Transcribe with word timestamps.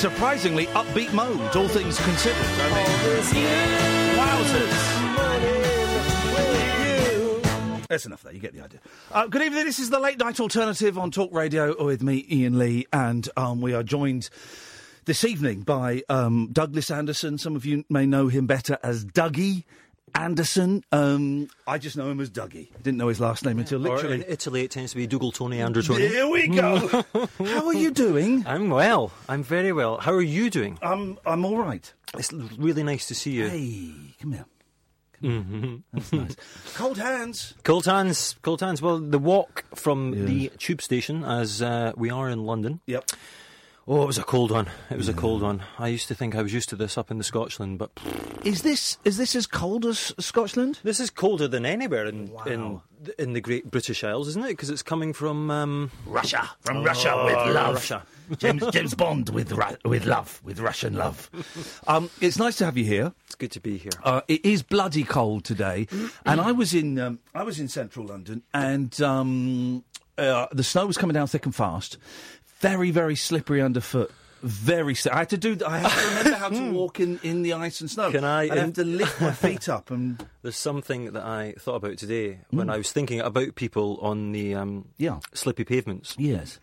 Surprisingly 0.00 0.64
upbeat 0.68 1.12
mode, 1.12 1.54
all 1.54 1.68
things 1.68 1.98
considered. 2.00 2.36
I 2.38 2.68
mean, 2.74 2.86
wowzers. 4.16 5.00
morning 5.12 5.60
with 6.34 7.76
you. 7.76 7.82
That's 7.86 8.06
enough 8.06 8.22
there, 8.22 8.32
you 8.32 8.40
get 8.40 8.54
the 8.54 8.64
idea. 8.64 8.80
Uh, 9.12 9.26
good 9.26 9.42
evening, 9.42 9.66
this 9.66 9.78
is 9.78 9.90
the 9.90 10.00
Late 10.00 10.18
Night 10.18 10.40
Alternative 10.40 10.96
on 10.96 11.10
Talk 11.10 11.34
Radio 11.34 11.84
with 11.84 12.02
me, 12.02 12.26
Iain 12.32 12.58
Lee, 12.58 12.86
and 12.94 13.28
um, 13.36 13.60
we 13.60 13.74
are 13.74 13.82
joined 13.82 14.30
this 15.04 15.22
evening 15.22 15.60
by 15.60 16.02
um, 16.08 16.48
Douglas 16.50 16.90
Anderson. 16.90 17.36
Some 17.36 17.54
of 17.54 17.66
you 17.66 17.84
may 17.90 18.06
know 18.06 18.28
him 18.28 18.46
better 18.46 18.78
as 18.82 19.04
Dougie 19.04 19.64
Anderson. 20.20 20.84
Um, 20.92 21.48
I 21.66 21.78
just 21.78 21.96
know 21.96 22.10
him 22.10 22.20
as 22.20 22.30
Dougie. 22.30 22.68
Didn't 22.82 22.98
know 22.98 23.08
his 23.08 23.20
last 23.20 23.44
name 23.44 23.58
until 23.58 23.86
Or 23.86 23.94
literally. 23.96 24.16
in 24.16 24.24
Italy, 24.28 24.62
it 24.64 24.70
tends 24.70 24.90
to 24.92 24.96
be 24.96 25.06
Dougal 25.06 25.32
Tony 25.32 25.58
Androtoni. 25.58 26.08
Here 26.08 26.28
we 26.28 26.48
go. 26.48 26.88
How 27.44 27.66
are 27.66 27.74
you 27.74 27.90
doing? 27.90 28.44
I'm 28.46 28.70
well. 28.70 29.12
I'm 29.28 29.42
very 29.42 29.72
well. 29.72 29.98
How 29.98 30.12
are 30.12 30.20
you 30.22 30.50
doing? 30.50 30.78
I'm 30.82 31.18
I'm 31.24 31.44
all 31.44 31.56
right. 31.58 31.92
It's 32.18 32.32
really 32.58 32.82
nice 32.82 33.06
to 33.06 33.14
see 33.14 33.32
you. 33.32 33.48
Hey, 33.48 33.92
come 34.20 34.32
here. 34.32 34.46
Mm-hmm. 35.22 35.76
That's 35.92 36.12
nice. 36.12 36.36
Cold 36.74 36.98
hands. 36.98 37.54
Cold 37.62 37.84
hands, 37.84 38.36
cold 38.42 38.60
hands. 38.62 38.80
Well, 38.80 38.98
the 38.98 39.18
walk 39.18 39.64
from 39.74 40.24
the 40.26 40.50
tube 40.58 40.80
station, 40.80 41.24
as 41.24 41.60
uh, 41.60 41.92
we 41.96 42.08
are 42.10 42.30
in 42.30 42.44
London. 42.44 42.80
Yep. 42.86 43.04
Oh, 43.92 44.04
it 44.04 44.06
was 44.06 44.18
a 44.18 44.22
cold 44.22 44.52
one. 44.52 44.68
It 44.88 44.96
was 44.96 45.08
a 45.08 45.12
cold 45.12 45.42
one. 45.42 45.64
I 45.76 45.88
used 45.88 46.06
to 46.08 46.14
think 46.14 46.36
I 46.36 46.42
was 46.42 46.52
used 46.54 46.68
to 46.68 46.76
this 46.76 46.96
up 46.96 47.10
in 47.10 47.18
the 47.18 47.24
Scotland, 47.24 47.80
but 47.80 47.90
Is 48.44 48.62
this 48.62 48.98
is 49.04 49.16
this 49.16 49.34
as 49.34 49.48
cold 49.48 49.84
as 49.84 50.14
Scotland? 50.20 50.78
this 50.84 51.00
is 51.00 51.10
colder 51.10 51.48
than 51.48 51.66
anywhere 51.66 52.06
in 52.06 52.30
Wow. 52.30 52.44
in 52.44 52.80
in 53.18 53.32
the 53.32 53.40
Great 53.40 53.68
British 53.68 54.04
Isles, 54.04 54.28
isn't 54.28 54.44
it? 54.44 54.50
Because 54.50 54.70
it's 54.70 54.84
coming 54.84 55.12
from 55.12 55.50
um, 55.50 55.90
Russia, 56.06 56.48
from 56.60 56.84
Russia 56.84 57.20
with 57.24 57.54
love. 57.54 57.74
Russia. 57.74 58.02
James, 58.38 58.62
James 58.70 58.94
Bond 58.94 59.30
with 59.30 59.50
Ru- 59.50 59.76
with 59.84 60.06
love, 60.06 60.40
with 60.44 60.60
Russian 60.60 60.94
love. 60.94 61.28
Um, 61.88 62.10
it's 62.20 62.38
nice 62.38 62.54
to 62.58 62.64
have 62.66 62.76
you 62.78 62.84
here. 62.84 63.12
It's 63.26 63.34
good 63.34 63.50
to 63.52 63.60
be 63.60 63.76
here. 63.76 63.90
Uh, 64.04 64.20
it 64.28 64.44
is 64.44 64.62
bloody 64.62 65.02
cold 65.02 65.42
today, 65.44 65.88
and 66.24 66.40
I 66.40 66.52
was 66.52 66.72
in 66.74 66.96
um, 67.00 67.18
I 67.34 67.42
was 67.42 67.58
in 67.58 67.66
central 67.66 68.06
London, 68.06 68.44
and 68.54 69.00
um, 69.02 69.82
uh, 70.16 70.46
the 70.52 70.62
snow 70.62 70.86
was 70.86 70.96
coming 70.96 71.14
down 71.14 71.26
thick 71.26 71.44
and 71.46 71.54
fast, 71.54 71.96
very 72.60 72.90
very 72.90 73.16
slippery 73.16 73.60
underfoot. 73.60 74.10
Very. 74.42 74.94
Sli- 74.94 75.12
I 75.12 75.18
had 75.18 75.28
to 75.30 75.36
do. 75.36 75.58
I 75.66 75.78
had 75.80 75.90
to 75.90 76.08
remember 76.08 76.38
how 76.38 76.48
to 76.48 76.70
walk 76.72 76.98
in, 76.98 77.20
in 77.22 77.42
the 77.42 77.52
ice 77.52 77.82
and 77.82 77.90
snow. 77.90 78.10
Can 78.10 78.24
I, 78.24 78.44
I'd 78.44 78.56
have 78.56 78.72
to 78.74 78.84
lift 78.84 79.20
my 79.20 79.32
feet 79.32 79.68
up 79.68 79.90
and 79.90 80.24
There's 80.42 80.56
something 80.56 81.12
that 81.12 81.22
I 81.22 81.52
thought 81.58 81.74
about 81.74 81.98
today 81.98 82.40
when 82.48 82.70
I 82.70 82.78
was 82.78 82.90
thinking 82.90 83.20
about 83.20 83.54
people 83.54 83.98
on 84.00 84.32
the 84.32 84.54
um, 84.54 84.88
Yeah. 84.96 85.20
slippy 85.34 85.64
pavements. 85.64 86.14
yes. 86.18 86.58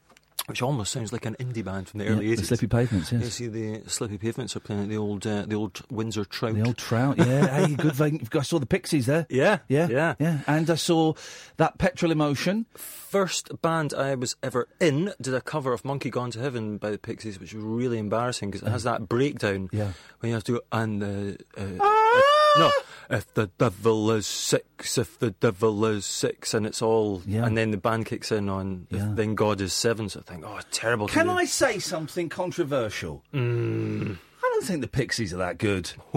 Which 0.47 0.61
almost 0.61 0.91
sounds 0.91 1.13
like 1.13 1.25
an 1.25 1.35
indie 1.39 1.63
band 1.63 1.87
from 1.89 1.99
the 1.99 2.05
Yeah, 2.05 2.11
early 2.11 2.35
the 2.35 2.41
80s. 2.41 2.45
Slippy 2.45 2.67
Pavements, 2.67 3.11
yes. 3.11 3.21
You 3.23 3.29
see 3.29 3.47
the 3.47 3.81
Slippy 3.89 4.17
Pavements 4.17 4.55
are 4.55 4.59
playing 4.61 4.83
at 4.83 4.89
the 4.89 4.97
old 4.97 5.27
uh, 5.27 5.43
the 5.45 5.55
old 5.55 5.81
Windsor 5.91 6.25
Trout. 6.25 6.55
The 6.55 6.63
old 6.65 6.77
trout, 6.77 7.17
yeah. 7.17 7.47
hey, 7.67 7.75
good. 7.75 7.93
vein- 7.93 8.27
I 8.33 8.41
saw 8.41 8.57
the 8.59 8.65
Pixies 8.65 9.05
there. 9.05 9.25
Yeah, 9.29 9.59
yeah, 9.67 9.87
yeah. 9.89 10.15
yeah. 10.19 10.39
And 10.47 10.69
I 10.69 10.75
saw 10.75 11.13
that 11.57 11.77
Petrol 11.77 12.11
Emotion. 12.11 12.65
First 12.75 13.61
band 13.61 13.93
I 13.93 14.15
was 14.15 14.35
ever 14.43 14.67
in 14.79 15.13
did 15.21 15.33
a 15.33 15.41
cover 15.41 15.71
of 15.73 15.85
Monkey 15.85 16.09
Gone 16.09 16.31
to 16.31 16.39
Heaven 16.39 16.77
by 16.77 16.91
the 16.91 16.97
Pixies, 16.97 17.39
which 17.39 17.53
was 17.53 17.63
really 17.63 17.97
embarrassing 17.99 18.51
because 18.51 18.67
it 18.67 18.71
has 18.71 18.83
that 18.83 19.07
breakdown 19.07 19.69
Yeah. 19.71 19.91
when 20.19 20.29
you 20.29 20.33
have 20.35 20.43
to 20.45 20.51
go, 20.53 20.61
and 20.71 21.01
the. 21.01 21.37
Uh, 21.57 21.63
if- 21.63 22.36
no, 22.57 22.71
if 23.09 23.33
the 23.33 23.47
devil 23.57 24.11
is 24.11 24.25
six, 24.27 24.97
if 24.97 25.17
the 25.19 25.31
devil 25.31 25.85
is 25.85 26.05
six, 26.05 26.53
and 26.53 26.65
it's 26.65 26.81
all, 26.81 27.21
Yeah. 27.25 27.45
and 27.45 27.57
then 27.57 27.71
the 27.71 27.77
band 27.77 28.05
kicks 28.05 28.31
in 28.31 28.49
on, 28.49 28.87
if 28.89 28.97
Yeah. 28.97 29.11
then 29.13 29.35
God 29.35 29.61
is 29.61 29.73
seven. 29.73 30.09
So 30.09 30.19
I 30.19 30.23
think, 30.31 30.43
oh, 30.45 30.59
terrible. 30.71 31.07
Can. 31.07 31.29
I 31.29 31.45
say 31.45 31.79
something 31.79 32.29
controversial? 32.29 33.23
Mm. 33.33 34.17
I 34.43 34.49
don't 34.53 34.65
think 34.65 34.81
the 34.81 34.87
Pixies 34.87 35.33
are 35.33 35.37
that 35.37 35.57
good. 35.57 35.91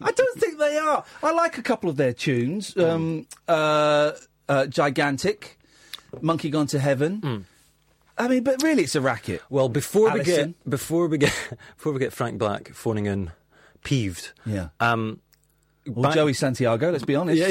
I 0.00 0.10
don't 0.12 0.38
think 0.40 0.58
they 0.58 0.78
are. 0.78 1.04
I 1.22 1.32
like 1.32 1.58
a 1.58 1.62
couple 1.62 1.90
of 1.90 1.96
their 1.96 2.12
tunes. 2.12 2.76
Um, 2.76 3.26
uh, 3.48 4.12
uh, 4.48 4.66
Gigantic, 4.66 5.58
Monkey 6.20 6.48
Gone 6.50 6.66
to 6.68 6.78
Heaven. 6.78 7.20
Mm. 7.20 7.44
I 8.18 8.28
mean, 8.28 8.44
but 8.44 8.62
really, 8.62 8.84
it's 8.84 8.94
a 8.94 9.00
racket. 9.00 9.42
Well, 9.50 9.68
before 9.68 10.10
we 10.12 10.22
get 10.22 10.54
before 10.68 11.06
we 11.08 11.18
get 11.18 11.32
before 11.76 11.92
we 11.92 11.98
get 11.98 12.12
Frank 12.12 12.38
Black 12.38 12.68
phoning 12.72 13.06
in, 13.06 13.32
peeved. 13.84 14.32
Yeah. 14.46 14.68
Um, 14.80 15.20
Or 15.94 16.02
back- 16.04 16.14
Joey 16.14 16.32
Santiago, 16.32 16.90
let's 16.90 17.04
be 17.04 17.16
honest. 17.16 17.38
Yeah, 17.40 17.48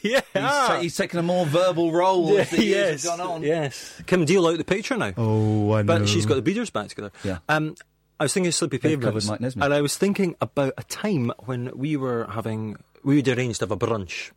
yeah. 0.02 0.20
He's, 0.32 0.32
ta- 0.32 0.78
he's 0.80 0.96
taken 0.96 1.18
a 1.18 1.22
more 1.22 1.44
verbal 1.46 1.90
role 1.92 2.36
as 2.38 2.50
the 2.50 2.62
years 2.64 3.02
yes, 3.02 3.02
have 3.10 3.18
gone 3.18 3.28
on. 3.28 3.42
yes. 3.42 4.00
Kim 4.06 4.24
Deal 4.24 4.46
out 4.46 4.58
the 4.58 4.64
picture 4.64 4.96
now. 4.96 5.12
Oh, 5.16 5.72
I 5.72 5.82
know. 5.82 5.98
But 5.98 6.08
she's 6.08 6.24
got 6.26 6.36
the 6.36 6.42
Breeders 6.42 6.70
back 6.70 6.88
together. 6.88 7.10
Yeah. 7.24 7.38
Um, 7.48 7.74
I 8.20 8.24
was 8.24 8.32
thinking 8.32 8.48
of 8.48 8.54
Slippy 8.54 8.76
They've 8.76 9.00
Pavements, 9.00 9.26
Mike 9.26 9.40
Nesmith. 9.40 9.64
and 9.64 9.74
I 9.74 9.80
was 9.80 9.96
thinking 9.96 10.36
about 10.40 10.74
a 10.78 10.84
time 10.84 11.32
when 11.46 11.72
we 11.74 11.96
were 11.96 12.28
having, 12.30 12.76
we 13.02 13.16
had 13.16 13.26
arranged 13.28 13.58
to 13.58 13.64
have 13.64 13.72
a 13.72 13.76
brunch 13.76 14.30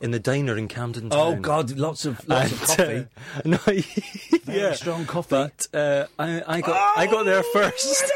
in 0.00 0.12
the 0.12 0.20
diner 0.20 0.56
in 0.56 0.68
Camden 0.68 1.10
Town. 1.10 1.20
Oh 1.20 1.34
God, 1.40 1.72
lots 1.72 2.04
of 2.04 2.26
lots 2.28 2.52
of 2.52 2.60
coffee. 2.60 3.06
uh, 3.36 3.40
no, 3.44 3.58
yeah, 4.54 4.74
strong 4.74 5.06
coffee. 5.06 5.28
But 5.30 5.66
uh, 5.74 6.06
I, 6.20 6.42
I 6.46 6.60
got, 6.60 6.98
I 6.98 7.06
got 7.08 7.24
there 7.24 7.42
first. 7.52 8.12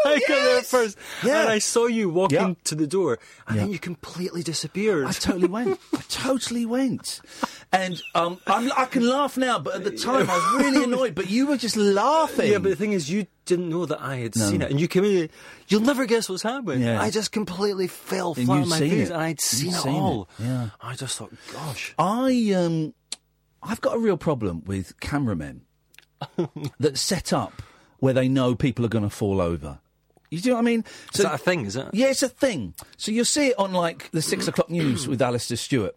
I 0.04 0.08
know, 0.10 0.14
I 0.14 0.18
know, 0.18 0.24
I 0.24 0.28
got 0.28 0.44
there 0.44 0.62
first, 0.62 0.98
Yeah. 1.24 1.40
and 1.42 1.50
I 1.50 1.58
saw 1.58 1.86
you 1.86 2.08
walking 2.08 2.38
Yeah. 2.38 2.54
to 2.64 2.74
the 2.74 2.86
door, 2.86 3.18
and 3.46 3.56
Yeah. 3.56 3.62
then 3.64 3.72
you 3.72 3.78
completely 3.78 4.42
disappeared. 4.42 5.06
I 5.06 5.12
totally 5.12 5.48
went. 5.48 5.78
I 5.94 6.00
totally 6.08 6.66
went. 6.66 7.20
And 7.72 8.00
um, 8.14 8.38
I'm, 8.46 8.70
I 8.76 8.86
can 8.86 9.06
laugh 9.06 9.36
now, 9.36 9.58
but 9.58 9.74
at 9.74 9.84
the 9.84 9.90
time 9.90 10.28
I 10.30 10.34
was 10.36 10.64
really 10.64 10.84
annoyed. 10.90 11.14
But 11.14 11.28
you 11.30 11.46
were 11.46 11.56
just 11.58 11.76
laughing. 11.76 12.50
Yeah, 12.52 12.58
but 12.58 12.70
the 12.70 12.76
thing 12.76 12.92
is, 12.92 13.10
you 13.10 13.26
didn't 13.44 13.68
know 13.68 13.84
that 13.86 14.00
I 14.00 14.16
had 14.16 14.36
No. 14.36 14.48
seen 14.48 14.62
it, 14.62 14.70
and 14.70 14.80
you 14.80 14.88
came 14.88 15.04
in. 15.04 15.28
You'll 15.68 15.80
never 15.82 16.06
guess 16.06 16.28
what's 16.28 16.42
happened. 16.42 16.82
Yeah. 16.82 17.00
I 17.00 17.10
just 17.10 17.32
completely 17.32 17.86
fell 17.88 18.34
flat 18.34 18.48
on 18.48 18.68
my 18.68 18.78
face, 18.78 19.08
it. 19.08 19.12
and 19.12 19.22
I'd 19.22 19.40
seen, 19.40 19.72
seen 19.72 19.92
it 19.92 19.96
it. 19.96 20.00
all. 20.00 20.28
Yeah. 20.38 20.70
I 20.80 20.94
just 20.94 21.18
thought, 21.18 21.32
gosh, 21.52 21.94
I 21.98 22.52
um, 22.56 22.94
I've 23.62 23.80
got 23.80 23.96
a 23.96 23.98
real 23.98 24.16
problem 24.16 24.62
with 24.64 24.98
cameramen 25.00 25.62
that 26.80 26.96
set 26.98 27.32
up 27.32 27.62
where 27.98 28.14
they 28.14 28.28
know 28.28 28.54
people 28.54 28.84
are 28.84 28.88
going 28.88 29.04
to 29.04 29.10
fall 29.10 29.40
over. 29.40 29.80
You 30.30 30.40
do 30.40 30.50
know 30.50 30.56
what 30.56 30.60
I 30.62 30.64
mean? 30.64 30.84
is 31.14 31.20
that 31.20 31.34
a 31.34 31.38
thing? 31.38 31.64
Is 31.66 31.76
it? 31.76 31.86
Yeah, 31.92 32.08
it's 32.08 32.22
a 32.22 32.28
thing. 32.28 32.74
So 32.96 33.10
you'll 33.12 33.24
see 33.24 33.48
it 33.48 33.58
on 33.58 33.72
like 33.72 34.10
the 34.10 34.22
six 34.22 34.46
o'clock 34.48 34.68
news 34.70 35.08
with 35.08 35.22
Alastair 35.22 35.56
Stewart, 35.56 35.96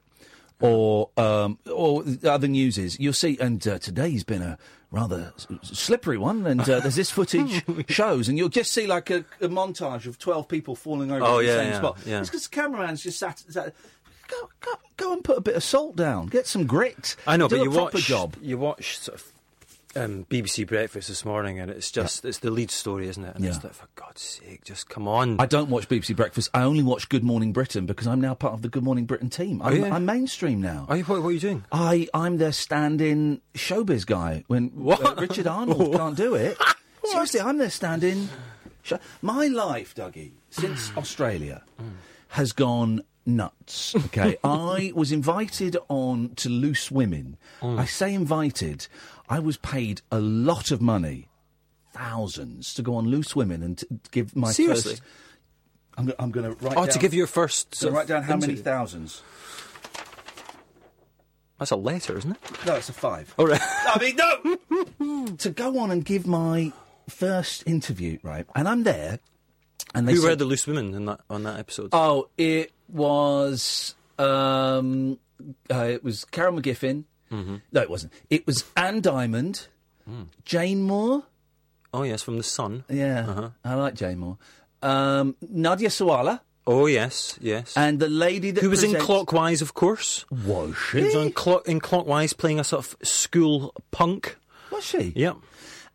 or 0.59 1.09
um, 1.17 1.57
or 1.71 2.03
the 2.03 2.31
other 2.31 2.47
newses. 2.47 2.99
You'll 2.99 3.13
see, 3.13 3.37
and 3.39 3.65
uh, 3.67 3.79
today's 3.79 4.23
been 4.23 4.41
a 4.41 4.57
rather 4.91 5.33
s- 5.35 5.47
slippery 5.63 6.17
one, 6.17 6.45
and 6.45 6.61
uh, 6.61 6.79
there's 6.81 6.95
this 6.95 7.09
footage 7.11 7.63
shows, 7.89 8.29
and 8.29 8.37
you'll 8.37 8.49
just 8.49 8.71
see 8.71 8.87
like 8.87 9.09
a, 9.09 9.25
a 9.41 9.47
montage 9.49 10.05
of 10.05 10.17
twelve 10.19 10.47
people 10.47 10.75
falling 10.75 11.11
over 11.11 11.23
Oh, 11.25 11.39
in 11.39 11.45
the 11.45 11.51
yeah, 11.51 11.57
same 11.59 11.71
yeah, 11.71 11.77
spot. 11.77 11.97
yeah. 12.05 12.19
It's 12.19 12.29
because 12.29 12.47
the 12.47 12.55
cameraman's 12.55 13.01
just 13.03 13.19
sat. 13.19 13.39
sat 13.49 13.73
Go, 14.27 14.49
go, 14.61 14.71
go 14.95 15.11
and 15.13 15.21
put 15.25 15.37
a 15.37 15.41
bit 15.41 15.55
of 15.55 15.63
salt 15.63 15.97
down. 15.97 16.27
Get 16.27 16.47
some 16.47 16.65
grit. 16.65 17.17
I 17.27 17.35
know, 17.35 17.49
Do 17.49 17.57
but 17.57 17.61
a 17.61 17.65
you 17.65 17.71
proper 17.71 17.97
watch 17.97 18.05
job. 18.05 18.37
You 18.41 18.57
watch 18.57 18.97
sort 18.97 19.19
of 19.19 19.33
um, 19.95 20.25
BBC 20.29 20.65
Breakfast 20.67 21.07
this 21.09 21.25
morning, 21.25 21.59
and 21.59 21.69
it's 21.69 21.91
just 21.91 22.23
it's 22.25 22.39
the 22.39 22.49
lead 22.51 22.71
story, 22.71 23.07
isn't 23.09 23.23
it? 23.23 23.35
And 23.35 23.45
it's 23.45 23.63
like, 23.63 23.73
for 23.73 23.87
God's 23.95 24.21
sake, 24.21 24.63
just 24.63 24.89
come 24.89 25.07
on. 25.07 25.39
I 25.39 25.45
don't 25.45 25.69
watch 25.69 25.89
BBC 25.89 26.15
Breakfast. 26.15 26.49
I 26.53 26.63
only 26.63 26.83
watch 26.83 27.09
Good 27.09 27.23
Morning 27.23 27.51
Britain 27.53 27.85
because 27.85 28.07
I'm 28.07 28.21
now 28.21 28.33
part 28.33 28.53
of 28.53 28.61
the 28.61 28.69
Good 28.69 28.83
Morning 28.83 29.05
Britain 29.05 29.29
team. 29.29 29.61
I'm? 29.61 29.83
I'm 29.91 30.05
mainstream 30.05 30.61
now. 30.61 30.85
Are 30.89 30.97
you, 30.97 31.03
what, 31.03 31.21
what 31.21 31.29
are 31.29 31.31
you 31.33 31.39
doing? 31.39 31.63
I, 31.71 32.07
I'm 32.13 32.37
their 32.37 32.51
stand-in 32.53 33.41
showbiz 33.53 34.05
guy 34.05 34.43
when 34.47 34.67
What? 34.69 35.03
uh, 35.05 35.15
Richard 35.19 35.47
Arnold 35.47 35.93
can't 35.97 36.15
do 36.15 36.35
it. 36.35 36.57
Seriously, 37.03 37.41
I'm 37.41 37.57
their 37.57 37.69
stand-in. 37.69 38.29
Show- 38.83 38.99
My 39.21 39.47
life, 39.47 39.93
Dougie, 39.95 40.31
since 40.49 40.91
Australia, 40.97 41.63
has 42.29 42.53
gone 42.53 43.01
nuts. 43.25 43.93
Okay, 44.05 44.37
I 44.43 44.91
was 44.95 45.11
invited 45.11 45.77
on 45.89 46.29
to 46.37 46.49
Loose 46.49 46.89
Women. 46.89 47.37
I 47.61 47.85
say 47.85 48.13
invited. 48.13 48.87
I 49.31 49.39
was 49.39 49.55
paid 49.55 50.01
a 50.11 50.19
lot 50.19 50.71
of 50.71 50.81
money, 50.81 51.29
thousands, 51.93 52.73
to 52.73 52.81
go 52.81 52.95
on 52.95 53.07
Loose 53.07 53.33
Women 53.33 53.63
and 53.63 53.81
give 54.11 54.35
my 54.35 54.51
Seriously? 54.51 54.95
first. 54.95 55.03
I'm, 55.97 56.11
I'm 56.19 56.31
going 56.31 56.53
to 56.53 56.65
write. 56.65 56.75
Oh, 56.75 56.85
down, 56.85 56.89
to 56.89 56.99
give 56.99 57.13
your 57.13 57.27
first. 57.27 57.73
So 57.73 57.91
write 57.91 58.07
down 58.07 58.23
how 58.23 58.35
many 58.35 58.57
thousands. 58.57 59.21
That's 61.59 61.71
a 61.71 61.77
letter, 61.77 62.17
isn't 62.17 62.31
it? 62.31 62.65
No, 62.65 62.75
it's 62.75 62.89
a 62.89 62.93
five. 62.93 63.33
All 63.37 63.47
right. 63.47 63.61
I 63.61 63.99
mean, 64.01 64.17
no. 64.17 65.27
to 65.37 65.49
go 65.49 65.79
on 65.79 65.91
and 65.91 66.03
give 66.03 66.27
my 66.27 66.73
first 67.07 67.65
interview, 67.65 68.17
right? 68.23 68.45
And 68.53 68.67
I'm 68.67 68.83
there, 68.83 69.19
and 69.95 70.07
they 70.07 70.13
Who 70.13 70.21
said, 70.21 70.29
were 70.29 70.35
the 70.35 70.45
loose 70.45 70.67
women 70.67 70.93
in 70.93 71.05
that 71.05 71.21
on 71.29 71.43
that 71.43 71.57
episode? 71.57 71.89
"Oh, 71.93 72.27
it 72.37 72.73
was 72.89 73.95
um, 74.19 75.19
uh, 75.71 75.83
it 75.83 76.03
was 76.03 76.25
Carol 76.25 76.59
McGiffin. 76.59 77.05
Mm-hmm. 77.31 77.55
No, 77.71 77.81
it 77.81 77.89
wasn't. 77.89 78.13
It 78.29 78.45
was 78.45 78.65
Anne 78.75 79.01
Diamond, 79.01 79.67
Mm. 80.09 80.27
Jane 80.45 80.81
Moore. 80.83 81.23
oh 81.93 82.03
yes, 82.03 82.21
from 82.23 82.37
the 82.37 82.43
Sun. 82.43 82.83
Yeah, 82.89 83.25
Uh-huh. 83.29 83.49
I 83.63 83.75
like 83.75 83.93
Jane 83.93 84.17
Moore. 84.19 84.37
Um, 84.81 85.35
Nadia 85.47 85.89
Sawalha 85.89 86.39
Oh 86.65 86.87
yes, 86.87 87.37
yes. 87.41 87.75
and 87.77 87.99
the 87.99 88.07
lady 88.09 88.51
that 88.51 88.61
Who 88.63 88.69
was 88.71 88.83
in 88.83 88.95
Clockwise, 88.95 89.61
of 89.61 89.73
course. 89.75 90.25
Was 90.45 90.75
she? 90.89 90.99
Who 90.99 91.05
was 91.05 91.15
on 91.15 91.31
clock 91.31 91.67
in 91.67 91.79
Clockwise 91.79 92.33
playing 92.33 92.59
a 92.59 92.63
sort 92.63 92.85
of 92.85 92.95
school 93.07 93.73
punk. 93.91 94.37
Was 94.71 94.83
she? 94.85 95.13
Yep. 95.15 95.37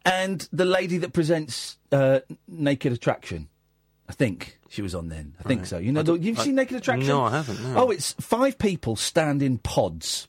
and 0.04 0.48
the 0.52 0.64
lady 0.64 0.98
that 0.98 1.12
presents 1.12 1.78
uh, 1.92 2.20
Naked 2.46 2.92
Attraction. 2.92 3.48
I 4.08 4.12
think 4.12 4.58
she 4.68 4.82
was 4.82 4.94
on 4.94 5.08
then. 5.08 5.34
I 5.40 5.48
think 5.48 5.66
so. 5.66 5.78
You 5.78 5.90
know, 5.90 6.02
you've 6.14 6.38
I- 6.38 6.44
seen 6.44 6.54
Naked 6.54 6.76
Attraction? 6.76 7.08
No, 7.08 7.24
I 7.24 7.30
haven't, 7.38 7.60
no. 7.60 7.86
Oh, 7.86 7.90
it's 7.90 8.12
five 8.20 8.56
people 8.56 8.94
stand 8.94 9.42
in 9.42 9.58
pods, 9.58 10.28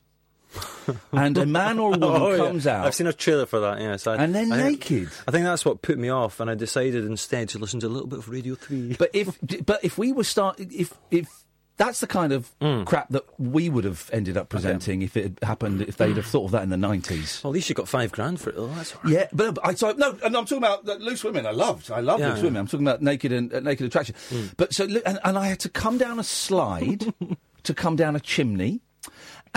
and 1.12 1.36
a 1.38 1.46
man 1.46 1.78
or 1.78 1.94
a 1.94 1.98
woman 1.98 2.22
Oh, 2.22 2.30
yeah. 2.30 2.36
comes 2.38 2.66
out. 2.66 2.86
I've 2.86 2.94
seen 2.94 3.06
a 3.06 3.12
trailer 3.12 3.46
for 3.46 3.60
that. 3.60 3.80
Yes, 3.80 4.06
I, 4.06 4.16
And 4.16 4.34
they're 4.34 4.44
I 4.52 4.70
naked. 4.70 5.08
I 5.26 5.30
think 5.30 5.44
that's 5.44 5.64
what 5.64 5.82
put 5.82 5.98
me 5.98 6.08
off, 6.08 6.40
and 6.40 6.50
I 6.50 6.54
decided 6.54 7.04
instead 7.04 7.48
to 7.50 7.58
listen 7.58 7.80
to 7.80 7.86
a 7.86 7.88
little 7.88 8.08
bit 8.08 8.18
of 8.20 8.28
Radio 8.28 8.54
Three. 8.54 8.94
But 8.98 9.10
if 9.14 9.36
but 9.64 9.84
if 9.84 9.98
we 9.98 10.12
were 10.12 10.24
start 10.24 10.58
if 10.60 10.92
if 11.10 11.28
that's 11.76 12.00
the 12.00 12.08
kind 12.08 12.32
of 12.32 12.50
Hmm. 12.60 12.82
crap 12.82 13.08
that 13.10 13.22
we 13.38 13.68
would 13.68 13.84
have 13.84 14.10
ended 14.12 14.36
up 14.36 14.48
presenting 14.48 15.02
if 15.02 15.16
it 15.16 15.22
had 15.22 15.38
happened 15.44 15.80
if 15.82 15.96
they'd 15.96 16.16
have 16.16 16.26
thought 16.26 16.46
of 16.46 16.50
that 16.50 16.64
in 16.64 16.70
the 16.70 16.76
nineties. 16.76 17.40
well, 17.44 17.52
at 17.52 17.54
least 17.54 17.68
you 17.68 17.74
got 17.76 17.86
five 17.88 18.10
grand 18.10 18.40
for 18.40 18.50
it. 18.50 18.56
Though. 18.56 18.66
That's 18.66 18.96
right. 18.96 19.12
Yeah, 19.12 19.26
but, 19.32 19.58
I 19.62 19.74
so 19.74 19.92
no, 19.92 20.18
and 20.24 20.36
I'm 20.36 20.44
talking 20.44 20.58
about 20.58 20.84
loose 21.00 21.22
women. 21.22 21.46
I 21.46 21.52
loved, 21.52 21.92
I 21.92 22.00
loved 22.00 22.20
Yeah, 22.20 22.30
loose 22.30 22.38
yeah. 22.38 22.44
women. 22.44 22.60
I'm 22.62 22.66
talking 22.66 22.84
about 22.86 23.00
naked 23.00 23.30
and 23.30 23.54
uh, 23.54 23.60
naked 23.60 23.86
attraction. 23.86 24.16
But 24.56 24.74
so 24.74 24.84
and, 25.06 25.20
and 25.22 25.38
I 25.38 25.46
had 25.46 25.60
to 25.60 25.68
come 25.68 25.98
down 25.98 26.18
a 26.18 26.24
slide 26.24 27.14
to 27.62 27.74
come 27.74 27.94
down 27.94 28.16
a 28.16 28.20
chimney, 28.20 28.80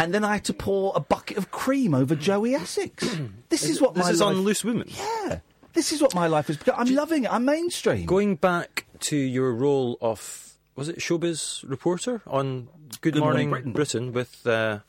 and 0.02 0.14
then 0.14 0.24
I 0.26 0.34
had 0.34 0.46
to 0.46 0.54
pour 0.54 0.92
a 0.96 1.00
bucket 1.00 1.38
of 1.38 1.52
cream 1.52 1.94
over 1.94 2.16
Joey 2.16 2.56
Essex. 2.56 3.18
this 3.50 3.64
is 3.64 3.80
what 3.82 3.94
This 3.94 4.06
my 4.06 4.12
is 4.12 4.20
life, 4.22 4.30
on 4.36 4.42
Loose 4.42 4.64
Women. 4.64 4.88
Yeah, 4.90 5.40
this 5.74 5.92
is 5.92 6.02
what 6.02 6.14
my 6.16 6.28
life 6.28 6.50
is. 6.50 6.58
become. 6.58 6.76
I'm 6.78 6.94
loving 6.96 7.24
it. 7.26 7.32
I'm 7.34 7.46
mainstream. 7.46 8.06
Going 8.06 8.36
back 8.36 8.86
to 9.02 9.16
your 9.16 9.54
role 9.54 9.98
of 10.02 10.54
was 10.76 10.90
it 10.90 11.00
showbiz 11.00 11.64
reporter 11.70 12.22
on 12.28 12.68
Good, 13.02 13.14
Good 13.14 13.20
Morning 13.20 13.50
Morning, 13.50 13.74
Britain. 13.74 14.12
Britain. 14.12 14.14
with 14.14 14.48
uh, 14.48 14.80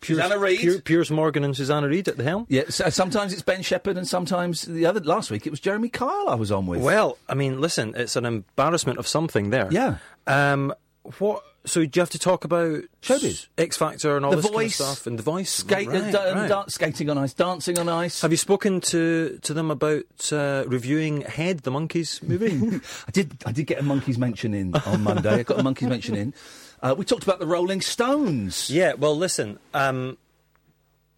Piers, 0.00 0.18
Susanna 0.20 0.38
Reid. 0.40 0.60
Pier- 0.60 0.80
Piers 0.80 1.10
Morgan 1.10 1.44
and 1.44 1.56
Susanna 1.56 1.86
Reid 1.88 2.08
at 2.08 2.16
the 2.16 2.24
helm. 2.24 2.46
yeah, 2.48 2.62
so 2.68 2.88
sometimes 2.90 3.32
it's 3.32 3.42
Ben 3.42 3.62
Shephard, 3.62 3.96
and 3.96 4.06
sometimes 4.08 4.62
the 4.62 4.84
other 4.86 5.00
last 5.00 5.30
week 5.30 5.46
it 5.46 5.50
was 5.50 5.60
Jeremy 5.60 5.88
Kyle 5.88 6.28
I 6.28 6.34
was 6.34 6.50
on 6.50 6.66
with. 6.66 6.80
Well, 6.82 7.18
I 7.28 7.34
mean, 7.34 7.60
listen, 7.60 7.94
it's 7.96 8.16
an 8.16 8.24
embarrassment 8.26 8.98
of 8.98 9.06
something 9.06 9.50
there. 9.50 9.68
Yeah. 9.70 9.98
Um, 10.26 10.74
what? 11.18 11.42
So 11.64 11.84
do 11.86 11.90
you 11.98 12.00
have 12.00 12.10
to 12.10 12.18
talk 12.18 12.44
about 12.44 12.82
Showbiz. 13.02 13.46
X 13.56 13.76
Factor, 13.76 14.16
and 14.16 14.24
all 14.24 14.32
The 14.32 14.38
this 14.38 14.50
kind 14.50 14.66
of 14.66 14.72
stuff, 14.74 15.06
and 15.06 15.16
the 15.16 15.22
voice, 15.22 15.48
Skate, 15.50 15.86
Right, 15.86 16.02
uh, 16.02 16.10
da- 16.10 16.32
right. 16.32 16.48
da- 16.48 16.64
skating 16.66 17.08
on 17.08 17.18
ice, 17.18 17.32
dancing 17.34 17.78
on 17.78 17.88
ice. 17.88 18.20
Have 18.22 18.32
you 18.32 18.36
spoken 18.36 18.80
to 18.80 19.38
to 19.42 19.54
them 19.54 19.70
about 19.70 20.32
uh, 20.32 20.64
reviewing 20.66 21.20
Head, 21.20 21.60
the 21.60 21.70
Monkees 21.70 22.20
movie? 22.22 22.80
I 23.06 23.10
did. 23.12 23.36
I 23.46 23.52
did 23.52 23.66
get 23.66 23.78
a 23.78 23.82
Monkees 23.84 24.18
mention 24.18 24.54
in 24.54 24.74
on 24.74 25.02
Monday. 25.04 25.40
I 25.40 25.42
got 25.44 25.60
a 25.60 25.62
Monkees 25.62 25.88
mention 25.88 26.16
in. 26.16 26.34
Uh, 26.82 26.96
we 26.98 27.04
talked 27.04 27.22
about 27.22 27.38
the 27.38 27.46
Rolling 27.46 27.80
Stones. 27.80 28.68
yeah. 28.68 28.94
Well, 28.94 29.16
listen. 29.16 29.60
Um, 29.72 30.18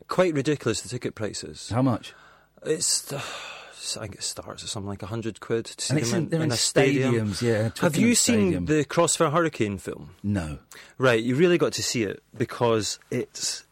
quite 0.08 0.34
ridiculous 0.34 0.82
the 0.82 0.90
ticket 0.90 1.14
prices. 1.14 1.70
How 1.70 1.80
much? 1.80 2.12
It's. 2.66 3.10
Uh, 3.10 3.22
I 3.96 4.00
think 4.00 4.14
it 4.16 4.22
starts 4.22 4.62
at 4.62 4.68
something 4.68 4.88
like 4.88 5.02
hundred 5.02 5.40
quid 5.40 5.66
to 5.66 5.84
see 5.84 5.94
And 5.94 6.04
them 6.04 6.22
in- 6.32 6.34
in, 6.34 6.42
in 6.42 6.52
a 6.52 6.56
stadium. 6.56 7.30
stadiums, 7.32 7.42
yeah, 7.42 7.70
Have 7.80 7.96
you 7.96 8.14
seen 8.14 8.64
the 8.66 8.84
Crossfire 8.84 9.30
Hurricane 9.30 9.78
film? 9.78 10.10
No. 10.22 10.58
Right, 10.98 11.22
you 11.22 11.34
really 11.36 11.58
got 11.58 11.72
to 11.74 11.82
see 11.82 12.02
it 12.02 12.22
because 12.36 12.98
it's 13.10 13.64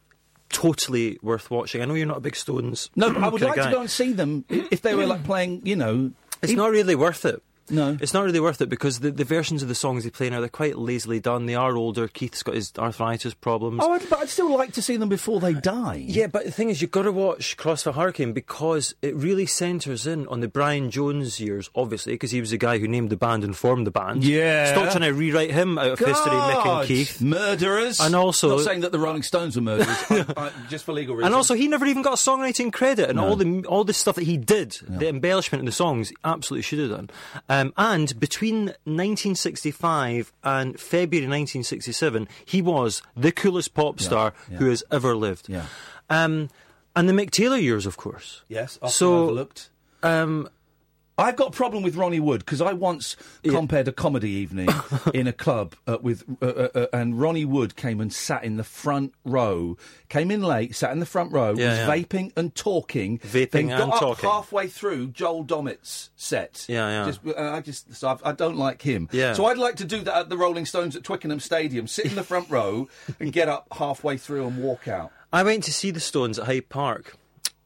totally 0.51 1.19
worth 1.23 1.51
watching. 1.51 1.81
I 1.83 1.87
know 1.87 1.95
you're 1.95 2.07
not 2.07 2.19
a 2.19 2.21
big 2.21 2.37
Stones. 2.37 2.91
No, 2.97 3.09
I 3.09 3.29
would 3.29 3.41
like 3.41 3.57
guy. 3.57 3.67
to 3.67 3.73
go 3.73 3.81
and 3.81 3.91
see 3.91 4.13
them 4.13 4.45
if 4.49 4.83
they 4.83 4.95
were 4.95 5.07
like 5.07 5.25
playing, 5.25 5.63
you 5.67 5.77
know. 5.77 6.13
It's 6.43 6.53
not 6.53 6.71
really 6.71 6.95
worth 6.95 7.25
it. 7.25 7.43
No. 7.73 7.97
It's 8.01 8.15
not 8.15 8.23
really 8.25 8.39
worth 8.39 8.61
it 8.61 8.69
because 8.69 9.01
the, 9.01 9.11
the 9.11 9.25
versions 9.25 9.63
of 9.63 9.69
the 9.69 9.75
songs 9.75 10.05
they 10.05 10.11
play 10.11 10.31
now, 10.31 10.41
they're 10.41 10.49
quite 10.49 10.77
lazily 10.79 11.19
done. 11.21 11.47
They 11.47 11.55
are 11.55 11.75
older. 11.77 12.07
Keith's 12.07 12.43
got 12.43 12.55
his 12.55 12.73
arthritis 12.79 13.35
problems. 13.35 13.81
Oh, 13.83 13.93
I'd, 13.93 14.09
but 14.09 14.21
I'd 14.21 14.29
still 14.29 14.55
like 14.57 14.73
to 14.75 14.83
see 14.83 14.97
them 14.97 15.09
before 15.09 15.41
they 15.41 15.55
die. 15.55 16.05
Yeah, 16.07 16.27
but 16.29 16.45
the 16.45 16.51
thing 16.53 16.69
is, 16.71 16.81
you've 16.83 16.91
got 16.91 17.03
to 17.03 17.13
watch 17.13 17.57
Crossfire 17.57 17.95
Hurricane 17.95 18.33
because 18.33 18.95
it 19.03 19.17
really 19.17 19.47
centres 19.47 20.07
in 20.07 20.29
on 20.29 20.41
the 20.41 20.49
Brian 20.49 20.91
Jones 20.91 21.41
years, 21.41 21.71
obviously, 21.75 22.13
because 22.13 22.31
he 22.31 22.41
was 22.41 22.51
the 22.51 22.59
guy 22.59 22.79
who 22.79 22.87
named 22.87 23.11
the 23.11 23.17
band 23.17 23.43
and 23.43 23.57
formed 23.57 23.87
the 23.87 23.91
band. 23.91 24.23
Yeah. 24.23 24.67
Stop 24.67 24.91
trying 24.93 25.03
to 25.11 25.15
rewrite 25.15 25.51
him 25.51 25.79
out 25.79 25.93
of 25.93 25.99
history, 25.99 26.31
Mick 26.33 26.67
and 26.67 26.87
Keith. 26.87 27.21
Murderers. 27.21 28.01
And 28.01 28.15
also- 28.15 28.57
Not 28.57 28.61
saying 28.65 28.81
that 28.81 28.93
the 28.93 28.99
Rolling 28.99 29.23
Stones 29.23 29.57
were 29.57 29.63
murderers, 29.63 29.97
I, 30.11 30.25
I, 30.37 30.51
just 30.69 30.85
for 30.85 30.93
legal 30.93 31.15
reasons. 31.17 31.27
And 31.27 31.35
also, 31.35 31.55
he 31.55 31.69
never 31.69 31.87
even 31.87 32.03
got 32.03 32.19
songwriting 32.19 32.73
credit, 32.73 33.09
and 33.09 33.19
all 33.19 33.37
the 33.37 33.65
all 33.67 33.85
the 33.85 33.93
stuff 33.95 34.17
that 34.17 34.25
he 34.25 34.37
did, 34.37 34.73
the 34.87 35.09
embellishment 35.09 35.61
in 35.61 35.67
the 35.67 35.73
songs, 35.73 36.11
he 36.11 36.17
absolutely 36.25 36.63
should 36.63 36.79
have 36.79 36.91
done. 36.91 37.62
Um, 37.63 37.73
and 37.77 38.19
between 38.19 38.67
1965 38.85 40.33
and 40.43 40.79
February 40.81 41.27
1967, 41.27 42.29
he 42.45 42.61
was 42.61 43.03
the 43.17 43.31
coolest 43.31 43.75
pop 43.75 44.01
star 44.01 44.35
yeah. 44.51 44.59
who 44.59 44.69
has 44.69 44.83
ever 44.91 45.15
lived. 45.15 45.49
Yeah. 45.49 45.67
Um, 46.11 46.49
and 46.97 47.09
the 47.09 47.13
Mick 47.13 47.31
Taylor 47.31 47.57
years, 47.57 47.87
of 47.87 47.97
course. 47.97 48.43
Yes, 48.49 48.79
often 48.83 48.93
So- 48.93 49.23
overlooked. 49.23 49.71
Um, 50.03 50.49
I've 51.19 51.37
got 51.37 51.49
a 51.49 51.51
problem 51.51 51.83
with 51.83 51.95
Ronnie 51.97 52.21
Wood 52.21 52.41
because 52.45 52.61
I 52.63 52.73
once 52.73 53.17
compared 53.45 53.87
a 53.87 53.93
comedy 53.93 54.31
evening 54.31 54.69
in 55.15 55.27
a 55.27 55.33
club 55.33 55.75
uh, 55.87 55.99
with, 56.01 56.25
uh, 56.41 56.47
uh, 56.47 56.69
uh, 56.75 56.87
and 56.93 57.21
Ronnie 57.21 57.45
Wood 57.45 57.77
came 57.77 58.01
and 58.01 58.13
sat 58.13 58.45
in 58.45 58.57
the 58.57 58.65
front 58.65 59.13
row. 59.25 59.77
Came 60.09 60.31
in 60.31 60.43
late, 60.43 60.75
sat 60.75 60.91
in 60.91 61.01
the 61.01 61.07
front 61.07 61.31
row, 61.33 61.55
Yeah, 61.55 61.69
was 61.71 61.79
yeah. 61.79 61.87
vaping 61.89 62.33
and 62.37 62.55
talking. 62.55 63.19
Vaping 63.19 63.51
then 63.51 63.69
got 63.69 63.81
and 63.83 63.93
up 63.93 64.01
talking. 64.01 64.29
halfway 64.29 64.69
through 64.69 65.09
Joel 65.09 65.45
Dommett's 65.45 66.11
set. 66.17 66.65
Yeah, 66.69 66.89
yeah. 66.89 67.07
Just, 67.07 67.21
uh, 67.27 67.53
I 67.53 67.61
just, 67.61 67.95
so 67.95 68.09
I've, 68.09 68.23
I 68.25 68.33
don't 68.33 68.57
like 68.57 68.81
him. 68.81 69.09
Yeah. 69.13 69.35
So 69.35 69.45
I'd 69.45 69.59
like 69.59 69.77
to 69.77 69.85
do 69.85 70.01
that 70.03 70.17
at 70.17 70.29
the 70.31 70.39
Rolling 70.39 70.65
Stones 70.67 70.97
at 70.97 71.05
Twickenham 71.05 71.41
Stadium. 71.41 71.87
Sit 71.87 72.07
in 72.07 72.15
the 72.15 72.25
front 72.25 72.49
row 72.49 72.89
and 73.21 73.33
get 73.33 73.49
up 73.49 73.69
halfway 73.73 74.17
through 74.17 74.47
and 74.47 74.57
walk 74.63 74.89
out. 74.89 75.13
I 75.31 75.43
went 75.43 75.65
to 75.65 75.73
see 75.73 75.91
the 75.91 76.01
Stones 76.01 76.39
at 76.39 76.47
Hyde 76.47 76.69
Park 76.69 77.17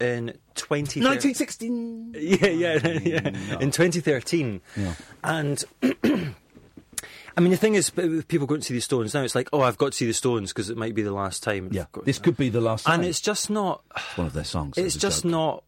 in 0.01 0.37
20... 0.55 1.01
1916. 1.01 2.15
Yeah, 2.19 2.47
yeah, 2.47 2.99
yeah. 3.03 3.59
In 3.61 3.71
2013. 3.71 4.61
Yeah. 4.77 4.95
And 5.25 5.65
I 5.83 7.43
mean, 7.43 7.51
the 7.51 7.57
thing 7.59 7.75
is, 7.75 7.91
people 7.91 8.47
going 8.47 8.63
to 8.63 8.67
see 8.67 8.75
the 8.75 8.81
Stones 8.81 9.13
now, 9.13 9.23
it's 9.23 9.35
like, 9.35 9.49
oh, 9.53 9.61
I've 9.61 9.77
got 9.77 9.93
to 9.93 9.97
see 9.99 10.07
the 10.07 10.15
Stones 10.15 10.53
because 10.53 10.71
it 10.71 10.77
might 10.79 10.95
be 10.95 11.03
the 11.03 11.13
last 11.13 11.43
time. 11.43 11.69
Yeah, 11.71 11.85
this 12.05 12.19
could 12.19 12.37
be 12.37 12.49
the 12.49 12.63
last 12.63 12.87
time. 12.87 13.01
And 13.01 13.09
it's 13.09 13.21
just 13.21 13.51
not. 13.51 13.83
It's 13.95 14.17
one 14.17 14.27
of 14.27 14.33
their 14.33 14.45
songs. 14.45 14.79
It's 14.79 14.97
just 14.97 15.23
joke. 15.25 15.31
not. 15.31 15.65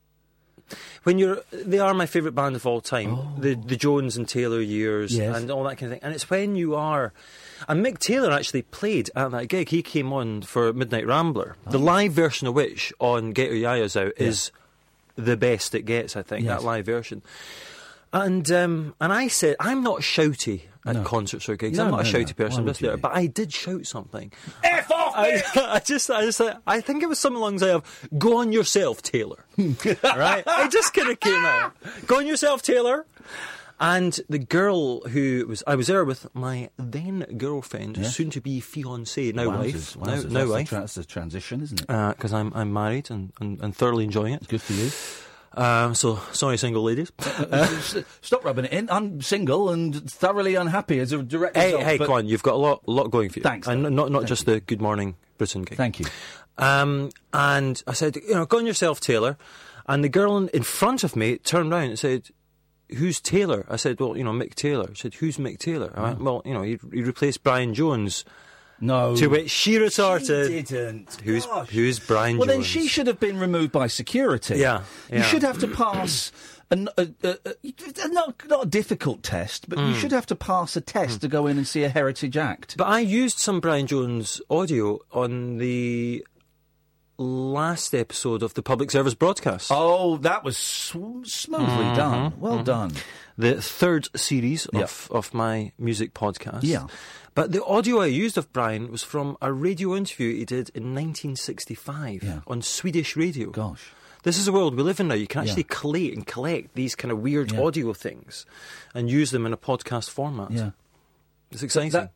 When 1.02 1.18
you're, 1.18 1.42
they 1.52 1.78
are 1.78 1.92
my 1.94 2.06
favourite 2.06 2.34
band 2.34 2.56
of 2.56 2.66
all 2.66 2.80
time. 2.80 3.14
Oh. 3.14 3.34
The 3.38 3.54
the 3.54 3.76
Jones 3.76 4.16
and 4.16 4.26
Taylor 4.28 4.60
years 4.60 5.16
Yes. 5.16 5.36
and 5.36 5.50
all 5.50 5.64
that 5.64 5.76
kind 5.76 5.92
of 5.92 5.98
thing. 5.98 6.04
And 6.04 6.14
it's 6.14 6.28
when 6.30 6.56
you 6.56 6.74
are, 6.74 7.12
and 7.66 7.84
Mick 7.84 7.98
Taylor 7.98 8.30
actually 8.32 8.62
played 8.62 9.10
at 9.16 9.30
that 9.32 9.48
gig. 9.48 9.70
He 9.70 9.82
came 9.82 10.12
on 10.12 10.42
for 10.42 10.72
Midnight 10.72 11.06
Rambler, 11.06 11.56
Oh. 11.66 11.70
the 11.70 11.78
live 11.78 12.12
version 12.12 12.46
of 12.46 12.54
which 12.54 12.92
on 12.98 13.32
Get 13.32 13.48
Your 13.48 13.56
Ya-Ya's 13.56 13.96
Out 13.96 14.12
is 14.16 14.50
the 15.16 15.36
best 15.36 15.74
it 15.74 15.82
gets. 15.82 16.16
I 16.16 16.22
think 16.22 16.44
Yes. 16.44 16.60
that 16.60 16.66
live 16.66 16.86
version. 16.86 17.22
And 18.12 18.50
um, 18.52 18.94
and 19.00 19.12
I 19.12 19.28
said 19.28 19.56
I'm 19.60 19.82
not 19.82 20.00
shouty 20.00 20.62
at 20.86 20.94
No. 20.96 21.02
concerts 21.04 21.46
or 21.48 21.56
gigs. 21.56 21.76
No, 21.76 21.84
I'm 21.84 21.90
not 21.90 22.04
no, 22.04 22.08
a 22.08 22.12
shouty 22.12 22.28
no. 22.38 22.44
person, 22.46 22.64
Why 22.64 22.66
but 22.72 22.78
there- 22.78 22.90
you 22.92 22.96
be? 22.96 23.00
but 23.02 23.14
I 23.14 23.26
did 23.26 23.52
shout 23.52 23.84
something. 23.86 24.32
F 24.64 24.90
off, 24.90 25.12
I, 25.14 25.42
I 25.56 25.80
just, 25.80 26.10
I 26.10 26.22
just, 26.24 26.40
I 26.66 26.80
think 26.80 27.02
it 27.02 27.08
was 27.08 27.18
something 27.18 27.36
along 27.38 27.56
the 27.56 27.66
lines 27.66 27.84
of 27.84 28.08
"Go 28.18 28.38
on 28.38 28.50
yourself, 28.52 29.02
Taylor." 29.02 29.44
right? 29.58 30.42
I 30.46 30.68
just 30.68 30.94
kind 30.94 31.10
of 31.10 31.20
came 31.20 31.44
out. 31.44 31.74
Go 32.06 32.16
on 32.18 32.26
yourself, 32.26 32.62
Taylor. 32.62 33.04
And 33.80 34.18
the 34.28 34.38
girl 34.40 35.02
who 35.02 35.46
was, 35.46 35.62
I 35.66 35.76
was 35.76 35.86
there 35.86 36.04
with 36.04 36.26
my 36.34 36.70
then 36.76 37.20
girlfriend, 37.36 38.04
soon 38.06 38.30
to 38.30 38.40
be 38.40 38.60
fiancée, 38.60 39.32
now 39.32 39.48
wife, 39.48 39.74
Wowzers, 39.74 39.96
now, 39.96 40.02
wowzers. 40.02 40.24
now 40.24 40.38
That's, 40.40 40.50
wife, 40.50 40.68
tra- 40.68 40.80
that's 40.80 40.94
the 40.94 41.04
transition, 41.04 41.62
isn't 41.62 41.80
it? 41.82 41.86
because 41.86 42.32
I'm 42.32 42.52
I'm 42.54 42.72
married 42.72 43.08
and, 43.10 43.32
and, 43.40 43.60
and 43.60 43.76
thoroughly 43.76 44.04
enjoying 44.04 44.34
it. 44.34 44.48
Good 44.48 44.62
for 44.62 44.72
you. 44.72 44.90
Um, 45.54 45.94
so 45.94 46.20
sorry, 46.32 46.56
single 46.58 46.82
ladies. 46.82 47.10
Stop 48.20 48.44
rubbing 48.44 48.66
it 48.66 48.72
in. 48.72 48.90
I'm 48.90 49.20
single 49.22 49.70
and 49.70 50.10
thoroughly 50.10 50.56
unhappy 50.56 50.98
as 51.00 51.12
a 51.12 51.22
direct 51.22 51.56
hey, 51.56 51.74
result. 51.74 51.82
hey, 51.84 51.98
on, 52.06 52.26
you've 52.26 52.42
got 52.42 52.54
a 52.54 52.58
lot, 52.58 52.82
a 52.86 52.90
lot 52.90 53.10
going 53.10 53.30
for 53.30 53.38
you. 53.38 53.42
Thanks, 53.44 53.66
and 53.66 53.82
not 53.82 53.92
not 53.92 54.12
Thank 54.12 54.26
just 54.28 54.46
you. 54.46 54.54
the 54.54 54.60
Good 54.60 54.80
Morning 54.82 55.16
Britain 55.38 55.62
gig. 55.62 55.76
Thank 55.76 56.00
you. 56.00 56.06
Um, 56.58 57.10
and 57.32 57.80
I 57.86 57.92
said, 57.92 58.16
you 58.16 58.34
know, 58.34 58.44
go 58.44 58.58
on 58.58 58.66
yourself, 58.66 59.00
Taylor. 59.00 59.36
And 59.86 60.04
the 60.04 60.08
girl 60.08 60.36
in, 60.36 60.48
in 60.48 60.64
front 60.64 61.02
of 61.02 61.16
me 61.16 61.38
turned 61.38 61.70
round 61.70 61.90
and 61.90 61.98
said, 61.98 62.28
Who's 62.96 63.20
Taylor? 63.20 63.66
I 63.68 63.76
said, 63.76 64.00
Well, 64.00 64.16
you 64.16 64.24
know, 64.24 64.32
Mick 64.32 64.54
Taylor. 64.54 64.88
She 64.94 65.02
said, 65.02 65.14
Who's 65.14 65.36
Mick 65.36 65.58
Taylor? 65.58 65.92
I 65.94 66.02
went, 66.02 66.22
Well, 66.22 66.42
you 66.44 66.54
know, 66.54 66.62
he, 66.62 66.78
he 66.92 67.02
replaced 67.02 67.42
Brian 67.42 67.74
Jones. 67.74 68.24
No. 68.80 69.16
To 69.16 69.26
which 69.26 69.50
she 69.50 69.76
retorted, 69.78 70.46
She 70.48 70.62
didn't. 70.62 71.20
Who's 71.24 71.44
Gosh. 71.46 71.68
who's 71.70 71.98
Brian 71.98 72.38
Well, 72.38 72.46
then 72.46 72.62
she 72.62 72.86
should 72.86 73.08
have 73.08 73.18
been 73.18 73.38
removed 73.38 73.72
by 73.72 73.88
security. 73.88 74.58
Yeah, 74.58 74.82
You 75.12 75.22
should 75.22 75.42
have 75.42 75.58
to 75.58 75.68
pass. 75.68 76.30
An, 76.70 76.88
a, 76.98 77.08
a, 77.24 77.36
a, 77.46 78.08
not, 78.08 78.42
not 78.46 78.64
a 78.64 78.68
difficult 78.68 79.22
test, 79.22 79.68
but 79.70 79.78
you 79.78 79.86
Hmm. 79.86 79.94
should 79.94 80.12
have 80.12 80.26
to 80.26 80.36
pass 80.36 80.76
a 80.76 80.82
test 80.82 81.22
to 81.22 81.28
go 81.28 81.46
in 81.46 81.56
and 81.56 81.66
see 81.66 81.82
a 81.82 81.88
heritage 81.88 82.36
act. 82.36 82.76
But 82.76 82.88
I 82.88 83.00
used 83.00 83.38
some 83.38 83.58
Brian 83.58 83.86
Jones 83.86 84.40
audio 84.50 85.00
on 85.10 85.56
the 85.56 86.24
last 87.18 87.94
episode 87.94 88.42
of 88.44 88.54
the 88.54 88.62
public 88.62 88.90
service 88.90 89.14
broadcast. 89.14 89.70
oh, 89.74 90.16
that 90.18 90.44
was 90.44 90.56
sw- 90.56 91.24
smoothly 91.24 91.66
Mm-hmm. 91.66 91.96
done. 91.96 92.32
Well 92.38 92.62
done. 92.62 92.92
the 93.36 93.60
third 93.60 94.08
series 94.16 94.66
Yeah. 94.72 94.82
of, 94.82 95.08
of 95.10 95.34
my 95.34 95.72
music 95.78 96.14
podcast. 96.14 96.60
Yeah. 96.62 96.86
But 97.34 97.52
the 97.52 97.64
audio 97.64 98.00
I 98.00 98.06
used 98.06 98.36
of 98.38 98.52
Brian 98.52 98.90
was 98.90 99.02
from 99.02 99.36
a 99.42 99.52
radio 99.52 99.94
interview 99.96 100.34
he 100.34 100.44
did 100.44 100.70
in 100.70 100.94
1965 100.94 102.22
Yeah. 102.22 102.40
on 102.46 102.62
Swedish 102.62 103.16
radio. 103.16 103.50
Gosh. 103.50 103.90
This 104.24 104.38
is 104.38 104.46
the 104.46 104.52
world 104.52 104.74
we 104.76 104.82
live 104.82 104.98
in 105.00 105.08
now. 105.08 105.14
You 105.14 105.26
can 105.28 105.44
Yeah. 105.44 105.50
actually 105.50 105.64
collate 105.64 106.14
and 106.14 106.26
collect 106.26 106.74
these 106.74 106.94
kind 106.96 107.10
of 107.12 107.18
weird 107.20 107.52
Yeah. 107.52 107.62
audio 107.62 107.92
things 107.92 108.44
and 108.94 109.08
use 109.10 109.30
them 109.30 109.46
in 109.46 109.52
a 109.52 109.56
podcast 109.56 110.10
format. 110.10 110.50
Yeah. 110.50 110.70
It's 111.50 111.62
exciting. 111.62 111.90
That- 111.92 112.12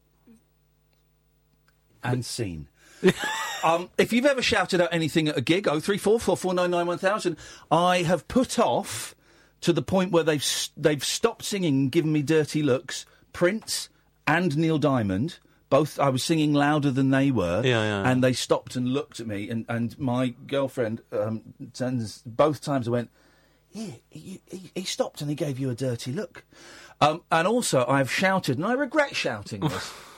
and 2.04 2.24
scene. 2.24 2.66
um, 3.64 3.90
if 3.98 4.12
you've 4.12 4.26
ever 4.26 4.42
shouted 4.42 4.80
out 4.80 4.88
anything 4.92 5.28
at 5.28 5.36
a 5.36 5.40
gig, 5.40 5.66
oh 5.68 5.80
three 5.80 5.98
four 5.98 6.18
four 6.20 6.36
four 6.36 6.54
nine 6.54 6.70
nine 6.70 6.86
one 6.86 6.98
thousand. 6.98 7.36
I 7.70 8.02
have 8.02 8.26
put 8.28 8.58
off 8.58 9.14
to 9.62 9.72
the 9.72 9.82
point 9.82 10.12
where 10.12 10.24
they've 10.24 10.44
they've 10.76 11.04
stopped 11.04 11.44
singing, 11.44 11.74
and 11.74 11.92
given 11.92 12.12
me 12.12 12.22
dirty 12.22 12.62
looks. 12.62 13.06
Prince 13.32 13.88
and 14.26 14.56
Neil 14.56 14.78
Diamond. 14.78 15.38
Both, 15.70 15.98
I 15.98 16.10
was 16.10 16.22
singing 16.22 16.52
louder 16.52 16.90
than 16.90 17.08
they 17.08 17.30
were, 17.30 17.62
Yeah, 17.64 17.70
yeah, 17.82 18.02
yeah. 18.02 18.10
and 18.10 18.22
they 18.22 18.34
stopped 18.34 18.76
and 18.76 18.88
looked 18.88 19.20
at 19.20 19.26
me. 19.26 19.48
And, 19.48 19.64
and 19.70 19.98
my 19.98 20.34
girlfriend, 20.46 21.00
um, 21.12 21.40
turns- 21.72 22.20
both 22.26 22.60
times 22.60 22.86
I 22.88 22.90
went, 22.90 23.10
yeah, 23.70 23.92
he, 24.10 24.42
he, 24.50 24.70
he 24.74 24.84
stopped 24.84 25.22
and 25.22 25.30
he 25.30 25.34
gave 25.34 25.58
you 25.58 25.70
a 25.70 25.74
dirty 25.74 26.12
look. 26.12 26.44
Um, 27.00 27.22
and 27.32 27.48
also, 27.48 27.86
I've 27.86 28.12
shouted, 28.12 28.58
and 28.58 28.66
I 28.66 28.74
regret 28.74 29.16
shouting 29.16 29.60
this, 29.60 29.90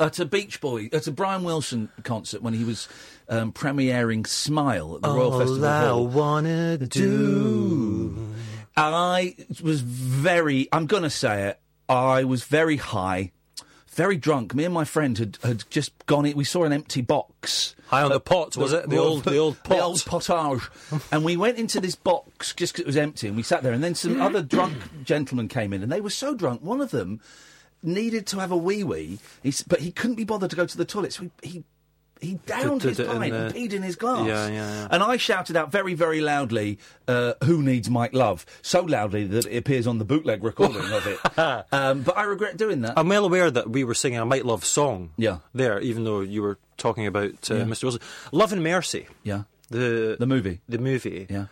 at 0.00 0.18
a 0.18 0.24
Beach 0.24 0.60
Boy, 0.60 0.88
at 0.92 1.06
a 1.06 1.10
Brian 1.12 1.42
Wilson 1.44 1.88
concert 2.02 2.42
when 2.42 2.54
he 2.54 2.64
was 2.64 2.88
um, 3.28 3.52
premiering 3.52 4.26
Smile 4.26 4.96
at 4.96 5.02
the 5.02 5.08
Royal 5.10 5.38
Festival 5.38 5.68
Hall. 5.68 6.06
wanna 6.06 6.78
do. 6.78 8.34
I 8.76 9.36
was 9.62 9.80
very, 9.80 10.68
I'm 10.70 10.86
going 10.86 11.02
to 11.04 11.10
say 11.10 11.44
it, 11.48 11.58
I 11.88 12.24
was 12.24 12.44
very 12.44 12.76
high, 12.76 13.32
very 13.90 14.18
drunk. 14.18 14.54
Me 14.54 14.64
and 14.64 14.74
my 14.74 14.84
friend 14.84 15.16
had, 15.16 15.38
had 15.42 15.64
just 15.70 15.92
gone 16.04 16.26
in, 16.26 16.36
we 16.36 16.44
saw 16.44 16.64
an 16.64 16.74
empty 16.74 17.00
box. 17.00 17.74
High 17.86 18.02
on 18.02 18.10
the 18.10 18.20
pot, 18.20 18.54
was 18.56 18.74
it? 18.74 18.90
The 18.90 18.98
old, 18.98 19.24
the 19.24 19.38
old 19.38 19.62
pot. 19.64 19.76
The 19.76 19.80
old 19.82 20.04
potage. 20.04 20.68
and 21.12 21.24
we 21.24 21.38
went 21.38 21.56
into 21.56 21.80
this 21.80 21.94
box 21.94 22.52
just 22.52 22.74
'cause 22.74 22.80
it 22.80 22.86
was 22.86 22.96
empty 22.98 23.28
and 23.28 23.36
we 23.36 23.42
sat 23.42 23.62
there. 23.62 23.72
And 23.72 23.82
then 23.82 23.94
some 23.94 24.20
other 24.20 24.42
drunk 24.42 24.76
gentlemen 25.04 25.48
came 25.48 25.72
in 25.72 25.82
and 25.82 25.90
they 25.90 26.02
were 26.02 26.10
so 26.10 26.34
drunk. 26.34 26.60
One 26.62 26.82
of 26.82 26.90
them 26.90 27.20
needed 27.82 28.26
to 28.28 28.38
have 28.38 28.50
a 28.50 28.56
wee 28.56 28.84
wee, 28.84 29.18
but 29.66 29.80
he 29.80 29.92
couldn't 29.92 30.16
be 30.16 30.24
bothered 30.24 30.50
to 30.50 30.56
go 30.56 30.66
to 30.66 30.76
the 30.76 30.84
toilet. 30.84 31.12
So 31.12 31.22
he. 31.42 31.48
he 31.48 31.64
he 32.18 32.36
downed 32.46 32.82
his 32.82 32.96
pint 32.98 33.34
and 33.34 33.54
peed 33.54 33.74
in 33.74 33.82
his 33.82 33.94
glass. 33.94 34.26
Yeah, 34.26 34.46
yeah, 34.48 34.52
yeah. 34.54 34.88
And 34.90 35.02
I 35.02 35.18
shouted 35.18 35.54
out 35.54 35.70
very, 35.70 35.92
very 35.92 36.22
loudly, 36.22 36.78
uh, 37.06 37.34
"Who 37.44 37.62
needs 37.62 37.90
Mike 37.90 38.14
Love?" 38.14 38.46
So 38.62 38.80
loudly 38.80 39.26
that 39.26 39.44
it 39.44 39.54
appears 39.58 39.86
on 39.86 39.98
the 39.98 40.06
bootleg 40.06 40.42
recording 40.42 40.80
of 40.92 41.06
it. 41.06 41.18
Um, 41.72 42.00
but 42.00 42.16
I 42.16 42.22
regret 42.22 42.56
doing 42.56 42.80
that. 42.80 42.94
I'm 42.96 43.08
well 43.10 43.26
aware 43.26 43.50
that 43.50 43.68
we 43.68 43.84
were 43.84 43.92
singing 43.92 44.18
a 44.18 44.24
Mike 44.24 44.44
Love 44.46 44.64
song 44.64 45.10
Yeah. 45.18 45.38
there, 45.52 45.78
even 45.80 46.04
though 46.04 46.20
you 46.22 46.40
were 46.40 46.56
talking 46.78 47.06
about 47.06 47.50
uh. 47.50 47.66
Mr. 47.66 47.82
Wilson. 47.82 48.00
Love 48.32 48.50
and 48.54 48.62
Mercy, 48.64 49.08
yeah, 49.22 49.42
the 49.68 50.16
the 50.18 50.26
movie. 50.26 50.60
the 50.70 50.78
movie. 50.78 51.26
Yeah, 51.28 51.46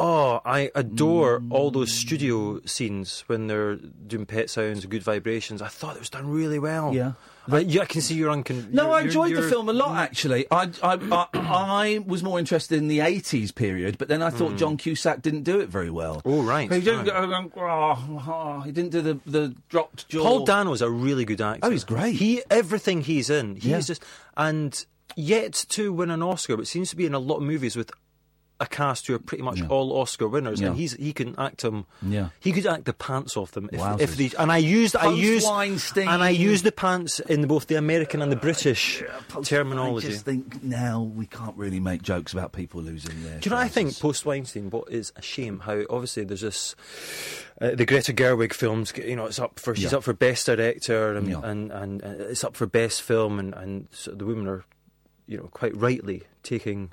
oh, 0.00 0.40
I 0.44 0.70
adore 0.74 1.42
all 1.50 1.70
those 1.70 1.90
Mm. 1.92 1.96
studio 2.06 2.60
scenes 2.64 3.22
when 3.28 3.46
they're 3.46 3.76
doing 3.76 4.26
pet 4.26 4.50
sounds, 4.50 4.82
and 4.82 4.90
good 4.90 5.02
vibrations. 5.02 5.60
I 5.62 5.68
thought 5.68 5.94
it 5.96 6.00
was 6.00 6.10
done 6.10 6.28
really 6.28 6.58
well. 6.58 6.92
Yeah. 6.94 7.12
But 7.48 7.66
yeah, 7.66 7.82
I 7.82 7.84
can 7.86 8.00
see 8.00 8.14
you're 8.14 8.32
uncon. 8.32 8.70
No, 8.72 8.84
you're- 8.84 8.94
I 8.94 9.00
enjoyed 9.02 9.30
you're- 9.30 9.42
the 9.42 9.48
film 9.48 9.68
a 9.68 9.72
lot. 9.72 9.96
Actually, 9.96 10.46
I, 10.52 10.70
I, 10.82 10.98
I, 11.10 11.26
I 11.34 12.04
was 12.06 12.22
more 12.22 12.38
interested 12.38 12.78
in 12.78 12.86
the 12.88 12.98
'80s 13.00 13.52
period, 13.54 13.98
but 13.98 14.08
then 14.08 14.22
I 14.22 14.30
thought 14.30 14.56
John 14.56 14.76
Cusack 14.76 15.20
didn't 15.22 15.42
do 15.42 15.58
it 15.60 15.68
very 15.68 15.90
well. 15.90 16.22
Oh, 16.24 16.42
right, 16.42 16.70
He 16.70 16.80
didn't. 16.80 17.06
right. 17.08 17.48
Oh, 17.56 17.98
oh, 18.28 18.60
he 18.60 18.72
didn't 18.72 18.90
do 18.92 19.00
the 19.00 19.18
the 19.26 19.54
dropped 19.68 20.08
jaw. 20.08 20.22
Paul 20.22 20.44
Dano's 20.44 20.80
a 20.82 20.90
really 20.90 21.24
good 21.24 21.40
actor. 21.40 21.60
Oh, 21.66 21.70
he's 21.70 21.84
great. 21.84 22.14
He 22.16 22.42
everything 22.50 23.02
he's 23.02 23.30
in, 23.30 23.56
he's 23.56 23.64
Yeah. 23.66 23.80
just 23.80 24.02
and 24.36 24.84
yet 25.16 25.52
to 25.70 25.92
win 25.92 26.10
an 26.10 26.22
Oscar, 26.22 26.56
but 26.56 26.68
seems 26.68 26.90
to 26.90 26.96
be 26.96 27.04
in 27.06 27.14
a 27.14 27.18
lot 27.18 27.38
of 27.38 27.42
movies 27.42 27.74
with 27.74 27.90
a 28.60 28.66
cast 28.66 29.06
who 29.06 29.14
are 29.14 29.18
pretty 29.18 29.42
much 29.42 29.58
Yeah. 29.60 29.68
all 29.68 29.98
Oscar 29.98 30.28
winners, 30.28 30.60
Yeah. 30.60 30.68
and 30.68 30.76
he's 30.76 30.92
he 30.92 31.12
can 31.14 31.34
act 31.38 31.62
them. 31.62 31.86
Yeah. 32.02 32.28
he 32.38 32.52
could 32.52 32.66
act 32.66 32.84
the 32.84 32.92
pants 32.92 33.36
off 33.36 33.52
them 33.52 33.70
if, 33.72 33.80
Wowzers. 33.80 34.00
if 34.00 34.16
they. 34.16 34.30
And 34.38 34.52
I 34.52 34.58
used 34.58 34.94
I 34.96 35.10
used 35.12 35.46
Post-Weinstein. 35.46 36.08
and 36.08 36.22
I 36.22 36.28
used 36.28 36.64
the 36.64 36.72
pants 36.72 37.20
in 37.20 37.46
both 37.46 37.66
the 37.68 37.76
American 37.76 38.20
and 38.22 38.30
the 38.30 38.36
British 38.36 39.02
terminology. 39.44 40.08
I 40.08 40.10
just 40.10 40.24
think 40.24 40.62
now 40.62 41.02
we 41.02 41.26
can't 41.26 41.56
really 41.56 41.80
make 41.80 42.02
jokes 42.02 42.32
about 42.32 42.52
people 42.52 42.82
losing 42.82 43.22
their. 43.22 43.38
Do 43.40 43.48
you 43.48 43.50
know 43.50 43.56
what 43.56 43.64
I 43.64 43.68
think 43.68 43.98
post 43.98 44.26
Weinstein? 44.26 44.70
What 44.70 44.90
is 44.92 45.12
a 45.16 45.22
shame? 45.22 45.60
How 45.60 45.82
obviously 45.88 46.24
there's 46.24 46.42
this 46.42 46.74
uh, 47.60 47.70
the 47.74 47.86
Greta 47.86 48.12
Gerwig 48.12 48.52
films. 48.52 48.92
You 48.96 49.16
know, 49.16 49.26
it's 49.26 49.38
up 49.38 49.58
for 49.58 49.74
she's 49.74 49.92
Yeah. 49.92 49.98
up 49.98 50.04
for 50.04 50.12
best 50.12 50.46
director 50.46 51.14
and 51.14 51.28
Yeah. 51.28 51.40
and, 51.42 51.72
and 51.72 52.02
uh, 52.04 52.08
it's 52.30 52.44
up 52.44 52.56
for 52.56 52.66
best 52.66 53.02
film, 53.02 53.38
and 53.38 53.54
and 53.54 53.88
so 53.90 54.12
the 54.12 54.24
women 54.26 54.46
are, 54.46 54.64
you 55.26 55.36
know, 55.38 55.48
quite 55.52 55.76
rightly 55.76 56.24
taking. 56.42 56.92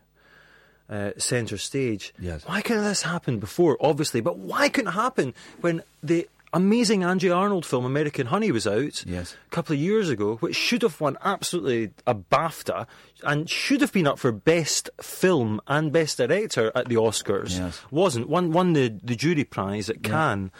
Uh, 0.89 1.11
centre 1.17 1.57
stage. 1.57 2.13
Yes. 2.17 2.43
Why 2.45 2.61
couldn't 2.61 2.85
this 2.85 3.01
happen 3.01 3.39
before? 3.39 3.75
Obviously, 3.81 4.21
but 4.21 4.37
why 4.39 4.69
couldn't 4.69 4.87
it 4.89 4.93
happen 4.93 5.33
when 5.59 5.83
the 6.01 6.29
amazing 6.53 7.03
Andrea 7.03 7.33
Arnold 7.33 7.65
film 7.65 7.83
American 7.83 8.27
Honey 8.27 8.53
was 8.53 8.65
out? 8.65 9.05
Yes. 9.05 9.35
a 9.47 9.49
couple 9.53 9.73
of 9.73 9.81
years 9.81 10.09
ago, 10.09 10.37
which 10.37 10.55
should 10.55 10.83
have 10.83 11.01
won 11.01 11.17
absolutely 11.25 11.91
a 12.07 12.15
BAFTA 12.15 12.87
and 13.23 13.49
should 13.49 13.81
have 13.81 13.91
been 13.91 14.07
up 14.07 14.17
for 14.17 14.31
best 14.31 14.89
film 15.01 15.59
and 15.67 15.91
best 15.91 16.19
director 16.19 16.71
at 16.73 16.87
the 16.87 16.95
Oscars. 16.95 17.59
Yes. 17.59 17.81
Wasn't 17.91 18.29
won 18.29 18.53
won 18.53 18.71
the 18.71 18.97
the 19.03 19.17
jury 19.17 19.43
prize 19.43 19.89
at 19.89 20.03
Cannes, 20.03 20.51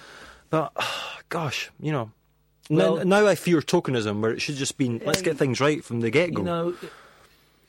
but 0.50 0.74
gosh, 1.30 1.72
you 1.80 1.94
know. 1.94 2.12
Well- 2.70 3.00
n- 3.00 3.08
now 3.08 3.26
I 3.26 3.36
fear 3.36 3.62
tokenism, 3.62 4.20
where 4.20 4.32
it 4.34 4.42
should 4.42 4.56
just 4.58 4.78
been 4.78 5.00
let's 5.06 5.22
get 5.22 5.38
things 5.38 5.62
right 5.62 5.82
from 5.86 6.02
the 6.02 6.10
get 6.10 6.34
go. 6.34 6.42
You 6.42 6.46
know, 6.46 6.74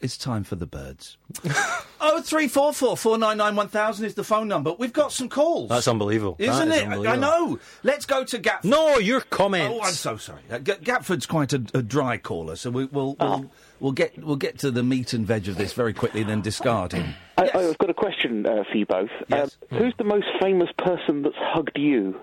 it's 0.01 0.17
time 0.17 0.45
for 0.45 0.55
the 0.57 0.67
birds. 0.67 1.17
oh 2.01 2.21
three 2.23 2.49
four 2.49 2.73
four 2.73 2.97
four 2.97 3.19
nine 3.19 3.37
nine 3.37 3.57
one 3.57 3.69
thousand 3.69 4.07
is 4.07 4.15
the 4.15 4.25
phone 4.25 4.49
number. 4.49 4.73
We've 4.73 4.93
got 4.93 5.13
some 5.13 5.29
calls. 5.29 5.69
That's 5.69 5.89
unbelievable, 5.89 6.37
isn't 6.39 6.69
That 6.69 6.93
is 6.97 7.05
it? 7.05 7.09
I 7.09 7.17
know. 7.17 7.59
Let's 7.83 8.07
go 8.07 8.25
to 8.25 8.39
Gatford. 8.39 8.65
no, 8.65 8.99
your 8.99 9.21
comments. 9.23 9.79
Oh, 9.81 9.85
I'm 9.85 9.93
so 9.93 10.17
sorry. 10.17 10.41
Uh, 10.51 10.59
G- 10.59 10.73
Gatford's 10.73 11.27
quite 11.27 11.53
a, 11.53 11.63
a 11.75 11.83
dry 11.83 12.17
caller, 12.19 12.57
so 12.57 12.71
we, 12.71 12.85
we'll 12.87 13.17
we'll, 13.19 13.51
we'll 13.81 13.93
get 13.93 14.17
we'll 14.25 14.37
get 14.37 14.59
to 14.61 14.71
the 14.71 14.83
meat 14.83 15.13
and 15.13 15.27
veg 15.27 15.49
of 15.49 15.57
this 15.57 15.73
very 15.73 15.93
quickly, 15.93 16.23
then 16.23 16.41
discard 16.43 16.93
him. 16.93 17.15
I, 17.37 17.45
Yes. 17.45 17.55
I've 17.55 17.79
got 17.79 17.91
a 17.91 17.95
question 17.95 18.47
uh, 18.47 18.65
for 18.71 18.77
you 18.77 18.85
both. 18.87 19.11
Yes. 19.29 19.57
Um, 19.71 19.79
who's 19.79 19.95
the 19.99 20.05
most 20.05 20.27
famous 20.41 20.71
person 20.79 21.23
that's 21.23 21.37
hugged 21.39 21.79
you? 21.79 22.19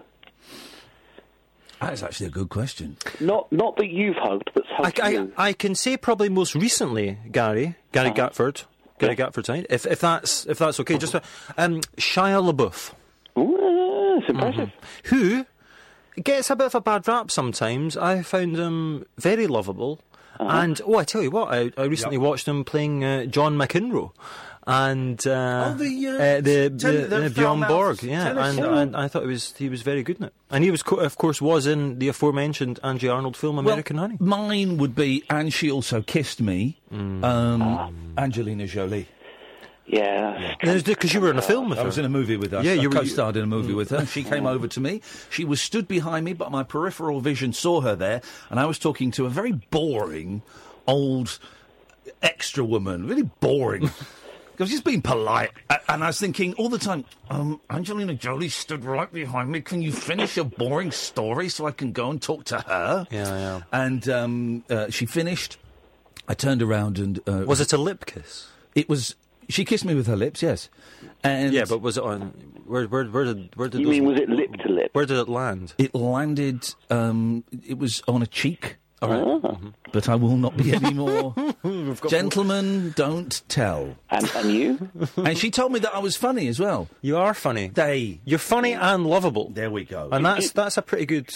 That's 1.81 2.03
actually 2.03 2.27
a 2.27 2.31
good 2.31 2.49
question. 2.49 2.97
Not 3.19 3.51
not 3.51 3.75
that 3.77 3.87
you've 3.87 4.15
hugged, 4.17 4.51
that's 4.55 4.67
I, 4.79 4.83
hugged 4.83 4.99
I, 5.01 5.09
you. 5.09 5.33
I 5.37 5.53
can 5.53 5.75
say 5.75 5.97
probably 5.97 6.29
most 6.29 6.55
recently, 6.55 7.17
Gary, 7.31 7.75
Gary 7.91 8.11
Gatford, 8.11 8.63
Gary 8.99 9.15
Gatford, 9.15 9.49
right? 9.49 9.65
If 9.69 9.85
if 9.85 9.99
that's 9.99 10.45
if 10.45 10.57
that's 10.57 10.79
okay, 10.79 10.97
just 10.97 11.15
uh, 11.15 11.21
um, 11.57 11.81
Shia 11.97 12.41
LaBeouf, 12.53 12.93
Ooh, 13.37 14.19
it's 14.19 14.29
impressive. 14.29 14.71
who 15.05 15.45
gets 16.23 16.49
a 16.49 16.55
bit 16.55 16.67
of 16.67 16.75
a 16.75 16.81
bad 16.81 17.07
rap 17.07 17.29
sometimes. 17.29 17.97
I 17.97 18.21
found 18.21 18.55
him 18.57 19.05
very 19.17 19.47
lovable, 19.47 19.99
and 20.39 20.79
oh, 20.85 20.97
I 20.97 21.03
tell 21.03 21.21
you 21.21 21.31
what, 21.31 21.53
I, 21.53 21.71
I 21.77 21.85
recently 21.85 22.17
watched 22.17 22.47
him 22.47 22.63
playing 22.63 23.03
uh, 23.03 23.25
John 23.25 23.57
McEnroe. 23.57 24.11
And 24.67 25.25
uh, 25.27 25.73
Oh, 25.73 25.77
the, 25.77 26.07
uh, 26.07 26.11
uh, 26.11 26.41
the, 26.41 26.69
ten- 26.71 26.79
the, 26.79 27.07
the 27.07 27.25
uh, 27.27 27.29
Bjorn 27.29 27.61
Borg, 27.67 28.01
yeah, 28.01 28.23
tennis 28.33 28.57
and, 28.57 28.65
and 28.65 28.95
I 28.97 29.07
thought 29.07 29.21
it 29.21 29.27
was 29.27 29.53
he 29.57 29.69
was 29.69 29.83
very 29.83 30.01
good 30.01 30.17
in 30.17 30.23
it, 30.23 30.33
and 30.49 30.63
he 30.63 30.71
was 30.71 30.81
co- 30.81 30.95
of 30.95 31.17
course 31.19 31.39
was 31.39 31.67
in 31.67 31.99
the 31.99 32.07
aforementioned 32.07 32.79
Andrea 32.83 33.11
Arnold 33.11 33.37
film 33.37 33.59
American 33.59 33.97
well, 33.97 34.07
Honey. 34.07 34.17
Mine 34.19 34.77
would 34.77 34.95
be, 34.95 35.23
and 35.29 35.53
she 35.53 35.69
also 35.69 36.01
kissed 36.01 36.41
me. 36.41 36.79
Mm. 36.91 37.23
Um, 37.23 38.13
Angelina 38.17 38.65
Jolie. 38.65 39.07
Yeah. 39.85 40.55
Because 40.59 41.13
you 41.13 41.21
were 41.21 41.29
in 41.29 41.37
a 41.37 41.43
film 41.43 41.69
with 41.69 41.77
I 41.77 41.81
her. 41.81 41.85
was 41.85 41.99
in 41.99 42.05
a 42.05 42.09
movie 42.09 42.37
with 42.37 42.49
her. 42.51 42.63
Yeah, 42.63 42.73
you 42.73 42.89
were- 42.89 42.95
co-starred 42.95 43.37
in 43.37 43.43
a 43.43 43.47
movie 43.47 43.73
with 43.75 43.91
her. 43.91 44.03
She 44.07 44.23
came 44.33 44.47
over 44.47 44.67
to 44.67 44.79
me. 44.79 45.01
She 45.29 45.45
was 45.45 45.61
stood 45.61 45.87
behind 45.87 46.25
me, 46.25 46.33
but 46.33 46.51
my 46.51 46.63
peripheral 46.63 47.21
vision 47.21 47.53
saw 47.53 47.81
her 47.81 47.95
there, 47.95 48.21
and 48.49 48.59
I 48.59 48.65
was 48.65 48.79
talking 48.79 49.11
to 49.11 49.27
a 49.27 49.29
very 49.29 49.51
boring 49.51 50.41
old 50.87 51.37
extra 52.23 52.65
woman, 52.65 53.05
really 53.07 53.29
boring. 53.39 53.91
I 54.59 54.63
was 54.63 54.71
just 54.71 54.83
being 54.83 55.01
polite, 55.01 55.51
and 55.89 56.03
I 56.03 56.07
was 56.07 56.19
thinking 56.19 56.53
all 56.55 56.69
the 56.69 56.77
time. 56.79 57.05
Um, 57.29 57.59
Angelina 57.69 58.13
Jolie 58.13 58.49
stood 58.49 58.83
right 58.85 59.11
behind 59.11 59.51
me. 59.51 59.61
Can 59.61 59.81
you 59.81 59.91
finish 59.91 60.35
your 60.35 60.45
boring 60.45 60.91
story 60.91 61.49
so 61.49 61.65
I 61.67 61.71
can 61.71 61.91
go 61.91 62.09
and 62.09 62.21
talk 62.21 62.45
to 62.45 62.59
her? 62.59 63.07
Yeah, 63.11 63.27
yeah. 63.27 63.61
And 63.71 64.07
um, 64.09 64.63
uh, 64.69 64.89
she 64.89 65.05
finished. 65.05 65.57
I 66.27 66.33
turned 66.33 66.61
around 66.61 66.97
and 66.97 67.19
uh, 67.27 67.43
Was 67.45 67.61
it 67.61 67.71
a 67.73 67.77
lip 67.77 68.05
kiss? 68.05 68.47
It 68.73 68.89
was. 68.89 69.15
She 69.47 69.63
kissed 69.63 69.85
me 69.85 69.93
with 69.93 70.07
her 70.07 70.15
lips. 70.15 70.41
Yes. 70.41 70.69
And 71.23 71.53
Yeah, 71.53 71.65
but 71.69 71.79
was 71.81 71.97
it 71.97 72.03
on? 72.03 72.21
Where, 72.65 72.85
where, 72.87 73.05
where 73.05 73.25
did, 73.25 73.55
where 73.55 73.67
did? 73.67 73.81
You 73.81 73.85
those- 73.87 73.91
mean 73.91 74.05
was 74.05 74.19
it 74.19 74.27
lip 74.29 74.51
to 74.63 74.69
lip? 74.71 74.89
Where 74.93 75.05
did 75.05 75.17
it 75.17 75.29
land? 75.29 75.73
It 75.77 75.93
landed. 75.93 76.73
Um, 76.89 77.43
it 77.67 77.77
was 77.77 78.01
on 78.07 78.23
a 78.23 78.27
cheek. 78.27 78.77
All 79.05 79.39
right. 79.39 79.41
Ah. 79.43 79.57
But 79.91 80.09
I 80.09 80.15
will 80.15 80.37
not 80.37 80.57
be 80.57 80.73
any 80.73 80.93
more. 80.93 81.33
Gentlemen, 82.09 82.93
don't 82.95 83.41
tell. 83.47 83.95
And, 84.09 84.31
and 84.35 84.51
you? 84.51 84.89
and 85.17 85.37
she 85.37 85.51
told 85.51 85.71
me 85.71 85.79
that 85.79 85.93
I 85.95 85.99
was 85.99 86.15
funny 86.15 86.47
as 86.47 86.59
well. 86.59 86.87
You 87.01 87.17
are 87.17 87.33
funny. 87.33 87.67
They. 87.69 88.19
You're 88.25 88.39
funny 88.39 88.73
and 88.73 89.05
lovable, 89.05 89.49
There 89.49 89.69
we 89.71 89.83
go. 89.85 90.09
and 90.11 90.25
that's 90.25 90.51
that's 90.51 90.77
a 90.77 90.81
pretty 90.81 91.05
good 91.05 91.27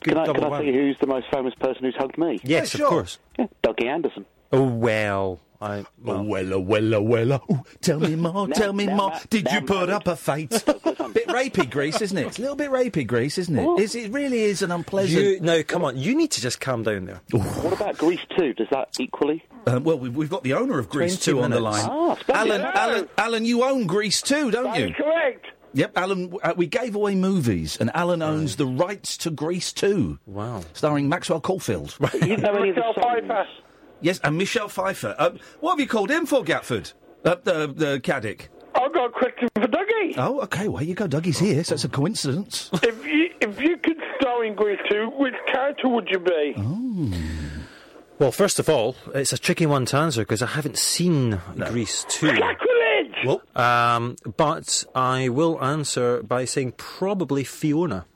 good 0.00 0.14
Can 0.14 0.18
I, 0.18 0.26
double 0.26 0.42
can 0.42 0.52
I 0.52 0.56
tell 0.58 0.66
you 0.66 0.72
who's 0.72 0.96
the 1.00 1.06
most 1.06 1.26
famous 1.32 1.54
person 1.54 1.84
who's 1.84 1.96
hugged 1.96 2.18
me? 2.18 2.40
Yes, 2.42 2.74
Yeah, 2.74 2.78
sure. 2.78 2.86
of 2.86 2.90
course. 2.90 3.18
Yeah, 3.38 3.46
Dougie 3.62 3.86
Anderson. 3.86 4.24
Oh 4.52 4.62
well, 4.64 5.40
I 5.60 5.78
Oh, 5.80 5.86
well, 6.02 6.24
wella, 6.24 6.66
wella, 6.66 7.00
wella. 7.06 7.40
Ooh, 7.50 7.62
tell 7.80 8.00
me 8.00 8.14
more, 8.16 8.48
Now- 8.48 8.54
tell 8.54 8.72
me 8.72 8.86
now 8.86 8.96
more. 8.96 9.10
ma- 9.10 9.18
Did 9.30 9.44
now 9.46 9.54
you 9.54 9.60
put 9.62 9.88
married. 9.88 9.90
up 9.90 10.06
a 10.06 10.16
fight? 10.16 10.50
bit 10.66 11.26
rapey, 11.28 11.70
Grease, 11.70 12.00
isn't 12.00 12.16
it? 12.18 12.26
It's 12.26 12.38
a 12.38 12.42
little 12.42 12.56
bit 12.56 12.70
rapey, 12.70 13.06
Grease, 13.06 13.38
isn't 13.38 13.56
it? 13.58 13.66
It's, 13.80 13.94
it 13.94 14.12
really 14.12 14.42
is 14.42 14.62
an 14.62 14.70
unpleasant. 14.72 15.22
you 15.22 15.40
now 15.40 15.62
come 15.62 15.84
on. 15.84 15.96
You 15.96 16.14
need 16.14 16.30
to 16.32 16.40
just 16.40 16.60
calm 16.60 16.82
down 16.82 17.06
there. 17.06 17.20
What 17.30 17.72
about 17.72 17.98
Grease 17.98 18.20
2? 18.38 18.54
Does 18.54 18.68
that 18.70 18.88
equally? 19.00 19.44
Um, 19.66 19.84
well, 19.84 19.98
we've, 19.98 20.14
we've 20.14 20.30
got 20.30 20.42
the 20.44 20.52
owner 20.54 20.78
of 20.78 20.88
Grease 20.88 21.18
20 21.18 21.24
too 21.38 21.42
on 21.42 21.50
the 21.50 21.60
line. 21.60 21.86
Ah, 21.88 22.14
splendid. 22.16 22.60
Alan, 22.60 22.76
Alan, 22.76 23.08
Alan, 23.18 23.44
you 23.44 23.64
own 23.64 23.86
Grease 23.86 24.22
too, 24.22 24.50
don't 24.50 24.74
you? 24.78 24.92
correct. 24.94 25.46
Yep, 25.74 25.98
Alan. 25.98 26.32
Uh, 26.42 26.54
we 26.56 26.66
gave 26.66 26.94
away 26.94 27.14
movies, 27.14 27.76
and 27.78 27.90
Alan 27.94 28.22
owns 28.22 28.56
the 28.56 28.64
rights 28.66 29.18
to 29.18 29.30
Grease 29.30 29.72
2. 29.74 30.18
Wow. 30.24 30.62
Starring 30.72 31.08
Maxwell 31.10 31.40
Caulfield. 31.40 31.94
You 32.14 32.20
didn't 32.20 32.42
know 32.42 32.54
any 32.54 32.70
of 32.70 32.76
the 32.76 32.94
songs? 32.94 33.48
Pfeiffer. 33.96 34.06
yes, 34.06 34.20
and 34.24 34.36
Michelle 34.38 34.68
Pfeiffer. 34.68 35.14
Um, 35.18 35.38
what 35.60 35.72
have 35.72 35.80
you 35.80 35.86
called 35.86 36.10
him 36.10 36.26
for, 36.26 36.42
Gatford? 36.44 36.92
Uh, 37.24 37.36
the 37.44 37.66
the 37.66 38.00
Caddick. 38.00 38.48
I've 38.74 38.92
got 38.92 39.06
a 39.06 39.10
question 39.10 39.48
for 39.54 39.62
Dougie. 39.66 40.14
Oh, 40.18 40.40
okay. 40.42 40.68
Well, 40.68 40.78
here 40.78 40.88
you 40.90 40.94
go. 40.94 41.06
Dougie's 41.08 41.38
here, 41.38 41.64
so 41.64 41.74
it's 41.74 41.84
a 41.84 41.88
coincidence. 41.88 42.70
If 42.82 43.04
you 43.06 43.30
if 43.40 43.60
you 43.60 43.76
could 43.78 43.96
star 44.20 44.44
in 44.44 44.54
Grease 44.54 44.78
2, 44.90 45.10
which 45.18 45.34
character 45.50 45.88
would 45.88 46.08
you 46.10 46.18
be? 46.18 46.54
Oh. 46.58 47.12
Well, 48.18 48.32
first 48.32 48.58
of 48.58 48.68
all, 48.70 48.96
it's 49.14 49.32
a 49.32 49.38
tricky 49.38 49.66
one 49.66 49.84
to 49.86 49.96
answer 49.98 50.22
because 50.22 50.40
I 50.42 50.46
haven't 50.46 50.78
seen 50.78 51.40
Grease 51.56 52.04
two. 52.08 52.28
Sacrilege! 52.28 53.16
well, 53.26 53.42
Um, 53.54 54.16
but 54.36 54.84
I 54.94 55.28
will 55.28 55.62
answer 55.62 56.22
by 56.22 56.46
saying 56.46 56.72
probably 56.78 57.44
Fiona. 57.44 58.06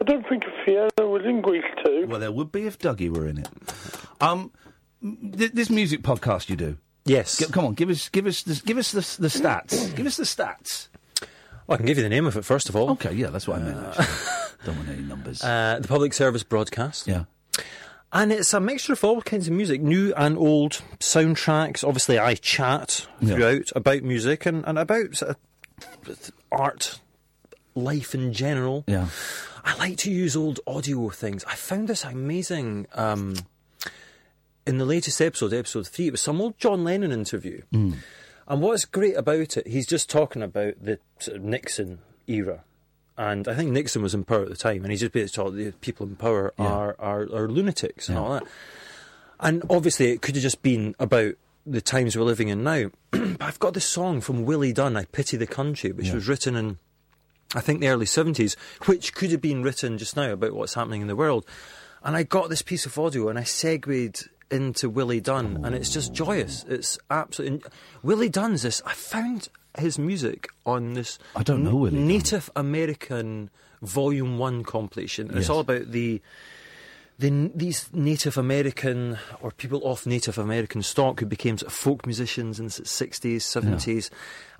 I 0.00 0.04
don't 0.04 0.26
think 0.28 0.44
a 0.44 0.64
Fiona 0.64 1.08
was 1.10 1.22
in 1.24 1.40
Grease 1.42 1.64
too. 1.84 2.06
well, 2.08 2.20
there 2.20 2.32
would 2.32 2.50
be 2.50 2.66
if 2.66 2.78
Dougie 2.78 3.10
were 3.10 3.26
in 3.26 3.38
it. 3.38 3.48
Um, 4.20 4.50
th- 5.02 5.52
this 5.52 5.68
music 5.70 6.02
podcast 6.02 6.48
you 6.48 6.56
do. 6.56 6.76
Yes. 7.04 7.38
G- 7.38 7.46
come 7.46 7.64
on, 7.66 7.74
give 7.74 7.90
us, 7.90 8.08
give 8.08 8.26
us, 8.26 8.42
the, 8.42 8.60
give 8.64 8.78
us 8.78 8.92
the, 8.92 9.00
the 9.22 9.28
stats. 9.28 9.94
give 9.94 10.06
us 10.06 10.16
the 10.16 10.24
stats. 10.24 10.88
Well, 11.66 11.74
I 11.74 11.76
can 11.76 11.86
give 11.86 11.96
you 11.98 12.02
the 12.02 12.08
name 12.08 12.26
of 12.26 12.36
it 12.36 12.44
first 12.44 12.68
of 12.68 12.76
all. 12.76 12.90
Okay, 12.92 13.12
yeah, 13.12 13.28
that's 13.28 13.46
what 13.46 13.58
I 13.60 13.62
meant. 13.62 13.76
Don't 14.64 14.76
want 14.76 14.88
any 14.88 15.02
numbers. 15.02 15.42
Uh, 15.42 15.78
the 15.80 15.88
public 15.88 16.12
service 16.14 16.42
broadcast. 16.42 17.06
yeah. 17.06 17.24
And 18.12 18.32
it's 18.32 18.52
a 18.52 18.58
mixture 18.60 18.94
of 18.94 19.04
all 19.04 19.22
kinds 19.22 19.46
of 19.46 19.52
music, 19.54 19.80
new 19.80 20.12
and 20.16 20.36
old 20.36 20.82
soundtracks. 20.98 21.86
Obviously, 21.86 22.18
I 22.18 22.34
chat 22.34 23.06
Yeah. 23.20 23.34
throughout 23.36 23.72
about 23.76 24.02
music 24.02 24.46
and, 24.46 24.64
and 24.66 24.78
about 24.78 25.14
sort 25.14 25.36
of 26.08 26.32
art, 26.50 26.98
life 27.74 28.14
in 28.14 28.32
general. 28.32 28.84
Yeah. 28.86 29.08
I 29.64 29.76
like 29.76 29.98
to 29.98 30.10
use 30.10 30.36
old 30.36 30.60
audio 30.66 31.08
things. 31.10 31.44
I 31.44 31.54
found 31.54 31.88
this 31.88 32.04
amazing. 32.04 32.86
Um, 32.94 33.34
in 34.66 34.78
the 34.78 34.84
latest 34.84 35.20
episode, 35.20 35.52
episode 35.52 35.88
three, 35.88 36.08
it 36.08 36.12
was 36.12 36.20
some 36.20 36.40
old 36.40 36.58
John 36.58 36.84
Lennon 36.84 37.12
interview. 37.12 37.62
And 37.72 38.62
what's 38.62 38.84
great 38.84 39.16
about 39.16 39.56
it, 39.56 39.66
he's 39.66 39.86
just 39.86 40.10
talking 40.10 40.42
about 40.42 40.74
the 40.82 40.98
sort 41.18 41.36
of 41.38 41.42
Nixon 41.44 41.98
era. 42.26 42.64
And 43.16 43.46
I 43.48 43.54
think 43.54 43.70
Nixon 43.70 44.02
was 44.02 44.14
in 44.14 44.24
power 44.24 44.42
at 44.42 44.48
the 44.48 44.56
time, 44.56 44.82
and 44.82 44.90
he's 44.90 45.00
just 45.00 45.12
basically 45.12 45.42
told 45.44 45.56
the 45.56 45.72
people 45.80 46.06
in 46.06 46.16
power 46.16 46.52
Yeah. 46.58 46.66
are, 46.66 46.96
are, 46.98 47.20
are 47.22 47.48
lunatics 47.48 48.08
and 48.08 48.16
Yeah. 48.16 48.22
all 48.22 48.32
that. 48.34 48.44
And 49.40 49.62
obviously, 49.70 50.10
it 50.10 50.20
could 50.22 50.34
have 50.36 50.42
just 50.42 50.62
been 50.62 50.94
about 50.98 51.34
the 51.66 51.80
times 51.80 52.16
we're 52.16 52.24
living 52.24 52.48
in 52.48 52.62
now. 52.64 52.90
but 53.10 53.40
I've 53.42 53.58
got 53.58 53.74
this 53.74 53.84
song 53.84 54.20
from 54.20 54.44
Willie 54.44 54.72
Dunn, 54.72 54.96
I 54.96 55.04
Pity 55.06 55.36
the 55.36 55.46
Country, 55.46 55.92
which 55.92 56.08
Yeah. 56.08 56.14
was 56.14 56.28
written 56.28 56.56
in, 56.56 56.78
I 57.54 57.60
think, 57.60 57.80
the 57.80 57.88
early 57.88 58.06
70s, 58.06 58.56
which 58.86 59.14
could 59.14 59.30
have 59.32 59.40
been 59.40 59.62
written 59.62 59.98
just 59.98 60.16
now 60.16 60.32
about 60.32 60.52
what's 60.52 60.74
happening 60.74 61.00
in 61.00 61.08
the 61.08 61.16
world. 61.16 61.44
And 62.02 62.16
I 62.16 62.22
got 62.22 62.48
this 62.48 62.62
piece 62.62 62.86
of 62.86 62.98
audio 62.98 63.28
and 63.28 63.38
I 63.38 63.44
segued 63.44 64.28
into 64.50 64.88
Willie 64.88 65.20
Dunn, 65.20 65.60
and 65.64 65.74
it's 65.74 65.92
just 65.92 66.12
joyous. 66.12 66.64
It's 66.68 66.98
absolutely. 67.10 67.70
Willie 68.02 68.28
Dunn's 68.28 68.62
this. 68.62 68.82
I 68.84 68.94
found 68.94 69.48
his 69.78 69.98
music 69.98 70.48
on 70.66 70.94
this. 70.94 71.18
I 71.36 71.42
don't 71.42 71.62
know 71.62 71.76
Willie 71.76 71.96
Dunn. 71.96 72.08
Native 72.08 72.50
American 72.56 73.50
Volume 73.82 74.38
1 74.38 74.64
compilation. 74.64 75.28
And 75.28 75.38
It's 75.38 75.48
all 75.48 75.60
about 75.60 75.92
the 75.92 76.20
the, 77.18 77.50
these 77.54 77.90
Native 77.92 78.38
American 78.38 79.18
or 79.42 79.50
people 79.50 79.82
off 79.84 80.06
Native 80.06 80.38
American 80.38 80.82
stock 80.82 81.20
who 81.20 81.26
became 81.26 81.58
sort 81.58 81.70
of 81.70 81.76
folk 81.76 82.06
musicians 82.06 82.58
in 82.58 82.66
the 82.66 82.72
sixties, 82.72 83.44
seventies, 83.44 84.10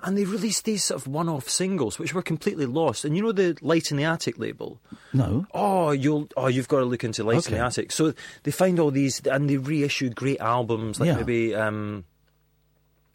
and 0.03 0.17
they 0.17 0.25
released 0.25 0.65
these 0.65 0.83
sort 0.83 1.01
of 1.01 1.07
one-off 1.07 1.49
singles 1.49 1.99
which 1.99 2.13
were 2.13 2.21
completely 2.21 2.65
lost. 2.65 3.05
And 3.05 3.15
you 3.15 3.21
know 3.23 3.31
the 3.31 3.57
Light 3.61 3.91
in 3.91 3.97
the 3.97 4.03
Attic 4.05 4.37
label. 4.39 4.79
No. 5.13 5.45
Oh, 5.53 5.91
you'll 5.91 6.27
oh 6.37 6.47
you've 6.47 6.67
got 6.67 6.79
to 6.79 6.85
look 6.85 7.03
into 7.03 7.23
Light 7.23 7.45
in 7.47 7.53
the 7.53 7.59
Attic. 7.65 7.91
So 7.91 8.13
they 8.43 8.51
find 8.51 8.79
all 8.79 8.91
these 8.91 9.19
and 9.25 9.49
they 9.49 9.57
reissue 9.57 10.09
great 10.09 10.39
albums 10.39 10.99
like 10.99 11.07
Yeah. 11.07 11.15
maybe 11.17 11.55
um, 11.55 12.05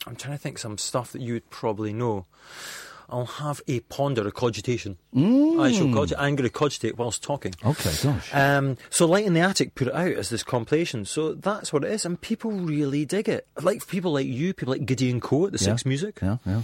I'm 0.06 0.16
trying 0.16 0.36
to 0.36 0.42
think 0.42 0.58
some 0.58 0.78
stuff 0.78 1.12
that 1.12 1.20
you 1.22 1.34
would 1.34 1.50
probably 1.50 1.92
know. 1.92 2.26
I'll 3.08 3.26
have 3.26 3.62
a 3.68 3.80
ponder, 3.80 4.26
a 4.26 4.32
cogitation. 4.32 4.98
I 5.14 5.70
shall 5.72 5.92
cogitate. 5.92 6.18
I'm 6.18 6.34
going 6.36 6.48
to 6.48 6.52
cogitate 6.52 6.98
whilst 6.98 7.22
talking. 7.22 7.54
Okay, 7.64 7.92
gosh. 8.02 8.34
Um, 8.34 8.76
so 8.90 9.06
Light 9.06 9.24
in 9.26 9.34
the 9.34 9.40
Attic 9.40 9.74
put 9.76 9.86
it 9.88 9.94
out 9.94 10.10
as 10.12 10.28
this 10.28 10.42
compilation. 10.42 11.04
So 11.04 11.34
that's 11.34 11.72
what 11.72 11.84
it 11.84 11.92
is, 11.92 12.04
and 12.04 12.20
people 12.20 12.50
really 12.50 13.04
dig 13.04 13.28
it. 13.28 13.46
Like 13.62 13.86
people 13.86 14.12
like 14.12 14.26
you, 14.26 14.52
people 14.54 14.72
like 14.74 14.86
Gideon 14.86 15.20
Coe 15.20 15.46
at 15.46 15.52
the 15.52 15.58
Yeah. 15.58 15.64
Six 15.72 15.86
Music, 15.86 16.18
Yeah, 16.20 16.38
yeah. 16.44 16.62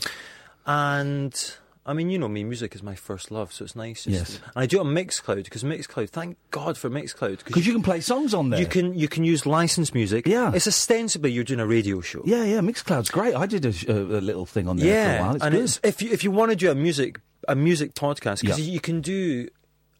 and 0.66 1.54
I 1.84 1.94
mean, 1.94 2.10
you 2.10 2.18
know 2.18 2.28
me, 2.28 2.44
music 2.44 2.76
is 2.76 2.82
my 2.82 2.94
first 2.94 3.32
love, 3.32 3.52
so 3.52 3.64
it's 3.64 3.74
nice. 3.74 4.04
just- 4.04 4.08
Yes. 4.16 4.40
and 4.54 4.62
I 4.62 4.66
do 4.66 4.76
it 4.78 4.86
on 4.86 4.94
Mixcloud 4.94 5.42
because 5.44 5.64
Mixcloud. 5.64 6.10
Thank 6.10 6.36
God 6.52 6.78
for 6.78 6.88
Mixcloud 6.88 7.44
Because 7.44 7.66
you 7.66 7.72
can 7.72 7.82
play 7.82 8.00
songs 8.00 8.32
on 8.34 8.50
there. 8.50 8.60
you 8.60 8.66
can 8.66 8.94
you 8.96 9.08
can 9.08 9.24
use 9.24 9.46
licensed 9.46 9.92
music. 9.94 10.26
Yeah. 10.26 10.52
it's 10.54 10.68
ostensibly 10.68 11.32
you're 11.32 11.42
doing 11.42 11.58
a 11.60 11.66
radio 11.66 12.00
show. 12.00 12.22
Yeah, 12.24 12.44
yeah. 12.44 12.60
Mixcloud's 12.60 13.10
great. 13.10 13.34
I 13.34 13.46
did 13.46 13.64
a, 13.64 13.72
sh- 13.72 13.86
a, 13.88 13.94
little 13.94 14.46
thing 14.46 14.68
on 14.68 14.76
there 14.76 15.16
for 15.16 15.18
a 15.18 15.26
while. 15.26 15.34
It's 15.36 15.44
and 15.44 15.54
good. 15.54 15.64
it's 15.64 15.80
if 15.82 16.02
you 16.02 16.10
if 16.12 16.22
you 16.22 16.30
want 16.30 16.50
to 16.50 16.56
do 16.56 16.70
a 16.70 16.74
music 16.74 17.18
a 17.48 17.56
music 17.56 17.94
podcast 17.94 18.42
because 18.42 18.60
Yeah. 18.60 18.72
you 18.74 18.78
can 18.80 19.00
do, 19.00 19.48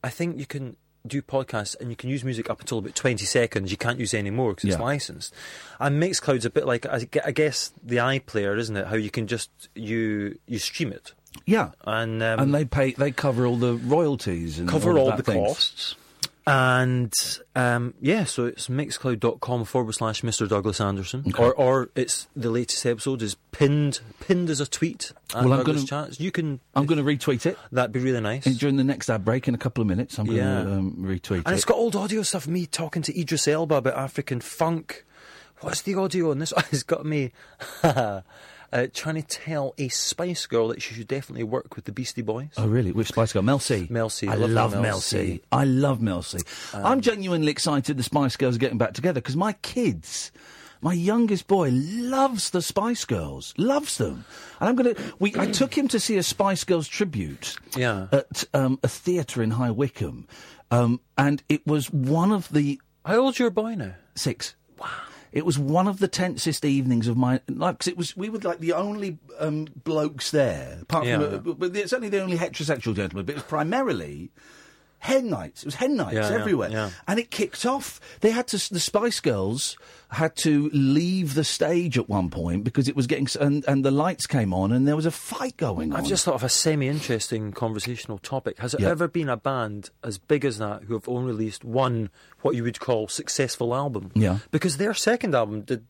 I 0.05 0.11
think 0.11 0.39
you 0.39 0.47
can 0.47 0.77
do 1.05 1.21
podcasts 1.21 1.75
and 1.81 1.91
you 1.91 1.97
can 1.97 2.09
use 2.11 2.23
music 2.23 2.49
up 2.49 2.61
until 2.61 2.79
about 2.79 2.95
twenty 2.95 3.25
seconds. 3.25 3.73
You 3.73 3.77
can't 3.77 3.99
use 3.99 4.15
any 4.15 4.31
more 4.31 4.55
because 4.55 4.71
it's 4.71 4.79
licensed. 4.81 5.35
And 5.81 6.01
Mixcloud's 6.01 6.45
a 6.45 6.51
bit 6.51 6.65
like 6.65 6.87
I 6.87 7.09
I 7.25 7.33
guess 7.33 7.73
the 7.83 7.97
iPlayer, 7.97 8.57
isn't 8.57 8.77
it? 8.77 8.87
How 8.87 8.95
you 8.95 9.11
can 9.11 9.27
just 9.27 9.51
you 9.75 10.39
you 10.47 10.61
stream 10.61 10.93
it 10.93 11.13
yeah. 11.47 11.71
and 11.85 12.23
um, 12.23 12.39
and 12.41 12.55
they 12.55 12.65
pay. 12.65 12.93
They 12.93 13.11
cover 13.13 13.47
all 13.47 13.57
the 13.57 13.75
royalties 13.75 14.59
and 14.59 14.69
cover 14.69 14.99
all, 14.99 15.11
all 15.11 15.17
the 15.17 15.23
things. 15.23 15.47
costs. 15.49 15.97
And 16.45 17.13
um, 17.55 17.95
yeah, 18.01 18.25
so 18.25 18.47
it's 18.47 18.67
mixcloud.com 18.67 19.65
forward 19.65 19.93
slash 19.93 20.23
Mr. 20.23 20.49
Douglas 20.49 20.81
Anderson. 20.81 21.33
Or 21.39 21.55
or 21.55 21.91
it's 21.95 22.27
the 22.35 22.51
latest 22.51 22.85
episode 22.85 23.23
is 23.23 23.37
pinned 23.53 24.01
pinned 24.19 24.51
as 24.51 24.61
a 24.61 24.67
tweet 24.67 25.13
Well, 25.35 25.53
I'm 25.53 25.63
gonna- 25.63 26.09
You 26.19 26.33
can 26.33 26.59
I'm 26.75 26.87
going 26.87 26.99
to 26.99 27.05
retweet 27.05 27.47
it 27.47 27.57
that'd 27.71 27.93
be 27.93 28.01
really 28.01 28.21
nice. 28.21 28.45
and 28.45 28.59
during 28.59 28.77
the 28.77 28.83
next 28.83 29.09
ad 29.09 29.25
break 29.25 29.47
in 29.47 29.55
a 29.55 29.59
couple 29.59 29.83
of 29.83 29.87
minutes. 29.89 30.19
I'm 30.19 30.27
going 30.27 30.39
to 30.39 30.43
Yeah. 30.45 30.61
um, 30.63 30.97
retweet 30.99 31.31
And 31.31 31.39
it. 31.39 31.47
And 31.47 31.55
it's 31.55 31.65
got 31.65 31.77
old 31.77 31.95
audio 31.95 32.23
stuff, 32.23 32.49
me 32.49 32.67
talking 32.67 33.03
to 33.03 33.17
Idris 33.21 33.47
Elba 33.47 33.77
about 33.77 33.95
African 33.95 34.41
funk. 34.41 35.05
What's 35.61 35.83
the 35.83 35.95
audio 35.95 36.33
on 36.33 36.41
this? 36.41 36.53
It's 36.73 36.83
got 36.83 37.07
me 37.07 37.31
uh, 38.73 38.87
trying 38.93 39.17
to 39.17 39.23
tell 39.23 39.75
a 39.79 39.89
Spice 39.89 40.47
Girl 40.47 40.69
that 40.69 40.81
she 40.83 40.95
should 40.95 41.09
definitely 41.09 41.45
work 41.45 41.77
with 41.77 41.85
the 41.85 41.93
Beastie 41.93 42.23
Boys. 42.23 42.51
Oh 42.57 42.67
really? 42.67 42.93
Which 42.93 43.09
Spice 43.09 43.33
Girl? 43.33 43.43
Mel 43.43 43.59
C. 43.59 43.87
Mel 43.91 44.09
C. 44.09 44.29
I 44.29 44.35
Love 44.35 44.51
love 44.51 44.73
Mel 44.73 44.83
Mel 44.83 45.01
C. 45.01 45.17
C. 45.27 45.43
I 45.53 45.65
love 45.65 46.01
Mel 46.01 46.23
C. 46.23 46.39
Um, 46.73 46.87
am 46.87 47.01
genuinely 47.01 47.51
excited 47.51 47.97
the 47.97 48.03
Spice 48.03 48.37
Girls 48.37 48.57
are 48.57 48.59
getting 48.59 48.79
back 48.79 48.95
together 48.95 49.21
because 49.21 49.37
my 49.37 49.53
kids, 49.55 50.33
my 50.81 50.93
youngest 50.93 51.47
boy, 51.47 51.71
loves 51.73 52.51
the 52.51 52.63
Spice 52.63 53.05
Girls, 53.05 53.55
loves 53.57 53.99
them, 53.99 54.25
and 54.61 54.69
I'm 54.69 54.77
gonna. 54.77 54.95
We 55.19 55.35
I 55.37 55.47
took 55.47 55.77
him 55.77 55.89
to 55.89 56.01
see 56.01 56.17
a 56.17 56.23
Spice 56.23 56.65
Girls 56.65 56.89
tribute. 56.89 57.57
Yeah. 57.77 58.09
At 58.13 58.45
um, 58.55 58.79
a 58.83 58.89
theatre 58.89 59.43
in 59.43 59.51
High 59.53 59.71
Wycombe, 59.71 60.27
um, 60.71 61.01
and 61.19 61.43
it 61.49 61.67
was 61.67 61.91
one 61.93 62.33
of 62.33 62.49
the 62.51 62.81
How 63.05 63.19
old's 63.19 63.39
your 63.39 63.51
boy 63.51 63.75
now? 63.75 63.95
Six. 64.15 64.55
Wow. 64.79 64.89
It 65.33 65.47
was 65.47 65.59
one 65.59 65.89
of 65.89 65.99
the 65.99 66.09
tensest 66.09 66.65
evenings 66.65 67.09
of 67.09 67.17
my 67.17 67.41
life 67.49 67.75
because 67.79 67.89
it 67.89 67.97
was 67.97 68.17
we 68.17 68.29
were 68.29 68.39
like 68.39 68.59
the 68.59 68.75
only 68.75 69.19
um, 69.39 69.67
blokes 69.83 70.31
there, 70.31 70.79
apart 70.83 71.07
Yeah. 71.07 71.21
from 71.21 71.51
uh, 71.51 71.55
but 71.55 71.75
it's 71.77 71.93
only 71.95 72.11
the 72.11 72.21
only 72.21 72.37
heterosexual 72.37 72.95
gentleman. 72.95 73.25
But 73.25 73.33
it 73.33 73.37
was 73.37 73.45
primarily 73.45 74.31
hen 75.03 75.29
nights. 75.31 75.63
It 75.63 75.67
was 75.67 75.75
hen 75.75 75.97
nights 75.97 76.15
Yeah, 76.15 76.31
yeah, 76.31 76.39
everywhere, 76.39 76.71
yeah. 76.71 76.91
and 77.09 77.19
it 77.19 77.31
kicked 77.31 77.67
off. 77.67 78.01
They 78.21 78.31
had 78.31 78.47
to 78.49 78.73
the 78.73 78.79
Spice 78.81 79.19
Girls 79.21 79.77
had 80.11 80.37
to 80.37 80.71
leave 80.75 81.35
the 81.35 81.43
stage 81.43 81.97
at 81.99 82.07
one 82.09 82.29
point 82.31 82.63
because 82.65 82.87
it 82.87 82.95
was 82.95 83.07
getting 83.07 83.27
and 83.41 83.65
and 83.67 83.85
the 83.85 83.91
lights 83.91 84.27
came 84.27 84.55
on 84.55 84.71
and 84.71 84.87
there 84.87 84.95
was 84.95 85.07
a 85.07 85.11
fight 85.11 85.57
going 85.57 85.93
on. 85.93 85.99
I've 85.99 86.07
just 86.07 86.25
thought 86.25 86.35
of 86.37 86.45
a 86.45 86.49
semi-interesting 86.49 87.53
conversational 87.53 88.19
topic. 88.19 88.59
Has 88.59 88.75
Yeah. 88.79 88.91
ever 88.91 89.09
been 89.09 89.29
a 89.29 89.37
band 89.37 89.91
as 90.05 90.19
big 90.19 90.45
as 90.45 90.59
that 90.59 90.85
who 90.85 90.95
have 90.95 91.09
only 91.09 91.33
released 91.33 91.65
one, 91.65 92.11
what 92.43 92.55
you 92.55 92.63
would 92.63 92.79
call, 92.79 93.09
successful 93.09 93.75
album? 93.75 94.11
Yeah. 94.15 94.39
Because 94.51 94.77
their 94.77 94.95
second 94.95 95.35
album 95.35 95.63
did. 95.63 95.85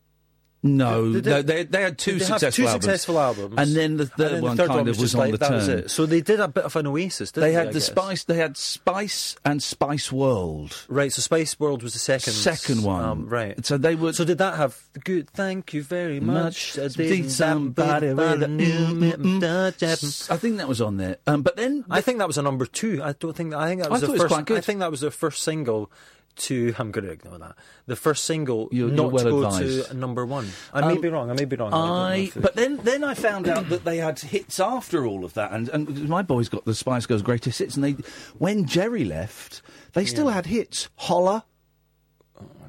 No, 0.64 1.12
they- 1.12 1.42
they 1.42 1.64
they 1.64 1.82
had 1.82 1.98
two 1.98 2.18
they 2.18 2.24
successful 2.24 2.50
two 2.64 2.68
albums, 2.68 2.84
successful 2.84 3.18
albums, 3.18 3.54
and 3.58 3.74
then 3.74 3.96
the 3.96 4.06
third 4.06 4.32
then 4.32 4.42
one 4.42 4.56
the 4.56 4.62
third 4.62 4.68
kind 4.68 4.78
one 4.80 4.88
of 4.88 4.96
was 4.96 4.98
just 4.98 5.14
on 5.16 5.20
like, 5.20 5.32
the 5.32 5.38
that 5.38 5.48
turn. 5.48 5.56
was 5.56 5.68
it. 5.68 5.90
So 5.90 6.06
they 6.06 6.20
did 6.20 6.38
a 6.40 6.46
bit 6.48 6.64
of 6.64 6.76
an 6.76 6.86
oasis. 6.86 7.32
Didn't 7.32 7.42
They 7.42 7.50
they, 7.50 7.54
had 7.54 7.62
I 7.68 7.70
the 7.72 7.72
guess? 7.80 7.86
Spice. 7.86 8.24
They 8.24 8.36
had 8.36 8.56
Spice 8.56 9.36
and 9.44 9.62
Spice 9.62 10.12
World. 10.12 10.86
Right. 10.88 11.12
So 11.12 11.20
Spice 11.20 11.58
World 11.58 11.82
was 11.82 11.94
the 11.94 11.98
second. 11.98 12.32
Second 12.34 12.84
one, 12.84 13.04
um, 13.04 13.28
right. 13.28 13.64
So 13.66 13.76
they 13.76 13.96
were. 13.96 14.12
So 14.12 14.24
did 14.24 14.38
that 14.38 14.56
have 14.56 14.80
good? 15.04 15.28
Thank 15.30 15.74
you 15.74 15.82
very 15.82 16.20
much. 16.20 16.76
much. 16.78 16.78
I 16.78 17.28
somebody 17.28 18.06
have 18.08 18.16
with 18.16 18.42
a- 18.42 18.44
a 18.44 18.48
new 18.48 19.40
touch. 19.40 19.82
I 20.30 20.36
think 20.36 20.58
that 20.58 20.68
was 20.68 20.80
on 20.80 20.96
there. 20.96 21.16
Um, 21.26 21.42
but 21.42 21.56
then 21.56 21.84
I 21.90 22.00
think 22.00 22.18
that 22.18 22.26
was 22.28 22.38
a 22.38 22.42
number 22.42 22.66
two. 22.66 23.02
I 23.02 23.12
don't 23.18 23.34
think. 23.34 23.52
I 23.54 23.68
think 23.68 23.82
that 23.82 23.90
was 23.90 24.00
thought 24.00 24.06
the 24.06 24.12
was 24.12 24.22
first. 24.22 24.34
quite 24.34 24.46
good. 24.46 24.58
I 24.58 24.60
think 24.60 24.78
that 24.80 24.90
was 24.90 25.00
their 25.00 25.10
first 25.10 25.42
single. 25.42 25.90
To 26.34 26.74
I'm 26.78 26.90
going 26.92 27.04
to 27.04 27.10
ignore 27.10 27.38
that. 27.38 27.56
The 27.86 27.94
first 27.94 28.24
single 28.24 28.68
You're- 28.72 28.90
not 28.90 29.02
you're 29.02 29.10
well 29.10 29.24
to 29.24 29.30
go 29.30 29.44
advised. 29.44 29.88
to 29.90 29.94
number 29.94 30.24
one. 30.24 30.48
I 30.72 30.80
may 30.80 30.94
Um, 30.94 31.00
be 31.02 31.08
wrong. 31.08 31.30
I 31.30 31.34
may 31.34 31.44
be 31.44 31.56
wrong. 31.56 31.72
I, 31.74 31.76
I. 31.76 32.32
But 32.34 32.54
then, 32.56 32.78
then 32.78 33.04
I 33.04 33.12
found 33.12 33.48
out 33.48 33.68
that 33.68 33.84
they 33.84 33.98
had 33.98 34.18
hits 34.18 34.58
after 34.58 35.04
all 35.06 35.24
of 35.26 35.34
that, 35.34 35.52
and 35.52 35.68
and 35.68 36.08
my 36.08 36.22
boys 36.22 36.48
got 36.48 36.64
the 36.64 36.74
Spice 36.74 37.04
Girls' 37.04 37.20
greatest 37.22 37.58
hits, 37.58 37.74
and 37.76 37.84
they, 37.84 37.92
when 38.38 38.64
Jerry 38.66 39.04
left, 39.04 39.60
they 39.92 40.06
still 40.06 40.28
had 40.28 40.46
hits. 40.46 40.88
Holla. 40.96 41.44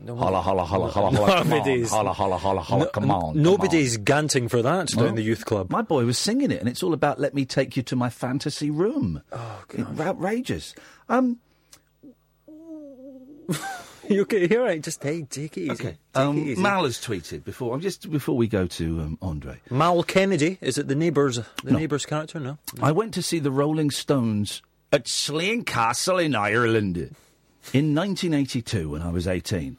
no, 0.02 0.18
Holla, 0.18 0.42
holla, 0.42 0.66
holla, 0.66 0.90
holla, 0.90 1.12
holla, 1.16 1.28
come 1.38 1.40
on. 1.40 1.50
Nobody's- 1.50 1.90
Holla, 1.92 2.12
holla, 2.12 2.38
holla, 2.38 2.60
holla, 2.62 2.84
no- 2.84 2.90
come 2.92 3.10
on. 3.12 3.34
come 3.36 3.42
Nobody's 3.42 3.98
ganting 3.98 4.50
for 4.50 4.62
that 4.62 4.90
down 4.90 5.06
Well, 5.06 5.14
the 5.16 5.22
youth 5.22 5.46
club. 5.46 5.70
My 5.72 5.82
boy 5.82 6.04
was 6.04 6.18
singing 6.18 6.52
it, 6.52 6.60
and 6.60 6.68
it's 6.68 6.84
all 6.84 6.94
about 6.94 7.18
"Let 7.22 7.34
me 7.34 7.46
take 7.46 7.78
you 7.78 7.84
to 7.84 7.96
my 7.96 8.10
fantasy 8.10 8.70
room." 8.70 9.22
Oh, 9.32 9.64
God. 9.70 10.00
outrageous. 10.02 10.76
Um, 11.08 11.40
you 14.10 14.22
okay? 14.24 14.48
You're 14.50 14.64
right. 14.64 14.82
Just 14.82 15.02
hey, 15.04 15.24
take 15.24 15.58
it 15.58 15.62
easy. 15.62 15.72
okay. 15.72 15.84
Take 15.84 15.98
Um, 16.16 16.38
it 16.38 16.48
easy. 16.52 16.62
Mal 16.62 16.84
has 16.84 16.98
tweeted 16.98 17.44
before. 17.44 17.74
I'm 17.74 17.82
just 17.82 18.10
before 18.12 18.36
we 18.38 18.48
go 18.48 18.68
to 18.68 19.02
um, 19.02 19.18
Andre, 19.22 19.60
Mal 19.70 20.04
Kennedy 20.04 20.58
is 20.62 20.78
it 20.78 20.88
the 20.88 20.96
neighbours? 20.96 21.38
The 21.64 21.72
No. 21.72 21.78
neighbours 21.80 22.06
character? 22.06 22.40
No. 22.40 22.58
I 22.82 22.92
went 22.92 23.14
to 23.16 23.22
see 23.22 23.40
the 23.40 23.52
Rolling 23.52 23.92
Stones 23.92 24.62
at 24.92 25.08
Slane 25.08 25.64
Castle 25.64 26.18
in 26.20 26.36
Ireland 26.36 26.98
in 27.74 27.96
1982 27.96 28.90
when 28.90 29.02
I 29.02 29.10
was 29.10 29.28
18. 29.28 29.78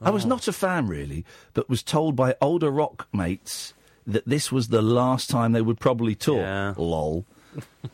I 0.00 0.10
Oh. 0.10 0.12
was 0.12 0.26
not 0.26 0.48
a 0.48 0.52
fan 0.52 0.86
really, 0.86 1.24
but 1.54 1.68
was 1.68 1.82
told 1.82 2.14
by 2.16 2.34
older 2.40 2.70
rock 2.70 3.08
mates 3.12 3.74
that 4.06 4.26
this 4.28 4.52
was 4.52 4.68
the 4.68 4.82
last 4.82 5.30
time 5.30 5.52
they 5.52 5.62
would 5.62 5.80
probably 5.80 6.14
tour. 6.14 6.40
Yeah. 6.40 6.74
Lol. 6.76 7.24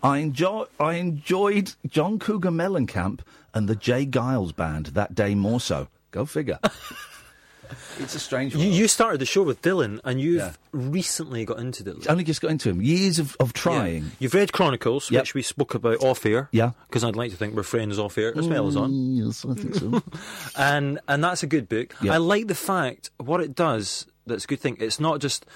I 0.03 0.19
enjoy 0.19 0.65
I 0.79 0.95
enjoyed 0.95 1.73
John 1.87 2.19
Cougar 2.19 2.51
Mellencamp 2.51 3.21
and 3.55 3.69
the 3.69 3.77
J. 3.77 4.07
Geils 4.07 4.55
band 4.55 4.87
that 4.87 5.15
day 5.15 5.35
more 5.35 5.61
so. 5.61 5.89
Go 6.13 6.25
figure. 6.27 6.59
it's 7.99 8.15
a 8.15 8.19
strange 8.19 8.55
one. 8.55 8.65
You, 8.65 8.71
you 8.71 8.89
started 8.89 9.21
the 9.21 9.27
show 9.27 9.43
with 9.43 9.63
Dylan, 9.63 10.01
and 10.05 10.21
you've 10.21 10.39
Yeah. 10.41 10.53
recently 10.73 11.45
got 11.45 11.59
into 11.59 11.85
Dylan. 11.85 12.09
only 12.09 12.25
just 12.25 12.41
got 12.41 12.51
into 12.51 12.69
him. 12.69 12.83
Years 12.83 13.19
of, 13.19 13.37
of 13.39 13.53
trying. 13.53 14.05
Yeah. 14.05 14.11
You've 14.21 14.35
read 14.35 14.53
Chronicles, 14.53 15.11
Yep. 15.11 15.23
which 15.23 15.35
we 15.35 15.43
spoke 15.43 15.75
about 15.75 16.03
off 16.03 16.25
air. 16.27 16.49
Yeah. 16.53 16.73
Because 16.89 17.05
I'd 17.05 17.15
like 17.17 17.31
to 17.31 17.37
think 17.37 17.55
we're 17.55 17.63
friends 17.63 17.99
off 17.99 18.19
air 18.19 18.37
as 18.37 18.49
well 18.49 18.67
as 18.67 18.77
on. 18.77 18.91
Mm, 18.91 19.27
Yes, 19.27 19.45
I 19.49 19.55
think 19.55 19.75
so. 19.75 20.03
And 20.57 20.99
and 21.07 21.23
that's 21.23 21.43
a 21.43 21.47
good 21.47 21.69
book. 21.69 21.95
Yeah. 22.03 22.15
I 22.15 22.17
like 22.17 22.49
the 22.49 22.55
fact 22.57 23.11
what 23.19 23.41
it 23.41 23.55
does. 23.55 24.07
That's 24.27 24.45
a 24.45 24.47
good 24.49 24.61
thing. 24.61 24.77
It's 24.81 24.99
not 25.01 25.21
just 25.21 25.47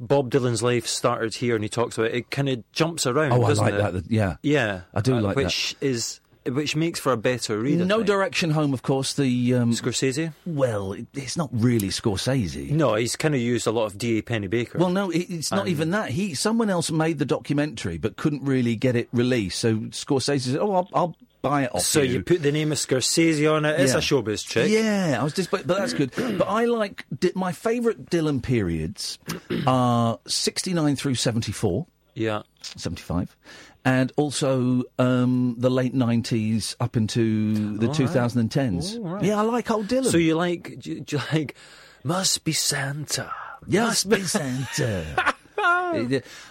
Bob 0.00 0.30
Dylan's 0.30 0.62
life 0.62 0.86
started 0.86 1.34
here, 1.34 1.54
and 1.54 1.64
he 1.64 1.68
talks 1.68 1.96
about 1.98 2.10
it. 2.10 2.14
It 2.14 2.30
kind 2.30 2.48
of 2.48 2.70
jumps 2.72 3.06
around. 3.06 3.32
Oh, 3.32 3.44
I 3.44 3.48
doesn't 3.48 3.64
like 3.64 3.74
it? 3.74 3.92
that, 3.92 4.10
yeah. 4.10 4.36
yeah, 4.42 4.82
I 4.94 5.00
do 5.00 5.16
uh, 5.16 5.20
like 5.20 5.36
that. 5.36 5.44
which 5.44 5.76
is 5.80 6.20
which 6.46 6.74
makes 6.74 6.98
for 6.98 7.12
a 7.12 7.16
better 7.16 7.58
read. 7.58 7.78
No. 7.86 8.02
Direction 8.02 8.50
Home, 8.52 8.72
of 8.72 8.82
course. 8.82 9.12
The 9.12 9.54
um, 9.54 9.72
Scorsese. 9.72 10.32
well, 10.46 10.92
it, 10.92 11.06
it's 11.12 11.36
not 11.36 11.50
really 11.52 11.88
Scorsese. 11.88 12.70
No, 12.70 12.94
he's 12.94 13.16
kind 13.16 13.34
of 13.34 13.40
used 13.40 13.66
a 13.66 13.70
lot 13.70 13.84
of 13.86 13.98
D. 13.98 14.18
A. 14.18 14.22
Pennebaker. 14.22 14.76
Well, 14.76 14.88
no, 14.88 15.10
it, 15.10 15.26
it's 15.28 15.50
not 15.50 15.62
Um, 15.62 15.68
even 15.68 15.90
that. 15.90 16.10
He, 16.10 16.34
someone 16.34 16.70
else 16.70 16.90
made 16.90 17.18
the 17.18 17.26
documentary, 17.26 17.98
but 17.98 18.16
couldn't 18.16 18.44
really 18.44 18.76
get 18.76 18.96
it 18.96 19.08
released. 19.12 19.58
So 19.58 19.76
Scorsese 19.76 20.40
said, 20.40 20.56
"Oh, 20.56 20.72
I'll, 20.74 20.88
I'll 20.94 21.16
buy 21.42 21.64
it 21.64 21.74
off 21.74 21.82
so 21.82 22.00
you 22.02 22.22
put 22.22 22.42
the 22.42 22.52
name 22.52 22.72
of 22.72 22.78
Scorsese 22.78 23.50
on 23.52 23.64
it. 23.64 23.80
It's 23.80 23.92
Yeah. 23.92 23.98
a 23.98 24.00
showbiz 24.00 24.46
trick. 24.46 24.70
Yeah, 24.70 25.18
I 25.20 25.24
was 25.24 25.32
just, 25.32 25.50
but, 25.50 25.66
but 25.66 25.78
that's 25.78 25.92
good. 25.94 26.10
but 26.16 26.44
I 26.48 26.64
like 26.66 27.04
my 27.34 27.52
favourite 27.52 28.06
Dylan 28.06 28.42
periods 28.42 29.18
are 29.66 30.18
sixty 30.26 30.74
nine 30.74 30.96
through 30.96 31.14
seventy 31.16 31.52
four. 31.52 31.86
Yeah. 32.14 32.42
75 32.62 33.36
and 33.84 34.12
also 34.16 34.82
um, 34.98 35.54
the 35.56 35.70
late 35.70 35.94
90s 35.94 36.74
up 36.80 36.96
into 36.96 37.78
the 37.78 37.86
right. 37.86 37.96
2010s 37.96 38.96
All 38.98 39.02
right. 39.14 39.24
yeah 39.24 39.38
i 39.38 39.42
like 39.42 39.70
old 39.70 39.86
dylan 39.86 40.06
So 40.10 40.18
you 40.18 40.34
like? 40.34 40.80
Do 40.80 40.90
you, 40.90 41.00
do 41.00 41.16
you 41.16 41.22
like? 41.32 41.54
Must 42.02 42.42
be 42.44 42.52
Santa. 42.52 43.30
yes 43.68 44.02
be 44.02 44.20
santa 44.22 45.34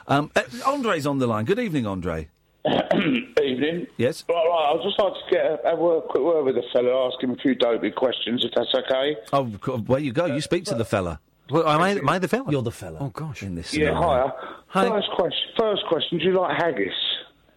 um, 0.08 0.32
uh, 0.36 0.42
andre's 0.66 1.06
on 1.06 1.20
the 1.20 1.28
line 1.28 1.44
good 1.46 1.60
evening 1.60 1.86
andre 1.86 2.30
Evening. 3.44 3.88
yes 3.98 4.24
Right, 4.28 4.36
right. 4.36 4.76
I'd 4.76 4.84
just 4.84 5.00
like 5.00 5.14
to 5.14 5.20
get 5.32 5.46
a, 5.46 5.70
have 5.70 5.80
a 5.80 6.02
quick 6.02 6.24
word 6.24 6.44
with 6.46 6.56
the 6.56 6.64
fella, 6.74 7.08
ask 7.08 7.22
him 7.24 7.32
a 7.32 7.36
few 7.38 7.56
dopey 7.56 7.92
questions, 7.92 8.44
if 8.46 8.52
that's 8.56 8.74
okay. 8.74 9.16
oh 9.34 9.52
co- 9.62 9.78
where 9.80 10.00
you 10.00 10.12
go 10.12 10.26
you 10.26 10.42
speak 10.42 10.66
to 10.66 10.76
the 10.76 10.86
fella 10.86 11.20
Well, 11.50 11.68
am 11.68 11.82
I? 11.82 11.90
Am 11.92 12.10
I 12.10 12.20
the 12.20 12.28
fella? 12.28 12.52
you're 12.52 12.62
the 12.62 12.72
fella 12.72 12.98
Oh 13.02 13.10
gosh. 13.10 13.44
in 13.44 13.56
this 13.56 13.74
Yeah, 13.74 13.88
scenario. 13.90 14.28
hiya. 14.28 14.34
Hi. 14.68 14.90
First 14.90 15.10
question. 15.16 15.50
First 15.58 15.84
question. 15.88 16.18
Do 16.20 16.26
you 16.26 16.34
like 16.40 16.58
haggis? 16.58 16.94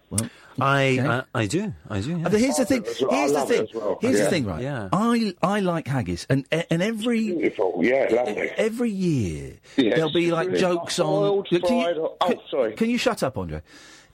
well 0.09 0.29
I, 0.59 0.99
Okay. 0.99 1.07
I 1.07 1.23
I 1.33 1.45
do. 1.47 1.73
I 1.89 2.01
do. 2.01 2.09
Yeah. 2.19 2.25
Uh, 2.27 2.29
but 2.29 2.39
here's 2.41 2.57
the 2.57 2.65
thing. 2.65 2.83
well. 3.01 3.09
Here's 3.11 3.31
the 3.33 3.45
thing. 3.45 3.67
well. 3.73 3.97
Here's 4.01 4.19
the 4.19 4.25
thing, 4.29 4.45
right? 4.45 4.61
Yeah. 4.61 4.89
I 4.91 5.33
I 5.41 5.59
like 5.61 5.87
haggis, 5.87 6.25
and 6.29 6.45
and 6.69 6.81
every 6.81 7.23
Beautiful. 7.31 7.79
Yeah, 7.81 8.07
lovely. 8.11 8.49
every 8.57 8.91
year 8.91 9.53
Yes, 9.77 9.95
there'll 9.95 10.11
be 10.11 10.29
like 10.31 10.47
really 10.47 10.59
jokes 10.59 10.99
like 10.99 11.07
on. 11.07 11.19
boiled, 11.21 11.47
Can 11.49 11.61
you- 11.61 11.67
fried 11.83 11.97
or- 11.97 12.15
oh, 12.19 12.27
can- 12.27 12.39
sorry. 12.49 12.73
Can 12.73 12.89
you 12.89 12.97
shut 12.97 13.23
up, 13.23 13.37
Andre? 13.37 13.61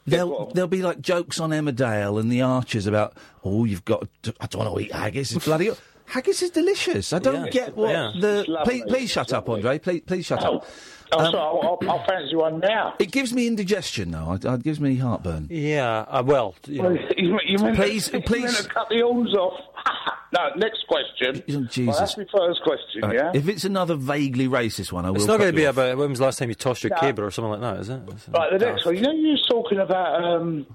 There'll 0.07 0.47
there'll 0.53 0.67
be 0.69 0.81
like 0.81 1.01
jokes 1.01 1.39
on 1.39 1.49
Emmerdale 1.51 2.19
and 2.19 2.31
the 2.31 2.41
Archers 2.41 2.87
about 2.87 3.15
oh 3.43 3.65
you've 3.65 3.85
got 3.85 4.07
to, 4.23 4.33
I 4.39 4.47
don't 4.47 4.63
want 4.65 4.73
to 4.75 4.81
eat 4.85 4.91
haggis. 4.93 5.33
It's 5.35 5.45
bloody 5.45 5.69
haggis 6.05 6.41
is 6.41 6.49
delicious. 6.51 7.11
I 7.13 7.19
don't 7.19 7.45
Yeah. 7.45 7.49
get 7.51 7.75
what 7.75 7.89
Yeah. 7.91 8.11
the 8.19 8.61
please 8.63 8.83
please 8.87 9.09
shut 9.11 9.33
up. 9.33 9.49
Andre. 9.49 9.77
Please 9.79 10.01
please 10.05 10.25
shut 10.25 10.43
Oh, 10.45 10.57
up. 10.57 10.67
Oh 11.13 11.19
Um, 11.25 11.31
sorry. 11.31 11.37
I'll, 11.37 11.77
I'll, 11.81 11.89
I'll 11.89 12.05
fancy 12.05 12.35
one 12.35 12.59
now. 12.59 12.93
It 12.99 13.11
gives 13.11 13.33
me 13.33 13.47
indigestion 13.47 14.11
though. 14.11 14.33
It, 14.33 14.45
it 14.45 14.63
gives 14.63 14.79
me 14.79 14.95
heartburn. 14.95 15.47
yeah. 15.49 16.05
Uh, 16.07 16.23
well, 16.25 16.55
you 16.67 16.81
know, 16.81 16.97
you, 17.17 17.39
you 17.45 17.57
Please, 17.73 18.09
to, 18.09 18.21
please. 18.21 18.37
You 18.37 18.43
meant 18.45 18.55
to 18.57 18.69
cut 18.69 18.89
the 18.89 19.01
arms 19.03 19.33
off. 19.35 19.59
no, 20.33 20.49
next 20.57 20.85
question. 20.87 21.43
Oh, 21.49 21.53
Well, 21.59 21.67
Jesus. 21.69 21.97
that's 21.99 22.17
my 22.17 22.25
first 22.35 22.61
question, 22.63 23.03
All 23.03 23.09
right, 23.09 23.17
yeah? 23.17 23.31
If 23.33 23.47
it's 23.47 23.63
another 23.63 23.95
vaguely 23.95 24.47
racist 24.47 24.91
one, 24.91 25.05
I 25.05 25.09
will. 25.11 25.17
it's 25.17 25.25
not 25.25 25.39
going 25.39 25.51
to 25.51 25.55
be 25.55 25.63
about 25.65 25.97
when 25.97 26.09
was 26.09 26.19
the 26.19 26.25
last 26.25 26.39
time 26.39 26.49
you 26.49 26.55
tossed 26.55 26.83
your 26.83 26.91
No. 26.91 26.97
cable 26.99 27.23
or 27.23 27.31
something 27.31 27.59
like 27.59 27.61
that, 27.61 27.79
is 27.81 27.89
it? 27.89 28.01
Right, 28.33 28.51
the 28.51 28.59
next 28.65 28.85
one. 28.85 28.95
You 28.95 29.01
know, 29.01 29.11
you 29.11 29.29
was 29.31 29.45
talking 29.49 29.79
about 29.79 30.23
um, 30.23 30.65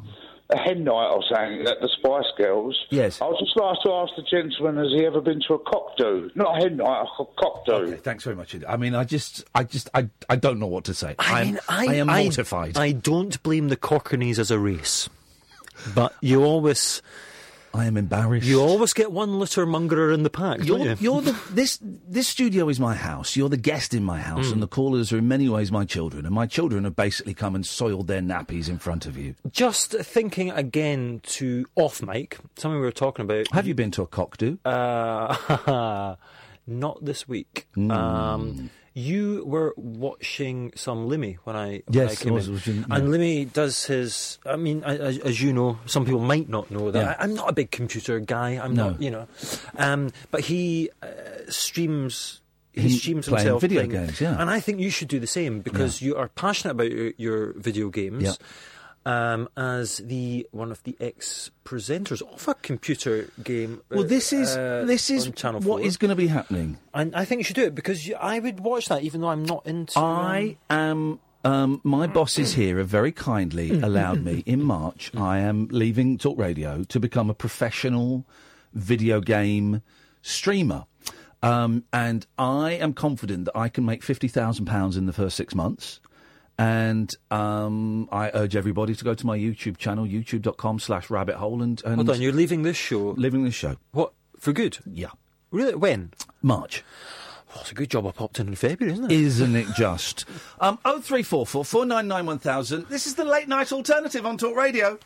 a 0.52 0.58
hen 0.58 0.84
night 0.84 1.08
or 1.10 1.22
something 1.28 1.66
at 1.66 1.80
the 1.80 1.88
Spice 1.98 2.26
Girls. 2.38 2.78
Yes. 2.90 3.20
I 3.20 3.26
was 3.26 3.38
just 3.40 3.56
like 3.56 3.78
to 3.84 3.90
ask 3.92 4.12
the 4.16 4.22
gentleman, 4.30 4.76
has 4.82 4.92
he 4.92 5.04
ever 5.06 5.20
been 5.20 5.40
to 5.48 5.54
a 5.54 5.58
cock 5.58 5.96
do? 5.96 6.30
Not 6.34 6.58
a 6.58 6.62
hen 6.64 6.76
night, 6.76 7.02
a 7.02 7.06
co- 7.16 7.30
cock 7.38 7.64
do. 7.66 7.72
Okay, 7.72 7.96
thanks 7.96 8.24
very 8.24 8.36
much. 8.36 8.54
I 8.68 8.76
mean, 8.76 8.94
I 8.94 9.04
just, 9.04 9.44
I 9.54 9.64
just, 9.64 9.88
I, 9.94 10.08
I 10.28 10.36
don't 10.36 10.58
know 10.58 10.66
what 10.66 10.84
to 10.84 10.94
say. 10.94 11.14
I 11.18 11.32
I'm- 11.38 11.46
mean, 11.46 11.58
I, 11.68 11.86
I 11.88 11.94
am 11.94 12.10
I- 12.10 12.22
mortified. 12.24 12.76
I, 12.76 12.92
don't 12.92 13.42
blame 13.42 13.68
the 13.68 13.76
Cockneys 13.76 14.38
as 14.38 14.50
a 14.50 14.58
race, 14.58 15.08
but 15.94 16.14
you 16.20 16.44
always, 16.44 17.02
I 17.74 17.86
am 17.86 17.96
embarrassed. 17.96 18.46
you 18.46 18.60
always 18.60 18.92
get 18.92 19.12
one 19.12 19.38
litter 19.38 19.64
mongerer 19.66 20.12
in 20.12 20.22
the 20.24 20.30
pack, 20.30 20.64
You're, 20.64 20.78
don't 20.78 20.86
you? 20.88 20.96
you're 21.00 21.22
the 21.22 21.32
this 21.50 21.78
this 21.82 22.28
studio 22.28 22.68
is 22.68 22.78
my 22.78 22.94
house. 22.94 23.34
You're 23.36 23.48
the 23.48 23.56
guest 23.56 23.94
in 23.94 24.04
my 24.04 24.18
house, 24.20 24.46
Hmm. 24.48 24.52
and 24.54 24.62
the 24.62 24.68
callers 24.68 25.12
are 25.12 25.18
in 25.18 25.26
many 25.28 25.48
ways 25.48 25.72
my 25.72 25.84
children. 25.84 26.26
And 26.26 26.34
my 26.34 26.46
children 26.46 26.84
have 26.84 26.94
basically 26.96 27.34
come 27.34 27.54
and 27.54 27.64
soiled 27.66 28.06
their 28.08 28.20
nappies 28.20 28.68
in 28.68 28.78
front 28.78 29.06
of 29.06 29.16
you. 29.16 29.34
Just 29.50 29.92
thinking 29.92 30.50
again 30.50 31.20
to 31.24 31.64
off 31.76 32.02
mic, 32.02 32.38
something 32.56 32.78
we 32.78 32.84
were 32.84 32.92
talking 32.92 33.24
about. 33.24 33.50
Have 33.52 33.66
you 33.66 33.74
been 33.74 33.90
to 33.92 34.02
a 34.02 34.06
cock 34.06 34.36
do? 34.36 34.58
Uh, 34.64 36.16
not 36.66 37.04
this 37.04 37.26
week. 37.26 37.66
Hmm. 37.74 37.90
Um, 37.90 38.70
you 38.94 39.42
were 39.46 39.72
watching 39.76 40.72
some 40.76 41.08
Limmy 41.08 41.36
when 41.44 41.56
I, 41.56 41.68
when 41.68 41.82
Yes, 41.90 42.20
I 42.20 42.24
came 42.24 42.32
I 42.32 42.36
was 42.36 42.48
in. 42.48 42.54
watching- 42.54 42.76
yeah. 42.88 42.94
and 42.96 43.08
Limmy 43.08 43.52
does 43.52 43.84
his. 43.86 44.38
I 44.44 44.56
mean, 44.56 44.82
as, 44.84 45.18
as 45.18 45.40
you 45.40 45.52
know, 45.52 45.78
some 45.86 46.04
people 46.04 46.20
might 46.20 46.48
not 46.48 46.70
know 46.70 46.90
that 46.90 47.00
Yeah. 47.00 47.16
I, 47.18 47.24
am 47.24 47.34
not 47.34 47.48
a 47.48 47.52
big 47.52 47.70
computer 47.70 48.20
guy. 48.20 48.50
I'm 48.62 48.74
No. 48.74 48.90
not, 48.90 49.02
you 49.02 49.10
know, 49.10 49.26
um, 49.78 50.10
but 50.30 50.42
he 50.42 50.90
uh, 51.02 51.06
streams. 51.48 52.40
He 52.74 52.82
He- 52.88 52.98
streams 52.98 53.28
playing 53.28 53.44
himself 53.46 53.60
video 53.60 53.84
playing- 53.84 54.06
games, 54.06 54.20
yeah. 54.20 54.40
and 54.40 54.48
I 54.48 54.58
think 54.60 54.80
you 54.80 54.88
should 54.88 55.08
do 55.08 55.20
the 55.20 55.26
same 55.26 55.60
because 55.60 56.00
you 56.00 56.16
are 56.16 56.28
passionate 56.28 56.72
about 56.72 56.90
your, 56.90 57.12
your 57.18 57.52
video 57.58 57.90
games. 57.90 58.22
Yeah. 58.24 58.32
Um, 59.04 59.48
as 59.56 59.96
the 59.98 60.46
one 60.52 60.70
of 60.70 60.80
the 60.84 60.96
ex 61.00 61.50
presenters 61.64 62.22
of 62.22 62.46
a 62.46 62.54
computer 62.54 63.28
game. 63.42 63.80
well, 63.90 64.04
this 64.04 64.32
is 64.32 64.56
uh, 64.56 64.84
this 64.86 65.10
is 65.10 65.26
on 65.26 65.32
Channel 65.32 65.60
what 65.62 65.80
4. 65.80 65.86
is 65.86 65.96
going 65.96 66.10
to 66.10 66.14
be 66.16 66.28
happening. 66.28 66.78
And 66.94 67.14
I 67.16 67.24
think 67.24 67.40
you 67.40 67.44
should 67.44 67.56
do 67.56 67.64
it 67.64 67.74
because 67.74 68.06
you, 68.06 68.14
I 68.14 68.38
would 68.38 68.60
watch 68.60 68.88
that 68.88 69.02
even 69.02 69.20
though 69.20 69.28
I'm 69.30 69.44
not 69.44 69.66
into. 69.66 69.98
I 69.98 70.56
am. 70.70 71.18
Um, 71.44 71.80
my 71.82 72.06
bosses 72.06 72.54
here 72.54 72.78
have 72.78 72.86
very 72.86 73.10
kindly 73.10 73.80
allowed 73.80 74.22
me 74.22 74.42
in 74.46 74.62
March. 74.62 75.10
I 75.16 75.38
am 75.38 75.66
leaving 75.72 76.16
Talk 76.16 76.38
Radio 76.38 76.84
to 76.84 77.00
become 77.00 77.28
a 77.28 77.34
professional 77.34 78.24
video 78.72 79.20
game 79.20 79.82
streamer. 80.22 80.84
Um, 81.42 81.82
and 81.92 82.24
I 82.38 82.74
am 82.74 82.92
confident 82.92 83.46
that 83.46 83.56
I 83.56 83.68
can 83.68 83.84
make 83.84 84.04
fifty 84.04 84.28
thousand 84.28 84.66
pounds 84.66 84.96
in 84.96 85.06
the 85.06 85.12
first 85.12 85.36
six 85.36 85.56
months. 85.56 85.98
And 86.62 87.10
um, 87.32 88.08
I 88.12 88.30
urge 88.34 88.54
everybody 88.54 88.94
to 88.94 89.04
go 89.04 89.14
to 89.14 89.26
my 89.26 89.36
YouTube 89.36 89.78
channel, 89.78 90.06
youtube.com 90.06 90.78
slash 90.78 91.10
rabbit 91.10 91.34
hole, 91.34 91.60
and, 91.60 91.82
and 91.84 91.96
Hold 91.96 92.10
on, 92.10 92.22
you're 92.22 92.32
leaving 92.32 92.62
this 92.62 92.76
show. 92.76 93.14
living 93.16 93.42
this 93.42 93.54
show. 93.54 93.78
What 93.90 94.12
for 94.38 94.52
good? 94.52 94.78
Yeah. 94.86 95.08
Really? 95.50 95.74
When? 95.74 96.12
March. 96.40 96.84
Oh, 97.54 97.58
it's 97.60 97.70
a 97.70 97.74
good 97.74 97.90
job 97.90 98.06
I 98.06 98.12
popped 98.12 98.40
in 98.40 98.48
in 98.48 98.54
February, 98.54 98.94
isn't 98.94 99.10
it? 99.10 99.12
Isn't 99.12 99.56
it 99.56 99.66
just? 99.76 100.24
Um, 100.60 100.78
0344 100.84 101.64
499 101.64 102.26
1000. 102.26 102.86
This 102.88 103.06
is 103.06 103.14
the 103.14 103.24
late 103.24 103.46
night 103.48 103.72
alternative 103.72 104.24
on 104.24 104.38
Talk 104.38 104.56
Radio. 104.56 104.98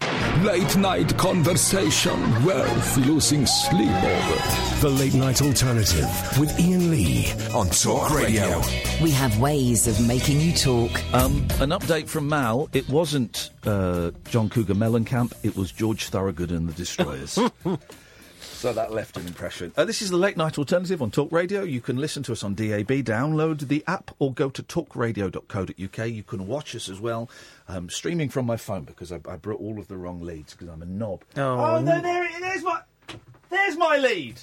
Late 0.42 0.76
night 0.76 1.16
conversation 1.18 2.44
worth 2.44 2.96
losing 2.98 3.46
sleep 3.46 3.90
over. 3.90 4.80
The 4.80 4.90
Late 4.90 5.14
Night 5.14 5.40
Alternative 5.40 6.06
with 6.38 6.52
Iain 6.61 6.90
Lee 6.90 7.32
on 7.54 7.68
Talk 7.70 8.11
Radio. 8.11 8.61
We 9.02 9.11
have 9.11 9.40
ways 9.40 9.87
of 9.88 10.06
making 10.06 10.40
you 10.40 10.52
talk. 10.52 10.90
Um, 11.14 11.38
an 11.61 11.70
update 11.70 12.09
from 12.09 12.28
Mal. 12.28 12.68
It 12.74 12.87
wasn't 12.88 13.50
uh, 13.64 14.11
John 14.28 14.50
Cougar 14.50 14.74
Mellencamp, 14.74 15.32
it 15.42 15.56
was 15.56 15.72
George 15.72 16.09
Thorogood 16.11 16.50
and 16.52 16.68
the 16.68 16.74
Destroyers. 16.74 17.38
so 18.46 18.72
that 18.72 18.92
left 18.92 19.16
an 19.16 19.26
impression. 19.26 19.72
Uh, 19.76 19.85
this 19.85 20.00
is 20.02 20.11
the 20.11 20.16
late 20.16 20.37
night 20.37 20.59
alternative 20.59 21.02
on 21.02 21.11
Talk 21.11 21.30
Radio. 21.32 21.62
You 21.62 21.80
can 21.80 21.96
listen 21.96 22.22
to 22.24 22.32
us 22.32 22.42
on 22.42 22.54
DAB, 22.54 22.88
download 23.04 23.68
the 23.68 23.85
app, 23.87 24.11
or 24.18 24.32
go 24.32 24.48
to 24.50 24.62
talkradio.co.uk. 24.62 26.09
You 26.11 26.22
can 26.22 26.46
watch 26.46 26.74
us 26.74 26.88
as 26.88 27.00
well, 27.00 27.28
um, 27.68 27.88
streaming 27.90 28.28
from 28.28 28.46
my 28.46 28.56
phone 28.56 28.85
because 28.85 29.12
I, 29.12 29.20
I 29.28 29.37
brought 29.37 29.61
all 29.61 29.78
of 29.78 29.88
the 29.88 29.96
wrong 29.96 30.20
leads 30.22 30.52
because 30.54 30.68
I'm 30.68 30.82
a 30.82 30.87
knob. 30.87 31.22
Oh, 31.37 31.80
no, 31.80 32.00
there, 32.00 32.24
it- 32.24 32.40
there's 32.40 32.62
my, 32.62 32.80
there's 33.50 33.76
my 33.76 33.96
lead. 33.98 34.40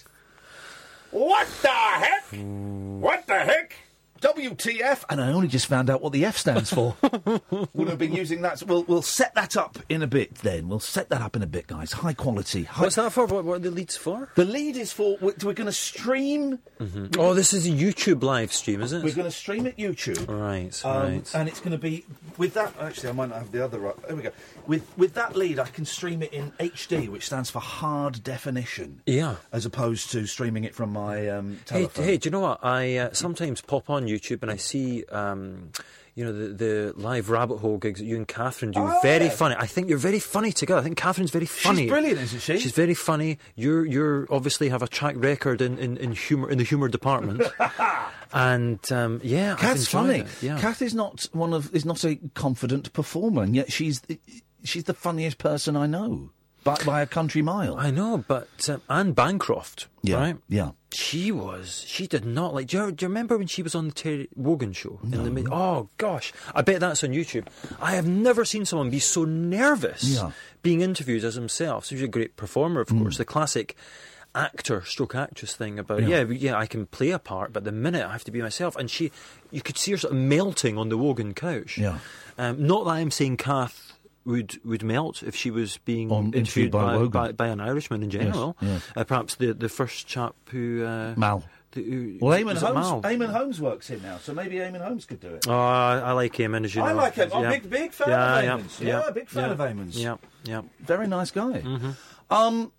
What 1.11 1.47
the 1.61 1.67
heck? 1.69 2.25
What 2.33 3.27
the 3.27 3.39
heck? 3.39 3.75
WTF? 4.23 5.03
And 5.09 5.21
I 5.21 5.31
only 5.31 5.47
just 5.47 5.67
found 5.67 5.89
out 5.89 6.01
what 6.01 6.13
the 6.13 6.25
F 6.25 6.37
stands 6.37 6.73
for. 6.73 6.95
Would 7.73 7.89
have 7.89 7.97
been 7.99 8.13
using 8.13 8.41
that. 8.41 8.63
We'll, 8.63 8.83
we'll 8.83 9.01
set 9.01 9.35
that 9.35 9.57
up 9.57 9.77
in 9.89 10.01
a 10.01 10.07
bit 10.07 10.35
then. 10.35 10.69
We'll 10.69 10.79
set 10.79 11.09
that 11.09 11.21
up 11.21 11.35
in 11.35 11.41
a 11.43 11.47
bit, 11.47 11.67
guys. 11.67 11.91
High 11.91 12.13
quality. 12.13 12.63
High... 12.63 12.83
What's 12.83 12.95
that 12.95 13.11
for? 13.11 13.25
What, 13.25 13.43
what 13.43 13.55
are 13.55 13.59
the 13.59 13.71
leads 13.71 13.97
for? 13.97 14.29
The 14.35 14.45
lead 14.45 14.77
is 14.77 14.93
for. 14.93 15.17
We're, 15.19 15.33
we're 15.43 15.53
going 15.53 15.65
to 15.67 15.71
stream. 15.73 16.59
Oh, 17.17 17.33
this 17.33 17.53
is 17.53 17.67
a 17.67 17.71
YouTube 17.71 18.23
live 18.23 18.51
stream, 18.53 18.81
is 18.81 18.93
it? 18.93 19.03
We're 19.03 19.13
going 19.15 19.25
to 19.27 19.31
stream 19.31 19.65
it 19.65 19.77
YouTube. 19.77 20.27
Right, 20.27 20.83
Um, 20.85 21.01
right. 21.13 21.35
And 21.35 21.47
it's 21.49 21.59
going 21.59 21.71
to 21.71 21.77
be 21.77 22.05
with 22.37 22.53
that. 22.55 22.73
Actually, 22.79 23.09
I 23.09 23.11
might 23.13 23.29
not 23.29 23.39
have 23.39 23.51
the 23.51 23.63
other. 23.63 23.79
right- 23.79 24.07
There 24.07 24.15
we 24.15 24.23
go. 24.23 24.31
With 24.65 24.85
with 24.97 25.13
that 25.15 25.35
lead, 25.35 25.59
I 25.59 25.65
can 25.65 25.85
stream 25.85 26.21
it 26.23 26.31
in 26.33 26.51
HD, 26.59 27.09
which 27.09 27.25
stands 27.25 27.49
for 27.49 27.59
hard 27.59 28.23
definition. 28.23 29.01
Yeah. 29.05 29.35
As 29.51 29.65
opposed 29.65 30.11
to 30.11 30.25
streaming 30.25 30.63
it 30.63 30.73
from 30.73 30.91
my 30.93 31.27
um, 31.29 31.57
Hey, 31.69 31.81
telephone. 31.81 32.05
hey, 32.05 32.17
do 32.17 32.27
you 32.27 32.31
know 32.31 32.39
what? 32.39 32.63
I 32.63 32.97
uh, 32.97 33.09
sometimes 33.13 33.61
pop 33.61 33.89
on 33.89 34.05
YouTube 34.05 34.41
and 34.41 34.49
I 34.49 34.55
see 34.55 35.03
um, 35.11 35.71
you 36.15 36.23
know 36.23 36.31
the, 36.31 36.47
the 36.53 36.93
live 36.95 37.29
rabbit 37.29 37.57
hole 37.57 37.77
gigs 37.77 37.99
that 37.99 38.05
you 38.05 38.15
and 38.15 38.27
Catherine 38.27 38.71
do. 38.71 38.79
Oh, 38.79 38.99
very 39.01 39.25
yeah. 39.25 39.31
funny. 39.31 39.55
I 39.57 39.65
think 39.65 39.89
you're 39.89 39.97
very 39.97 40.19
funny 40.19 40.51
together. 40.53 40.79
I 40.79 40.83
think 40.83 40.97
Catherine's 40.97 41.31
very 41.31 41.45
funny. 41.47 41.81
She's 41.83 41.91
brilliant, 41.91 42.19
isn't 42.21 42.39
she? 42.41 42.59
She's 42.59 42.71
very 42.71 42.93
funny. 42.93 43.39
You're 43.55 43.83
you're 43.85 44.27
obviously 44.29 44.69
have 44.69 44.81
a 44.81 44.87
track 44.87 45.15
record 45.17 45.61
in, 45.61 45.77
in, 45.77 45.97
in 45.97 46.11
humor 46.13 46.49
in 46.49 46.57
the 46.57 46.63
humor 46.63 46.87
department. 46.87 47.41
and 48.33 48.79
um, 48.91 49.19
yeah, 49.23 49.55
Kath's 49.59 49.87
funny. 49.87 50.19
it, 50.19 50.27
Yeah. 50.41 50.59
Kath 50.59 50.81
is 50.81 50.93
not 50.93 51.27
one 51.33 51.53
of 51.53 51.73
is 51.75 51.85
not 51.85 52.03
a 52.05 52.15
confident 52.33 52.93
performer, 52.93 53.43
and 53.43 53.55
yet 53.55 53.71
she's 53.71 54.01
she's 54.63 54.85
the 54.85 54.93
funniest 54.93 55.37
person 55.37 55.75
I 55.75 55.85
know 55.87 56.29
by 56.63 56.77
by 56.85 57.01
a 57.01 57.05
country 57.07 57.41
mile. 57.41 57.75
I 57.77 57.91
know, 57.91 58.23
but 58.27 58.47
um, 58.69 58.81
Anne 58.89 59.11
Bancroft, 59.13 59.87
yeah, 60.01 60.15
right? 60.17 60.37
yeah. 60.47 60.71
She 60.91 61.31
was. 61.31 61.83
She 61.87 62.05
did 62.07 62.23
not 62.23 62.53
like. 62.53 62.67
Do 62.67 62.77
you, 62.77 62.91
do 62.91 63.03
you 63.05 63.09
remember 63.09 63.37
when 63.37 63.47
she 63.47 63.63
was 63.63 63.73
on 63.75 63.87
the 63.87 63.93
Terry 63.93 64.29
Wogan 64.35 64.73
show? 64.73 64.99
In 65.03 65.23
the 65.23 65.31
mid, 65.31 65.47
oh 65.51 65.89
gosh, 65.97 66.31
I 66.53 66.61
bet 66.61 66.79
that's 66.81 67.03
on 67.03 67.09
YouTube. 67.09 67.47
I 67.81 67.95
have 67.95 68.07
never 68.07 68.45
seen 68.45 68.63
someone 68.65 68.89
be 68.91 68.99
so 68.99 69.25
nervous 69.25 70.03
Yeah. 70.03 70.31
being 70.61 70.81
interviewed 70.81 71.23
as 71.23 71.33
himself. 71.35 71.85
So 71.85 71.95
she's 71.95 72.03
a 72.03 72.07
great 72.07 72.35
performer, 72.37 72.79
of 72.81 72.89
course. 72.89 73.17
The 73.17 73.25
classic 73.25 73.75
actor 74.35 74.83
stroke 74.85 75.15
actress 75.15 75.55
thing 75.55 75.77
about 75.79 75.99
Mm. 75.99 76.09
Yeah. 76.09 76.19
yeah. 76.21 76.25
yeah 76.51 76.57
I 76.57 76.65
can 76.67 76.85
play 76.85 77.09
a 77.11 77.19
part, 77.19 77.51
but 77.53 77.63
the 77.63 77.71
minute 77.71 78.05
I 78.07 78.11
have 78.11 78.23
to 78.25 78.31
be 78.31 78.41
myself, 78.41 78.75
and 78.75 78.89
she, 78.89 79.11
you 79.51 79.61
could 79.61 79.77
see 79.77 79.91
her 79.91 79.97
sort 79.97 80.13
of 80.13 80.19
melting 80.19 80.77
on 80.77 80.89
the 80.89 80.97
Wogan 80.97 81.33
couch. 81.33 81.77
Yeah. 81.77 81.99
Um, 82.37 82.65
not 82.65 82.85
that 82.85 82.91
I'm 82.91 83.11
saying 83.11 83.37
Kath 83.37 83.92
would 84.25 84.63
would 84.65 84.83
melt 84.83 85.21
if 85.23 85.35
she 85.35 85.51
was 85.51 85.77
being 85.85 86.11
On- 86.11 86.33
interviewed 86.33 86.71
by 86.71 86.97
by, 87.07 87.31
by 87.31 87.47
an 87.47 87.59
Irishman 87.59 88.03
in 88.03 88.09
general. 88.09 88.55
yes. 88.61 88.81
Uh, 88.95 89.03
perhaps 89.03 89.35
the 89.35 89.53
the 89.53 89.69
first 89.69 90.07
chap 90.07 90.35
who 90.49 90.83
uh, 90.85 91.13
Mal. 91.17 91.43
the- 91.71 91.83
who- 91.83 92.17
Well, 92.21 92.37
Eamonn 92.39 92.57
Holmes. 92.57 93.03
Eamonn 93.05 93.31
Holmes 93.31 93.59
works 93.59 93.87
here 93.87 93.99
now, 94.01 94.17
so 94.19 94.33
maybe 94.33 94.55
Eamonn 94.55 94.81
Holmes 94.85 95.05
could 95.05 95.19
do 95.19 95.29
it. 95.35 95.45
Oh, 95.47 95.53
I, 95.53 95.99
I 95.99 96.11
like 96.13 96.33
Eamonn, 96.33 96.63
as 96.65 96.73
you 96.75 96.81
know. 96.81 96.87
I 96.87 96.91
like 96.93 97.15
him. 97.15 97.29
I'm 97.33 97.39
a 97.39 97.43
Yeah. 97.43 97.49
big, 97.51 97.69
big 97.69 97.91
fan 97.91 98.09
yeah, 98.09 98.37
of 98.39 98.43
yeah, 98.45 98.51
Eamonn's. 98.57 98.79
Yeah, 98.81 99.09
big 99.13 99.29
fan 99.29 99.43
yeah, 99.45 99.51
of 99.51 99.57
Eamonn's. 99.59 99.97
Yeah, 100.03 100.15
yeah. 100.45 100.61
Very 100.79 101.07
nice 101.07 101.31
guy. 101.31 101.61
Mm-hmm. 101.61 101.91
Um, 102.33 102.71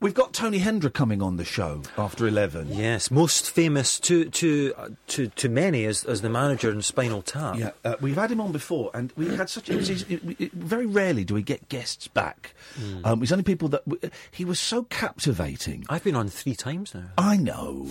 we've 0.00 0.14
got 0.14 0.32
Tony 0.32 0.60
Hendra 0.60 0.92
coming 0.92 1.22
on 1.22 1.36
the 1.36 1.44
show 1.44 1.82
after 1.98 2.26
eleven. 2.26 2.68
Yes, 2.72 3.10
most 3.10 3.50
famous 3.50 3.98
to 4.00 4.26
to 4.26 4.74
uh, 4.76 4.88
to 5.08 5.28
to 5.28 5.48
many 5.48 5.84
as 5.84 6.04
as 6.04 6.22
the 6.22 6.28
manager 6.28 6.70
in 6.70 6.82
Spinal 6.82 7.22
Tap. 7.22 7.56
Yeah, 7.56 7.70
uh, 7.84 7.96
we've 8.00 8.16
had 8.16 8.30
him 8.30 8.40
on 8.40 8.52
before, 8.52 8.90
and 8.94 9.12
we 9.16 9.34
had 9.36 9.50
such. 9.50 9.68
It 9.70 9.76
was, 9.76 9.90
it, 9.90 10.40
it, 10.40 10.52
very 10.52 10.86
rarely 10.86 11.24
do 11.24 11.34
we 11.34 11.42
get 11.42 11.68
guests 11.68 12.08
back. 12.08 12.54
Hmm. 12.74 13.04
Um, 13.04 13.22
it's 13.22 13.32
only 13.32 13.44
people 13.44 13.68
that 13.68 13.88
w- 13.88 14.10
he 14.30 14.44
was 14.44 14.60
so 14.60 14.84
captivating. 14.84 15.84
I've 15.88 16.04
been 16.04 16.16
on 16.16 16.28
three 16.28 16.54
times 16.54 16.94
now. 16.94 17.10
I 17.18 17.36
know, 17.36 17.88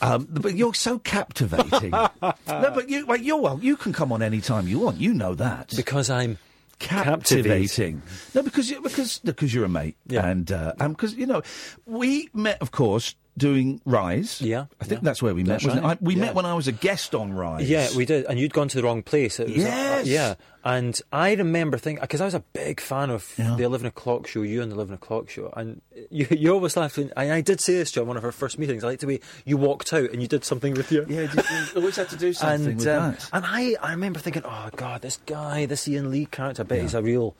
um, 0.00 0.26
but 0.30 0.54
you're 0.54 0.74
so 0.74 0.98
captivating. 0.98 1.90
no, 2.22 2.40
but 2.46 2.88
you, 2.88 3.06
wait, 3.06 3.22
you're 3.22 3.40
well. 3.40 3.58
You 3.62 3.76
can 3.76 3.92
come 3.92 4.12
on 4.12 4.22
any 4.22 4.40
time 4.40 4.68
you 4.68 4.80
want. 4.80 4.98
You 4.98 5.12
know 5.14 5.34
that. 5.34 5.72
Because 5.76 6.10
I'm 6.10 6.38
captivating. 6.78 8.02
No, 8.34 8.42
because 8.42 8.70
you, 8.70 8.80
because 8.80 9.18
because 9.20 9.52
you're 9.54 9.64
a 9.64 9.68
mate, 9.68 9.96
Yeah. 10.06 10.26
and 10.26 10.50
uh, 10.52 10.72
and 10.80 10.96
because 10.96 11.14
you 11.14 11.26
know 11.26 11.42
we 11.86 12.28
met, 12.34 12.60
of 12.60 12.70
course, 12.70 13.14
doing 13.36 13.80
Rise. 13.84 14.40
Yeah, 14.40 14.66
I 14.80 14.84
think 14.84 15.02
yeah. 15.02 15.04
that's 15.04 15.22
where 15.22 15.34
we 15.34 15.44
met. 15.44 15.64
Wasn't 15.64 15.82
right, 15.82 15.92
it? 15.92 15.98
I, 16.02 16.04
we 16.04 16.14
yeah. 16.14 16.20
met 16.22 16.34
when 16.34 16.46
I 16.46 16.54
was 16.54 16.68
a 16.68 16.72
guest 16.72 17.14
on 17.14 17.32
Rise. 17.32 17.68
Yeah, 17.68 17.88
we 17.96 18.04
did, 18.04 18.24
and 18.26 18.38
you'd 18.38 18.52
gone 18.52 18.68
to 18.68 18.76
the 18.76 18.82
wrong 18.82 19.02
place. 19.02 19.38
It 19.40 19.48
was, 19.48 19.56
uh, 19.58 19.68
Yes! 19.68 20.06
yeah, 20.06 20.34
and 20.64 21.00
I 21.12 21.34
remember 21.34 21.78
thinking 21.78 22.00
because 22.00 22.20
I 22.20 22.24
was 22.24 22.34
a 22.34 22.40
big 22.40 22.80
fan 22.80 23.10
of 23.10 23.32
Yeah. 23.38 23.54
the 23.56 23.64
eleven 23.64 23.86
o'clock 23.86 24.26
show, 24.26 24.42
you 24.42 24.62
and 24.62 24.70
the 24.70 24.76
eleven 24.76 24.94
o'clock 24.94 25.28
show, 25.28 25.52
and 25.56 25.80
you, 26.10 26.26
you 26.30 26.52
always 26.52 26.76
laughed. 26.76 26.98
And 26.98 27.12
I 27.16 27.40
did 27.40 27.60
say 27.60 27.74
this 27.74 27.92
to 27.92 28.00
you 28.00 28.02
on 28.02 28.08
one 28.08 28.16
of 28.16 28.24
our 28.24 28.32
first 28.32 28.58
meetings. 28.58 28.84
I 28.84 28.88
like 28.88 29.00
the 29.00 29.06
way 29.06 29.20
you 29.44 29.56
walked 29.56 29.92
out 29.92 30.10
and 30.10 30.22
you 30.22 30.28
did 30.28 30.44
something 30.44 30.74
with 30.74 30.90
your 30.90 31.04
Yeah, 31.08 31.32
you 31.32 31.42
always 31.76 31.96
had 31.96 32.08
to 32.10 32.16
do 32.16 32.32
something 32.32 32.66
and 32.66 32.76
with 32.78 32.86
um, 32.88 33.12
that. 33.12 33.28
and 33.32 33.44
I, 33.46 33.76
I 33.82 33.90
remember 33.92 34.18
thinking, 34.18 34.42
oh 34.44 34.70
god, 34.76 35.02
this 35.02 35.18
guy, 35.26 35.66
this 35.66 35.88
Iain 35.88 36.10
Lee 36.10 36.26
character, 36.26 36.62
I 36.62 36.64
bet 36.64 36.80
he's 36.82 36.94
a 36.94 37.02
real 37.02 37.34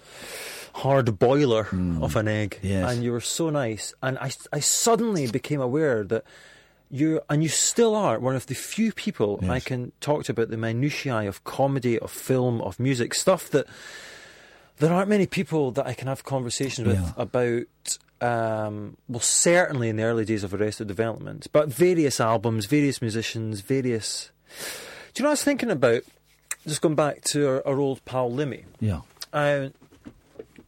hard 0.82 1.18
boiler 1.18 1.68
of 2.00 2.16
an 2.16 2.28
egg. 2.28 2.58
Yes. 2.62 2.92
And 2.92 3.02
you 3.02 3.12
were 3.12 3.20
so 3.20 3.50
nice, 3.50 3.94
and 4.02 4.18
I, 4.18 4.30
I 4.52 4.60
suddenly 4.60 5.26
became 5.26 5.60
aware 5.60 6.04
that 6.04 6.24
you 6.90 7.20
and 7.28 7.42
you 7.42 7.48
still 7.48 7.94
are 7.96 8.18
one 8.18 8.36
of 8.36 8.46
the 8.46 8.54
few 8.54 8.92
people 8.92 9.40
I 9.48 9.58
can 9.60 9.90
talk 10.00 10.24
to 10.24 10.32
about 10.32 10.50
the 10.50 10.56
minutiae 10.56 11.26
of 11.26 11.42
comedy, 11.44 11.98
of 11.98 12.10
film, 12.10 12.60
of 12.62 12.78
music, 12.78 13.12
stuff 13.14 13.50
that 13.50 13.66
there 14.78 14.92
aren't 14.92 15.08
many 15.08 15.26
people 15.26 15.70
that 15.72 15.86
I 15.86 15.94
can 15.94 16.06
have 16.08 16.22
conversations 16.24 16.86
with 16.86 16.98
Yeah. 17.00 17.12
about. 17.16 17.98
Um, 18.18 18.96
well, 19.08 19.20
certainly 19.20 19.90
in 19.90 19.96
the 19.96 20.04
early 20.04 20.24
days 20.24 20.42
of 20.42 20.54
Arrested 20.54 20.86
Development, 20.88 21.46
but 21.52 21.68
various 21.68 22.18
albums, 22.18 22.64
various 22.64 23.02
musicians, 23.02 23.60
various. 23.60 24.30
Do 25.12 25.20
you 25.20 25.22
know 25.24 25.28
what 25.28 25.30
I 25.30 25.32
was 25.32 25.44
thinking 25.44 25.70
about? 25.70 26.02
Just 26.66 26.80
going 26.80 26.94
back 26.94 27.20
to 27.32 27.46
our, 27.46 27.66
our 27.66 27.78
old 27.78 28.02
pal 28.06 28.30
Limmy. 28.30 28.64
Yeah. 28.80 29.00
Uh, 29.34 29.68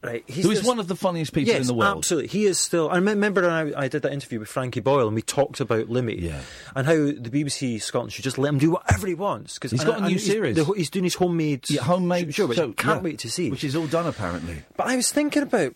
right, 0.03 0.23
he's 0.27 0.45
Who 0.45 0.51
is 0.51 0.63
one 0.63 0.79
of 0.79 0.87
the 0.87 0.95
funniest 0.95 1.33
people 1.33 1.49
yes, 1.53 1.61
in 1.61 1.67
the 1.67 1.73
world. 1.73 1.97
absolutely. 1.97 2.29
He 2.29 2.45
is 2.45 2.57
still. 2.59 2.89
I 2.89 2.95
remember 2.95 3.41
when 3.41 3.51
I, 3.51 3.83
I 3.83 3.87
did 3.87 4.01
that 4.03 4.13
interview 4.13 4.39
with 4.39 4.49
Frankie 4.49 4.79
Boyle, 4.79 5.07
and 5.07 5.15
we 5.15 5.21
talked 5.21 5.59
about 5.59 5.87
Limmy 5.87 6.21
Yeah. 6.21 6.41
and 6.75 6.87
how 6.87 6.93
the 6.95 7.29
BBC 7.31 7.81
Scotland 7.81 8.13
should 8.13 8.23
just 8.23 8.37
let 8.37 8.49
him 8.49 8.57
do 8.59 8.71
whatever 8.71 9.07
he 9.07 9.13
wants. 9.15 9.57
Cause, 9.59 9.71
He's 9.71 9.81
and- 9.81 9.89
got 9.89 9.99
a 9.99 10.03
new 10.03 10.09
he's- 10.09 10.25
series. 10.25 10.55
the- 10.55 10.65
he's 10.65 10.89
doing 10.89 11.03
his 11.05 11.15
homemade, 11.15 11.69
Yeah, 11.69 11.81
homemade 11.83 12.33
show, 12.33 12.47
which 12.47 12.59
I 12.59 12.63
can't 12.71 12.77
yeah. 12.77 12.99
wait 12.99 13.19
to 13.19 13.29
see. 13.31 13.49
Which 13.51 13.63
is 13.63 13.75
all 13.75 13.87
done 13.87 14.07
apparently. 14.07 14.63
But 14.77 14.87
I 14.87 14.95
was 14.95 15.11
thinking 15.11 15.43
about, 15.43 15.73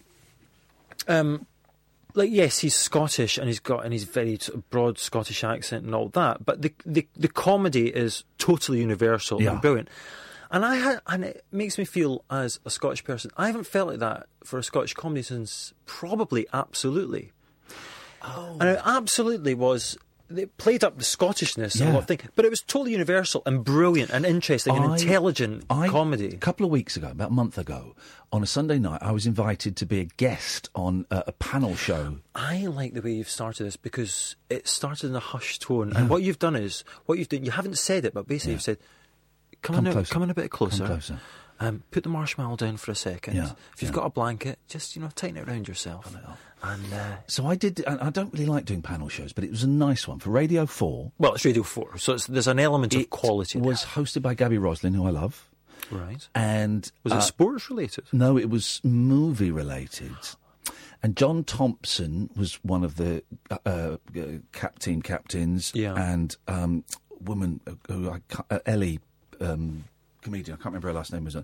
um, 1.07 1.45
like 2.15 2.29
yes, 2.31 2.59
he's 2.59 2.75
Scottish 2.75 3.37
and 3.37 3.47
he's 3.47 3.59
got 3.59 3.83
and 3.83 3.91
he's 3.91 4.03
very 4.03 4.37
sort 4.39 4.57
of 4.59 4.69
broad 4.69 4.99
Scottish 4.99 5.43
accent 5.43 5.83
and 5.85 5.95
all 5.95 6.09
that. 6.09 6.45
But 6.45 6.61
the 6.61 6.71
the, 6.85 7.07
the 7.17 7.27
comedy 7.27 7.87
is 7.87 8.23
totally 8.37 8.79
universal 8.79 9.41
Yeah. 9.41 9.53
and 9.53 9.61
brilliant. 9.61 9.89
And 10.53 10.63
I 10.63 10.75
had, 10.75 11.01
and 11.07 11.25
it 11.25 11.43
makes 11.51 11.77
me 11.77 11.83
feel 11.83 12.23
as 12.29 12.59
a 12.63 12.69
Scottish 12.69 13.03
person, 13.03 13.31
I 13.35 13.47
haven't 13.47 13.65
felt 13.65 13.89
like 13.89 13.99
that 13.99 14.27
for 14.45 14.57
a 14.59 14.63
Scottish 14.63 14.93
comedy 14.93 15.23
since 15.23 15.73
probably 15.85 16.45
absolutely. 16.53 17.31
Oh. 18.21 18.57
And 18.61 18.69
it 18.69 18.79
absolutely 18.85 19.53
was. 19.55 19.97
They 20.29 20.45
played 20.45 20.83
up 20.83 20.97
the 20.97 21.03
Scottishness 21.03 21.79
Yeah. 21.79 21.97
of 21.97 22.07
things, 22.07 22.21
but 22.35 22.45
it 22.45 22.49
was 22.49 22.61
totally 22.61 22.91
universal 22.93 23.43
and 23.45 23.63
brilliant 23.63 24.09
and 24.11 24.25
interesting 24.25 24.75
and 24.75 24.85
I- 24.85 24.93
intelligent 24.97 25.65
I- 25.69 25.89
comedy. 25.89 26.29
A 26.29 26.37
couple 26.37 26.65
of 26.65 26.71
weeks 26.71 26.95
ago, 26.95 27.09
about 27.09 27.29
a 27.31 27.33
month 27.33 27.57
ago, 27.57 27.95
on 28.31 28.41
a 28.41 28.47
Sunday 28.47 28.79
night, 28.79 28.99
I 29.03 29.11
was 29.11 29.25
invited 29.27 29.75
to 29.77 29.85
be 29.85 29.99
a 29.99 30.05
guest 30.05 30.69
on 30.75 31.05
a, 31.11 31.23
a 31.27 31.31
panel 31.33 31.75
show. 31.75 32.19
I 32.33 32.65
like 32.67 32.93
the 32.93 33.01
way 33.01 33.11
you've 33.13 33.29
started 33.29 33.65
this 33.65 33.75
because 33.75 34.35
it 34.49 34.67
started 34.67 35.09
in 35.09 35.15
a 35.15 35.19
hushed 35.19 35.63
tone, 35.63 35.93
and 35.95 36.09
what 36.09 36.23
you've 36.23 36.39
done 36.39 36.55
is 36.55 36.83
what 37.05 37.17
you've 37.19 37.29
done. 37.29 37.43
You 37.43 37.51
haven't 37.51 37.77
said 37.77 38.05
it, 38.05 38.13
but 38.13 38.27
basically 38.27 38.53
you've 38.53 38.61
said, 38.63 38.77
"Come, 39.63 39.75
Come 39.77 39.87
a, 39.87 39.91
closer. 39.91 40.13
come 40.13 40.23
in 40.23 40.29
a 40.29 40.33
bit 40.35 40.51
closer. 40.51 40.85
Closer. 40.85 41.19
Um, 41.59 41.83
put 41.91 42.03
the 42.03 42.09
marshmallow 42.09 42.57
down 42.57 42.77
for 42.77 42.91
a 42.91 42.95
second. 42.95 43.35
Yeah, 43.37 43.51
If 43.73 43.81
you've 43.81 43.91
yeah. 43.91 43.95
got 43.95 44.05
a 44.05 44.09
blanket, 44.09 44.59
just 44.67 44.95
you 44.95 45.01
know 45.01 45.09
tighten 45.15 45.37
it 45.37 45.47
around 45.47 45.67
yourself. 45.67 46.13
And 46.63 46.93
uh, 46.93 47.15
So 47.27 47.45
I 47.45 47.55
did. 47.55 47.81
and 47.85 47.99
I 48.01 48.09
don't 48.09 48.31
really 48.33 48.45
like 48.45 48.65
doing 48.65 48.81
panel 48.81 49.07
shows, 49.09 49.33
but 49.33 49.43
it 49.43 49.49
was 49.51 49.63
a 49.63 49.67
nice 49.69 50.07
one 50.07 50.19
for 50.19 50.29
Radio 50.31 50.65
Four. 50.65 51.11
well, 51.17 51.33
it's 51.33 51.45
Radio 51.45 51.63
Four, 51.63 51.97
so 51.97 52.13
it's, 52.13 52.27
there's 52.27 52.47
an 52.47 52.59
element 52.59 52.93
of 52.95 53.01
It 53.01 53.09
quality. 53.09 53.59
there. 53.59 53.67
was 53.67 53.83
hosted 53.83 54.21
by 54.21 54.33
Gaby 54.33 54.57
Roslin, 54.57 54.93
who 54.93 55.05
I 55.05 55.09
love, 55.11 55.49
right. 55.91 56.27
and 56.35 56.91
Was 57.03 57.13
uh, 57.13 57.17
it 57.17 57.21
sports 57.21 57.69
related? 57.69 58.05
No, 58.11 58.37
it 58.37 58.49
was 58.49 58.81
movie 58.83 59.51
related. 59.51 60.11
And 61.03 61.17
John 61.17 61.43
Thompson 61.43 62.29
was 62.35 62.55
one 62.63 62.85
of 62.85 62.95
the 62.95 63.23
uh, 63.51 63.57
uh, 63.65 63.97
cap 64.53 64.79
team 64.79 65.01
captains. 65.01 65.71
Yeah. 65.75 65.95
And 65.95 66.35
um, 66.47 66.85
woman 67.19 67.59
uh, 67.67 67.73
who 67.93 68.09
I 68.09 68.21
uh, 68.49 68.59
Ellie. 68.65 68.99
Um, 69.41 69.85
Comedian, 70.21 70.53
I 70.53 70.57
can't 70.57 70.67
remember 70.67 70.87
her 70.87 70.93
last 70.93 71.11
name 71.11 71.25
was, 71.25 71.35
uh, 71.35 71.43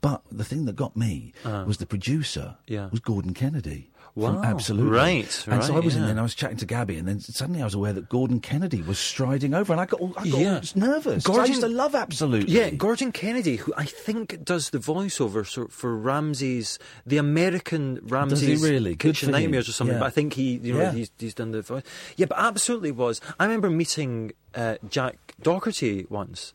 but 0.00 0.20
the 0.32 0.42
thing 0.44 0.64
that 0.64 0.74
got 0.74 0.96
me 0.96 1.32
was 1.44 1.76
the 1.78 1.86
producer 1.86 2.54
Uh. 2.58 2.62
Yeah. 2.66 2.88
was 2.90 2.98
Gordon 3.00 3.34
Kennedy 3.34 3.88
from 4.14 4.36
Wow. 4.36 4.42
Absolutely, 4.42 4.90
Right, 4.90 5.44
And 5.46 5.62
so 5.62 5.72
I 5.74 5.76
right, 5.76 5.84
was 5.84 5.94
in 5.94 6.00
there, 6.02 6.10
and 6.10 6.18
I 6.18 6.22
was 6.22 6.34
chatting 6.34 6.56
to 6.56 6.66
Gaby, 6.66 6.96
and 6.96 7.06
then 7.06 7.20
suddenly 7.20 7.60
I 7.60 7.64
was 7.64 7.74
aware 7.74 7.92
that 7.92 8.08
Gordon 8.08 8.40
Kennedy 8.40 8.80
was 8.82 8.98
striding 8.98 9.52
over, 9.54 9.72
and 9.74 9.80
I 9.80 9.84
got 9.86 10.00
all, 10.00 10.12
I 10.16 10.26
got 10.26 10.40
Yeah. 10.40 10.60
nervous. 10.74 11.22
'cause 11.22 11.34
I 11.34 11.36
Gordon- 11.36 11.48
used 11.52 11.60
to 11.60 11.68
love 11.68 11.94
Absolutely. 11.94 12.52
Yeah, 12.52 12.70
Gordon 12.70 13.12
Kennedy, 13.12 13.56
who 13.56 13.72
I 13.76 13.84
think 13.84 14.42
does 14.42 14.70
the 14.70 14.78
voiceover 14.78 15.46
so- 15.46 15.68
for 15.68 15.94
Ramsay's, 15.94 16.78
the 17.06 17.18
American 17.18 18.00
Ramsay's 18.02 18.60
really? 18.62 18.96
Kitchen 18.96 19.26
for. 19.28 19.32
Nightmares 19.32 19.68
or 19.68 19.72
something. 19.72 19.94
Yeah. 19.96 20.00
But 20.00 20.06
I 20.06 20.10
think 20.10 20.32
he, 20.32 20.56
you 20.56 20.72
know, 20.72 20.80
Yeah. 20.80 20.92
he's, 20.94 21.10
he's 21.18 21.34
done 21.34 21.50
the 21.52 21.60
voice. 21.62 21.82
Yeah, 22.16 22.26
but 22.26 22.38
absolutely 22.38 22.90
was. 22.92 23.20
I 23.38 23.44
remember 23.44 23.68
meeting 23.70 24.32
uh, 24.54 24.76
Jack 24.88 25.34
Docherty 25.42 26.10
once, 26.10 26.54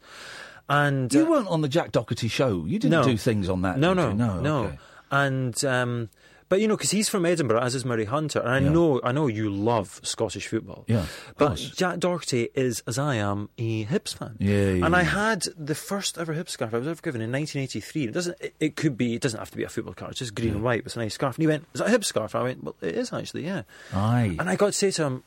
and 0.72 1.14
You 1.14 1.26
uh, 1.28 1.30
weren't 1.30 1.48
on 1.50 1.62
the 1.62 1.68
Jack 1.68 1.92
Docherty 1.92 2.30
show. 2.32 2.66
You 2.66 2.80
didn't 2.80 2.92
no. 2.92 3.04
do 3.04 3.18
things 3.18 3.50
on 3.50 3.62
that. 3.64 3.78
No, 3.78 3.94
no, 3.94 4.12
no, 4.14 4.40
no. 4.40 4.58
okay. 4.66 4.80
And 5.12 5.66
um, 5.66 6.10
but 6.48 6.60
you 6.62 6.68
know, 6.68 6.76
because 6.78 6.92
he's 6.92 7.08
from 7.10 7.26
Edinburgh, 7.26 7.62
as 7.62 7.76
is 7.76 7.86
Moray 7.86 8.06
Hunter, 8.06 8.40
and 8.40 8.50
I 8.50 8.60
Yeah. 8.60 8.70
know, 8.70 9.00
I 9.04 9.12
know 9.12 9.28
you 9.28 9.50
love 9.50 10.00
Scottish 10.04 10.48
football. 10.48 10.84
Yeah, 10.88 11.06
but 11.38 11.48
course. 11.48 11.70
Jack 11.70 12.00
Docherty 12.00 12.50
is, 12.56 12.84
as 12.88 12.98
I 12.98 13.16
am, 13.16 13.50
a 13.58 13.86
Hibs 13.86 14.14
fan. 14.16 14.36
Yeah, 14.40 14.72
yeah, 14.72 14.86
And 14.86 14.96
I 14.96 15.04
had 15.04 15.44
the 15.58 15.76
first 15.76 16.18
ever 16.18 16.34
Hibs 16.34 16.50
scarf 16.50 16.74
I 16.74 16.78
was 16.78 16.88
ever 16.88 17.02
given 17.02 17.22
in 17.22 17.32
1983. 17.32 18.04
It 18.06 18.12
doesn't. 18.14 18.38
It, 18.42 18.56
it 18.60 18.76
could 18.76 18.98
be. 18.98 19.16
It 19.16 19.22
doesn't 19.22 19.40
have 19.40 19.52
to 19.52 19.58
be 19.58 19.64
a 19.64 19.70
football 19.70 19.94
card. 19.94 20.12
It's 20.12 20.20
just 20.20 20.36
green 20.36 20.52
and 20.56 20.64
white. 20.64 20.84
But 20.84 20.88
it's 20.88 20.96
a 20.98 21.00
nice 21.00 21.14
scarf. 21.14 21.36
And 21.38 21.44
he 21.44 21.48
went, 21.48 21.66
"Is 21.74 21.80
that 21.80 21.94
a 21.94 21.98
Hibs 21.98 22.06
scarf?" 22.06 22.34
And 22.36 22.42
I 22.42 22.44
went, 22.46 22.64
"Well, 22.64 22.76
it 22.82 22.96
is 22.96 23.12
actually. 23.14 23.46
Yeah." 23.46 23.64
Aye. 23.94 24.36
And 24.40 24.50
I 24.50 24.56
got 24.58 24.68
to 24.68 24.72
say 24.74 24.92
to 24.92 25.04
him, 25.04 25.24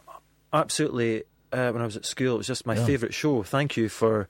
absolutely, 0.53 1.25
uh, 1.53 1.71
when 1.73 1.83
I 1.83 1.85
was 1.87 1.97
at 1.97 2.05
school, 2.07 2.35
it 2.35 2.39
was 2.39 2.47
just 2.47 2.66
my 2.66 2.75
Yeah. 2.75 2.87
favourite 2.87 3.14
show. 3.14 3.43
Thank 3.43 3.77
you 3.77 3.89
for 3.89 4.29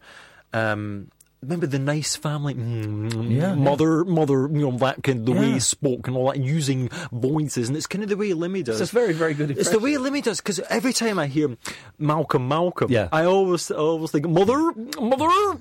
um, 0.53 1.11
remember 1.45 1.67
the 1.67 1.79
nice 1.79 2.17
family, 2.17 2.55
mm, 2.55 3.31
Yeah, 3.31 3.55
mother, 3.55 4.05
mother, 4.05 4.49
you 4.53 4.61
know 4.61 4.77
that 4.79 5.03
kind 5.03 5.21
of 5.21 5.27
the 5.27 5.33
way 5.41 5.53
he 5.53 5.61
spoke 5.61 6.09
and 6.09 6.17
all 6.17 6.27
that, 6.27 6.37
and 6.37 6.45
using 6.45 6.89
voices, 7.13 7.69
and 7.69 7.77
it's 7.77 7.87
kind 7.87 8.03
of 8.03 8.11
the 8.11 8.17
way 8.17 8.31
Limmy 8.31 8.65
does. 8.65 8.81
It's 8.81 8.91
a 8.91 8.95
very, 8.95 9.13
very 9.13 9.35
good 9.35 9.51
It's 9.53 9.71
the 9.71 9.79
way 9.79 9.93
Limmy 9.93 10.23
does 10.23 10.39
because 10.41 10.59
every 10.71 10.93
time 10.93 11.19
I 11.19 11.27
hear 11.27 11.57
Malcolm, 11.99 12.49
Malcolm, 12.49 12.91
Yeah. 12.91 13.09
I 13.13 13.25
always, 13.25 13.71
I 13.71 13.77
always 13.77 14.11
think 14.11 14.29
mother, 14.29 14.73
mother, 15.01 15.29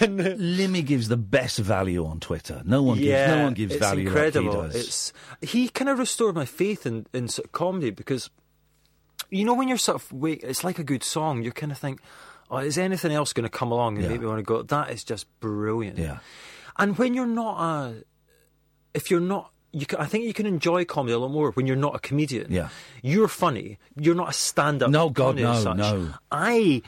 and, 0.00 0.20
uh, 0.20 0.34
Limmy 0.36 0.84
gives 0.84 1.08
the 1.08 1.16
best 1.16 1.58
value 1.58 2.04
on 2.06 2.20
Twitter. 2.20 2.62
No 2.64 2.82
one 2.82 2.98
gives. 2.98 3.28
No 3.30 3.42
one 3.44 3.54
gives 3.54 3.74
it's 3.74 3.84
value 3.84 4.06
incredible. 4.06 4.52
like 4.62 4.72
he 4.72 4.78
does. 4.78 4.86
It's 4.86 5.12
he 5.52 5.68
kind 5.68 5.88
of 5.88 5.98
restored 5.98 6.34
my 6.34 6.44
faith 6.44 6.86
in 6.86 7.06
in 7.12 7.28
sort 7.28 7.46
of 7.46 7.52
comedy 7.52 7.90
because 7.90 8.30
you 9.30 9.44
know 9.44 9.54
when 9.54 9.68
you're 9.68 9.78
sort 9.78 9.96
of 9.96 10.12
wait, 10.12 10.42
it's 10.42 10.64
like 10.64 10.78
a 10.78 10.84
good 10.84 11.02
song. 11.04 11.42
You 11.42 11.52
kind 11.52 11.72
of 11.72 11.78
think, 11.78 12.00
oh, 12.50 12.58
is 12.58 12.76
anything 12.78 13.12
else 13.12 13.32
going 13.32 13.44
to 13.44 13.48
come 13.50 13.70
along 13.72 13.96
and 13.96 14.04
Yeah. 14.04 14.10
make 14.10 14.20
me 14.20 14.26
want 14.26 14.38
to 14.38 14.42
go? 14.42 14.62
That 14.62 14.90
is 14.90 15.04
just 15.04 15.26
brilliant. 15.40 15.98
Yeah. 15.98 16.18
And 16.76 16.96
when 16.98 17.14
you're 17.14 17.26
not 17.26 17.58
a, 17.60 18.04
if 18.94 19.10
you're 19.10 19.20
not. 19.20 19.52
You 19.72 19.86
can, 19.86 20.00
I 20.00 20.06
think 20.06 20.24
you 20.24 20.34
can 20.34 20.46
enjoy 20.46 20.84
comedy 20.84 21.12
a 21.12 21.18
lot 21.20 21.30
more 21.30 21.52
when 21.52 21.64
you're 21.68 21.76
not 21.76 21.94
a 21.94 22.00
comedian. 22.00 22.50
Yeah. 22.50 22.70
You're 23.04 23.28
funny. 23.28 23.78
You're 23.94 24.16
not 24.16 24.30
a 24.30 24.32
stand-up. 24.32 24.90
No, 24.90 25.10
God, 25.10 25.36
no, 25.36 25.54
such. 25.62 25.76
no. 25.76 26.08
I 26.32 26.82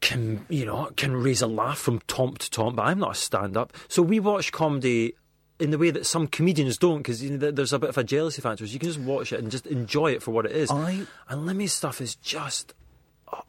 can 0.00 0.44
you 0.48 0.66
know 0.66 0.90
can 0.96 1.16
raise 1.16 1.40
a 1.42 1.46
laugh 1.46 1.78
from 1.78 1.98
tomp 2.06 2.38
to 2.38 2.50
tomp, 2.50 2.76
but 2.76 2.82
I'm 2.86 2.98
not 2.98 3.12
a 3.12 3.14
stand-up. 3.14 3.72
So 3.88 4.02
we 4.02 4.20
watch 4.20 4.52
comedy 4.52 5.14
in 5.58 5.70
the 5.72 5.78
way 5.78 5.90
that 5.90 6.06
some 6.06 6.28
comedians 6.28 6.78
don't, 6.78 6.98
because 6.98 7.20
you 7.24 7.36
know, 7.36 7.50
there's 7.50 7.72
a 7.72 7.78
bit 7.80 7.90
of 7.90 7.98
a 7.98 8.04
jealousy 8.04 8.40
factor. 8.40 8.64
So 8.64 8.72
you 8.72 8.78
can 8.78 8.88
just 8.90 9.00
watch 9.00 9.32
it 9.32 9.40
and 9.40 9.50
just 9.50 9.66
enjoy 9.66 10.12
it 10.12 10.22
for 10.22 10.30
what 10.30 10.46
it 10.46 10.52
is. 10.52 10.70
I- 10.70 11.06
and 11.28 11.44
Limmy's 11.46 11.72
stuff 11.72 12.00
is 12.00 12.14
just. 12.16 12.74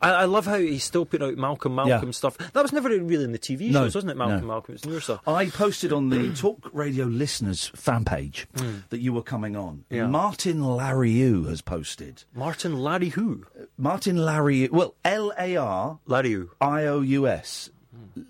I, 0.01 0.11
I 0.11 0.25
love 0.25 0.45
how 0.45 0.57
he's 0.57 0.83
still 0.83 1.05
putting 1.05 1.27
out 1.27 1.37
Malcolm 1.37 1.75
Malcolm 1.75 2.09
Yeah. 2.09 2.11
stuff. 2.11 2.37
That 2.37 2.61
was 2.61 2.71
never 2.73 2.89
really 2.89 3.23
in 3.23 3.31
the 3.31 3.39
TV 3.39 3.71
No, 3.71 3.83
shows, 3.85 3.95
wasn't 3.95 4.11
it? 4.11 4.17
Malcolm 4.17 4.41
no. 4.41 4.47
Malcolm. 4.47 4.75
It's 4.75 4.85
newer 4.85 5.01
stuff. 5.01 5.21
I 5.27 5.49
posted 5.49 5.91
on 5.93 6.09
the 6.09 6.33
Talk 6.35 6.69
Radio 6.73 7.05
listeners 7.05 7.71
fan 7.75 8.05
page 8.05 8.47
that 8.89 8.99
you 8.99 9.13
were 9.13 9.21
coming 9.23 9.55
on. 9.55 9.85
Yeah. 9.89 10.07
Martin 10.07 10.59
Lariou 10.61 11.47
has 11.49 11.61
posted. 11.61 12.23
Martin 12.33 12.79
Larry 12.79 13.09
who? 13.09 13.45
Uh, 13.59 13.65
Martin 13.77 14.17
Lariou, 14.17 14.69
well, 14.71 14.95
L 15.05 15.33
A 15.37 15.55
R 15.57 15.99
Larry? 16.05 16.45
I 16.61 16.85
O 16.85 17.01
U 17.01 17.27
S. 17.27 17.69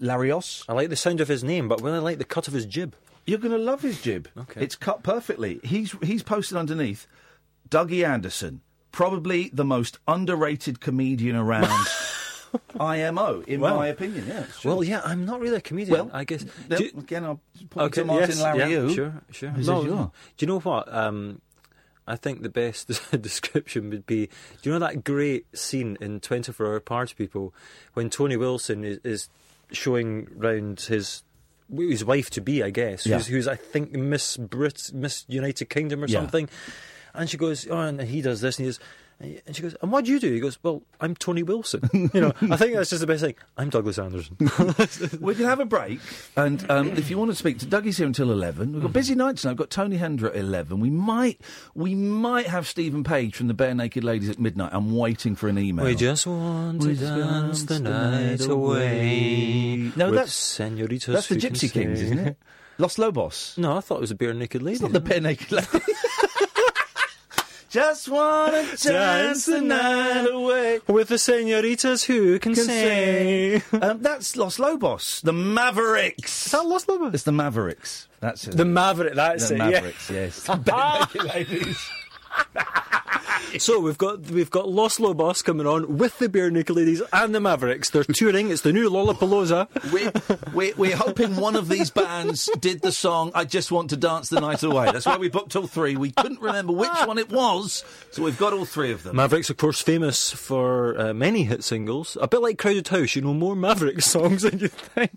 Larios. 0.02 0.66
I 0.70 0.74
like 0.74 0.90
the 0.90 0.96
sound 0.96 1.22
of 1.22 1.28
his 1.28 1.44
name, 1.44 1.68
but 1.68 1.82
when 1.82 1.94
I 1.94 2.00
like 2.00 2.18
the 2.18 2.24
cut 2.26 2.48
of 2.48 2.54
his 2.54 2.66
jib. 2.66 2.96
You're 3.26 3.38
going 3.40 3.52
to 3.52 3.58
love 3.60 3.82
his 3.82 4.02
jib. 4.02 4.28
Okay. 4.38 4.62
It's 4.62 4.76
cut 4.76 5.04
perfectly. 5.04 5.60
He's 5.64 5.96
he's 6.02 6.24
posted 6.24 6.58
underneath 6.58 7.06
Dougie 7.70 8.08
Anderson, 8.08 8.62
probably 8.92 9.50
the 9.54 9.66
most 9.66 9.98
underrated 10.08 10.80
comedian 10.80 11.36
around 11.36 11.70
IMO, 12.80 13.42
in 13.42 13.62
Wow. 13.62 13.76
my 13.78 13.88
opinion. 13.88 14.26
Yeah. 14.28 14.46
Well, 14.66 14.84
yeah, 14.84 15.02
I'm 15.04 15.26
not 15.26 15.40
really 15.40 15.58
a 15.58 15.62
comedian. 15.62 15.98
Well, 16.08 16.10
I 16.14 16.24
guess. 16.24 16.46
No, 16.70 16.78
you- 16.78 16.92
again, 16.98 17.24
I'll 17.26 17.42
point 17.70 17.94
to 17.94 18.06
Martin 18.06 18.30
yes, 18.30 18.42
Lariou. 18.42 18.90
Yeah, 18.90 18.94
sure, 18.96 19.22
sure. 19.32 19.52
No? 19.52 20.12
Do 20.38 20.46
you 20.46 20.48
know 20.48 20.60
what? 20.60 20.92
Um, 20.94 21.42
I 22.08 22.16
think 22.16 22.42
the 22.42 22.50
best 22.50 22.88
description 23.22 23.90
would 23.92 24.06
be: 24.08 24.28
Do 24.62 24.70
you 24.70 24.72
know 24.72 24.80
that 24.80 25.04
great 25.04 25.46
scene 25.58 25.98
in 26.02 26.20
Twenty 26.20 26.52
Four 26.52 26.68
Hour 26.68 26.80
Party 26.80 27.14
People 27.16 27.54
when 27.94 28.10
Tony 28.10 28.36
Wilson 28.38 28.84
is, 28.84 28.98
is 29.04 29.30
showing 29.72 30.28
round 30.36 30.82
his 30.82 31.22
his 31.72 32.04
wife 32.04 32.32
to 32.32 32.42
be, 32.42 32.64
I 32.64 32.72
guess, 32.72 33.06
Yeah. 33.06 33.18
who's, 33.18 33.28
who's 33.28 33.48
I 33.48 33.56
think 33.56 33.92
Miss 33.92 34.38
Brit, 34.38 34.90
Miss 34.92 35.24
United 35.28 35.70
Kingdom 35.70 36.04
or 36.04 36.08
Yeah. 36.08 36.22
something, 36.22 36.50
and 37.14 37.30
she 37.30 37.38
goes, 37.38 37.68
oh, 37.70 37.78
and 37.78 38.02
he 38.02 38.22
does 38.22 38.42
this, 38.42 38.58
and 38.58 38.66
he 38.66 38.70
does. 38.72 38.80
And 39.22 39.54
she 39.54 39.62
goes, 39.62 39.76
and 39.82 39.92
what 39.92 40.06
do 40.06 40.12
you 40.12 40.20
do? 40.22 40.32
He 40.32 40.40
goes, 40.40 40.58
well, 40.64 40.82
I'm 41.02 41.14
Tony 41.14 41.44
Wilson. 41.44 41.82
You 42.14 42.22
know, 42.22 42.34
I 42.50 42.56
think 42.56 42.74
that's 42.76 42.90
just 42.90 43.02
the 43.02 43.08
best 43.08 43.22
thing. 43.22 43.36
I'm 43.58 43.70
Douglas 43.70 44.00
Anderson. 44.00 44.38
We 45.20 45.36
can 45.36 45.44
have 45.44 45.60
a 45.60 45.66
break, 45.66 46.00
and 46.38 46.66
um, 46.72 46.88
if 46.92 47.10
you 47.10 47.18
want 47.18 47.30
to 47.30 47.36
speak 47.36 47.60
to 47.60 47.66
Dougie's 47.66 47.98
here 47.98 48.08
until 48.08 48.32
eleven. 48.32 48.72
We've 48.72 48.82
got 48.82 48.94
busy 48.94 49.16
nights 49.16 49.44
now. 49.44 49.52
We've 49.52 49.58
got 49.58 49.70
Tony 49.70 49.98
Hendra 49.98 50.30
at 50.30 50.38
eleven. 50.38 50.80
We 50.80 50.90
might, 50.90 51.42
we 51.76 51.96
might 51.96 52.48
have 52.48 52.66
Steven 52.66 53.04
Page 53.04 53.36
from 53.36 53.48
the 53.50 53.54
Barenaked 53.54 54.04
Ladies 54.04 54.30
at 54.30 54.40
midnight. 54.40 54.70
I'm 54.74 54.96
waiting 54.96 55.36
for 55.36 55.50
an 55.50 55.58
email. 55.60 55.84
We 55.86 55.96
just 55.96 56.26
want 56.26 56.82
to 56.84 56.88
We 56.88 56.96
dance 56.96 57.64
the 57.64 57.80
night 57.82 58.46
away. 58.48 59.92
No, 59.98 60.12
that's 60.12 60.34
senoritas. 60.34 61.14
that's 61.14 61.28
the 61.28 61.36
Gypsy 61.36 61.70
Kings, 61.70 62.02
isn't 62.02 62.20
it? 62.20 62.38
Los 62.78 62.98
Lobos. 62.98 63.58
No, 63.58 63.76
I 63.76 63.82
thought 63.82 63.98
it 63.98 64.02
was 64.02 64.12
a 64.12 64.16
bare 64.16 64.34
naked 64.34 64.62
lady. 64.62 64.76
It's 64.76 64.82
not 64.82 64.94
the 64.94 65.02
Barenaked 65.02 65.52
Ladies. 65.52 65.96
just 67.70 68.08
wanna 68.10 68.66
dance 68.82 69.46
the 69.46 69.62
night 69.62 70.26
away. 70.32 70.80
with 70.88 71.10
the 71.10 71.18
senoritas 71.18 72.04
who 72.04 72.40
can, 72.40 72.56
Can 72.56 72.66
say. 72.66 73.62
Um, 73.82 74.02
that's 74.02 74.36
Los 74.36 74.60
Lobos, 74.60 75.22
the 75.24 75.34
Mavericks. 75.34 76.46
Is 76.48 76.52
that 76.52 76.66
Los 76.66 76.88
Lobos? 76.88 77.14
It's 77.14 77.24
the 77.24 77.32
Mavericks. 77.32 78.08
That's 78.20 78.48
it. 78.48 78.58
The 78.58 78.66
Maverick. 78.66 79.14
That's 79.16 79.48
The 79.50 79.56
it. 79.56 79.58
Mavericks, 79.60 80.10
yes. 80.10 80.46
Barenaked 80.48 81.34
Ladies. 81.34 81.90
So 83.60 83.80
we've 83.80 83.98
got 83.98 84.22
we've 84.30 84.50
got 84.50 84.70
Los 84.70 85.00
Lobos 85.00 85.42
coming 85.42 85.66
on 85.68 85.98
with 85.98 86.18
the 86.20 86.30
bare 86.30 86.50
naked 86.52 86.76
ladies 86.76 87.02
and 87.12 87.34
the 87.34 87.40
Mavericks. 87.40 87.90
They're 87.90 88.04
touring. 88.04 88.52
It's 88.52 88.62
the 88.62 88.72
new 88.72 88.90
Lollapalooza. 88.90 89.68
we, 90.54 90.54
we, 90.54 90.74
we're 90.74 90.96
hoping 90.96 91.36
one 91.36 91.56
of 91.56 91.68
these 91.68 91.90
bands 91.90 92.50
did 92.60 92.82
the 92.82 92.92
song 92.92 93.32
I 93.34 93.46
Just 93.46 93.72
Want 93.72 93.90
to 93.90 93.98
Dance 93.98 94.30
the 94.30 94.40
Night 94.40 94.64
Away. 94.64 94.86
That's 94.92 95.06
why 95.06 95.18
we 95.18 95.30
booked 95.30 95.56
all 95.56 95.68
three. 95.68 95.98
We 95.98 96.12
couldn't 96.12 96.42
remember 96.42 96.74
which 96.74 96.90
one 97.06 97.18
it 97.18 97.30
was, 97.32 97.84
so 98.12 98.24
we've 98.24 98.38
got 98.38 98.54
all 98.54 98.66
three 98.66 98.92
of 98.92 99.04
them. 99.04 99.16
Mavericks, 99.16 99.50
of 99.50 99.58
course, 99.58 99.82
famous 99.82 100.32
for 100.32 101.00
uh, 101.00 101.14
many 101.14 101.44
hit 101.44 101.64
singles. 101.64 102.18
A 102.22 102.28
bit 102.28 102.42
like 102.42 102.58
Crowded 102.58 102.88
House, 102.88 103.16
you 103.16 103.22
know 103.22 103.34
more 103.34 103.56
Maverick 103.56 104.02
songs 104.04 104.44
than 104.44 104.60
you 104.60 104.68
think. 104.68 105.12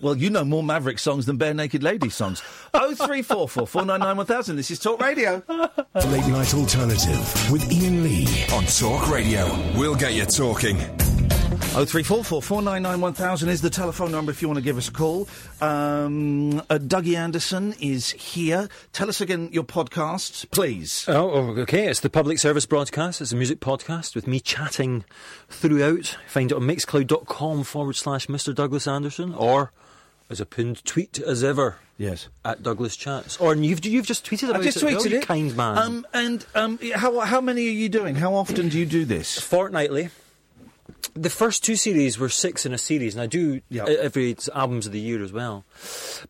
Well, 0.00 0.16
you 0.16 0.30
know 0.30 0.44
more 0.44 0.62
Maverick 0.62 0.98
songs 0.98 1.26
than 1.26 1.38
Barenaked 1.38 1.82
Ladies 1.82 2.14
songs. 2.14 2.40
0344 2.72 3.66
499 3.66 4.16
1000. 4.16 4.56
This 4.56 4.70
is 4.70 4.78
Talk 4.78 5.00
Radio. 5.00 5.42
The 5.46 6.06
Late 6.08 6.26
Night 6.26 6.54
Alternative 6.54 7.50
with 7.50 7.70
Iain 7.70 8.02
Lee 8.02 8.26
on 8.52 8.64
Talk 8.66 9.08
Radio. 9.10 9.46
We'll 9.76 9.94
get 9.94 10.14
you 10.14 10.24
talking. 10.24 10.78
0344 11.74 12.40
499 12.40 13.00
1000 13.00 13.48
is 13.48 13.60
the 13.60 13.68
telephone 13.70 14.12
number 14.12 14.30
if 14.30 14.40
you 14.40 14.46
want 14.46 14.58
to 14.58 14.62
give 14.62 14.78
us 14.78 14.88
a 14.88 14.92
call. 14.92 15.26
Um, 15.60 16.60
uh, 16.70 16.78
Dougie 16.78 17.16
Anderson 17.16 17.74
is 17.80 18.10
here. 18.12 18.68
Tell 18.92 19.08
us 19.08 19.20
again 19.20 19.48
your 19.50 19.64
podcast, 19.64 20.48
please. 20.52 21.04
Oh, 21.08 21.30
oh, 21.32 21.60
okay. 21.62 21.88
It's 21.88 21.98
the 21.98 22.10
public 22.10 22.38
service 22.38 22.64
broadcast. 22.64 23.20
It's 23.20 23.32
a 23.32 23.36
music 23.36 23.58
podcast 23.58 24.14
with 24.14 24.28
me 24.28 24.38
chatting 24.38 25.04
throughout. 25.48 26.16
Find 26.28 26.52
it 26.52 26.54
on 26.54 26.62
mixcloud.com 26.62 27.64
forward 27.64 27.96
slash 27.96 28.28
Mr. 28.28 28.54
Douglas 28.54 28.86
Anderson 28.86 29.34
or 29.34 29.72
as 30.30 30.40
a 30.40 30.46
pinned 30.46 30.84
tweet 30.84 31.18
as 31.20 31.44
ever 31.44 31.76
Yes. 31.98 32.28
at 32.44 32.62
Douglas 32.62 32.96
Chats. 32.96 33.36
Or 33.38 33.54
you've, 33.54 33.84
you've 33.84 34.06
just 34.06 34.26
tweeted 34.26 34.50
about 34.50 34.62
I 34.62 34.64
just 34.64 34.78
it. 34.78 34.84
tweeted 34.86 35.12
Oh, 35.12 35.16
it. 35.16 35.22
kind 35.26 35.56
man. 35.56 35.78
Um, 35.78 36.06
and 36.12 36.46
um, 36.54 36.78
how, 36.94 37.20
how 37.20 37.40
many 37.40 37.66
are 37.68 37.70
you 37.72 37.88
doing? 37.88 38.16
How 38.16 38.34
often 38.34 38.68
do 38.68 38.78
you 38.78 38.86
do 38.86 39.04
this? 39.04 39.38
Fortnightly. 39.38 40.08
The 41.14 41.30
first 41.30 41.62
two 41.64 41.76
series 41.76 42.18
were 42.18 42.28
six 42.28 42.66
in 42.66 42.72
a 42.74 42.78
series, 42.78 43.14
and 43.14 43.22
I 43.22 43.26
do 43.26 43.60
e- 43.70 43.78
every 43.80 44.36
albums 44.54 44.86
of 44.86 44.92
the 44.92 44.98
year 45.00 45.22
as 45.22 45.32
well. 45.32 45.64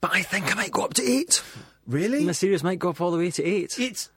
But 0.01 0.12
I 0.12 0.22
think 0.22 0.53
I 0.53 0.55
might 0.55 0.72
go 0.72 0.82
up 0.84 0.95
to 0.95 1.03
eight. 1.03 1.42
Really? 1.86 2.24
My 2.24 2.32
series 2.32 2.62
might 2.62 2.78
go 2.78 2.90
up 2.90 3.01
all 3.01 3.11
the 3.11 3.16
way 3.18 3.30
to 3.30 3.42
eight. 3.45 3.76
it's 3.78 3.78
it- 3.78 4.09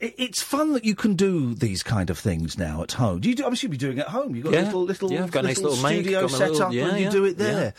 it's 0.00 0.40
fun 0.42 0.72
that 0.72 0.84
you 0.84 0.94
can 0.94 1.14
do 1.14 1.54
these 1.54 1.82
kind 1.82 2.08
of 2.10 2.18
things 2.18 2.56
now 2.56 2.82
at 2.82 2.92
home. 2.92 3.20
Do 3.20 3.28
you 3.28 3.34
do, 3.34 3.44
obviously 3.44 3.66
you'll 3.66 3.72
be 3.72 3.76
doing 3.76 3.98
it 3.98 4.02
at 4.02 4.08
home? 4.08 4.34
You've 4.34 4.44
got 4.44 4.54
Yeah. 4.54 4.62
a 4.62 4.64
little 4.66 4.82
little, 4.84 5.12
Yeah, 5.12 5.24
I've 5.24 5.30
got 5.30 5.44
a 5.44 5.48
nice 5.48 5.58
little 5.58 5.76
studio 5.76 6.26
set 6.26 6.50
little- 6.52 6.66
up 6.68 6.72
yeah, 6.72 6.88
and 6.88 6.98
you 6.98 7.04
yeah, 7.04 7.10
do 7.10 7.24
it 7.26 7.36
there. 7.38 7.74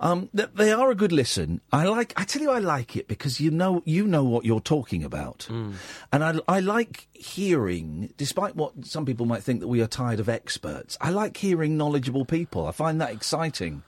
Um, 0.00 0.28
th- 0.36 0.50
they 0.54 0.72
are 0.72 0.90
a 0.90 0.94
good 0.94 1.12
listen. 1.12 1.60
I 1.72 1.84
like. 1.86 2.12
I 2.16 2.24
tell 2.24 2.42
you, 2.42 2.50
I 2.50 2.58
like 2.58 2.96
it 2.96 3.08
because 3.08 3.40
you 3.40 3.50
know 3.50 3.82
you 3.86 4.06
know 4.06 4.24
what 4.24 4.44
you're 4.44 4.60
talking 4.60 5.02
about, 5.04 5.46
Mm. 5.50 5.74
and 6.12 6.22
I 6.24 6.34
I 6.48 6.60
like 6.60 7.08
hearing, 7.12 8.12
despite 8.16 8.56
what 8.56 8.72
some 8.84 9.06
people 9.06 9.24
might 9.26 9.42
think 9.42 9.60
that 9.60 9.68
we 9.68 9.80
are 9.80 9.86
tired 9.86 10.20
of 10.20 10.28
experts. 10.28 10.98
I 11.00 11.10
like 11.10 11.36
hearing 11.38 11.76
knowledgeable 11.78 12.24
people. 12.26 12.66
I 12.66 12.72
find 12.72 13.00
that 13.00 13.10
exciting. 13.12 13.82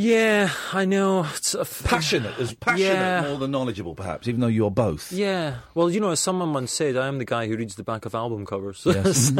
Yeah, 0.00 0.50
I 0.72 0.84
know. 0.84 1.26
It's 1.34 1.56
a 1.56 1.62
f- 1.62 1.82
Passionate, 1.84 2.38
as 2.38 2.54
passionate 2.54 2.86
Yeah. 2.86 3.22
more 3.26 3.36
than 3.38 3.50
knowledgeable, 3.50 3.96
perhaps, 3.96 4.28
even 4.28 4.40
though 4.40 4.46
you're 4.46 4.70
both. 4.70 5.10
Yeah. 5.10 5.56
Well, 5.74 5.90
you 5.90 5.98
know, 5.98 6.10
as 6.10 6.20
someone 6.20 6.52
once 6.52 6.72
said, 6.72 6.96
I 6.96 7.08
am 7.08 7.18
the 7.18 7.24
guy 7.24 7.48
who 7.48 7.56
reads 7.56 7.74
the 7.74 7.82
back 7.82 8.04
of 8.06 8.14
album 8.14 8.46
covers. 8.46 8.80
Yes. 8.86 9.30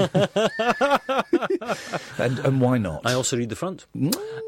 and 2.18 2.38
and 2.40 2.60
why 2.60 2.78
not? 2.78 3.02
I 3.04 3.14
also 3.14 3.36
read 3.36 3.48
the 3.50 3.56
front. 3.56 3.86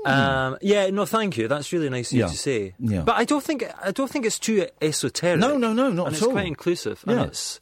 Um, 0.04 0.58
yeah, 0.60 0.90
no, 0.90 1.06
thank 1.06 1.36
you. 1.36 1.46
That's 1.48 1.72
really 1.72 1.88
nice 1.90 2.10
of 2.10 2.16
you 2.18 2.24
Yeah. 2.24 2.28
to 2.30 2.36
say. 2.36 2.74
Yeah. 2.80 3.02
But 3.02 3.16
I 3.16 3.24
don't 3.24 3.42
think 3.44 3.64
I 3.82 3.90
don't 3.92 4.10
think 4.10 4.26
it's 4.26 4.38
too 4.38 4.66
esoteric. 4.82 5.38
No, 5.40 5.56
no, 5.56 5.72
no, 5.72 5.90
not 5.90 6.06
and 6.06 6.06
at 6.08 6.12
it's 6.14 6.22
all. 6.22 6.32
quite 6.32 6.46
inclusive. 6.46 7.04
Yeah. 7.06 7.12
And 7.14 7.22
it's, 7.30 7.60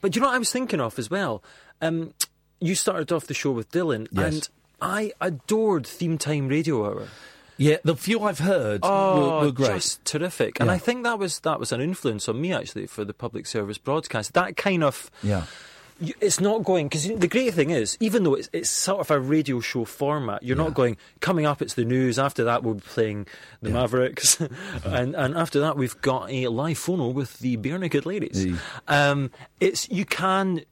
but 0.00 0.14
you 0.16 0.22
know 0.22 0.28
what 0.28 0.36
I 0.36 0.38
was 0.38 0.50
thinking 0.50 0.80
of 0.80 0.98
as 0.98 1.10
well? 1.10 1.42
Um, 1.82 2.14
you 2.60 2.74
started 2.74 3.12
off 3.12 3.26
the 3.26 3.34
show 3.34 3.50
with 3.50 3.70
Dylan, 3.70 4.06
Yes. 4.10 4.32
and 4.34 4.48
I 4.80 5.12
adored 5.20 5.86
Theme 5.86 6.16
Time 6.18 6.48
Radio 6.48 6.84
Hour. 6.86 7.08
Yeah, 7.60 7.76
the 7.84 7.94
few 7.94 8.22
I've 8.22 8.38
heard 8.38 8.80
Oh, 8.82 9.40
were, 9.40 9.46
were 9.46 9.52
great. 9.52 9.74
just 9.74 10.02
terrific. 10.06 10.58
And 10.60 10.68
Yeah. 10.68 10.74
I 10.74 10.78
think 10.78 11.04
that 11.04 11.18
was 11.18 11.40
that 11.40 11.60
was 11.60 11.72
an 11.72 11.80
influence 11.82 12.26
on 12.28 12.40
me 12.40 12.52
actually 12.54 12.86
for 12.86 13.04
the 13.04 13.12
public 13.14 13.46
service 13.46 13.76
broadcast. 13.78 14.32
That 14.32 14.56
kind 14.56 14.82
of 14.82 15.10
Yeah. 15.22 15.44
it's 16.20 16.40
not 16.40 16.64
going 16.64 16.88
because 16.88 17.06
the 17.06 17.28
great 17.28 17.52
thing 17.52 17.68
is, 17.68 17.98
even 18.00 18.22
though 18.24 18.32
it's 18.34 18.48
it's 18.54 18.70
sort 18.70 19.00
of 19.00 19.10
a 19.10 19.20
radio 19.20 19.60
show 19.60 19.84
format, 19.84 20.42
you're 20.42 20.56
Yeah. 20.56 20.64
not 20.64 20.72
going. 20.74 20.96
Coming 21.20 21.44
up, 21.44 21.60
it's 21.60 21.74
the 21.74 21.84
news. 21.84 22.18
After 22.18 22.44
that, 22.44 22.62
we'll 22.62 22.74
be 22.76 22.80
playing 22.80 23.26
the 23.60 23.68
Mavericks, 23.68 24.40
and 24.84 25.14
and 25.14 25.36
after 25.36 25.60
that, 25.60 25.76
we've 25.76 26.00
got 26.00 26.30
a 26.30 26.48
live 26.48 26.78
phono 26.78 27.12
with 27.12 27.40
the 27.40 27.58
Barenaked 27.58 28.06
Ladies. 28.06 28.46
Um, 28.88 29.30
it's 29.60 29.86
you 29.90 30.06
can 30.06 30.62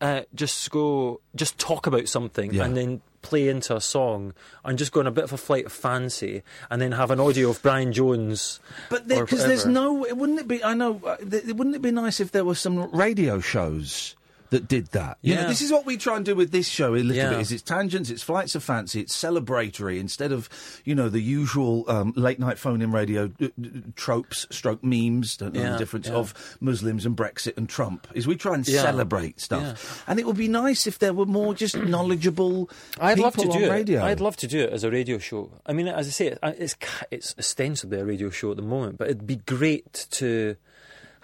uh, 0.00 0.20
just 0.32 0.70
go, 0.70 1.20
just 1.34 1.58
talk 1.58 1.88
about 1.88 2.06
something, 2.06 2.54
Yeah. 2.54 2.64
and 2.66 2.76
then 2.76 3.02
play 3.22 3.48
into 3.48 3.74
a 3.74 3.80
song, 3.80 4.34
and 4.64 4.78
just 4.78 4.92
go 4.92 5.00
on 5.00 5.06
a 5.06 5.10
bit 5.10 5.24
of 5.24 5.32
a 5.32 5.36
flight 5.36 5.66
of 5.66 5.72
fancy, 5.72 6.42
and 6.70 6.80
then 6.80 6.92
have 6.92 7.10
an 7.10 7.20
audio 7.20 7.50
of 7.50 7.62
Brian 7.62 7.92
Jones. 7.92 8.60
But 8.90 9.08
because 9.08 9.44
there's 9.46 9.66
no, 9.66 9.92
wouldn't 9.92 10.40
it 10.40 10.48
be? 10.48 10.62
I 10.62 10.74
know. 10.74 11.00
Uh, 11.04 11.16
th- 11.16 11.44
wouldn't 11.46 11.76
it 11.76 11.82
be 11.82 11.90
nice 11.90 12.20
if 12.20 12.32
there 12.32 12.44
were 12.44 12.54
some 12.54 12.90
radio 12.90 13.40
shows 13.40 14.14
that 14.50 14.66
did 14.68 14.86
that? 14.88 15.18
You 15.22 15.34
know, 15.34 15.42
Yeah. 15.42 15.46
this 15.48 15.60
is 15.60 15.70
what 15.70 15.84
we 15.86 15.96
try 15.96 16.16
and 16.16 16.24
do 16.24 16.34
with 16.34 16.50
this 16.50 16.68
show 16.68 16.94
a 16.94 16.96
little 16.96 17.12
Yeah. 17.14 17.30
bit. 17.30 17.40
Is 17.40 17.52
it's 17.52 17.62
tangents, 17.62 18.10
it's 18.10 18.22
flights 18.22 18.54
of 18.54 18.62
fancy, 18.62 19.00
it's 19.00 19.16
celebratory 19.16 19.98
instead 19.98 20.32
of 20.32 20.48
you 20.84 20.94
know 20.94 21.08
the 21.08 21.20
usual 21.20 21.84
um, 21.88 22.12
late 22.16 22.38
night 22.38 22.58
phone 22.58 22.80
in 22.82 22.90
radio 22.90 23.30
uh, 23.40 23.44
uh, 23.46 23.68
tropes, 23.96 24.46
stroke 24.50 24.82
memes. 24.82 25.36
Don't 25.36 25.54
know 25.54 25.60
Yeah, 25.60 25.72
the 25.72 25.78
difference 25.78 26.08
yeah. 26.08 26.14
of 26.14 26.56
Muslims 26.60 27.04
and 27.06 27.16
Brexit 27.16 27.56
and 27.56 27.68
Trump. 27.68 28.06
Is 28.14 28.26
we 28.26 28.36
try 28.36 28.54
and 28.54 28.66
celebrate 28.66 29.40
stuff, 29.40 30.02
and 30.06 30.18
it 30.18 30.26
would 30.26 30.36
be 30.36 30.48
nice 30.48 30.86
if 30.86 30.98
there 30.98 31.12
were 31.12 31.26
more 31.26 31.54
just 31.54 31.76
knowledgeable. 31.76 32.70
I'd 33.00 33.18
love 33.18 33.36
to 33.36 33.46
do 33.48 33.64
it. 33.64 33.70
radio. 33.70 34.02
I'd 34.02 34.20
love 34.20 34.36
to 34.38 34.46
do 34.46 34.60
it 34.60 34.72
as 34.72 34.84
a 34.84 34.90
radio 34.90 35.18
show. 35.18 35.50
I 35.66 35.72
mean, 35.72 35.88
as 35.88 36.06
I 36.06 36.10
say, 36.10 36.36
it's 36.42 36.76
it's 37.10 37.34
ostensibly 37.38 38.00
a 38.00 38.04
radio 38.04 38.30
show 38.30 38.50
at 38.50 38.56
the 38.56 38.62
moment, 38.62 38.98
but 38.98 39.08
it'd 39.08 39.26
be 39.26 39.36
great 39.36 40.06
to 40.12 40.56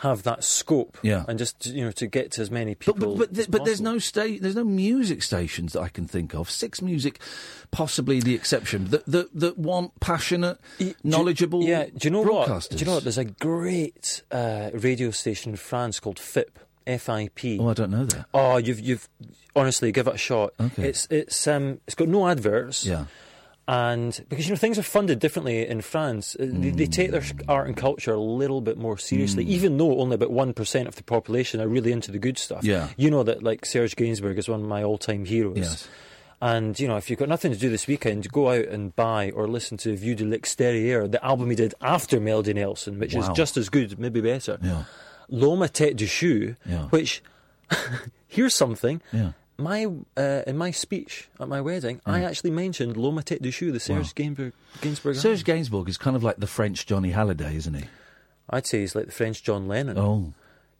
have 0.04 0.22
that 0.22 0.44
scope. 0.44 0.96
Yeah. 1.02 1.24
and 1.28 1.38
just 1.38 1.66
you 1.66 1.84
know 1.84 1.90
to 1.92 2.06
get 2.06 2.30
to 2.32 2.42
as 2.42 2.50
many 2.50 2.74
people. 2.74 3.16
But 3.16 3.32
but, 3.32 3.34
but, 3.34 3.50
but 3.50 3.64
there's 3.64 3.80
no 3.80 3.98
sta- 3.98 4.38
there's 4.40 4.54
no 4.54 4.64
music 4.64 5.22
stations 5.22 5.72
that 5.72 5.80
I 5.80 5.88
can 5.88 6.06
think 6.06 6.34
of. 6.34 6.48
Six 6.50 6.80
music, 6.80 7.18
possibly 7.72 8.20
the 8.20 8.34
exception 8.34 8.90
that 8.90 9.04
that, 9.06 9.28
that 9.34 9.58
want 9.58 9.98
passionate, 10.00 10.58
Y- 10.80 10.86
do- 10.86 10.94
knowledgeable. 11.02 11.64
Yeah, 11.64 11.86
do 11.86 11.92
you 12.02 12.10
know 12.10 12.22
what? 12.22 12.48
broadcasters. 12.48 12.68
Do 12.70 12.76
you 12.76 12.84
know 12.86 12.94
what? 12.94 13.02
There's 13.04 13.18
a 13.18 13.24
great 13.24 14.22
uh, 14.30 14.70
radio 14.72 15.10
station 15.10 15.50
in 15.52 15.56
France 15.56 16.00
called 16.00 16.18
FIP. 16.18 16.58
F-I-P. 16.86 17.58
Oh, 17.60 17.68
I 17.68 17.72
don't 17.72 17.90
know 17.90 18.04
that. 18.04 18.26
Oh, 18.34 18.58
you've 18.58 18.78
you've 18.78 19.08
honestly 19.56 19.90
give 19.90 20.06
it 20.06 20.14
a 20.16 20.18
shot. 20.18 20.52
Okay. 20.60 20.90
It's 20.90 21.06
it's 21.10 21.46
um 21.46 21.80
it's 21.86 21.94
got 21.94 22.08
no 22.08 22.28
adverts. 22.28 22.84
Yeah. 22.84 23.06
And 23.66 24.24
because 24.28 24.46
you 24.46 24.52
know 24.52 24.58
things 24.58 24.78
are 24.78 24.82
funded 24.82 25.18
differently 25.20 25.66
in 25.66 25.80
France, 25.80 26.36
Uh, 26.38 26.46
they, 26.52 26.70
they 26.70 26.86
take 26.86 27.10
their 27.12 27.22
Mm. 27.22 27.44
art 27.48 27.66
and 27.66 27.74
culture 27.76 28.12
a 28.12 28.20
little 28.20 28.60
bit 28.60 28.76
more 28.76 28.98
seriously, 28.98 29.42
even 29.44 29.78
though 29.78 29.98
only 30.00 30.16
about 30.16 30.30
one 30.30 30.52
percent 30.52 30.86
of 30.86 30.96
the 30.96 31.02
population 31.02 31.60
are 31.60 31.68
really 31.68 31.90
into 31.90 32.12
the 32.12 32.18
good 32.18 32.36
stuff. 32.36 32.62
Yeah. 32.62 32.88
you 32.98 33.10
know 33.10 33.22
that 33.22 33.42
like 33.42 33.64
Serge 33.64 33.96
Gainsbourg 33.96 34.36
is 34.38 34.48
one 34.48 34.60
of 34.60 34.68
my 34.68 34.82
all-time 34.82 35.24
heroes. 35.24 35.56
Yes. 35.56 35.88
And 36.42 36.78
you 36.78 36.86
know, 36.86 36.96
if 36.98 37.08
you've 37.08 37.18
got 37.18 37.30
nothing 37.30 37.52
to 37.52 37.58
do 37.58 37.70
this 37.70 37.86
weekend, 37.86 38.30
go 38.30 38.50
out 38.50 38.66
and 38.66 38.94
buy 38.94 39.30
or 39.30 39.48
listen 39.48 39.78
to 39.78 39.96
Vue 39.96 40.14
de 40.14 40.24
l'Extérieur, 40.26 41.10
the 41.10 41.24
album 41.24 41.48
he 41.48 41.56
did 41.56 41.74
after 41.80 42.20
Melody 42.20 42.52
Nelson, 42.52 42.98
which 42.98 43.14
Wow. 43.14 43.22
is 43.22 43.28
just 43.30 43.56
as 43.56 43.70
good, 43.70 43.98
maybe 43.98 44.20
better. 44.20 44.58
Yeah. 44.62 44.84
L'Homme 45.30 45.62
à 45.62 45.70
tête 45.72 45.96
de 45.96 46.04
chou, 46.06 46.54
Yeah. 46.68 46.88
which 46.90 47.22
here's 48.26 48.54
something. 48.54 49.00
Yeah. 49.10 49.30
My 49.56 49.86
uh, 50.16 50.42
in 50.46 50.56
my 50.58 50.70
speech 50.72 51.28
at 51.38 51.48
my 51.48 51.60
wedding, 51.60 52.00
I 52.04 52.20
Mm. 52.20 52.24
actually 52.28 52.50
mentioned 52.50 52.96
L'Homme 52.96 53.22
tête 53.22 53.40
de 53.40 53.50
chou, 53.52 53.70
the 53.70 53.78
Serge 53.80 54.12
Gainsbourg. 54.14 54.52
Gainsbourg 54.80 55.14
Serge 55.16 55.40
album. 55.40 55.44
Gainsbourg 55.56 55.88
is 55.88 55.96
kind 55.96 56.16
of 56.16 56.24
like 56.24 56.36
the 56.38 56.46
French 56.48 56.86
Johnny 56.86 57.12
Hallyday, 57.12 57.54
isn't 57.54 57.74
he? 57.74 57.84
I'd 58.50 58.66
say 58.66 58.80
he's 58.80 58.94
like 58.94 59.06
the 59.06 59.12
French 59.12 59.42
John 59.42 59.68
Lennon. 59.68 59.96
Oh, 59.98 60.32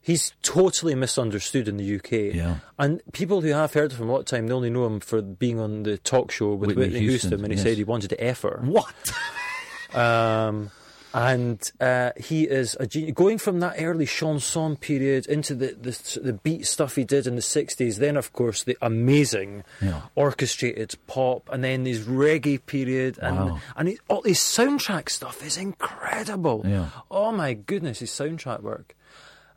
He's 0.03 0.35
totally 0.43 0.95
misunderstood 0.95 1.67
in 1.67 1.79
the 1.79 1.97
UK. 1.97 2.35
Yeah. 2.35 2.57
And 2.79 3.01
people 3.15 3.41
who 3.41 3.49
have 3.53 3.73
heard 3.73 3.91
of 3.93 3.99
him 3.99 4.11
a 4.11 4.13
lot 4.13 4.19
of 4.19 4.25
time, 4.27 4.49
they 4.49 4.53
only 4.53 4.69
know 4.69 4.85
him 4.85 5.01
for 5.01 5.23
being 5.23 5.59
on 5.59 5.85
the 5.85 5.97
talk 5.97 6.31
show 6.31 6.53
with 6.53 6.69
Whitney 6.71 6.83
Whitney, 6.83 6.99
Houston, 7.01 7.31
Houston, 7.31 7.45
and 7.45 7.53
he 7.53 7.57
yes. 7.57 7.63
said 7.63 7.79
he 7.79 7.85
wanted 7.85 8.11
to 8.11 8.23
F 8.23 8.43
her. 8.43 8.61
what? 8.65 8.93
Um, 9.95 10.71
and 11.15 11.73
uh, 11.81 12.11
he 12.19 12.43
is 12.45 12.77
a 12.81 12.87
genius. 12.87 13.15
Going 13.15 13.39
from 13.39 13.61
that 13.61 13.77
early 13.79 14.05
chanson 14.05 14.77
period 14.77 15.27
into 15.27 15.55
the, 15.55 15.69
the 15.81 16.21
the 16.21 16.33
beat 16.33 16.67
stuff 16.67 16.97
he 16.97 17.05
did 17.05 17.27
in 17.27 17.37
the 17.37 17.41
'60s, 17.43 17.97
then 17.99 18.17
of 18.17 18.33
course 18.33 18.65
the 18.65 18.77
amazing 18.83 19.63
Yeah. 19.81 20.03
orchestrated 20.17 20.97
pop, 21.07 21.49
and 21.53 21.63
then 21.65 21.87
his 21.87 22.01
reggae 22.07 22.59
period, 22.67 23.19
and 23.23 23.37
Wow. 23.39 23.61
and 23.77 23.89
he, 23.89 23.99
all 24.09 24.23
his 24.23 24.39
soundtrack 24.39 25.09
stuff 25.09 25.43
is 25.47 25.57
incredible. 25.57 26.63
Yeah. 26.67 26.89
Oh 27.11 27.31
my 27.33 27.55
goodness, 27.55 28.01
his 28.01 28.11
soundtrack 28.11 28.61
work. 28.63 28.97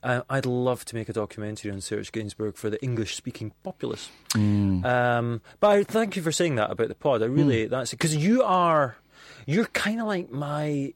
Uh, 0.03 0.21
I'd 0.29 0.45
love 0.45 0.85
to 0.85 0.95
make 0.95 1.09
a 1.09 1.13
documentary 1.13 1.71
on 1.71 1.81
Serge 1.81 2.11
Gainsbourg 2.11 2.55
for 2.55 2.69
the 2.69 2.81
English-speaking 2.83 3.51
populace. 3.63 4.09
Mm. 4.35 4.85
Um, 4.85 5.41
but 5.59 5.71
I 5.71 5.83
thank 5.83 6.15
you 6.15 6.21
for 6.21 6.31
saying 6.31 6.53
that 6.55 6.69
about 6.69 6.87
the 6.89 6.95
pod. 6.95 7.23
I 7.23 7.25
really 7.25 7.65
that's 7.65 7.91
because 7.91 8.15
you 8.15 8.43
are 8.43 8.97
you're 9.47 9.65
kind 9.65 9.99
of 9.99 10.05
like 10.07 10.29
my 10.31 10.93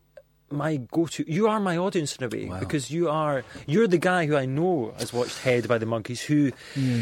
my 0.51 0.77
go-to. 0.91 1.23
You 1.31 1.47
are 1.47 1.59
my 1.59 1.77
audience 1.77 2.15
in 2.15 2.23
a 2.25 2.29
way 2.29 2.51
because 2.59 2.91
you 2.91 3.09
are 3.09 3.43
you're 3.65 3.87
the 3.87 3.97
guy 3.97 4.25
who 4.25 4.35
I 4.35 4.45
know 4.45 4.93
has 4.99 5.13
watched 5.13 5.39
Head 5.39 5.67
by 5.67 5.77
the 5.77 5.85
Monkees 5.85 6.21
who. 6.21 6.51
Hmm. 6.73 7.01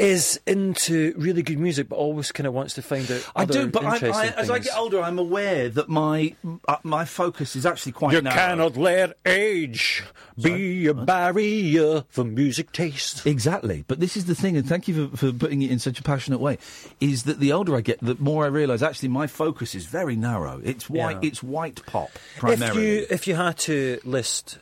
Is 0.00 0.40
into 0.46 1.12
really 1.18 1.42
good 1.42 1.58
music, 1.58 1.90
but 1.90 1.96
always 1.96 2.32
kind 2.32 2.46
of 2.46 2.54
wants 2.54 2.72
to 2.74 2.82
find 2.82 3.10
out. 3.10 3.30
I 3.36 3.44
do, 3.44 3.66
but 3.68 3.84
I, 3.84 3.88
I, 3.90 3.94
interesting 3.96 4.32
as 4.38 4.48
I 4.48 4.58
get 4.58 4.74
older, 4.74 5.02
I'm 5.02 5.18
aware 5.18 5.68
that 5.68 5.90
my 5.90 6.34
uh, 6.66 6.78
my 6.82 7.04
focus 7.04 7.54
is 7.54 7.66
actually 7.66 7.92
quite 7.92 8.22
narrow. 8.22 8.34
Cannot 8.34 8.76
let 8.78 9.18
age 9.26 10.02
be 10.42 10.86
a 10.86 10.94
barrier 10.94 12.04
for 12.08 12.24
music 12.24 12.72
taste. 12.72 13.26
Exactly, 13.26 13.84
but 13.88 14.00
this 14.00 14.16
is 14.16 14.24
the 14.24 14.34
thing, 14.34 14.56
and 14.56 14.66
thank 14.66 14.88
you 14.88 15.08
for, 15.08 15.16
for 15.18 15.32
putting 15.34 15.60
it 15.60 15.70
in 15.70 15.78
such 15.78 16.00
a 16.00 16.02
passionate 16.02 16.40
way. 16.40 16.56
Is 17.00 17.24
that 17.24 17.38
the 17.38 17.52
older 17.52 17.76
I 17.76 17.82
get, 17.82 18.00
the 18.00 18.16
more 18.18 18.44
I 18.44 18.48
realise 18.48 18.80
actually 18.80 19.10
my 19.10 19.26
focus 19.26 19.74
is 19.74 19.84
very 19.84 20.16
narrow. 20.16 20.62
It's 20.64 20.88
white. 20.88 21.22
Yeah. 21.22 21.28
It's 21.28 21.42
white 21.42 21.84
pop 21.84 22.08
If 22.14 22.36
primarily. 22.38 23.00
you 23.00 23.06
if 23.10 23.26
you 23.28 23.34
had 23.34 23.58
to 23.58 24.00
list 24.04 24.60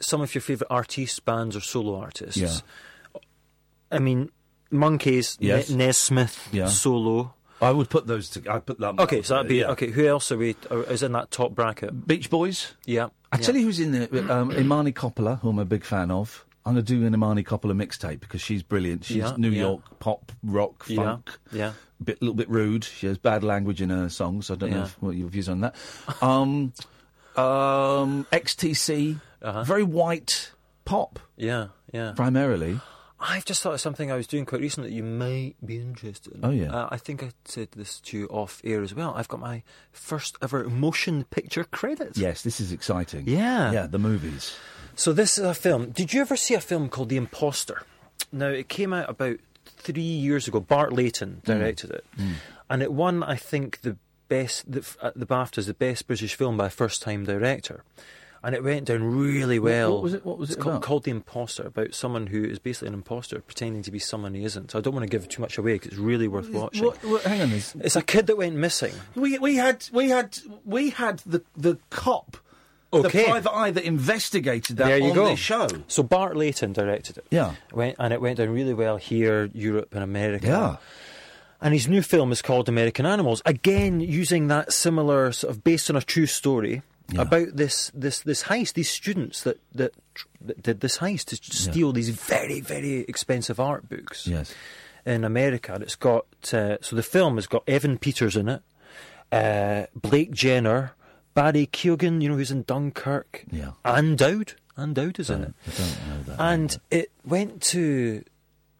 some 0.00 0.20
of 0.20 0.34
your 0.34 0.42
favourite 0.42 0.68
artists, 0.68 1.20
bands, 1.20 1.54
or 1.54 1.60
solo 1.60 1.94
artists, 1.96 2.36
Yeah. 2.36 2.50
I 3.92 4.00
mean, 4.00 4.30
Monkees, 4.72 5.36
Yes. 5.40 5.70
Ne- 5.70 5.86
Nesmith, 5.86 6.48
Yeah. 6.52 6.66
solo. 6.66 7.34
I 7.62 7.70
would 7.72 7.90
put 7.90 8.06
those. 8.06 8.30
To, 8.30 8.50
I 8.50 8.58
put 8.58 8.78
them. 8.78 8.98
Okay, 8.98 9.20
so 9.22 9.34
that'd 9.34 9.48
be 9.48 9.56
yeah. 9.56 9.70
okay. 9.72 9.88
Who 9.90 10.06
else 10.06 10.32
are 10.32 10.38
we? 10.38 10.56
Are, 10.70 10.82
is 10.84 11.02
in 11.02 11.12
that 11.12 11.30
top 11.30 11.54
bracket? 11.54 12.06
Beach 12.06 12.30
Boys. 12.30 12.72
Yeah, 12.86 13.08
I 13.30 13.36
tell 13.36 13.54
you 13.54 13.64
who's 13.66 13.80
in 13.80 13.92
there. 13.92 14.08
Um, 14.32 14.50
Imani 14.52 14.92
Coppola, 14.92 15.40
who 15.40 15.50
I'm 15.50 15.58
a 15.58 15.64
big 15.66 15.84
fan 15.84 16.10
of. 16.10 16.46
I'm 16.64 16.74
going 16.74 16.84
to 16.84 16.94
do 17.00 17.06
an 17.06 17.12
Imani 17.14 17.42
Coppola 17.42 17.72
mixtape 17.74 18.20
because 18.20 18.40
she's 18.40 18.62
brilliant. 18.62 19.04
She's 19.04 19.16
Yeah, 19.16 19.34
New 19.36 19.50
yeah. 19.50 19.60
York 19.62 19.98
pop, 19.98 20.30
rock, 20.42 20.84
Yeah, 20.88 20.96
funk. 21.04 21.30
yeah. 21.52 21.72
Bit, 22.02 22.20
little 22.22 22.34
bit 22.34 22.48
rude. 22.50 22.84
She 22.84 23.06
has 23.06 23.18
bad 23.18 23.42
language 23.44 23.80
in 23.82 23.88
her 23.90 24.08
songs. 24.08 24.50
I 24.50 24.54
don't 24.56 24.70
know 24.70 24.76
Yeah. 24.78 24.82
if, 24.84 25.02
what 25.02 25.16
your 25.16 25.28
views 25.28 25.48
on 25.48 25.60
that. 25.60 25.74
Um, 26.22 26.72
um, 27.36 28.26
XTC, 28.32 29.20
Uh-huh. 29.42 29.64
very 29.64 29.82
white 29.82 30.52
pop 30.84 31.18
yeah, 31.36 31.68
yeah. 31.92 32.12
primarily. 32.16 32.80
I've 33.20 33.44
just 33.44 33.62
thought 33.62 33.74
of 33.74 33.80
something 33.80 34.10
I 34.10 34.16
was 34.16 34.26
doing 34.26 34.46
quite 34.46 34.62
recently 34.62 34.88
that 34.88 34.96
you 34.96 35.02
might 35.02 35.54
be 35.64 35.76
interested 35.76 36.32
in. 36.32 36.44
Oh, 36.44 36.50
yeah. 36.50 36.72
Uh, 36.72 36.88
I 36.90 36.96
think 36.96 37.22
I 37.22 37.32
said 37.44 37.68
this 37.72 38.00
to 38.00 38.18
you 38.18 38.26
off 38.28 38.62
air 38.64 38.82
as 38.82 38.94
well. 38.94 39.12
I've 39.14 39.28
got 39.28 39.40
my 39.40 39.62
first 39.92 40.38
ever 40.40 40.68
motion 40.70 41.24
picture 41.24 41.64
credit. 41.64 42.16
Yes, 42.16 42.42
this 42.42 42.60
is 42.60 42.72
exciting. 42.72 43.24
Yeah. 43.26 43.72
yeah, 43.72 43.86
the 43.86 43.98
movies. 43.98 44.56
So 44.94 45.12
this 45.12 45.36
is 45.36 45.44
a 45.44 45.54
film. 45.54 45.90
Did 45.90 46.14
you 46.14 46.22
ever 46.22 46.36
see 46.36 46.54
a 46.54 46.60
film 46.60 46.88
called 46.88 47.10
The 47.10 47.18
Imposter? 47.18 47.82
Now 48.32 48.48
it 48.48 48.68
came 48.68 48.92
out 48.92 49.10
about 49.10 49.38
three 49.66 50.00
years 50.00 50.48
ago. 50.48 50.60
Bart 50.60 50.92
Layton 50.92 51.42
mm. 51.42 51.44
directed 51.44 51.90
it, 51.90 52.04
mm. 52.18 52.34
and 52.68 52.82
it 52.82 52.92
won, 52.92 53.22
I 53.22 53.36
think, 53.36 53.82
the 53.82 53.96
best 54.28 54.70
the, 54.70 54.86
at 55.02 55.18
the 55.18 55.26
BAFTAs, 55.26 55.66
the 55.66 55.74
best 55.74 56.06
British 56.06 56.34
film 56.34 56.56
by 56.56 56.66
a 56.66 56.70
first-time 56.70 57.24
director. 57.24 57.84
And 58.42 58.54
it 58.54 58.64
went 58.64 58.86
down 58.86 59.04
really 59.04 59.58
well. 59.58 59.92
what 59.92 60.02
was 60.02 60.14
it- 60.14 60.24
what 60.24 60.38
was 60.38 60.48
it's 60.50 60.56
it 60.58 60.62
called, 60.62 60.76
about? 60.76 60.82
called 60.82 61.04
The 61.04 61.10
Imposter, 61.10 61.66
about 61.66 61.92
someone 61.94 62.28
who 62.28 62.42
is 62.42 62.58
basically 62.58 62.88
an 62.88 62.94
imposter 62.94 63.38
pretending 63.40 63.82
to 63.82 63.90
be 63.90 63.98
someone 63.98 64.32
he 64.32 64.44
isn't. 64.44 64.70
So 64.70 64.78
I 64.78 64.80
don't 64.82 64.94
want 64.94 65.04
to 65.04 65.10
give 65.10 65.28
too 65.28 65.42
much 65.42 65.58
away 65.58 65.74
because 65.74 65.88
it's 65.92 65.98
really 66.00 66.26
worth 66.26 66.48
watching. 66.50 66.86
What, 66.86 67.04
what, 67.04 67.22
hang 67.24 67.42
on, 67.42 67.50
this. 67.50 67.74
It's 67.80 67.96
a 67.96 68.02
kid 68.02 68.26
that 68.28 68.38
went 68.38 68.56
missing. 68.56 68.94
We 69.14 69.38
we 69.38 69.56
had 69.56 69.86
we 69.92 70.08
had 70.08 70.38
we 70.64 70.88
had 70.90 71.18
the 71.26 71.42
the 71.54 71.76
cop, 71.90 72.38
Okay. 72.94 73.18
the 73.18 73.24
private 73.28 73.52
eye 73.52 73.70
that 73.72 73.84
investigated 73.84 74.78
that 74.78 74.86
there 74.86 74.98
you 74.98 75.10
on 75.10 75.14
go. 75.14 75.28
this 75.28 75.38
show. 75.38 75.68
So 75.86 76.02
Bart 76.02 76.34
Layton 76.34 76.72
directed 76.72 77.18
it. 77.18 77.26
Yeah. 77.30 77.54
Went, 77.74 77.96
and 77.98 78.12
it 78.14 78.22
went 78.22 78.38
down 78.38 78.48
really 78.48 78.72
well 78.74 78.96
here, 78.96 79.50
Europe, 79.52 79.90
and 79.94 80.02
America. 80.02 80.46
Yeah. 80.46 80.76
And 81.60 81.74
his 81.74 81.88
new 81.88 82.00
film 82.00 82.32
is 82.32 82.40
called 82.40 82.70
American 82.70 83.04
Animals. 83.04 83.42
Again, 83.44 84.00
using 84.00 84.48
that 84.48 84.72
similar 84.72 85.30
sort 85.30 85.50
of 85.54 85.62
based 85.62 85.90
on 85.90 85.96
a 85.96 86.00
true 86.00 86.24
story 86.24 86.80
Yeah. 87.12 87.22
about 87.22 87.56
this 87.56 87.90
this 87.94 88.20
this 88.20 88.44
heist. 88.44 88.74
These 88.74 88.90
students 88.90 89.42
that 89.42 89.58
that, 89.74 89.94
that 90.40 90.62
did 90.62 90.80
this 90.80 90.98
heist 90.98 91.26
to 91.26 91.36
steal 91.36 91.92
these 91.92 92.08
very 92.10 92.60
very 92.60 93.00
expensive 93.00 93.58
art 93.60 93.88
books. 93.88 94.26
Yes. 94.26 94.54
In 95.06 95.24
America, 95.24 95.72
and 95.74 95.82
it's 95.82 95.96
got 95.96 96.26
uh, 96.52 96.76
so 96.82 96.94
the 96.94 97.02
film 97.02 97.36
has 97.36 97.46
got 97.46 97.62
Evan 97.66 97.96
Peters 97.98 98.36
in 98.36 98.48
it, 98.48 98.62
uh, 99.32 99.86
Blake 99.94 100.30
Jenner, 100.30 100.92
Barry 101.34 101.66
Keoghan, 101.66 102.20
you 102.20 102.28
know 102.28 102.36
who's 102.36 102.50
in 102.50 102.62
Dunkirk, 102.64 103.44
Yeah. 103.50 103.72
Ann 103.84 104.14
Dowd. 104.16 104.54
Ann 104.76 104.92
Dowd 104.94 105.18
is 105.18 105.30
in 105.30 105.42
it. 105.42 105.54
I 105.66 105.70
don't 105.70 106.08
know 106.08 106.22
that. 106.26 106.40
And 106.40 106.80
it 106.90 107.10
went 107.24 107.62
to 107.62 108.22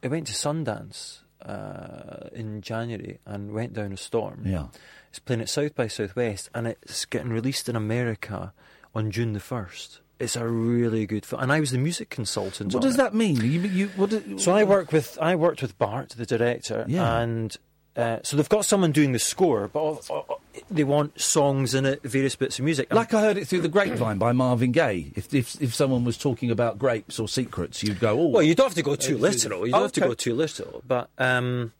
it 0.03 0.09
went 0.09 0.26
to 0.26 0.33
Sundance 0.35 1.20
uh, 1.45 2.28
in 2.33 2.61
January 2.61 3.18
and 3.26 3.53
went 3.53 3.72
down 3.72 3.93
a 3.93 3.97
storm. 3.97 4.43
Yeah. 4.45 4.66
It's 5.11 5.18
playing 5.18 5.40
at 5.42 5.48
South 5.48 5.74
by 5.74 5.88
Southwest, 5.88 6.48
and 6.54 6.66
it's 6.66 7.04
getting 7.04 7.30
released 7.30 7.68
in 7.68 7.76
America 7.76 8.52
on 8.94 9.11
June 9.11 9.32
the 9.32 9.40
first. 9.40 10.00
It's 10.18 10.36
a 10.36 10.46
really 10.46 11.06
good 11.06 11.24
film, 11.26 11.42
and 11.42 11.52
I 11.52 11.61
was 11.61 11.70
the 11.72 11.78
music 11.78 12.11
consultant. 12.11 12.72
What 12.74 12.82
does 12.82 12.94
it. 12.94 12.98
that 12.98 13.14
mean? 13.14 13.36
You, 13.36 13.61
you, 13.62 13.88
what 13.96 14.11
do- 14.11 14.38
So 14.38 14.52
I 14.52 14.64
work 14.64 14.92
with 14.92 15.18
I 15.20 15.34
worked 15.34 15.62
with 15.62 15.78
Bart, 15.78 16.11
the 16.11 16.26
director, 16.26 16.84
Yeah. 16.86 17.18
and 17.20 17.56
uh, 17.96 18.18
so 18.22 18.36
they've 18.36 18.48
got 18.48 18.64
someone 18.64 18.92
doing 18.92 19.12
the 19.12 19.18
score, 19.18 19.66
but 19.68 19.80
all- 19.80 20.02
all- 20.11 20.40
they 20.70 20.84
want 20.84 21.18
songs 21.20 21.74
in 21.74 21.86
it, 21.86 22.02
various 22.02 22.36
bits 22.36 22.58
of 22.58 22.64
music. 22.64 22.92
Like 22.92 23.14
I 23.14 23.20
heard 23.22 23.36
it 23.38 23.48
through 23.48 23.62
the 23.62 23.68
grapevine 23.68 24.18
by 24.18 24.32
Marvin 24.32 24.72
Gaye. 24.72 25.11
If, 25.16 25.32
if 25.34 25.61
if 25.62 25.74
someone 25.74 26.04
was 26.04 26.16
talking 26.18 26.50
about 26.50 26.78
grapes 26.78 27.18
or 27.18 27.26
secrets, 27.26 27.82
you'd 27.82 27.98
go, 27.98 28.20
"Oh, 28.20 28.26
Well, 28.28 28.42
you 28.42 28.54
don't 28.54 28.66
have 28.66 28.74
to 28.74 28.82
go 28.82 28.94
too 28.96 29.16
Uh, 29.16 29.20
literal. 29.20 29.66
You 29.66 29.72
don't 29.72 29.82
have 29.82 29.92
to 29.92 30.00
go 30.00 30.14
too 30.14 30.34
literal, 30.34 30.82
but 30.86 31.08
um, 31.18 31.72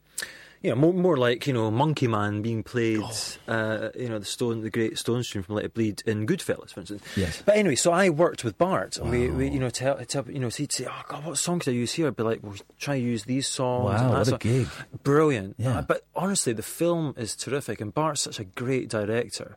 you 0.63 0.71
know, 0.71 0.77
more, 0.77 0.93
more 0.93 1.17
like 1.17 1.47
you 1.47 1.53
know, 1.53 1.71
Monkey 1.71 2.07
Man 2.07 2.43
being 2.43 2.63
played. 2.63 3.03
Uh, 3.49 3.89
you 3.99 4.09
know, 4.09 4.19
the 4.19 4.25
Stone, 4.27 4.61
the 4.61 4.71
great 4.71 4.99
Stone 4.99 5.23
stream 5.23 5.43
from 5.43 5.55
Let 5.55 5.65
It 5.65 5.75
Bleed 5.75 6.03
in 6.07 6.27
Goodfellas, 6.27 6.73
for 6.73 6.81
instance. 6.81 7.03
Yes. 7.17 7.43
But 7.45 7.57
anyway, 7.57 7.77
so 7.77 7.93
I 7.93 8.11
worked 8.11 8.45
with 8.45 8.59
Bart, 8.59 8.97
and 8.99 9.11
we, 9.11 9.31
we, 9.31 9.49
you 9.49 9.59
know, 9.59 9.71
tell, 9.71 9.97
tell, 10.05 10.25
you 10.31 10.39
know, 10.39 10.51
so 10.51 10.59
he'd 10.63 10.73
say, 10.73 10.87
"Oh 10.87 11.03
God, 11.09 11.25
what 11.25 11.39
songs 11.39 11.65
do 11.65 11.71
I 11.71 11.75
use 11.75 11.93
here?" 11.95 12.07
I'd 12.09 12.17
be 12.17 12.23
like, 12.23 12.41
"Well, 12.43 12.57
try 12.79 12.99
to 12.99 13.03
use 13.05 13.25
these 13.25 13.47
songs." 13.49 14.01
Wow, 14.01 14.13
what 14.19 14.29
a 14.29 14.39
gig. 14.39 14.69
Brilliant. 15.03 15.57
Yeah. 15.59 15.79
Uh, 15.79 15.83
but 15.83 16.05
honestly, 16.15 16.53
the 16.53 16.63
film 16.63 17.15
is 17.17 17.35
terrific, 17.35 17.81
and 17.81 17.95
Bart's 17.95 18.21
such 18.23 18.39
a 18.39 18.45
great 18.45 18.89
director, 18.89 19.57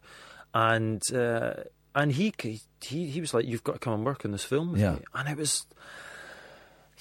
and. 0.53 1.01
Uh, 1.13 1.53
and 1.95 2.11
he, 2.13 2.33
he 2.41 3.05
he 3.05 3.21
was 3.21 3.35
like, 3.35 3.45
"You've 3.45 3.63
got 3.63 3.73
to 3.73 3.77
come 3.79 3.93
and 3.93 4.03
work 4.03 4.25
on 4.25 4.31
this 4.31 4.43
film 4.43 4.71
with 4.71 4.81
Yeah. 4.81 4.93
me," 4.93 5.01
and 5.13 5.29
it 5.29 5.37
was 5.37 5.67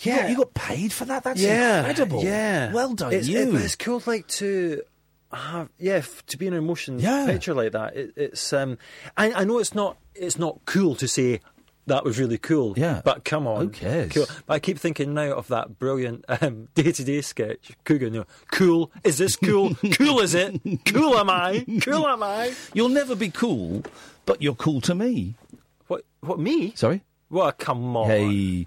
Got- 0.05 0.31
you 0.31 0.37
got 0.37 0.55
paid 0.55 0.93
for 0.93 1.05
that. 1.07 1.25
That's 1.25 1.41
yeah, 1.41 1.79
incredible. 1.81 2.23
Yeah, 2.25 2.73
well 2.73 2.95
done, 2.95 3.13
it's, 3.13 3.29
you. 3.29 3.55
it- 3.57 3.63
it's 3.65 3.77
cool, 3.77 4.03
like 4.07 4.27
to 4.29 4.83
have, 5.33 5.69
yeah, 5.79 5.95
f- 5.95 6.25
to 6.27 6.37
be 6.37 6.47
in 6.47 6.53
an 6.53 6.59
emotion 6.59 6.99
Yeah. 6.99 7.27
picture 7.27 7.55
like 7.55 7.73
that. 7.73 7.97
It, 7.97 8.13
it's, 8.17 8.53
um, 8.53 8.79
I, 9.17 9.33
I 9.33 9.45
know 9.45 9.59
it's 9.59 9.75
not, 9.75 9.97
it's 10.15 10.39
not 10.39 10.61
cool 10.67 10.95
to 10.97 11.09
say 11.09 11.41
that 11.87 12.05
was 12.05 12.19
really 12.19 12.39
cool. 12.39 12.75
Yeah. 12.77 13.01
but 13.05 13.25
come 13.25 13.47
on, 13.47 13.61
Who 13.63 13.69
cares? 13.71 14.13
Cool. 14.13 14.27
But 14.47 14.55
I 14.55 14.59
keep 14.61 14.79
thinking 14.79 15.15
now 15.15 15.33
of 15.33 15.49
that 15.49 15.79
brilliant 15.79 16.25
um, 16.29 16.69
Day 16.75 16.93
Today 16.93 17.21
sketch. 17.23 17.73
Coogan, 17.85 18.13
you 18.15 18.21
know, 18.21 18.27
cool. 18.53 18.93
Is 19.05 19.19
this 19.19 19.35
cool? 19.37 19.75
cool 19.95 20.21
is 20.21 20.35
it? 20.35 20.61
Cool 20.87 21.17
am 21.19 21.29
I? 21.31 21.65
Cool 21.83 22.07
am 22.07 22.23
I? 22.23 22.55
You'll 22.75 22.89
never 22.91 23.15
be 23.17 23.31
cool, 23.31 23.83
but 24.27 24.41
you're 24.43 24.55
cool 24.55 24.81
to 24.83 24.95
me. 24.95 25.35
What? 25.89 26.05
What? 26.21 26.39
Me? 26.39 26.73
Sorry. 26.77 27.03
Well, 27.33 27.51
come 27.53 27.97
on. 27.97 28.09
Hey, 28.11 28.67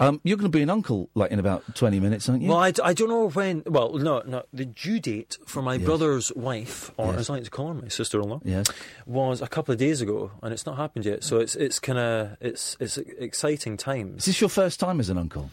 um, 0.00 0.20
you're 0.24 0.36
going 0.36 0.50
to 0.50 0.56
be 0.56 0.62
an 0.62 0.70
uncle 0.70 1.10
like 1.14 1.30
in 1.32 1.38
about 1.40 1.62
twenty 1.74 1.98
minutes, 2.00 2.28
aren't 2.28 2.42
you? 2.42 2.48
Well, 2.48 2.58
I, 2.58 2.70
d- 2.70 2.80
I 2.82 2.92
don't 2.94 3.08
know 3.08 3.28
when. 3.28 3.62
Well, 3.66 3.92
no, 3.94 4.22
no. 4.24 4.44
The 4.52 4.64
due 4.64 5.00
date 5.00 5.36
for 5.46 5.60
my 5.62 5.78
brother's 5.78 6.32
wife, 6.34 6.92
or 6.96 7.06
Yes. 7.08 7.16
as 7.18 7.30
I 7.30 7.34
like 7.34 7.44
to 7.44 7.50
call 7.50 7.68
her, 7.68 7.74
my 7.74 7.88
sister-in-law, 7.88 8.40
Yes. 8.44 8.66
was 9.04 9.42
a 9.42 9.48
couple 9.48 9.72
of 9.72 9.78
days 9.78 10.00
ago, 10.00 10.30
and 10.42 10.52
it's 10.54 10.64
not 10.64 10.76
happened 10.76 11.04
yet. 11.04 11.24
So 11.24 11.38
it's 11.40 11.56
it's 11.56 11.78
kind 11.80 11.98
of 11.98 12.36
it's 12.40 12.76
it's 12.80 12.96
exciting 12.98 13.76
times. 13.76 14.20
Is 14.22 14.26
this 14.26 14.40
your 14.40 14.50
first 14.50 14.78
time 14.80 15.00
as 15.00 15.10
an 15.10 15.18
uncle? 15.18 15.50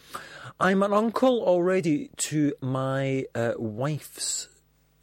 I'm 0.60 0.82
an 0.84 0.92
uncle 0.92 1.42
already 1.42 2.10
to 2.28 2.52
my 2.60 3.26
uh, 3.34 3.54
wife's 3.58 4.48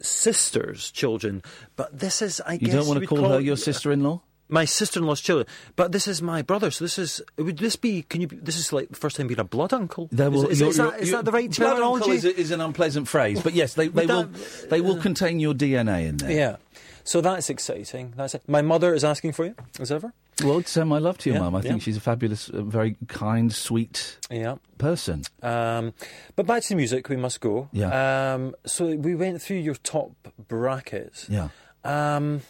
sister's 0.00 0.90
children, 0.90 1.42
but 1.76 1.98
this 1.98 2.22
is 2.22 2.40
I 2.46 2.54
You 2.54 2.58
guess 2.60 2.74
don't 2.74 2.86
want 2.88 3.00
to 3.00 3.06
call, 3.06 3.18
call 3.18 3.28
her 3.32 3.40
your 3.40 3.56
sister-in-law? 3.56 4.22
My 4.50 4.64
sister-in-law's 4.64 5.20
children, 5.20 5.46
but 5.76 5.92
this 5.92 6.06
is 6.08 6.20
my 6.20 6.42
brother. 6.42 6.70
So 6.70 6.84
this 6.84 6.98
is 6.98 7.22
would 7.38 7.58
this 7.58 7.76
be? 7.76 8.02
Can 8.02 8.20
you? 8.20 8.26
This 8.26 8.56
is 8.58 8.72
like 8.72 8.88
the 8.88 8.96
first 8.96 9.16
time 9.16 9.26
being 9.28 9.40
a 9.40 9.44
blood 9.44 9.72
uncle. 9.72 10.08
They 10.12 10.28
will- 10.28 10.46
is, 10.48 10.60
is, 10.60 10.68
is 10.68 10.76
that, 10.78 11.00
is 11.00 11.10
that 11.12 11.24
the 11.24 11.32
right 11.32 11.50
blood 11.56 11.70
terminology? 11.74 12.10
Is, 12.12 12.24
a- 12.24 12.36
is 12.40 12.50
an 12.50 12.60
unpleasant 12.60 13.08
phrase, 13.08 13.40
but 13.42 13.54
yes, 13.54 13.74
they, 13.74 13.88
they 13.98 14.06
will. 14.06 14.24
that- 14.24 14.70
They 14.70 14.80
will 14.80 14.96
contain 15.00 15.40
your 15.40 15.54
DNA 15.54 16.08
in 16.08 16.16
there. 16.18 16.30
Yeah. 16.32 16.56
So 17.04 17.20
that's 17.22 17.48
exciting. 17.48 18.12
That's 18.16 18.34
it. 18.34 18.42
My 18.46 18.60
mother 18.62 18.92
is 18.94 19.04
asking 19.04 19.32
for 19.32 19.46
you, 19.46 19.54
as 19.80 19.90
ever. 19.90 20.12
Well, 20.44 20.62
send 20.64 20.88
my 20.88 20.98
love 20.98 21.18
to 21.18 21.30
your 21.30 21.36
Yeah, 21.38 21.42
mum. 21.44 21.54
I 21.54 21.60
think 21.62 21.76
yeah. 21.80 21.84
she's 21.84 21.96
a 21.96 22.00
fabulous, 22.00 22.48
uh, 22.50 22.62
very 22.62 22.96
kind, 23.08 23.52
sweet 23.52 24.16
Yeah. 24.30 24.56
person. 24.78 25.22
Um, 25.42 25.92
but 26.36 26.46
back 26.46 26.62
to 26.62 26.68
the 26.70 26.76
music, 26.76 27.08
we 27.08 27.16
must 27.16 27.40
go. 27.40 27.68
Yeah. 27.72 28.34
Um, 28.34 28.54
so 28.64 28.86
we 28.96 29.14
went 29.14 29.40
through 29.42 29.58
your 29.58 29.74
top 29.76 30.12
brackets. 30.48 31.26
Yeah. 31.28 31.48
Um, 31.84 32.42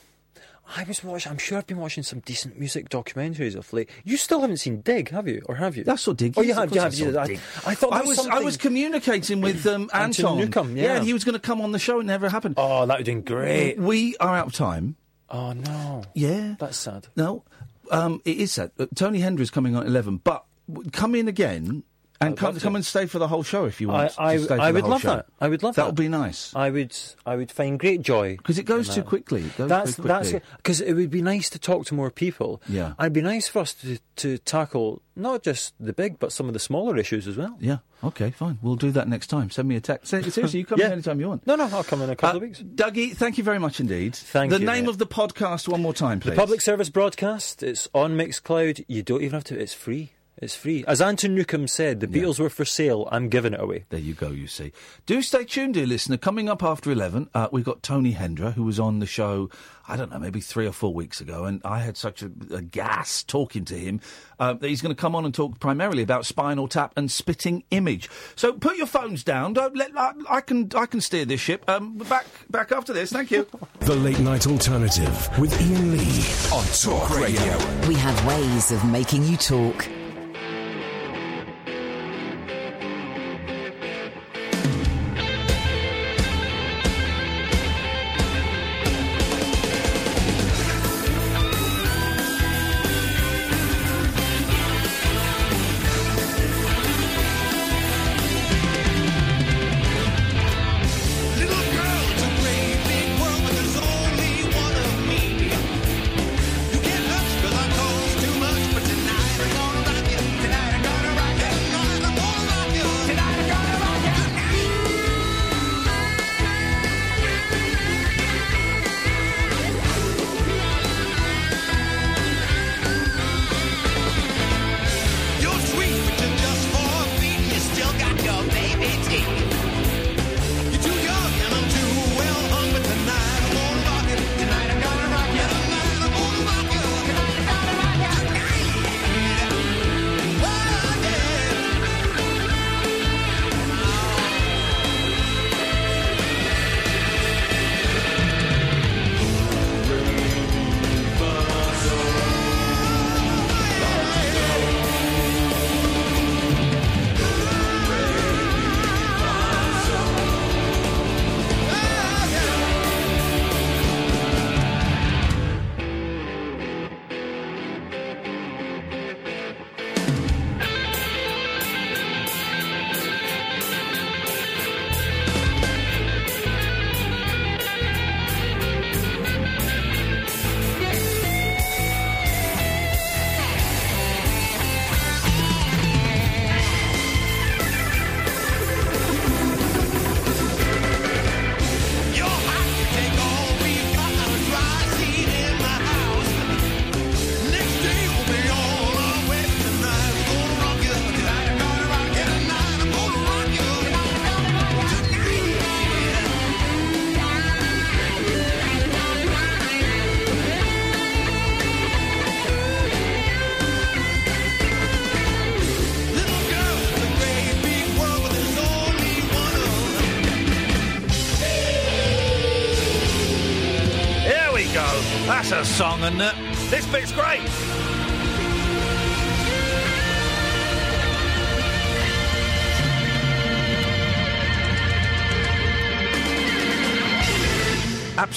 I 0.76 0.84
was 0.84 1.02
watching. 1.02 1.32
I'm 1.32 1.38
sure 1.38 1.58
I've 1.58 1.66
been 1.66 1.78
watching 1.78 2.02
some 2.02 2.20
decent 2.20 2.58
music 2.58 2.88
documentaries 2.88 3.56
of 3.56 3.72
late. 3.72 3.90
You 4.04 4.16
still 4.16 4.40
haven't 4.40 4.58
seen 4.58 4.80
Dig, 4.82 5.10
have 5.10 5.26
you, 5.26 5.42
or 5.46 5.56
have 5.56 5.76
you? 5.76 5.84
I 5.88 5.96
saw 5.96 6.12
Dig. 6.12 6.34
Oh, 6.36 6.42
you 6.42 6.54
have. 6.54 6.74
You 6.74 6.80
have. 6.80 6.94
I 6.94 6.96
you- 6.96 7.18
I. 7.18 7.70
I 7.70 7.74
thought 7.74 7.92
I 7.92 8.02
was, 8.02 8.18
was 8.18 8.26
I 8.28 8.40
was 8.40 8.56
communicating 8.56 9.40
with 9.40 9.66
um, 9.66 9.90
Anton 9.94 10.38
Newcombe, 10.38 10.76
yeah. 10.76 10.96
and 10.96 11.04
he 11.04 11.12
was 11.12 11.24
going 11.24 11.34
to 11.34 11.40
come 11.40 11.60
on 11.60 11.72
the 11.72 11.78
show. 11.78 12.00
It 12.00 12.04
never 12.04 12.28
happened. 12.28 12.54
Oh, 12.56 12.86
that 12.86 12.98
would 12.98 13.06
have 13.06 13.06
been 13.06 13.22
great. 13.22 13.78
We 13.78 14.16
are 14.18 14.36
out 14.36 14.46
of 14.46 14.52
time. 14.52 14.96
Oh 15.28 15.52
no. 15.52 16.02
Yeah. 16.14 16.56
That's 16.58 16.76
sad. 16.76 17.08
No, 17.16 17.44
um, 17.90 18.20
it 18.24 18.36
is 18.36 18.52
sad. 18.52 18.72
Tony 18.94 19.20
Hendra's 19.20 19.50
coming 19.50 19.76
on 19.76 19.82
at 19.82 19.88
11, 19.88 20.18
but 20.18 20.44
come 20.92 21.14
in 21.14 21.28
again 21.28 21.84
and 22.20 22.36
come, 22.36 22.58
come 22.60 22.76
and 22.76 22.84
stay 22.84 23.06
for 23.06 23.18
the 23.18 23.28
whole 23.28 23.42
show 23.42 23.64
if 23.64 23.80
you 23.80 23.88
want. 23.88 24.14
I, 24.18 24.36
to 24.36 24.42
stay 24.44 24.56
for 24.56 24.60
I 24.60 24.72
the 24.72 24.74
would 24.82 24.90
love 24.90 25.00
show. 25.02 25.16
that. 25.16 25.26
I 25.40 25.48
would 25.48 25.62
love 25.62 25.74
That 25.76 25.82
that. 25.82 25.86
would 25.86 25.94
be 25.96 26.08
nice. 26.08 26.54
I 26.54 26.68
would. 26.70 26.96
I 27.24 27.36
would 27.36 27.50
find 27.50 27.78
great 27.78 28.02
joy 28.02 28.36
Because 28.36 28.58
it 28.58 28.64
goes 28.64 28.94
too 28.94 29.02
quickly. 29.02 29.42
It 29.44 29.56
goes 29.56 29.68
That's 29.68 29.96
very 29.96 30.08
that's 30.08 30.32
because 30.56 30.80
it 30.80 30.92
would 30.94 31.10
be 31.10 31.22
nice 31.22 31.48
to 31.50 31.58
talk 31.58 31.86
to 31.86 31.94
more 31.94 32.10
people. 32.10 32.60
Yeah. 32.68 32.92
it'd 33.00 33.12
be 33.12 33.22
nice 33.22 33.48
for 33.48 33.60
us 33.60 33.72
to 33.74 33.98
to 34.16 34.36
tackle 34.38 35.00
not 35.16 35.42
just 35.42 35.74
the 35.80 35.92
big, 35.92 36.18
but 36.18 36.32
some 36.32 36.46
of 36.46 36.52
the 36.52 36.58
smaller 36.58 36.96
issues 36.96 37.26
as 37.26 37.36
well. 37.36 37.56
Yeah, 37.60 37.78
okay, 38.04 38.30
fine. 38.30 38.58
We'll 38.62 38.76
do 38.76 38.90
that 38.92 39.06
next 39.08 39.26
time. 39.26 39.50
Send 39.50 39.68
me 39.68 39.76
a 39.76 39.80
text. 39.80 40.08
Seriously, 40.08 40.60
you 40.60 40.64
come 40.66 40.78
Yeah. 40.78 40.86
in 40.86 40.92
anytime 40.92 41.20
you 41.20 41.28
want. 41.28 41.46
No, 41.46 41.56
no, 41.56 41.64
I'll 41.72 41.84
come 41.84 42.00
in 42.02 42.08
a 42.10 42.16
couple 42.16 42.34
Uh, 42.40 42.42
of 42.44 42.48
weeks. 42.48 42.60
Dougie, 42.62 43.14
thank 43.14 43.36
you 43.38 43.44
very 43.44 43.58
much 43.58 43.80
indeed. 43.80 44.14
Thank 44.14 44.50
the 44.50 44.58
you, 44.60 44.64
The 44.66 44.72
name 44.72 44.84
mate. 44.84 44.90
of 44.90 44.98
the 44.98 45.06
podcast 45.06 45.68
one 45.68 45.82
more 45.82 45.92
time, 45.94 46.20
please. 46.20 46.30
The 46.30 46.36
public 46.36 46.60
service 46.62 46.88
broadcast. 46.90 47.62
It's 47.62 47.88
on 47.94 48.12
Mixcloud. 48.16 48.84
You 48.88 49.02
don't 49.02 49.20
even 49.22 49.34
have 49.34 49.44
to. 49.44 49.58
It's 49.58 49.74
free. 49.74 50.12
It's 50.36 50.54
free. 50.54 50.84
As 50.88 51.02
Anton 51.02 51.34
Newcombe 51.34 51.68
said, 51.68 52.00
the 52.00 52.06
Beatles 52.06 52.40
were 52.40 52.48
for 52.48 52.64
sale. 52.64 53.06
I'm 53.12 53.28
giving 53.28 53.52
it 53.52 53.60
away. 53.60 53.84
There 53.90 54.00
you 54.00 54.14
go, 54.14 54.30
you 54.30 54.46
see. 54.46 54.72
Do 55.04 55.20
stay 55.20 55.44
tuned, 55.44 55.74
dear 55.74 55.86
listener. 55.86 56.16
Coming 56.16 56.48
up 56.48 56.62
after 56.62 56.90
11, 56.90 57.28
uh, 57.34 57.48
we've 57.52 57.64
got 57.64 57.82
Tony 57.82 58.14
Hendra, 58.14 58.54
who 58.54 58.62
was 58.62 58.80
on 58.80 59.00
the 59.00 59.06
show, 59.06 59.50
I 59.86 59.96
don't 59.96 60.10
know, 60.10 60.18
maybe 60.18 60.40
three 60.40 60.66
or 60.66 60.72
four 60.72 60.94
weeks 60.94 61.20
ago, 61.20 61.44
and 61.44 61.60
I 61.62 61.80
had 61.80 61.98
such 61.98 62.22
a, 62.22 62.30
a 62.52 62.62
gas 62.62 63.22
talking 63.22 63.66
to 63.66 63.74
him 63.78 64.00
uh, 64.38 64.54
that 64.54 64.66
he's 64.66 64.80
going 64.80 64.94
to 64.94 65.00
come 65.00 65.14
on 65.14 65.26
and 65.26 65.34
talk 65.34 65.60
primarily 65.60 66.02
about 66.02 66.24
Spinal 66.24 66.68
Tap 66.68 66.94
and 66.96 67.10
Spitting 67.10 67.64
Image. 67.70 68.08
So 68.34 68.54
put 68.54 68.78
your 68.78 68.86
phones 68.86 69.22
down. 69.22 69.52
Don't 69.52 69.76
let 69.76 69.90
I, 69.98 70.12
I 70.28 70.40
can 70.40 70.70
I 70.74 70.86
can 70.86 71.02
steer 71.02 71.26
this 71.26 71.40
ship. 71.40 71.68
Um, 71.68 71.98
back 71.98 72.24
back 72.48 72.72
after 72.72 72.94
this. 72.94 73.12
Thank 73.12 73.30
you. 73.30 73.46
The 73.80 73.96
Late 73.96 74.20
Night 74.20 74.46
Alternative 74.46 75.38
with 75.38 75.52
Iain 75.60 75.90
Lee 75.92 76.54
on 76.54 76.64
Talk 76.66 77.18
Radio. 77.18 77.88
We 77.88 77.94
have 77.94 78.24
ways 78.26 78.70
of 78.70 78.84
making 78.84 79.24
you 79.24 79.36
talk. 79.36 79.88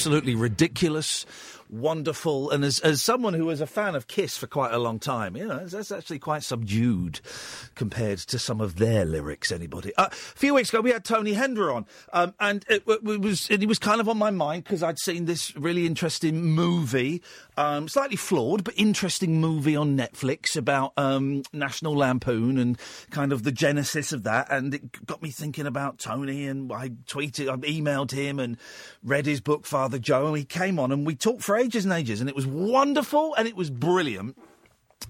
Absolutely 0.03 0.35
ridiculous, 0.35 1.25
wonderful, 1.69 2.49
and 2.49 2.65
as, 2.65 2.81
as 2.81 3.01
someone 3.01 3.33
who 3.33 3.45
was 3.45 3.61
a 3.61 3.65
fan 3.65 3.95
of 3.95 4.09
Kiss 4.09 4.35
for 4.35 4.47
quite 4.47 4.73
a 4.73 4.77
long 4.77 4.99
time, 4.99 5.37
you 5.37 5.47
know, 5.47 5.59
that's- 5.59 5.93
actually 5.93 6.19
quite 6.19 6.43
subdued 6.43 7.21
compared 7.83 8.17
to 8.17 8.39
some 8.39 8.61
of 8.61 8.77
their 8.77 9.03
lyrics. 9.03 9.51
Anybody? 9.51 9.93
Uh, 9.97 10.07
a 10.09 10.15
few 10.15 10.53
weeks 10.53 10.69
ago, 10.69 10.79
we 10.79 10.91
had 10.91 11.03
Tony 11.03 11.33
Hendra 11.33 11.75
on, 11.75 11.85
um, 12.13 12.33
and 12.39 12.63
it, 12.69 12.81
it 12.87 13.03
was 13.03 13.49
it 13.49 13.67
was 13.67 13.77
kind 13.77 13.99
of 13.99 14.07
on 14.07 14.17
my 14.17 14.31
mind 14.31 14.63
because 14.63 14.81
I'd 14.81 14.97
seen 14.97 15.25
this 15.25 15.53
really 15.57 15.85
interesting 15.85 16.45
movie, 16.45 17.21
um, 17.57 17.89
slightly 17.89 18.15
flawed 18.15 18.63
but 18.63 18.73
interesting 18.77 19.41
movie 19.41 19.75
on 19.75 19.97
Netflix 19.97 20.55
about 20.55 20.93
um, 20.95 21.43
National 21.51 21.93
Lampoon 21.93 22.57
and 22.57 22.79
kind 23.11 23.33
of 23.33 23.43
the 23.43 23.51
genesis 23.51 24.13
of 24.13 24.23
that, 24.23 24.49
and 24.49 24.73
it 24.73 25.05
got 25.05 25.21
me 25.21 25.29
thinking 25.29 25.67
about 25.67 25.99
Tony. 25.99 26.47
And 26.47 26.71
I 26.71 26.87
tweeted, 26.87 27.49
I 27.49 27.57
emailed 27.57 28.11
him, 28.11 28.39
and 28.39 28.55
read 29.03 29.25
his 29.25 29.41
book 29.41 29.65
Father 29.65 29.99
Joe, 29.99 30.27
and 30.27 30.37
he 30.37 30.45
came 30.45 30.79
on, 30.79 30.93
and 30.93 31.05
we 31.05 31.15
talked 31.15 31.43
for 31.43 31.57
ages 31.57 31.83
and 31.83 31.93
ages, 31.93 32.21
and 32.21 32.29
it 32.29 32.35
was 32.35 32.47
wonderful 32.47 33.35
and 33.35 33.45
it 33.45 33.57
was 33.57 33.69
brilliant. 33.69 34.37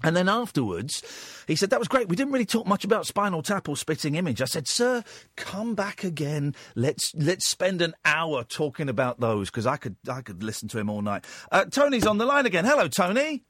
And 0.02 0.16
then 0.16 0.28
afterwards, 0.28 1.02
he 1.46 1.56
said, 1.56 1.70
That 1.70 1.78
was 1.78 1.88
great. 1.88 2.08
We 2.08 2.16
didn't 2.16 2.32
really 2.32 2.46
talk 2.46 2.66
much 2.66 2.84
about 2.84 3.06
Spinal 3.06 3.42
Tap 3.42 3.68
or 3.68 3.76
Spitting 3.76 4.14
Image. 4.14 4.42
I 4.42 4.46
said, 4.46 4.66
Sir, 4.66 5.04
come 5.36 5.74
back 5.74 6.04
again. 6.04 6.54
Let's 6.74 7.12
let's 7.14 7.48
spend 7.48 7.80
an 7.82 7.94
hour 8.04 8.44
talking 8.44 8.88
about 8.88 9.20
those 9.20 9.50
because 9.50 9.66
I 9.66 9.76
could 9.76 9.96
I 10.10 10.20
could 10.20 10.42
listen 10.42 10.68
to 10.68 10.78
him 10.78 10.90
all 10.90 11.02
night. 11.02 11.24
Uh, 11.50 11.64
Tony's 11.66 12.06
on 12.06 12.18
the 12.18 12.26
line 12.26 12.46
again. 12.46 12.64
Hello, 12.64 12.88
Tony. 12.88 13.44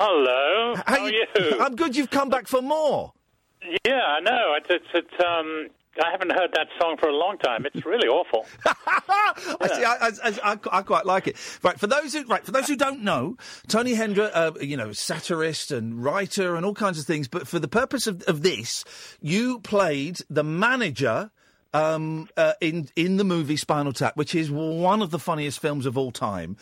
Hello. 0.00 0.76
How, 0.86 1.00
are 1.00 1.10
you? 1.10 1.26
I'm 1.60 1.74
good. 1.74 1.96
You've 1.96 2.10
come 2.10 2.28
back 2.28 2.46
for 2.46 2.62
more. 2.62 3.12
Yeah, 3.84 4.00
I 4.00 4.20
know. 4.20 4.54
It's, 4.56 4.68
it's, 4.70 4.86
it's, 4.94 5.24
um, 5.24 5.68
I 6.00 6.10
haven't 6.10 6.30
heard 6.30 6.50
that 6.54 6.68
song 6.80 6.96
for 6.98 7.08
a 7.08 7.16
long 7.16 7.38
time. 7.38 7.66
It's 7.66 7.84
really 7.84 8.08
awful. 8.08 8.46
I 8.66 9.68
see. 9.68 9.84
I, 9.84 10.10
I, 10.22 10.52
I, 10.52 10.78
I 10.78 10.82
quite 10.82 11.06
like 11.06 11.26
it. 11.26 11.36
Right 11.62 11.78
for 11.78 11.86
those 11.86 12.14
who 12.14 12.24
right 12.26 12.44
for 12.44 12.52
those 12.52 12.66
who 12.68 12.76
don't 12.76 13.02
know, 13.02 13.36
Tony 13.66 13.94
Hendra, 13.94 14.30
uh, 14.32 14.52
you 14.60 14.76
know, 14.76 14.92
satirist 14.92 15.70
and 15.70 16.02
writer 16.02 16.56
and 16.56 16.64
all 16.64 16.74
kinds 16.74 16.98
of 16.98 17.04
things. 17.04 17.28
But 17.28 17.48
for 17.48 17.58
the 17.58 17.68
purpose 17.68 18.06
of, 18.06 18.22
of 18.22 18.42
this, 18.42 18.84
you 19.20 19.60
played 19.60 20.20
the 20.30 20.44
manager. 20.44 21.30
Um, 21.74 22.30
uh, 22.34 22.54
in 22.62 22.88
in 22.96 23.18
the 23.18 23.24
movie 23.24 23.58
Spinal 23.58 23.92
Tap, 23.92 24.16
which 24.16 24.34
is 24.34 24.50
one 24.50 25.02
of 25.02 25.10
the 25.10 25.18
funniest 25.18 25.60
films 25.60 25.84
of 25.84 25.98
all 25.98 26.10
time. 26.10 26.56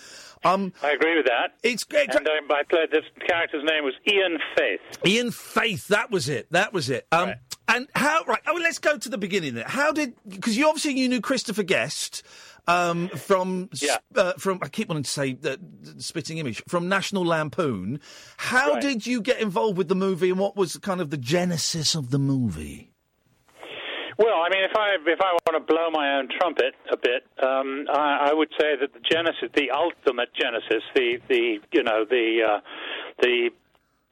Um, 0.45 0.72
I 0.82 0.91
agree 0.91 1.16
with 1.16 1.26
that. 1.26 1.55
It's 1.62 1.84
great. 1.84 2.12
And 2.12 2.28
I, 2.28 2.55
I 2.55 2.62
played 2.64 2.91
this 2.91 3.05
character's 3.24 3.62
name 3.62 3.84
was 3.84 3.95
Ian 4.05 4.39
Faith. 4.59 4.80
Ian 5.07 5.30
Faith, 5.30 5.87
that 5.89 6.11
was 6.11 6.28
it. 6.28 6.51
That 6.51 6.72
was 6.72 6.91
it. 6.91 7.07
Um, 7.12 7.34
And 7.69 7.89
how? 7.95 8.23
Right. 8.27 8.41
Oh, 8.47 8.55
let's 8.62 8.79
go 8.79 8.97
to 8.97 9.09
the 9.09 9.19
beginning. 9.19 9.55
There. 9.55 9.64
How 9.67 9.93
did? 9.93 10.14
Because 10.29 10.57
you 10.57 10.69
obviously 10.69 10.93
you 10.99 11.09
knew 11.09 11.21
Christopher 11.21 11.64
Guest 11.64 12.23
um, 12.69 13.09
from 13.09 13.69
Yeah. 13.75 13.97
uh, 14.14 14.35
from. 14.35 14.61
I 14.62 14.69
keep 14.69 14.89
wanting 14.89 15.03
to 15.03 15.11
say 15.11 15.33
the, 15.33 15.59
the 15.83 16.01
spitting 16.03 16.39
image 16.39 16.62
from 16.69 16.89
National 16.89 17.25
Lampoon. 17.25 17.99
How 18.37 18.75
Right. 18.75 18.83
did 18.83 19.07
you 19.07 19.21
get 19.21 19.41
involved 19.41 19.77
with 19.79 19.89
the 19.89 19.97
movie, 19.97 20.31
and 20.31 20.39
what 20.39 20.57
was 20.57 20.77
kind 20.79 21.01
of 21.01 21.11
the 21.11 21.17
genesis 21.17 21.95
of 21.97 22.11
the 22.11 22.19
movie? 22.21 22.93
Well, 24.19 24.41
I 24.41 24.49
mean, 24.49 24.64
if 24.64 24.75
I 24.75 24.97
if 25.05 25.21
I 25.21 25.33
want 25.47 25.67
to 25.67 25.75
blow 25.75 25.91
my 25.91 26.17
own 26.19 26.29
trumpet 26.39 26.75
a 26.91 26.97
bit, 26.97 27.25
um, 27.43 27.85
I, 27.93 28.31
I 28.31 28.33
would 28.33 28.49
say 28.59 28.75
that 28.81 28.95
the 28.95 29.01
genesis, 29.01 29.51
the 29.55 29.71
ultimate 29.73 30.31
genesis, 30.35 30.83
the 30.95 31.19
the 31.29 31.59
you 31.73 31.83
know 31.83 32.05
the 32.09 32.39
uh, 32.57 32.61
the 33.21 33.51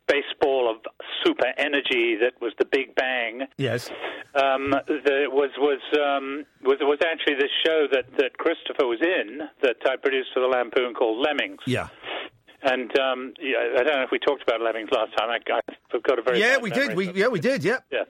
baseball 0.06 0.70
of 0.70 0.82
super 1.24 1.46
energy 1.56 2.16
that 2.20 2.32
was 2.40 2.52
the 2.58 2.64
Big 2.64 2.94
Bang. 2.94 3.46
Yes. 3.56 3.90
um, 4.34 4.70
the, 4.86 5.26
was 5.30 5.50
was 5.58 5.80
um, 5.98 6.44
was 6.62 6.78
was 6.80 6.98
actually 7.04 7.34
this 7.34 7.52
show 7.64 7.86
that 7.92 8.04
that 8.18 8.36
Christopher 8.38 8.86
was 8.86 9.00
in 9.00 9.48
that 9.62 9.76
I 9.86 9.96
produced 9.96 10.30
for 10.34 10.40
the 10.40 10.48
Lampoon 10.48 10.94
called 10.94 11.24
Lemmings. 11.24 11.60
Yeah. 11.66 11.88
And 12.62 12.98
um, 12.98 13.34
yeah, 13.40 13.78
I 13.78 13.82
don't 13.84 13.96
know 13.96 14.02
if 14.02 14.10
we 14.10 14.18
talked 14.18 14.42
about 14.42 14.60
Lemmings 14.62 14.88
last 14.90 15.16
time. 15.18 15.28
I, 15.28 15.38
I've 15.92 16.02
got 16.02 16.18
a 16.18 16.22
very 16.22 16.40
Yeah, 16.40 16.58
we 16.58 16.70
did. 16.70 16.96
We 16.96 17.12
yeah 17.12 17.28
we 17.28 17.40
did. 17.40 17.62
Yeah. 17.62 17.78
yeah. 17.90 18.04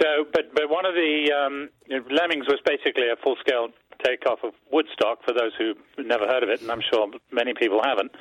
So, 0.00 0.26
but 0.32 0.52
but 0.54 0.68
one 0.68 0.84
of 0.84 0.94
the 0.94 1.30
um, 1.30 1.68
Lemmings 2.10 2.46
was 2.46 2.58
basically 2.66 3.08
a 3.08 3.16
full 3.22 3.36
scale 3.40 3.68
takeoff 4.04 4.38
of 4.44 4.52
Woodstock 4.70 5.24
for 5.24 5.32
those 5.32 5.52
who 5.58 5.74
never 6.02 6.26
heard 6.26 6.42
of 6.42 6.48
it, 6.48 6.60
and 6.60 6.70
I'm 6.70 6.82
sure 6.92 7.08
many 7.32 7.54
people 7.54 7.80
haven't. 7.82 8.12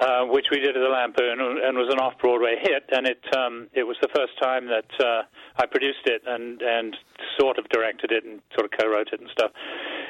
Uh, 0.00 0.24
which 0.24 0.46
we 0.50 0.58
did 0.58 0.76
at 0.76 0.80
the 0.80 0.88
Lampoon 0.88 1.38
and 1.40 1.78
was 1.78 1.88
an 1.92 1.98
off 2.00 2.18
Broadway 2.18 2.56
hit, 2.60 2.84
and 2.90 3.06
it 3.06 3.22
um, 3.36 3.68
it 3.72 3.84
was 3.84 3.96
the 4.02 4.08
first 4.14 4.32
time 4.42 4.66
that 4.66 4.90
uh, 4.98 5.22
I 5.56 5.66
produced 5.66 6.06
it 6.06 6.22
and 6.26 6.60
and 6.60 6.96
sort 7.38 7.58
of 7.58 7.68
directed 7.68 8.10
it 8.10 8.24
and 8.24 8.40
sort 8.58 8.66
of 8.66 8.78
co-wrote 8.78 9.08
it 9.12 9.20
and 9.20 9.30
stuff. 9.30 9.52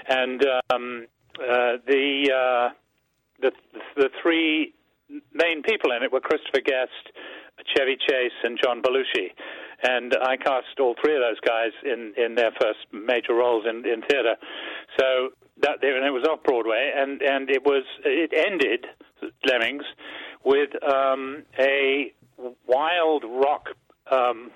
And 0.09 0.45
um, 0.73 1.07
uh, 1.39 1.77
the 1.87 2.31
uh, 2.33 2.75
the 3.41 3.53
the 3.97 4.09
three 4.23 4.73
main 5.33 5.63
people 5.63 5.93
in 5.93 6.03
it 6.03 6.13
were 6.13 6.21
Christopher 6.21 6.61
Guest, 6.65 7.13
Chevy 7.77 7.97
Chase, 7.97 8.33
and 8.43 8.59
John 8.63 8.83
Belushi. 8.83 9.31
And 9.83 10.17
I 10.23 10.37
cast 10.37 10.81
all 10.81 10.95
three 11.03 11.15
of 11.15 11.23
those 11.23 11.41
guys 11.41 11.73
in, 11.85 12.15
in 12.17 12.35
their 12.35 12.53
first 12.61 12.79
major 12.93 13.35
roles 13.35 13.65
in, 13.69 13.87
in 13.87 14.03
theater. 14.03 14.37
So 14.99 15.31
that 15.63 15.83
and 15.83 16.05
it 16.05 16.11
was 16.11 16.27
off 16.29 16.43
Broadway, 16.43 16.93
and, 16.97 17.23
and 17.23 17.51
it 17.51 17.65
was 17.65 17.85
it 18.05 18.33
ended 18.35 18.87
Lemmings 19.47 19.85
with 20.45 20.71
um, 20.83 21.45
a 21.59 22.13
wild 22.67 23.25
rock 23.25 23.69
um, 24.11 24.51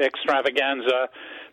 extravaganza 0.00 1.08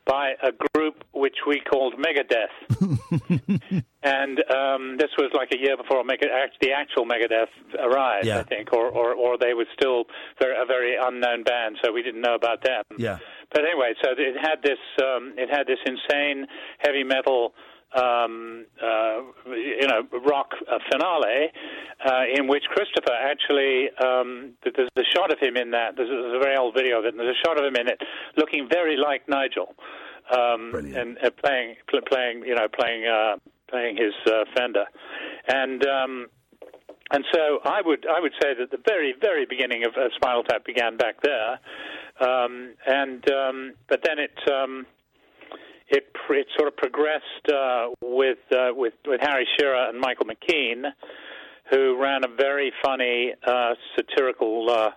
by 0.05 0.33
a 0.43 0.51
group 0.73 1.03
which 1.13 1.37
we 1.47 1.61
called 1.61 1.95
Megadeth. 1.97 2.55
and 4.03 4.39
um, 4.51 4.97
this 4.97 5.09
was 5.17 5.31
like 5.33 5.49
a 5.53 5.57
year 5.57 5.77
before 5.77 6.03
Mega- 6.03 6.27
the 6.61 6.71
actual 6.71 7.05
Megadeth 7.05 7.47
arrived, 7.79 8.25
Yeah. 8.27 8.39
I 8.39 8.43
think, 8.43 8.73
or, 8.73 8.87
or, 8.87 9.13
or 9.13 9.37
they 9.37 9.53
were 9.53 9.65
still 9.77 10.05
a 10.41 10.65
very 10.65 10.95
unknown 11.01 11.43
band, 11.43 11.77
so 11.83 11.91
we 11.91 12.03
didn't 12.03 12.21
know 12.21 12.35
about 12.35 12.63
them. 12.63 12.83
Yeah. 12.97 13.19
But 13.53 13.63
anyway, 13.65 13.93
so 14.03 14.11
it 14.17 14.35
had 14.41 14.61
this 14.63 14.79
um, 15.01 15.33
it 15.37 15.49
had 15.49 15.67
this 15.67 15.79
insane 15.85 16.47
heavy 16.79 17.03
metal. 17.03 17.53
Um, 17.95 18.65
uh, 18.81 19.21
you 19.45 19.87
know, 19.87 20.01
rock 20.25 20.49
uh, 20.67 20.79
finale 20.91 21.51
uh, 22.03 22.23
in 22.35 22.47
which 22.47 22.63
Christopher 22.69 23.13
actually 23.13 23.89
um, 24.03 24.53
there's 24.63 24.89
a 24.97 25.03
shot 25.15 25.31
of 25.31 25.39
him 25.39 25.57
in 25.57 25.71
that. 25.71 25.95
There's 25.95 26.09
a, 26.09 26.13
there's 26.13 26.35
a 26.37 26.43
very 26.43 26.57
old 26.57 26.73
video 26.73 26.99
of 26.99 27.05
it. 27.05 27.09
And 27.09 27.19
there's 27.19 27.35
a 27.35 27.47
shot 27.47 27.59
of 27.59 27.65
him 27.65 27.75
in 27.75 27.87
it, 27.87 28.01
looking 28.35 28.67
very 28.67 28.97
like 28.97 29.29
Nigel, 29.29 29.75
um, 30.35 30.73
and 30.73 31.17
uh, 31.23 31.29
playing 31.43 31.75
pl- 31.87 32.01
playing 32.07 32.43
you 32.45 32.55
know 32.55 32.67
playing 32.67 33.05
uh, 33.05 33.35
playing 33.69 33.97
his 33.97 34.13
uh, 34.25 34.45
Fender, 34.55 34.85
and. 35.47 35.85
Um, 35.85 36.27
and 37.11 37.25
so 37.31 37.59
I 37.63 37.81
would 37.85 38.07
I 38.07 38.19
would 38.19 38.31
say 38.41 38.55
that 38.57 38.71
the 38.71 38.79
very 38.87 39.13
very 39.21 39.45
beginning 39.45 39.85
of 39.85 39.93
uh, 39.95 40.07
Spinal 40.15 40.41
Tap 40.43 40.65
began 40.65 40.97
back 40.97 41.21
there, 41.21 41.59
um, 42.19 42.73
and 42.87 43.29
um, 43.29 43.73
but 43.87 43.99
then 44.03 44.17
it 44.17 44.33
um, 44.51 44.87
it 45.89 46.07
it 46.29 46.47
sort 46.57 46.67
of 46.67 46.77
progressed 46.77 47.51
uh, 47.53 47.87
with 48.01 48.39
uh, 48.51 48.69
with 48.73 48.93
with 49.05 49.21
Harry 49.21 49.47
Shearer 49.57 49.89
and 49.89 49.99
Michael 49.99 50.25
McKean, 50.25 50.83
who 51.71 52.01
ran 52.01 52.23
a 52.23 52.27
very 52.35 52.71
funny 52.83 53.33
uh, 53.45 53.73
satirical 53.95 54.69
uh, 54.69 54.91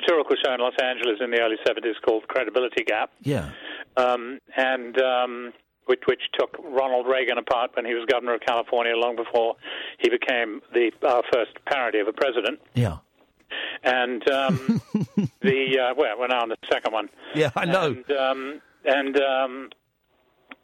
satirical 0.00 0.36
show 0.44 0.54
in 0.54 0.60
Los 0.60 0.74
Angeles 0.82 1.18
in 1.20 1.30
the 1.30 1.40
early 1.40 1.56
seventies 1.66 1.96
called 2.04 2.26
Credibility 2.28 2.84
Gap 2.84 3.10
Yeah. 3.22 3.50
um, 3.96 4.38
and 4.56 5.00
um, 5.00 5.52
which, 5.86 6.02
which 6.06 6.20
took 6.38 6.56
Ronald 6.62 7.06
Reagan 7.08 7.38
apart 7.38 7.72
when 7.74 7.84
he 7.84 7.94
was 7.94 8.06
governor 8.06 8.34
of 8.34 8.40
California, 8.42 8.92
long 8.96 9.16
before 9.16 9.56
he 9.98 10.08
became 10.08 10.60
the 10.72 10.92
our 11.06 11.22
first 11.32 11.52
parody 11.66 11.98
of 11.98 12.06
a 12.08 12.12
president. 12.12 12.60
Yeah. 12.74 12.98
And 13.82 14.22
um, 14.30 14.80
the 15.40 15.78
uh, 15.90 15.94
well, 15.96 16.16
we're 16.18 16.28
now 16.28 16.42
on 16.42 16.50
the 16.50 16.56
second 16.72 16.92
one. 16.92 17.08
Yeah. 17.34 17.50
I 17.56 17.64
know. 17.64 17.96
And 18.08 18.10
um, 18.16 18.60
and 18.84 19.16
um, 19.20 19.70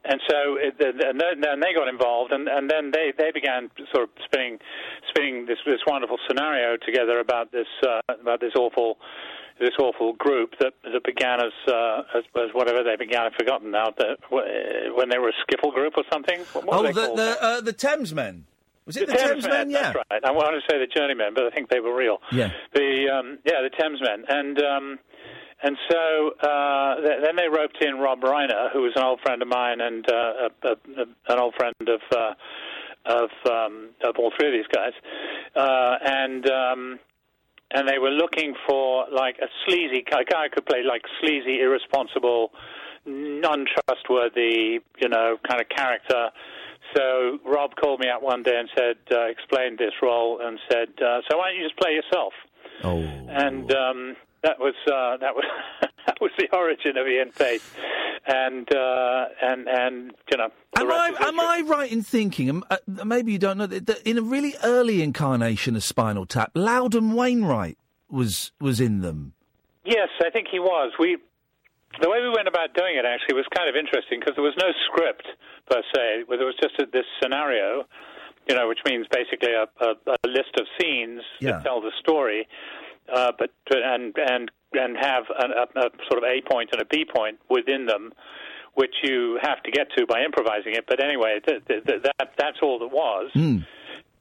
and 0.08 0.20
so 0.28 0.56
it, 0.56 0.74
and 0.80 1.20
then 1.20 1.40
then 1.40 1.60
they 1.60 1.74
got 1.74 1.88
involved, 1.88 2.32
and, 2.32 2.48
and 2.48 2.70
then 2.70 2.90
they, 2.92 3.12
they 3.16 3.30
began 3.32 3.70
sort 3.94 4.04
of 4.04 4.10
spinning 4.24 4.58
spinning 5.08 5.46
this 5.46 5.58
this 5.66 5.80
wonderful 5.86 6.18
scenario 6.28 6.76
together 6.76 7.20
about 7.20 7.52
this 7.52 7.66
uh, 7.82 8.00
about 8.08 8.40
this 8.40 8.52
awful 8.56 8.98
this 9.58 9.74
awful 9.78 10.12
group 10.14 10.54
that 10.60 10.74
that 10.84 11.04
began 11.04 11.40
as 11.40 11.52
uh, 11.72 12.02
as, 12.18 12.24
as 12.36 12.50
whatever 12.52 12.82
they 12.84 12.96
began. 12.96 13.22
I've 13.26 13.34
forgotten 13.34 13.70
now. 13.70 13.92
The, 13.96 14.16
when 14.30 15.08
they 15.08 15.18
were 15.18 15.30
a 15.30 15.38
skiffle 15.44 15.72
group 15.74 15.94
or 15.96 16.04
something. 16.12 16.40
What, 16.52 16.66
what 16.66 16.76
oh, 16.76 16.82
were 16.82 16.88
the 16.88 17.00
they 17.00 17.06
called? 17.06 17.18
the, 17.18 17.42
uh, 17.42 17.60
the 17.60 17.72
Thames 17.72 18.14
Men. 18.14 18.46
Was 18.86 18.96
it 18.96 19.08
the, 19.08 19.14
Thames 19.14 19.30
Thames 19.30 19.48
Men? 19.48 19.70
Yeah. 19.70 19.82
That's 19.82 19.96
right. 20.10 20.24
I 20.24 20.30
wanted 20.30 20.60
to 20.60 20.66
say 20.70 20.78
the 20.78 20.86
Journeymen, 20.86 21.34
but 21.34 21.44
I 21.44 21.50
think 21.50 21.68
they 21.68 21.80
were 21.80 21.94
real. 21.94 22.18
Yeah. 22.30 22.50
The 22.72 23.08
um, 23.10 23.38
yeah, 23.44 23.62
the 23.62 23.70
Thames 23.76 24.00
Men, 24.00 24.24
and 24.28 24.62
um, 24.62 24.98
and 25.62 25.76
so 25.90 26.30
uh, 26.40 26.94
then 27.00 27.36
they 27.36 27.48
roped 27.48 27.78
in 27.82 27.96
Rob 27.96 28.20
Reiner, 28.20 28.70
who 28.72 28.82
was 28.82 28.92
an 28.96 29.02
old 29.02 29.20
friend 29.20 29.40
of 29.42 29.48
mine 29.48 29.80
and 29.80 30.06
uh, 30.10 30.48
a, 30.62 30.68
a, 30.68 31.32
an 31.32 31.38
old 31.40 31.54
friend 31.54 31.74
of 31.80 32.00
uh, 32.14 32.34
of 33.06 33.30
um, 33.50 33.90
of 34.04 34.16
all 34.18 34.32
three 34.38 34.48
of 34.48 34.52
these 34.52 34.70
guys, 34.72 34.92
uh, 35.54 35.96
and. 36.04 36.50
Um, 36.50 36.98
and 37.72 37.88
they 37.88 37.98
were 37.98 38.10
looking 38.10 38.54
for 38.68 39.06
like 39.12 39.38
a 39.42 39.48
sleazy 39.66 40.04
a 40.06 40.24
guy 40.24 40.44
who 40.44 40.50
could 40.54 40.66
play 40.66 40.82
like 40.86 41.02
sleazy, 41.20 41.60
irresponsible, 41.60 42.52
untrustworthy, 43.04 44.80
you 45.00 45.08
know, 45.08 45.36
kind 45.48 45.60
of 45.60 45.68
character. 45.68 46.30
So 46.94 47.38
Rob 47.44 47.74
called 47.74 48.00
me 48.00 48.08
up 48.08 48.22
one 48.22 48.42
day 48.42 48.56
and 48.56 48.68
said, 48.76 48.96
uh, 49.10 49.26
explained 49.26 49.78
this 49.78 49.92
role, 50.00 50.40
and 50.40 50.58
said, 50.70 50.88
uh, 51.02 51.20
"So 51.28 51.38
why 51.38 51.50
don't 51.50 51.58
you 51.58 51.64
just 51.64 51.76
play 51.76 51.92
yourself?" 51.92 52.32
Oh. 52.84 53.00
And 53.28 53.74
um, 53.74 54.16
that 54.46 54.58
was 54.60 54.74
uh, 54.86 55.16
that 55.20 55.34
was 55.34 55.44
that 56.06 56.16
was 56.20 56.30
the 56.38 56.48
origin 56.56 56.96
of 56.96 57.06
Ian 57.06 57.30
Pace, 57.32 57.68
and 58.26 58.66
uh, 58.74 59.24
and 59.42 59.68
and 59.68 60.12
you 60.30 60.38
know. 60.38 60.48
Am 60.78 60.90
I 60.92 61.12
am 61.20 61.40
I 61.40 61.62
right 61.66 61.90
in 61.90 62.02
thinking? 62.02 62.50
um, 62.50 62.64
uh, 62.70 62.76
maybe 63.04 63.32
you 63.32 63.38
don't 63.38 63.58
know 63.58 63.66
that, 63.66 63.86
that 63.86 64.02
in 64.06 64.18
a 64.18 64.22
really 64.22 64.54
early 64.62 65.02
incarnation 65.02 65.74
of 65.76 65.82
Spinal 65.82 66.26
Tap, 66.26 66.52
Loudon 66.54 67.12
Wainwright 67.14 67.78
was 68.10 68.52
was 68.60 68.80
in 68.80 69.00
them. 69.00 69.32
Yes, 69.84 70.08
I 70.24 70.30
think 70.30 70.48
he 70.50 70.58
was. 70.58 70.92
We 70.98 71.18
the 72.00 72.10
way 72.10 72.20
we 72.20 72.28
went 72.28 72.46
about 72.48 72.74
doing 72.74 72.96
it 72.96 73.04
actually 73.06 73.34
was 73.36 73.46
kind 73.56 73.68
of 73.68 73.74
interesting 73.76 74.20
because 74.20 74.34
there 74.36 74.44
was 74.44 74.54
no 74.60 74.68
script 74.86 75.26
per 75.70 75.80
se. 75.94 76.24
There 76.28 76.44
was 76.46 76.56
just 76.60 76.74
a, 76.78 76.84
this 76.92 77.06
scenario, 77.22 77.84
you 78.48 78.54
know, 78.54 78.68
which 78.68 78.80
means 78.84 79.06
basically 79.10 79.52
a, 79.54 79.64
a, 79.82 79.94
a 80.12 80.28
list 80.28 80.52
of 80.60 80.66
scenes 80.78 81.22
Yeah. 81.40 81.52
that 81.52 81.64
tell 81.64 81.80
the 81.80 81.92
story, 82.00 82.46
uh, 83.12 83.32
but 83.38 83.50
and 83.70 84.14
and 84.16 84.50
and 84.72 84.96
have 84.96 85.24
a, 85.30 85.78
a, 85.78 85.90
sort 86.08 86.22
of 86.22 86.24
A 86.24 86.42
point 86.50 86.70
and 86.72 86.82
a 86.82 86.84
B 86.84 87.04
point 87.04 87.38
within 87.48 87.86
them. 87.86 88.12
Which 88.74 88.94
you 89.02 89.38
have 89.40 89.62
to 89.62 89.70
get 89.70 89.86
to 89.96 90.04
by 90.06 90.22
improvising 90.22 90.74
it, 90.74 90.84
but 90.86 91.02
anyway, 91.02 91.40
th- 91.48 91.64
th- 91.66 91.82
th- 91.86 92.02
that 92.02 92.34
that's 92.36 92.58
all 92.60 92.78
that 92.80 92.88
was. 92.88 93.30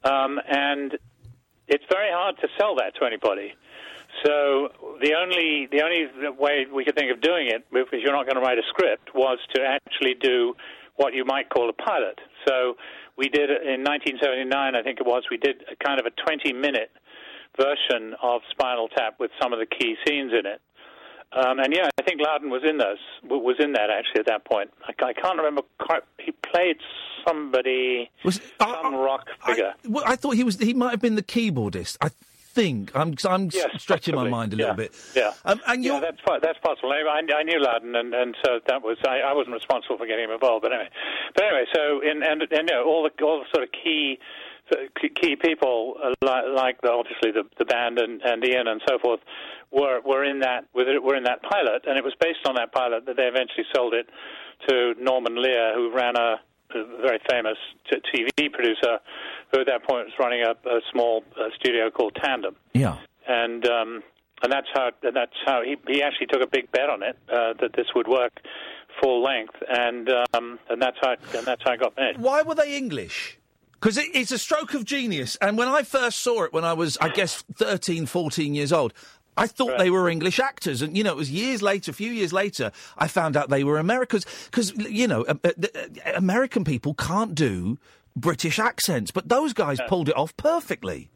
Um, 0.05 0.39
and 0.47 0.97
it's 1.67 1.83
very 1.91 2.09
hard 2.09 2.37
to 2.39 2.47
sell 2.57 2.75
that 2.77 2.95
to 2.99 3.05
anybody. 3.05 3.53
So 4.23 4.69
the 5.01 5.13
only 5.15 5.67
the 5.71 5.81
only 5.81 6.07
way 6.39 6.67
we 6.73 6.85
could 6.85 6.95
think 6.95 7.11
of 7.11 7.21
doing 7.21 7.47
it, 7.47 7.65
if 7.73 7.87
you're 7.91 8.13
not 8.13 8.25
going 8.25 8.35
to 8.35 8.41
write 8.41 8.57
a 8.57 8.63
script, 8.69 9.13
was 9.13 9.39
to 9.55 9.61
actually 9.61 10.15
do 10.21 10.55
what 10.95 11.13
you 11.13 11.25
might 11.25 11.49
call 11.49 11.69
a 11.69 11.73
pilot. 11.73 12.19
So 12.47 12.77
we 13.17 13.27
did 13.27 13.49
in 13.49 13.83
1979, 13.83 14.75
I 14.75 14.81
think 14.83 14.99
it 14.99 15.05
was. 15.05 15.23
We 15.29 15.37
did 15.37 15.63
a 15.71 15.75
kind 15.83 15.99
of 15.99 16.05
a 16.05 16.11
20 16.11 16.53
minute 16.53 16.91
version 17.57 18.15
of 18.21 18.41
Spinal 18.51 18.87
Tap 18.89 19.15
with 19.19 19.31
some 19.41 19.53
of 19.53 19.59
the 19.59 19.65
key 19.65 19.95
scenes 20.05 20.31
in 20.37 20.45
it. 20.45 20.61
Um, 21.33 21.59
and 21.59 21.73
yeah, 21.75 21.89
I 21.99 22.03
think 22.03 22.21
Loudon 22.21 22.49
was 22.49 22.61
in 22.63 22.77
those. 22.77 22.97
Was 23.23 23.57
in 23.59 23.73
that 23.73 23.89
actually 23.89 24.21
at 24.21 24.27
that 24.27 24.45
point. 24.45 24.69
I, 24.87 24.93
I 25.05 25.13
can't 25.13 25.37
remember. 25.37 25.63
Quite, 25.79 26.03
he 26.17 26.31
played 26.31 26.77
somebody, 27.27 28.09
Was 28.23 28.39
some 28.61 28.95
rock 28.95 29.27
figure. 29.45 29.73
Well, 29.87 30.03
I 30.05 30.15
thought 30.15 30.35
he 30.35 30.43
was. 30.43 30.57
He 30.59 30.73
might 30.73 30.91
have 30.91 31.01
been 31.01 31.15
the 31.15 31.23
keyboardist. 31.23 31.97
I 31.99 32.09
think. 32.09 32.95
I'm. 32.95 33.15
I'm 33.27 33.49
Yes, 33.51 33.81
stretching 33.81 34.13
possibly. 34.13 34.31
my 34.31 34.37
mind 34.37 34.53
a 34.53 34.55
Yeah. 34.55 34.61
little 34.63 34.75
bit. 34.77 34.93
Yeah, 35.15 35.33
Um, 35.43 35.59
and 35.67 35.83
yeah, 35.83 35.99
that's 35.99 36.21
that's 36.41 36.59
possible. 36.59 36.91
I, 36.93 37.03
I 37.19 37.43
knew 37.43 37.59
Loudon, 37.59 37.95
and, 37.95 38.13
and 38.13 38.37
so 38.45 38.59
that 38.67 38.81
was 38.81 38.97
I, 39.05 39.19
I 39.19 39.33
wasn't 39.33 39.55
responsible 39.55 39.97
for 39.97 40.05
getting 40.07 40.25
him 40.25 40.31
involved. 40.31 40.63
But 40.63 40.71
anyway, 40.71 40.89
but 41.35 41.43
anyway, 41.43 41.65
so 41.75 41.99
in 42.01 42.23
and 42.23 42.41
and 42.43 42.51
you 42.51 42.63
know, 42.75 42.85
all 42.85 43.03
the 43.03 43.23
all 43.25 43.39
the 43.39 43.45
sort 43.53 43.63
of 43.67 43.71
key 43.73 44.19
key- 44.99 45.09
key 45.09 45.35
people 45.35 45.95
uh, 46.03 46.13
like, 46.21 46.43
like 46.53 46.81
the, 46.81 46.91
obviously 46.91 47.31
the 47.31 47.43
the 47.57 47.65
band 47.65 47.99
and, 47.99 48.21
and 48.23 48.43
Ian 48.43 48.67
and 48.67 48.81
so 48.87 48.97
forth 48.99 49.19
were 49.71 49.99
were 50.01 50.23
in 50.23 50.39
that 50.39 50.65
were 50.73 51.15
in 51.15 51.23
that 51.23 51.41
pilot, 51.43 51.83
and 51.87 51.97
it 51.97 52.03
was 52.03 52.13
based 52.19 52.45
on 52.47 52.55
that 52.55 52.71
pilot 52.71 53.05
that 53.05 53.15
they 53.17 53.23
eventually 53.27 53.65
sold 53.75 53.93
it 53.93 54.07
to 54.69 54.95
Norman 54.99 55.41
Lear, 55.41 55.73
who 55.75 55.91
ran 55.93 56.15
a, 56.17 56.39
a 56.73 56.83
very 57.01 57.19
famous 57.29 57.57
t- 57.91 58.01
TV 58.13 58.51
producer, 58.51 58.99
who 59.51 59.59
at 59.61 59.67
that 59.67 59.83
point 59.83 60.05
was 60.07 60.13
running 60.19 60.41
a, 60.41 60.51
a 60.69 60.79
small 60.91 61.23
uh, 61.39 61.49
studio 61.59 61.89
called 61.91 62.15
Tandem 62.23 62.55
Yeah. 62.73 62.97
and 63.27 63.67
um, 63.67 64.01
and 64.43 64.51
that's 64.51 64.67
how 64.73 64.91
and 65.03 65.15
that's 65.15 65.35
how 65.45 65.61
he 65.61 65.75
he 65.87 66.01
actually 66.01 66.27
took 66.27 66.41
a 66.41 66.47
big 66.47 66.71
bet 66.71 66.89
on 66.89 67.03
it 67.03 67.17
uh, 67.29 67.53
that 67.61 67.73
this 67.75 67.87
would 67.95 68.07
work 68.07 68.33
full 69.01 69.21
length, 69.21 69.55
and 69.69 70.09
um, 70.33 70.57
and 70.69 70.81
that's 70.81 70.97
how 71.01 71.11
and 71.37 71.45
that's 71.45 71.61
how 71.65 71.73
it 71.73 71.79
got 71.81 71.95
made. 71.97 72.17
Why 72.17 72.41
were 72.43 72.55
they 72.55 72.77
English? 72.77 73.37
Because 73.79 73.97
it, 73.97 74.07
it's 74.13 74.31
a 74.31 74.37
stroke 74.37 74.73
of 74.73 74.85
genius. 74.85 75.37
And 75.41 75.57
when 75.57 75.67
I 75.67 75.83
first 75.83 76.19
saw 76.19 76.43
it, 76.43 76.53
when 76.53 76.65
I 76.65 76.73
was, 76.73 76.97
I 76.99 77.09
guess, 77.09 77.43
13, 77.55 78.05
14 78.05 78.55
years 78.55 78.73
old, 78.73 78.93
I 79.37 79.47
thought 79.47 79.77
they 79.77 79.89
were 79.89 80.09
English 80.09 80.39
actors. 80.39 80.81
And, 80.81 80.97
you 80.97 81.03
know, 81.03 81.11
it 81.11 81.17
was 81.17 81.29
years 81.29 81.61
later, 81.61 81.91
a 81.91 81.93
few 81.93 82.11
years 82.11 82.31
later, 82.31 82.71
I 82.97 83.07
found 83.07 83.35
out 83.35 83.49
they 83.49 83.63
were 83.63 83.77
Americans. 83.77 84.25
Because, 84.45 84.73
you 84.73 85.07
know, 85.07 85.23
uh, 85.23 85.35
uh, 85.43 85.49
uh, 85.57 86.11
American 86.15 86.63
people 86.63 86.93
can't 86.93 87.35
do 87.35 87.77
British 88.15 88.59
accents. 88.59 89.11
But 89.11 89.27
those 89.27 89.53
guys 89.53 89.79
pulled 89.87 90.09
it 90.09 90.17
off 90.17 90.35
perfectly. 90.37 91.09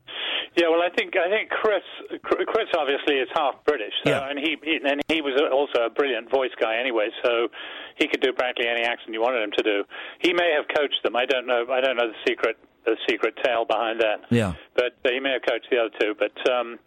Yeah, 0.60 0.68
well, 0.68 0.84
I 0.84 0.90
think 0.92 1.16
I 1.16 1.30
think 1.32 1.50
Chris 1.50 1.84
Chris 2.22 2.68
obviously 2.78 3.16
is 3.16 3.30
half 3.34 3.56
British, 3.66 3.94
so, 4.04 4.10
Yeah. 4.12 4.28
and 4.30 4.38
he, 4.38 4.58
he 4.62 4.76
and 4.84 5.00
he 5.08 5.22
was 5.22 5.40
also 5.52 5.86
a 5.88 5.90
brilliant 5.90 6.30
voice 6.30 6.52
guy 6.60 6.76
anyway, 6.76 7.08
so 7.24 7.48
he 7.96 8.08
could 8.08 8.20
do 8.20 8.34
practically 8.34 8.68
any 8.68 8.84
accent 8.84 9.14
you 9.14 9.22
wanted 9.22 9.42
him 9.42 9.52
to 9.56 9.64
do. 9.64 9.84
He 10.20 10.34
may 10.34 10.52
have 10.52 10.68
coached 10.76 11.00
them. 11.04 11.16
I 11.16 11.26
don't 11.26 11.48
know. 11.48 11.64
I 11.72 11.80
don't 11.80 11.96
know 11.96 12.08
the 12.12 12.20
secret 12.28 12.58
the 12.86 12.98
secret 13.08 13.36
tale 13.44 13.64
behind 13.66 14.02
that. 14.02 14.20
Yeah. 14.32 14.54
but 14.76 14.96
uh, 15.06 15.12
he 15.12 15.20
may 15.20 15.32
have 15.32 15.44
coached 15.48 15.68
the 15.72 15.78
other 15.80 15.96
two. 16.00 16.12
But 16.20 16.36
um, 16.52 16.78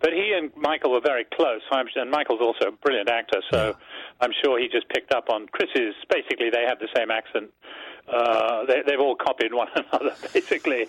but 0.00 0.10
he 0.12 0.32
and 0.34 0.50
Michael 0.56 0.90
were 0.92 1.00
very 1.04 1.26
close. 1.34 1.60
I'm, 1.70 1.86
and 1.94 2.10
Michael's 2.10 2.40
also 2.40 2.68
a 2.68 2.72
brilliant 2.72 3.10
actor, 3.10 3.42
so 3.52 3.76
I'm 4.20 4.32
sure 4.42 4.58
he 4.58 4.66
just 4.66 4.88
picked 4.88 5.12
up 5.14 5.28
on 5.30 5.46
Chris's. 5.52 5.94
Basically, 6.10 6.50
they 6.50 6.64
have 6.66 6.78
the 6.80 6.88
same 6.96 7.10
accent. 7.10 7.50
Uh, 8.12 8.64
they, 8.66 8.82
they've 8.86 9.00
all 9.00 9.14
copied 9.14 9.54
one 9.54 9.68
another, 9.74 10.14
basically. 10.32 10.86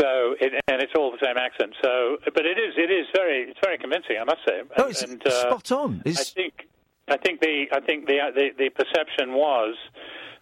So, 0.00 0.34
it, 0.40 0.52
and 0.68 0.82
it's 0.82 0.92
all 0.96 1.10
the 1.10 1.24
same 1.24 1.36
accent. 1.36 1.74
So, 1.82 2.18
but 2.24 2.44
it 2.44 2.58
is 2.58 2.74
it 2.76 2.90
is 2.90 3.06
very 3.14 3.50
it's 3.50 3.60
very 3.62 3.78
convincing, 3.78 4.16
I 4.20 4.24
must 4.24 4.40
say. 4.46 4.62
No, 4.76 4.86
it's 4.86 5.02
and, 5.02 5.24
uh, 5.26 5.30
spot 5.30 5.72
on. 5.72 6.02
I 6.06 6.12
think 6.12 6.68
I 7.08 7.16
think 7.16 7.40
the 7.40 7.66
I 7.72 7.80
think 7.80 8.06
the 8.06 8.18
the, 8.34 8.50
the 8.58 8.70
perception 8.70 9.34
was 9.34 9.76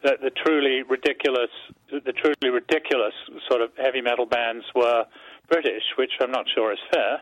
that 0.03 0.21
the 0.21 0.31
truly 0.31 0.83
ridiculous 0.83 1.51
the 1.91 2.13
truly 2.13 2.51
ridiculous 2.53 3.15
sort 3.49 3.63
of 3.63 3.71
heavy 3.77 4.01
metal 4.01 4.27
bands 4.27 4.65
were 4.75 5.05
British, 5.49 5.83
which 5.99 6.13
I'm 6.21 6.31
not 6.31 6.47
sure 6.55 6.73
is 6.73 6.79
fair. 6.93 7.21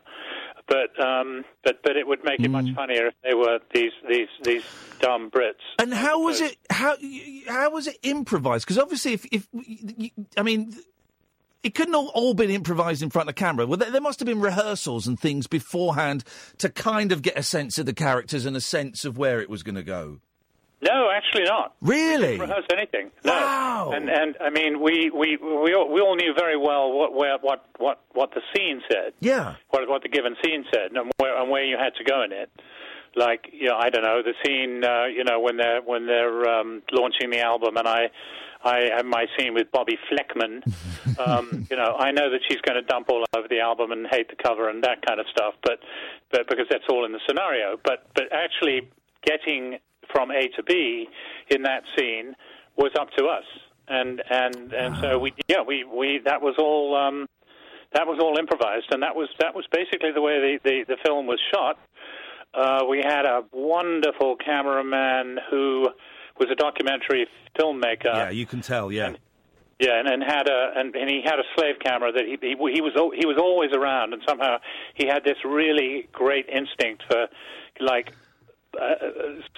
But 0.68 0.98
um, 1.04 1.44
but 1.64 1.82
but 1.82 1.96
it 1.96 2.06
would 2.06 2.24
make 2.24 2.40
it 2.40 2.48
much 2.50 2.66
Mm. 2.66 2.74
funnier 2.74 3.06
if 3.08 3.14
they 3.22 3.34
were 3.34 3.58
these 3.74 3.92
these 4.08 4.28
these 4.42 4.62
dumb 5.00 5.30
Brits. 5.30 5.54
and 5.78 5.92
how 5.92 6.22
was 6.22 6.40
it? 6.40 6.56
How 6.70 6.96
how 7.48 7.70
was 7.70 7.86
it 7.88 7.98
improvised? 8.02 8.64
Because 8.64 8.78
obviously, 8.78 9.12
if 9.14 9.24
if 9.32 9.48
I 10.36 10.42
mean, 10.42 10.74
it 11.62 11.74
couldn't 11.74 11.94
all, 11.94 12.08
all 12.14 12.34
been 12.34 12.50
improvised 12.50 13.02
in 13.02 13.10
front 13.10 13.28
of 13.28 13.34
camera. 13.34 13.66
Well, 13.66 13.76
there 13.78 14.00
must 14.00 14.20
have 14.20 14.26
been 14.26 14.40
rehearsals 14.40 15.06
and 15.06 15.18
things 15.18 15.46
beforehand 15.46 16.24
to 16.58 16.68
kind 16.68 17.12
of 17.12 17.22
get 17.22 17.36
a 17.38 17.42
sense 17.42 17.76
of 17.78 17.86
the 17.86 17.92
characters 17.94 18.46
and 18.46 18.56
a 18.56 18.60
sense 18.60 19.04
of 19.04 19.18
where 19.18 19.40
it 19.40 19.50
was 19.50 19.62
going 19.62 19.74
to 19.76 19.82
go. 19.82 20.20
No, 20.82 21.10
actually 21.14 21.44
not. 21.44 21.74
Really? 21.80 22.38
Rehearse 22.38 22.66
anything. 22.72 23.12
No. 23.24 23.32
Wow. 23.32 23.92
And 23.94 24.10
and 24.10 24.36
I 24.40 24.50
mean, 24.50 24.80
we 24.80 25.10
we 25.10 25.36
we 25.36 25.74
all, 25.74 25.88
we 25.92 26.00
all 26.00 26.16
knew 26.16 26.34
very 26.36 26.56
well 26.56 26.92
what 26.92 27.14
where, 27.14 27.38
what 27.40 27.64
what 27.78 28.00
what 28.14 28.32
the 28.34 28.40
scene 28.54 28.82
said. 28.90 29.12
Yeah. 29.20 29.54
What 29.70 29.88
what 29.88 30.02
the 30.02 30.08
given 30.08 30.34
scene 30.44 30.64
said, 30.74 30.90
and 30.92 31.12
where 31.18 31.40
and 31.40 31.50
where 31.50 31.64
you 31.64 31.76
had 31.78 31.94
to 31.96 32.04
go 32.04 32.24
in 32.24 32.32
it. 32.32 32.50
Like 33.14 33.48
you 33.52 33.68
know, 33.68 33.76
I 33.76 33.90
don't 33.90 34.02
know 34.02 34.22
the 34.22 34.34
scene. 34.44 34.82
Uh, 34.84 35.04
you 35.04 35.22
know, 35.22 35.38
when 35.38 35.56
they're 35.56 35.82
when 35.82 36.06
they're 36.06 36.48
um, 36.48 36.82
launching 36.90 37.30
the 37.30 37.40
album, 37.40 37.76
and 37.76 37.86
I. 37.88 38.10
I 38.64 38.90
have 38.96 39.04
my 39.04 39.26
scene 39.36 39.54
with 39.54 39.72
Bobbi 39.72 39.98
Flekman. 40.08 40.62
Um, 41.18 41.66
you 41.68 41.76
know, 41.76 41.96
I 41.98 42.12
know 42.12 42.30
that 42.30 42.40
she's 42.48 42.60
going 42.60 42.76
to 42.76 42.82
dump 42.82 43.08
all 43.10 43.24
over 43.36 43.48
the 43.48 43.58
album 43.60 43.90
and 43.90 44.06
hate 44.08 44.28
the 44.28 44.36
cover 44.40 44.68
and 44.68 44.84
that 44.84 45.04
kind 45.04 45.18
of 45.18 45.26
stuff, 45.30 45.54
but, 45.62 45.80
but 46.30 46.48
because 46.48 46.66
that's 46.70 46.84
all 46.88 47.04
in 47.04 47.10
the 47.12 47.18
scenario. 47.28 47.76
But 47.84 48.06
but 48.14 48.32
actually 48.32 48.88
getting 49.26 49.78
from 50.12 50.30
A 50.30 50.48
to 50.56 50.62
B 50.62 51.08
in 51.50 51.62
that 51.62 51.82
scene 51.96 52.34
was 52.76 52.90
up 52.98 53.08
to 53.18 53.26
us, 53.26 53.44
and 53.88 54.22
and 54.30 54.72
and 54.72 54.96
so 54.98 55.18
we 55.18 55.32
yeah 55.48 55.62
we 55.66 55.84
we 55.84 56.20
that 56.24 56.40
was 56.40 56.54
all 56.58 56.94
um, 56.96 57.28
that 57.92 58.06
was 58.06 58.18
all 58.20 58.38
improvised, 58.38 58.86
and 58.92 59.02
that 59.02 59.14
was 59.14 59.28
that 59.40 59.54
was 59.54 59.66
basically 59.72 60.12
the 60.12 60.22
way 60.22 60.40
the 60.40 60.58
the, 60.68 60.84
the 60.88 60.96
film 61.04 61.26
was 61.26 61.40
shot. 61.52 61.78
Uh, 62.54 62.84
we 62.88 62.98
had 62.98 63.24
a 63.24 63.42
wonderful 63.52 64.36
cameraman 64.36 65.38
who 65.50 65.88
was 66.38 66.48
a 66.50 66.54
documentary 66.54 67.26
filmmaker. 67.58 68.04
yeah, 68.04 68.30
you 68.30 68.46
can 68.46 68.60
tell. 68.60 68.92
Yeah. 68.92 69.14
Yeah, 69.78 69.98
and, 69.98 70.06
and 70.06 70.22
had 70.22 70.48
a 70.48 70.72
and, 70.76 70.94
and 70.94 71.10
he 71.10 71.22
had 71.24 71.40
a 71.40 71.44
slave 71.56 71.76
camera 71.84 72.12
that 72.12 72.24
he, 72.24 72.38
he 72.40 72.54
he 72.72 72.80
was 72.80 72.92
he 73.18 73.26
was 73.26 73.36
always 73.36 73.72
around, 73.72 74.12
and 74.12 74.22
somehow 74.28 74.58
he 74.94 75.06
had 75.08 75.24
this 75.24 75.38
really 75.44 76.08
great 76.12 76.46
instinct 76.48 77.02
for 77.10 77.26
like 77.80 78.12
uh, 78.80 78.94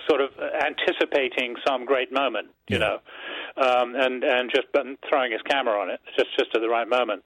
sort 0.09 0.21
of 0.21 0.31
anticipating 0.65 1.55
some 1.67 1.85
great 1.85 2.13
moment, 2.13 2.49
you 2.69 2.79
know, 2.79 2.99
um, 3.57 3.95
and 3.95 4.25
and 4.25 4.51
just 4.51 4.67
throwing 5.09 5.33
his 5.33 5.43
camera 5.43 5.81
on 5.81 5.91
it 5.91 6.01
just 6.17 6.31
just 6.39 6.51
at 6.55 6.61
the 6.61 6.69
right 6.69 6.89
moment. 6.89 7.23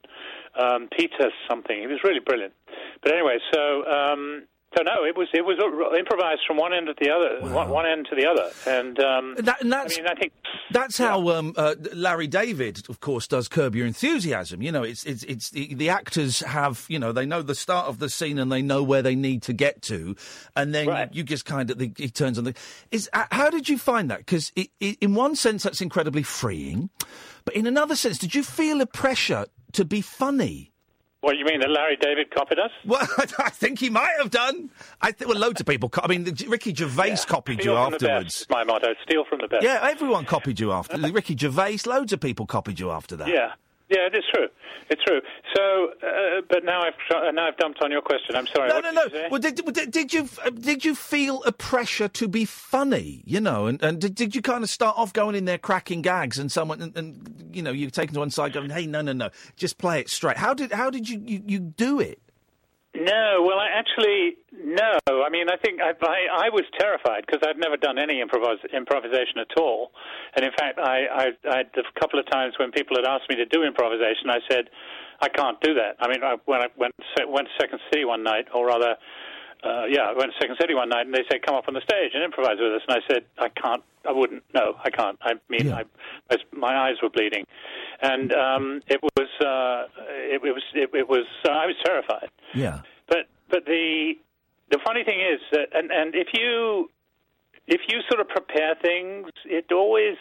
Um, 0.59 0.89
Peter 0.95 1.31
something, 1.49 1.79
he 1.79 1.87
was 1.87 1.99
really 2.03 2.19
brilliant. 2.19 2.53
But 3.01 3.13
anyway, 3.13 3.37
so 3.53 3.85
um, 3.85 4.43
So 4.77 4.83
no, 4.83 5.03
it 5.03 5.17
was 5.17 5.27
it 5.33 5.43
was 5.43 5.57
improvised 5.97 6.41
from 6.45 6.57
one 6.57 6.73
end 6.75 6.87
to 6.87 6.93
the 6.99 7.09
other, 7.09 7.41
one, 7.53 7.69
one 7.69 7.87
end 7.87 8.05
to 8.11 8.15
the 8.15 8.27
other, 8.27 8.51
and, 8.67 8.99
um, 8.99 9.33
That- 9.39 9.61
and 9.61 9.71
that's- 9.73 9.97
I 9.97 10.01
mean, 10.01 10.07
I 10.11 10.13
think 10.13 10.31
That's 10.71 10.99
how 10.99 11.29
um, 11.29 11.53
uh, 11.57 11.73
Larry 11.93 12.27
David, 12.27 12.83
of 12.87 12.99
course, 12.99 13.25
does 13.27 13.47
Curb 13.47 13.75
Your 13.75 13.87
Enthusiasm. 13.87 14.61
You 14.61 14.71
know, 14.71 14.83
it's 14.83 15.03
it's 15.05 15.23
it's 15.23 15.49
the, 15.49 15.73
the 15.73 15.89
actors 15.89 16.41
have 16.41 16.85
you 16.87 16.99
know 16.99 17.11
they 17.11 17.25
know 17.25 17.41
the 17.41 17.55
start 17.55 17.87
of 17.87 17.97
the 17.97 18.09
scene 18.09 18.37
and 18.37 18.51
they 18.51 18.61
know 18.61 18.83
where 18.83 19.01
they 19.01 19.15
need 19.15 19.41
to 19.43 19.53
get 19.53 19.81
to, 19.83 20.15
and 20.55 20.73
then 20.75 20.87
Right. 20.87 21.09
you 21.11 21.23
just 21.23 21.45
kind 21.45 21.71
of 21.71 21.79
the, 21.79 21.91
it 21.97 22.13
turns 22.13 22.37
on 22.37 22.43
the. 22.43 22.53
Is 22.91 23.09
uh, 23.13 23.25
how 23.31 23.49
did 23.49 23.69
you 23.69 23.79
find 23.79 24.11
that? 24.11 24.19
Because 24.19 24.51
in 24.79 25.15
one 25.15 25.35
sense 25.35 25.63
that's 25.63 25.81
incredibly 25.81 26.21
freeing, 26.23 26.91
but 27.43 27.55
in 27.55 27.65
another 27.65 27.95
sense, 27.95 28.19
did 28.19 28.35
you 28.35 28.43
feel 28.43 28.81
a 28.81 28.85
pressure 28.85 29.47
to 29.73 29.83
be 29.83 30.01
funny? 30.01 30.68
What 31.21 31.37
you 31.37 31.45
mean 31.45 31.59
that 31.59 31.69
Larry 31.69 31.97
David 31.97 32.31
copied 32.31 32.59
us? 32.59 32.71
Well, 32.85 33.05
I 33.39 33.49
think 33.49 33.79
he 33.79 33.89
might 33.89 34.13
have 34.19 34.31
done. 34.31 34.69
I 35.01 35.11
think 35.11 35.29
well, 35.29 35.39
loads 35.39 35.59
of 35.59 35.67
people. 35.67 35.89
Co- 35.89 36.01
I 36.03 36.07
mean, 36.07 36.33
Ricky 36.47 36.73
Gervais 36.73 37.17
copied 37.27 37.61
Steal 37.61 37.73
you 37.73 37.79
the 37.79 37.95
afterwards. 37.95 38.45
My 38.49 38.63
motto: 38.63 38.93
steal 39.03 39.25
from 39.25 39.39
the 39.41 39.47
best. 39.47 39.63
Yeah, 39.63 39.79
everyone 39.83 40.25
copied 40.25 40.59
you 40.59 40.71
after. 40.71 40.97
Ricky 40.97 41.35
Gervais, 41.35 41.79
loads 41.85 42.13
of 42.13 42.19
people 42.19 42.45
copied 42.45 42.79
you 42.79 42.91
after 42.91 43.15
that. 43.17 43.27
Yeah, 43.27 43.53
yeah, 43.89 44.07
it 44.07 44.15
is 44.15 44.23
true. 44.33 44.47
It's 44.89 45.03
true. 45.03 45.21
So, 45.55 45.89
uh, 46.03 46.41
but 46.47 46.63
now 46.63 46.81
I've 46.81 46.93
uh, 47.15 47.31
now 47.31 47.47
I've 47.47 47.57
dumped 47.57 47.81
on 47.81 47.91
your 47.91 48.01
question. 48.01 48.35
I'm 48.35 48.47
sorry. 48.47 48.69
No, 48.69 48.75
what 48.75 48.83
no, 48.83 48.91
no. 48.91 49.03
you? 49.05 49.27
Well, 49.31 49.39
did, 49.39 49.91
did, 49.91 50.13
you 50.13 50.29
uh, 50.43 50.49
did 50.51 50.85
you 50.85 50.95
feel 50.95 51.43
a 51.43 51.51
pressure 51.51 52.07
to 52.07 52.27
be 52.27 52.45
funny? 52.45 53.23
You 53.25 53.41
know, 53.41 53.65
and, 53.67 53.81
and 53.81 53.99
did, 53.99 54.15
did 54.15 54.35
you 54.35 54.41
kind 54.41 54.63
of 54.63 54.69
start 54.69 54.97
off 54.97 55.11
going 55.13 55.35
in 55.35 55.45
there 55.45 55.57
cracking 55.57 56.01
gags, 56.01 56.37
and 56.37 56.51
someone 56.51 56.81
and, 56.81 56.97
and 56.97 57.49
you 57.51 57.61
know 57.61 57.71
you 57.71 57.89
taken 57.89 58.13
to 58.13 58.19
one 58.19 58.29
side 58.29 58.53
going, 58.53 58.69
hey, 58.69 58.85
no, 58.85 59.01
no, 59.01 59.13
no, 59.13 59.29
just 59.55 59.77
play 59.77 59.99
it 59.99 60.09
straight. 60.09 60.37
How 60.37 60.53
did 60.53 60.71
how 60.71 60.89
did 60.89 61.09
you 61.09 61.21
you, 61.25 61.43
you 61.45 61.59
do 61.59 61.99
it? 61.99 62.21
No, 62.95 63.45
well, 63.45 63.59
I 63.59 63.69
actually 63.69 64.37
no. 64.51 64.97
I 65.05 65.29
mean, 65.29 65.45
I 65.47 65.57
think 65.57 65.79
I 65.79 65.93
I, 66.01 66.47
I 66.47 66.49
was 66.49 66.65
terrified 66.79 67.23
because 67.25 67.45
I'd 67.47 67.57
never 67.57 67.77
done 67.77 67.99
any 67.99 68.19
improvise, 68.19 68.57
improvisation 68.73 69.37
at 69.37 69.61
all, 69.61 69.91
and 70.35 70.43
in 70.43 70.51
fact, 70.57 70.79
I, 70.79 71.05
I 71.05 71.25
I 71.47 71.59
a 71.61 71.99
couple 71.99 72.19
of 72.19 72.25
times 72.31 72.55
when 72.57 72.71
people 72.71 72.97
had 72.97 73.05
asked 73.05 73.29
me 73.29 73.35
to 73.35 73.45
do 73.45 73.61
improvisation, 73.61 74.29
I 74.29 74.39
said 74.49 74.69
I 75.21 75.29
can't 75.29 75.61
do 75.61 75.75
that. 75.75 75.97
I 75.99 76.07
mean, 76.09 76.23
I, 76.23 76.37
when 76.45 76.61
I 76.61 76.67
went 76.77 76.95
went 77.27 77.47
to 77.47 77.53
Second 77.61 77.79
City 77.91 78.05
one 78.05 78.23
night, 78.23 78.47
or 78.53 78.67
rather. 78.67 78.95
Uh, 79.61 79.83
yeah, 79.89 80.03
I 80.03 80.13
went 80.13 80.31
to 80.31 80.37
Second 80.39 80.55
City 80.59 80.73
one 80.73 80.89
night 80.89 81.05
and 81.05 81.13
they 81.13 81.25
said, 81.29 81.41
"Come 81.45 81.55
up 81.55 81.65
on 81.67 81.73
the 81.73 81.81
stage 81.81 82.11
and 82.13 82.23
improvise 82.23 82.57
with 82.59 82.73
us." 82.73 82.81
And 82.87 82.97
I 82.97 83.13
said, 83.13 83.25
"I 83.37 83.49
can't. 83.49 83.83
I 84.07 84.13
wouldn't. 84.13 84.43
No, 84.53 84.75
I 84.83 84.89
can't. 84.89 85.17
I 85.21 85.33
mean, 85.49 85.71
I, 85.73 85.83
I, 86.31 86.37
my 86.53 86.75
eyes 86.75 86.95
were 87.03 87.09
bleeding, 87.09 87.45
and 88.01 88.31
um, 88.33 88.81
it 88.87 89.01
was. 89.03 89.29
Uh, 89.41 89.87
it, 90.07 90.41
it 90.43 90.53
was. 90.53 90.63
It, 90.73 90.89
it 90.93 91.09
was. 91.09 91.25
Uh, 91.45 91.51
I 91.51 91.65
was 91.65 91.75
terrified. 91.85 92.29
Yeah. 92.53 92.81
But 93.07 93.27
but 93.49 93.65
the 93.65 94.13
the 94.71 94.79
funny 94.85 95.03
thing 95.03 95.19
is 95.19 95.41
that 95.51 95.67
and 95.73 95.91
and 95.91 96.15
if 96.15 96.27
you 96.33 96.89
if 97.67 97.81
you 97.87 97.99
sort 98.09 98.21
of 98.21 98.27
prepare 98.29 98.75
things, 98.81 99.27
it 99.45 99.71
always 99.71 100.17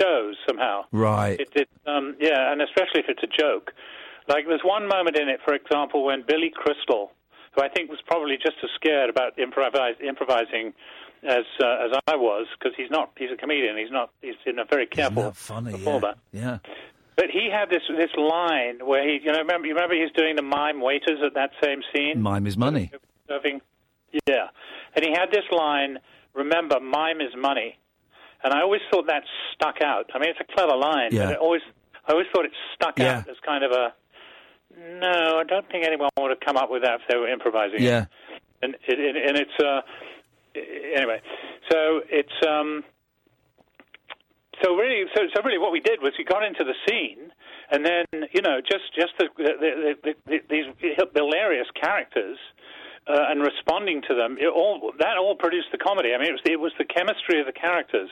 shows 0.00 0.36
somehow. 0.46 0.82
Right. 0.92 1.40
It, 1.40 1.48
it 1.54 1.68
um, 1.86 2.16
yeah, 2.20 2.52
and 2.52 2.62
especially 2.62 3.00
if 3.00 3.06
it's 3.08 3.22
a 3.22 3.42
joke. 3.42 3.72
Like 4.28 4.46
there's 4.46 4.62
one 4.64 4.88
moment 4.88 5.18
in 5.18 5.28
it, 5.28 5.40
for 5.44 5.54
example, 5.54 6.04
when 6.04 6.24
Billy 6.26 6.50
Crystal, 6.54 7.12
who 7.54 7.62
I 7.62 7.68
think 7.68 7.90
was 7.90 8.00
probably 8.06 8.36
just 8.36 8.56
as 8.62 8.70
scared 8.74 9.10
about 9.10 9.38
improvise, 9.38 9.94
improvising 10.06 10.72
as 11.22 11.44
uh, 11.62 11.86
as 11.86 11.98
I 12.06 12.16
was, 12.16 12.46
because 12.58 12.74
he's 12.76 12.90
not 12.90 13.10
he's 13.16 13.30
a 13.32 13.36
comedian. 13.36 13.76
He's 13.78 13.90
not 13.90 14.10
he's 14.22 14.34
in 14.46 14.58
a 14.58 14.64
very 14.64 14.86
careful 14.86 15.32
funny, 15.32 15.72
performer. 15.72 16.14
Yeah. 16.32 16.58
But 17.16 17.26
he 17.32 17.48
had 17.50 17.70
this 17.70 17.82
this 17.96 18.10
line 18.16 18.84
where 18.84 19.08
he, 19.08 19.20
you 19.24 19.32
know, 19.32 19.38
remember 19.38 19.66
you 19.68 19.74
remember 19.74 19.94
he's 19.94 20.12
doing 20.12 20.36
the 20.36 20.42
mime 20.42 20.80
waiters 20.80 21.20
at 21.24 21.34
that 21.34 21.50
same 21.62 21.80
scene, 21.94 22.20
Mime 22.20 22.46
is 22.46 22.56
money. 22.56 22.90
serving, 23.28 23.60
yeah, 24.26 24.48
and 24.96 25.04
he 25.04 25.12
had 25.12 25.30
this 25.30 25.44
line. 25.52 25.98
Remember, 26.34 26.80
mime 26.80 27.20
is 27.20 27.30
money, 27.38 27.78
and 28.42 28.52
I 28.52 28.60
always 28.62 28.80
thought 28.90 29.06
that 29.06 29.22
stuck 29.54 29.76
out. 29.80 30.10
I 30.12 30.18
mean, 30.18 30.30
it's 30.30 30.40
a 30.40 30.52
clever 30.54 30.74
line, 30.76 31.10
Yeah. 31.12 31.26
but 31.26 31.32
it 31.34 31.38
always 31.38 31.62
I 32.08 32.12
always 32.12 32.26
thought 32.34 32.44
it 32.46 32.52
stuck 32.74 32.98
Yeah. 32.98 33.18
out 33.18 33.28
as 33.28 33.36
kind 33.46 33.62
of 33.64 33.70
a. 33.70 33.94
No, 34.76 35.38
I 35.38 35.44
don't 35.44 35.68
think 35.70 35.84
anyone 35.86 36.10
would 36.18 36.30
have 36.30 36.40
come 36.40 36.56
up 36.56 36.70
with 36.70 36.82
that 36.82 37.00
if 37.00 37.02
they 37.08 37.16
were 37.16 37.28
improvising. 37.28 37.82
Yeah. 37.82 38.06
and 38.62 38.74
it, 38.88 38.98
it, 38.98 39.16
and 39.16 39.36
it's 39.36 39.58
uh, 39.62 39.80
anyway. 40.96 41.20
So 41.70 42.00
it's 42.08 42.32
um, 42.46 42.84
so 44.62 44.74
really, 44.74 45.04
so, 45.14 45.22
so 45.34 45.42
really, 45.42 45.58
what 45.58 45.72
we 45.72 45.80
did 45.80 46.00
was 46.00 46.12
we 46.18 46.24
got 46.24 46.44
into 46.44 46.64
the 46.64 46.74
scene, 46.88 47.30
and 47.70 47.84
then 47.84 48.28
you 48.32 48.42
know, 48.42 48.60
just 48.60 48.94
just 48.94 49.12
the, 49.18 49.28
the, 49.36 49.94
the, 50.02 50.14
the, 50.26 50.38
these 50.48 50.66
hilarious 51.14 51.68
characters. 51.80 52.38
Uh, 53.06 53.28
and 53.28 53.42
responding 53.42 54.00
to 54.00 54.14
them, 54.14 54.38
it 54.40 54.48
all 54.48 54.90
that 54.98 55.18
all 55.18 55.36
produced 55.36 55.68
the 55.70 55.76
comedy. 55.76 56.14
I 56.14 56.18
mean, 56.18 56.28
it 56.28 56.32
was 56.32 56.40
it 56.46 56.58
was 56.58 56.72
the 56.78 56.86
chemistry 56.86 57.38
of 57.38 57.44
the 57.44 57.52
characters, 57.52 58.08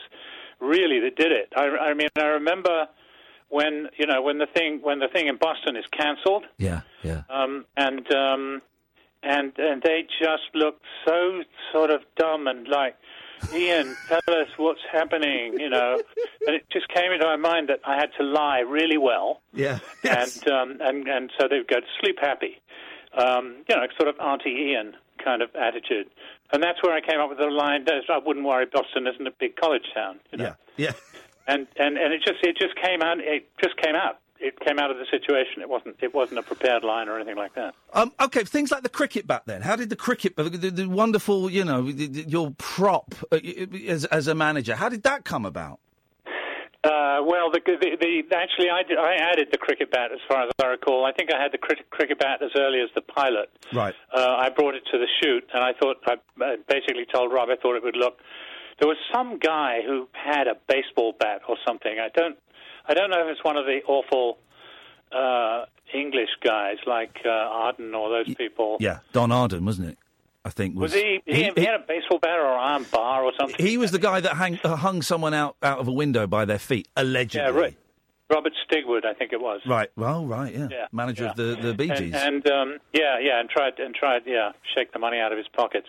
really, 0.59 0.99
that 0.99 1.15
did 1.15 1.31
it. 1.31 1.51
I, 1.57 1.89
I 1.89 1.93
mean, 1.95 2.09
I 2.15 2.37
remember 2.37 2.85
when 3.53 3.87
you 3.97 4.05
know 4.07 4.21
when 4.21 4.37
the 4.39 4.47
thing 4.47 4.79
when 4.81 4.99
the 4.99 5.07
thing 5.07 5.27
in 5.27 5.37
Boston 5.37 5.75
is 5.75 5.85
cancelled, 5.91 6.45
Yeah. 6.57 6.81
Yeah. 7.03 7.21
um, 7.29 7.65
and 7.77 8.05
um, 8.13 8.61
and 9.21 9.53
and 9.57 9.81
they 9.83 10.07
just 10.19 10.47
look 10.55 10.81
so 11.05 11.43
sort 11.71 11.91
of 11.91 12.01
dumb 12.17 12.47
and 12.47 12.67
like, 12.67 12.95
Ian, 13.53 13.95
tell 14.07 14.21
us 14.41 14.47
what's 14.57 14.81
happening, 14.91 15.59
you 15.59 15.69
know. 15.69 16.01
and 16.47 16.55
it 16.55 16.65
just 16.71 16.87
came 16.89 17.11
into 17.11 17.25
my 17.25 17.35
mind 17.35 17.69
that 17.69 17.79
I 17.85 17.95
had 17.95 18.09
to 18.17 18.23
lie 18.23 18.59
really 18.61 18.97
well, 18.97 19.41
Yeah. 19.53 19.79
Yes. 20.03 20.37
and 20.41 20.51
um, 20.51 20.77
and 20.81 21.07
and 21.07 21.31
so 21.39 21.47
they'd 21.47 21.67
go 21.67 21.79
to 21.79 21.85
sleep 22.01 22.17
happy, 22.19 22.59
um, 23.17 23.45
you 23.69 23.75
know, 23.75 23.85
sort 23.97 24.09
of 24.09 24.15
Auntie 24.19 24.49
Ian 24.71 24.95
kind 25.23 25.41
of 25.41 25.49
attitude. 25.55 26.07
And 26.51 26.61
that's 26.61 26.81
where 26.83 26.93
I 26.93 27.01
came 27.01 27.19
up 27.19 27.29
with 27.29 27.37
the 27.37 27.45
line: 27.45 27.85
"I 27.87 28.17
wouldn't 28.17 28.45
worry, 28.45 28.65
Boston 28.65 29.07
isn't 29.07 29.27
a 29.27 29.31
big 29.39 29.55
college 29.55 29.85
town." 29.95 30.19
You 30.31 30.37
know? 30.39 30.43
Yeah. 30.75 30.87
Yeah. 30.87 30.91
and 31.47 31.67
and 31.77 31.97
and 31.97 32.13
it 32.13 32.21
just 32.25 32.39
it 32.43 32.57
just 32.57 32.75
came 32.81 33.01
out 33.01 33.19
it 33.19 33.47
just 33.63 33.75
came 33.77 33.95
out 33.95 34.19
it 34.39 34.59
came 34.59 34.77
out 34.79 34.91
of 34.91 34.97
the 34.97 35.05
situation 35.09 35.61
it 35.61 35.69
wasn't 35.69 35.95
it 36.01 36.13
wasn't 36.13 36.37
a 36.37 36.43
prepared 36.43 36.83
line 36.83 37.07
or 37.07 37.15
anything 37.17 37.37
like 37.37 37.53
that 37.55 37.73
Um, 37.93 38.11
okay, 38.19 38.43
things 38.43 38.71
like 38.71 38.83
the 38.83 38.89
cricket 38.89 39.25
bat. 39.27 39.43
Then, 39.45 39.61
how 39.61 39.75
did 39.75 39.89
the 39.89 39.95
cricket, 39.95 40.35
the, 40.35 40.43
the, 40.49 40.69
the 40.71 40.89
wonderful, 40.89 41.49
you 41.49 41.63
know, 41.63 41.83
the, 41.91 42.07
the- 42.07 42.23
your 42.29 42.51
prop 42.57 43.13
uh, 43.31 43.37
as 43.87 44.05
as 44.05 44.27
a 44.27 44.35
manager, 44.35 44.75
how 44.75 44.89
did 44.89 45.03
that 45.03 45.23
come 45.25 45.45
about? 45.45 45.79
uh, 46.83 47.23
well 47.23 47.49
the, 47.51 47.61
the 47.65 47.95
the 48.29 48.35
actually 48.35 48.69
I 48.69 48.83
did, 48.83 48.97
I 48.97 49.13
added 49.15 49.47
the 49.51 49.57
cricket 49.57 49.89
bat 49.91 50.11
as 50.11 50.19
far 50.27 50.43
as 50.43 50.51
I 50.61 50.67
recall 50.67 51.05
I 51.05 51.13
think 51.13 51.29
I 51.33 51.41
had 51.41 51.51
the 51.53 51.57
cricket 51.57 51.89
cricket 51.89 52.19
bat 52.19 52.41
as 52.41 52.51
early 52.59 52.81
as 52.81 52.89
the 52.95 53.01
pilot 53.01 53.49
Right. 53.71 53.95
uh, 54.13 54.35
I 54.45 54.49
brought 54.49 54.75
it 54.75 54.83
to 54.91 54.97
the 54.97 55.07
shoot 55.21 55.47
and 55.53 55.63
I 55.63 55.71
thought 55.79 55.97
I 56.07 56.15
basically 56.67 57.05
told 57.13 57.31
Rob 57.31 57.47
I 57.49 57.55
thought 57.55 57.75
it 57.77 57.83
would 57.83 57.95
look 57.95 58.17
there 58.79 58.87
was 58.87 58.97
some 59.13 59.37
guy 59.39 59.79
who 59.85 60.07
had 60.13 60.47
a 60.47 60.55
baseball 60.67 61.13
bat 61.19 61.41
or 61.47 61.57
something 61.65 61.97
I 61.99 62.09
don't 62.15 62.37
I 62.87 62.93
don't 62.93 63.09
know 63.09 63.21
if 63.25 63.31
it's 63.31 63.43
one 63.43 63.57
of 63.57 63.65
the 63.65 63.79
awful 63.87 64.37
uh, 65.11 65.65
English 65.93 66.29
guys 66.43 66.77
like 66.87 67.17
uh, 67.25 67.29
Arden 67.29 67.93
or 67.93 68.09
those 68.09 68.33
people 68.35 68.77
Yeah, 68.79 68.99
Don 69.11 69.31
Arden, 69.31 69.65
wasn't 69.65 69.89
it? 69.89 69.97
I 70.45 70.49
think 70.49 70.75
was, 70.75 70.91
Was 70.91 71.01
he, 71.01 71.21
he, 71.25 71.51
he, 71.55 71.63
had 71.63 71.75
a 71.75 71.85
baseball 71.87 72.19
bat 72.19 72.37
or 72.37 72.47
an 72.47 72.59
arm 72.59 72.85
bar 72.91 73.23
or 73.23 73.31
something? 73.39 73.65
he 73.65 73.77
was 73.77 73.91
the 73.91 73.99
guy 73.99 74.19
that 74.19 74.35
hang, 74.35 74.59
uh, 74.63 74.75
hung 74.75 75.01
someone 75.01 75.33
out, 75.33 75.55
out 75.63 75.79
of 75.79 75.87
a 75.87 75.91
window 75.91 76.27
by 76.27 76.43
their 76.43 76.59
feet, 76.59 76.89
allegedly. 76.97 77.47
yeah, 77.53 77.57
right. 77.57 77.77
Robert 78.29 78.51
Stigwood, 78.67 79.05
I 79.05 79.13
think 79.13 79.31
it 79.31 79.39
was. 79.39 79.61
Right. 79.65 79.89
Well, 79.95 80.25
right. 80.25 80.53
Yeah. 80.53 80.67
Yeah, 80.71 80.87
Manager 80.91 81.27
of 81.27 81.35
the 81.35 81.55
the 81.61 81.73
Bee 81.73 81.89
And, 81.89 81.97
Gees. 81.99 82.13
and 82.15 82.47
um, 82.49 82.77
yeah, 82.93 83.19
yeah, 83.21 83.39
and 83.39 83.49
tried 83.49 83.79
and 83.79 83.93
tried, 83.93 84.23
yeah, 84.25 84.51
shake 84.75 84.91
the 84.91 84.99
money 84.99 85.19
out 85.19 85.31
of 85.31 85.37
his 85.37 85.47
pockets. 85.55 85.87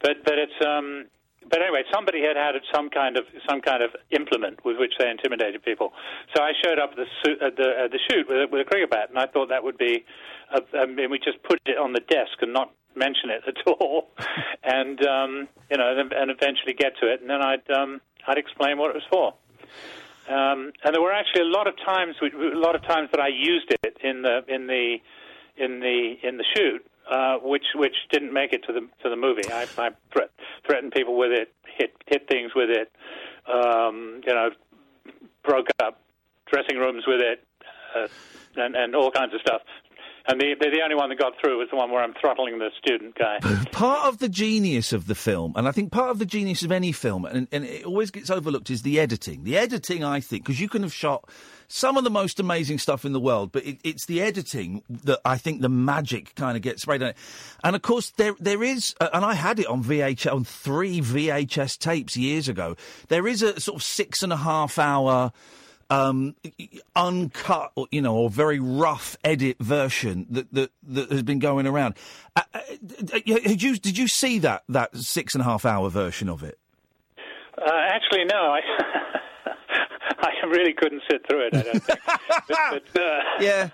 But 0.00 0.24
but 0.24 0.34
it's 0.38 0.64
um, 0.64 1.06
but 1.48 1.60
anyway, 1.60 1.82
somebody 1.92 2.22
had 2.22 2.36
had 2.36 2.54
some 2.74 2.90
kind 2.90 3.16
of 3.16 3.24
some 3.48 3.60
kind 3.60 3.82
of 3.82 3.90
implement 4.10 4.64
with 4.64 4.78
which 4.78 4.94
they 4.98 5.10
intimidated 5.10 5.62
people. 5.64 5.92
So 6.34 6.42
I 6.42 6.52
showed 6.64 6.78
up 6.78 6.90
at 6.92 6.96
the 6.96 7.06
su- 7.24 7.40
at 7.44 7.56
the, 7.56 7.68
at 7.84 7.90
the 7.90 7.98
shoot 8.10 8.28
with 8.28 8.38
a, 8.38 8.46
with 8.50 8.66
a 8.66 8.68
cricket 8.68 8.90
bat, 8.90 9.08
and 9.10 9.18
I 9.18 9.26
thought 9.26 9.48
that 9.48 9.64
would 9.64 9.78
be, 9.78 10.04
a, 10.54 10.60
I 10.76 10.86
mean, 10.86 11.10
we 11.10 11.18
just 11.18 11.42
put 11.42 11.58
it 11.66 11.78
on 11.78 11.92
the 11.92 12.00
desk 12.00 12.40
and 12.40 12.52
not 12.52 12.72
mention 12.94 13.30
it 13.30 13.42
at 13.48 13.66
all, 13.66 14.10
and 14.62 15.04
um, 15.06 15.48
you 15.70 15.76
know, 15.76 15.98
and, 15.98 16.12
and 16.12 16.30
eventually 16.30 16.74
get 16.74 16.96
to 17.00 17.12
it, 17.12 17.20
and 17.20 17.30
then 17.30 17.42
I'd 17.42 17.70
um, 17.70 18.00
I'd 18.26 18.38
explain 18.38 18.78
what 18.78 18.90
it 18.90 18.96
was 18.96 19.08
for. 19.10 19.34
Um, 20.28 20.72
and 20.84 20.94
there 20.94 21.02
were 21.02 21.12
actually 21.12 21.42
a 21.42 21.50
lot 21.50 21.66
of 21.66 21.74
times, 21.84 22.14
a 22.22 22.56
lot 22.56 22.76
of 22.76 22.82
times 22.82 23.10
that 23.10 23.20
I 23.20 23.28
used 23.28 23.74
it 23.82 23.96
in 24.02 24.22
the 24.22 24.44
in 24.48 24.66
the 24.66 24.98
in 25.56 25.80
the 25.80 26.14
in 26.22 26.36
the 26.36 26.44
shoot, 26.54 26.84
uh, 27.10 27.38
which 27.38 27.64
which 27.74 27.96
didn't 28.10 28.32
make 28.32 28.52
it 28.52 28.62
to 28.66 28.72
the 28.72 28.80
to 29.02 29.10
the 29.10 29.16
movie. 29.16 29.42
I, 29.50 29.66
I 29.78 29.90
threatened 30.66 30.92
people 30.92 31.16
with 31.16 31.32
it, 31.32 31.52
hit 31.76 31.94
hit 32.06 32.28
things 32.28 32.52
with 32.54 32.70
it, 32.70 32.92
um, 33.52 34.20
you 34.26 34.34
know, 34.34 34.50
broke 35.44 35.68
up 35.80 36.00
dressing 36.46 36.76
rooms 36.76 37.04
with 37.06 37.20
it, 37.20 37.44
uh, 37.96 38.08
and 38.56 38.76
and 38.76 38.94
all 38.94 39.10
kinds 39.10 39.34
of 39.34 39.40
stuff. 39.40 39.62
And 40.26 40.40
the 40.40 40.54
the, 40.58 40.70
the 40.70 40.80
only 40.82 40.94
one 40.94 41.08
that 41.08 41.18
got 41.18 41.34
through 41.40 41.58
was 41.58 41.68
the 41.70 41.76
one 41.76 41.90
where 41.90 42.02
I'm 42.02 42.14
throttling 42.20 42.58
the 42.58 42.70
student 42.78 43.16
guy. 43.16 43.40
part 43.72 44.06
of 44.06 44.18
the 44.18 44.28
genius 44.28 44.92
of 44.92 45.06
the 45.06 45.14
film, 45.14 45.52
and 45.56 45.66
I 45.66 45.72
think 45.72 45.92
part 45.92 46.10
of 46.10 46.18
the 46.18 46.26
genius 46.26 46.62
of 46.62 46.72
any 46.72 46.92
film, 46.92 47.24
and, 47.24 47.48
and 47.52 47.64
it 47.64 47.84
always 47.84 48.10
gets 48.10 48.30
overlooked, 48.30 48.70
is 48.70 48.82
the 48.82 49.00
editing. 49.00 49.44
The 49.44 49.58
editing, 49.58 50.04
I 50.04 50.20
think, 50.20 50.44
because 50.44 50.60
you 50.60 50.68
can 50.68 50.82
have 50.82 50.92
shot 50.92 51.28
some 51.68 51.96
of 51.96 52.04
the 52.04 52.10
most 52.10 52.38
amazing 52.38 52.78
stuff 52.78 53.06
in 53.06 53.12
the 53.12 53.20
world, 53.20 53.50
but 53.50 53.64
it, 53.64 53.78
it's 53.82 54.04
the 54.04 54.20
editing 54.20 54.82
that 54.90 55.20
I 55.24 55.38
think 55.38 55.62
the 55.62 55.70
magic 55.70 56.34
kind 56.34 56.54
of 56.54 56.62
gets 56.62 56.82
sprayed 56.82 57.02
on 57.02 57.10
it. 57.10 57.16
And 57.64 57.74
of 57.74 57.82
course, 57.82 58.10
there 58.10 58.34
there 58.38 58.62
is, 58.62 58.94
uh, 59.00 59.08
and 59.14 59.24
I 59.24 59.34
had 59.34 59.58
it 59.58 59.66
on 59.66 59.82
VHS 59.82 60.32
on 60.32 60.44
three 60.44 61.00
VHS 61.00 61.78
tapes 61.78 62.16
years 62.16 62.48
ago. 62.48 62.76
There 63.08 63.26
is 63.26 63.42
a 63.42 63.58
sort 63.58 63.76
of 63.76 63.82
six 63.82 64.22
and 64.22 64.32
a 64.32 64.36
half 64.36 64.78
hour 64.78 65.32
um, 65.92 66.34
uncut, 66.96 67.72
or, 67.74 67.86
you 67.90 68.00
know, 68.00 68.16
or 68.16 68.30
very 68.30 68.58
rough 68.58 69.16
edit 69.24 69.58
version 69.60 70.26
that 70.30 70.52
that, 70.54 70.70
that 70.84 71.10
has 71.10 71.22
been 71.22 71.38
going 71.38 71.66
around. 71.66 71.94
Uh, 72.34 72.42
uh, 72.54 72.60
did 72.84 73.62
you 73.62 73.76
did 73.76 73.98
you 73.98 74.08
see 74.08 74.38
that 74.38 74.64
that 74.68 74.96
six 74.96 75.34
and 75.34 75.42
a 75.42 75.44
half 75.44 75.64
hour 75.64 75.90
version 75.90 76.28
of 76.28 76.42
it? 76.42 76.58
Uh, 77.58 77.70
actually, 77.70 78.24
no. 78.24 78.36
I 78.36 78.60
I 80.22 80.46
really 80.46 80.72
couldn't 80.72 81.02
sit 81.10 81.26
through 81.28 81.46
it. 81.46 81.56
I 81.56 81.62
don't 81.62 81.82
think. 81.82 81.98
but, 82.48 82.82
but, 82.92 83.02
uh, 83.02 83.18
yeah. 83.40 83.68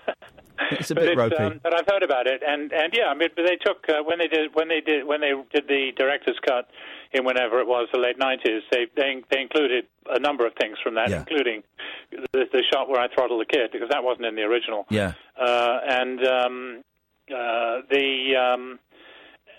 It's 0.71 0.91
a 0.91 0.95
but 0.95 1.05
bit 1.05 1.17
ropey. 1.17 1.35
Um, 1.37 1.59
but 1.63 1.73
I've 1.73 1.87
heard 1.87 2.03
about 2.03 2.27
it, 2.27 2.41
and 2.45 2.71
and 2.73 2.93
yeah, 2.95 3.07
I 3.07 3.13
mean, 3.15 3.29
but 3.35 3.45
they 3.45 3.55
took 3.55 3.77
uh, 3.89 4.03
when 4.03 4.19
they 4.19 4.27
did 4.27 4.53
when 4.53 4.67
they 4.67 4.81
did 4.81 5.05
when 5.07 5.21
they 5.21 5.31
did 5.53 5.67
the 5.67 5.91
director's 5.97 6.37
cut 6.45 6.69
in 7.13 7.23
whenever 7.25 7.59
it 7.59 7.67
was 7.67 7.87
the 7.93 7.99
late 7.99 8.17
nineties. 8.19 8.61
They, 8.71 8.87
they 8.95 9.21
they 9.31 9.41
included 9.41 9.85
a 10.09 10.19
number 10.19 10.45
of 10.45 10.53
things 10.59 10.77
from 10.83 10.95
that, 10.95 11.09
Yeah. 11.09 11.19
including 11.19 11.63
the, 12.11 12.45
the 12.51 12.63
shot 12.71 12.89
where 12.89 12.99
I 13.01 13.07
throttle 13.13 13.39
the 13.39 13.45
kid 13.45 13.71
because 13.71 13.89
that 13.89 14.03
wasn't 14.03 14.25
in 14.25 14.35
the 14.35 14.43
original. 14.43 14.85
Yeah. 14.89 15.13
Uh, 15.39 15.79
and 15.87 16.19
um, 16.27 16.83
uh, 17.31 17.81
the 17.89 18.35
um, 18.35 18.79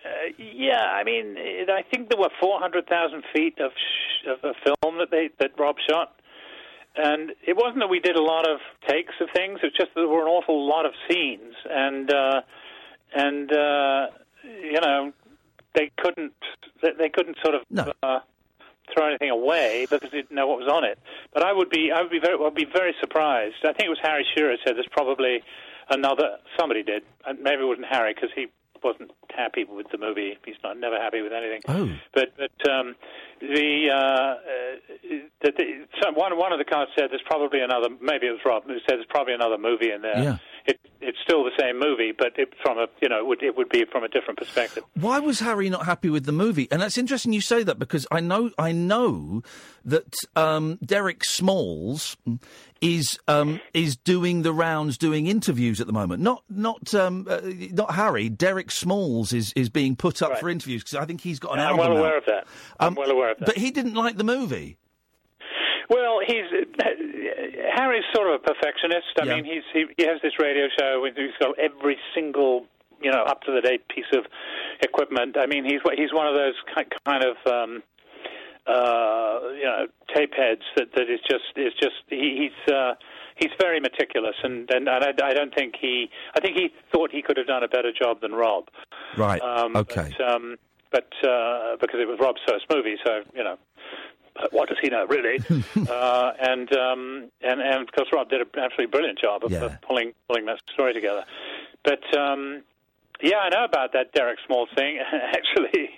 uh, 0.04 0.32
yeah, 0.38 0.82
I 0.92 1.04
mean, 1.04 1.34
it, 1.36 1.68
I 1.70 1.82
think 1.82 2.08
there 2.08 2.18
were 2.20 2.30
four 2.40 2.60
hundred 2.60 2.86
thousand 2.88 3.24
feet 3.34 3.58
of 3.58 3.72
sh- 3.72 4.26
of 4.28 4.38
a 4.44 4.54
film 4.64 4.98
that 4.98 5.10
they 5.10 5.30
that 5.40 5.52
Rob 5.58 5.76
shot. 5.88 6.16
And 6.96 7.32
it 7.46 7.56
wasn't 7.56 7.78
that 7.80 7.88
we 7.88 8.00
did 8.00 8.16
a 8.16 8.22
lot 8.22 8.48
of 8.48 8.58
takes 8.88 9.14
of 9.20 9.28
things; 9.34 9.60
it's 9.62 9.76
just 9.76 9.94
that 9.94 10.00
there 10.00 10.08
were 10.08 10.22
an 10.22 10.28
awful 10.28 10.68
lot 10.68 10.86
of 10.86 10.92
scenes, 11.08 11.54
and 11.68 12.12
uh, 12.12 12.40
and 13.14 13.52
uh, 13.52 14.06
you 14.44 14.80
know 14.80 15.12
they 15.74 15.90
couldn't 15.96 16.34
they, 16.82 17.08
couldn't 17.08 17.36
sort 17.42 17.54
of 17.54 17.62
uh, 18.02 18.20
throw 18.92 19.06
anything 19.06 19.30
away 19.30 19.86
because 19.88 20.10
they 20.10 20.18
didn't 20.18 20.34
know 20.34 20.48
what 20.48 20.58
was 20.58 20.68
on 20.68 20.84
it. 20.84 20.98
But 21.32 21.44
I 21.44 21.52
would 21.52 21.70
be 21.70 21.92
I 21.94 22.02
would 22.02 22.10
be 22.10 22.18
very 22.18 22.36
I'd 22.44 22.54
be 22.54 22.66
very 22.66 22.94
surprised. 23.00 23.56
I 23.62 23.72
think 23.72 23.86
it 23.86 23.90
was 23.90 24.00
Harry 24.02 24.26
Shearer 24.34 24.56
said 24.64 24.76
there's 24.76 24.88
probably 24.90 25.42
another 25.90 26.38
somebody 26.58 26.82
did. 26.82 27.02
And 27.26 27.40
Maybe 27.40 27.62
it 27.62 27.66
wasn't 27.66 27.86
Harry 27.86 28.14
because 28.14 28.30
he 28.34 28.46
wasn't 28.82 29.10
happy 29.34 29.64
with 29.64 29.86
the 29.90 29.98
movie. 29.98 30.38
He's 30.44 30.56
not 30.62 30.78
never 30.78 30.96
happy 30.96 31.22
with 31.22 31.32
anything. 31.32 31.60
Oh. 31.68 31.90
But 32.14 32.32
but 32.36 32.70
um, 32.70 32.96
the, 33.40 33.88
uh, 33.92 33.96
uh, 33.96 34.34
the, 35.42 35.52
the 35.56 35.86
so 36.02 36.12
one 36.12 36.36
one 36.36 36.52
of 36.52 36.58
the 36.58 36.64
cast 36.64 36.90
said 36.98 37.08
there's 37.10 37.22
probably 37.26 37.60
another. 37.60 37.88
Maybe 38.00 38.26
it 38.26 38.30
was 38.32 38.40
Rob 38.44 38.64
who 38.66 38.78
said 38.88 38.96
there's 38.98 39.06
probably 39.08 39.34
another 39.34 39.58
movie 39.58 39.90
in 39.90 40.02
there. 40.02 40.22
Yeah. 40.22 40.38
It, 40.66 40.78
it's 41.00 41.18
still 41.22 41.42
the 41.44 41.50
same 41.58 41.78
movie, 41.78 42.12
but 42.16 42.38
it, 42.38 42.52
from 42.62 42.78
a 42.78 42.86
you 43.00 43.08
know 43.08 43.18
it 43.18 43.26
would 43.26 43.42
it 43.42 43.56
would 43.56 43.68
be 43.70 43.84
from 43.90 44.04
a 44.04 44.08
different 44.08 44.38
perspective. 44.38 44.84
Why 44.94 45.18
was 45.18 45.40
Harry 45.40 45.70
not 45.70 45.86
happy 45.86 46.10
with 46.10 46.24
the 46.26 46.32
movie? 46.32 46.68
And 46.70 46.82
that's 46.82 46.98
interesting 46.98 47.32
you 47.32 47.40
say 47.40 47.62
that 47.62 47.78
because 47.78 48.06
I 48.10 48.20
know 48.20 48.50
I 48.58 48.72
know 48.72 49.42
that 49.84 50.14
um, 50.36 50.78
Derek 50.84 51.24
Smalls 51.24 52.16
is 52.82 53.18
um, 53.28 53.60
is 53.72 53.96
doing 53.96 54.42
the 54.42 54.52
rounds, 54.52 54.98
doing 54.98 55.26
interviews 55.26 55.80
at 55.80 55.86
the 55.86 55.92
moment. 55.92 56.22
Not 56.22 56.42
not 56.50 56.94
um, 56.94 57.26
uh, 57.28 57.40
not 57.72 57.94
Harry. 57.94 58.28
Derek 58.28 58.70
Smalls 58.70 59.32
is, 59.32 59.52
is 59.56 59.68
being 59.70 59.96
put 59.96 60.20
up 60.22 60.30
Right. 60.32 60.40
for 60.40 60.48
interviews 60.50 60.82
because 60.82 60.96
I 60.96 61.06
think 61.06 61.22
he's 61.22 61.38
got 61.38 61.54
an 61.54 61.60
I'm 61.60 61.66
album. 61.70 61.78
well 61.78 61.92
out. 61.92 61.98
aware 61.98 62.18
of 62.18 62.24
that. 62.26 62.46
I'm 62.78 62.88
Um, 62.88 62.94
well 62.96 63.10
aware 63.10 63.30
of 63.32 63.38
that. 63.38 63.46
But 63.46 63.56
he 63.58 63.70
didn't 63.70 63.94
like 63.94 64.16
the 64.16 64.24
movie. 64.24 64.76
Well, 65.90 66.20
he's 66.26 66.46
Harry's 67.74 68.04
sort 68.14 68.28
of 68.28 68.34
a 68.34 68.38
perfectionist. 68.38 69.12
I 69.20 69.24
Yeah. 69.24 69.34
mean, 69.36 69.44
he's 69.44 69.64
he, 69.72 69.84
he 69.98 70.06
has 70.06 70.20
this 70.22 70.38
radio 70.38 70.68
show. 70.78 71.04
He's 71.04 71.34
got 71.40 71.58
every 71.58 71.98
single 72.14 72.66
you 73.02 73.10
know 73.10 73.22
up 73.22 73.42
to 73.42 73.52
the 73.52 73.60
date 73.60 73.86
piece 73.88 74.10
of 74.14 74.24
equipment. 74.82 75.36
I 75.36 75.46
mean, 75.46 75.64
he's 75.64 75.80
he's 75.96 76.12
one 76.12 76.26
of 76.26 76.34
those 76.36 76.54
ki- 76.76 76.96
kind 77.04 77.24
of 77.24 77.36
um, 77.52 77.82
uh, 78.66 79.40
you 79.56 79.64
know 79.64 79.86
tape 80.14 80.32
heads 80.34 80.62
that 80.76 80.92
that 80.94 81.10
is 81.10 81.20
just 81.28 81.44
is 81.56 81.72
just 81.80 81.96
he, 82.08 82.48
he's. 82.50 82.74
Uh, 82.74 82.94
He's 83.36 83.52
very 83.58 83.80
meticulous, 83.80 84.34
and, 84.42 84.70
and, 84.70 84.86
and 84.86 85.02
I, 85.02 85.12
I 85.28 85.32
don't 85.32 85.54
think 85.54 85.72
he. 85.80 86.10
I 86.36 86.40
think 86.40 86.58
he 86.58 86.68
thought 86.92 87.10
he 87.10 87.22
could 87.22 87.38
have 87.38 87.46
done 87.46 87.62
a 87.64 87.68
better 87.68 87.90
job 87.90 88.20
than 88.20 88.32
Rob. 88.32 88.64
Right. 89.16 89.40
Um, 89.40 89.74
okay. 89.76 90.12
But, 90.18 90.30
um, 90.34 90.56
but 90.92 91.08
uh, 91.26 91.76
because 91.80 92.00
it 92.02 92.06
was 92.06 92.18
Rob's 92.20 92.42
first 92.46 92.66
movie, 92.70 92.96
so 93.02 93.22
you 93.34 93.42
know, 93.42 93.56
what 94.52 94.68
does 94.68 94.78
he 94.82 94.88
know 94.88 95.06
really? 95.06 95.38
uh, 95.90 96.32
and 96.40 96.72
um, 96.76 97.30
and 97.42 97.60
and 97.60 97.82
of 97.82 97.92
course, 97.92 98.08
Rob 98.12 98.28
did 98.30 98.40
an 98.40 98.46
absolutely 98.56 98.86
brilliant 98.86 99.18
job 99.18 99.44
of, 99.44 99.50
Yeah. 99.52 99.64
of 99.64 99.80
pulling 99.82 100.12
pulling 100.28 100.46
that 100.46 100.60
story 100.72 100.92
together. 100.94 101.24
But 101.84 102.02
um, 102.18 102.62
yeah, 103.22 103.38
I 103.38 103.48
know 103.50 103.64
about 103.64 103.92
that 103.92 104.12
Derek 104.12 104.38
Small 104.46 104.66
thing. 104.76 104.98
Actually, 105.12 105.90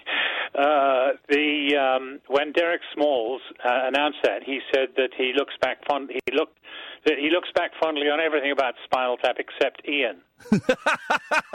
uh, 0.55 1.13
the 1.29 1.77
um, 1.77 2.21
when 2.29 2.53
Derek 2.53 2.81
Smalls 2.95 3.43
uh, 3.65 3.87
announced 3.89 4.19
that, 4.25 4.43
he 4.45 4.61
said 4.75 4.89
that 4.97 5.11
he 5.17 5.33
looks 5.37 5.55
back 5.61 5.79
fond. 5.87 6.11
He 6.11 6.37
looked 6.37 6.59
that 7.05 7.19
he 7.19 7.31
looks 7.31 7.49
back 7.55 7.73
fondly 7.83 8.09
on 8.09 8.21
everything 8.21 8.53
about 8.53 8.75
Spinal 8.85 9.17
Tap 9.17 9.37
except 9.39 9.83
Ian. 9.89 10.21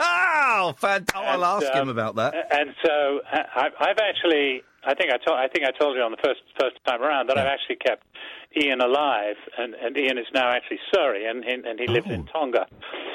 oh, 0.00 0.74
fant- 0.80 1.10
oh, 1.14 1.20
I'll 1.20 1.44
ask 1.44 1.66
him 1.72 1.82
um, 1.82 1.88
about 1.88 2.16
that. 2.16 2.34
And 2.50 2.74
so 2.84 3.20
uh, 3.32 3.42
I, 3.54 3.68
I've 3.80 3.98
actually, 3.98 4.62
I 4.84 4.94
think 4.94 5.10
I 5.12 5.18
told, 5.18 5.38
I 5.38 5.48
think 5.48 5.64
I 5.64 5.72
told 5.78 5.96
you 5.96 6.02
on 6.02 6.12
the 6.12 6.22
first 6.22 6.40
first 6.58 6.76
time 6.86 7.02
around 7.02 7.28
that 7.28 7.38
I've 7.38 7.46
actually 7.46 7.76
kept 7.76 8.04
Ian 8.56 8.80
alive, 8.80 9.36
and, 9.58 9.74
and 9.74 9.96
Ian 9.96 10.18
is 10.18 10.26
now 10.32 10.50
actually 10.50 10.78
Surrey, 10.94 11.26
and 11.26 11.44
and, 11.44 11.66
and 11.66 11.78
he 11.80 11.86
lives 11.86 12.08
in 12.08 12.26
Tonga. 12.26 12.66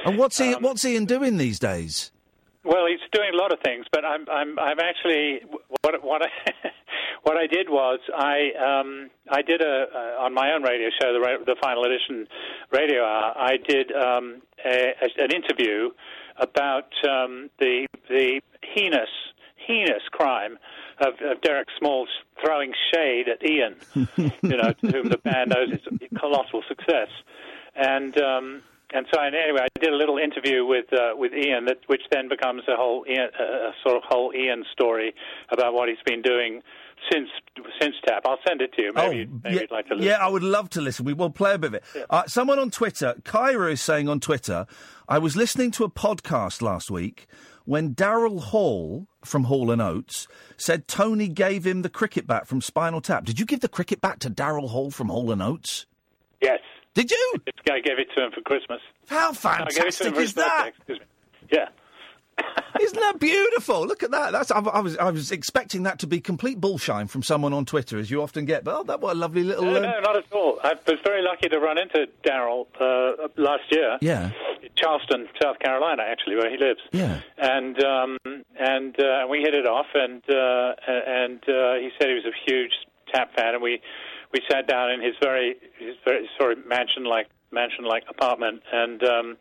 And 0.06 0.18
what's 0.18 0.40
um, 0.40 0.48
he 0.48 0.54
what's 0.56 0.84
Ian 0.86 1.06
doing 1.06 1.38
these 1.38 1.60
days? 1.60 2.12
Well, 2.66 2.86
he's 2.88 3.00
doing 3.12 3.32
a 3.34 3.38
lot 3.38 3.52
of 3.52 3.60
things, 3.64 3.86
but 3.92 4.06
I'm 4.06 4.26
I'm 4.30 4.60
I'm 4.60 4.80
actually 4.80 5.42
what 5.82 6.04
what 6.04 6.22
I 6.22 6.30
what 7.24 7.38
I 7.38 7.48
did 7.48 7.70
was 7.70 8.00
I 8.16 8.52
um 8.60 9.10
I 9.30 9.42
did 9.42 9.62
a 9.62 9.86
uh, 9.94 10.24
on 10.24 10.34
my 10.34 10.52
own 10.54 10.64
radio 10.64 10.90
show 11.02 11.14
the 11.14 11.44
the 11.46 11.56
final 11.62 11.84
edition 11.84 12.28
radio 12.72 13.04
hour 13.04 13.34
I 13.38 13.58
did 13.68 13.92
um 13.92 14.42
a, 14.66 14.94
a, 15.02 15.24
an 15.24 15.32
interview 15.32 15.90
about 16.38 16.92
um 17.10 17.50
the 17.60 17.88
the 18.10 18.42
heinous 18.76 19.10
heinous 19.68 20.04
crime 20.12 20.58
of, 21.00 21.14
of 21.22 21.42
Derek 21.42 21.68
Smalls 21.80 22.10
throwing 22.44 22.74
shade 22.94 23.26
at 23.28 23.48
Ian, 23.48 23.76
you 24.18 24.58
know, 24.58 24.74
to 24.74 24.92
whom 24.92 25.10
the 25.10 25.20
band 25.24 25.56
owes 25.56 25.72
its 25.72 25.86
colossal 26.20 26.64
success, 26.68 27.10
and. 27.76 28.18
um 28.22 28.64
and 28.96 29.08
so 29.12 29.20
anyway, 29.20 29.62
I 29.62 29.80
did 29.80 29.92
a 29.92 29.96
little 29.96 30.20
interview 30.20 30.68
with 30.68 30.86
uh, 30.94 31.14
with 31.16 31.34
Ian, 31.34 31.66
that 31.66 31.80
which 31.88 32.04
then 32.12 32.30
becomes 32.30 32.62
a 32.68 32.76
whole 32.76 33.04
Ian, 33.10 33.30
uh, 33.40 33.44
a 33.44 33.74
sort 33.82 33.98
of 33.98 34.04
whole 34.04 34.32
Ian 34.36 34.64
story 34.72 35.16
about 35.50 35.74
what 35.74 35.90
he's 35.90 35.98
been 36.06 36.22
doing 36.22 36.62
since 37.12 37.30
since 37.82 37.96
Tap. 38.06 38.24
I'll 38.26 38.38
send 38.48 38.62
it 38.62 38.74
to 38.74 38.82
you. 38.82 38.92
Maybe, 38.94 39.18
you'd- 39.18 39.32
maybe 39.44 39.56
yeah, 39.56 39.62
you'd 39.62 39.72
like 39.72 39.88
to 39.88 39.96
listen. 39.96 40.08
yeah, 40.08 40.18
I 40.26 40.28
would 40.30 40.44
love 40.44 40.70
to 40.72 40.82
listen. 40.82 41.06
We 41.06 41.14
will 41.14 41.30
play 41.30 41.54
a 41.54 41.58
bit 41.58 41.68
of 41.68 41.74
it. 41.76 41.84
Uh, 42.10 42.24
someone 42.28 42.60
on 42.60 42.70
Twitter, 42.72 43.16
Kyra 43.24 43.72
is 43.72 43.82
saying 43.82 44.10
on 44.10 44.20
Twitter, 44.20 44.66
I 45.08 45.20
was 45.20 45.36
listening 45.36 45.72
to 45.72 45.84
a 45.84 45.90
podcast 45.90 46.62
last 46.62 46.90
week 46.92 47.28
when 47.66 47.94
Daryl 47.96 48.40
Hall 48.42 49.08
from 49.24 49.46
Hall 49.46 49.72
and 49.72 49.82
Oates 49.82 50.28
said 50.58 50.88
Tony 50.88 51.28
gave 51.28 51.66
him 51.66 51.82
the 51.82 51.90
cricket 51.90 52.28
bat 52.28 52.48
from 52.48 52.62
Spinal 52.62 53.02
Tap. 53.02 53.26
Did 53.26 53.40
you 53.40 53.46
give 53.46 53.62
the 53.62 53.70
cricket 53.70 54.02
bat 54.02 54.20
to 54.22 54.30
Daryl 54.30 54.70
Hall 54.70 54.92
from 54.92 55.10
Hall 55.10 55.32
and 55.32 55.42
Oates? 55.42 55.86
Yes. 56.42 56.60
Did 56.94 57.10
you? 57.10 57.34
This 57.46 57.56
guy 57.66 57.80
gave 57.80 58.00
it 58.00 58.08
to 58.16 58.24
him 58.26 58.32
for 58.32 58.42
Christmas. 58.42 58.80
How 59.08 59.32
No, 59.32 59.50
I 59.50 59.58
gave 59.70 59.78
it 59.86 59.92
to 59.94 60.04
fantastic 60.04 60.18
is 60.18 60.34
that? 60.36 60.72
Yeah. 61.52 61.70
Isn't 62.82 63.00
that 63.00 63.20
beautiful? 63.20 63.86
Look 63.86 64.04
at 64.04 64.12
that. 64.12 64.32
That's 64.32 64.52
I, 64.52 64.60
I 64.60 64.80
was 64.80 64.98
I 64.98 65.10
was 65.12 65.32
expecting 65.32 65.84
that 65.84 66.00
to 66.00 66.08
be 66.08 66.20
complete 66.20 66.60
bullshine 66.60 67.08
from 67.08 67.24
someone 67.24 67.54
on 67.54 67.66
Twitter, 67.66 67.98
as 68.00 68.10
you 68.10 68.22
often 68.22 68.46
get. 68.46 68.64
But 68.64 68.76
oh, 68.76 68.84
that 68.84 69.00
what 69.00 69.16
a 69.16 69.20
lovely 69.20 69.44
little. 69.44 69.66
No, 69.66 69.78
um, 69.78 69.84
no, 69.84 70.00
not 70.02 70.18
at 70.18 70.26
all. 70.32 70.60
I 70.64 70.74
was 70.88 71.00
very 71.06 71.22
lucky 71.24 71.50
to 71.50 71.60
run 71.60 71.78
into 71.78 72.08
Daryl 72.26 72.66
uh, 72.82 73.28
last 73.38 73.64
year. 73.72 73.98
Yeah. 74.02 74.32
Charleston, 74.76 75.28
South 75.42 75.60
Carolina, 75.60 76.04
actually, 76.04 76.36
where 76.36 76.50
he 76.50 76.58
lives. 76.58 76.82
Yeah. 76.92 77.22
and 77.38 77.82
um, 77.84 78.18
and 78.60 79.00
uh, 79.00 79.28
we 79.30 79.40
hit 79.40 79.54
it 79.54 79.68
off, 79.68 79.88
and 79.94 80.22
uh, 80.30 80.74
and 80.88 81.38
uh, 81.48 81.76
he 81.76 81.90
said 82.00 82.10
he 82.10 82.16
was 82.16 82.26
a 82.26 82.52
huge 82.52 82.72
Tap 83.14 83.36
fan, 83.36 83.54
and 83.54 83.62
we 83.64 83.80
we 84.34 84.42
sat 84.50 84.68
down 84.68 84.90
in 84.92 85.02
his 85.02 85.14
very 85.22 85.56
his 85.78 85.96
very 86.04 86.28
sort 86.40 86.58
of 86.58 86.66
mansion 86.66 87.04
like 87.04 87.28
mansion 87.52 87.86
like 87.86 88.04
apartment, 88.10 88.64
and 88.72 89.04
um, 89.04 89.38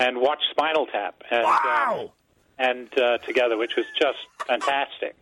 and 0.00 0.20
watched 0.20 0.44
Spinal 0.50 0.86
Tap, 0.86 1.22
and 1.30 1.44
wow. 1.44 2.12
and 2.58 2.88
uh, 2.98 3.18
together, 3.18 3.56
which 3.56 3.76
was 3.76 3.86
just 4.00 4.18
fantastic. 4.46 5.16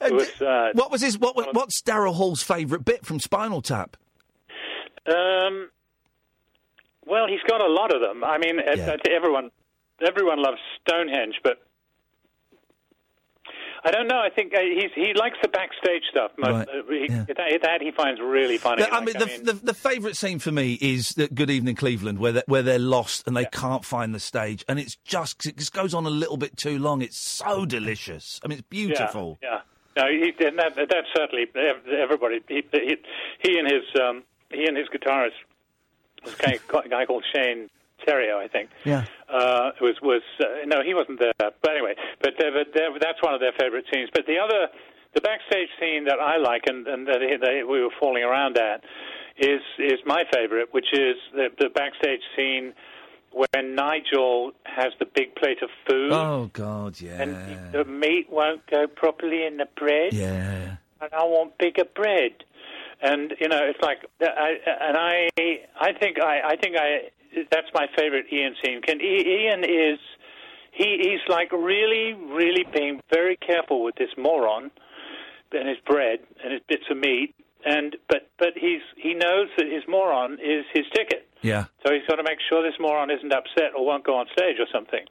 It 0.00 0.12
was, 0.12 0.40
uh, 0.40 0.70
what 0.74 0.90
was 0.90 1.02
his? 1.02 1.18
What, 1.18 1.36
what 1.36 1.54
what's 1.54 1.80
Daryl 1.82 2.14
Hall's 2.14 2.42
favourite 2.42 2.84
bit 2.84 3.04
from 3.04 3.20
Spinal 3.20 3.62
Tap? 3.62 3.96
Um, 5.06 5.70
Well, 7.06 7.26
he's 7.28 7.42
got 7.46 7.60
a 7.60 7.68
lot 7.70 7.94
of 7.94 8.00
them. 8.00 8.24
I 8.24 8.38
mean, 8.38 8.58
uh, 8.58 8.92
uh, 8.92 8.96
everyone 9.10 9.50
everyone 10.06 10.42
loves 10.42 10.58
Stonehenge, 10.80 11.40
but 11.42 11.62
I 13.86 13.90
don't 13.90 14.08
know. 14.08 14.18
I 14.18 14.30
think 14.30 14.54
uh, 14.54 14.60
he's 14.60 14.90
he 14.94 15.12
likes 15.14 15.36
the 15.42 15.48
backstage 15.48 16.02
stuff. 16.10 16.30
Right, 16.38 16.66
uh, 16.66 16.72
he, 16.88 17.06
yeah. 17.10 17.24
that, 17.28 17.58
that 17.62 17.82
he 17.82 17.90
finds 17.90 18.20
really 18.20 18.56
funny. 18.56 18.82
The- 18.82 18.92
I 18.92 18.98
Like, 19.00 19.04
mean, 19.06 19.18
the, 19.44 19.52
the, 19.52 19.66
the 19.66 19.74
favourite 19.74 20.16
scene 20.16 20.38
for 20.38 20.50
me 20.52 20.74
is 20.80 21.10
the 21.10 21.28
Good 21.28 21.50
Evening 21.50 21.74
Cleveland, 21.76 22.18
where 22.18 22.32
they're, 22.32 22.42
where 22.46 22.62
they're 22.62 22.78
lost 22.78 23.26
and 23.26 23.36
they 23.36 23.44
can't 23.44 23.84
find 23.84 24.14
the 24.14 24.20
stage, 24.20 24.64
and 24.68 24.78
it's 24.78 24.96
just 25.04 25.44
it 25.46 25.58
just 25.58 25.72
goes 25.74 25.92
on 25.92 26.06
a 26.06 26.10
little 26.10 26.36
bit 26.38 26.56
too 26.56 26.78
long. 26.78 27.02
It's 27.02 27.18
so 27.18 27.66
delicious. 27.66 28.40
I 28.44 28.48
mean, 28.48 28.58
it's 28.58 28.68
beautiful. 28.68 29.38
Yeah. 29.42 29.60
yeah. 29.96 30.02
No, 30.04 30.10
he, 30.10 30.32
and 30.44 30.58
that, 30.58 30.74
that's 30.76 31.06
certainly 31.14 31.46
everybody. 32.02 32.40
He, 32.48 32.62
he, 32.72 32.96
he 33.42 33.58
and 33.58 33.70
his 33.70 33.84
um, 34.02 34.24
he 34.50 34.66
and 34.66 34.76
his 34.76 34.88
guitarist 34.88 35.30
a 36.26 36.42
guy, 36.42 36.58
a 36.84 36.88
guy 36.88 37.04
called 37.06 37.24
Shane 37.34 37.68
Theriot, 38.06 38.36
I 38.36 38.48
think. 38.48 38.70
Yeah. 38.84 39.04
uh, 39.28 39.70
was 39.80 39.96
was 40.02 40.22
uh, 40.40 40.44
no, 40.66 40.82
he 40.82 40.94
wasn't 40.94 41.20
there. 41.20 41.32
But 41.38 41.70
anyway, 41.70 41.94
but, 42.20 42.34
but 42.38 42.68
uh, 42.80 42.98
that's 43.00 43.22
one 43.22 43.34
of 43.34 43.40
their 43.40 43.52
favorite 43.58 43.84
scenes. 43.92 44.10
But 44.12 44.26
the 44.26 44.38
other, 44.38 44.68
the 45.14 45.20
backstage 45.20 45.68
scene 45.80 46.04
that 46.04 46.18
I 46.20 46.36
like 46.38 46.62
and, 46.66 46.86
and 46.86 47.06
that 47.08 47.20
he- 47.22 47.36
that 47.36 47.66
we 47.68 47.82
were 47.82 47.94
falling 48.00 48.22
around 48.24 48.58
at 48.58 48.82
is 49.38 49.60
is 49.78 49.98
my 50.06 50.24
favorite, 50.32 50.68
which 50.72 50.92
is 50.92 51.16
the, 51.32 51.48
the 51.58 51.68
backstage 51.70 52.20
scene 52.36 52.72
when 53.32 53.74
Nigel 53.74 54.52
has 54.64 54.92
the 55.00 55.06
big 55.06 55.34
plate 55.34 55.60
of 55.60 55.68
food 55.88 56.12
Oh 56.12 56.50
God, 56.52 57.00
yeah, 57.00 57.20
and 57.20 57.72
the 57.72 57.84
meat 57.84 58.28
won't 58.30 58.64
go 58.70 58.86
properly 58.86 59.44
in 59.44 59.56
the 59.56 59.66
bread 59.76 60.12
yeah. 60.12 60.76
and 61.00 61.10
I 61.12 61.24
want 61.24 61.58
bigger 61.58 61.84
bread. 61.84 62.44
And 63.02 63.34
you 63.40 63.48
know, 63.48 63.60
it's 63.64 63.80
like, 63.82 63.98
I, 64.22 64.54
and 64.80 64.96
I, 64.96 65.28
I 65.80 65.92
think 65.98 66.20
I, 66.20 66.40
I 66.52 66.56
think 66.56 66.76
I, 66.78 67.10
that's 67.50 67.68
my 67.74 67.86
favorite 67.96 68.26
Ian 68.32 68.54
scene. 68.62 68.82
Can 68.82 69.00
Ian 69.00 69.64
is, 69.64 69.98
he, 70.72 70.98
he's 71.02 71.20
like 71.28 71.52
really, 71.52 72.14
really 72.14 72.64
being 72.72 73.00
very 73.12 73.36
careful 73.36 73.82
with 73.82 73.94
this 73.96 74.10
moron 74.16 74.70
and 75.52 75.68
his 75.68 75.78
bread 75.86 76.20
and 76.42 76.52
his 76.52 76.62
bits 76.68 76.84
of 76.90 76.96
meat. 76.96 77.34
And 77.66 77.96
but 78.08 78.28
but 78.38 78.52
he's 78.54 78.82
he 78.96 79.14
knows 79.14 79.48
that 79.56 79.66
his 79.66 79.84
moron 79.88 80.34
is 80.34 80.66
his 80.74 80.84
ticket. 80.94 81.26
Yeah. 81.40 81.64
So 81.84 81.94
he's 81.94 82.06
got 82.06 82.16
to 82.16 82.22
make 82.22 82.38
sure 82.48 82.62
this 82.62 82.78
moron 82.78 83.10
isn't 83.10 83.32
upset 83.32 83.72
or 83.76 83.86
won't 83.86 84.04
go 84.04 84.16
on 84.16 84.26
stage 84.36 84.56
or 84.58 84.66
something. 84.70 85.04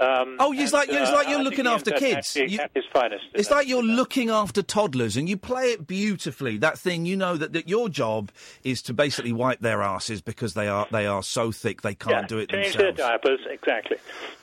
Um, 0.00 0.36
Oh, 0.38 0.52
it's 0.52 0.62
and, 0.62 0.72
like- 0.72 0.88
it's 0.88 1.10
uh, 1.10 1.14
like 1.14 1.28
you're 1.28 1.42
looking 1.42 1.66
after 1.66 1.90
kids. 1.92 2.36
You- 2.36 2.60
at 2.60 2.70
his 2.74 2.84
finest. 2.92 3.24
It's 3.34 3.50
like 3.50 3.66
you're 3.68 3.82
looking 3.82 4.30
after 4.30 4.62
toddlers 4.62 5.16
and 5.16 5.28
you 5.28 5.36
play 5.36 5.72
it 5.72 5.86
beautifully. 5.86 6.56
That 6.58 6.78
thing, 6.78 7.04
you 7.06 7.16
know, 7.16 7.36
that, 7.36 7.52
that 7.52 7.68
your 7.68 7.88
job 7.88 8.30
is 8.62 8.80
to 8.82 8.94
basically 8.94 9.32
wipe 9.32 9.60
their 9.60 9.82
asses 9.82 10.20
because 10.20 10.54
they 10.54 10.68
are 10.68 10.86
they 10.92 11.06
are 11.06 11.22
so 11.22 11.50
thick 11.52 11.82
they 11.82 11.94
can't 11.94 12.22
yeah, 12.22 12.26
do 12.26 12.38
it 12.38 12.48
change 12.50 12.74
themselves. 12.74 12.96
their 12.98 13.08
diapers, 13.08 13.40
exactly. 13.50 13.96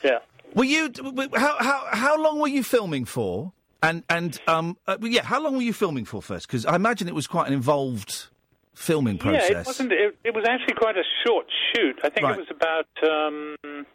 Yeah. 0.03 0.19
Were 0.53 0.64
you? 0.65 0.91
How 1.36 1.56
how 1.60 1.88
how 1.91 2.22
long 2.22 2.40
were 2.40 2.48
you 2.48 2.64
filming 2.64 3.06
for? 3.06 3.52
And 3.84 4.03
and 4.10 4.40
um 4.48 4.77
uh, 4.88 4.98
yeah, 5.02 5.23
how 5.23 5.41
long 5.41 5.56
were 5.56 5.61
you 5.61 5.73
filming 5.73 6.06
for 6.06 6.22
first? 6.22 6.48
Because 6.48 6.65
I 6.65 6.76
imagine 6.76 7.07
it 7.07 7.15
was 7.15 7.27
quite 7.27 7.48
an 7.48 7.53
involved 7.53 8.27
filming 8.73 9.18
process. 9.18 9.49
Yeah, 9.52 9.60
it 9.61 9.65
wasn't. 9.68 9.91
It, 9.91 10.18
it 10.23 10.34
was 10.34 10.45
actually 10.48 10.76
quite 10.76 10.98
a 10.98 11.03
short 11.26 11.45
shoot. 11.73 11.99
I 12.03 12.10
think 12.10 12.26
Right. 12.26 12.38
it 12.38 12.40
was 12.40 12.52
about 12.52 12.88
um, 13.10 13.86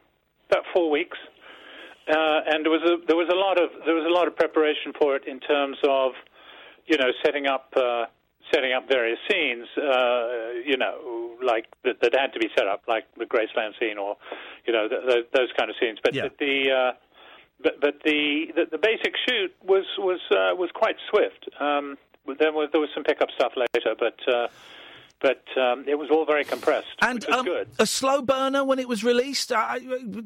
about 0.50 0.64
four 0.74 0.90
weeks, 0.90 1.16
uh, 2.08 2.40
and 2.46 2.64
there 2.64 2.72
was 2.72 2.82
a 2.82 2.96
there 3.06 3.16
was 3.16 3.28
a 3.32 3.36
lot 3.36 3.60
of 3.60 3.70
there 3.84 3.94
was 3.94 4.06
a 4.06 4.12
lot 4.12 4.26
of 4.26 4.36
preparation 4.36 4.92
for 4.98 5.16
it 5.16 5.26
in 5.26 5.40
terms 5.40 5.76
of 5.88 6.12
you 6.86 6.96
know 6.96 7.10
setting 7.24 7.46
up 7.46 7.72
uh, 7.76 8.06
setting 8.52 8.72
up 8.72 8.88
various 8.88 9.18
scenes. 9.30 9.66
Uh, 9.76 10.52
you 10.64 10.76
know, 10.76 11.36
like 11.42 11.66
that, 11.84 12.00
that 12.02 12.14
had 12.14 12.32
to 12.32 12.38
be 12.38 12.48
set 12.56 12.66
up, 12.66 12.82
like 12.88 13.04
the 13.16 13.24
Graceland 13.24 13.78
scene, 13.78 13.98
or 13.98 14.16
you 14.66 14.72
know 14.72 14.88
th- 14.88 15.02
th- 15.06 15.26
those 15.34 15.48
kind 15.58 15.70
of 15.70 15.76
scenes. 15.80 15.98
But 16.02 16.14
Yeah. 16.14 16.28
the 16.38 16.70
uh, 16.70 16.92
but 17.62 17.80
but 17.80 17.94
the, 18.04 18.46
the 18.56 18.64
the 18.72 18.78
basic 18.78 19.14
shoot 19.28 19.54
was 19.62 19.84
was 19.98 20.20
uh, 20.30 20.54
was 20.56 20.70
quite 20.74 20.96
swift. 21.10 21.48
Um, 21.60 21.98
there 22.38 22.52
was 22.52 22.68
there 22.72 22.80
was 22.80 22.90
some 22.94 23.04
pickup 23.04 23.30
stuff 23.34 23.52
later, 23.56 23.94
but 23.98 24.18
uh, 24.32 24.48
but 25.20 25.42
um, 25.60 25.84
it 25.86 25.96
was 25.98 26.08
all 26.10 26.24
very 26.24 26.44
compressed, 26.44 26.88
And 27.02 27.24
um, 27.30 27.46
a 27.78 27.86
slow 27.86 28.22
burner 28.22 28.64
when 28.64 28.78
it 28.78 28.88
was 28.88 29.04
released. 29.04 29.52
I, 29.52 29.80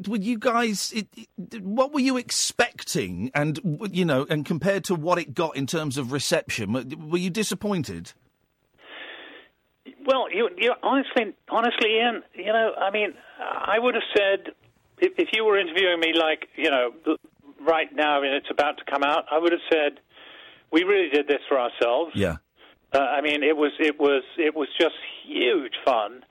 were 0.06 0.16
you 0.16 0.38
guys? 0.38 0.92
It, 0.92 1.08
it, 1.16 1.62
what 1.62 1.92
were 1.92 2.00
you 2.00 2.16
expecting? 2.16 3.30
And 3.34 3.58
you 3.90 4.04
know, 4.04 4.26
and 4.30 4.44
compared 4.44 4.84
to 4.84 4.94
what 4.94 5.18
it 5.18 5.34
got 5.34 5.56
in 5.56 5.66
terms 5.66 5.98
of 5.98 6.12
reception, 6.12 6.72
were- 6.72 6.84
were 6.96 7.18
you 7.18 7.30
disappointed? 7.30 8.12
Well, 10.06 10.26
you, 10.32 10.50
you 10.56 10.72
honestly, 10.82 11.34
honestly, 11.48 11.98
Iain, 11.98 12.22
you 12.34 12.52
know, 12.52 12.72
I 12.78 12.90
mean, 12.90 13.14
I 13.40 13.78
would 13.78 13.94
have 13.94 14.04
said 14.16 14.52
if, 14.98 15.12
if 15.18 15.28
you 15.32 15.44
were 15.44 15.58
interviewing 15.58 15.98
me, 16.00 16.12
like, 16.14 16.48
you 16.56 16.70
know, 16.70 16.90
right 17.66 17.88
now, 17.94 18.22
and 18.22 18.34
it's 18.34 18.50
about 18.50 18.78
to 18.78 18.84
come 18.84 19.02
out, 19.02 19.24
I 19.30 19.38
would 19.38 19.52
have 19.52 19.62
said 19.72 20.00
we 20.70 20.84
really 20.84 21.08
did 21.08 21.26
this 21.26 21.40
for 21.48 21.58
ourselves. 21.58 22.12
Yeah. 22.14 22.36
Uh, 22.94 22.98
I 22.98 23.20
mean, 23.20 23.42
it 23.42 23.56
was, 23.56 23.72
it 23.80 23.98
was, 23.98 24.22
it 24.38 24.54
was 24.54 24.68
just 24.80 24.94
huge 25.26 25.74
fun, 25.84 26.24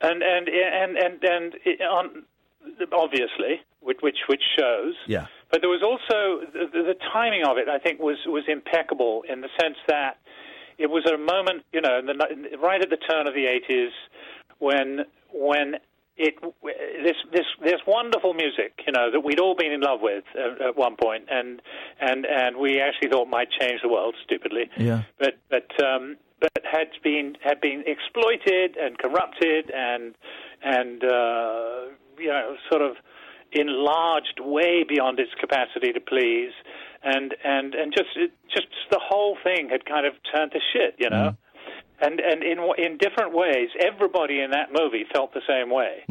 and 0.00 0.22
and 0.22 0.48
and 0.48 0.96
and 0.96 1.24
and 1.24 1.54
it, 1.64 1.80
on 1.80 2.24
obviously, 2.92 3.60
which 3.80 3.98
which 4.00 4.18
which 4.28 4.42
shows. 4.58 4.94
Yeah. 5.06 5.26
But 5.50 5.60
there 5.60 5.70
was 5.70 5.82
also 5.82 6.46
the, 6.52 6.82
the 6.82 6.96
timing 7.12 7.44
of 7.44 7.58
it. 7.58 7.68
I 7.68 7.78
think 7.78 8.00
was 8.00 8.18
was 8.26 8.44
impeccable 8.48 9.22
in 9.28 9.40
the 9.40 9.48
sense 9.60 9.76
that 9.86 10.18
it 10.78 10.90
was 10.90 11.06
a 11.06 11.16
moment, 11.16 11.62
you 11.72 11.80
know, 11.80 11.98
in 11.98 12.06
the, 12.06 12.58
right 12.58 12.82
at 12.82 12.90
the 12.90 12.96
turn 12.96 13.26
of 13.26 13.34
the 13.34 13.46
'80s 13.46 13.90
when 14.58 15.04
when 15.32 15.76
it 16.16 16.34
this 17.02 17.16
this 17.32 17.46
this 17.62 17.80
wonderful 17.86 18.34
music, 18.34 18.80
you 18.86 18.92
know, 18.92 19.10
that 19.10 19.20
we'd 19.20 19.40
all 19.40 19.56
been 19.56 19.72
in 19.72 19.80
love 19.80 20.00
with 20.00 20.24
at, 20.34 20.60
at 20.60 20.76
one 20.76 20.96
point, 20.96 21.24
and 21.30 21.60
and 22.00 22.24
and 22.26 22.56
we 22.56 22.80
actually 22.80 23.08
thought 23.08 23.28
might 23.28 23.48
change 23.50 23.80
the 23.82 23.88
world, 23.88 24.14
stupidly 24.24 24.70
Yeah. 24.76 25.02
but 25.18 25.34
but 25.50 25.68
um, 25.84 26.16
but 26.40 26.52
had 26.64 26.88
been 27.02 27.36
had 27.42 27.60
been 27.60 27.82
exploited 27.86 28.76
and 28.76 28.96
corrupted 28.98 29.70
and 29.74 30.14
and 30.62 31.02
uh, 31.04 31.90
you 32.18 32.28
know 32.28 32.56
sort 32.70 32.82
of 32.82 32.96
enlarged 33.52 34.40
way 34.40 34.84
beyond 34.88 35.18
its 35.18 35.30
capacity 35.40 35.92
to 35.92 36.00
please, 36.00 36.52
and 37.02 37.34
and 37.44 37.74
and 37.74 37.92
just 37.92 38.10
it, 38.16 38.32
just 38.52 38.68
the 38.90 39.00
whole 39.02 39.36
thing 39.42 39.68
had 39.68 39.84
kind 39.84 40.06
of 40.06 40.14
turned 40.34 40.52
to 40.52 40.60
shit, 40.72 40.94
you 40.98 41.10
know. 41.10 41.36
And 42.00 42.20
and 42.20 42.42
in 42.42 42.58
in 42.78 42.98
different 42.98 43.32
ways, 43.34 43.68
everybody 43.78 44.40
in 44.40 44.50
that 44.50 44.72
movie 44.72 45.04
felt 45.12 45.32
the 45.32 45.42
same 45.48 45.70
way. 45.70 46.04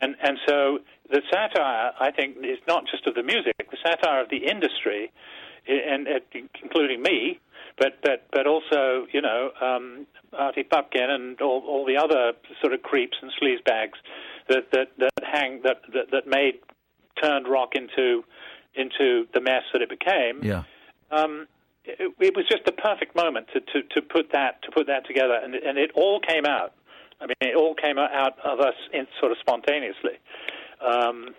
And 0.00 0.16
and 0.22 0.38
so 0.48 0.78
the 1.10 1.20
satire, 1.30 1.92
I 2.00 2.10
think, 2.10 2.38
is 2.38 2.58
not 2.66 2.84
just 2.90 3.06
of 3.06 3.14
the 3.14 3.22
music, 3.22 3.54
the 3.58 3.76
satire 3.84 4.20
of 4.22 4.30
the 4.30 4.38
industry, 4.48 5.12
and, 5.68 6.08
and 6.08 6.22
including 6.64 7.02
me, 7.02 7.38
but 7.78 8.00
but 8.02 8.26
but 8.32 8.46
also 8.46 9.06
you 9.12 9.20
know 9.20 9.50
um, 9.60 10.06
Artie 10.32 10.64
Fufkin 10.64 11.08
and 11.10 11.40
all, 11.40 11.62
all 11.66 11.84
the 11.84 11.96
other 11.96 12.32
sort 12.60 12.72
of 12.72 12.82
creeps 12.82 13.16
and 13.20 13.30
sleazebags 13.40 13.98
that 14.48 14.70
that 14.72 14.88
that 14.98 15.12
hang 15.22 15.60
that 15.62 15.82
that, 15.92 16.10
that 16.10 16.26
made 16.26 16.54
turned 17.22 17.46
rock 17.46 17.74
into 17.74 18.24
into 18.74 19.26
the 19.34 19.40
mess 19.40 19.62
that 19.72 19.82
it 19.82 19.90
became 19.90 20.42
Yeah. 20.42 20.62
um, 21.10 21.46
it, 21.84 22.12
it 22.18 22.36
was 22.36 22.46
just 22.50 22.64
the 22.64 22.72
perfect 22.72 23.16
moment 23.16 23.48
to, 23.54 23.60
to, 23.60 23.82
to 23.94 24.02
put 24.02 24.32
that 24.32 24.62
to 24.62 24.70
put 24.70 24.86
that 24.86 25.06
together, 25.06 25.38
and, 25.42 25.54
and 25.54 25.78
it 25.78 25.90
all 25.94 26.20
came 26.20 26.46
out. 26.46 26.74
I 27.20 27.26
mean, 27.26 27.36
it 27.40 27.56
all 27.56 27.74
came 27.74 27.98
out 27.98 28.38
of 28.44 28.60
us 28.60 28.74
in, 28.92 29.06
sort 29.20 29.30
of 29.30 29.38
spontaneously. 29.38 30.18
Um, 30.80 31.34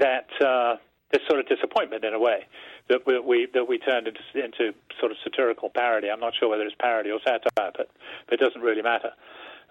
that 0.00 0.26
uh, 0.44 0.76
this 1.12 1.22
sort 1.28 1.38
of 1.38 1.46
disappointment, 1.46 2.04
in 2.04 2.14
a 2.14 2.18
way, 2.18 2.46
that 2.88 3.06
we, 3.06 3.18
we 3.20 3.48
that 3.54 3.68
we 3.68 3.78
turned 3.78 4.08
into, 4.08 4.20
into 4.34 4.74
sort 4.98 5.12
of 5.12 5.18
satirical 5.22 5.70
parody. 5.70 6.10
I'm 6.10 6.20
not 6.20 6.32
sure 6.38 6.48
whether 6.48 6.64
it's 6.64 6.74
parody 6.80 7.10
or 7.10 7.20
satire, 7.24 7.50
but, 7.56 7.90
but 8.26 8.32
it 8.32 8.40
doesn't 8.40 8.62
really 8.62 8.82
matter. 8.82 9.10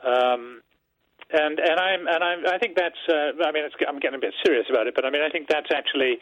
Um, 0.05 0.61
and 1.31 1.59
and 1.59 1.79
I'm 1.79 2.07
and 2.07 2.23
I'm, 2.23 2.47
I 2.47 2.57
think 2.57 2.75
that's 2.75 2.99
uh, 3.09 3.31
I 3.43 3.51
mean 3.51 3.63
I'm 3.87 3.99
getting 3.99 4.17
a 4.17 4.21
bit 4.21 4.33
serious 4.45 4.67
about 4.69 4.87
it, 4.87 4.95
but 4.95 5.05
I 5.05 5.09
mean 5.09 5.21
I 5.21 5.29
think 5.29 5.47
that's 5.47 5.71
actually 5.73 6.19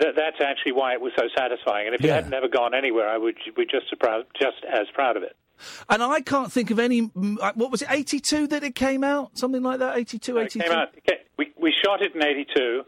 that, 0.00 0.14
that's 0.16 0.36
actually 0.44 0.72
why 0.72 0.92
it 0.94 1.00
was 1.00 1.12
so 1.16 1.24
satisfying. 1.36 1.86
And 1.86 1.94
if 1.94 2.04
it 2.04 2.10
had 2.10 2.30
never 2.30 2.48
gone 2.48 2.74
anywhere, 2.74 3.08
I 3.08 3.18
would 3.18 3.36
be 3.56 3.64
just 3.64 3.86
as 3.92 3.98
proud, 3.98 4.24
just 4.40 4.64
as 4.70 4.86
proud 4.94 5.16
of 5.16 5.22
it. 5.22 5.36
And 5.88 6.02
I 6.02 6.20
can't 6.20 6.50
think 6.52 6.70
of 6.70 6.78
any. 6.78 7.10
uh, 7.40 7.52
What 7.54 7.70
was 7.70 7.82
it? 7.82 7.88
Eighty-two 7.90 8.48
that 8.48 8.64
it 8.64 8.74
came 8.74 9.04
out, 9.04 9.38
something 9.38 9.62
like 9.62 9.78
that. 9.78 9.96
82, 9.96 10.36
It 10.38 10.42
83? 10.46 10.62
came 10.68 10.72
out. 10.76 10.88
We 11.38 11.52
we 11.60 11.72
shot 11.84 12.02
it 12.02 12.14
in 12.14 12.24
'82, 12.24 12.82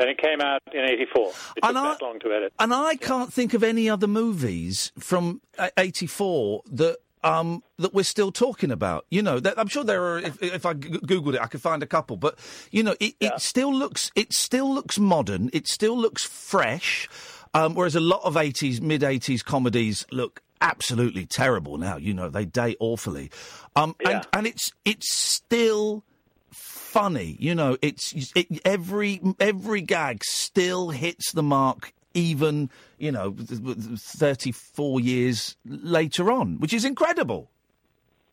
and 0.00 0.08
it 0.10 0.18
came 0.18 0.40
out 0.40 0.60
in 0.72 0.80
'84. 0.84 1.28
It 1.28 1.32
took 1.32 1.34
And 1.62 1.78
I- 1.78 1.88
that 1.92 2.02
long 2.02 2.18
to 2.20 2.32
edit. 2.32 2.52
And 2.58 2.74
I 2.74 2.96
can't 2.96 3.32
think 3.32 3.54
of 3.54 3.62
any 3.62 3.88
other 3.88 4.08
movies 4.08 4.92
from 4.98 5.40
uh, 5.58 5.68
'84 5.76 6.62
that 6.72 6.98
um, 7.22 7.62
that 7.78 7.94
we're 7.94 8.02
still 8.02 8.32
talking 8.32 8.70
about. 8.70 9.06
You 9.10 9.22
know, 9.22 9.40
that, 9.40 9.58
I'm 9.58 9.68
sure 9.68 9.84
there 9.84 10.02
are. 10.02 10.18
If, 10.18 10.42
if 10.42 10.66
I 10.66 10.74
g- 10.74 10.88
googled 10.88 11.34
it, 11.34 11.40
I 11.40 11.46
could 11.46 11.62
find 11.62 11.82
a 11.82 11.86
couple. 11.86 12.16
But 12.16 12.38
you 12.70 12.82
know, 12.82 12.94
it, 13.00 13.14
it 13.20 13.40
still 13.40 13.74
looks 13.74 14.10
it 14.14 14.32
still 14.32 14.72
looks 14.72 14.98
modern. 14.98 15.50
It 15.52 15.68
still 15.68 15.96
looks 15.96 16.24
fresh. 16.24 17.08
Um, 17.54 17.74
whereas 17.74 17.96
a 17.96 18.00
lot 18.00 18.20
of 18.24 18.34
'80s, 18.34 18.80
mid 18.80 19.02
'80s 19.02 19.44
comedies 19.44 20.06
look 20.10 20.42
absolutely 20.60 21.26
terrible 21.26 21.78
now. 21.78 21.96
You 21.96 22.14
know, 22.14 22.28
they 22.28 22.44
date 22.44 22.76
awfully. 22.80 23.30
Um, 23.76 23.96
and 24.04 24.26
and 24.32 24.46
it's 24.46 24.72
it's 24.84 25.12
still 25.12 26.04
funny. 26.50 27.36
You 27.38 27.54
know, 27.54 27.76
it's 27.82 28.14
it, 28.34 28.60
every 28.64 29.20
every 29.38 29.80
gag 29.82 30.24
still 30.24 30.90
hits 30.90 31.32
the 31.32 31.42
mark. 31.42 31.92
Even 32.18 32.70
you 32.98 33.12
know, 33.12 33.34
thirty 33.38 34.52
four 34.52 35.00
years 35.00 35.56
later 35.64 36.30
on, 36.32 36.58
which 36.58 36.72
is 36.72 36.84
incredible. 36.84 37.50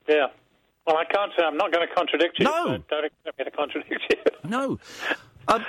Yeah. 0.08 0.28
Well, 0.88 0.98
I 0.98 1.06
can't 1.06 1.32
say 1.38 1.44
I'm 1.44 1.58
not 1.58 1.72
going 1.72 1.88
to 1.88 1.94
contradict 1.94 2.40
you. 2.40 2.46
No. 2.46 2.78
don't 2.90 3.06
expect 3.06 3.40
me 3.40 3.46
to 3.46 3.52
contradict 3.52 4.04
you. 4.10 4.50
No. 4.50 4.80
Um, 5.48 5.64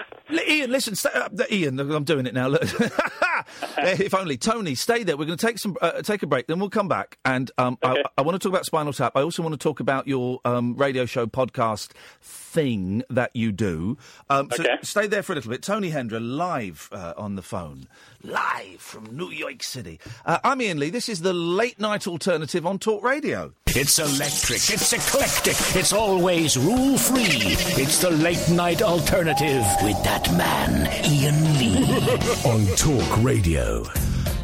Ian, 0.49 0.71
listen, 0.71 0.95
stay, 0.97 1.11
uh, 1.15 1.29
Ian, 1.51 1.79
I'm 1.79 2.05
doing 2.05 2.27
it 2.27 2.35
now. 2.35 2.49
Look. 2.49 2.63
if 3.79 4.15
only 4.15 4.37
Tony, 4.37 4.75
stay 4.75 5.05
there. 5.05 5.17
We're 5.17 5.27
going 5.27 5.39
to 5.39 5.47
take 5.47 5.59
some, 5.59 5.77
uh, 5.81 6.03
take 6.03 6.23
a 6.23 6.27
break, 6.27 6.47
then 6.47 6.59
we'll 6.59 6.71
come 6.71 6.89
back, 6.89 7.19
and 7.25 7.51
um, 7.59 7.79
I, 7.83 8.03
I 8.19 8.23
want 8.23 8.35
to 8.35 8.39
talk 8.39 8.53
about 8.53 8.67
Spinal 8.67 8.93
Tap. 8.93 9.13
I 9.15 9.23
also 9.23 9.43
want 9.43 9.53
to 9.53 9.59
talk 9.59 9.79
about 9.81 10.09
your 10.09 10.41
um, 10.45 10.75
radio 10.77 11.07
show 11.07 11.27
podcast 11.27 11.91
thing 12.21 13.03
that 13.11 13.31
you 13.35 13.53
do. 13.53 13.99
Um, 14.31 14.51
so 14.51 14.63
Okay. 14.65 14.77
stay 14.83 15.07
there 15.07 15.23
for 15.23 15.33
a 15.33 15.37
little 15.37 15.51
bit. 15.51 15.63
Tony 15.63 15.91
Hendra 15.93 16.19
live 16.21 16.89
uh, 16.91 17.13
on 17.17 17.37
the 17.37 17.43
phone, 17.43 17.87
live 18.23 18.81
from 18.81 19.17
New 19.17 19.31
York 19.31 19.63
City. 19.63 20.01
Uh, 20.25 20.39
I'm 20.43 20.61
Iain 20.61 20.79
Lee. 20.81 20.91
This 20.91 21.09
is 21.09 21.21
the 21.21 21.33
late 21.35 21.79
night 21.79 22.07
alternative 22.09 22.67
on 22.67 22.79
Talk 22.79 23.05
Radio. 23.05 23.53
It's 23.69 23.99
electric, 23.99 24.71
it's 24.71 24.93
eclectic, 24.93 25.77
it's 25.77 25.93
always 25.93 26.57
rule 26.57 26.97
free. 26.97 27.53
It's 27.83 28.01
the 28.01 28.11
late 28.11 28.49
night 28.49 28.81
alternative 28.81 29.66
with 29.83 30.03
that 30.05 30.31
man, 30.37 30.87
Iain 31.05 31.59
Lee. 31.59 31.85
on 32.45 32.67
Talk 32.77 33.23
Radio. 33.23 33.85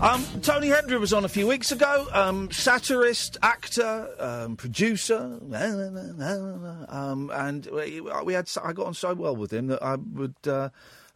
Um, 0.00 0.24
Tony 0.42 0.68
Hendra 0.68 0.98
was 0.98 1.12
on 1.12 1.24
a 1.24 1.28
few 1.28 1.46
weeks 1.46 1.70
ago. 1.70 2.08
Um, 2.12 2.50
satirist, 2.50 3.36
actor, 3.40 4.08
um, 4.18 4.56
producer, 4.56 5.38
um, 6.88 7.30
and 7.32 7.66
we, 7.66 8.00
we 8.00 8.34
had. 8.34 8.50
I 8.64 8.72
got 8.72 8.86
on 8.86 8.94
so 8.94 9.14
well 9.14 9.36
with 9.36 9.52
him 9.52 9.68
that 9.68 9.80
I 9.82 9.94
would. 9.94 10.34
Uh, 10.44 10.70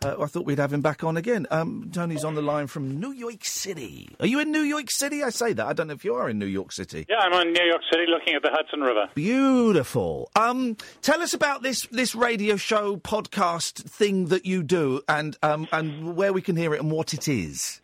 uh, 0.04 0.14
I 0.20 0.26
thought 0.26 0.44
we'd 0.44 0.58
have 0.58 0.72
him 0.72 0.82
back 0.82 1.02
on 1.04 1.16
again. 1.16 1.46
Um, 1.50 1.90
Tony's 1.92 2.24
on 2.24 2.34
the 2.34 2.42
line 2.42 2.66
from 2.66 3.00
New 3.00 3.12
York 3.12 3.44
City. 3.44 4.08
Are 4.20 4.26
you 4.26 4.40
in 4.40 4.50
New 4.52 4.60
York 4.62 4.90
City? 4.90 5.22
I 5.24 5.30
say 5.30 5.52
that. 5.54 5.66
I 5.66 5.72
don't 5.72 5.86
know 5.88 5.94
if 5.94 6.04
you 6.04 6.14
are 6.14 6.28
in 6.28 6.38
New 6.38 6.46
York 6.46 6.72
City. 6.72 7.06
Yeah, 7.08 7.16
I'm 7.18 7.46
in 7.46 7.52
New 7.52 7.64
York 7.64 7.80
City 7.90 8.04
looking 8.08 8.34
at 8.34 8.42
the 8.42 8.50
Hudson 8.52 8.80
River. 8.80 9.08
Beautiful. 9.14 10.30
Um, 10.36 10.76
tell 11.02 11.22
us 11.22 11.32
about 11.34 11.62
this 11.62 11.86
this 11.90 12.14
radio 12.14 12.56
show 12.56 12.96
podcast 12.96 13.82
thing 13.88 14.26
that 14.26 14.44
you 14.46 14.62
do, 14.62 15.00
and 15.08 15.36
um, 15.42 15.66
and 15.72 16.14
where 16.16 16.32
we 16.32 16.42
can 16.42 16.56
hear 16.56 16.74
it 16.74 16.80
and 16.80 16.90
what 16.90 17.14
it 17.14 17.26
is. 17.28 17.80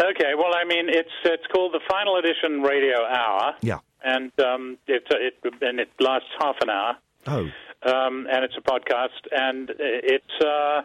Okay, 0.00 0.32
well, 0.36 0.54
I 0.54 0.64
mean, 0.64 0.88
it's 0.88 1.10
it's 1.24 1.46
called 1.52 1.72
the 1.74 1.80
Final 1.90 2.16
Edition 2.18 2.62
Radio 2.62 3.04
Hour, 3.04 3.54
Yeah. 3.62 3.78
and 4.04 4.30
um, 4.38 4.78
it, 4.86 5.02
it 5.10 5.34
and 5.60 5.80
it 5.80 5.88
lasts 5.98 6.28
half 6.38 6.56
an 6.60 6.70
hour, 6.70 6.96
Oh. 7.26 7.48
um, 7.82 8.26
and 8.30 8.44
it's 8.44 8.54
a 8.56 8.60
podcast, 8.60 9.08
and 9.32 9.70
it's 9.78 10.44
uh, 10.44 10.82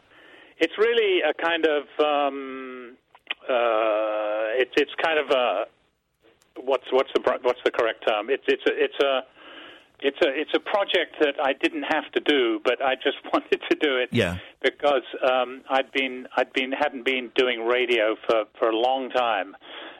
it's 0.63 0.77
really 0.77 1.21
a 1.21 1.33
kind 1.47 1.65
of 1.75 1.83
um, 2.13 2.97
uh, 3.49 4.61
it's 4.61 4.71
it's 4.77 4.95
kind 5.03 5.19
of 5.19 5.27
a 5.31 5.65
what's 6.61 6.85
what's 6.91 7.09
the 7.15 7.21
what's 7.41 7.59
the 7.65 7.71
correct 7.71 8.05
term? 8.07 8.29
It's 8.29 8.43
it's 8.47 8.63
a, 8.71 8.73
it's 8.85 8.99
a 9.03 9.13
it's 9.99 10.21
a 10.25 10.29
it's 10.41 10.53
a 10.55 10.59
project 10.59 11.15
that 11.21 11.35
I 11.41 11.53
didn't 11.53 11.83
have 11.95 12.07
to 12.13 12.19
do, 12.19 12.59
but 12.63 12.81
I 12.81 12.95
just 12.95 13.17
wanted 13.33 13.59
to 13.69 13.75
do 13.79 13.97
it 13.97 14.09
Yeah. 14.11 14.37
because 14.61 15.07
um, 15.29 15.61
I'd 15.69 15.91
been 15.91 16.27
I'd 16.37 16.51
been 16.53 16.71
hadn't 16.71 17.05
been 17.05 17.31
doing 17.35 17.65
radio 17.65 18.15
for 18.27 18.45
for 18.59 18.69
a 18.69 18.75
long 18.75 19.09
time, 19.09 19.55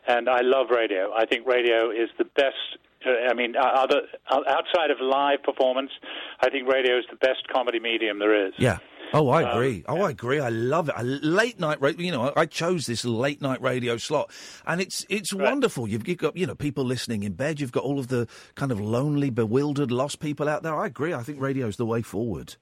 and 0.07 0.29
I 0.29 0.41
love 0.41 0.67
radio. 0.69 1.11
I 1.15 1.25
think 1.25 1.47
radio 1.47 1.89
is 1.91 2.09
the 2.17 2.25
best. 2.25 2.77
Uh, 3.05 3.29
I 3.29 3.33
mean, 3.33 3.55
uh, 3.57 3.61
other 3.83 4.01
uh, 4.31 4.39
outside 4.47 4.89
of 4.89 4.97
live 5.01 5.43
performance, 5.43 5.91
I 6.39 6.49
think 6.49 6.69
radio 6.71 6.97
is 6.97 7.05
the 7.09 7.17
best 7.17 7.47
comedy 7.51 7.79
medium 7.79 8.19
there 8.19 8.47
is. 8.47 8.53
Yeah. 8.57 8.77
Oh, 9.13 9.29
I 9.29 9.43
Um, 9.43 9.49
agree. 9.51 9.83
oh, 9.87 10.01
I 10.01 10.09
agree. 10.09 10.39
I 10.39 10.49
love 10.49 10.89
it. 10.89 10.95
A 10.97 11.03
late 11.03 11.59
night 11.59 11.79
radio. 11.81 12.01
You 12.05 12.11
know, 12.11 12.31
I, 12.35 12.41
I 12.41 12.45
chose 12.45 12.85
this 12.87 13.05
late 13.05 13.41
night 13.41 13.61
radio 13.61 13.97
slot, 13.97 14.31
and 14.65 14.81
it's 14.81 15.05
it's 15.09 15.33
wonderful. 15.33 15.87
You've, 15.87 16.07
you've 16.07 16.17
got 16.17 16.35
you 16.35 16.47
know 16.47 16.55
people 16.55 16.83
listening 16.83 17.23
in 17.23 17.33
bed. 17.33 17.59
You've 17.59 17.71
got 17.71 17.83
all 17.83 17.99
of 17.99 18.07
the 18.07 18.27
kind 18.55 18.71
of 18.71 18.81
lonely, 18.81 19.29
bewildered, 19.29 19.91
lost 19.91 20.19
people 20.19 20.49
out 20.49 20.63
there. 20.63 20.75
I 20.75 20.87
agree. 20.87 21.13
I 21.13 21.21
think 21.23 21.39
radio's 21.39 21.77
the 21.77 21.85
way 21.85 22.01
forward. 22.01 22.55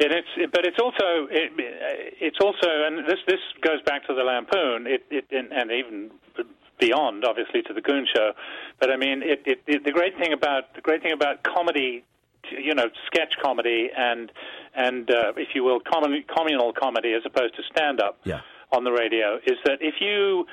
And 0.00 0.10
it's, 0.12 0.52
but 0.52 0.66
it's 0.66 0.78
also, 0.82 1.28
it, 1.30 1.52
it's 2.20 2.38
also, 2.42 2.66
and 2.86 3.06
this 3.06 3.18
this 3.26 3.38
goes 3.60 3.80
back 3.84 4.04
to 4.08 4.14
the 4.14 4.22
Lampoon, 4.24 4.86
it, 4.86 5.04
it 5.10 5.26
and, 5.30 5.52
and 5.52 5.70
even 5.70 6.10
beyond, 6.80 7.24
obviously, 7.24 7.62
to 7.62 7.72
the 7.72 7.80
Goon 7.80 8.06
Show. 8.12 8.32
But 8.80 8.90
I 8.90 8.96
mean, 8.96 9.22
it, 9.22 9.42
it, 9.46 9.62
it, 9.66 9.84
the 9.84 9.92
great 9.92 10.16
thing 10.18 10.32
about 10.32 10.74
the 10.74 10.80
great 10.80 11.02
thing 11.02 11.12
about 11.12 11.44
comedy, 11.44 12.04
you 12.60 12.74
know, 12.74 12.86
sketch 13.06 13.34
comedy 13.42 13.90
and 13.96 14.30
and 14.74 15.10
uh, 15.10 15.32
if 15.36 15.48
you 15.54 15.62
will, 15.64 15.80
communal, 15.80 16.22
communal 16.34 16.72
comedy 16.72 17.12
as 17.12 17.22
opposed 17.26 17.54
to 17.56 17.62
stand 17.70 18.00
up 18.00 18.18
Yeah. 18.24 18.40
on 18.72 18.84
the 18.84 18.92
radio, 18.92 19.36
is 19.46 19.58
that 19.64 19.78
if 19.80 19.94
you 20.00 20.46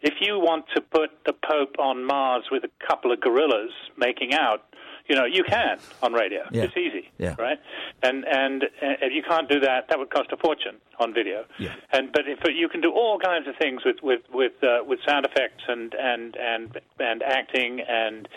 if 0.00 0.14
you 0.20 0.38
want 0.38 0.66
to 0.74 0.80
put 0.80 1.10
the 1.24 1.32
Pope 1.32 1.76
on 1.78 2.04
Mars 2.04 2.44
with 2.50 2.64
a 2.64 2.70
couple 2.86 3.12
of 3.12 3.20
gorillas 3.20 3.70
making 3.96 4.34
out, 4.34 4.62
you 5.08 5.14
know, 5.16 5.24
you 5.24 5.42
can 5.44 5.78
on 6.02 6.12
radio. 6.12 6.42
Yeah. 6.50 6.64
It's 6.64 6.76
easy, 6.76 7.08
Yeah. 7.18 7.34
right? 7.38 7.58
And 8.02 8.24
and 8.26 8.64
uh, 8.64 8.68
if 9.06 9.12
you 9.14 9.22
can't 9.22 9.48
do 9.48 9.60
that, 9.60 9.88
that 9.88 9.98
would 9.98 10.10
cost 10.10 10.32
a 10.32 10.36
fortune 10.36 10.76
on 10.98 11.14
video. 11.14 11.44
Yeah. 11.58 11.74
And 11.92 12.12
but 12.12 12.22
if 12.28 12.40
you 12.54 12.68
can 12.68 12.80
do 12.80 12.90
all 12.92 13.18
kinds 13.18 13.46
of 13.48 13.54
things 13.56 13.84
with 13.84 13.96
with 14.02 14.20
with 14.32 14.52
uh, 14.62 14.84
with 14.86 14.98
sound 15.06 15.24
effects 15.26 15.64
and 15.68 15.94
and 15.94 16.36
and 16.36 16.78
and 16.98 17.22
acting 17.22 17.80
and 17.88 18.28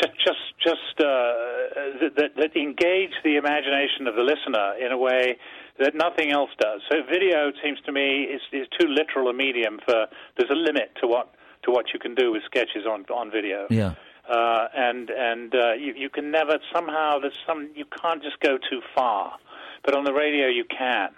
just 0.00 0.14
just 0.24 0.44
just 0.62 1.00
uh, 1.00 2.08
that, 2.16 2.32
that 2.36 2.56
engage 2.56 3.12
the 3.22 3.36
imagination 3.36 4.06
of 4.06 4.14
the 4.14 4.22
listener 4.22 4.74
in 4.84 4.92
a 4.92 4.98
way 4.98 5.36
that 5.78 5.94
nothing 5.94 6.30
else 6.32 6.50
does. 6.58 6.80
So 6.90 6.96
video 7.08 7.48
it 7.48 7.56
seems 7.62 7.80
to 7.86 7.92
me 7.92 8.24
is 8.24 8.40
is 8.52 8.66
too 8.78 8.86
literal 8.88 9.28
a 9.28 9.32
medium 9.34 9.80
for. 9.84 10.06
There's 10.36 10.50
a 10.50 10.54
limit 10.54 10.92
to 11.00 11.06
what 11.06 11.34
to 11.64 11.70
what 11.70 11.86
you 11.92 11.98
can 11.98 12.14
do 12.14 12.32
with 12.32 12.42
sketches 12.44 12.86
on 12.86 13.04
on 13.12 13.30
video 13.30 13.66
Yeah. 13.70 13.94
uh, 14.28 14.68
and 14.74 15.10
and 15.10 15.54
uh, 15.54 15.72
you 15.74 15.94
you 15.96 16.10
can 16.10 16.30
never 16.30 16.58
somehow 16.72 17.18
there's 17.20 17.38
some 17.46 17.70
you 17.74 17.84
can't 17.86 18.22
just 18.22 18.40
go 18.40 18.58
too 18.58 18.80
far, 18.94 19.38
but 19.84 19.94
on 19.94 20.04
the 20.04 20.12
radio 20.12 20.46
you 20.48 20.64
can, 20.64 21.10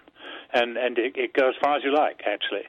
and 0.53 0.77
and 0.77 0.99
it, 0.99 1.17
it 1.17 1.33
goes 1.35 1.55
as 1.57 1.61
far 1.63 1.77
as 1.77 1.85
you 1.85 1.95
like 1.95 2.23
actually. 2.27 2.65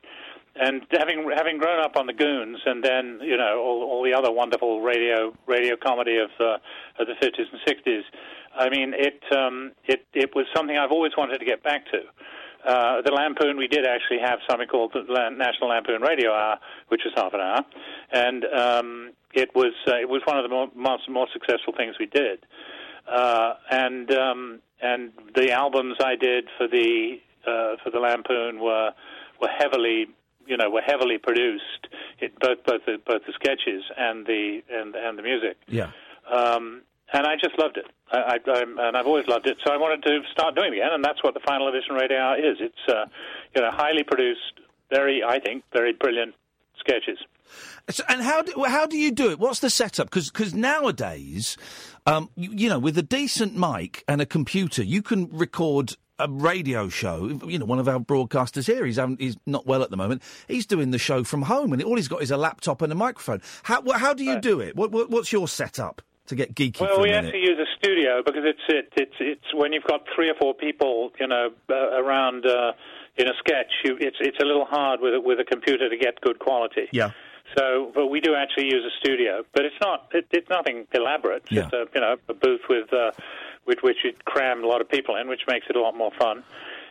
And 0.60 0.82
having 0.92 1.30
having 1.36 1.58
grown 1.58 1.80
up 1.84 1.96
on 1.98 2.08
the 2.08 2.14
Goons, 2.14 2.60
and 2.66 2.84
then 2.84 3.20
you 3.22 3.38
know 3.38 3.60
all, 3.60 3.84
all 3.84 4.04
the 4.04 4.14
other 4.14 4.32
wonderful 4.32 4.82
radio 4.82 5.34
radio 5.46 5.76
comedy 5.76 6.18
of 6.18 6.30
uh, 6.40 6.58
of 7.00 7.08
the 7.08 7.14
fifties 7.22 7.48
and 7.52 7.62
sixties, 7.66 8.04
I 8.56 8.70
mean 8.70 8.94
it 8.96 9.22
um, 9.36 9.74
it 9.86 10.06
it 10.14 10.36
was 10.36 10.46
something 10.56 10.78
I've 10.78 10.92
always 10.92 11.14
wanted 11.18 11.40
to 11.40 11.46
get 11.46 11.64
back 11.64 11.86
to. 11.92 12.00
Uh, 12.66 13.02
the 13.02 13.12
Lampoon, 13.12 13.56
we 13.56 13.68
did 13.68 13.86
actually 13.86 14.20
have 14.20 14.40
something 14.50 14.68
called 14.68 14.92
the 14.94 15.30
National 15.30 15.70
Lampoon 15.70 16.02
Radio 16.02 16.34
Hour, 16.34 16.58
which 16.90 17.02
was 17.06 17.14
half 17.16 17.34
an 17.34 17.40
hour, 17.40 17.64
and 18.12 18.46
um, 18.46 19.12
it 19.34 19.54
was 19.56 19.74
uh, 19.88 19.96
it 19.96 20.10
was 20.10 20.22
one 20.26 20.38
of 20.38 20.44
the 20.44 20.50
more, 20.50 20.68
most 20.76 21.08
more 21.10 21.28
successful 21.32 21.74
things 21.78 21.96
we 22.00 22.08
did. 22.08 22.46
Uh, 23.08 23.54
and 23.72 24.12
um, 24.12 24.60
and 24.82 25.12
the 25.36 25.52
albums 25.52 25.98
I 26.04 26.16
did 26.16 26.46
for 26.58 26.68
the 26.68 27.20
uh, 27.46 27.76
for 27.84 27.92
the 27.92 28.00
Lampoon 28.00 28.60
were 28.60 28.92
were 29.40 29.50
heavily 29.50 30.08
you 30.48 30.58
know 30.58 30.70
were 30.70 30.82
heavily 30.82 31.18
produced, 31.18 31.88
it, 32.20 32.34
both 32.40 32.64
both 32.66 32.82
the 32.86 32.98
both 33.06 33.22
the 33.26 33.34
sketches 33.34 33.84
and 33.98 34.26
the 34.26 34.62
and 34.70 34.96
and 34.96 35.18
the 35.18 35.24
music. 35.24 35.58
Yeah. 35.68 35.92
Um, 36.32 36.82
and 37.14 37.26
I 37.26 37.36
just 37.42 37.58
loved 37.58 37.78
it. 37.78 37.86
I, 38.12 38.36
I, 38.36 38.52
I'm, 38.52 38.78
and 38.80 38.98
I've 38.98 39.08
always 39.08 39.28
loved 39.28 39.48
it. 39.48 39.58
So 39.66 39.72
I 39.72 39.78
wanted 39.78 40.04
to 40.04 40.20
start 40.32 40.56
doing 40.56 40.74
it 40.74 40.78
again, 40.78 40.90
and 40.92 41.04
that's 41.04 41.24
what 41.24 41.34
the 41.34 41.40
final 41.40 41.70
edition 41.70 41.96
radio 41.96 42.18
hour 42.18 42.38
is. 42.38 42.58
It's 42.60 42.84
uh, 42.90 43.06
you 43.56 43.62
know 43.62 43.72
highly 43.72 44.04
produced, 44.04 44.60
very 44.90 45.24
I 45.24 45.40
think 45.40 45.64
very 45.74 45.94
brilliant 45.94 46.36
sketches. 46.80 47.18
So, 47.90 48.04
and 48.10 48.22
how 48.22 48.42
do, 48.42 48.64
how 48.66 48.86
do 48.86 48.98
you 48.98 49.12
do 49.12 49.32
it? 49.32 49.40
What's 49.40 49.60
the 49.60 49.70
setup? 49.70 50.10
Because 50.12 50.54
nowadays, 50.54 51.56
um, 52.06 52.30
you, 52.36 52.52
you 52.52 52.70
know, 52.70 52.80
with 52.80 52.98
a 52.98 53.04
decent 53.04 53.56
mic 53.58 54.04
and 54.08 54.22
a 54.22 54.26
computer, 54.26 54.84
you 54.84 55.02
can 55.02 55.30
record 55.32 55.96
a 56.20 56.30
radio 56.30 56.90
show. 56.90 57.40
You 57.46 57.60
know, 57.60 57.66
one 57.66 57.80
of 57.80 57.88
our 57.88 58.00
broadcasters 58.00 58.66
here, 58.66 58.86
he's, 58.86 59.00
he's 59.20 59.38
not 59.46 59.66
well 59.66 59.84
at 59.84 59.90
the 59.90 59.98
moment. 59.98 60.24
He's 60.48 60.66
doing 60.66 60.92
the 60.92 60.98
show 60.98 61.24
from 61.24 61.44
home, 61.44 61.74
and 61.74 61.84
all 61.84 61.96
he's 61.96 62.08
got 62.08 62.22
is 62.22 62.32
a 62.32 62.38
laptop 62.38 62.82
and 62.82 62.92
a 62.92 62.96
microphone. 62.96 63.42
How 63.64 63.84
how 63.94 64.14
do 64.14 64.24
you 64.24 64.40
do 64.40 64.60
it? 64.60 64.76
What, 64.76 64.92
what, 64.92 65.10
what's 65.10 65.32
your 65.32 65.48
setup 65.48 66.02
to 66.28 66.36
get 66.36 66.56
geeky 66.56 66.82
Well, 66.82 67.02
we 67.02 67.12
a 67.12 67.22
have 67.22 67.32
to 67.32 67.38
use 67.38 67.58
a 67.60 67.66
studio 67.78 68.22
because 68.26 68.44
it's 68.46 68.62
it, 68.70 68.94
it's 68.96 69.16
it's 69.20 69.54
when 69.54 69.74
you've 69.74 69.86
got 69.86 70.02
three 70.16 70.30
or 70.30 70.36
four 70.40 70.54
people, 70.54 71.12
you 71.20 71.28
know, 71.28 71.50
uh, 71.70 71.74
around 71.74 72.46
uh, 72.46 72.74
in 73.18 73.28
a 73.28 73.34
sketch. 73.40 73.72
You, 73.84 73.98
it's 74.00 74.18
it's 74.20 74.40
a 74.42 74.46
little 74.46 74.66
hard 74.66 75.02
with 75.02 75.14
a, 75.14 75.22
with 75.22 75.40
a 75.40 75.46
computer 75.46 75.90
to 75.90 75.98
get 75.98 76.20
good 76.22 76.40
quality. 76.40 76.88
Yeah. 76.92 77.12
So, 77.58 77.92
but 77.96 78.08
we 78.08 78.20
do 78.20 78.36
actually 78.36 78.66
use 78.66 78.84
a 78.86 78.94
studio, 79.00 79.44
but 79.54 79.64
it's 79.64 79.76
not 79.82 80.10
it, 80.14 80.28
it's 80.32 80.50
nothing 80.50 80.86
elaborate. 80.94 81.44
It's 81.50 81.52
just 81.52 81.74
a 81.74 81.86
you 81.94 82.02
know 82.02 82.18
a 82.28 82.34
booth 82.34 82.62
with 82.70 82.92
uh, 82.92 83.12
with 83.68 83.80
which 83.84 83.98
you 84.04 84.14
cram 84.26 84.64
a 84.64 84.68
lot 84.68 84.82
of 84.82 84.90
people 84.90 85.16
in, 85.18 85.28
which 85.28 85.42
makes 85.48 85.68
it 85.70 85.76
a 85.76 85.82
lot 85.82 85.96
more 85.96 86.12
fun. 86.18 86.44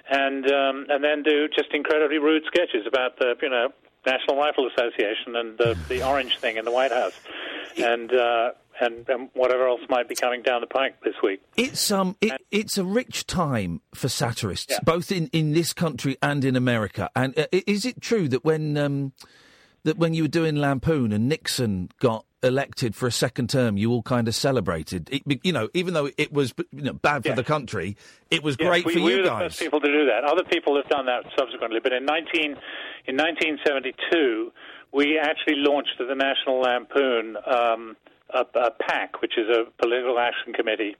And 0.09 0.45
um, 0.53 0.87
and 0.89 1.03
then 1.03 1.23
do 1.25 1.49
just 1.49 1.73
incredibly 1.73 2.19
rude 2.19 2.45
sketches 2.47 2.87
about 2.87 3.19
the 3.19 3.35
you 3.43 3.49
know 3.51 3.71
National 4.07 4.37
Rifle 4.37 4.69
Association 4.69 5.35
and 5.35 5.59
the, 5.59 5.77
the 5.89 6.07
orange 6.07 6.39
thing 6.39 6.57
in 6.59 6.65
the 6.65 6.71
White 6.71 6.93
House, 6.93 7.19
and 7.77 8.13
uh, 8.15 8.51
and 8.81 9.09
and 9.09 9.31
whatever 9.35 9.67
else 9.67 9.81
might 9.89 10.09
be 10.09 10.15
coming 10.15 10.43
down 10.43 10.61
the 10.61 10.69
pike 10.69 11.01
this 11.03 11.15
week. 11.25 11.43
It's 11.57 11.91
um, 11.91 12.15
it, 12.21 12.41
it's 12.53 12.79
a 12.79 12.85
rich 12.85 13.27
time 13.27 13.81
for 13.97 14.09
satirists, 14.09 14.79
both 14.85 15.11
in, 15.11 15.27
in 15.33 15.55
this 15.55 15.73
country 15.73 16.17
and 16.23 16.45
in 16.45 16.55
America. 16.55 17.11
And 17.17 17.37
uh, 17.37 17.47
i- 17.53 17.65
is 17.67 17.85
it 17.85 18.01
true 18.01 18.29
that 18.29 18.45
when 18.45 18.77
um, 18.79 19.13
that 19.87 19.97
when 19.97 20.15
you 20.15 20.25
were 20.25 20.29
doing 20.29 20.57
Lampoon 20.57 21.13
and 21.13 21.29
Nixon 21.29 21.89
got 22.01 22.27
elected 22.43 22.97
for 22.97 23.07
a 23.07 23.13
second 23.13 23.49
term, 23.49 23.77
you 23.77 23.93
all 23.93 24.03
kind 24.03 24.27
of 24.27 24.35
celebrated? 24.35 25.09
It, 25.13 25.45
you 25.45 25.53
know, 25.53 25.69
even 25.75 25.95
though 25.95 26.11
it 26.19 26.33
was 26.33 26.53
you 26.73 26.83
know, 26.83 26.93
bad 26.93 27.25
for 27.25 27.35
the 27.35 27.45
country, 27.45 27.97
it 28.29 28.43
was 28.43 28.57
Yes, 28.59 28.69
great 28.69 28.85
we, 28.85 28.95
for 28.95 29.01
we 29.01 29.13
you 29.13 29.19
were 29.19 29.29
the 29.31 29.39
first 29.39 29.61
people 29.61 29.81
to 29.81 29.87
do 29.87 30.07
that. 30.07 30.25
Other 30.25 30.43
people 30.43 30.75
have 30.75 30.89
done 30.89 31.07
that 31.07 31.23
subsequently, 31.39 31.79
but 31.81 31.93
in 31.93 32.05
19 32.05 32.57
in 33.07 33.17
1972, 33.17 34.53
we 34.93 35.19
actually 35.19 35.57
launched 35.59 35.95
the 35.99 36.15
National 36.17 36.61
Lampoon 36.61 37.37
um, 37.47 37.97
a, 38.35 38.41
a 38.59 38.71
PAC, 38.73 39.23
which 39.23 39.39
is 39.39 39.49
a 39.49 39.71
political 39.81 40.19
action 40.19 40.53
committee, 40.53 40.97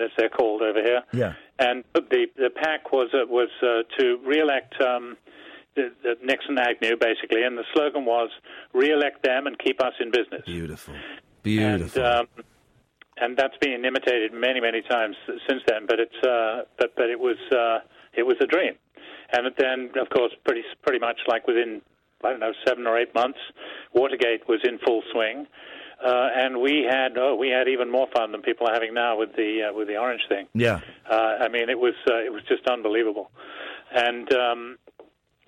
as 0.00 0.10
they're 0.18 0.28
called 0.28 0.60
over 0.60 0.82
here. 0.82 1.02
Yeah. 1.12 1.34
And 1.60 1.84
the 1.94 2.26
the 2.36 2.50
PAC 2.50 2.90
was 2.90 3.10
uh, 3.14 3.26
was 3.28 3.50
uh, 3.62 3.84
to 4.00 4.18
re-elect 4.26 4.74
um, 4.80 5.16
the, 5.76 5.92
the 6.02 6.14
Nixon 6.22 6.58
Agnew, 6.58 6.96
basically, 6.96 7.42
and 7.42 7.56
the 7.58 7.64
slogan 7.74 8.04
was 8.04 8.30
"Re-elect 8.72 9.22
them 9.22 9.46
and 9.46 9.58
keep 9.58 9.82
us 9.82 9.94
in 10.00 10.10
business." 10.10 10.42
Beautiful, 10.46 10.94
beautiful. 11.42 12.04
And, 12.04 12.20
um, 12.20 12.26
and 13.16 13.36
that's 13.36 13.56
been 13.60 13.84
imitated 13.84 14.32
many, 14.32 14.60
many 14.60 14.82
times 14.82 15.16
since 15.48 15.62
then. 15.68 15.86
But 15.86 16.00
it's 16.00 16.26
uh, 16.26 16.62
but 16.78 16.94
but 16.96 17.10
it 17.10 17.18
was 17.18 17.36
uh, 17.52 17.78
it 18.12 18.24
was 18.24 18.36
a 18.40 18.46
dream, 18.46 18.74
and 19.32 19.46
then 19.58 19.90
of 20.00 20.10
course 20.10 20.32
pretty 20.44 20.62
pretty 20.82 20.98
much 20.98 21.18
like 21.28 21.46
within 21.46 21.82
I 22.24 22.30
don't 22.30 22.40
know 22.40 22.52
seven 22.66 22.86
or 22.86 22.98
eight 22.98 23.14
months, 23.14 23.38
Watergate 23.92 24.48
was 24.48 24.60
in 24.64 24.78
full 24.78 25.02
swing. 25.12 25.46
Uh, 26.04 26.28
and 26.36 26.60
we 26.60 26.84
had 26.88 27.16
oh 27.16 27.36
we 27.36 27.48
had 27.48 27.68
even 27.68 27.90
more 27.90 28.08
fun 28.14 28.32
than 28.32 28.42
people 28.42 28.66
are 28.66 28.74
having 28.74 28.92
now 28.92 29.16
with 29.16 29.34
the 29.36 29.70
uh, 29.70 29.72
with 29.72 29.86
the 29.86 29.96
orange 29.96 30.22
thing. 30.28 30.46
yeah. 30.52 30.80
Uh, 31.08 31.38
I 31.40 31.48
mean, 31.48 31.70
it 31.70 31.78
was 31.78 31.94
uh, 32.10 32.16
it 32.16 32.32
was 32.32 32.42
just 32.48 32.66
unbelievable, 32.66 33.30
and 33.94 34.30
um, 34.34 34.76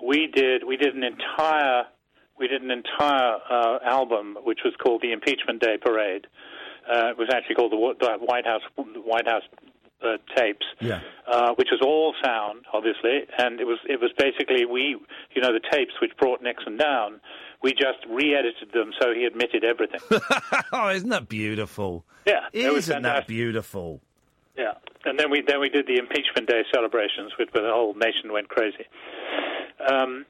we 0.04 0.26
did 0.26 0.64
we 0.66 0.76
did 0.76 0.94
an 0.94 1.02
entire 1.04 1.84
we 2.38 2.48
did 2.48 2.62
an 2.62 2.70
entire 2.70 3.38
uh, 3.50 3.78
album 3.84 4.36
which 4.44 4.60
was 4.64 4.74
called 4.82 5.02
the 5.02 5.12
Impeachment 5.12 5.60
Day 5.60 5.76
Parade. 5.80 6.26
Uh, 6.90 7.08
it 7.10 7.18
was 7.18 7.28
actually 7.32 7.54
called 7.56 7.72
the, 7.72 7.94
the 7.98 8.12
White 8.24 8.46
House 8.46 8.62
White 8.76 9.26
House 9.26 9.42
uh, 10.04 10.18
tapes, 10.36 10.66
Yeah. 10.80 11.00
uh, 11.26 11.54
which 11.54 11.68
was 11.72 11.80
all 11.82 12.14
sound, 12.22 12.66
obviously, 12.72 13.24
and 13.38 13.58
it 13.60 13.64
was 13.66 13.78
it 13.88 14.00
was 14.00 14.10
basically 14.18 14.64
we 14.66 14.96
you 15.34 15.42
know 15.42 15.52
the 15.52 15.60
tapes 15.72 15.92
which 16.00 16.12
brought 16.18 16.42
Nixon 16.42 16.76
down. 16.76 17.20
We 17.62 17.72
just 17.72 17.98
re-edited 18.08 18.70
them 18.72 18.92
so 19.00 19.12
he 19.14 19.24
admitted 19.24 19.64
everything. 19.64 20.00
oh, 20.72 20.90
isn't 20.90 21.08
that 21.08 21.28
beautiful? 21.28 22.04
Yeah, 22.26 22.46
Isn't 22.52 23.02
that 23.02 23.26
beautiful? 23.26 24.02
Yeah, 24.56 24.72
and 25.06 25.18
then 25.18 25.30
we 25.30 25.42
then 25.46 25.60
we 25.60 25.68
did 25.70 25.86
the 25.86 25.96
impeachment 25.96 26.48
day 26.48 26.62
celebrations, 26.72 27.32
which 27.38 27.48
where 27.52 27.64
the 27.64 27.72
whole 27.72 27.94
nation 27.94 28.30
went 28.32 28.48
crazy. 28.48 28.84
Um, 29.80 30.26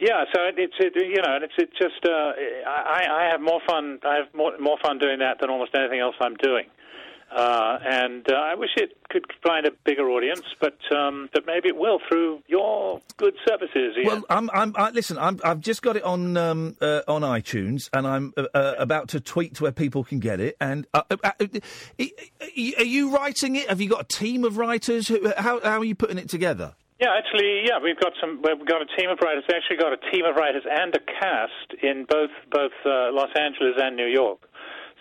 yeah, 0.00 0.24
so 0.34 0.42
it, 0.42 0.54
it's 0.58 0.74
it, 0.78 0.92
you 0.96 1.22
know, 1.22 1.38
it's 1.40 1.54
it's 1.56 1.72
just 1.78 2.04
uh, 2.04 2.32
I 2.66 3.04
I 3.10 3.28
have 3.30 3.40
more 3.40 3.60
fun 3.66 4.00
I 4.04 4.16
have 4.16 4.34
more 4.34 4.52
more 4.58 4.76
fun 4.82 4.98
doing 4.98 5.20
that 5.20 5.38
than 5.40 5.50
almost 5.50 5.74
anything 5.74 6.00
else 6.00 6.16
I'm 6.20 6.36
doing. 6.36 6.66
Uh, 7.34 7.78
and 7.84 8.30
uh, 8.30 8.36
I 8.36 8.54
wish 8.54 8.70
it 8.76 8.96
could 9.08 9.24
find 9.42 9.66
a 9.66 9.72
bigger 9.84 10.08
audience, 10.08 10.44
but 10.60 10.78
um, 10.96 11.28
but 11.32 11.44
maybe 11.46 11.68
it 11.68 11.76
will 11.76 11.98
through 12.08 12.42
your 12.46 13.00
good 13.16 13.34
services. 13.48 13.96
Iain. 13.96 14.06
Well, 14.06 14.22
I'm, 14.30 14.50
I'm, 14.52 14.74
I, 14.76 14.90
listen, 14.90 15.18
I'm, 15.18 15.40
I've 15.42 15.58
just 15.58 15.82
got 15.82 15.96
it 15.96 16.04
on 16.04 16.36
um, 16.36 16.76
uh, 16.80 17.00
on 17.08 17.22
iTunes, 17.22 17.88
and 17.92 18.06
I'm 18.06 18.34
uh, 18.36 18.44
uh, 18.54 18.74
about 18.78 19.08
to 19.08 19.20
tweet 19.20 19.54
to 19.56 19.64
where 19.64 19.72
people 19.72 20.04
can 20.04 20.20
get 20.20 20.38
it. 20.38 20.56
And 20.60 20.86
uh, 20.94 21.02
are 21.10 22.84
you 22.84 23.12
writing 23.12 23.56
it? 23.56 23.68
Have 23.68 23.80
you 23.80 23.88
got 23.88 24.02
a 24.02 24.16
team 24.16 24.44
of 24.44 24.56
writers? 24.56 25.08
How, 25.36 25.60
how 25.60 25.78
are 25.78 25.84
you 25.84 25.96
putting 25.96 26.18
it 26.18 26.28
together? 26.28 26.74
Yeah, 27.00 27.10
actually, 27.18 27.64
yeah, 27.66 27.78
we've 27.82 27.98
got 27.98 28.12
some. 28.20 28.40
We've 28.42 28.66
got 28.66 28.80
a 28.80 28.86
team 28.96 29.10
of 29.10 29.18
writers. 29.20 29.42
We've 29.48 29.56
actually 29.58 29.78
got 29.78 29.92
a 29.92 30.10
team 30.12 30.24
of 30.24 30.36
writers 30.36 30.62
and 30.70 30.94
a 30.94 31.00
cast 31.00 31.82
in 31.82 32.06
both 32.08 32.30
both 32.50 32.72
uh, 32.86 33.10
Los 33.10 33.30
Angeles 33.34 33.74
and 33.78 33.96
New 33.96 34.06
York. 34.06 34.38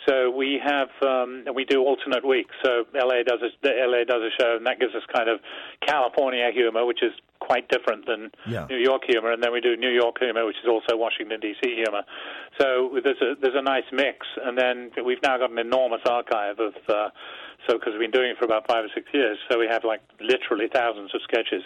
So 0.09 0.31
we 0.31 0.59
have 0.63 0.89
um, 1.05 1.45
we 1.53 1.65
do 1.65 1.81
alternate 1.81 2.25
weeks. 2.27 2.53
So 2.65 2.85
LA 2.93 3.21
does 3.25 3.39
a, 3.45 3.49
the 3.61 3.71
LA 3.77 4.03
does 4.09 4.21
a 4.25 4.31
show, 4.41 4.57
and 4.57 4.65
that 4.65 4.79
gives 4.79 4.95
us 4.95 5.03
kind 5.13 5.29
of 5.29 5.39
California 5.85 6.49
humor, 6.51 6.83
which 6.85 7.03
is 7.03 7.13
quite 7.39 7.69
different 7.69 8.07
than 8.07 8.31
Yeah. 8.47 8.65
New 8.69 8.77
York 8.77 9.03
humor, 9.07 9.31
and 9.31 9.43
then 9.43 9.53
we 9.53 9.61
do 9.61 9.77
New 9.77 9.91
York 9.91 10.17
humor, 10.19 10.45
which 10.45 10.57
is 10.63 10.67
also 10.67 10.97
Washington 10.97 11.39
D.C. 11.39 11.75
humor. 11.75 12.01
So 12.59 12.99
there's 13.03 13.21
a 13.21 13.35
there's 13.39 13.55
a 13.55 13.61
nice 13.61 13.85
mix, 13.91 14.25
and 14.43 14.57
then 14.57 14.89
we've 15.05 15.21
now 15.21 15.37
got 15.37 15.51
an 15.51 15.59
enormous 15.59 16.01
archive 16.09 16.57
of. 16.59 16.73
Uh, 16.89 17.09
so 17.67 17.77
because 17.77 17.93
we've 17.93 18.11
been 18.11 18.19
doing 18.19 18.31
it 18.31 18.37
for 18.37 18.45
about 18.45 18.67
five 18.67 18.85
or 18.85 18.89
six 18.93 19.07
years, 19.13 19.37
so 19.49 19.59
we 19.59 19.67
have 19.67 19.83
like 19.83 20.01
literally 20.19 20.67
thousands 20.71 21.13
of 21.15 21.21
sketches 21.23 21.63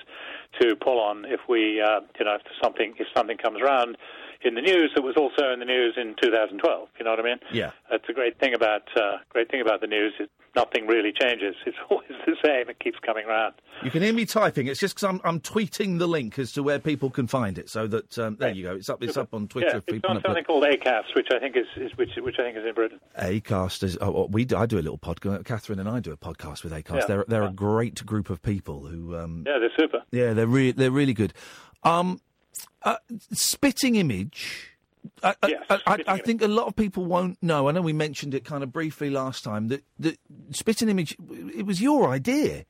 to 0.62 0.76
pull 0.76 1.00
on 1.00 1.26
if 1.26 1.42
we, 1.50 1.82
uh, 1.82 2.02
you 2.20 2.26
know, 2.26 2.36
if 2.36 2.42
something 2.62 2.94
if 2.98 3.08
something 3.16 3.38
comes 3.38 3.60
around 3.62 3.98
in 4.44 4.56
the 4.56 4.62
news 4.62 4.92
that 4.96 5.02
was 5.04 5.16
also 5.18 5.52
in 5.54 5.60
the 5.60 5.66
news 5.66 5.96
in 5.98 6.16
2012. 6.22 6.90
You 7.00 7.06
know 7.06 7.12
what 7.12 7.20
I 7.20 7.24
mean? 7.24 7.40
Yeah. 7.52 7.72
That's 7.90 8.04
a 8.10 8.14
great 8.14 8.40
thing 8.40 8.54
about 8.54 8.84
uh, 8.96 9.18
great 9.30 9.50
thing 9.52 9.62
about 9.62 9.82
the 9.82 9.88
news. 9.88 10.14
It, 10.20 10.30
nothing 10.56 10.88
really 10.88 11.12
changes. 11.20 11.56
It's 11.68 11.78
always 11.90 12.08
the 12.26 12.36
same. 12.44 12.70
It 12.70 12.80
keeps 12.80 12.98
coming 13.06 13.26
around. 13.26 13.56
You 13.84 13.92
can 13.92 14.02
hear 14.02 14.14
me 14.14 14.26
typing. 14.26 14.68
It's 14.68 14.80
just 14.80 14.96
because 14.96 15.04
I'm, 15.04 15.22
I'm 15.24 15.40
tweeting 15.40 16.00
the 16.00 16.08
link 16.08 16.40
as 16.40 16.52
to 16.54 16.64
where 16.64 16.80
people 16.80 17.10
can 17.10 17.28
find 17.28 17.58
it. 17.58 17.70
So 17.70 17.88
that 17.88 18.18
um, 18.18 18.38
there 18.40 18.52
you 18.52 18.64
go. 18.64 18.76
It's 18.76 18.90
up. 18.90 19.04
It's 19.04 19.18
up 19.18 19.34
on 19.34 19.48
Twitter. 19.48 19.68
yeah, 19.68 19.78
if 19.78 19.84
it's 19.88 19.92
people 19.94 20.10
on 20.12 20.22
something 20.22 20.44
called 20.44 20.64
ACAST, 20.64 21.14
which 21.16 21.28
I 21.34 21.40
think 21.40 21.56
is, 21.58 21.66
is 21.76 21.92
which 21.98 22.10
which 22.18 22.36
I 22.40 22.44
think 22.44 22.58
is 22.58 22.64
in 22.66 22.74
Britain. 22.74 23.00
Acast 23.20 23.84
is. 23.84 23.98
Oh, 24.02 24.28
we 24.32 24.46
do, 24.46 24.58
I 24.58 24.66
do 24.66 24.78
a 24.78 24.82
little 24.82 24.98
podcast. 24.98 25.46
Catherine 25.46 25.80
and 25.80 25.90
I 25.90 26.00
do 26.00 26.12
a 26.12 26.18
podcast 26.18 26.64
with 26.64 26.72
Acast. 26.74 27.02
Yeah. 27.02 27.06
They're 27.08 27.26
they're 27.28 27.44
a 27.44 27.52
great 27.52 28.06
group 28.06 28.30
of 28.30 28.42
people 28.42 28.86
who. 28.88 29.16
Um, 29.18 29.44
Yeah, 29.46 29.60
they're 29.60 29.70
super. 29.78 30.04
Yeah, 30.12 30.34
they're 30.34 30.48
re- 30.48 30.72
they're 30.72 30.92
really 30.92 31.14
good. 31.14 31.34
Um, 31.84 32.20
uh, 32.84 32.98
spitting 33.32 33.96
image. 33.96 34.72
I, 35.24 35.36
I- 35.42 35.54
I, 35.70 35.80
I, 35.88 36.04
I 36.08 36.18
think 36.20 36.42
a 36.42 36.48
lot 36.48 36.68
of 36.68 36.76
people 36.76 37.06
won't 37.06 37.42
know. 37.42 37.68
I 37.68 37.72
know 37.72 37.82
we 37.82 37.94
mentioned 37.94 38.34
it 38.34 38.44
kind 38.46 38.64
of 38.64 38.72
briefly 38.72 39.10
last 39.10 39.44
time. 39.44 39.68
That 39.70 39.84
that 40.00 40.18
spitting 40.52 40.90
image. 40.90 41.16
It 41.56 41.66
was 41.66 41.82
your 41.82 42.10
idea. 42.10 42.66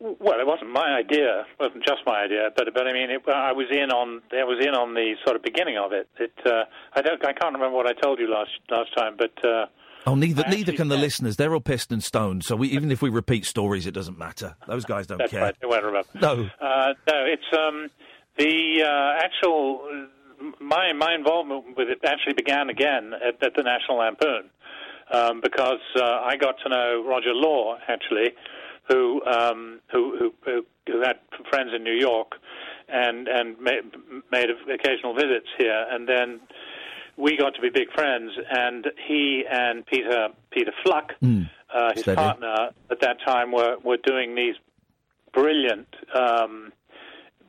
Well, 0.00 0.40
it 0.40 0.46
wasn't 0.46 0.70
my 0.72 0.98
idea. 0.98 1.40
It 1.40 1.60
wasn't 1.60 1.84
just 1.84 2.00
my 2.06 2.24
idea, 2.24 2.48
but 2.56 2.66
but 2.74 2.88
I 2.88 2.92
mean, 2.92 3.10
it, 3.10 3.22
I 3.28 3.52
was 3.52 3.66
in 3.70 3.90
on 3.92 4.20
I 4.32 4.42
was 4.42 4.58
in 4.60 4.74
on 4.74 4.94
the 4.94 5.14
sort 5.24 5.36
of 5.36 5.42
beginning 5.42 5.78
of 5.78 5.92
it. 5.92 6.08
It 6.18 6.32
uh, 6.44 6.64
I 6.92 7.02
don't 7.02 7.24
I 7.24 7.32
can't 7.32 7.54
remember 7.54 7.76
what 7.76 7.86
I 7.86 7.92
told 7.92 8.18
you 8.18 8.28
last 8.28 8.50
last 8.68 8.90
time, 8.96 9.16
but 9.16 9.32
uh, 9.48 9.66
Oh, 10.04 10.16
neither 10.16 10.42
neither 10.48 10.72
can 10.72 10.88
the 10.88 10.96
listeners. 10.96 11.36
They're 11.36 11.54
all 11.54 11.60
pissed 11.60 11.92
and 11.92 12.02
stoned. 12.02 12.42
So 12.42 12.56
we, 12.56 12.66
even 12.70 12.90
if 12.90 13.00
we 13.00 13.10
repeat 13.10 13.46
stories, 13.46 13.86
it 13.86 13.92
doesn't 13.92 14.18
matter. 14.18 14.56
Those 14.66 14.84
guys 14.84 15.06
don't 15.06 15.18
that's 15.18 15.30
care. 15.30 15.42
right. 15.42 15.56
They 15.60 15.68
won't 15.68 15.84
remember. 15.84 16.08
No. 16.20 16.50
Uh, 16.60 16.94
no, 17.08 17.24
it's 17.24 17.44
um, 17.56 17.88
the 18.38 18.82
uh, 18.82 19.24
actual 19.24 20.08
my 20.60 20.92
my 20.92 21.14
involvement 21.14 21.76
with 21.76 21.88
it 21.88 22.00
actually 22.04 22.34
began 22.34 22.68
again 22.70 23.12
at, 23.14 23.42
at 23.42 23.54
the 23.54 23.62
National 23.62 23.98
Lampoon 23.98 24.50
um, 25.12 25.40
because 25.40 25.80
uh, 25.96 26.02
I 26.02 26.36
got 26.36 26.56
to 26.64 26.68
know 26.68 27.04
Roger 27.06 27.34
Law 27.34 27.78
actually, 27.88 28.32
who 28.88 29.24
um, 29.24 29.80
who, 29.92 30.32
who 30.44 30.64
who 30.86 31.00
had 31.00 31.18
friends 31.50 31.70
in 31.74 31.84
New 31.84 31.94
York 31.94 32.32
and 32.88 33.28
and 33.28 33.60
made, 33.60 33.82
made 34.30 34.48
occasional 34.72 35.14
visits 35.14 35.48
here, 35.58 35.86
and 35.90 36.08
then 36.08 36.40
we 37.16 37.36
got 37.36 37.54
to 37.54 37.60
be 37.60 37.68
big 37.68 37.92
friends, 37.92 38.32
and 38.50 38.86
he 39.06 39.44
and 39.50 39.86
Peter 39.86 40.28
Peter 40.50 40.72
Fluck, 40.82 41.12
uh, 41.74 41.92
his 41.92 42.02
Steady. 42.02 42.16
partner 42.16 42.70
at 42.90 43.00
that 43.00 43.18
time, 43.24 43.52
were 43.52 43.76
were 43.84 43.98
doing 43.98 44.34
these 44.34 44.56
brilliant. 45.32 45.88
Um, 46.14 46.72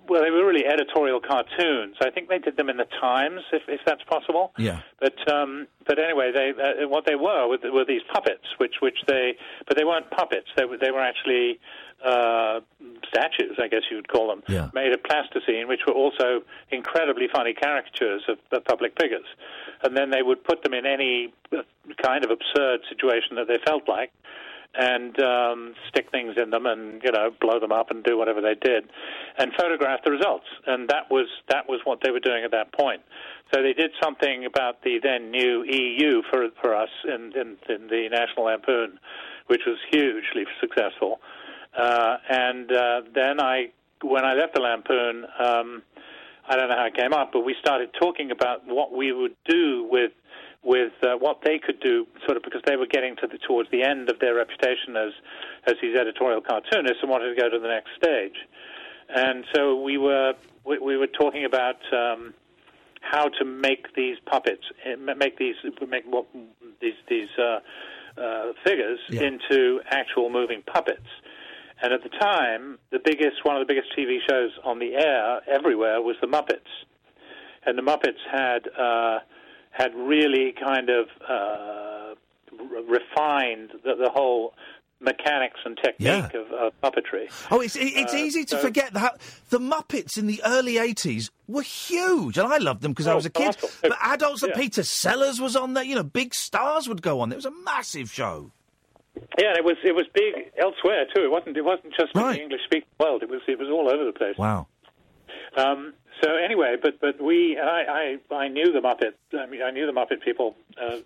well, 0.07 0.21
they 0.21 0.31
were 0.31 0.45
really 0.45 0.65
editorial 0.65 1.19
cartoons. 1.19 1.95
I 2.01 2.09
think 2.09 2.29
they 2.29 2.39
did 2.39 2.57
them 2.57 2.69
in 2.69 2.77
the 2.77 2.87
Times, 2.99 3.41
if, 3.51 3.63
if 3.67 3.81
that's 3.85 4.03
possible. 4.03 4.51
Yeah. 4.57 4.81
But 4.99 5.15
um, 5.31 5.67
but 5.87 5.99
anyway, 5.99 6.31
they 6.33 6.51
uh, 6.51 6.87
what 6.87 7.05
they 7.05 7.15
were 7.15 7.47
were, 7.47 7.57
were 7.71 7.85
these 7.85 8.01
puppets, 8.13 8.45
which 8.57 8.75
which 8.81 8.97
they 9.07 9.35
but 9.67 9.77
they 9.77 9.83
weren't 9.83 10.09
puppets. 10.11 10.47
They 10.57 10.65
were 10.65 10.77
they 10.77 10.91
were 10.91 11.01
actually 11.01 11.59
uh, 12.03 12.59
statues, 13.07 13.57
I 13.61 13.67
guess 13.67 13.83
you 13.89 13.95
would 13.95 14.09
call 14.09 14.27
them, 14.27 14.43
Yeah. 14.47 14.69
made 14.73 14.91
of 14.91 15.01
plasticine, 15.03 15.67
which 15.67 15.79
were 15.87 15.93
also 15.93 16.41
incredibly 16.69 17.27
funny 17.33 17.53
caricatures 17.53 18.23
of, 18.27 18.37
of 18.51 18.65
public 18.65 18.93
figures. 18.99 19.25
And 19.83 19.95
then 19.95 20.09
they 20.09 20.21
would 20.21 20.43
put 20.43 20.63
them 20.63 20.73
in 20.73 20.85
any 20.85 21.33
uh, 21.55 21.61
kind 22.01 22.25
of 22.25 22.31
absurd 22.31 22.81
situation 22.89 23.35
that 23.37 23.47
they 23.47 23.57
felt 23.65 23.87
like 23.87 24.11
and 24.75 25.19
um, 25.21 25.75
stick 25.87 26.09
things 26.11 26.35
in 26.41 26.49
them 26.49 26.65
and 26.65 27.01
you 27.03 27.11
know 27.11 27.29
blow 27.39 27.59
them 27.59 27.71
up 27.71 27.91
and 27.91 28.03
do 28.03 28.17
whatever 28.17 28.41
they 28.41 28.55
did, 28.55 28.85
and 29.37 29.51
photograph 29.57 29.99
the 30.03 30.11
results. 30.11 30.45
And 30.65 30.89
that 30.89 31.09
was 31.11 31.27
that 31.49 31.67
was 31.69 31.81
what 31.83 31.99
they 32.03 32.11
were 32.11 32.19
doing 32.19 32.43
at 32.43 32.51
that 32.51 32.73
point. 32.73 33.01
So 33.53 33.61
they 33.61 33.73
did 33.73 33.91
something 34.01 34.45
about 34.45 34.81
the 34.83 34.99
then 35.01 35.31
new 35.31 35.63
EU 35.63 36.21
for 36.31 36.47
for 36.61 36.75
us 36.75 36.89
in 37.05 37.33
in, 37.35 37.57
in 37.69 37.87
the 37.87 38.09
National 38.11 38.45
Lampoon, 38.45 38.99
which 39.47 39.61
was 39.65 39.77
hugely 39.91 40.45
successful. 40.59 41.19
Uh, 41.77 42.17
and 42.29 42.71
uh, 42.71 43.01
then 43.15 43.39
I, 43.39 43.71
when 44.03 44.25
I 44.25 44.33
left 44.33 44.53
the 44.53 44.61
Lampoon. 44.61 45.25
Um, 45.39 45.83
I 46.45 46.57
don't 46.57 46.67
know 46.67 46.75
how 46.75 46.87
it 46.87 46.95
came 46.95 47.13
up, 47.13 47.31
but 47.31 47.45
we 47.45 47.55
started 47.61 47.91
talking 47.97 48.29
about 48.29 48.67
what 48.67 48.91
we 48.91 49.13
would 49.13 49.35
do 49.47 49.87
with 49.89 50.11
with 50.63 50.93
uh, 51.03 51.17
what 51.17 51.39
they 51.43 51.59
could 51.59 51.79
do, 51.79 52.07
sort 52.25 52.37
of 52.37 52.43
because 52.43 52.61
they 52.65 52.75
were 52.75 52.87
getting 52.87 53.15
to 53.17 53.27
the, 53.27 53.37
towards 53.37 53.69
the 53.71 53.83
end 53.83 54.09
of 54.09 54.19
their 54.19 54.35
reputation 54.35 54.95
as 54.95 55.11
as 55.67 55.75
these 55.81 55.95
editorial 55.95 56.41
cartoonists 56.41 56.99
and 57.01 57.09
wanted 57.11 57.33
to 57.33 57.41
go 57.41 57.49
to 57.49 57.59
the 57.59 57.67
next 57.67 57.89
stage. 57.97 58.35
And 59.13 59.45
so 59.53 59.81
we 59.81 59.97
were 59.97 60.33
we, 60.65 60.79
we 60.79 60.97
were 60.97 61.07
talking 61.07 61.45
about 61.45 61.77
um, 61.91 62.33
how 63.01 63.27
to 63.27 63.45
make 63.45 63.93
these 63.95 64.17
puppets, 64.25 64.63
eh, 64.85 64.95
make 64.95 65.37
these 65.37 65.55
make 65.87 66.05
what 66.05 66.25
these 66.81 66.93
these 67.09 67.29
uh, 67.37 67.59
uh, 68.19 68.53
figures 68.63 68.99
into 69.09 69.81
actual 69.89 70.29
moving 70.29 70.61
puppets. 70.61 71.07
And 71.81 71.91
at 71.91 72.01
the 72.03 72.09
time, 72.09 72.79
the 72.91 72.99
biggest 73.03 73.43
one 73.43 73.57
of 73.57 73.67
the 73.67 73.73
biggest 73.73 73.89
TV 73.97 74.19
shows 74.29 74.51
on 74.63 74.79
the 74.79 74.95
air 74.95 75.41
everywhere 75.47 76.01
was 76.01 76.15
the 76.21 76.27
Muppets, 76.27 76.71
and 77.65 77.77
the 77.77 77.81
Muppets 77.81 78.21
had 78.31 78.67
uh, 78.79 79.19
had 79.73 79.93
really 79.95 80.53
kind 80.53 80.89
of 80.89 81.07
uh, 81.27 82.13
r- 82.59 82.83
refined 82.87 83.71
the, 83.83 83.95
the 83.95 84.09
whole 84.13 84.53
mechanics 85.01 85.59
and 85.65 85.75
technique 85.83 86.07
Yeah. 86.07 86.29
of, 86.39 86.51
of 86.53 86.73
puppetry. 86.81 87.25
Oh, 87.51 87.59
it's 87.59 87.75
it's 87.75 88.13
Uh, 88.13 88.17
easy 88.17 88.45
to 88.45 88.55
so- 88.55 88.61
forget 88.61 88.93
that 88.93 89.19
the 89.49 89.59
Muppets 89.59 90.17
in 90.17 90.27
the 90.27 90.41
early 90.45 90.75
'80s 90.75 91.29
were 91.47 91.61
huge, 91.63 92.37
and 92.37 92.47
I 92.47 92.57
loved 92.57 92.81
them 92.83 92.91
because 92.93 93.07
I 93.07 93.11
Oh, 93.11 93.15
was 93.17 93.25
a 93.25 93.29
kid. 93.29 93.57
But 93.81 93.91
adults, 93.99 94.43
and 94.43 94.53
Yeah. 94.55 94.61
Peter 94.61 94.83
Sellers 94.83 95.41
was 95.41 95.55
on 95.57 95.73
there. 95.73 95.83
You 95.83 95.95
know, 95.95 96.03
big 96.03 96.33
stars 96.33 96.87
would 96.87 97.01
go 97.01 97.19
on. 97.19 97.31
It 97.33 97.35
was 97.35 97.45
a 97.45 97.51
massive 97.51 98.09
show. 98.11 98.51
Yeah, 99.37 99.49
and 99.49 99.57
it 99.57 99.65
was 99.65 99.75
it 99.83 99.93
was 99.93 100.05
big 100.13 100.33
elsewhere 100.57 101.05
too. 101.13 101.23
It 101.23 101.31
wasn't 101.31 101.57
it 101.57 101.65
wasn't 101.65 101.93
just 101.99 102.15
in 102.15 102.21
Right. 102.21 102.37
the 102.37 102.43
English 102.43 102.61
speaking 102.65 102.87
world. 102.99 103.23
It 103.23 103.29
was 103.29 103.41
it 103.47 103.59
was 103.59 103.67
all 103.69 103.91
over 103.93 104.05
the 104.05 104.13
place. 104.13 104.37
Wow. 104.37 104.67
Um, 105.57 105.93
so 106.21 106.35
anyway, 106.35 106.75
but 106.81 106.99
but 106.99 107.21
we 107.21 107.57
and 107.57 107.69
I, 107.69 108.17
I 108.31 108.35
I 108.35 108.47
knew 108.47 108.71
the 108.71 108.79
Muppet. 108.79 109.13
I 109.37 109.45
mean, 109.45 109.61
I 109.61 109.71
knew 109.71 109.85
the 109.85 109.91
Muppet 109.91 110.21
people. 110.21 110.55
Uh, 110.81 110.97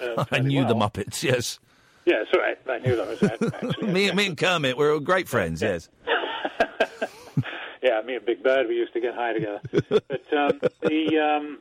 uh, 0.00 0.24
I 0.32 0.38
knew 0.40 0.64
the. 0.66 0.74
Muppets. 0.74 1.22
Yes, 1.22 1.58
Yeah, 2.04 2.24
so 2.32 2.40
I, 2.40 2.54
I 2.70 2.78
knew 2.78 2.96
them 2.96 3.08
actually. 3.22 3.92
me, 3.92 4.12
me 4.12 4.26
and 4.26 4.36
Kermit 4.36 4.76
were 4.76 4.98
great 5.00 5.28
friends. 5.28 5.62
Yes. 5.62 5.88
yeah, 7.82 8.00
me 8.02 8.16
and 8.16 8.24
Big 8.26 8.42
Bird, 8.42 8.68
we 8.68 8.76
used 8.76 8.92
to 8.94 9.00
get 9.00 9.14
high 9.14 9.32
together. 9.32 9.60
but 9.88 10.32
um, 10.32 10.60
the 10.82 11.18
um, 11.18 11.58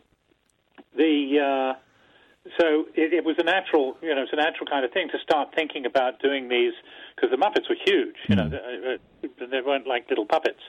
the 0.95 1.39
uh, 1.39 1.79
so 2.57 2.85
it, 2.95 3.13
it 3.13 3.23
was 3.23 3.35
a 3.37 3.43
natural, 3.43 3.95
you 4.01 4.13
know, 4.15 4.23
it's 4.23 4.33
a 4.33 4.35
natural 4.35 4.65
kind 4.65 4.83
of 4.83 4.91
thing 4.91 5.09
to 5.09 5.19
start 5.21 5.49
thinking 5.55 5.85
about 5.85 6.19
doing 6.21 6.49
these 6.49 6.73
because 7.15 7.29
the 7.29 7.37
Muppets 7.37 7.69
were 7.69 7.77
huge. 7.85 8.15
You 8.27 8.35
know, 8.35 8.49
they, 8.49 8.57
uh, 8.57 9.45
they 9.51 9.61
weren't 9.61 9.85
like 9.85 10.09
little 10.09 10.25
puppets; 10.25 10.59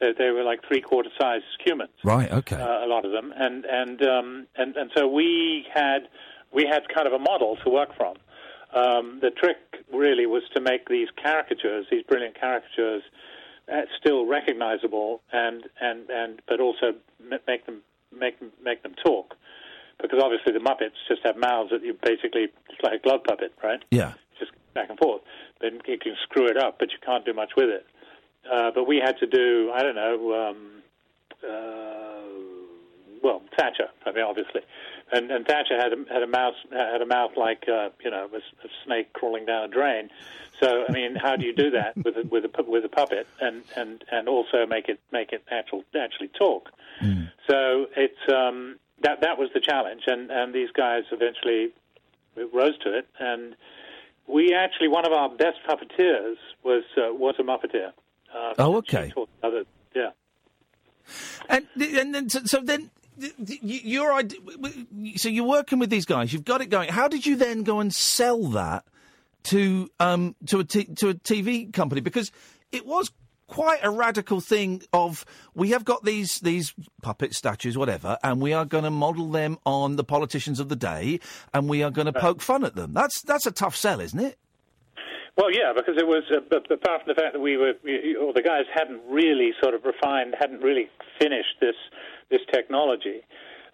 they, 0.00 0.12
they 0.16 0.30
were 0.30 0.42
like 0.42 0.60
three-quarter 0.66 1.10
size 1.20 1.42
humans. 1.64 1.90
Right. 2.02 2.32
Okay. 2.32 2.56
Uh, 2.56 2.84
a 2.84 2.88
lot 2.88 3.04
of 3.04 3.12
them, 3.12 3.32
and 3.36 3.66
and 3.66 4.02
um, 4.02 4.46
and 4.56 4.74
and 4.76 4.90
so 4.96 5.06
we 5.06 5.66
had 5.72 6.08
we 6.52 6.64
had 6.64 6.88
kind 6.94 7.06
of 7.06 7.12
a 7.12 7.18
model 7.18 7.56
to 7.64 7.70
work 7.70 7.94
from. 7.96 8.16
Um, 8.74 9.18
the 9.20 9.30
trick 9.30 9.56
really 9.92 10.26
was 10.26 10.42
to 10.54 10.60
make 10.60 10.88
these 10.88 11.08
caricatures, 11.22 11.86
these 11.90 12.04
brilliant 12.04 12.38
caricatures, 12.38 13.02
uh, 13.72 13.82
still 13.98 14.26
recognizable, 14.26 15.20
and 15.32 15.64
and 15.80 16.08
and 16.08 16.40
but 16.48 16.60
also 16.60 16.94
make 17.46 17.66
them 17.66 17.82
make 18.18 18.36
make 18.62 18.82
them 18.82 18.94
talk, 19.04 19.34
because 20.00 20.20
obviously 20.22 20.52
the 20.52 20.60
Muppets 20.60 20.96
just 21.08 21.22
have 21.24 21.36
mouths 21.36 21.70
that 21.70 21.82
you 21.82 21.96
basically 22.02 22.48
it's 22.70 22.82
like 22.82 23.00
a 23.00 23.02
glove 23.02 23.24
puppet, 23.24 23.52
right? 23.62 23.82
Yeah. 23.90 24.12
just 24.38 24.52
back 24.74 24.90
and 24.90 24.98
forth. 24.98 25.22
Then 25.60 25.80
you 25.86 25.98
can 25.98 26.16
screw 26.22 26.46
it 26.46 26.56
up, 26.56 26.78
but 26.78 26.92
you 26.92 26.98
can't 27.04 27.24
do 27.24 27.32
much 27.32 27.52
with 27.56 27.68
it. 27.68 27.86
Uh, 28.50 28.70
but 28.74 28.86
we 28.86 28.98
had 28.98 29.18
to 29.18 29.26
do, 29.26 29.70
I 29.74 29.82
don't 29.82 29.96
know, 29.96 30.48
um, 30.48 30.82
uh, 31.44 32.08
well, 33.22 33.42
Thatcher, 33.56 33.88
I 34.06 34.12
mean, 34.12 34.24
obviously, 34.24 34.62
and, 35.12 35.30
and 35.30 35.46
Thatcher 35.46 35.76
had 35.76 35.92
a, 35.92 36.12
had 36.12 36.22
a 36.22 36.26
mouse 36.26 36.54
had 36.70 37.02
a 37.02 37.06
mouth 37.06 37.32
like 37.36 37.64
uh, 37.68 37.90
you 38.04 38.10
know 38.10 38.28
a, 38.32 38.36
a 38.36 38.70
snake 38.84 39.12
crawling 39.12 39.46
down 39.46 39.64
a 39.64 39.68
drain. 39.68 40.10
So 40.60 40.84
I 40.88 40.92
mean, 40.92 41.14
how 41.14 41.36
do 41.36 41.46
you 41.46 41.54
do 41.54 41.70
that 41.70 41.96
with 41.96 42.16
a, 42.16 42.26
with 42.26 42.44
a 42.44 42.62
with 42.62 42.84
a 42.84 42.88
puppet 42.88 43.26
and, 43.40 43.62
and, 43.76 44.04
and 44.10 44.28
also 44.28 44.66
make 44.66 44.88
it 44.88 45.00
make 45.12 45.32
it 45.32 45.42
actual 45.50 45.84
actually 45.98 46.28
talk? 46.28 46.70
So 47.48 47.86
it's 47.96 48.32
um, 48.32 48.76
that 49.02 49.20
that 49.22 49.38
was 49.38 49.50
the 49.54 49.60
challenge, 49.60 50.02
and, 50.06 50.30
and 50.30 50.54
these 50.54 50.70
guys 50.72 51.04
eventually 51.12 51.68
rose 52.52 52.76
to 52.84 52.96
it. 52.98 53.06
And 53.18 53.54
we 54.26 54.54
actually 54.54 54.88
one 54.88 55.06
of 55.06 55.12
our 55.12 55.28
best 55.30 55.58
puppeteers 55.68 56.36
was 56.64 56.84
uh, 56.96 57.12
was 57.14 57.34
a 57.38 57.42
Muppeteer. 57.42 57.92
Uh, 58.34 58.54
Oh, 58.58 58.76
okay. 58.76 59.12
others- 59.42 59.66
yeah. 59.94 60.10
And 61.48 61.66
and 61.80 62.14
then 62.14 62.28
so, 62.28 62.40
so 62.44 62.60
then 62.60 62.90
th- 63.18 63.32
th- 63.46 63.60
y- 63.62 63.80
your 63.84 64.12
idea. 64.12 64.38
So 65.16 65.28
you're 65.30 65.46
working 65.46 65.78
with 65.78 65.88
these 65.90 66.04
guys. 66.04 66.32
You've 66.32 66.44
got 66.44 66.60
it 66.60 66.66
going. 66.68 66.90
How 66.90 67.08
did 67.08 67.24
you 67.24 67.36
then 67.36 67.62
go 67.62 67.80
and 67.80 67.94
sell 67.94 68.42
that 68.48 68.84
to 69.44 69.88
um 69.98 70.36
to 70.46 70.58
a 70.60 70.64
t- 70.64 70.84
to 70.96 71.08
a 71.10 71.14
TV 71.14 71.72
company? 71.72 72.02
Because 72.02 72.30
it 72.72 72.84
was 72.84 73.10
quite 73.48 73.80
a 73.82 73.90
radical 73.90 74.40
thing. 74.40 74.82
Of 74.92 75.24
we 75.54 75.70
have 75.70 75.84
got 75.84 76.04
these 76.04 76.38
these 76.40 76.72
puppet 77.02 77.34
statues, 77.34 77.76
whatever, 77.76 78.16
and 78.22 78.40
we 78.40 78.52
are 78.52 78.64
going 78.64 78.84
to 78.84 78.90
model 78.90 79.30
them 79.30 79.58
on 79.66 79.96
the 79.96 80.04
politicians 80.04 80.60
of 80.60 80.68
the 80.68 80.76
day, 80.76 81.18
and 81.52 81.68
we 81.68 81.82
are 81.82 81.90
going 81.90 82.06
to 82.06 82.12
poke 82.12 82.40
fun 82.40 82.64
at 82.64 82.76
them. 82.76 82.92
That's 82.92 83.20
that's 83.22 83.46
a 83.46 83.50
tough 83.50 83.74
sell, 83.74 84.00
isn't 84.00 84.20
it? 84.20 84.38
Well, 85.36 85.52
yeah, 85.52 85.72
because 85.74 85.94
it 85.96 86.06
was 86.06 86.24
uh, 86.34 86.40
b- 86.50 86.56
apart 86.74 87.04
from 87.04 87.14
the 87.14 87.20
fact 87.20 87.32
that 87.32 87.40
we 87.40 87.56
were, 87.56 87.74
we- 87.84 88.16
or 88.16 88.32
the 88.32 88.42
guys 88.42 88.64
hadn't 88.74 89.00
really 89.08 89.52
sort 89.62 89.74
of 89.74 89.84
refined, 89.84 90.34
hadn't 90.38 90.62
really 90.62 90.88
finished 91.20 91.58
this 91.60 91.76
this 92.30 92.40
technology. 92.52 93.20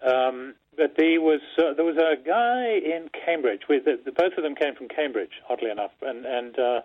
Um, 0.04 0.54
but 0.76 0.92
there 0.98 1.20
was 1.22 1.40
uh, 1.56 1.72
there 1.74 1.84
was 1.86 1.96
a 1.96 2.16
guy 2.22 2.66
in 2.84 3.08
Cambridge. 3.24 3.62
With 3.68 3.86
the, 3.86 3.98
the, 4.04 4.12
both 4.12 4.34
of 4.36 4.42
them 4.44 4.54
came 4.54 4.74
from 4.74 4.88
Cambridge, 4.88 5.30
oddly 5.48 5.70
enough, 5.70 5.92
and 6.02 6.26
and 6.26 6.58
uh, 6.58 6.80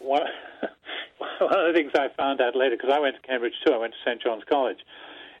one 0.00 0.22
one 1.40 1.58
of 1.58 1.72
the 1.72 1.78
things 1.78 1.92
I 1.94 2.08
found 2.16 2.40
out 2.40 2.56
later 2.56 2.76
because 2.76 2.90
I 2.92 3.00
went 3.00 3.16
to 3.16 3.22
Cambridge 3.22 3.54
too. 3.66 3.72
I 3.72 3.78
went 3.78 3.92
to 3.92 4.10
St 4.10 4.22
John's 4.22 4.44
College, 4.48 4.78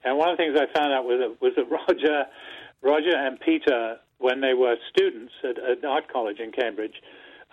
and 0.04 0.16
one 0.16 0.30
of 0.30 0.36
the 0.36 0.44
things 0.44 0.58
I 0.58 0.66
found 0.78 0.92
out 0.92 1.04
was 1.04 1.20
that, 1.20 1.40
was 1.40 1.52
that 1.56 1.70
Roger 1.70 2.26
Roger 2.82 3.16
and 3.16 3.38
Peter, 3.40 3.98
when 4.18 4.40
they 4.40 4.54
were 4.54 4.76
students 4.90 5.32
at, 5.42 5.58
at 5.58 5.84
art 5.84 6.12
college 6.12 6.38
in 6.38 6.52
Cambridge, 6.52 7.02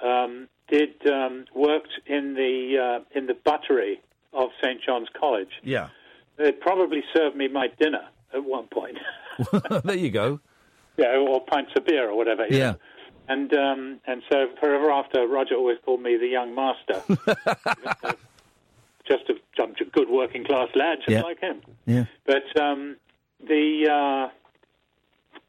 um, 0.03 0.47
did 0.69 1.05
um, 1.07 1.45
worked 1.55 1.93
in 2.05 2.33
the 2.33 2.99
uh, 3.01 3.17
in 3.17 3.27
the 3.27 3.33
buttery 3.33 4.01
of 4.33 4.49
St 4.61 4.81
John's 4.85 5.07
College. 5.19 5.49
Yeah. 5.63 5.89
They 6.37 6.51
probably 6.51 7.01
served 7.15 7.35
me 7.35 7.47
my 7.47 7.67
dinner 7.79 8.07
at 8.33 8.43
one 8.43 8.67
point. 8.67 8.97
there 9.85 9.95
you 9.95 10.11
go. 10.11 10.39
yeah, 10.97 11.15
or 11.17 11.43
pints 11.45 11.71
of 11.77 11.85
beer 11.85 12.09
or 12.09 12.17
whatever. 12.17 12.45
Yeah. 12.49 12.71
know. 12.71 12.77
And 13.27 13.53
um, 13.53 13.99
and 14.05 14.21
so 14.31 14.47
forever 14.59 14.91
after, 14.91 15.27
Roger 15.27 15.55
always 15.55 15.77
called 15.83 16.01
me 16.01 16.17
the 16.17 16.27
young 16.27 16.53
master. 16.53 17.01
just 19.07 19.23
a, 19.29 19.61
a 19.63 19.85
good 19.91 20.09
working 20.09 20.43
class 20.45 20.69
lad, 20.75 20.99
just 20.99 21.09
Yeah. 21.09 21.21
like 21.21 21.39
him. 21.39 21.61
Yeah. 21.85 22.05
But 22.25 22.59
um, 22.61 22.97
the 23.45 24.29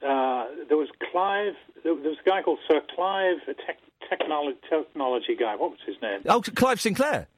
uh, 0.03 0.07
uh, 0.07 0.47
there 0.69 0.77
was 0.77 0.89
Clive. 1.11 1.55
There 1.85 1.94
was 1.94 2.16
a 2.24 2.28
guy 2.28 2.43
called 2.43 2.59
Sir 2.69 2.81
Clive, 2.94 3.39
a 3.48 3.55
tech, 3.55 3.78
technology 4.09 4.59
technology 4.69 5.36
guy. 5.39 5.57
What 5.57 5.70
was 5.70 5.81
his 5.86 5.97
name? 6.03 6.20
Oh, 6.27 6.40
Clive 6.40 6.81
Sinclair. 6.81 7.28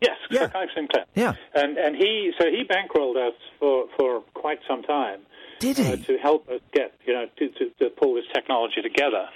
Yes, 0.00 0.16
Sir 0.30 0.48
Clive 0.48 0.68
Sinclair. 0.74 1.04
Yeah. 1.14 1.34
And 1.54 1.76
and 1.76 1.96
he 1.96 2.32
so 2.38 2.46
he 2.48 2.64
bankrolled 2.64 3.16
us 3.16 3.34
for, 3.58 3.86
for 3.98 4.20
quite 4.34 4.60
some 4.68 4.82
time. 4.82 5.20
Did 5.58 5.76
he? 5.78 5.92
Uh, 5.92 5.96
to 5.96 6.18
help 6.18 6.48
us 6.48 6.60
get 6.72 6.94
you 7.04 7.14
know 7.14 7.26
to, 7.38 7.48
to, 7.48 7.70
to 7.80 7.90
pull 7.90 8.14
this 8.14 8.24
technology 8.32 8.80
together. 8.80 9.28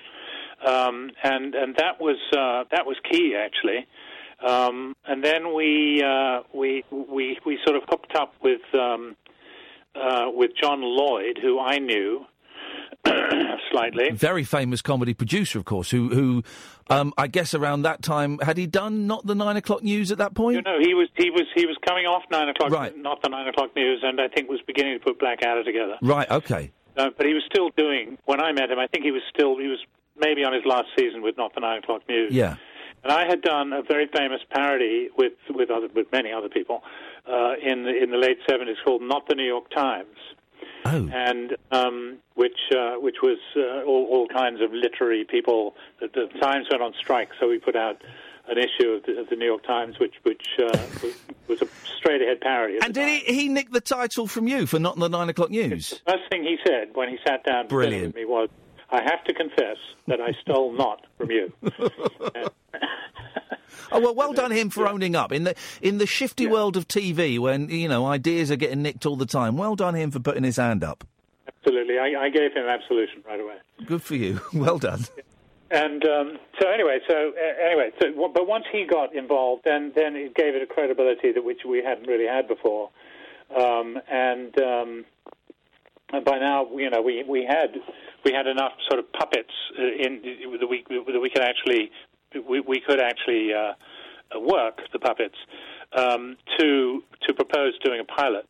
Um, 0.67 1.11
and 1.23 1.55
and 1.55 1.75
that 1.77 2.01
was 2.01 2.17
uh, 2.33 2.65
that 2.71 2.87
was 2.87 2.97
key 3.11 3.35
actually. 3.37 3.87
Um, 4.47 4.95
and 5.07 5.23
then 5.25 5.55
we 5.55 6.03
uh, 6.05 6.43
we 6.55 6.85
we 6.91 7.39
we 7.45 7.59
sort 7.65 7.77
of 7.77 7.83
hooked 7.89 8.15
up 8.17 8.35
with 8.43 8.61
um, 8.75 9.17
uh, 9.95 10.27
with 10.33 10.51
John 10.61 10.81
Lloyd, 10.83 11.39
who 11.41 11.61
I 11.61 11.79
knew 11.79 12.25
slightly. 13.71 14.11
Very 14.13 14.45
famous 14.45 14.83
comedy 14.83 15.15
producer, 15.15 15.59
of 15.59 15.65
course, 15.65 15.91
who, 15.91 16.09
who 16.09 16.43
um, 16.91 17.13
I 17.17 17.27
guess 17.27 17.55
around 17.55 17.83
that 17.83 18.03
time, 18.03 18.39
had 18.41 18.57
he 18.57 18.67
done 18.67 19.07
not 19.07 19.27
the 19.27 19.35
nine 19.35 19.57
o'clock 19.57 19.83
news 19.83 20.11
at 20.13 20.19
that 20.19 20.35
point? 20.35 20.65
No, 20.65 20.79
he 20.81 20.95
was 20.95 21.09
he 21.17 21.31
was 21.31 21.45
he 21.55 21.67
was 21.67 21.77
coming 21.87 22.07
off 22.07 22.23
nine 22.31 22.49
o'clock, 22.49 22.71
Right. 22.71 22.97
not 22.97 23.23
the 23.23 23.29
nine 23.29 23.49
o'clock 23.49 23.75
news, 23.77 24.01
and 24.03 24.21
I 24.21 24.29
think 24.29 24.49
was 24.49 24.61
beginning 24.67 24.99
to 24.99 25.05
put 25.05 25.19
Blackadder 25.19 25.65
together. 25.65 25.97
Right, 26.03 26.31
okay. 26.31 26.73
Uh, 26.97 27.09
but 27.17 27.27
he 27.27 27.33
was 27.33 27.43
still 27.47 27.71
doing. 27.77 28.19
When 28.27 28.41
I 28.41 28.53
met 28.53 28.71
him, 28.71 28.79
I 28.79 28.87
think 28.87 29.05
he 29.05 29.11
was 29.13 29.23
still 29.35 29.59
he 29.59 29.69
was 29.69 29.79
maybe 30.17 30.45
on 30.45 30.53
his 30.53 30.65
last 30.65 30.89
season 30.99 31.23
with 31.23 31.37
not 31.37 31.55
the 31.55 31.61
nine 31.61 31.79
o'clock 31.79 32.03
news. 32.09 32.33
Yeah. 32.33 32.57
And 33.03 33.13
I 33.13 33.27
had 33.27 33.43
done 33.43 33.73
a 33.73 33.83
very 33.83 34.09
famous 34.15 34.41
parody 34.51 35.09
with 35.17 35.33
with 35.51 35.71
other 35.71 35.89
with 35.95 36.07
many 36.13 36.33
other 36.33 36.49
people 36.49 36.83
uh, 37.27 37.55
in 37.63 37.83
the 37.85 38.03
in 38.03 38.11
the 38.11 38.19
late 38.19 38.39
seventies 38.49 38.77
called 38.85 39.03
"Not 39.03 39.29
the 39.29 39.35
New 39.35 39.47
York 39.47 39.71
Times." 39.71 40.17
Oh. 40.85 41.09
And 41.13 41.57
um, 41.71 42.19
which 42.35 42.59
uh, 42.77 42.95
which 42.95 43.17
was 43.23 43.39
uh, 43.57 43.83
all, 43.85 44.07
all 44.11 44.29
kinds 44.29 44.61
of 44.61 44.73
literary 44.73 45.25
people. 45.25 45.75
The, 46.01 46.09
the 46.09 46.39
Times 46.41 46.67
went 46.71 46.83
on 46.83 46.93
strike, 46.99 47.31
so 47.41 47.49
we 47.49 47.59
put 47.59 47.77
out 47.77 48.03
an 48.49 48.59
issue 48.59 48.91
of 48.91 49.05
the, 49.05 49.21
of 49.21 49.29
the 49.29 49.37
New 49.37 49.47
York 49.47 49.65
Times, 49.65 49.99
which 49.99 50.15
which 50.23 50.47
uh, 50.61 50.77
was, 51.03 51.15
was 51.49 51.63
a 51.63 51.69
straight 51.99 52.23
ahead 52.23 52.41
parody. 52.41 52.79
And 52.83 52.93
did 52.93 53.09
he, 53.09 53.19
he 53.33 53.49
nick 53.49 53.71
the 53.71 53.81
title 53.81 54.27
from 54.27 54.49
you 54.49 54.67
for 54.67 54.79
not 54.79 54.99
the 54.99 55.09
nine 55.09 55.29
o'clock 55.29 55.51
news? 55.51 55.91
The 56.05 56.13
First 56.13 56.25
thing 56.31 56.43
he 56.43 56.57
said 56.67 56.95
when 56.95 57.09
he 57.09 57.19
sat 57.27 57.45
down 57.45 57.69
Brilliant. 57.69 58.07
with 58.07 58.17
me 58.17 58.25
was, 58.25 58.49
"I 58.93 59.03
have 59.03 59.25
to 59.25 59.35
confess 59.35 59.79
that 60.07 60.21
I 60.21 60.33
stole 60.43 60.73
not 60.73 61.07
from 61.19 61.31
you." 61.31 61.53
Oh 63.91 64.01
well, 64.01 64.15
well 64.15 64.33
done 64.33 64.51
him 64.51 64.71
for 64.71 64.87
owning 64.89 65.15
up 65.17 65.33
in 65.33 65.45
the 65.45 65.55
in 65.81 65.99
the 65.99 66.07
shifty 66.07 66.47
world 66.47 66.77
of 66.77 66.89
TV 66.89 67.39
when 67.39 67.69
you 67.69 67.89
know 67.89 68.07
ideas 68.07 68.51
are 68.51 68.57
getting 68.57 68.83
nicked 68.83 69.05
all 69.07 69.17
the 69.17 69.27
time. 69.27 69.57
Well 69.57 69.77
done 69.77 69.95
him 69.95 70.11
for 70.11 70.19
putting 70.21 70.45
his 70.45 70.57
hand 70.57 70.83
up. 70.83 71.05
Absolutely, 71.49 71.99
I, 71.99 72.25
I 72.25 72.29
gave 72.31 72.53
him 72.55 72.67
absolution 72.67 73.23
right 73.27 73.41
away. 73.41 73.57
Good 73.87 74.03
for 74.03 74.15
you. 74.15 74.41
Well 74.55 74.79
done. 74.79 75.05
And 75.71 76.05
um, 76.05 76.39
so 76.61 76.69
anyway, 76.69 76.99
so 77.09 77.33
uh, 77.35 77.67
anyway, 77.67 77.91
so 78.01 78.09
w- 78.11 78.33
but 78.35 78.47
once 78.47 78.65
he 78.71 78.85
got 78.87 79.15
involved, 79.15 79.63
then 79.65 79.93
then 79.95 80.17
it 80.17 80.35
gave 80.35 80.55
it 80.55 80.63
a 80.63 80.67
credibility 80.67 81.33
that 81.33 81.43
which 81.45 81.61
we 81.67 81.83
hadn't 81.83 82.07
really 82.07 82.27
had 82.27 82.47
before. 82.49 82.91
Um, 83.55 83.99
and 84.11 84.59
um, 84.61 85.05
and 86.13 86.25
by 86.25 86.39
now, 86.39 86.69
you 86.77 86.91
know, 86.91 87.01
we 87.03 87.25
we 87.27 87.47
had 87.49 87.75
we 88.25 88.33
had 88.33 88.47
enough 88.47 88.73
sort 88.89 88.99
of 88.99 89.11
puppets 89.13 89.53
uh, 89.79 89.83
in 89.83 90.21
that 90.61 90.67
we 90.69 90.85
that 90.89 91.21
we 91.21 91.31
could 91.31 91.43
actually 91.43 91.91
we 92.49 92.61
we 92.61 92.81
could 92.81 93.01
actually 93.01 93.53
uh, 93.53 93.73
uh, 94.35 94.41
work 94.41 94.81
the 94.93 94.99
puppets 94.99 95.37
um, 95.97 96.37
to 96.59 97.03
to 97.27 97.35
propose 97.35 97.79
doing 97.85 98.01
a 98.01 98.05
pilot. 98.05 98.49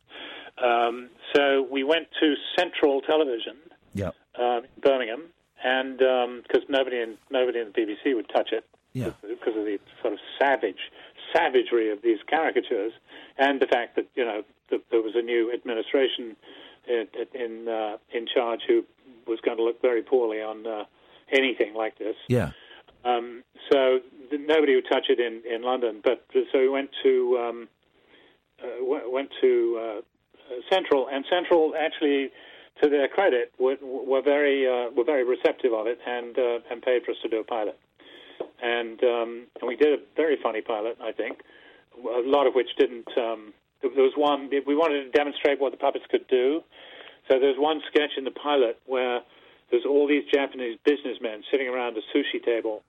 Um, 0.63 1.09
so 1.35 1.65
we 1.69 1.83
went 1.83 2.07
to 2.21 2.35
Central 2.57 3.01
Television 3.01 3.57
Yeah. 3.93 4.11
um, 4.39 4.63
in 4.65 4.81
Birmingham, 4.81 5.23
and 5.63 5.97
because 5.97 6.63
nobody 6.69 6.97
in 7.01 7.17
nobody 7.31 7.59
in 7.59 7.71
the 7.73 7.81
BBC 7.81 8.15
would 8.15 8.29
touch 8.29 8.49
it 8.51 8.65
Yeah. 8.93 9.11
because 9.27 9.55
of 9.57 9.65
the 9.65 9.79
sort 10.01 10.13
of 10.13 10.19
savage 10.39 10.91
savagery 11.33 11.89
of 11.91 12.01
these 12.03 12.19
caricatures, 12.29 12.93
and 13.37 13.59
the 13.59 13.67
fact 13.67 13.95
that 13.95 14.05
you 14.15 14.23
know 14.25 14.43
that 14.69 14.81
there 14.91 15.01
was 15.01 15.15
a 15.15 15.21
new 15.21 15.51
administration 15.51 16.35
in 16.87 17.07
in, 17.33 17.67
uh, 17.67 17.97
in 18.13 18.27
charge 18.27 18.61
who 18.67 18.83
was 19.27 19.39
going 19.41 19.57
to 19.57 19.63
look 19.63 19.81
very 19.81 20.01
poorly 20.01 20.41
on 20.41 20.65
uh, 20.65 20.83
anything 21.31 21.73
like 21.73 21.97
this. 21.97 22.15
Yeah. 22.27 22.51
Um, 23.05 23.43
so 23.71 23.99
th- 24.29 24.41
nobody 24.47 24.75
would 24.75 24.87
touch 24.91 25.07
it 25.09 25.19
in, 25.19 25.41
in 25.49 25.61
London. 25.61 26.01
But 26.03 26.25
so 26.33 26.59
we 26.59 26.69
went 26.69 26.89
to 27.03 27.37
um, 27.41 27.67
uh, 28.61 28.79
w- 28.79 29.11
went 29.11 29.29
to 29.41 29.79
uh, 29.81 30.01
Central, 30.69 31.07
and 31.11 31.25
Central 31.29 31.73
actually, 31.77 32.29
to 32.81 32.89
their 32.89 33.07
credit, 33.07 33.51
were, 33.59 33.75
were 33.81 34.21
very 34.21 34.67
uh, 34.67 34.91
were 34.95 35.03
very 35.03 35.23
receptive 35.23 35.73
of 35.73 35.87
it 35.87 35.99
and 36.05 36.37
uh, 36.37 36.59
and 36.71 36.81
paid 36.81 37.03
for 37.03 37.11
us 37.11 37.17
to 37.23 37.29
do 37.29 37.39
a 37.39 37.43
pilot. 37.43 37.77
And 38.61 39.03
um, 39.03 39.47
and 39.59 39.67
we 39.67 39.75
did 39.75 39.99
a 39.99 40.01
very 40.15 40.37
funny 40.41 40.61
pilot, 40.61 40.97
I 41.01 41.11
think. 41.11 41.41
A 41.97 42.23
lot 42.25 42.47
of 42.47 42.53
which 42.55 42.69
didn't. 42.77 43.07
Um, 43.17 43.53
there 43.81 44.03
was 44.03 44.13
one 44.15 44.49
we 44.65 44.75
wanted 44.75 45.03
to 45.03 45.11
demonstrate 45.11 45.59
what 45.59 45.71
the 45.71 45.77
puppets 45.77 46.05
could 46.09 46.27
do. 46.27 46.63
So 47.29 47.39
there's 47.39 47.57
one 47.57 47.81
sketch 47.87 48.11
in 48.17 48.23
the 48.23 48.31
pilot 48.31 48.79
where 48.85 49.21
there's 49.71 49.85
all 49.85 50.07
these 50.07 50.23
Japanese 50.31 50.77
businessmen 50.83 51.43
sitting 51.51 51.67
around 51.67 51.97
a 51.97 52.01
sushi 52.15 52.43
table, 52.43 52.83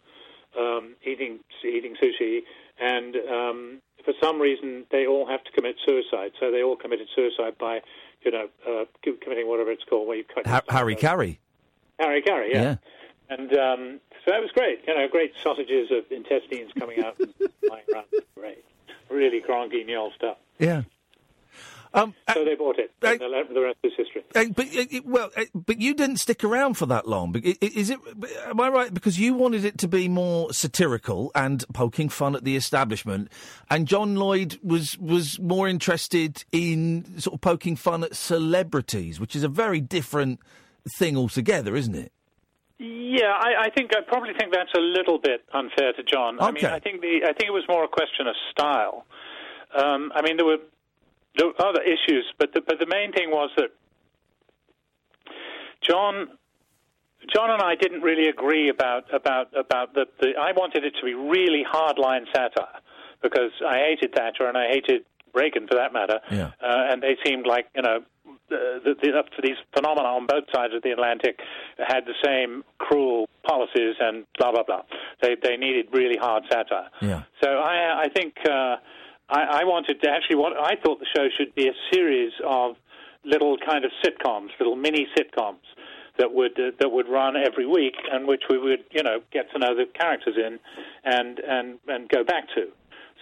um, 0.59 0.94
eating 1.05 1.40
eating 1.65 1.97
sushi, 2.02 2.40
and 2.81 3.16
um, 3.16 3.81
for 4.05 4.12
some 4.20 4.40
reason 4.40 4.85
they 4.90 5.06
all 5.06 5.27
have 5.27 5.43
to 5.44 5.52
commit 5.52 5.77
suicide. 5.86 6.32
So 6.40 6.51
they 6.51 6.62
all 6.62 6.77
committed 6.77 7.09
suicide 7.15 7.56
by, 7.59 7.81
you 8.24 8.31
know, 8.31 8.48
uh, 8.69 8.85
committing 9.23 9.48
whatever 9.48 9.70
it's 9.70 9.85
called, 9.85 10.09
where 10.09 10.16
you 10.16 10.24
cut 10.24 10.47
Ha- 10.47 10.62
hara-kiri. 10.69 11.39
Harry 11.98 12.23
Carey, 12.23 12.51
yeah. 12.52 12.62
Yeah. 12.62 12.77
And 13.31 13.52
um, 13.56 14.01
so 14.24 14.32
that 14.32 14.40
was 14.40 14.51
great. 14.52 14.81
You 14.86 14.94
know, 14.94 15.09
great 15.09 15.32
sausages 15.43 15.90
of 15.90 16.11
intestines 16.11 16.73
coming 16.78 17.02
out 17.05 17.16
and 17.19 17.32
flying 17.66 17.85
around. 17.93 18.06
Great, 18.35 18.65
really 19.11 19.40
grand 19.40 19.73
guignol 19.73 20.12
stuff. 20.15 20.36
Yeah. 20.59 20.82
Um, 21.95 22.12
so 22.33 22.45
they 22.45 22.57
bought 22.57 22.77
it. 22.79 22.91
And 23.03 23.21
the 23.57 23.61
rest 23.62 23.79
is 23.85 23.93
history. 23.97 24.25
Uh, 24.35 24.47
but 24.55 24.66
uh, 24.66 24.85
it- 24.91 25.07
well, 25.07 25.31
uh, 25.37 25.45
but 25.55 25.81
you 25.81 25.95
didn't 25.95 26.16
stick 26.16 26.43
around 26.43 26.75
for 26.75 26.87
that 26.87 27.07
long. 27.09 27.35
Is 27.37 27.89
it? 27.91 28.01
Am 28.47 28.61
I 28.61 28.69
right? 28.69 28.93
Because 28.93 29.19
you 29.19 29.35
wanted 29.35 29.65
it 29.65 29.79
to 29.79 29.89
be 29.89 30.09
more 30.09 30.53
satirical 30.53 31.31
and 31.37 31.65
poking 31.73 32.09
fun 32.09 32.35
at 32.35 32.43
the 32.45 32.57
establishment, 32.57 33.31
and 33.71 33.87
John 33.87 34.16
Lloyd 34.16 34.59
was 34.62 34.99
was 34.99 35.39
more 35.39 35.69
interested 35.69 36.45
in 36.51 37.21
sort 37.21 37.35
of 37.35 37.41
poking 37.41 37.77
fun 37.77 38.03
at 38.03 38.16
celebrities, 38.16 39.21
which 39.21 39.37
is 39.37 39.45
a 39.45 39.49
very 39.49 39.81
different 39.81 40.41
thing 40.99 41.16
altogether, 41.16 41.77
isn't 41.77 41.95
it? 41.95 42.11
Yeah, 42.79 43.31
I, 43.39 43.66
I 43.66 43.71
think 43.71 43.93
I 43.97 44.01
probably 44.07 44.33
think 44.39 44.53
that's 44.53 44.73
a 44.77 44.81
little 44.81 45.19
bit 45.19 45.45
unfair 45.53 45.93
to 45.93 46.03
John. 46.03 46.37
Okay. 46.41 46.47
I 46.47 46.51
mean, 46.51 46.65
I 46.66 46.81
think 46.81 47.01
the 47.03 47.21
I 47.23 47.33
think 47.33 47.45
it 47.49 47.53
was 47.53 47.65
more 47.69 47.85
a 47.85 47.89
question 47.89 48.27
of 48.27 48.35
style. 48.51 49.07
Um, 49.79 50.11
I 50.15 50.23
mean, 50.23 50.37
there 50.37 50.47
were 50.47 50.59
there 51.36 51.47
were 51.48 51.61
other 51.66 51.82
issues, 51.82 52.24
but 52.39 52.52
the, 52.55 52.61
but 52.61 52.78
the 52.78 52.86
main 52.86 53.12
thing 53.12 53.31
was 53.31 53.51
that 53.56 53.70
John 55.82 56.28
John 57.35 57.51
and 57.51 57.62
I 57.62 57.74
didn't 57.74 58.02
really 58.02 58.28
agree 58.28 58.69
about 58.69 59.12
about 59.12 59.48
about 59.56 59.94
the, 59.94 60.06
the 60.20 60.32
I 60.39 60.52
wanted 60.52 60.85
it 60.85 60.94
to 61.01 61.05
be 61.05 61.15
really 61.15 61.65
hardline 61.65 62.24
satire 62.35 62.81
because 63.23 63.51
I 63.66 63.78
hated 63.78 64.15
Thatcher 64.15 64.47
and 64.47 64.56
I 64.56 64.69
hated 64.69 65.05
Reagan 65.35 65.66
for 65.66 65.74
that 65.74 65.93
matter, 65.93 66.20
Yeah. 66.31 66.52
uh, 66.62 66.90
and 66.93 67.02
they 67.02 67.16
seemed 67.24 67.47
like 67.47 67.66
you 67.74 67.82
know 67.82 68.01
the, 68.48 68.81
the, 68.85 68.94
the, 69.02 69.19
up 69.19 69.27
to 69.31 69.43
these 69.43 69.56
phenomena 69.74 70.06
on 70.06 70.27
both 70.27 70.44
sides 70.55 70.74
of 70.74 70.82
the 70.82 70.90
Atlantic 70.90 71.40
had 71.78 72.05
the 72.06 72.15
same 72.24 72.62
cruel 72.78 73.28
policies 73.43 73.97
and 74.01 74.24
blah 74.39 74.52
blah 74.52 74.62
blah. 74.62 74.82
They 75.23 75.35
they 75.43 75.56
needed 75.56 75.86
really 75.93 76.16
hard 76.19 76.44
satire. 76.51 76.89
Yeah. 77.02 77.23
So 77.43 77.48
I 77.51 78.02
I 78.05 78.09
think 78.15 78.35
uh, 78.48 78.77
I, 79.28 79.60
I 79.60 79.64
wanted 79.64 80.01
to 80.02 80.10
actually 80.10 80.36
what 80.36 80.52
I 80.56 80.76
thought 80.76 81.01
the 81.01 81.06
show 81.14 81.28
should 81.36 81.55
be 81.55 81.68
a 81.68 81.74
series 81.92 82.32
of 82.46 82.76
little 83.24 83.56
kind 83.64 83.84
of 83.84 83.90
sitcoms, 84.05 84.48
little 84.59 84.76
mini 84.76 85.06
sitcoms 85.16 85.64
that 86.18 86.32
would 86.32 86.59
uh, 86.59 86.70
that 86.78 86.90
would 86.90 87.09
run 87.09 87.34
every 87.36 87.66
week, 87.66 87.94
and 88.10 88.26
which 88.26 88.42
we 88.48 88.59
would 88.59 88.84
you 88.90 89.02
know 89.02 89.20
get 89.32 89.51
to 89.52 89.59
know 89.59 89.74
the 89.74 89.86
characters 89.98 90.36
in, 90.36 90.59
and 91.05 91.38
and 91.40 91.78
and 91.88 92.09
go 92.09 92.22
back 92.22 92.44
to. 92.55 92.68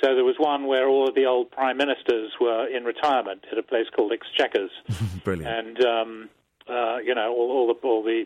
So 0.02 0.14
there 0.14 0.24
was 0.24 0.36
one 0.38 0.66
where 0.66 0.88
all 0.88 1.08
of 1.08 1.14
the 1.14 1.26
old 1.26 1.50
prime 1.50 1.76
ministers 1.76 2.32
were 2.40 2.66
in 2.66 2.84
retirement 2.84 3.44
at 3.52 3.58
a 3.58 3.62
place 3.62 3.86
called 3.94 4.12
Exchequers, 4.12 4.70
Brilliant. 5.24 5.46
and 5.48 5.84
um, 5.84 6.28
uh, 6.68 6.98
you 6.98 7.14
know 7.14 7.32
all, 7.32 7.50
all 7.50 7.66
the 7.68 7.86
all 7.86 8.02
the 8.02 8.24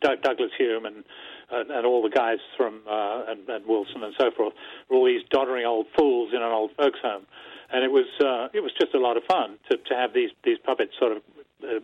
Doug, 0.00 0.22
Douglas-Home 0.22 0.86
and 0.86 1.04
and, 1.50 1.70
and 1.70 1.86
all 1.86 2.02
the 2.02 2.10
guys 2.10 2.38
from 2.56 2.80
uh, 2.88 3.24
and, 3.28 3.48
and 3.48 3.66
Wilson 3.66 4.02
and 4.02 4.14
so 4.18 4.30
forth 4.30 4.54
were 4.88 4.96
all 4.96 5.06
these 5.06 5.22
doddering 5.30 5.66
old 5.66 5.86
fools 5.96 6.30
in 6.32 6.42
an 6.42 6.52
old 6.52 6.70
folks 6.76 6.98
home, 7.02 7.26
and 7.72 7.84
it 7.84 7.90
was 7.90 8.06
uh, 8.20 8.48
it 8.52 8.60
was 8.60 8.72
just 8.78 8.94
a 8.94 8.98
lot 8.98 9.16
of 9.16 9.24
fun 9.24 9.58
to 9.70 9.76
to 9.76 9.94
have 9.94 10.12
these 10.12 10.30
these 10.44 10.58
puppets 10.64 10.92
sort 10.98 11.12
of 11.12 11.22
uh, 11.62 11.80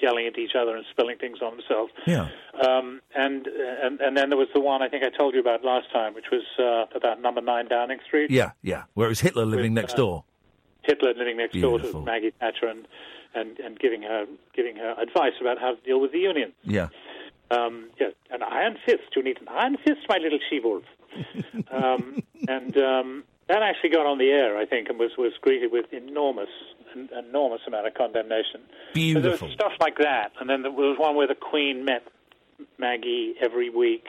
yelling 0.00 0.26
at 0.26 0.38
each 0.38 0.54
other 0.58 0.76
and 0.76 0.84
spilling 0.90 1.18
things 1.18 1.38
on 1.40 1.56
themselves. 1.56 1.92
Yeah. 2.06 2.28
Um, 2.66 3.00
and 3.14 3.46
and 3.46 4.00
and 4.00 4.16
then 4.16 4.30
there 4.30 4.38
was 4.38 4.48
the 4.54 4.60
one 4.60 4.82
I 4.82 4.88
think 4.88 5.04
I 5.04 5.16
told 5.16 5.34
you 5.34 5.40
about 5.40 5.64
last 5.64 5.90
time, 5.92 6.14
which 6.14 6.30
was 6.30 6.42
uh, 6.58 6.96
about 6.96 7.20
Number 7.20 7.40
Nine 7.40 7.68
Downing 7.68 7.98
Street. 8.06 8.30
Yeah, 8.30 8.52
yeah. 8.62 8.84
Where 8.94 9.06
it 9.06 9.10
was 9.10 9.20
Hitler 9.20 9.46
living 9.46 9.74
With, 9.74 9.82
next 9.82 9.94
uh, 9.94 9.98
door. 9.98 10.24
Hitler 10.82 11.14
living 11.16 11.36
next 11.36 11.60
door 11.60 11.78
to 11.78 12.02
Maggie 12.02 12.32
Thatcher 12.40 12.66
and, 12.66 12.88
and, 13.34 13.58
and 13.60 13.78
giving 13.78 14.02
her 14.02 14.26
giving 14.54 14.76
her 14.76 14.96
advice 15.00 15.34
about 15.40 15.58
how 15.58 15.74
to 15.74 15.80
deal 15.82 16.00
with 16.00 16.12
the 16.12 16.18
Union. 16.18 16.52
Yeah. 16.64 16.88
Um, 17.52 17.90
yes, 18.00 18.12
an 18.30 18.42
iron 18.42 18.78
fist. 18.86 19.02
You 19.14 19.22
need 19.22 19.40
an 19.40 19.48
iron 19.48 19.76
fist, 19.76 20.00
my 20.08 20.18
little 20.18 20.38
she-wolf. 20.48 20.84
um, 21.70 22.22
and 22.48 22.76
um, 22.78 23.24
that 23.48 23.62
actually 23.62 23.90
got 23.90 24.06
on 24.06 24.18
the 24.18 24.30
air, 24.30 24.56
I 24.56 24.64
think, 24.64 24.88
and 24.88 24.98
was, 24.98 25.12
was 25.18 25.32
greeted 25.40 25.70
with 25.72 25.92
enormous, 25.92 26.48
an 26.94 27.10
enormous 27.28 27.60
amount 27.66 27.86
of 27.86 27.94
condemnation. 27.94 28.60
So 28.62 28.70
there 28.94 28.94
Beautiful. 28.94 29.48
was 29.48 29.54
stuff 29.54 29.72
like 29.80 29.98
that, 29.98 30.32
and 30.40 30.48
then 30.48 30.62
there 30.62 30.70
was 30.70 30.98
one 30.98 31.16
where 31.16 31.26
the 31.26 31.34
Queen 31.34 31.84
met 31.84 32.02
Maggie 32.78 33.34
every 33.40 33.68
week 33.70 34.06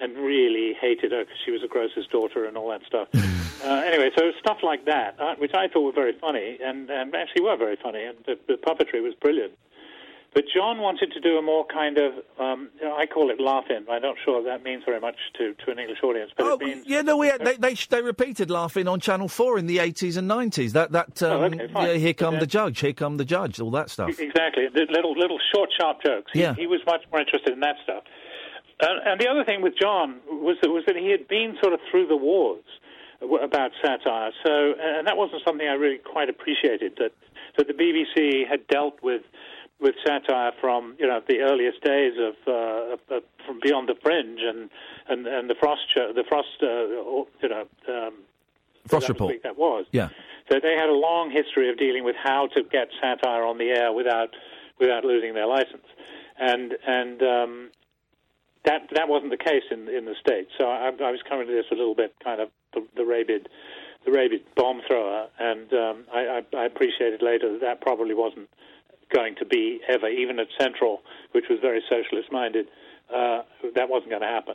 and 0.00 0.14
really 0.16 0.74
hated 0.78 1.12
her 1.12 1.24
because 1.24 1.38
she 1.44 1.50
was 1.50 1.62
a 1.62 1.68
grocer's 1.68 2.06
daughter 2.08 2.44
and 2.44 2.56
all 2.56 2.68
that 2.68 2.82
stuff. 2.86 3.08
uh, 3.64 3.82
anyway, 3.86 4.10
so 4.16 4.30
stuff 4.38 4.58
like 4.62 4.84
that, 4.84 5.16
uh, 5.18 5.34
which 5.36 5.54
I 5.54 5.68
thought 5.68 5.82
were 5.82 5.92
very 5.92 6.12
funny, 6.18 6.58
and, 6.62 6.90
and 6.90 7.14
actually 7.14 7.42
were 7.42 7.56
very 7.56 7.76
funny, 7.82 8.04
and 8.04 8.18
the, 8.26 8.38
the 8.46 8.54
puppetry 8.54 9.02
was 9.02 9.14
brilliant. 9.14 9.52
But 10.34 10.44
John 10.54 10.80
wanted 10.80 11.12
to 11.12 11.20
do 11.20 11.38
a 11.38 11.42
more 11.42 11.64
kind 11.64 11.96
of, 11.98 12.12
um, 12.38 12.68
I 12.84 13.06
call 13.06 13.30
it 13.30 13.40
laugh-in. 13.40 13.86
I'm 13.90 14.02
not 14.02 14.16
sure 14.22 14.42
that 14.44 14.62
means 14.62 14.82
very 14.84 15.00
much 15.00 15.16
to, 15.38 15.54
to 15.64 15.70
an 15.70 15.78
English 15.78 15.98
audience, 16.02 16.30
but 16.36 16.46
it 16.46 16.60
means 16.60 16.86
Yeah, 16.86 17.00
no, 17.00 17.16
we 17.16 17.28
had, 17.28 17.40
they, 17.42 17.56
they 17.56 17.74
they 17.74 18.02
repeated 18.02 18.50
Laugh-In 18.50 18.86
on 18.86 19.00
Channel 19.00 19.28
Four 19.28 19.58
in 19.58 19.66
the 19.66 19.78
eighties 19.78 20.18
and 20.18 20.28
nineties. 20.28 20.74
That 20.74 20.92
that 20.92 21.22
um, 21.22 21.40
Oh, 21.40 21.44
okay, 21.46 21.92
yeah, 21.92 21.94
here 21.94 22.12
come 22.12 22.34
Yeah. 22.34 22.40
the 22.40 22.46
judge, 22.46 22.80
here 22.80 22.92
come 22.92 23.16
the 23.16 23.24
judge, 23.24 23.60
all 23.60 23.70
that 23.70 23.88
stuff. 23.88 24.10
Exactly, 24.20 24.68
the 24.68 24.86
little 24.90 25.12
little 25.18 25.38
short, 25.54 25.70
sharp 25.80 26.02
jokes. 26.04 26.30
He, 26.34 26.40
Yeah. 26.40 26.54
he 26.54 26.66
was 26.66 26.80
much 26.86 27.02
more 27.10 27.20
interested 27.20 27.54
in 27.54 27.60
that 27.60 27.76
stuff. 27.82 28.02
And, 28.80 29.08
and 29.08 29.20
the 29.20 29.28
other 29.28 29.42
thing 29.42 29.62
with 29.62 29.72
John 29.80 30.16
was 30.28 30.58
that 30.60 30.68
was 30.70 30.84
that 30.86 30.96
he 30.96 31.10
had 31.10 31.28
been 31.28 31.56
sort 31.62 31.72
of 31.72 31.80
through 31.90 32.08
the 32.08 32.16
wars 32.16 32.64
about 33.42 33.70
satire. 33.82 34.32
So, 34.44 34.74
and 34.78 35.06
that 35.06 35.16
wasn't 35.16 35.40
something 35.46 35.66
I 35.66 35.72
really 35.72 35.96
quite 35.96 36.28
appreciated. 36.28 36.92
That 36.98 37.12
that 37.56 37.68
the 37.68 37.72
BBC 37.72 38.46
had 38.46 38.66
dealt 38.66 39.02
with 39.02 39.22
with 39.80 39.94
satire 40.06 40.52
from 40.60 40.96
you 40.98 41.06
know 41.06 41.20
the 41.28 41.40
earliest 41.40 41.82
days 41.82 42.14
of, 42.18 42.34
uh, 42.46 42.94
of, 42.94 43.00
of 43.10 43.22
from 43.46 43.60
Beyond 43.62 43.88
the 43.88 43.94
Fringe 44.02 44.40
and 44.42 44.70
and, 45.08 45.26
and 45.26 45.50
the 45.50 45.54
Frost 45.54 45.82
show, 45.94 46.12
the 46.14 46.24
Frost 46.28 46.48
uh, 46.62 46.66
you 46.66 47.48
know 47.48 47.64
um, 47.88 48.14
Frost 48.86 49.08
that 49.08 49.12
Report. 49.14 49.42
that 49.42 49.58
was. 49.58 49.86
Yeah. 49.92 50.08
So 50.50 50.60
they 50.62 50.76
had 50.76 50.88
a 50.88 50.94
long 50.94 51.30
history 51.30 51.68
of 51.70 51.76
dealing 51.76 52.04
with 52.04 52.16
how 52.22 52.46
to 52.54 52.62
get 52.62 52.88
satire 53.00 53.44
on 53.44 53.58
the 53.58 53.70
air 53.70 53.92
without 53.92 54.30
without 54.78 55.04
losing 55.04 55.34
their 55.34 55.46
license, 55.46 55.86
and 56.38 56.74
and 56.86 57.22
um, 57.22 57.70
that 58.64 58.88
that 58.94 59.08
wasn't 59.08 59.30
the 59.30 59.36
case 59.36 59.64
in 59.70 59.88
in 59.88 60.04
the 60.04 60.14
states. 60.20 60.50
So 60.58 60.64
I, 60.64 60.88
I 60.88 61.10
was 61.10 61.20
coming 61.28 61.46
to 61.46 61.52
this 61.52 61.66
a 61.70 61.74
little 61.74 61.94
bit 61.94 62.14
kind 62.22 62.40
of 62.40 62.48
the, 62.74 62.86
the 62.96 63.04
rabid, 63.04 63.48
the 64.04 64.12
rabid 64.12 64.42
bomb 64.54 64.82
thrower, 64.86 65.28
and 65.38 65.72
um, 65.72 66.04
I, 66.12 66.42
I, 66.54 66.56
I 66.56 66.64
appreciated 66.66 67.22
later 67.22 67.52
that 67.52 67.60
that 67.60 67.80
probably 67.80 68.14
wasn't 68.14 68.48
going 69.14 69.34
to 69.36 69.44
be 69.44 69.80
ever, 69.88 70.08
even 70.08 70.38
at 70.38 70.46
Central, 70.58 71.02
which 71.32 71.44
was 71.48 71.58
very 71.60 71.82
socialist 71.88 72.30
minded, 72.32 72.66
uh, 73.14 73.42
that 73.74 73.88
wasn't 73.88 74.10
going 74.10 74.22
to 74.22 74.28
happen. 74.28 74.54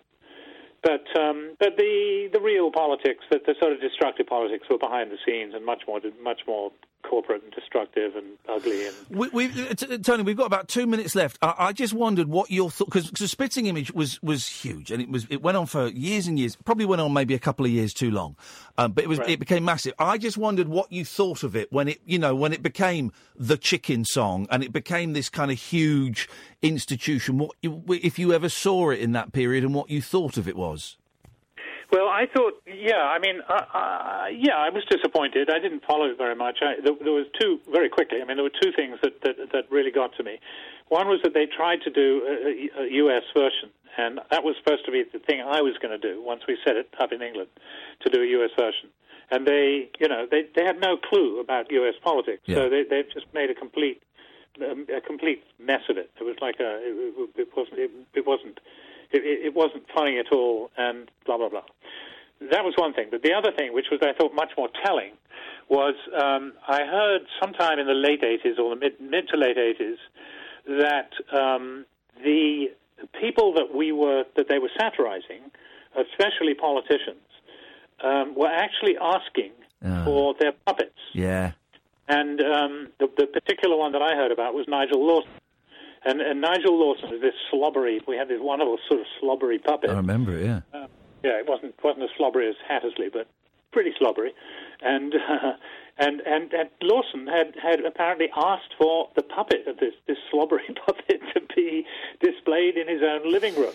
But 0.84 1.06
um, 1.20 1.56
but 1.60 1.78
the 1.78 2.30
the 2.34 2.42
real 2.42 2.72
politics, 2.72 3.24
that 3.30 3.46
the 3.46 3.54
sort 3.62 3.72
of 3.74 3.82
destructive 3.82 4.26
politics, 4.26 4.66
were 4.70 4.80
behind 4.80 5.12
the 5.12 5.18
scenes 5.26 5.54
and 5.54 5.64
much 5.64 5.84
more 5.88 6.00
much 6.22 6.42
more 6.48 6.72
corporate 7.04 7.44
and 7.44 7.52
destructive 7.52 8.16
and 8.16 8.26
ugly 8.50 8.88
and 8.88 8.96
We, 9.10 9.30
we, 9.30 9.46
uh, 9.48 9.74
t- 9.74 9.98
Tony, 10.00 10.24
we've 10.24 10.38
got 10.38 10.46
about 10.46 10.68
two 10.68 10.86
minutes 10.88 11.16
left. 11.16 11.38
I, 11.42 11.54
I 11.58 11.74
just 11.74 11.94
wondered 11.94 12.28
what 12.28 12.50
your 12.52 12.70
thought 12.70 12.86
because 12.86 13.12
the 13.12 13.28
spitting 13.28 13.66
image 13.66 13.92
was, 13.94 14.22
was 14.22 14.48
huge 14.48 14.92
and 14.92 15.02
it 15.02 15.10
was 15.10 15.26
it 15.30 15.42
went 15.42 15.58
on 15.58 15.66
for 15.66 15.88
years 15.88 16.28
and 16.28 16.40
years. 16.40 16.56
Probably 16.56 16.86
went 16.86 17.02
on 17.02 17.14
maybe 17.14 17.34
a 17.34 17.40
couple 17.40 17.66
of 17.66 17.72
years 17.72 17.94
too 17.94 18.12
long, 18.12 18.36
um, 18.78 18.92
but 18.94 19.04
it 19.04 19.08
was 19.08 19.20
Right. 19.20 19.30
it 19.32 19.40
became 19.40 19.66
massive. 19.66 19.94
I 20.00 20.18
just 20.18 20.38
wondered 20.38 20.68
what 20.68 20.92
you 20.92 21.06
thought 21.06 21.44
of 21.44 21.56
it 21.56 21.72
when 21.72 21.88
it 21.88 22.00
you 22.06 22.18
know 22.20 22.34
when 22.36 22.54
it 22.54 22.64
became 22.64 23.12
the 23.36 23.58
chicken 23.58 24.06
song 24.06 24.48
and 24.50 24.64
it 24.64 24.72
became 24.72 25.14
this 25.14 25.30
kind 25.30 25.52
of 25.52 25.60
huge 25.60 26.30
institution. 26.62 27.38
What 27.38 27.52
you, 27.62 27.84
if 27.90 28.18
you 28.20 28.34
ever 28.34 28.50
saw 28.50 28.92
it 28.92 29.00
in 29.00 29.12
that 29.14 29.32
period 29.34 29.64
and 29.64 29.74
what 29.74 29.90
you 29.90 30.02
thought 30.02 30.38
of 30.38 30.48
it 30.48 30.56
was. 30.56 30.98
Well, 31.92 32.08
I 32.08 32.26
thought, 32.34 32.54
yeah, 32.66 33.04
I 33.04 33.20
mean, 33.20 33.42
uh, 33.50 33.54
uh, 33.54 34.26
yeah, 34.32 34.56
I 34.56 34.70
was 34.70 34.84
disappointed. 34.90 35.50
I 35.50 35.60
didn't 35.60 35.84
follow 35.86 36.06
it 36.06 36.18
very 36.18 36.36
much. 36.36 36.60
I, 36.62 36.76
there, 36.82 36.96
there 36.96 37.12
was 37.12 37.28
two 37.40 37.60
very 37.70 37.90
quickly. 37.90 38.22
I 38.22 38.26
mean, 38.26 38.38
there 38.38 38.46
were 38.46 38.62
two 38.62 38.72
things 38.72 38.98
that, 39.04 39.20
that 39.24 39.36
that 39.52 39.70
really 39.70 39.92
got 39.92 40.16
to 40.16 40.24
me. 40.24 40.40
One 40.88 41.08
was 41.08 41.20
that 41.24 41.34
they 41.34 41.46
tried 41.46 41.82
to 41.84 41.90
do 41.90 42.24
a, 42.24 42.84
a 42.84 42.92
U.S. 43.04 43.24
version, 43.36 43.72
and 43.98 44.22
that 44.32 44.44
was 44.44 44.56
supposed 44.64 44.86
to 44.86 44.92
be 44.92 45.04
the 45.12 45.20
thing 45.20 45.42
I 45.42 45.62
was 45.62 45.76
going 45.82 45.92
to 45.92 46.00
do 46.00 46.24
once 46.24 46.44
we 46.48 46.58
set 46.66 46.78
it 46.78 46.88
up 46.98 47.12
in 47.12 47.22
England, 47.22 47.50
to 48.02 48.10
do 48.10 48.22
a 48.22 48.28
U.S. 48.40 48.52
version. 48.58 48.88
And 49.30 49.46
they, 49.46 49.90
you 50.00 50.08
know, 50.08 50.28
they 50.30 50.48
they 50.56 50.64
had 50.64 50.80
no 50.80 50.96
clue 50.96 51.42
about 51.42 51.72
U.S. 51.72 51.96
politics, 52.02 52.44
so 52.48 52.70
they 52.70 52.84
they 52.84 53.04
just 53.14 53.28
made 53.34 53.50
a 53.50 53.56
complete 53.56 54.02
um, 54.60 54.86
a 54.96 55.02
complete 55.02 55.44
mess 55.60 55.82
of 55.90 55.98
it. 55.98 56.10
It 56.20 56.24
was 56.24 56.36
like 56.42 56.60
a 56.60 56.80
it, 56.80 57.30
it 57.36 57.50
wasn't 57.56 57.80
it, 57.80 57.92
it 58.14 58.28
wasn't 58.28 58.60
it, 59.14 59.24
it 59.24 59.46
it 59.48 59.54
wasn't 59.56 59.84
funny 59.96 60.18
at 60.20 60.32
all, 60.32 60.70
and 60.78 61.10
blah 61.26 61.38
blah 61.38 61.50
blah. 61.50 61.64
That 62.52 62.64
was 62.64 62.74
one 62.78 62.94
thing. 62.94 63.08
But 63.12 63.22
the 63.22 63.34
other 63.34 63.52
thing, 63.52 63.74
which 63.74 63.88
was 63.92 64.00
I 64.02 64.14
thought 64.18 64.34
much 64.34 64.52
more 64.58 64.70
telling, 64.84 65.12
was 65.70 65.96
um, 66.20 66.54
I 66.68 66.84
heard 66.86 67.22
sometime 67.42 67.80
in 67.80 67.88
the 67.88 67.94
late 67.94 68.22
'80s 68.22 68.58
or 68.60 68.74
the 68.76 68.80
mid 68.80 69.00
mid 69.00 69.28
to 69.30 69.38
late 69.38 69.58
'80s 69.58 69.98
that 70.68 71.12
um, 71.38 71.86
the 72.24 72.68
people 73.20 73.54
that 73.54 73.76
we 73.76 73.92
were 73.92 74.24
that 74.36 74.48
they 74.50 74.60
were 74.60 74.72
satirizing, 74.80 75.42
especially 75.96 76.54
politicians, 76.54 77.26
um, 78.04 78.36
were 78.36 78.50
actually 78.52 78.98
asking 79.02 79.52
Ah. 79.84 80.04
for 80.06 80.36
their 80.40 80.52
puppets. 80.66 81.00
Yeah. 81.14 81.54
And 82.08 82.40
um, 82.42 82.90
the, 83.00 83.10
the 83.18 83.26
particular 83.26 83.76
one 83.76 83.94
that 83.94 84.02
I 84.04 84.16
heard 84.16 84.32
about 84.32 84.54
was 84.54 84.68
Nigel 84.68 85.04
Lawson. 85.04 85.32
And, 86.04 86.20
and 86.20 86.42
Nigel 86.42 86.80
Lawson 86.80 87.14
is 87.14 87.22
this 87.22 87.36
slobbery. 87.52 88.02
We 88.08 88.18
had 88.18 88.28
this 88.28 88.40
wonderful 88.42 88.80
sort 88.88 89.02
of 89.02 89.06
slobbery 89.20 89.60
puppet. 89.60 89.92
I 89.92 89.96
remember 89.96 90.36
it. 90.36 90.46
Yeah. 90.46 90.62
Um, 90.74 90.88
yeah, 91.24 91.40
it 91.40 91.48
wasn't 91.48 91.76
wasn't 91.84 92.06
as 92.06 92.10
slobbery 92.18 92.50
as 92.50 92.56
Hattersley, 92.68 93.10
but 93.12 93.28
pretty 93.72 93.94
slobbery. 93.98 94.34
And 94.82 95.14
uh, 95.14 95.54
and 95.98 96.22
and 96.22 96.52
and 96.54 96.70
Lawson 96.82 97.28
had 97.28 97.54
had 97.62 97.86
apparently 97.86 98.30
asked 98.36 98.74
for 98.78 99.10
the 99.16 99.22
puppet 99.22 99.68
of 99.68 99.78
this 99.78 99.94
this 100.08 100.18
slobbery 100.32 100.64
puppet 100.86 101.22
to 101.36 101.42
be 101.56 101.86
displayed 102.20 102.78
in 102.78 102.88
his 102.88 103.02
own 103.04 103.32
living 103.32 103.56
room. 103.56 103.74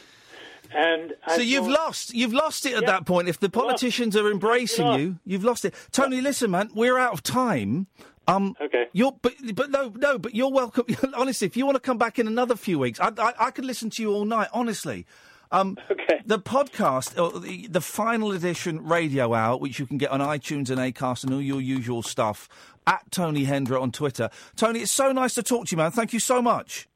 And 0.75 1.15
I 1.25 1.37
So 1.37 1.43
you've 1.43 1.69
lost. 1.69 2.13
You've 2.13 2.33
lost 2.33 2.67
it 2.67 2.75
at 2.75 2.87
that 2.87 3.07
point. 3.07 3.29
If 3.29 3.39
the 3.39 3.49
politicians 3.49 4.17
are 4.17 4.29
embracing 4.29 4.99
you, 4.99 5.19
you've 5.25 5.45
lost 5.45 5.65
it. 5.65 5.75
Tony, 5.93 6.21
listen, 6.21 6.51
man, 6.51 6.71
we're 6.75 6.99
out 6.99 7.13
of 7.13 7.23
time. 7.23 7.87
Um, 8.29 8.57
okay. 8.61 8.87
You're, 8.93 9.13
but, 9.23 9.35
but 9.55 9.71
no, 9.71 9.93
no, 9.97 10.19
but 10.19 10.35
you're 10.35 10.51
welcome. 10.51 10.85
honestly, 11.15 11.47
if 11.47 11.57
you 11.57 11.65
want 11.65 11.77
to 11.77 11.81
come 11.81 11.99
back 11.99 12.19
in 12.19 12.27
another 12.27 12.57
few 12.57 12.79
weeks, 12.79 12.99
I, 13.01 13.13
I, 13.19 13.35
I 13.39 13.51
could 13.51 13.65
listen 13.65 13.91
to 13.91 14.03
you 14.03 14.13
all 14.13 14.25
night. 14.25 14.49
Honestly. 14.53 15.07
Um, 15.53 15.77
okay. 15.89 16.23
The 16.27 16.41
podcast, 16.41 17.17
or 17.17 17.39
the, 17.39 17.69
the 17.69 17.81
final 17.81 18.33
edition 18.33 18.85
radio 18.85 19.33
hour, 19.33 19.57
which 19.57 19.79
you 19.79 19.87
can 19.87 19.97
get 19.97 20.11
on 20.11 20.19
iTunes 20.19 20.71
and 20.71 20.79
Acast 20.79 21.23
and 21.23 21.33
all 21.33 21.41
your 21.41 21.61
usual 21.61 22.03
stuff, 22.03 22.49
at 22.85 23.09
Tony 23.13 23.47
Hendra 23.47 23.81
on 23.81 23.93
Twitter. 23.93 24.29
Tony, 24.57 24.81
it's 24.81 24.93
so 24.93 25.13
nice 25.13 25.35
to 25.35 25.45
talk 25.45 25.67
to 25.67 25.71
you, 25.73 25.77
man. 25.77 25.93
Thank 25.93 26.13
you 26.13 26.19
so 26.19 26.43
much. 26.43 26.89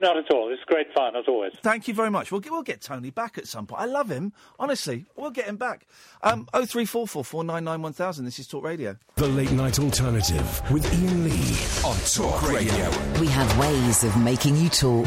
Not 0.00 0.16
at 0.16 0.30
all. 0.32 0.52
It's 0.52 0.62
great 0.64 0.92
fun 0.94 1.16
as 1.16 1.24
always. 1.28 1.52
Thank 1.62 1.88
you 1.88 1.94
very 1.94 2.10
much. 2.10 2.32
We'll 2.32 2.40
get, 2.40 2.52
we'll 2.52 2.62
get 2.62 2.80
Tony 2.82 3.10
back 3.10 3.38
at 3.38 3.46
some 3.46 3.66
point. 3.66 3.80
I 3.80 3.86
love 3.86 4.10
him. 4.10 4.32
Honestly, 4.58 5.06
we'll 5.16 5.30
get 5.30 5.46
him 5.46 5.56
back. 5.56 5.86
Um, 6.22 6.46
0344 6.52 7.24
499 7.24 7.82
1000. 7.82 8.24
This 8.24 8.38
is 8.38 8.46
Talk 8.48 8.64
Radio. 8.64 8.96
The 9.14 9.28
Late 9.28 9.52
Night 9.52 9.78
Alternative 9.78 10.62
with 10.70 10.84
Iain 10.92 11.24
Lee 11.24 11.88
on 11.88 11.96
Talk 12.12 12.48
Radio. 12.48 12.90
We 13.20 13.28
have 13.28 13.58
ways 13.58 14.04
of 14.04 14.16
making 14.22 14.56
you 14.56 14.68
talk. 14.68 15.06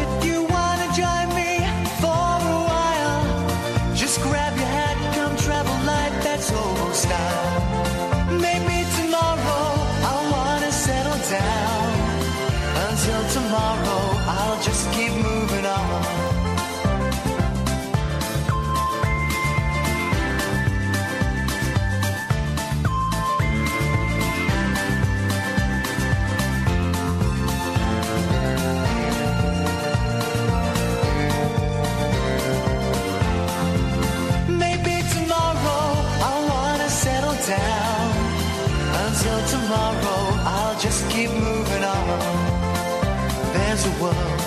world 44.01 44.39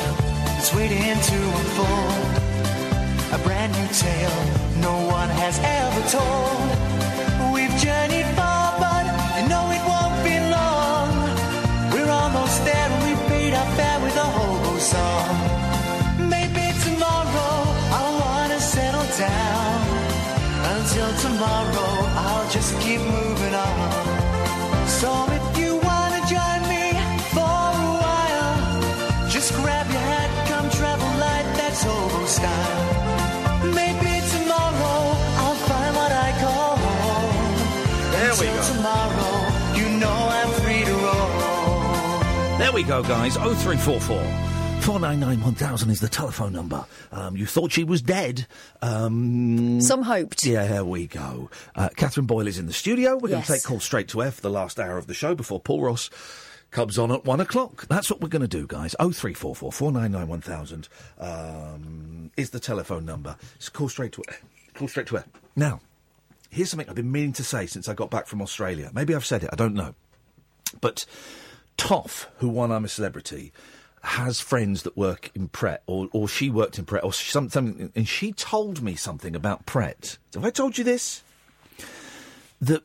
that's 0.51 0.74
waiting 0.74 0.98
to 1.31 1.39
unfold. 1.60 2.32
A 3.36 3.39
brand 3.47 3.72
new 3.78 3.89
tale 4.05 4.40
no 4.89 4.94
one 5.06 5.31
has 5.43 5.56
ever 5.62 6.02
told. 6.18 6.66
We've 7.55 7.74
journeyed 7.78 8.28
far, 8.35 8.66
but 8.82 9.05
you 9.36 9.44
know 9.51 9.64
it 9.76 9.82
won't 9.93 10.18
be 10.26 10.36
long. 10.56 11.10
We're 11.93 12.12
almost 12.20 12.56
there 12.66 12.89
and 12.94 13.02
we 13.06 13.12
paid 13.31 13.55
our 13.55 13.70
fare 13.76 14.01
with 14.05 14.16
a 14.26 14.28
hobo 14.36 14.74
song. 14.94 15.35
Maybe 16.35 16.64
tomorrow 16.86 17.55
I'll 17.97 18.14
wanna 18.24 18.60
settle 18.74 19.09
down. 19.26 19.78
Until 20.74 21.10
tomorrow, 21.26 21.93
I'll 22.26 22.48
just 22.51 22.72
keep 22.81 23.01
moving 23.01 23.55
on. 23.55 24.89
So 25.01 25.10
we 42.74 42.82
go, 42.82 43.05
guys. 43.05 43.36
0344 43.36 44.18
499 44.82 45.44
1000 45.44 45.90
is 45.90 46.01
the 46.01 46.09
telephone 46.09 46.52
number. 46.52 46.84
Um, 47.12 47.36
you 47.36 47.46
thought 47.46 47.70
she 47.70 47.84
was 47.84 48.02
dead. 48.02 48.48
Um, 48.82 49.80
Some 49.80 50.02
hoped. 50.02 50.44
Yeah, 50.44 50.66
here 50.66 50.84
we 50.84 51.06
go. 51.06 51.51
Uh, 51.76 51.90
Catherine 51.94 52.26
Boyle 52.26 52.48
is 52.48 52.59
in 52.59 52.66
the 52.66 52.72
studio. 52.72 53.16
We're 53.16 53.28
going 53.28 53.42
to 53.42 53.52
take 53.52 53.62
calls 53.62 53.84
straight 53.84 54.09
to 54.09 54.24
air 54.24 54.32
for 54.32 54.40
the 54.40 54.51
last 54.51 54.80
hour 54.80 54.98
of 54.98 55.06
the 55.06 55.14
show 55.14 55.36
before 55.36 55.60
Paul 55.60 55.82
Ross 55.82 56.10
comes 56.72 56.98
on 56.98 57.12
at 57.12 57.24
one 57.24 57.40
o'clock. 57.40 57.86
That's 57.86 58.10
what 58.10 58.20
we're 58.20 58.28
going 58.28 58.42
to 58.42 58.48
do, 58.48 58.66
guys. 58.66 58.96
0344 58.98 59.70
499 59.70 60.28
1000 60.28 60.88
um, 61.20 62.32
is 62.36 62.51
the 62.51 62.59
telephone 62.59 63.05
number. 63.05 63.36
It's 63.55 63.68
call 63.68 63.88
straight 63.88 64.10
to 64.14 64.24
air. 64.28 64.38
Call 64.74 64.88
straight 64.88 65.06
to 65.06 65.18
air. 65.18 65.24
Now, 65.55 65.80
here's 66.51 66.70
something 66.70 66.88
I've 66.88 66.96
been 66.96 67.12
meaning 67.12 67.34
to 67.34 67.44
say 67.44 67.66
since 67.66 67.88
I 67.88 67.94
got 67.94 68.10
back 68.10 68.26
from 68.26 68.42
Australia. 68.42 68.90
Maybe 68.92 69.14
I've 69.14 69.24
said 69.24 69.44
it, 69.44 69.51
I 69.52 69.56
don't 69.56 69.74
know. 69.74 69.94
But 70.80 71.06
Toff, 71.76 72.28
who 72.38 72.48
won 72.48 72.72
I'm 72.72 72.84
a 72.84 72.88
Celebrity, 72.88 73.52
has 74.02 74.40
friends 74.40 74.82
that 74.82 74.96
work 74.96 75.30
in 75.34 75.48
Pret, 75.48 75.82
or, 75.86 76.09
or 76.12 76.28
she 76.28 76.51
worked 76.51 76.78
in 76.78 76.84
Pret, 76.84 77.05
or 77.05 77.12
something, 77.12 77.90
and 77.94 78.09
she 78.09 78.32
told 78.32 78.82
me 78.82 78.94
something 78.94 79.34
about 79.34 79.66
Pret. 79.66 80.18
Have 80.34 80.44
I 80.44 80.51
told 80.51 80.76
you 80.78 80.84
this? 80.84 81.22
That 82.60 82.82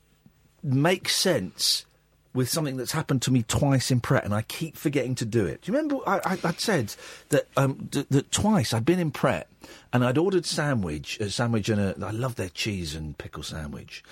makes 0.64 1.16
sense 1.16 1.86
with 2.34 2.50
something 2.50 2.78
that's 2.78 2.92
happened 2.92 3.22
to 3.24 3.32
me 3.32 3.44
twice 3.44 3.92
in 3.92 4.00
Pret, 4.00 4.24
and 4.24 4.34
I 4.34 4.44
keep 4.44 4.78
forgetting 4.78 5.16
to 5.16 5.26
do 5.26 5.46
it. 5.46 5.62
Do 5.62 5.72
you 5.72 5.78
remember 5.78 5.98
I, 6.08 6.38
I'd 6.44 6.60
said 6.60 6.94
that 7.30 7.48
um, 7.58 7.88
d- 7.90 8.06
that 8.10 8.32
twice 8.32 8.74
I'd 8.74 8.86
been 8.86 9.00
in 9.00 9.12
Pret 9.12 9.48
and 9.92 10.06
I'd 10.06 10.18
ordered 10.18 10.46
sandwich, 10.46 11.20
a 11.20 11.30
sandwich 11.30 11.70
and 11.70 11.82
a. 11.82 12.06
I 12.06 12.12
love 12.12 12.36
their 12.36 12.50
cheese 12.50 12.96
and 12.96 13.18
pickle 13.18 13.44
sandwich. 13.44 14.04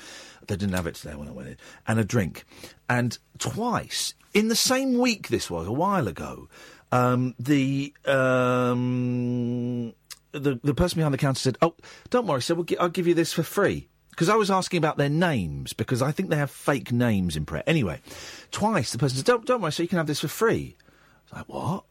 They 0.48 0.56
didn't 0.56 0.76
have 0.76 0.88
it 0.88 0.96
there 0.96 1.18
when 1.18 1.28
I 1.28 1.32
went 1.32 1.50
in, 1.50 1.58
and 1.88 2.00
a 2.00 2.04
drink. 2.04 2.46
And 2.90 3.18
twice 3.38 4.14
in 4.34 4.48
the 4.48 4.56
same 4.56 4.98
week, 4.98 5.30
this 5.30 5.50
was 5.50 5.68
a 5.68 5.72
while 5.72 6.08
ago. 6.08 6.50
Um, 6.92 7.36
the 7.40 7.94
um, 8.06 9.94
the 10.32 10.60
the 10.64 10.74
person 10.74 10.98
behind 10.98 11.14
the 11.14 11.18
counter 11.18 11.40
said, 11.40 11.58
"Oh, 11.62 11.76
don't 12.10 12.28
worry, 12.28 12.42
sir. 12.42 12.56
We'll 12.56 12.66
gi- 12.66 12.78
I'll 12.78 12.90
give 12.90 13.08
you 13.08 13.14
this 13.14 13.34
for 13.34 13.44
free." 13.44 13.90
Because 14.12 14.30
I 14.30 14.36
was 14.36 14.50
asking 14.50 14.80
about 14.80 14.98
their 14.98 15.10
names, 15.10 15.74
because 15.74 16.02
I 16.02 16.12
think 16.12 16.30
they 16.30 16.38
have 16.38 16.50
fake 16.50 16.92
names 16.92 17.36
in 17.36 17.46
Pret. 17.46 17.64
Anyway, 17.68 18.02
twice 18.50 18.92
the 18.92 18.98
person 18.98 19.18
said, 19.18 19.26
"Don't, 19.26 19.46
don't 19.46 19.62
worry, 19.62 19.72
so 19.72 19.84
you 19.84 19.90
can 19.90 19.98
have 19.98 20.08
this 20.08 20.22
for 20.22 20.28
free." 20.28 20.76
I 20.80 21.24
was 21.24 21.34
like, 21.34 21.50
"What?" 21.50 21.84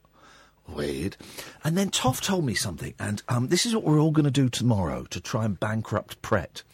Weird. 0.68 1.16
And 1.62 1.78
then 1.78 1.90
Toff 1.90 2.20
told 2.20 2.44
me 2.44 2.54
something, 2.54 2.94
and 2.98 3.22
um, 3.28 3.48
this 3.48 3.66
is 3.66 3.74
what 3.74 3.84
we're 3.84 4.00
all 4.00 4.10
going 4.10 4.24
to 4.24 4.30
do 4.30 4.48
tomorrow 4.48 5.04
to 5.04 5.20
try 5.20 5.44
and 5.44 5.60
bankrupt 5.60 6.20
Pret. 6.22 6.64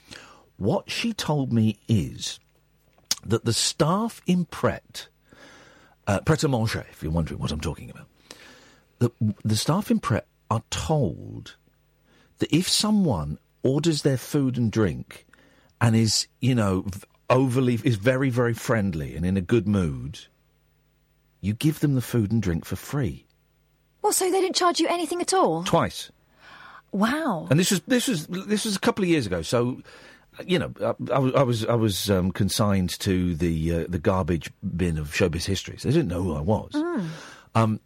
What 0.57 0.91
she 0.91 1.13
told 1.13 1.53
me 1.53 1.79
is 1.89 2.41
that 3.25 3.45
the 3.45 3.53
staff 3.53 4.23
in 4.27 4.47
Pret, 4.47 5.09
uh, 6.07 6.21
Pret 6.21 6.45
a 6.45 6.49
Manger, 6.49 6.87
if 6.91 7.03
you're 7.03 7.13
wondering 7.13 7.41
what 7.41 7.53
I'm 7.53 7.61
talking 7.61 7.91
about, 7.91 8.07
the, 8.99 9.11
the 9.45 9.57
staff 9.57 9.91
in 9.91 9.99
Pret 9.99 10.27
are 10.51 10.63
told 10.71 11.57
that 12.39 12.53
if 12.55 12.69
someone 12.69 13.39
orders 13.63 14.03
their 14.03 14.17
food 14.17 14.57
and 14.57 14.71
drink 14.71 15.27
and 15.81 15.97
is, 15.97 16.27
you 16.41 16.55
know, 16.55 16.85
overly, 17.31 17.79
is 17.85 17.97
very, 17.97 18.31
very 18.31 18.55
friendly 18.55 19.17
and 19.17 19.25
in 19.25 19.37
a 19.37 19.41
good 19.41 19.67
mood, 19.67 20.21
you 21.41 21.53
give 21.53 21.81
them 21.81 21.95
the 21.95 22.01
food 22.01 22.31
and 22.31 22.43
drink 22.43 22.65
for 22.65 22.77
free. 22.77 23.27
Well, 24.03 24.13
so 24.13 24.31
they 24.31 24.41
didn't 24.41 24.57
charge 24.57 24.81
you 24.81 24.89
anything 24.89 25.21
at 25.21 25.33
all? 25.33 25.65
Twice. 25.65 26.11
Wow. 26.93 27.47
And 27.51 27.59
this 27.59 27.71
was 27.71 27.81
this 27.83 28.07
was 28.07 28.27
this 28.27 28.65
was 28.65 28.77
a 28.77 28.81
couple 28.81 29.03
of 29.03 29.09
years 29.09 29.27
ago. 29.27 29.43
So, 29.43 29.83
you 30.47 30.59
know, 30.59 30.73
I, 30.81 31.17
I 31.17 31.43
was 31.43 31.65
I 31.67 31.75
was, 31.75 32.11
um, 32.11 32.33
consigned 32.33 32.99
to 33.01 33.35
the 33.35 33.73
uh, 33.73 33.85
the 33.89 33.99
garbage 33.99 34.51
bin 34.77 34.99
of 34.99 35.09
showbiz 35.09 35.45
history. 35.45 35.77
So 35.79 35.89
they 35.89 35.95
didn't 35.95 36.09
know 36.09 36.23
who 36.23 36.35
I 36.35 36.41
was. 36.41 36.75
Um, 37.55 37.81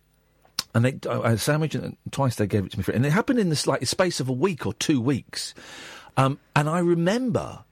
and 0.74 0.84
they, 0.84 0.98
I 1.08 1.20
I 1.20 1.28
had 1.30 1.38
a 1.38 1.38
sandwich, 1.38 1.74
and 1.74 1.96
twice 2.10 2.36
they 2.36 2.46
gave 2.46 2.66
it 2.66 2.72
to 2.72 2.78
me 2.78 2.84
free. 2.84 2.94
And 2.94 3.04
it 3.04 3.10
happened 3.10 3.38
in 3.38 3.48
this 3.48 3.66
like 3.66 3.84
space 3.86 4.20
of 4.20 4.28
a 4.28 4.32
week 4.32 4.66
or 4.66 4.74
two 4.74 5.00
weeks. 5.00 5.54
Um, 6.16 6.38
and 6.54 6.68
I 6.68 6.78
remember 6.78 7.64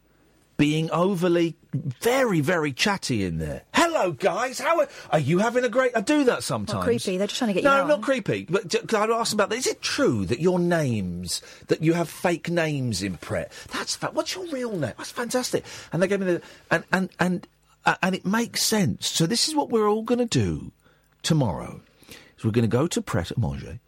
being 0.56 0.90
overly, 0.90 1.56
very, 1.72 2.40
very 2.40 2.72
chatty 2.72 3.24
in 3.24 3.38
there. 3.38 3.62
Hello, 3.94 4.10
guys. 4.10 4.58
How 4.58 4.80
are, 4.80 4.88
are 5.10 5.20
you 5.20 5.38
having 5.38 5.62
a 5.62 5.68
great? 5.68 5.92
I 5.96 6.00
do 6.00 6.24
that 6.24 6.42
sometimes. 6.42 6.82
Creepy. 6.82 7.16
They're 7.16 7.28
just 7.28 7.38
trying 7.38 7.50
to 7.50 7.54
get 7.54 7.62
you 7.62 7.68
No, 7.68 7.86
not 7.86 8.02
creepy. 8.02 8.44
But 8.50 8.66
j- 8.66 8.80
I'd 8.92 9.08
ask 9.08 9.32
about 9.32 9.50
that. 9.50 9.56
Is 9.56 9.68
it 9.68 9.80
true 9.82 10.26
that 10.26 10.40
your 10.40 10.58
names, 10.58 11.40
that 11.68 11.80
you 11.80 11.92
have 11.92 12.08
fake 12.08 12.50
names 12.50 13.04
in 13.04 13.18
Pret? 13.18 13.52
That's 13.72 13.94
fa- 13.94 14.10
what's 14.12 14.34
your 14.34 14.46
real 14.46 14.72
name? 14.72 14.94
That's 14.98 15.12
fantastic. 15.12 15.64
And 15.92 16.02
they 16.02 16.08
gave 16.08 16.18
me 16.18 16.26
the 16.26 16.42
and 16.72 16.82
and 16.92 17.08
and 17.20 17.46
uh, 17.86 17.94
and 18.02 18.16
it 18.16 18.26
makes 18.26 18.64
sense. 18.64 19.06
So 19.06 19.26
this 19.26 19.46
is 19.46 19.54
what 19.54 19.70
we're 19.70 19.88
all 19.88 20.02
going 20.02 20.18
to 20.18 20.24
do 20.26 20.72
tomorrow. 21.22 21.80
Is 22.36 22.44
we're 22.44 22.50
going 22.50 22.68
to 22.68 22.76
go 22.76 22.88
to 22.88 23.00
Pret 23.00 23.30
a 23.30 23.38
Manger. 23.38 23.78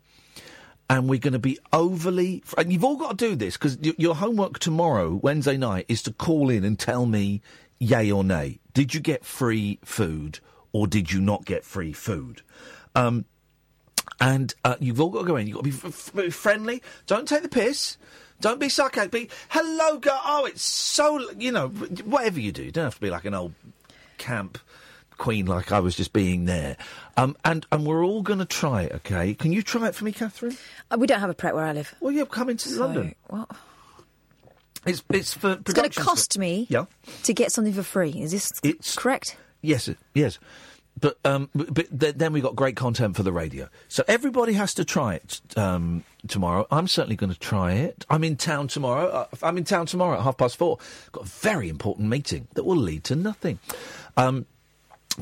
And 0.88 1.08
we're 1.08 1.18
going 1.18 1.32
to 1.32 1.40
be 1.40 1.58
overly. 1.72 2.44
And 2.56 2.72
you've 2.72 2.84
all 2.84 2.94
got 2.94 3.18
to 3.18 3.28
do 3.30 3.34
this 3.34 3.56
because 3.56 3.76
your 3.80 4.14
homework 4.14 4.60
tomorrow, 4.60 5.18
Wednesday 5.20 5.56
night, 5.56 5.86
is 5.88 6.00
to 6.02 6.12
call 6.12 6.48
in 6.48 6.62
and 6.62 6.78
tell 6.78 7.06
me 7.06 7.42
yay 7.78 8.10
or 8.10 8.24
nay. 8.24 8.60
Did 8.74 8.94
you 8.94 9.00
get 9.00 9.24
free 9.24 9.78
food 9.84 10.40
or 10.72 10.86
did 10.86 11.12
you 11.12 11.20
not 11.20 11.44
get 11.44 11.64
free 11.64 11.92
food? 11.92 12.42
Um, 12.94 13.24
and 14.20 14.54
uh, 14.64 14.76
you've 14.80 15.00
all 15.00 15.10
got 15.10 15.20
to 15.20 15.26
go 15.26 15.36
in. 15.36 15.46
You've 15.46 15.56
got 15.56 15.64
to 15.64 15.70
be 15.70 15.76
f- 15.76 16.16
f- 16.18 16.34
friendly. 16.34 16.82
Don't 17.06 17.28
take 17.28 17.42
the 17.42 17.48
piss. 17.48 17.96
Don't 18.40 18.60
be 18.60 18.68
sarcastic. 18.68 19.12
Be 19.12 19.28
hello, 19.50 19.98
girl. 19.98 20.20
Oh, 20.24 20.44
it's 20.46 20.62
so 20.62 21.30
you 21.38 21.52
know 21.52 21.68
whatever 21.68 22.38
you 22.40 22.52
do. 22.52 22.62
You 22.64 22.70
don't 22.72 22.84
have 22.84 22.94
to 22.96 23.00
be 23.00 23.10
like 23.10 23.24
an 23.24 23.34
old 23.34 23.52
camp 24.18 24.58
queen 25.18 25.46
like 25.46 25.72
I 25.72 25.80
was 25.80 25.96
just 25.96 26.12
being 26.12 26.44
there. 26.44 26.76
Um, 27.16 27.36
and 27.44 27.66
and 27.72 27.86
we're 27.86 28.04
all 28.04 28.22
going 28.22 28.38
to 28.38 28.44
try 28.44 28.82
it. 28.82 28.92
Okay? 28.96 29.32
Can 29.34 29.52
you 29.52 29.62
try 29.62 29.88
it 29.88 29.94
for 29.94 30.04
me, 30.04 30.12
Catherine? 30.12 30.56
Uh, 30.90 30.96
we 30.98 31.06
don't 31.06 31.20
have 31.20 31.30
a 31.30 31.34
Pret 31.34 31.54
where 31.54 31.64
I 31.64 31.72
live. 31.72 31.94
Well, 32.00 32.12
yeah, 32.12 32.24
come 32.26 32.50
into 32.50 32.68
So, 32.68 32.80
London. 32.86 33.14
What? 33.28 33.50
It's 34.86 35.02
it's 35.10 35.34
for 35.34 35.52
It's 35.52 35.72
going 35.72 35.90
to 35.90 36.00
cost 36.00 36.32
stuff. 36.34 36.40
me 36.40 36.66
Yeah. 36.70 36.84
to 37.24 37.32
get 37.34 37.52
something 37.52 37.72
for 37.74 37.82
free. 37.82 38.10
Is 38.10 38.30
this 38.32 38.52
It's 38.62 38.96
correct? 38.96 39.36
Yes, 39.62 39.88
yes. 40.14 40.38
But 40.98 41.18
um, 41.26 41.50
but, 41.54 41.74
but 41.74 42.00
th- 42.00 42.14
then 42.14 42.32
we 42.32 42.40
got 42.40 42.56
great 42.56 42.74
content 42.76 43.16
for 43.16 43.22
the 43.22 43.32
radio. 43.32 43.68
So 43.88 44.02
everybody 44.08 44.54
has 44.54 44.72
to 44.74 44.84
try 44.84 45.14
it 45.16 45.40
um, 45.56 46.04
tomorrow. 46.26 46.66
I'm 46.70 46.88
certainly 46.88 47.16
going 47.16 47.32
to 47.32 47.38
try 47.38 47.72
it. 47.72 48.06
I'm 48.08 48.24
in 48.24 48.36
town 48.36 48.68
tomorrow. 48.68 49.08
Uh, 49.08 49.26
I'm 49.42 49.58
in 49.58 49.64
town 49.64 49.84
tomorrow 49.86 50.16
at 50.16 50.22
half 50.22 50.38
past 50.38 50.56
four. 50.56 50.78
Got 51.12 51.24
a 51.24 51.28
very 51.28 51.68
important 51.68 52.08
meeting 52.08 52.48
that 52.54 52.64
will 52.64 52.78
lead 52.78 53.04
to 53.04 53.16
nothing. 53.16 53.58
Um, 54.16 54.46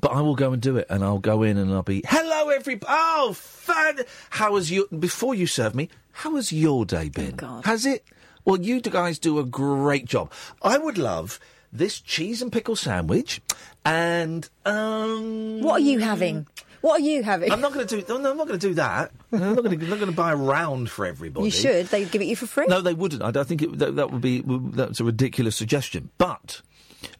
but 0.00 0.12
I 0.12 0.20
will 0.20 0.36
go 0.36 0.52
and 0.52 0.62
do 0.62 0.76
it, 0.76 0.86
and 0.90 1.02
I'll 1.02 1.18
go 1.18 1.42
in 1.42 1.56
and 1.56 1.72
I'll 1.72 1.82
be 1.82 2.02
hello, 2.06 2.50
everybody. 2.50 2.86
Oh, 2.88 3.32
fan! 3.34 4.00
How 4.30 4.54
has 4.54 4.70
you 4.70 4.86
before 4.96 5.34
you 5.34 5.46
serve 5.48 5.74
me? 5.74 5.88
How 6.12 6.36
has 6.36 6.52
your 6.52 6.84
day 6.84 7.08
been? 7.08 7.36
Has 7.64 7.84
it? 7.86 8.04
Well, 8.44 8.60
you 8.60 8.80
guys 8.80 9.18
do 9.18 9.38
a 9.38 9.44
great 9.44 10.04
job. 10.04 10.30
I 10.62 10.78
would 10.78 10.98
love 10.98 11.40
this 11.72 12.00
cheese 12.00 12.42
and 12.42 12.52
pickle 12.52 12.76
sandwich, 12.76 13.40
and 13.84 14.48
um. 14.64 15.60
What 15.60 15.74
are 15.74 15.84
you 15.84 15.98
having? 16.00 16.46
What 16.82 17.00
are 17.00 17.04
you 17.04 17.22
having? 17.22 17.50
I'm 17.50 17.62
not 17.62 17.72
going 17.72 17.86
to 17.86 18.02
do. 18.02 18.04
No, 18.06 18.30
I'm 18.30 18.36
not 18.36 18.46
going 18.46 18.58
to 18.58 18.68
do 18.68 18.74
that. 18.74 19.10
I'm 19.32 19.40
not 19.40 19.64
going 19.64 19.78
to. 19.78 19.86
Not 19.86 19.98
going 19.98 20.10
to 20.10 20.16
buy 20.16 20.32
a 20.32 20.36
round 20.36 20.90
for 20.90 21.06
everybody. 21.06 21.46
You 21.46 21.50
should. 21.50 21.86
They'd 21.86 22.10
give 22.10 22.20
it 22.20 22.26
you 22.26 22.36
for 22.36 22.46
free. 22.46 22.66
No, 22.68 22.82
they 22.82 22.92
wouldn't. 22.92 23.22
I 23.22 23.30
don't 23.30 23.48
think 23.48 23.62
it, 23.62 23.78
that, 23.78 23.96
that 23.96 24.10
would 24.10 24.20
be 24.20 24.42
that's 24.46 25.00
a 25.00 25.04
ridiculous 25.04 25.56
suggestion. 25.56 26.10
But 26.18 26.60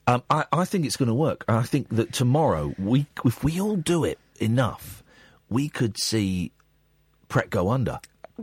um, 0.06 0.22
I, 0.28 0.44
I 0.52 0.66
think 0.66 0.84
it's 0.84 0.98
going 0.98 1.08
to 1.08 1.14
work. 1.14 1.46
I 1.48 1.62
think 1.62 1.88
that 1.90 2.12
tomorrow 2.12 2.74
we, 2.78 3.06
if 3.24 3.42
we 3.42 3.58
all 3.58 3.76
do 3.76 4.04
it 4.04 4.18
enough, 4.38 5.02
we 5.48 5.70
could 5.70 5.96
see 5.96 6.52
Pret 7.28 7.48
go 7.48 7.70
under. 7.70 8.00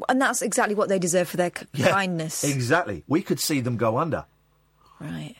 And 0.07 0.21
that's 0.21 0.41
exactly 0.41 0.75
what 0.75 0.87
they 0.89 0.99
deserve 0.99 1.27
for 1.27 1.37
their 1.37 1.49
k- 1.49 1.65
kindness. 1.83 2.43
Exactly. 2.43 3.03
We 3.07 3.21
could 3.21 3.39
see 3.39 3.59
them 3.59 3.77
go 3.77 3.97
under. 3.97 4.25
Right. 4.99 5.35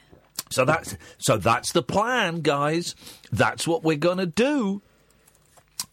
So 0.50 0.66
that's 0.66 0.98
so 1.18 1.38
that's 1.38 1.72
the 1.72 1.82
plan, 1.84 2.42
guys. 2.42 2.94
That's 3.32 3.66
what 3.68 3.84
we're 3.84 3.96
going 3.98 4.18
to 4.18 4.26
do. 4.26 4.82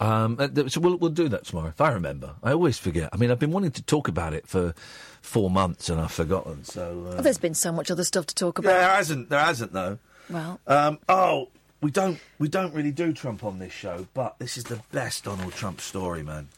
Um, 0.01 0.37
uh, 0.39 0.49
so 0.69 0.81
we'll 0.81 0.97
we'll 0.97 1.11
do 1.11 1.29
that 1.29 1.45
tomorrow. 1.45 1.69
If 1.69 1.81
I 1.81 1.91
remember, 1.93 2.35
I 2.43 2.53
always 2.53 2.79
forget. 2.79 3.11
I 3.13 3.17
mean, 3.17 3.31
I've 3.31 3.39
been 3.39 3.53
wanting 3.53 3.71
to 3.73 3.83
talk 3.83 4.09
about 4.09 4.33
it 4.35 4.47
for 4.47 4.75
four 5.23 5.51
months 5.51 5.89
and 5.89 6.01
I've 6.01 6.13
forgotten. 6.13 6.65
So 6.65 7.05
uh, 7.09 7.15
Well, 7.15 7.23
there's 7.23 7.39
been 7.39 7.55
so 7.55 7.73
much 7.73 7.91
other 7.91 8.05
stuff 8.05 8.27
to 8.27 8.35
talk 8.35 8.59
about. 8.59 8.71
there 8.71 8.91
hasn't. 8.91 9.29
There 9.29 9.41
hasn't 9.41 9.73
though. 9.73 9.99
Well, 10.31 10.61
Um, 10.67 10.99
oh, 11.09 11.49
we 11.81 11.91
don't 11.91 12.19
we 12.39 12.49
don't 12.49 12.75
really 12.75 12.93
do 12.93 13.13
Trump 13.13 13.45
on 13.45 13.59
this 13.61 13.73
show, 13.73 14.07
but 14.15 14.39
this 14.39 14.57
is 14.57 14.65
the 14.65 14.81
best 14.93 15.25
Donald 15.25 15.53
Trump 15.53 15.81
story, 15.81 16.23
man. 16.23 16.49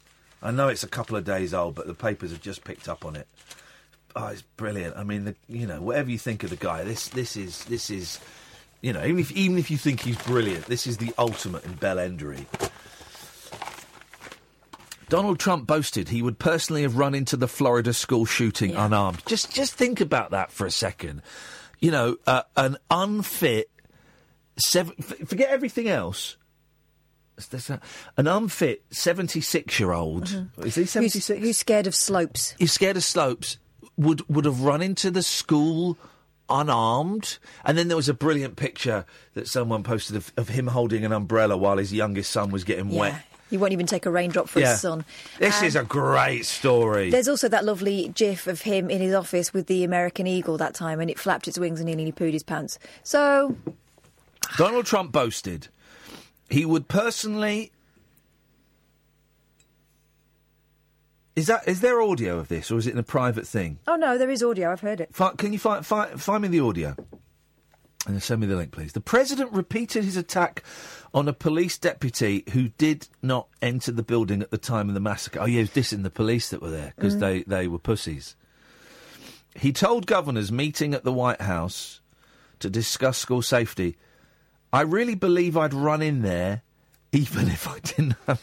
I 0.42 0.50
know 0.50 0.68
it's 0.68 0.82
a 0.84 0.88
couple 0.88 1.16
of 1.16 1.24
days 1.24 1.52
old, 1.52 1.74
but 1.74 1.86
the 1.86 1.94
papers 1.94 2.30
have 2.30 2.40
just 2.40 2.64
picked 2.64 2.88
up 2.88 3.04
on 3.04 3.16
it. 3.16 3.28
Oh, 4.16 4.26
it's 4.28 4.42
brilliant. 4.42 4.96
I 4.96 5.04
mean, 5.04 5.24
the, 5.24 5.36
you 5.48 5.66
know, 5.66 5.80
whatever 5.80 6.10
you 6.10 6.18
think 6.18 6.42
of 6.42 6.50
the 6.50 6.56
guy, 6.56 6.82
this 6.84 7.08
this 7.08 7.36
is 7.36 7.64
this 7.64 7.90
is, 7.90 8.18
you 8.80 8.92
know, 8.92 9.04
even 9.04 9.18
if 9.18 9.30
even 9.32 9.58
if 9.58 9.70
you 9.70 9.76
think 9.76 10.00
he's 10.00 10.16
brilliant, 10.16 10.66
this 10.66 10.86
is 10.86 10.96
the 10.96 11.12
ultimate 11.18 11.64
in 11.64 11.74
bellendery. 11.74 12.46
Donald 15.08 15.40
Trump 15.40 15.66
boasted 15.66 16.08
he 16.08 16.22
would 16.22 16.38
personally 16.38 16.82
have 16.82 16.96
run 16.96 17.16
into 17.16 17.36
the 17.36 17.48
Florida 17.48 17.92
school 17.92 18.24
shooting 18.24 18.74
unarmed. 18.76 19.22
Just 19.26 19.52
just 19.52 19.74
think 19.74 20.00
about 20.00 20.30
that 20.30 20.50
for 20.50 20.66
a 20.66 20.70
second. 20.70 21.22
You 21.80 21.90
know, 21.90 22.16
uh, 22.26 22.42
an 22.56 22.76
unfit, 22.90 23.70
seven, 24.56 24.94
f- 24.98 25.28
forget 25.28 25.50
everything 25.50 25.88
else. 25.88 26.36
There's 27.48 27.70
a, 27.70 27.80
an 28.16 28.26
unfit 28.26 28.84
76 28.90 29.78
year 29.80 29.92
old. 29.92 30.46
Is 30.58 30.74
he 30.74 30.84
76? 30.86 31.26
Who's, 31.28 31.38
who's 31.38 31.58
scared 31.58 31.86
of 31.86 31.94
slopes? 31.94 32.54
He's 32.58 32.72
scared 32.72 32.96
of 32.96 33.04
slopes. 33.04 33.58
Would 33.96 34.26
would 34.28 34.44
have 34.44 34.62
run 34.62 34.82
into 34.82 35.10
the 35.10 35.22
school 35.22 35.98
unarmed. 36.48 37.38
And 37.64 37.76
then 37.78 37.88
there 37.88 37.96
was 37.96 38.08
a 38.08 38.14
brilliant 38.14 38.56
picture 38.56 39.04
that 39.34 39.46
someone 39.48 39.82
posted 39.82 40.16
of, 40.16 40.32
of 40.36 40.48
him 40.48 40.66
holding 40.68 41.04
an 41.04 41.12
umbrella 41.12 41.56
while 41.56 41.76
his 41.78 41.92
youngest 41.92 42.30
son 42.30 42.50
was 42.50 42.64
getting 42.64 42.90
Yeah. 42.90 43.00
wet. 43.00 43.22
He 43.50 43.56
won't 43.56 43.72
even 43.72 43.86
take 43.86 44.06
a 44.06 44.10
raindrop 44.10 44.48
for 44.48 44.60
Yeah. 44.60 44.72
his 44.72 44.80
son. 44.80 45.04
This 45.38 45.60
Um, 45.60 45.64
is 45.66 45.76
a 45.76 45.82
great 45.82 46.46
story. 46.46 47.10
There's 47.10 47.28
also 47.28 47.48
that 47.48 47.64
lovely 47.64 48.08
gif 48.14 48.46
of 48.46 48.62
him 48.62 48.88
in 48.90 49.00
his 49.00 49.12
office 49.14 49.52
with 49.52 49.66
the 49.66 49.82
American 49.84 50.26
eagle 50.28 50.56
that 50.58 50.72
time, 50.74 51.00
and 51.00 51.10
it 51.10 51.18
flapped 51.18 51.48
its 51.48 51.58
wings 51.58 51.80
and 51.80 51.88
he 51.88 51.94
nearly 51.96 52.12
pooed 52.12 52.32
his 52.32 52.44
pants. 52.44 52.78
So, 53.02 53.56
Donald 54.56 54.86
Trump 54.86 55.10
boasted 55.12 55.68
he 56.50 56.64
would 56.66 56.88
personally. 56.88 57.72
Is 61.36 61.46
that 61.46 61.66
is 61.66 61.80
there 61.80 62.02
audio 62.02 62.38
of 62.38 62.48
this 62.48 62.70
or 62.70 62.78
is 62.78 62.86
it 62.86 62.92
in 62.92 62.98
a 62.98 63.02
private 63.04 63.46
thing? 63.46 63.78
oh 63.86 63.96
no, 63.96 64.18
there 64.18 64.30
is 64.30 64.42
audio. 64.42 64.70
I've 64.72 64.80
heard 64.80 65.00
it. 65.00 65.14
Fi- 65.14 65.32
can 65.34 65.52
you 65.52 65.58
find, 65.58 65.86
find 65.86 66.20
find 66.20 66.42
me 66.42 66.48
the 66.48 66.60
audio? 66.60 66.94
And 68.06 68.14
then 68.14 68.20
send 68.20 68.40
me 68.40 68.46
the 68.46 68.56
link, 68.56 68.72
please. 68.72 68.92
The 68.94 69.00
president 69.00 69.52
repeated 69.52 70.04
his 70.04 70.16
attack 70.16 70.64
on 71.12 71.28
a 71.28 71.34
police 71.34 71.76
deputy 71.76 72.44
who 72.52 72.68
did 72.78 73.08
not 73.22 73.48
enter 73.60 73.92
the 73.92 74.02
building 74.02 74.40
at 74.40 74.50
the 74.50 74.56
time 74.58 74.88
of 74.88 74.94
the 74.94 75.00
massacre. 75.00 75.38
Oh, 75.40 75.44
yeah, 75.44 75.56
he 75.56 75.60
was 75.60 75.70
dissing 75.70 76.02
the 76.02 76.08
police 76.10 76.48
that 76.48 76.62
were 76.62 76.70
there 76.70 76.94
because 76.96 77.16
Mm. 77.16 77.20
they, 77.20 77.42
they 77.42 77.68
were 77.68 77.78
pussies. 77.78 78.36
He 79.54 79.70
told 79.70 80.06
governors 80.06 80.50
meeting 80.50 80.94
at 80.94 81.04
the 81.04 81.12
White 81.12 81.42
House 81.42 82.00
to 82.60 82.70
discuss 82.70 83.18
school 83.18 83.42
safety. 83.42 83.98
I 84.72 84.82
really 84.82 85.14
believe 85.14 85.56
I'd 85.56 85.74
run 85.74 86.02
in 86.02 86.22
there 86.22 86.62
even 87.12 87.48
if 87.48 87.68
I 87.68 87.78
didn't 87.80 88.16
have. 88.26 88.42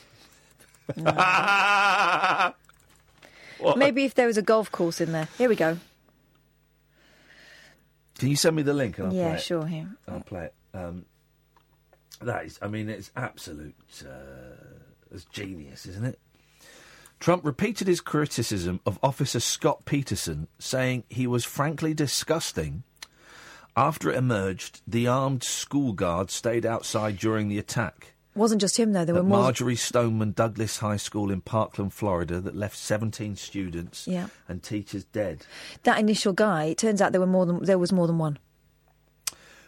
What? 3.59 3.77
Maybe 3.79 4.05
if 4.05 4.13
there 4.13 4.27
was 4.27 4.37
a 4.37 4.43
golf 4.43 4.71
course 4.71 5.01
in 5.01 5.11
there. 5.13 5.27
Here 5.39 5.49
we 5.49 5.55
go. 5.55 5.79
Can 8.19 8.29
you 8.29 8.35
send 8.35 8.55
me 8.55 8.61
the 8.61 8.73
link? 8.73 8.99
And 8.99 9.07
I'll 9.07 9.13
Yeah, 9.13 9.29
play 9.29 9.37
it? 9.37 9.41
sure, 9.41 9.65
here. 9.65 9.87
I'll 10.07 10.19
play 10.19 10.43
it. 10.45 10.53
Um, 10.75 11.05
that 12.21 12.45
is, 12.45 12.59
I 12.61 12.67
mean, 12.67 12.87
it's 12.87 13.09
absolute. 13.15 13.73
Uh, 14.03 14.63
it's 15.11 15.25
genius, 15.25 15.87
isn't 15.87 16.05
it? 16.05 16.19
Trump 17.19 17.43
repeated 17.43 17.87
his 17.87 17.99
criticism 17.99 18.79
of 18.85 18.99
Officer 19.01 19.39
Scot 19.39 19.85
Peterson, 19.85 20.47
saying 20.59 21.03
he 21.09 21.25
was 21.25 21.43
frankly 21.43 21.95
disgusting. 21.95 22.83
After 23.77 24.09
it 24.09 24.17
emerged, 24.17 24.81
the 24.87 25.07
armed 25.07 25.43
school 25.43 25.93
guard 25.93 26.31
stayed 26.31 26.65
outside 26.65 27.17
during 27.19 27.47
the 27.47 27.59
attack 27.59 28.15
Wasn't 28.33 28.59
just 28.59 28.77
him 28.77 28.91
though. 28.93 29.05
There 29.05 29.13
were 29.15 29.21
more. 29.23 29.37
Marjory 29.43 29.75
Stoneman 29.75 30.31
Douglas 30.31 30.79
High 30.79 30.97
School 30.97 31.29
in 31.31 31.41
Parkland, 31.41 31.93
Florida, 31.93 32.41
that 32.41 32.55
left 32.55 32.75
17 32.75 33.35
students 33.35 34.07
Yeah. 34.07 34.27
and 34.47 34.63
teachers 34.63 35.03
dead. 35.05 35.45
That 35.83 35.99
initial 35.99 36.33
guy. 36.33 36.65
It 36.65 36.79
turns 36.79 37.01
out 37.03 37.11
there 37.11 37.21
were 37.21 37.27
more 37.27 37.45
than 37.45 37.63
there 37.63 37.77
was 37.77 37.91
more 37.91 38.07
than 38.07 38.17
one. 38.17 38.39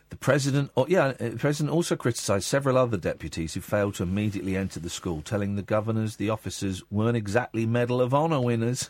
The 0.10 0.15
president, 0.18 0.72
oh, 0.76 0.88
yeah, 0.90 1.10
uh, 1.19 1.30
the 1.30 1.38
president 1.38 1.72
also 1.72 1.95
criticised 1.95 2.45
several 2.45 2.80
other 2.80 2.98
deputies 2.98 3.53
who 3.53 3.61
failed 3.61 3.94
to 3.95 4.03
immediately 4.03 4.57
enter 4.57 4.80
the 4.80 4.90
school, 4.90 5.22
telling 5.22 5.56
the 5.56 5.61
governors 5.61 6.15
the 6.15 6.31
officers 6.31 6.81
weren't 6.90 7.15
exactly 7.15 7.68
Medal 7.68 8.02
of 8.02 8.11
Honor 8.11 8.41
winners. 8.41 8.90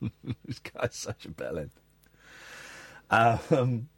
this 0.02 0.58
guy's 0.58 0.96
such 0.96 1.26
a 1.26 1.28
bellend. 1.28 1.70
Um, 3.08 3.88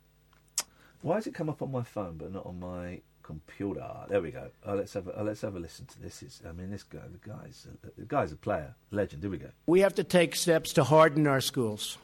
why 1.05 1.17
has 1.17 1.27
it 1.27 1.35
come 1.35 1.51
up 1.51 1.61
on 1.61 1.71
my 1.71 1.83
phone 1.83 2.17
but 2.17 2.33
not 2.33 2.47
on 2.47 2.59
my 2.59 3.01
computer? 3.23 3.87
There 4.09 4.23
we 4.23 4.31
go. 4.31 4.49
Oh, 4.65 4.75
let's 4.75 4.95
have 4.95 5.07
a, 5.07 5.21
oh, 5.21 5.23
let's 5.23 5.43
have 5.43 5.55
a 5.55 5.59
listen 5.59 5.85
to 5.85 6.01
this. 6.01 6.23
It's, 6.23 6.41
I 6.49 6.53
mean, 6.53 6.71
this 6.71 6.83
guy, 6.83 7.01
the 7.13 7.29
guy's, 7.29 7.67
a, 7.71 8.01
the 8.01 8.07
guy's 8.07 8.33
a 8.33 8.37
player, 8.37 8.75
legend. 8.91 9.23
Here 9.23 9.31
we 9.31 9.37
go. 9.37 9.51
We 9.67 9.81
have 9.81 9.95
to 9.97 10.05
take 10.05 10.35
steps 10.35 10.73
to 10.73 10.85
harden 10.85 11.27
our 11.27 11.43
schools 11.43 11.99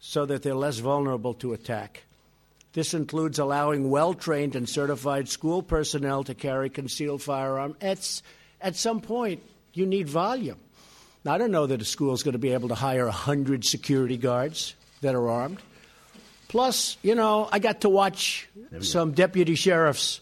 so 0.00 0.24
that 0.24 0.42
they're 0.42 0.54
less 0.54 0.78
vulnerable 0.78 1.34
to 1.34 1.52
attack. 1.52 2.04
This 2.72 2.94
includes 2.94 3.38
allowing 3.38 3.90
well 3.90 4.14
trained 4.14 4.56
and 4.56 4.66
certified 4.66 5.28
school 5.28 5.62
personnel 5.62 6.24
to 6.24 6.34
carry 6.34 6.70
concealed 6.70 7.20
firearm. 7.20 7.76
At, 7.82 8.22
at 8.62 8.76
some 8.76 9.02
point, 9.02 9.42
you 9.74 9.84
need 9.84 10.08
volume. 10.08 10.58
Now, 11.22 11.34
I 11.34 11.38
don't 11.38 11.50
know 11.50 11.66
that 11.66 11.82
a 11.82 11.84
school 11.84 12.14
is 12.14 12.22
going 12.22 12.32
to 12.32 12.38
be 12.38 12.54
able 12.54 12.68
to 12.70 12.74
hire 12.74 13.04
100 13.04 13.66
security 13.66 14.16
guards 14.16 14.74
that 15.02 15.14
are 15.14 15.28
armed. 15.28 15.60
Plus, 16.48 16.96
you 17.02 17.14
know, 17.14 17.48
I 17.50 17.58
got 17.58 17.82
to 17.82 17.88
watch 17.88 18.48
some 18.80 19.12
deputy 19.12 19.54
sheriffs 19.54 20.20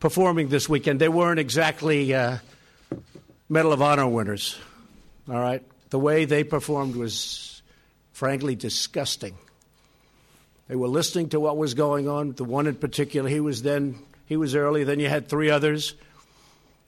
performing 0.00 0.48
this 0.48 0.68
weekend. 0.68 1.00
They 1.00 1.08
weren't 1.08 1.38
exactly 1.38 2.12
uh, 2.12 2.38
Medal 3.48 3.72
of 3.72 3.80
Honor 3.80 4.08
winners. 4.08 4.58
All 5.28 5.38
right? 5.38 5.62
The 5.90 5.98
way 5.98 6.24
they 6.24 6.44
performed 6.44 6.96
was 6.96 7.62
frankly 8.12 8.56
disgusting. 8.56 9.36
They 10.66 10.76
were 10.76 10.88
listening 10.88 11.30
to 11.30 11.40
what 11.40 11.56
was 11.56 11.74
going 11.74 12.08
on. 12.08 12.32
The 12.32 12.44
one 12.44 12.66
in 12.66 12.74
particular, 12.74 13.28
he 13.28 13.40
was 13.40 13.62
then 13.62 13.98
he 14.26 14.36
was 14.36 14.54
early. 14.54 14.84
Then 14.84 15.00
you 15.00 15.08
had 15.08 15.28
three 15.28 15.48
others 15.48 15.94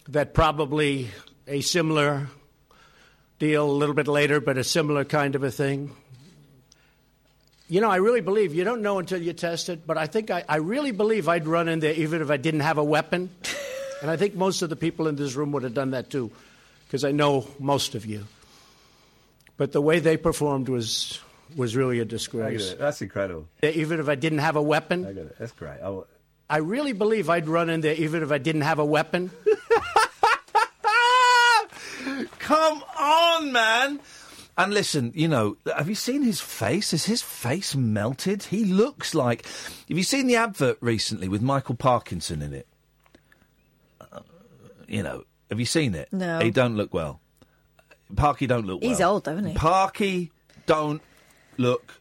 that 0.08 0.34
probably 0.34 1.08
a 1.46 1.60
similar 1.62 2.28
deal 3.38 3.70
a 3.70 3.72
little 3.72 3.94
bit 3.94 4.08
later, 4.08 4.40
but 4.40 4.58
a 4.58 4.64
similar 4.64 5.04
kind 5.04 5.34
of 5.34 5.42
a 5.42 5.50
thing. 5.50 5.96
You 7.70 7.80
know, 7.80 7.88
I 7.88 7.96
really 7.96 8.20
believe 8.20 8.52
you 8.52 8.64
don't 8.64 8.82
know 8.82 8.98
until 8.98 9.22
you 9.22 9.32
test 9.32 9.68
it, 9.68 9.86
but 9.86 9.96
I 9.96 10.08
think 10.08 10.32
I, 10.32 10.42
I 10.48 10.56
really 10.56 10.90
believe 10.90 11.28
I'd 11.28 11.46
run 11.46 11.68
in 11.68 11.78
there 11.78 11.94
even 11.94 12.20
if 12.20 12.28
I 12.28 12.36
didn't 12.36 12.60
have 12.60 12.78
a 12.78 12.84
weapon. 12.84 13.30
and 14.02 14.10
I 14.10 14.16
think 14.16 14.34
most 14.34 14.62
of 14.62 14.70
the 14.70 14.76
people 14.76 15.06
in 15.06 15.14
this 15.14 15.36
room 15.36 15.52
would 15.52 15.62
have 15.62 15.72
done 15.72 15.92
that 15.92 16.10
too, 16.10 16.32
because 16.86 17.04
I 17.04 17.12
know 17.12 17.46
most 17.60 17.94
of 17.94 18.04
you. 18.04 18.26
But 19.56 19.70
the 19.70 19.80
way 19.80 20.00
they 20.00 20.16
performed 20.16 20.68
was 20.68 21.20
was 21.56 21.76
really 21.76 22.00
a 22.00 22.04
disgrace. 22.04 22.74
That's 22.74 23.02
incredible. 23.02 23.46
Even 23.62 24.00
if 24.00 24.08
I 24.08 24.16
didn't 24.16 24.38
have 24.38 24.56
a 24.56 24.62
weapon, 24.62 25.06
I 25.06 25.12
got 25.12 25.26
it. 25.26 25.36
That's 25.38 25.52
great. 25.52 25.78
Oh, 25.80 26.08
I 26.48 26.56
really 26.56 26.92
believe 26.92 27.30
I'd 27.30 27.46
run 27.46 27.70
in 27.70 27.82
there 27.82 27.94
even 27.94 28.24
if 28.24 28.32
I 28.32 28.38
didn't 28.38 28.62
have 28.62 28.80
a 28.80 28.84
weapon. 28.84 29.30
Come 32.40 32.82
on, 32.98 33.52
man. 33.52 34.00
And 34.60 34.74
listen, 34.74 35.12
you 35.14 35.26
know, 35.26 35.56
have 35.74 35.88
you 35.88 35.94
seen 35.94 36.22
his 36.22 36.40
face? 36.40 36.90
Has 36.90 37.06
his 37.06 37.22
face 37.22 37.74
melted? 37.74 38.42
He 38.42 38.66
looks 38.66 39.14
like. 39.14 39.46
Have 39.46 39.96
you 39.96 40.02
seen 40.02 40.26
the 40.26 40.36
advert 40.36 40.76
recently 40.82 41.28
with 41.28 41.40
Michael 41.40 41.76
Parkinson 41.76 42.42
in 42.42 42.52
it? 42.52 42.66
Uh, 44.00 44.20
you 44.86 45.02
know, 45.02 45.24
have 45.48 45.58
you 45.58 45.64
seen 45.64 45.94
it? 45.94 46.12
No. 46.12 46.40
He 46.40 46.50
don't 46.50 46.76
look 46.76 46.92
well. 46.92 47.20
Parky 48.14 48.46
don't 48.46 48.66
look 48.66 48.82
well. 48.82 48.90
He's 48.90 49.00
old, 49.00 49.26
isn't 49.26 49.46
he? 49.46 49.54
Parky 49.54 50.30
don't 50.66 51.00
look 51.56 51.94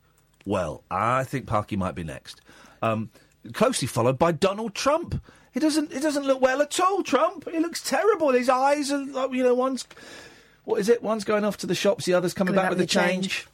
well. 0.46 0.84
I 0.92 1.24
think 1.24 1.46
Parky 1.46 1.78
might 1.78 1.96
be 1.96 2.04
next. 2.04 2.42
Um, 2.82 3.10
closely 3.54 3.88
followed 3.88 4.20
by 4.20 4.34
Donald 4.34 4.76
Trump. 4.76 5.22
He 5.54 5.62
doesn't. 5.62 5.94
He 5.94 6.00
doesn't 6.00 6.26
look 6.26 6.42
well 6.42 6.62
at 6.62 6.78
all. 6.80 7.04
Trump. 7.04 7.50
He 7.50 7.60
looks 7.60 7.82
terrible. 7.82 8.32
His 8.32 8.50
eyes 8.50 8.92
are. 8.92 9.34
You 9.34 9.44
know, 9.44 9.54
one's. 9.54 9.86
What 10.66 10.80
is 10.80 10.90
it? 10.90 11.02
One's 11.02 11.24
going 11.24 11.44
off 11.44 11.58
to 11.58 11.68
the 11.68 11.76
shops. 11.76 12.06
The 12.06 12.14
other's 12.14 12.34
coming, 12.34 12.56
back, 12.56 12.70
with 12.70 12.78
the 12.78 12.86
change. 12.86 13.48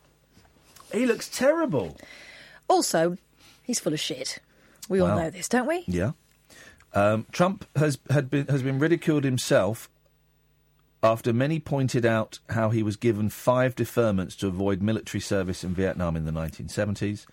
He 0.91 1.05
looks 1.05 1.29
terrible. 1.29 1.97
Also, 2.67 3.17
he's 3.63 3.79
full 3.79 3.93
of 3.93 3.99
shit. 3.99 4.39
We 4.89 4.99
all 4.99 5.15
know 5.15 5.29
this, 5.29 5.47
don't 5.47 5.67
we? 5.67 5.83
Yeah. 5.87 6.11
Um, 6.93 7.25
Trump 7.31 7.65
has 7.75 7.97
had 8.09 8.29
been 8.29 8.47
has 8.47 8.63
been 8.63 8.79
ridiculed 8.79 9.23
himself 9.25 9.89
after 11.03 11.33
many 11.33 11.59
pointed 11.59 12.05
out 12.05 12.39
how 12.49 12.69
he 12.69 12.81
was 12.81 12.95
given 12.95 13.29
five 13.29 13.75
deferments 13.75 14.35
to 14.37 14.47
avoid 14.47 14.81
military 14.81 15.21
service 15.21 15.63
in 15.63 15.73
Vietnam 15.73 16.15
in 16.15 16.25
the 16.25 16.31
1970s. 16.31 17.25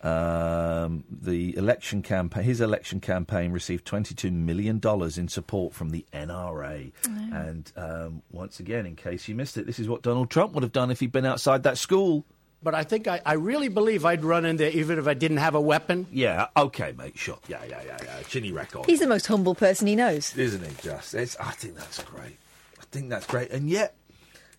Um, 0.00 1.04
the 1.10 1.56
election 1.56 2.02
campaign, 2.02 2.44
his 2.44 2.60
election 2.60 3.00
campaign, 3.00 3.50
received 3.50 3.84
22 3.84 4.30
million 4.30 4.78
dollars 4.78 5.18
in 5.18 5.26
support 5.28 5.74
from 5.74 5.90
the 5.90 6.06
NRA. 6.12 6.92
And 7.04 7.70
um, 7.76 8.22
once 8.30 8.60
again, 8.60 8.86
in 8.86 8.94
case 8.96 9.26
you 9.28 9.34
missed 9.34 9.56
it, 9.56 9.66
this 9.66 9.78
is 9.78 9.88
what 9.88 10.02
Donald 10.02 10.30
Trump 10.30 10.52
would 10.52 10.62
have 10.62 10.72
done 10.72 10.90
if 10.90 11.00
he'd 11.00 11.10
been 11.12 11.26
outside 11.26 11.64
that 11.64 11.78
school. 11.78 12.24
But 12.62 12.74
I 12.74 12.82
think 12.82 13.06
I, 13.06 13.20
I 13.24 13.34
really 13.34 13.68
believe 13.68 14.04
I'd 14.04 14.24
run 14.24 14.44
in 14.44 14.56
there 14.56 14.70
even 14.70 14.98
if 14.98 15.06
I 15.06 15.14
didn't 15.14 15.36
have 15.36 15.54
a 15.54 15.60
weapon. 15.60 16.06
Yeah, 16.12 16.46
okay, 16.56 16.92
mate, 16.96 17.16
sure. 17.16 17.38
Yeah, 17.48 17.62
yeah, 17.68 17.82
yeah, 17.86 17.98
yeah. 18.04 18.22
Chinny 18.28 18.50
record. 18.52 18.86
He's 18.86 18.98
the 19.00 19.06
most 19.06 19.26
humble 19.26 19.54
person 19.54 19.86
he 19.86 19.94
knows. 19.94 20.36
isn't 20.36 20.64
he? 20.64 20.74
Just, 20.82 21.14
it's, 21.14 21.36
I 21.38 21.52
think 21.52 21.76
that's 21.76 22.02
great. 22.02 22.36
I 22.80 22.84
think 22.90 23.10
that's 23.10 23.26
great, 23.26 23.50
and 23.50 23.68
yet, 23.70 23.94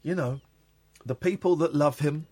you 0.03 0.15
know, 0.15 0.39
the 1.05 1.15
people 1.15 1.55
that 1.57 1.73
love 1.75 1.99
him 1.99 2.27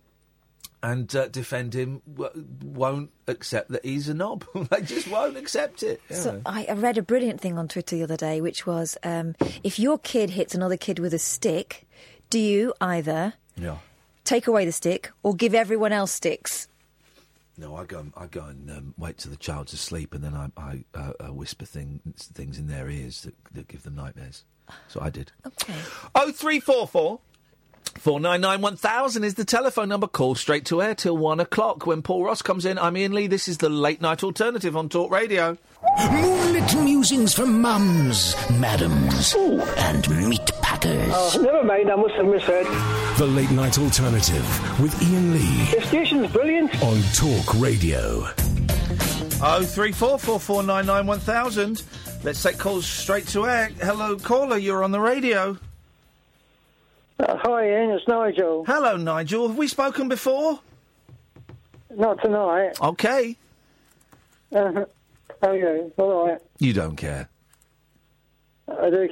and 0.87 1.13
uh, 1.17 1.27
defend 1.27 1.73
him 1.73 2.01
w- 2.15 2.45
won't 2.63 3.11
accept 3.27 3.69
that 3.71 3.83
he's 3.83 4.07
a 4.07 4.13
knob. 4.13 4.45
they 4.71 4.81
just 4.81 5.09
won't 5.09 5.35
accept 5.35 5.83
it. 5.83 6.01
you 6.09 6.15
So. 6.15 6.41
I, 6.45 6.65
I 6.69 6.73
read 6.73 6.97
a 6.97 7.01
brilliant 7.01 7.41
thing 7.41 7.57
on 7.57 7.67
Twitter 7.67 7.97
the 7.97 8.03
other 8.03 8.15
day, 8.15 8.39
which 8.39 8.65
was 8.65 8.97
um, 9.03 9.35
if 9.63 9.79
your 9.79 9.99
kid 9.99 10.29
hits 10.29 10.55
another 10.55 10.77
kid 10.77 10.99
with 10.99 11.13
a 11.13 11.19
stick, 11.19 11.85
do 12.29 12.39
you 12.39 12.73
either 12.79 13.33
yeah. 13.57 13.79
take 14.23 14.47
away 14.47 14.63
the 14.63 14.71
stick 14.71 15.11
or 15.23 15.35
give 15.35 15.53
everyone 15.53 15.91
else 15.91 16.13
sticks? 16.13 16.69
No, 17.57 17.75
I 17.75 17.83
go. 17.83 18.05
I 18.15 18.27
go 18.27 18.45
and 18.45 18.69
um, 18.71 18.93
wait 18.97 19.17
till 19.17 19.31
the 19.31 19.37
child's 19.37 19.73
asleep, 19.73 20.13
and 20.13 20.23
then 20.23 20.35
I, 20.35 20.51
I 20.55 20.83
uh, 20.93 21.13
uh, 21.19 21.33
whisper 21.33 21.65
thing, 21.65 21.99
things 22.15 22.59
in 22.59 22.67
their 22.67 22.87
ears 22.87 23.23
that, 23.23 23.33
that 23.53 23.67
give 23.67 23.83
them 23.83 23.95
nightmares. 23.95 24.45
So 24.87 25.01
I 25.01 25.09
did. 25.09 25.31
Okay. 25.45 25.73
Oh 26.15 26.31
three 26.31 26.59
four 26.59 26.87
four. 26.87 27.19
499 27.99 28.61
1000 28.61 29.23
is 29.23 29.33
the 29.33 29.43
telephone 29.45 29.89
number. 29.89 30.07
Call 30.07 30.35
straight 30.35 30.65
to 30.65 30.81
air 30.81 30.95
till 30.95 31.17
one 31.17 31.39
o'clock. 31.39 31.85
When 31.85 32.01
Paul 32.01 32.23
Ross 32.25 32.41
comes 32.41 32.65
in, 32.65 32.77
I'm 32.77 32.95
Iain 32.95 33.13
Lee. 33.13 33.27
This 33.27 33.47
is 33.47 33.57
the 33.57 33.69
late 33.69 34.01
night 34.01 34.23
alternative 34.23 34.77
on 34.77 34.87
Talk 34.89 35.11
Radio. 35.11 35.57
Moonlit 36.11 36.75
musings 36.83 37.33
from 37.33 37.61
mums, 37.61 38.35
madams, 38.59 39.33
and 39.35 40.27
meat 40.29 40.51
packers. 40.61 41.11
Oh, 41.13 41.39
never 41.41 41.63
mind, 41.63 41.89
I 41.91 41.95
must 41.95 42.15
have 42.15 42.25
misheard. 42.25 42.65
The 43.17 43.25
Late 43.27 43.51
Night 43.51 43.79
Alternative 43.79 44.79
with 44.79 44.93
Iain 45.01 45.33
Lee 45.33 45.65
The 45.75 45.81
station's 45.87 46.31
brilliant. 46.31 46.71
on 46.83 47.01
Talk 47.13 47.55
Radio. 47.59 48.27
Oh 49.39 49.63
three 49.63 49.91
four 49.91 50.17
four 50.19 50.39
four 50.39 50.63
nine 50.63 50.85
nine 50.85 51.05
one 51.07 51.19
thousand. 51.19 51.83
Let's 52.23 52.41
take 52.41 52.57
calls 52.57 52.85
straight 52.85 53.27
to 53.29 53.45
air. 53.47 53.69
Hello, 53.81 54.17
caller. 54.17 54.57
You're 54.57 54.83
on 54.83 54.91
the 54.91 54.99
radio. 54.99 55.57
Uh, 57.19 57.35
hi, 57.37 57.63
Iain, 57.71 57.89
it's 57.91 58.07
Nigel. 58.07 58.63
Hello, 58.65 58.95
Nigel. 58.95 59.47
Have 59.47 59.57
we 59.57 59.67
spoken 59.67 60.07
before? 60.07 60.59
Not 61.89 62.21
tonight. 62.21 62.73
Okay. 62.81 63.35
Uh, 64.53 64.85
how 65.41 65.49
are 65.49 65.57
you? 65.57 65.91
All 65.97 66.27
right. 66.27 66.39
You 66.59 66.73
don't 66.73 66.95
care. 66.95 67.29
I 68.67 68.89
do. 68.89 69.09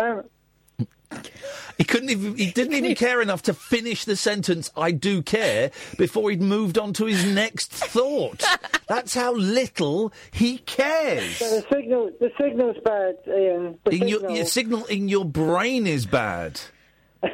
Um, 0.00 0.22
He 1.78 1.84
couldn't 1.84 2.10
even. 2.10 2.36
He 2.36 2.50
didn't 2.52 2.74
even 2.74 2.94
care 3.06 3.20
enough 3.20 3.42
to 3.42 3.54
finish 3.54 4.04
the 4.04 4.14
sentence 4.16 4.70
"I 4.76 4.92
do 4.92 5.22
care" 5.22 5.70
before 5.96 6.30
he'd 6.30 6.42
moved 6.42 6.78
on 6.78 6.92
to 6.94 7.06
his 7.06 7.24
next 7.24 7.72
thought. 7.72 8.44
That's 8.88 9.14
how 9.14 9.34
little 9.34 10.12
he 10.30 10.58
cares. 10.58 11.36
so 11.38 11.60
the 11.60 11.66
signal, 11.74 12.10
the 12.20 12.30
signal's 12.40 12.76
bad, 12.84 13.16
Iain. 13.26 13.78
The 13.84 13.90
In 13.90 14.08
your, 14.08 14.30
your 14.30 14.44
signal 14.44 14.84
in 14.86 15.08
your 15.08 15.24
brain 15.24 15.86
is 15.86 16.06
bad. 16.06 16.60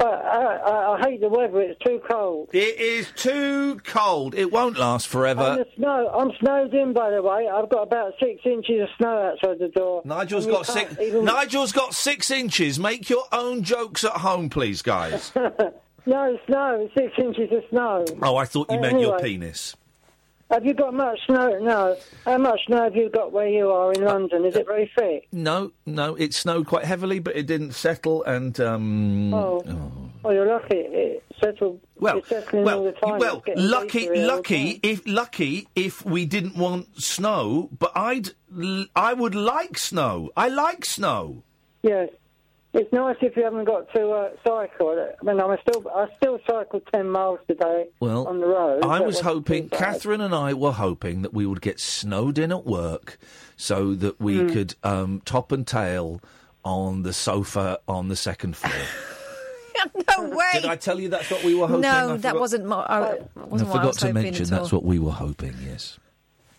I, 0.00 0.04
I, 0.04 0.04
uh, 0.04 0.70
I- 0.70 0.82
I 0.92 1.08
hate 1.08 1.20
the 1.20 1.28
weather. 1.28 1.60
It's 1.60 1.78
too 1.80 2.00
cold. 2.10 2.50
It 2.52 2.78
is 2.80 3.10
too 3.16 3.80
cold. 3.84 4.34
It 4.34 4.50
won't 4.52 4.76
last 4.76 5.06
And 5.06 5.12
forever. 5.12 5.56
the 5.56 5.66
snow. 5.76 6.08
I'm 6.12 6.32
snowed 6.40 6.74
in, 6.74 6.92
by 6.92 7.10
the 7.10 7.22
way. 7.22 7.48
I've 7.48 7.68
got 7.70 7.82
about 7.84 8.14
six 8.20 8.40
inches 8.44 8.82
of 8.82 8.88
snow 8.98 9.32
outside 9.32 9.58
the 9.58 9.68
door. 9.68 10.02
Nigel's 10.04 10.44
And 10.44 10.54
got 10.54 10.66
six. 10.66 10.94
Even... 11.00 11.24
Nigel's 11.24 11.72
got 11.72 11.94
six 11.94 12.30
inches. 12.30 12.78
Make 12.78 13.08
your 13.08 13.24
own 13.32 13.62
jokes 13.62 14.04
at 14.04 14.12
home, 14.12 14.50
please, 14.50 14.82
guys. 14.82 15.32
no, 15.36 15.54
it's 16.34 16.44
snow. 16.46 16.88
Six 16.96 17.12
inches 17.18 17.52
of 17.52 17.62
snow. 17.70 18.04
oh, 18.22 18.36
I 18.36 18.44
thought 18.44 18.70
you 18.70 18.80
meant 18.80 19.00
your 19.00 19.18
penis. 19.20 19.76
Have 20.52 20.66
you 20.66 20.74
got 20.74 20.92
much 20.92 21.18
snow? 21.26 21.58
No. 21.60 21.96
How 22.26 22.36
much 22.38 22.60
snow 22.66 22.82
have 22.84 22.94
you 22.94 23.08
got 23.08 23.32
where 23.32 23.48
you 23.48 23.70
are 23.70 23.92
in 23.92 24.04
London? 24.04 24.44
Is 24.44 24.54
it 24.54 24.66
very 24.66 24.90
thick? 24.98 25.26
No, 25.32 25.72
no, 25.86 26.14
it 26.14 26.34
snowed 26.34 26.66
quite 26.66 26.84
heavily, 26.84 27.20
but 27.20 27.34
it 27.36 27.46
didn't 27.46 27.72
settle. 27.72 28.22
And 28.24 28.58
um, 28.60 29.32
Oh. 29.32 29.62
Oh, 30.24 30.30
you're 30.30 30.46
lucky. 30.46 30.76
It 30.76 31.24
settled. 31.42 31.80
Well, 31.96 32.18
it's 32.18 32.28
settling 32.28 32.68
all 32.68 32.84
the 32.84 32.92
time. 32.92 33.18
well, 33.18 33.42
lucky, 33.56 34.00
deeper 34.02 34.14
here 34.14 34.22
all 34.24 34.28
the 34.28 34.36
lucky 34.36 34.80
if 34.82 35.02
lucky 35.06 35.68
if 35.74 36.04
we 36.04 36.26
didn't 36.26 36.56
want 36.56 37.02
snow. 37.02 37.68
But 37.76 37.92
I'd, 37.96 38.28
l- 38.56 38.86
I 38.94 39.14
would 39.14 39.34
like 39.34 39.78
snow. 39.78 40.30
I 40.36 40.48
like 40.48 40.84
snow. 40.84 41.42
Yes. 41.82 42.10
It's 42.74 42.90
nice 42.90 43.16
if 43.20 43.36
you 43.36 43.44
haven't 43.44 43.64
got 43.66 43.92
to 43.92 44.10
uh, 44.10 44.30
cycle. 44.42 44.90
I 45.20 45.24
mean, 45.24 45.38
I'm 45.40 45.58
still, 45.60 45.86
I 45.94 46.06
still 46.16 46.38
cycled 46.48 46.82
10 46.94 47.06
miles 47.08 47.38
today 47.46 47.86
Well, 48.00 48.26
on 48.26 48.40
the 48.40 48.46
road. 48.46 48.82
I 48.84 49.00
was 49.00 49.20
hoping. 49.20 49.68
Catherine 49.68 50.22
and 50.22 50.34
I 50.34 50.54
were 50.54 50.72
hoping 50.72 51.20
that 51.22 51.34
we 51.34 51.44
would 51.44 51.60
get 51.60 51.78
snowed 51.78 52.38
in 52.38 52.50
at 52.50 52.64
work, 52.64 53.18
so 53.58 53.94
that 53.96 54.18
we 54.20 54.38
Hmm. 54.38 54.48
could 54.48 54.74
um, 54.82 55.20
top 55.26 55.52
and 55.52 55.66
tail 55.66 56.22
on 56.64 57.02
the 57.02 57.12
sofa 57.12 57.78
on 57.86 58.08
the 58.08 58.16
second 58.16 58.56
floor. 58.56 58.72
no 60.18 60.30
way. 60.30 60.44
Did 60.54 60.64
I 60.64 60.76
tell 60.76 60.98
you 60.98 61.08
that's 61.10 61.30
what 61.30 61.44
we 61.44 61.54
were 61.54 61.66
hoping? 61.66 61.82
No, 61.82 62.16
that 62.16 62.38
wasn't. 62.38 62.64
Mo- 62.64 62.86
I, 62.88 62.98
I 63.00 63.18
wasn't 63.48 63.68
what 63.68 63.80
I 63.80 63.80
forgot 63.80 63.84
was 63.86 63.96
to 63.98 64.12
mention 64.14 64.46
that's 64.46 64.72
all. 64.72 64.78
what 64.78 64.84
we 64.86 64.98
were 64.98 65.10
hoping. 65.12 65.54
Yes. 65.62 65.98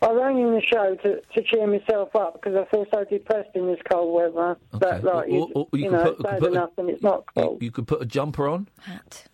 I 0.04 0.12
rang 0.12 0.38
in 0.40 0.54
the 0.54 0.62
show 0.62 0.96
to, 0.96 1.22
to 1.22 1.42
cheer 1.44 1.66
myself 1.68 2.16
up 2.16 2.34
because 2.42 2.56
I 2.56 2.66
feel 2.70 2.86
so 2.94 3.04
depressed 3.06 3.50
in 3.56 3.68
this 3.68 3.80
cold 3.90 4.14
weather. 4.14 4.58
That, 4.80 5.04
like, 5.04 5.30
you, 5.30 5.44
Or- 5.44 5.50
or 5.56 5.68
you 5.74 5.86
you 5.86 5.92
know, 5.92 6.04
put- 6.04 6.14
it's 6.14 6.22
bad 6.24 6.40
put 6.40 6.50
a- 6.50 6.52
enough 6.54 6.70
and 6.78 6.90
it's 6.90 7.04
not 7.04 7.24
cold. 7.36 7.62
You 7.64 7.72
could 7.72 7.88
put 7.88 8.02
a 8.02 8.06
jumper 8.06 8.48
on. 8.48 8.68
Hat. 8.82 9.26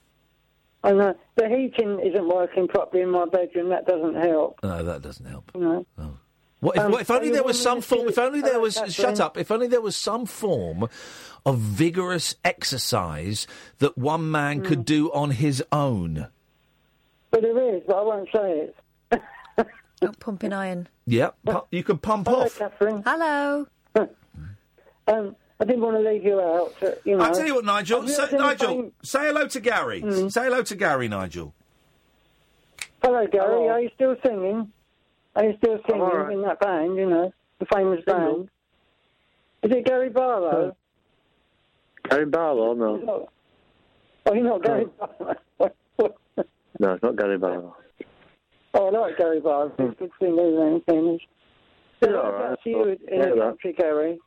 I 0.84 0.92
know. 0.94 1.14
The 1.36 1.50
heating 1.50 2.00
isn't 2.00 2.28
working 2.28 2.68
properly 2.68 3.04
in 3.04 3.10
my 3.10 3.26
bedroom. 3.26 3.70
That 3.70 3.86
doesn't 3.86 4.16
help. 4.16 4.60
No, 4.64 4.84
that 4.84 5.02
doesn't 5.02 5.26
help. 5.26 5.52
You 5.54 5.62
know. 5.62 5.86
What 6.62 6.76
if, 6.78 6.82
Um, 6.84 6.92
what 6.92 7.02
if 7.02 7.12
only 7.12 7.30
there 7.30 7.44
was 7.44 7.62
some 7.62 7.82
form? 7.82 8.08
If 8.10 8.18
only 8.18 8.42
there 8.42 8.60
was. 8.60 8.76
Catherine. 8.76 8.92
Shut 8.92 9.20
up! 9.22 9.38
If 9.38 9.50
only 9.50 9.68
there 9.68 9.80
was 9.82 9.96
some 9.96 10.26
form 10.26 10.88
of 11.46 11.58
vigorous 11.58 12.36
exercise 12.46 13.48
that 13.80 13.98
one 13.98 14.30
man 14.30 14.60
Hmm. 14.60 14.66
could 14.66 14.86
do 14.86 15.10
on 15.14 15.32
his 15.32 15.64
own. 15.72 16.28
But 17.32 17.42
there 17.44 17.76
is, 17.76 17.84
but 17.88 17.96
I 17.98 18.02
won't 18.02 18.28
say 18.34 18.60
it. 18.60 18.76
Oh, 20.02 20.12
pumping 20.20 20.54
iron. 20.54 20.88
Yep, 21.08 21.36
pu- 21.46 21.62
you 21.72 21.84
can 21.84 21.98
pump 21.98 22.28
Hello, 22.28 22.44
off. 22.46 22.58
Catherine. 22.58 23.04
Hello. 23.06 23.68
Um, 23.96 25.36
I 25.60 25.66
didn't 25.66 25.82
want 25.82 25.98
to 25.98 26.10
leave 26.10 26.24
you 26.24 26.40
out. 26.40 26.74
But, 26.80 27.02
you 27.04 27.18
know. 27.18 27.24
I'll 27.26 27.34
tell 27.34 27.46
you 27.46 27.56
what, 27.56 27.66
Nigel. 27.66 28.02
Have 28.02 28.10
Say, 28.10 28.38
Nigel, 28.38 28.68
fame- 28.68 28.92
say 29.04 29.20
hello 29.28 29.48
to 29.48 29.60
Gary. 29.60 30.02
Hmm. 30.02 30.30
Say 30.30 30.44
hello 30.46 30.62
to 30.64 30.76
Gary, 30.76 31.08
Nigel. 31.08 31.54
Hello, 33.04 33.26
Gary. 33.28 33.68
Are 33.70 33.82
you 33.82 33.90
still 33.96 34.16
singing? 34.26 34.72
Are 35.36 35.46
you 35.46 35.56
still 35.58 35.80
singing 35.88 36.02
all 36.02 36.16
right. 36.16 36.34
in 36.34 36.42
that 36.44 36.60
band? 36.60 36.96
You 36.96 37.10
know, 37.10 37.34
the 37.60 37.66
famous 37.74 38.04
band. 38.06 38.50
Is 39.64 39.72
it 39.72 39.86
Gary 39.86 40.10
Barlow? 40.10 40.76
Gary 42.10 42.26
Barlow, 42.26 42.74
no. 42.74 43.30
Oh, 44.26 44.34
you're 44.34 44.44
not 44.44 44.64
Gary 44.64 44.86
Barlow. 44.98 45.36
No, 46.82 46.94
it's 46.94 47.04
not 47.04 47.18
Gary 47.18 47.38
Barlow. 47.38 47.76
Oh, 48.74 48.88
I 48.88 49.00
like 49.00 49.18
Gary 49.18 49.40
Barlow. 49.40 49.72
He's 49.78 49.88
a 49.90 49.96
good 49.96 50.12
singer, 50.20 50.48
isn't 50.48 50.84
he? 50.88 50.92
Finish. 50.92 51.22
So 52.04 52.10
Yeah, 52.12 52.18
all 52.18 52.32
right. 52.32 52.46
about 52.46 52.66
you 52.66 52.84
in 52.84 52.98
Yeah, 53.12 53.26
the 53.30 53.36
that- 53.36 53.42
country, 53.42 53.74
Gary? 53.74 54.20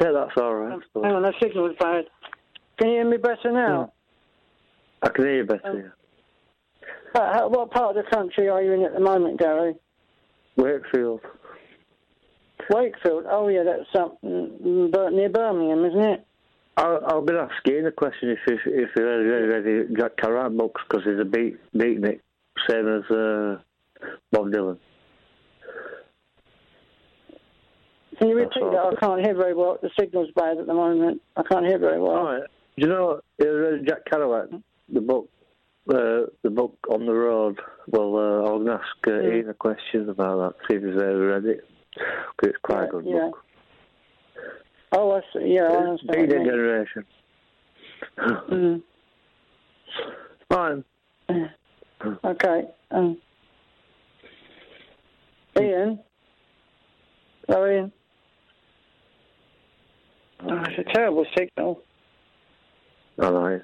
Yeah, 0.00 0.12
that's 0.12 0.36
all 0.36 0.54
right. 0.54 0.80
Hang 0.94 1.12
on, 1.12 1.22
the 1.22 1.32
signal's 1.40 1.76
bad. 1.80 2.04
Can 2.78 2.88
you 2.88 2.94
hear 2.96 3.04
me 3.08 3.16
better 3.16 3.50
now? 3.50 3.84
Hmm. 5.02 5.06
I 5.06 5.08
can 5.10 5.24
hear 5.24 5.36
you 5.36 5.44
better. 5.44 5.66
Um, 5.68 5.92
uh, 7.14 7.32
how, 7.32 7.48
what 7.48 7.70
part 7.70 7.96
of 7.96 8.04
the 8.04 8.10
country 8.10 8.48
are 8.48 8.62
you 8.62 8.72
in 8.72 8.82
at 8.84 8.92
the 8.92 9.00
moment, 9.00 9.38
Gary? 9.38 9.74
Wakefield. 10.56 11.20
Wakefield. 12.70 13.24
Oh, 13.30 13.48
yeah, 13.48 13.62
that's 13.62 13.94
up 13.94 14.18
near 14.22 15.28
Birmingham, 15.30 15.84
isn't 15.86 16.00
it? 16.00 16.26
I'll, 16.76 17.00
I'll 17.06 17.22
be 17.22 17.32
asking 17.34 17.86
a 17.86 17.92
question 17.92 18.30
if 18.30 18.38
if 18.46 18.60
if 18.66 18.90
you're 18.96 19.24
ready, 19.24 19.70
ready 19.70 19.94
Jack 19.96 20.16
Kerouac 20.18 20.54
books 20.58 20.82
because 20.86 21.04
he's 21.06 21.18
a 21.18 21.24
beat 21.24 21.56
beatnik, 21.74 22.20
same 22.68 22.88
as 22.88 23.10
uh, 23.10 23.58
Bob 24.32 24.46
Dylan. 24.52 24.78
Can 28.18 28.28
you 28.28 28.36
repeat 28.36 28.60
that? 28.60 28.94
I 28.96 29.00
can't 29.00 29.20
hear 29.24 29.34
very 29.34 29.54
well. 29.54 29.78
The 29.82 29.90
signal's 29.98 30.30
bad 30.34 30.56
at 30.58 30.66
the 30.66 30.74
moment. 30.74 31.20
I 31.36 31.42
can't 31.42 31.66
hear 31.66 31.78
very 31.78 32.00
well. 32.00 32.24
Right. 32.24 32.42
Do 32.78 32.86
you 32.86 32.88
know 32.88 33.20
uh, 33.42 33.84
Jack 33.86 34.06
Kerouac, 34.10 34.62
the 34.92 35.00
book, 35.00 35.28
uh, 35.90 36.30
the 36.42 36.50
book 36.50 36.76
on 36.90 37.04
the 37.04 37.12
road? 37.12 37.58
Well, 37.88 38.16
uh, 38.16 38.48
I'll 38.48 38.70
ask 38.70 38.82
uh, 39.06 39.10
Mm. 39.10 39.32
Iain 39.32 39.48
a 39.50 39.54
question 39.54 40.08
about 40.08 40.56
that. 40.58 40.66
See 40.68 40.76
if 40.76 40.82
he's 40.82 40.94
ever 41.00 41.26
read 41.28 41.44
it. 41.44 41.64
Because 41.94 42.50
it's 42.54 42.58
quite 42.62 42.84
a 42.84 42.88
good 42.88 43.04
Yeah. 43.06 43.28
book. 43.30 43.42
Oh, 44.92 45.12
I 45.12 45.20
see. 45.32 45.54
Yeah, 45.54 45.64
I 45.64 45.76
understand. 45.76 46.08
what 46.08 46.18
you 46.18 46.26
Beatnik 46.26 46.38
mean. 46.38 46.46
generation. 46.46 47.04
Mm. 48.18 48.82
Fine. 50.50 50.84
Okay. 52.04 52.62
Um, 52.90 53.18
Iain? 55.56 55.98
Hello, 57.46 57.64
Iain? 57.64 57.92
Oh, 60.42 60.62
it's 60.68 60.78
a 60.88 60.92
terrible 60.92 61.24
signal. 61.36 61.80
All 63.22 63.32
right. 63.32 63.62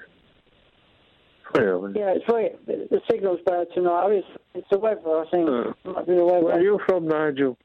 Well, 1.54 1.92
Yeah, 1.94 2.14
it's 2.16 2.24
very, 2.26 2.50
the, 2.66 2.88
the 2.90 3.00
signal's 3.10 3.40
bad 3.44 3.66
tonight. 3.74 4.02
Oh, 4.04 4.10
it's, 4.10 4.26
it's 4.54 4.66
the 4.70 4.78
weather, 4.78 5.00
I 5.04 5.24
think. 5.30 5.48
Uh, 5.48 5.70
It 5.70 5.94
might 5.94 6.06
be 6.06 6.14
the 6.14 6.24
weather. 6.24 6.44
where 6.46 6.56
are 6.56 6.62
you 6.62 6.80
from, 6.86 7.06
Nigel? 7.08 7.58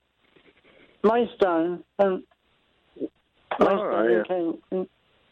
Maidstone. 1.06 1.84
Um, 1.99 2.23
All 3.61 3.85
right, 3.85 4.10
yeah. 4.10 4.18
Maidstone, 4.18 4.57
Kent. 4.69 4.89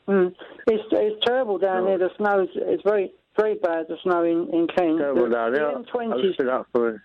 Mm. 0.08 0.36
It's, 0.68 0.84
it's 0.92 1.26
terrible 1.26 1.58
down 1.58 1.86
there. 1.86 1.98
The 1.98 2.12
snow 2.18 2.44
is 2.44 2.50
it's 2.56 2.84
very 2.84 3.12
very 3.38 3.56
bad. 3.56 3.86
The 3.88 3.98
snow 4.04 4.24
in, 4.24 4.50
in 4.54 4.68
Kent. 4.68 5.00
Terrible 5.00 5.30
the, 5.30 5.36
down 5.36 5.52
the 5.52 5.60
here. 5.60 5.84
M20 5.94 6.14
I'll 6.14 6.22
just 6.22 6.38
be 6.38 6.46
that 6.46 6.66
for 6.72 6.92
you. 6.92 7.00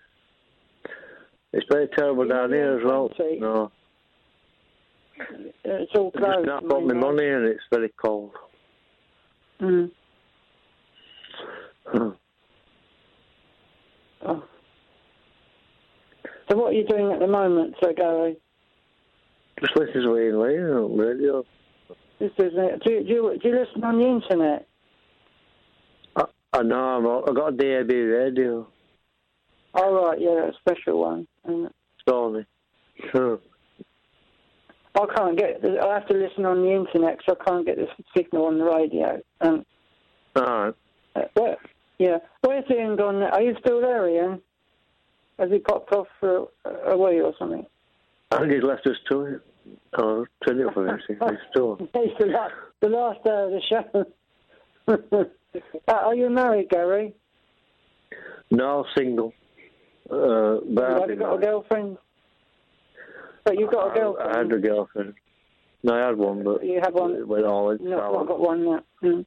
It's 1.53 1.65
very 1.69 1.87
terrible 1.97 2.27
down 2.27 2.51
here 2.51 2.77
as 2.77 2.85
well. 2.85 3.09
No. 3.19 3.71
It's 5.63 5.91
all 5.95 6.11
I 6.15 6.19
closed. 6.19 6.47
can't 6.47 6.69
put 6.69 6.85
my 6.85 6.93
money 6.93 7.27
and 7.27 7.45
It's 7.45 7.63
very 7.71 7.93
cold. 8.01 8.31
Mm. 9.59 9.91
Oh. 11.93 12.15
So 16.49 16.57
what 16.57 16.71
are 16.71 16.73
you 16.73 16.85
doing 16.85 17.11
at 17.11 17.19
the 17.19 17.27
moment, 17.27 17.75
Sir 17.81 17.93
Gary? 17.93 18.37
Just 19.59 19.75
listening 19.75 20.03
to 20.03 20.13
Lee 20.13 20.57
on 20.57 20.97
radio. 20.97 21.43
This 22.19 22.31
is 22.37 22.53
it. 22.55 22.83
Do, 22.83 23.03
do, 23.03 23.09
you, 23.09 23.39
do 23.41 23.49
you 23.49 23.59
listen 23.59 23.83
on 23.83 23.99
the 23.99 24.05
internet? 24.05 24.67
I, 26.53 26.63
know, 26.63 26.75
I'm, 26.75 27.05
all- 27.05 27.29
I 27.29 27.33
got 27.33 27.53
a 27.53 27.57
DAB 27.57 27.89
radio. 27.89 28.67
All 29.73 29.93
right, 29.93 30.19
yeah, 30.19 30.49
a 30.49 30.53
special 30.59 30.99
one. 30.99 31.27
Sorry. 32.07 32.45
Huh. 33.13 33.37
I 34.95 35.05
can't 35.15 35.37
get. 35.37 35.61
I 35.81 35.93
have 35.93 36.07
to 36.07 36.13
listen 36.13 36.45
on 36.45 36.63
the 36.63 36.71
internet 36.71 37.17
because 37.17 37.37
I 37.39 37.49
can't 37.49 37.65
get 37.65 37.77
the 37.77 37.87
signal 38.15 38.47
on 38.47 38.57
the 38.57 38.65
radio. 38.65 39.21
Um, 39.39 39.65
Alright. 40.37 40.73
uh, 41.15 41.21
where, 41.35 41.57
yeah, 41.97 42.17
where's 42.41 42.65
Iain 42.69 42.97
gone? 42.97 43.23
Are 43.23 43.41
you 43.41 43.55
still 43.61 43.79
there, 43.79 44.05
Iain? 44.05 44.41
Has 45.39 45.49
he 45.49 45.59
popped 45.59 45.93
off 45.93 46.07
for 46.19 46.49
a, 46.65 46.97
way 46.97 47.21
or 47.21 47.33
something? 47.39 47.65
I 48.31 48.39
think 48.39 48.51
he's 48.51 48.63
left 48.63 48.85
us 48.85 48.97
to 49.09 49.21
it. 49.23 49.41
Oh, 49.97 50.25
turn 50.45 50.59
it 50.59 50.73
for 50.73 50.87
him, 50.87 50.99
see. 51.07 51.13
He's 51.13 51.39
still. 51.51 51.77
It's 51.93 52.19
the 52.19 52.25
last, 52.25 52.53
the 52.81 52.89
last 52.89 53.23
day 53.23 53.29
of 53.29 53.51
the 53.51 54.05
show. 54.87 55.25
uh, 55.55 55.91
are 55.91 56.15
you 56.15 56.29
married, 56.29 56.69
Gary? 56.69 57.13
No, 58.49 58.85
single. 58.95 59.33
Uh, 60.09 60.57
but 60.69 60.83
I've 61.03 61.09
you 61.09 61.15
got 61.15 61.35
a 61.35 61.37
girlfriend? 61.39 61.97
But 63.43 63.57
you've 63.57 63.71
got 63.71 63.87
a 63.87 63.91
I- 63.91 63.95
girlfriend. 63.95 64.31
I 64.33 64.37
had 64.37 64.51
a 64.51 64.59
girlfriend. 64.59 65.13
No, 65.83 65.93
I 65.95 66.07
had 66.07 66.17
one, 66.17 66.43
but 66.43 66.63
You 66.63 66.79
had 66.79 66.93
one? 66.93 67.11
it 67.15 67.27
went 67.27 67.45
all 67.45 67.71
in 67.71 67.83
No. 67.83 68.19
I've 68.19 68.27
got 68.27 68.39
one 68.39 68.67
yet. 68.67 68.83
Mm. 69.01 69.25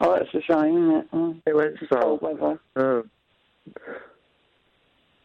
Oh, 0.00 0.14
that's 0.14 0.32
a 0.34 0.40
shame, 0.40 0.76
isn't 0.90 0.96
it? 0.96 1.10
Mm. 1.12 1.42
It 1.46 1.54
went 1.56 1.76
sour. 1.92 2.00
Cold 2.18 2.22
weather. 2.22 2.60
Oh. 2.76 3.04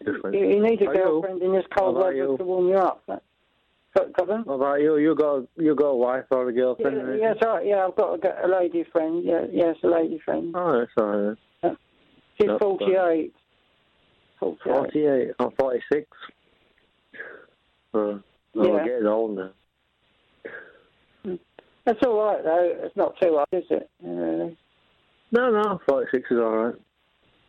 You, 0.05 0.31
you 0.33 0.61
need 0.61 0.81
a 0.81 0.85
girlfriend 0.87 1.41
in 1.41 1.53
this 1.53 1.65
cold 1.77 1.95
weather 1.95 2.13
you? 2.13 2.37
to 2.37 2.43
warm 2.43 2.67
you 2.67 2.75
up. 2.75 3.03
That- 3.07 3.23
Got, 3.97 4.13
got? 4.13 4.45
What 4.45 4.55
about 4.55 4.81
you? 4.81 4.97
You 4.97 5.15
got 5.15 5.43
you 5.55 5.75
got 5.75 5.87
a 5.87 5.95
wife 5.95 6.25
or 6.29 6.49
a 6.49 6.53
girlfriend? 6.53 6.97
Yeah, 7.19 7.29
yes, 7.29 7.37
all 7.41 7.55
right. 7.55 7.65
Yeah, 7.65 7.87
I've 7.87 7.95
got 7.95 8.23
a 8.23 8.47
lady 8.47 8.85
friend. 8.91 9.23
Yeah, 9.25 9.45
yes, 9.51 9.75
a 9.83 9.87
lady 9.87 10.19
friend. 10.23 10.53
Oh, 10.55 10.79
that's 10.79 10.91
all 10.97 11.05
right. 11.05 11.37
She's 12.39 12.47
That's 12.47 12.59
48. 12.59 13.33
48. 14.39 14.63
48. 14.63 15.31
I'm 15.39 15.51
46. 15.59 16.07
Uh, 17.93 17.99
Yeah. 17.99 18.19
we're 18.53 18.83
getting 18.85 19.07
old 19.07 19.35
now. 19.35 19.51
That's 21.85 21.99
all 22.05 22.23
right, 22.23 22.43
though. 22.43 22.79
It's 22.83 22.95
not 22.95 23.15
too 23.19 23.35
hard, 23.35 23.47
is 23.51 23.63
it? 23.71 23.89
Really? 24.03 24.57
No, 25.31 25.49
no, 25.49 25.79
46 25.87 26.29
is 26.29 26.37
all 26.37 26.57
right. 26.57 26.75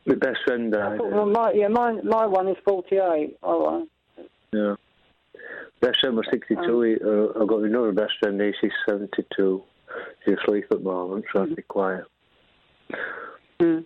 My 0.06 0.14
best 0.14 0.38
friend 0.46 0.72
died. 0.72 1.00
uh, 1.00 1.04
well, 1.04 1.26
my, 1.26 1.52
yeah, 1.52 1.68
mine, 1.68 2.00
my 2.04 2.24
one 2.24 2.48
is 2.48 2.56
48. 2.64 3.36
All 3.42 3.80
right. 4.16 4.26
Yeah. 4.52 4.76
Best 5.80 6.00
friend 6.00 6.16
was 6.16 6.26
62. 6.30 6.60
Um, 6.60 7.34
uh, 7.36 7.42
I've 7.42 7.48
got 7.48 7.62
another 7.62 7.92
best 7.92 8.12
friend, 8.20 8.40
she's 8.60 8.70
72. 8.88 9.62
She's 10.24 10.36
asleep 10.42 10.64
at 10.70 10.78
the 10.78 10.84
moment, 10.84 11.24
trying 11.30 11.50
to 11.50 11.56
be 11.56 11.62
quiet. 11.62 12.04
Mm. 13.60 13.84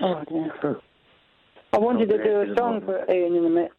Oh, 0.00 0.24
dear. 0.28 0.80
I 1.72 1.78
wanted 1.78 2.08
to 2.08 2.22
do 2.22 2.52
a 2.52 2.56
song 2.56 2.80
for 2.84 3.10
Iain 3.10 3.34
in 3.34 3.44
a 3.44 3.48
minute. 3.48 3.72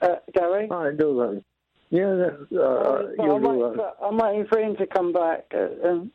Uh, 0.00 0.16
Gary? 0.32 0.70
I 0.70 0.90
do 0.90 1.16
that. 1.18 1.44
Yeah, 1.90 2.14
that, 2.14 2.60
uh, 2.60 3.22
you'll 3.22 3.40
do 3.40 3.76
that. 3.76 3.94
I'm 4.02 4.16
waiting 4.18 4.46
for 4.46 4.58
him 4.58 4.76
to 4.76 4.86
come 4.86 5.12
back. 5.12 5.52
Uh, 5.54 5.88
um, 5.88 6.12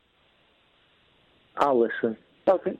I'll 1.56 1.78
listen. 1.80 2.16
okay. 2.48 2.78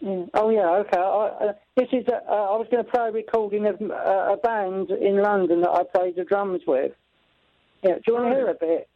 Yeah. 0.00 0.24
Oh 0.32 0.48
yeah, 0.48 0.70
okay. 0.78 0.96
I, 0.96 1.00
uh, 1.00 1.52
this 1.76 1.88
is. 1.92 2.06
Uh, 2.08 2.32
I 2.32 2.56
was 2.56 2.66
going 2.70 2.84
to 2.84 2.90
play 2.90 3.08
a 3.08 3.12
recording 3.12 3.66
of 3.66 3.80
uh, 3.82 4.32
a 4.32 4.36
band 4.42 4.90
in 4.90 5.20
London 5.22 5.60
that 5.60 5.70
I 5.70 5.82
played 5.84 6.16
the 6.16 6.24
drums 6.24 6.62
with. 6.66 6.92
Yeah. 7.82 7.96
Do 7.96 8.02
you 8.06 8.14
want 8.14 8.30
to 8.30 8.34
hear 8.34 8.48
a 8.48 8.54
bit? 8.54 8.88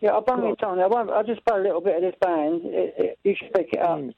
Yeah, 0.00 0.10
I'll 0.10 0.20
bung 0.20 0.44
it 0.44 0.62
on. 0.64 0.80
I 0.80 0.86
won't. 0.86 1.10
I'll 1.10 1.24
just 1.24 1.44
play 1.44 1.58
a 1.58 1.62
little 1.62 1.80
bit 1.80 1.96
of 1.96 2.02
this 2.02 2.14
band. 2.20 2.62
It, 2.64 2.94
it, 2.98 3.18
you 3.24 3.34
should 3.36 3.52
pick 3.52 3.72
it 3.72 3.80
up. 3.80 3.98
Ooh, 3.98 4.12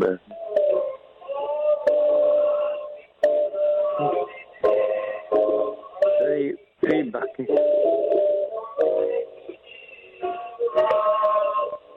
man. 0.00 0.18
Hey, 6.20 6.52
feedback. 6.80 7.24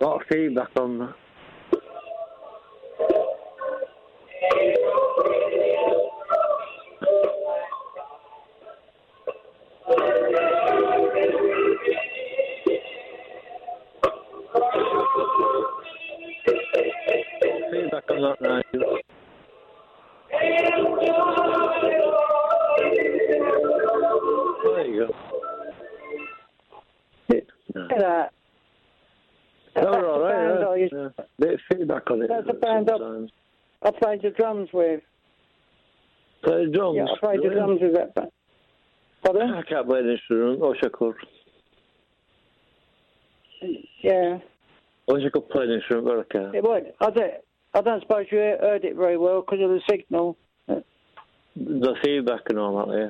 Lot 0.02 0.22
of 0.22 0.28
feedback 0.30 0.70
on 0.76 1.00
that. 1.00 1.16
Played 34.04 34.22
the 34.22 34.30
drums 34.32 34.70
with. 34.74 35.02
Play 36.44 36.66
the 36.66 36.72
drums. 36.72 36.98
Yeah, 36.98 37.06
I 37.06 37.20
played 37.20 37.40
the 37.44 37.54
drums 37.56 37.80
with 37.82 37.94
that 37.94 38.14
band. 38.16 38.32
Pardon? 39.24 39.54
I 39.54 39.62
can't 39.64 39.88
play 39.88 40.02
the 40.04 40.12
instrument. 40.14 40.62
I 40.62 40.68
wish 40.68 40.80
I 40.84 40.90
could. 40.90 41.16
Yeah. 44.02 44.40
I 45.10 45.14
wish 45.14 45.24
I 45.26 45.30
could 45.30 45.50
play 45.50 45.68
the 45.68 45.76
instrument, 45.76 46.08
but 46.08 46.20
I 46.20 46.24
can't. 46.44 46.56
It 46.56 46.64
would. 46.64 46.94
I 47.00 47.10
don't, 47.10 47.34
I 47.74 47.82
don't 47.82 48.02
suppose 48.02 48.26
you 48.32 48.38
heard 48.38 48.84
it 48.84 48.96
very 48.96 49.18
well 49.18 49.42
because 49.42 49.64
of 49.64 49.70
the 49.70 49.82
signal. 49.90 50.38
The 51.56 51.96
feedback 52.04 52.42
and 52.50 52.60
all 52.60 52.86
that, 52.86 52.98
yeah. 52.98 53.10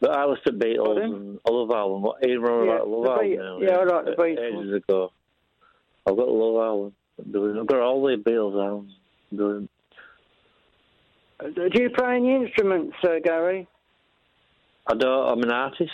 But 0.00 0.10
I 0.10 0.24
listened 0.26 0.60
to 0.60 0.66
Beatles 0.66 1.02
and 1.02 1.40
I 1.46 1.50
love 1.50 1.70
album. 1.70 2.02
What 2.02 2.24
even 2.24 2.42
Yeah, 2.42 2.62
about 2.62 2.88
Love 2.88 3.06
album 3.06 3.36
now? 3.36 3.58
yeah, 3.60 3.76
I 3.78 3.84
like 3.84 4.04
the 4.04 4.10
Beatles. 4.12 4.62
Ages 4.62 4.74
ago. 4.74 5.12
I've 6.06 6.16
got 6.16 6.28
Love. 6.28 6.92
Brilliant. 7.26 7.60
I've 7.60 7.66
got 7.66 7.80
all 7.80 8.02
the 8.06 8.16
Beatles 8.16 8.64
albums. 8.64 8.92
Brilliant. 9.32 9.70
Uh, 11.40 11.48
Do 11.48 11.82
you 11.82 11.90
play 11.90 12.16
any 12.16 12.34
instruments, 12.34 12.96
uh, 13.04 13.16
Gary? 13.22 13.66
I 14.86 14.94
don't. 14.94 15.28
I'm 15.28 15.42
an 15.42 15.50
artist. 15.50 15.90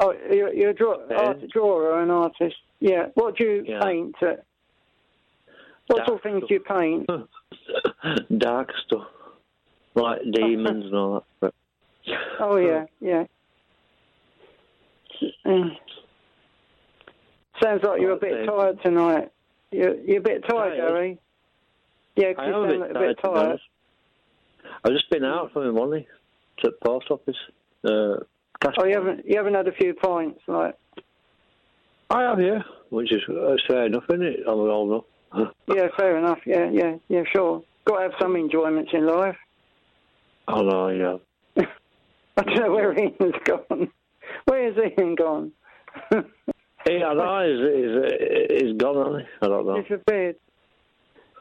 Oh, 0.00 0.12
you're, 0.30 0.52
you're 0.52 0.70
a 0.70 0.74
draw, 0.74 0.96
art, 1.16 1.38
drawer 1.52 2.00
an 2.00 2.10
artist. 2.10 2.56
Yeah. 2.80 3.06
What 3.14 3.36
do 3.36 3.44
you 3.44 3.64
Yeah. 3.66 3.80
paint? 3.80 4.14
Uh, 4.20 4.32
what 5.86 5.98
Dark 5.98 6.06
sort 6.08 6.18
of 6.18 6.22
things 6.22 6.42
do 6.48 6.54
you 6.54 6.60
paint? 6.60 7.08
Dark 8.40 8.72
stuff. 8.86 9.06
Like 9.94 10.20
demons 10.32 10.86
and 10.86 10.94
all 10.94 11.24
that. 11.40 11.54
Oh 12.40 12.56
yeah, 12.56 12.86
yeah. 13.00 13.24
Mm. 15.46 15.70
Sounds 17.62 17.82
like 17.84 18.00
you're 18.00 18.12
a 18.12 18.16
bit 18.16 18.46
tired 18.46 18.82
tonight. 18.82 19.30
You're, 19.70 19.94
you're 20.00 20.18
a 20.18 20.22
bit 20.22 20.42
tired, 20.48 20.76
Tired? 20.76 20.88
Gary. 20.88 21.18
Yeah, 22.16 22.32
'cause 22.32 22.44
I 22.44 22.46
you 22.48 22.54
a 22.54 22.68
sound 22.68 22.68
bit 22.68 22.80
a 22.80 22.84
bit 22.86 22.94
tired, 22.94 23.16
to 23.16 23.16
be 23.16 23.22
tired. 23.22 23.38
honest. 23.48 23.64
I've 24.84 24.92
just 24.92 25.10
been 25.10 25.24
out 25.24 25.52
for 25.52 25.64
my 25.64 25.70
money 25.70 26.06
to 26.58 26.70
the 26.70 26.76
post 26.86 27.10
office. 27.10 27.36
Uh, 27.84 28.16
cash 28.60 28.74
Oh, 28.78 28.84
you 28.84 28.94
haven't 28.94 29.24
you 29.26 29.36
haven't 29.36 29.54
had 29.54 29.68
a 29.68 29.72
few 29.72 29.94
pints, 29.94 30.40
like 30.46 30.76
I 32.10 32.22
have, 32.22 32.40
yeah. 32.40 32.62
Which 32.90 33.12
is 33.12 33.22
uh, 33.28 33.56
fair 33.66 33.86
enough, 33.86 34.04
isn't 34.08 34.22
it? 34.22 34.40
I'm 34.46 34.58
old 34.60 35.04
enough. 35.32 35.52
yeah, 35.74 35.88
fair 35.96 36.16
enough. 36.18 36.38
Yeah, 36.46 36.70
yeah, 36.70 36.96
yeah, 37.08 37.22
sure. 37.32 37.62
Got 37.86 37.96
to 37.96 38.02
have 38.02 38.12
some 38.20 38.36
enjoyments 38.36 38.92
in 38.92 39.06
life. 39.06 39.36
I 40.46 40.62
know, 40.62 40.88
yeah. 40.88 41.64
I 42.36 42.42
don't 42.42 42.54
know 42.60 42.70
where 42.72 42.92
Iain's 42.92 43.34
gone. 43.44 43.90
Where 44.46 44.72
has 44.72 44.78
Iain 44.78 45.14
gone? 45.16 45.52
Hey, 46.84 47.02
I 47.02 47.14
know 47.14 47.40
he's, 47.46 48.58
he's, 48.58 48.68
he's 48.68 48.76
gone, 48.76 48.96
hasn't 48.96 49.22
he? 49.22 49.28
I 49.42 49.48
don't 49.48 49.66
know. 49.66 49.82
Disappeared. 49.82 50.36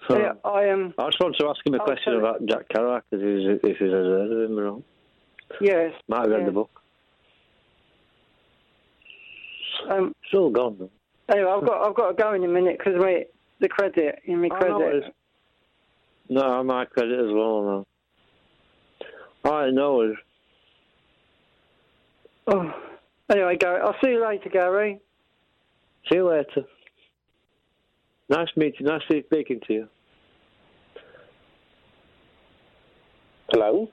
So, 0.07 0.17
Yeah, 0.17 0.33
I 0.43 0.65
am. 0.65 0.93
I 0.97 1.05
just 1.07 1.19
wanted 1.19 1.37
to 1.39 1.47
ask 1.49 1.65
him 1.65 1.73
a 1.75 1.81
Oh, 1.81 1.85
question 1.85 2.15
about 2.15 2.45
Jack 2.45 2.67
Kerouac, 2.69 3.03
if 3.11 3.19
he's, 3.21 3.59
if 3.63 3.77
he's 3.77 3.89
heard 3.89 4.31
of 4.31 4.49
him 4.51 4.59
or 4.59 4.63
not. 4.65 4.81
Yes. 5.61 5.93
Might 6.07 6.21
have 6.21 6.29
read 6.29 6.39
yeah. 6.41 6.45
the 6.47 6.51
book. 6.51 6.69
Um, 9.89 10.13
Still 10.27 10.49
gone, 10.49 10.77
though. 10.79 10.89
anyway, 11.33 11.49
I've 11.51 11.65
got 11.65 11.87
I've 11.87 11.95
got 11.95 12.07
to 12.09 12.13
go 12.23 12.33
in 12.33 12.43
a 12.43 12.47
minute 12.47 12.77
because 12.77 12.99
my 12.99 13.25
the 13.59 13.67
credit 13.67 14.19
in 14.25 14.39
my 14.41 14.47
I 14.51 14.59
know 14.67 14.77
credit. 14.79 14.95
it 14.95 14.97
is. 15.07 15.11
No, 16.29 16.41
I'm 16.41 16.67
my 16.67 16.85
credit 16.85 17.19
as 17.19 17.31
well 17.33 17.85
now. 19.43 19.49
All 19.51 19.53
I 19.57 19.69
know 19.71 20.01
is 20.01 20.15
Oh. 22.47 22.73
Anyway, 23.31 23.57
Gary, 23.57 23.81
I'll 23.81 23.95
see 24.03 24.11
you 24.11 24.25
later, 24.25 24.49
Gary. 24.49 24.99
see 26.09 26.15
you 26.17 26.29
later. 26.29 26.65
Nice 28.29 28.49
meeting, 28.55 28.85
nice 28.85 29.01
speaking 29.03 29.59
to 29.67 29.73
you. 29.73 29.89
Hello? 33.53 33.87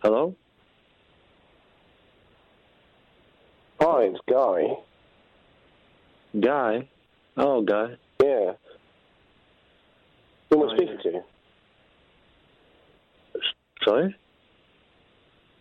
Hello? 0.00 0.36
Hi, 3.80 4.02
it's 4.02 4.20
Guy. 4.30 4.76
Guy? 6.40 6.88
Oh, 7.36 7.62
Guy. 7.62 7.96
Yeah. 8.22 8.52
Who 10.50 10.62
am 10.62 10.70
I 10.70 10.76
speaking 10.76 10.98
to? 11.02 11.20
Sorry? 13.84 14.14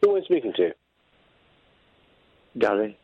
Who 0.04 0.16
am 0.16 0.22
I 0.22 0.26
speaking 0.26 0.54
to? 0.58 0.70
Gary. 2.60 2.96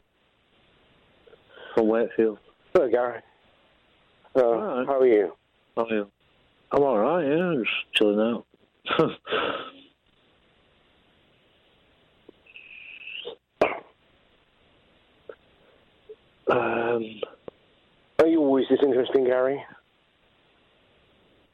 From 1.74 1.88
Wakefield. 1.88 2.38
Hello, 2.76 2.88
Gary. 2.92 3.22
Uh, 4.36 4.86
How 4.86 5.00
are 5.00 5.08
you? 5.08 5.34
How 5.76 5.86
are 5.86 5.90
you? 5.96 6.12
I'm 6.72 6.84
alright, 6.84 7.26
yeah, 7.26 7.44
I'm 7.44 7.64
just 7.64 7.76
chilling 7.96 8.20
out. 8.20 8.46
um, 16.49 17.22
Are 18.19 18.27
you 18.27 18.39
always 18.39 18.65
this 18.69 18.80
interesting, 18.81 19.26
Gary? 19.26 19.64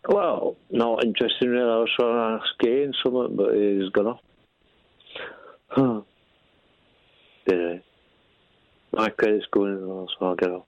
well, 0.07 0.57
not 0.69 1.03
interesting 1.03 1.49
really. 1.49 1.63
I 1.63 1.77
was 1.77 1.89
trying 1.97 2.39
to 2.39 2.43
ask 2.43 2.53
Iain 2.65 2.93
something, 3.01 3.35
but 3.35 3.53
he's 3.55 3.89
gone 3.89 4.07
off. 4.07 4.19
Huh. 5.69 6.01
Yeah. 7.47 7.75
My 8.91 9.09
credit's 9.09 9.45
going 9.51 9.75
as 9.75 9.81
well, 9.81 10.07
so 10.19 10.25
I'll 10.25 10.35
get 10.35 10.49
off. 10.51 10.65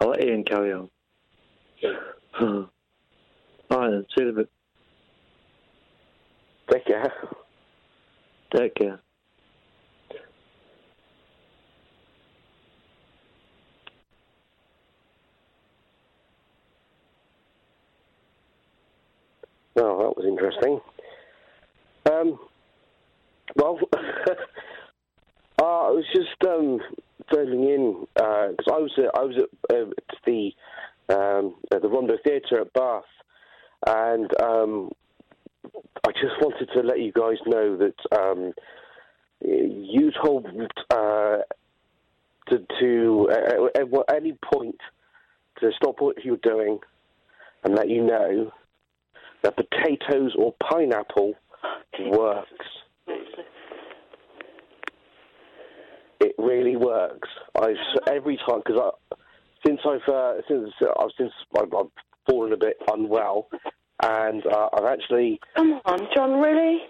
I'll 0.00 0.10
let 0.10 0.20
Iain 0.22 0.44
carry 0.44 0.72
on. 0.72 0.90
Huh. 2.30 2.64
Alright 3.70 3.90
then, 3.90 4.06
see 4.16 4.22
you 4.22 4.28
in 4.28 4.34
a 4.34 4.38
bit. 4.38 4.50
Take 6.70 6.86
care. 6.86 7.12
Take 8.54 8.74
care. 8.74 9.00
Well, 19.74 19.98
that 19.98 20.16
was 20.16 20.26
interesting. 20.26 20.80
Um, 22.10 22.38
well, 23.54 23.78
uh, 23.96 25.62
I 25.62 25.90
was 25.90 26.04
just 26.12 26.28
um, 26.46 26.80
phoning 27.32 27.64
in 27.64 28.06
because 28.14 28.66
I 28.66 28.78
was 28.78 28.92
at, 28.98 29.10
I 29.14 29.24
was 29.24 29.36
at, 29.36 29.76
uh, 29.76 29.90
at 29.90 30.18
the 30.26 30.50
um, 31.10 31.54
at 31.72 31.80
the 31.82 31.88
Rondo 31.88 32.16
Theatre 32.24 32.60
at 32.60 32.72
Bath, 32.72 33.04
and 33.86 34.30
um, 34.42 34.90
I 36.06 36.12
just 36.12 36.40
wanted 36.40 36.68
to 36.74 36.80
let 36.80 37.00
you 37.00 37.12
guys 37.12 37.38
know 37.46 37.76
that 37.76 38.18
um, 38.18 38.52
you 39.40 40.10
told 40.22 40.46
uh, 40.90 41.38
to, 42.48 42.66
to 42.80 43.28
uh, 43.30 43.80
at 43.80 44.14
any 44.14 44.36
point 44.52 44.78
to 45.60 45.70
stop 45.76 45.96
what 46.00 46.24
you're 46.24 46.36
doing 46.38 46.78
and 47.64 47.74
let 47.74 47.88
you 47.88 48.02
know 48.02 48.52
that 49.42 49.56
potatoes 49.56 50.34
or 50.38 50.54
pineapple 50.70 51.34
works. 52.00 52.66
It 56.20 56.34
really 56.38 56.76
works. 56.76 57.28
I 57.56 57.74
every 58.10 58.38
time 58.48 58.60
because 58.64 58.92
I 59.12 59.16
since 59.64 59.80
I've 59.84 60.12
uh, 60.12 60.34
since 60.48 60.70
I've 60.82 61.10
since 61.16 61.32
I've, 61.56 61.74
I've 61.74 61.90
fallen 62.28 62.52
a 62.52 62.56
bit 62.56 62.76
unwell, 62.92 63.48
and 64.02 64.46
uh, 64.46 64.68
I've 64.74 64.84
actually 64.84 65.40
Come 65.56 65.80
on, 65.84 65.98
John, 66.14 66.40
really? 66.40 66.80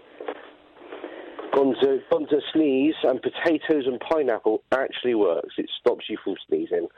gone 1.58 1.74
to 1.82 1.98
gone 2.10 2.26
to 2.28 2.40
sneeze, 2.52 2.94
and 3.02 3.20
potatoes 3.20 3.84
and 3.86 4.00
pineapple 4.00 4.62
actually 4.72 5.14
works. 5.14 5.54
It 5.58 5.68
stops 5.80 6.04
you 6.08 6.16
from 6.22 6.36
sneezing. 6.48 6.88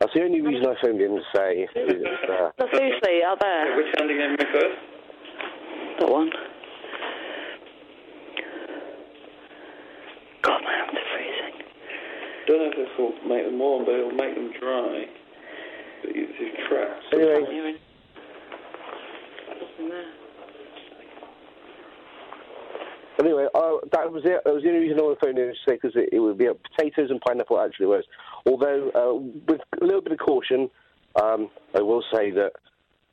That's 0.00 0.12
the 0.14 0.22
only 0.22 0.40
reason 0.40 0.66
I 0.66 0.74
phoned 0.82 1.00
in 1.00 1.16
to 1.16 1.22
say. 1.34 1.66
Is, 1.74 2.04
uh, 2.30 2.50
No, 2.60 2.66
seriously, 2.74 3.22
are 3.26 3.36
there? 3.40 3.76
Which 3.76 3.86
hand 3.98 4.10
are 4.10 4.14
you 4.14 4.18
going 4.20 4.36
to 4.36 4.44
make 4.44 4.54
first? 4.54 4.78
That 6.00 6.10
one. 6.10 6.30
God, 10.42 10.60
my 10.62 10.72
hands 10.74 10.92
are 10.92 11.08
freezing. 11.14 11.66
Don't 12.46 12.58
know 12.58 12.70
if 12.70 12.76
this 12.76 12.98
will 12.98 13.14
make 13.26 13.46
them 13.46 13.58
warm, 13.58 13.84
but 13.84 13.94
it 13.94 14.04
will 14.04 14.12
make 14.18 14.34
them 14.34 14.52
dry. 14.60 15.06
But 16.02 16.10
it's 16.14 16.32
it's 16.38 16.68
crap. 16.68 17.00
Anyway. 17.12 17.78
Anyway, 23.20 23.46
uh, 23.54 23.76
that 23.92 24.10
was 24.10 24.22
it. 24.24 24.42
That 24.44 24.52
was 24.52 24.62
the 24.62 24.70
only 24.70 24.80
reason 24.80 24.98
I 24.98 25.02
wanted 25.02 25.18
phone 25.20 25.38
in 25.38 25.48
to 25.48 25.54
say 25.66 25.74
because 25.80 25.92
it, 25.94 26.08
it 26.12 26.18
would 26.18 26.36
be 26.36 26.48
uh, 26.48 26.54
potatoes 26.76 27.10
and 27.10 27.20
pineapple 27.20 27.60
actually 27.60 27.86
works. 27.86 28.06
Although 28.46 28.90
uh, 28.94 29.14
with 29.48 29.60
a 29.80 29.84
little 29.84 30.02
bit 30.02 30.12
of 30.12 30.18
caution, 30.18 30.68
um, 31.22 31.48
I 31.74 31.80
will 31.80 32.02
say 32.12 32.32
that 32.32 32.52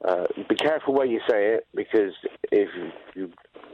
uh, 0.03 0.25
be 0.49 0.55
careful 0.55 0.95
where 0.95 1.05
you 1.05 1.19
say 1.29 1.53
it 1.53 1.67
because 1.75 2.13
if 2.51 2.69
you 3.15 3.31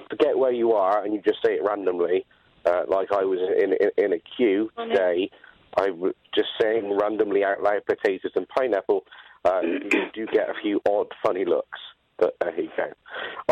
forget 0.09 0.37
where 0.37 0.51
you 0.51 0.73
are 0.73 1.03
and 1.03 1.13
you 1.13 1.21
just 1.21 1.39
say 1.45 1.53
it 1.53 1.63
randomly, 1.63 2.25
uh, 2.65 2.81
like 2.89 3.11
I 3.13 3.23
was 3.23 3.39
in, 3.57 3.73
in, 3.73 4.05
in 4.05 4.13
a 4.13 4.19
queue 4.35 4.69
today, 4.77 5.29
I 5.77 5.91
was 5.91 6.13
just 6.35 6.49
saying 6.61 6.97
randomly 6.99 7.45
out 7.45 7.63
loud 7.63 7.85
potatoes 7.85 8.31
and 8.35 8.47
pineapple. 8.49 9.05
Uh, 9.45 9.61
you 9.61 9.89
do 10.13 10.25
get 10.27 10.49
a 10.49 10.53
few 10.61 10.81
odd, 10.89 11.07
funny 11.23 11.45
looks. 11.45 11.79
But 12.17 12.35
uh, 12.41 12.49
you 12.57 12.69
go. 12.75 12.93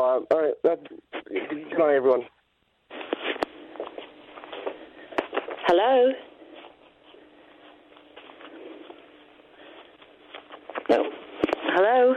Um, 0.03 0.25
all 0.31 0.41
right, 0.41 0.53
uh, 0.63 0.75
good 1.29 1.77
night, 1.77 1.95
everyone. 1.95 2.21
Hello? 5.67 6.11
No. 10.89 11.03
Hello? 11.03 11.09
Hello? 11.75 12.15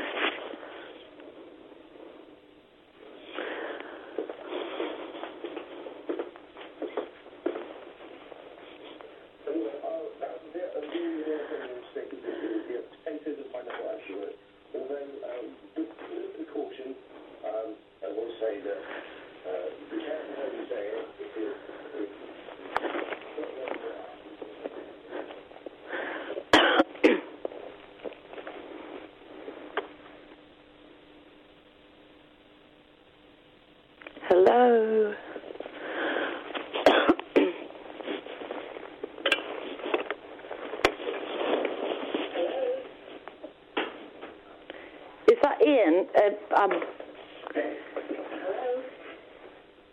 Um, 46.59 46.70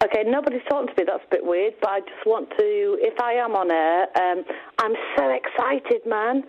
okay, 0.03 0.23
nobody's 0.25 0.61
talking 0.67 0.87
to 0.87 0.93
me. 0.97 1.05
That's 1.05 1.23
a 1.23 1.29
bit 1.29 1.45
weird, 1.45 1.75
but 1.79 1.89
I 1.91 1.99
just 1.99 2.25
want 2.25 2.49
to. 2.57 2.97
If 3.01 3.19
I 3.21 3.33
am 3.33 3.51
on 3.53 3.69
air, 3.69 4.07
um, 4.17 4.43
I'm 4.79 4.93
so 5.15 5.29
excited, 5.29 6.01
man. 6.07 6.43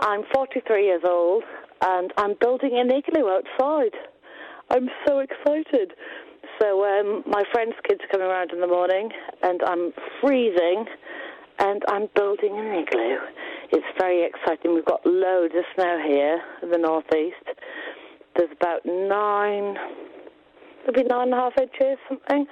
I'm 0.00 0.22
43 0.34 0.84
years 0.84 1.02
old, 1.06 1.44
and 1.82 2.12
I'm 2.16 2.34
building 2.40 2.72
an 2.80 2.90
igloo 2.90 3.28
outside. 3.28 3.94
I'm 4.70 4.88
so 5.06 5.20
excited. 5.20 5.92
So 6.60 6.84
um, 6.84 7.22
my 7.26 7.44
friend's 7.52 7.76
kids 7.88 8.00
are 8.02 8.08
coming 8.10 8.26
around 8.26 8.50
in 8.50 8.60
the 8.60 8.66
morning, 8.66 9.10
and 9.44 9.60
I'm 9.62 9.92
freezing, 10.20 10.84
and 11.60 11.82
I'm 11.86 12.08
building 12.16 12.58
an 12.58 12.74
igloo. 12.74 13.18
It's 13.70 13.86
very 14.00 14.26
exciting. 14.26 14.74
We've 14.74 14.84
got 14.84 15.06
loads 15.06 15.54
of 15.56 15.62
snow 15.76 16.02
here 16.04 16.40
in 16.60 16.70
the 16.70 16.78
northeast. 16.78 17.49
There's 18.40 18.56
about 18.56 18.86
nine, 18.86 19.76
maybe 20.86 21.06
nine 21.06 21.28
and 21.28 21.34
a 21.34 21.36
half 21.36 21.52
inches, 21.60 21.98
something. 22.08 22.46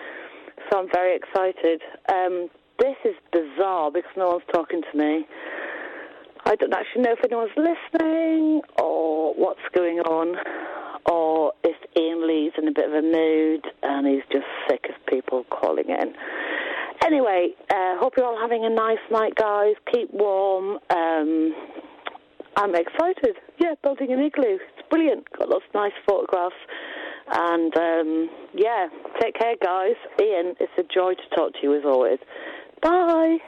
So 0.69 0.81
I'm 0.81 0.89
very 0.93 1.17
excited. 1.17 1.81
Um, 2.13 2.49
this 2.79 2.97
is 3.07 3.15
bizarre 3.33 3.91
because 3.91 4.11
no 4.15 4.29
one's 4.29 4.43
talking 4.53 4.83
to 4.83 4.99
me. 4.99 5.25
I 6.45 6.57
don't 6.57 6.75
actually 6.75 7.03
know 7.05 7.13
if 7.13 7.25
anyone's 7.25 7.57
listening 7.57 8.61
or 8.79 9.33
what's 9.33 9.65
going 9.75 10.01
on. 10.01 10.37
or 11.11 11.53
if 11.65 11.77
Iain 11.97 12.27
Lee's 12.27 12.53
in 12.59 12.69
a 12.69 12.73
bit 12.73 12.85
of 12.87 12.93
a 12.93 13.03
mood 13.03 13.65
and 13.83 14.07
he's 14.07 14.23
just 14.31 14.45
sick 14.69 14.85
of 14.91 15.07
people 15.07 15.45
calling 15.51 15.89
in. 15.89 16.13
Anyway, 17.05 17.51
uh, 17.73 17.97
hope 17.99 18.15
you're 18.17 18.27
all 18.27 18.39
having 18.39 18.65
a 18.65 18.71
nice 18.71 18.99
night, 19.11 19.35
guys. 19.37 19.75
Keep 19.93 20.13
warm. 20.13 20.79
Um, 20.91 21.55
I'm 22.57 22.75
excited. 22.75 23.37
Yeah, 23.59 23.75
building 23.83 24.13
an 24.13 24.21
igloo. 24.21 24.59
It's 24.89 24.95
brilliant. 24.97 25.27
Got 25.39 25.49
lots 25.51 25.65
of 25.69 25.75
nice 25.75 25.93
photographs. 26.09 26.55
And 27.31 27.77
um, 27.77 28.31
yeah, 28.55 28.87
take 29.21 29.35
care, 29.35 29.55
guys. 29.63 29.97
Iain, 30.21 30.55
it's 30.61 30.73
a 30.79 30.83
joy 30.83 31.13
to 31.15 31.37
talk 31.37 31.53
to 31.55 31.59
you 31.63 31.77
as 31.77 31.85
always. 31.85 32.19
Bye. 32.83 33.39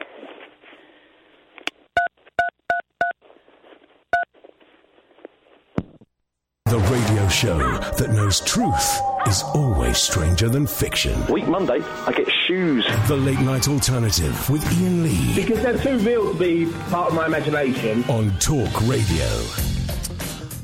The 6.65 6.77
radio 6.77 7.27
show 7.27 7.57
that 7.97 8.11
knows 8.11 8.39
truth 8.41 9.01
is 9.27 9.43
always 9.55 9.97
stranger 9.97 10.47
than 10.47 10.65
fiction. 10.65 11.25
Week 11.27 11.47
Monday, 11.47 11.81
I 12.05 12.13
get 12.13 12.31
shoes. 12.47 12.85
The 13.07 13.17
Late 13.17 13.39
Night 13.39 13.67
Alternative 13.67 14.49
with 14.49 14.63
Iain 14.79 15.03
Lee 15.03 15.35
Because 15.35 15.61
they're 15.61 15.77
too 15.77 15.97
real 15.99 16.31
to 16.33 16.39
be 16.39 16.71
part 16.89 17.09
of 17.09 17.15
my 17.15 17.25
imagination. 17.25 18.03
on 18.05 18.31
Talk 18.39 18.87
Radio. 18.87 19.27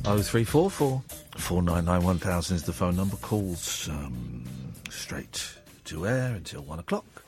Oh 0.09 0.21
three 0.21 0.45
four 0.45 0.71
four 0.71 1.03
four 1.35 1.61
nine 1.61 1.83
nine 1.83 2.01
one 2.01 2.17
thousand 2.17 2.55
is 2.55 2.63
the 2.63 2.71
phone 2.71 2.95
number. 2.95 3.17
Calls 3.17 3.89
um, 3.89 4.45
straight 4.89 5.57
to 5.83 6.07
air 6.07 6.33
until 6.33 6.61
one 6.61 6.79
o'clock. 6.79 7.25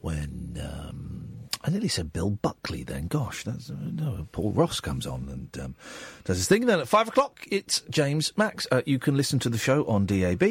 When 0.00 0.58
um, 0.64 1.28
I 1.62 1.68
nearly 1.68 1.88
said 1.88 2.14
Bill 2.14 2.30
Buckley, 2.30 2.84
then 2.84 3.08
gosh, 3.08 3.44
that's 3.44 3.68
uh, 3.68 3.74
no. 3.92 4.26
Paul 4.32 4.52
Ross 4.52 4.80
comes 4.80 5.06
on 5.06 5.28
and 5.28 5.62
um, 5.62 5.74
does 6.24 6.38
his 6.38 6.48
thing. 6.48 6.64
Then 6.64 6.80
at 6.80 6.88
five 6.88 7.06
o'clock, 7.06 7.44
it's 7.50 7.82
James 7.90 8.32
Max. 8.34 8.66
Uh, 8.72 8.80
you 8.86 8.98
can 8.98 9.14
listen 9.14 9.38
to 9.40 9.50
the 9.50 9.58
show 9.58 9.84
on 9.84 10.06
DAB. 10.06 10.42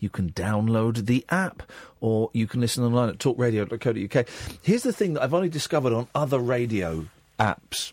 You 0.00 0.10
can 0.10 0.32
download 0.32 1.06
the 1.06 1.24
app, 1.28 1.62
or 2.00 2.30
you 2.32 2.48
can 2.48 2.60
listen 2.60 2.82
online 2.82 3.10
at 3.10 3.18
talkradio.co.uk. 3.18 4.28
Here's 4.60 4.82
the 4.82 4.92
thing 4.92 5.12
that 5.12 5.22
I've 5.22 5.34
only 5.34 5.50
discovered 5.50 5.92
on 5.92 6.08
other 6.16 6.40
radio 6.40 7.06
apps 7.38 7.92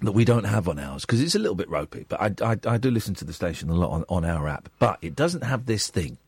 that 0.00 0.12
we 0.12 0.24
don't 0.24 0.44
have 0.44 0.68
on 0.68 0.78
ours 0.78 1.04
because 1.04 1.20
it's 1.20 1.34
a 1.34 1.38
little 1.38 1.54
bit 1.54 1.68
ropey. 1.68 2.06
But 2.08 2.20
I, 2.20 2.52
I, 2.52 2.56
I 2.66 2.76
do 2.78 2.90
listen 2.90 3.14
to 3.16 3.24
the 3.24 3.32
station 3.32 3.70
a 3.70 3.74
lot 3.74 3.90
on, 3.90 4.04
on 4.08 4.24
our 4.24 4.48
app, 4.48 4.68
but 4.78 4.98
it 5.02 5.14
doesn't 5.14 5.42
have 5.42 5.66
this 5.66 5.88
thing, 5.88 6.18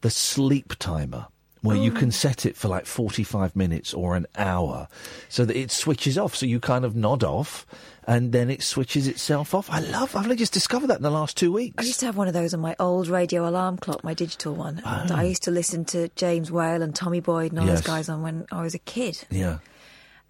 the 0.00 0.10
sleep 0.10 0.74
timer. 0.78 1.26
Where 1.60 1.76
you 1.76 1.90
can 1.90 2.06
oh. 2.06 2.12
set 2.12 2.46
it 2.46 2.56
for 2.56 2.68
like 2.68 2.86
45 2.86 3.56
minutes 3.56 3.92
or 3.92 4.14
an 4.14 4.28
hour 4.36 4.86
so 5.28 5.44
that 5.44 5.56
it 5.56 5.72
switches 5.72 6.16
off. 6.16 6.36
So 6.36 6.46
you 6.46 6.60
kind 6.60 6.84
of 6.84 6.94
nod 6.94 7.24
off 7.24 7.66
and 8.06 8.30
then 8.30 8.48
it 8.48 8.62
switches 8.62 9.08
itself 9.08 9.54
off. 9.54 9.68
I 9.68 9.80
love, 9.80 10.14
I've 10.14 10.22
only 10.22 10.36
just 10.36 10.52
discovered 10.52 10.86
that 10.86 10.98
in 10.98 11.02
the 11.02 11.10
last 11.10 11.36
two 11.36 11.50
weeks. 11.50 11.74
I 11.76 11.82
used 11.82 11.98
to 11.98 12.06
have 12.06 12.16
one 12.16 12.28
of 12.28 12.32
those 12.32 12.54
on 12.54 12.60
my 12.60 12.76
old 12.78 13.08
radio 13.08 13.46
alarm 13.48 13.76
clock, 13.76 14.04
my 14.04 14.14
digital 14.14 14.54
one. 14.54 14.80
And 14.84 15.10
I 15.10 15.24
oh. 15.24 15.26
used 15.26 15.42
to 15.42 15.50
listen 15.50 15.84
to 15.86 16.08
James 16.14 16.48
Whale 16.52 16.80
and 16.80 16.94
Tommy 16.94 17.18
Boyd 17.18 17.50
and 17.50 17.58
all 17.60 17.66
Yes. 17.66 17.80
those 17.80 17.86
guys 17.88 18.08
on 18.08 18.22
when 18.22 18.46
I 18.52 18.62
was 18.62 18.74
a 18.74 18.78
kid. 18.78 19.24
Yeah. 19.28 19.58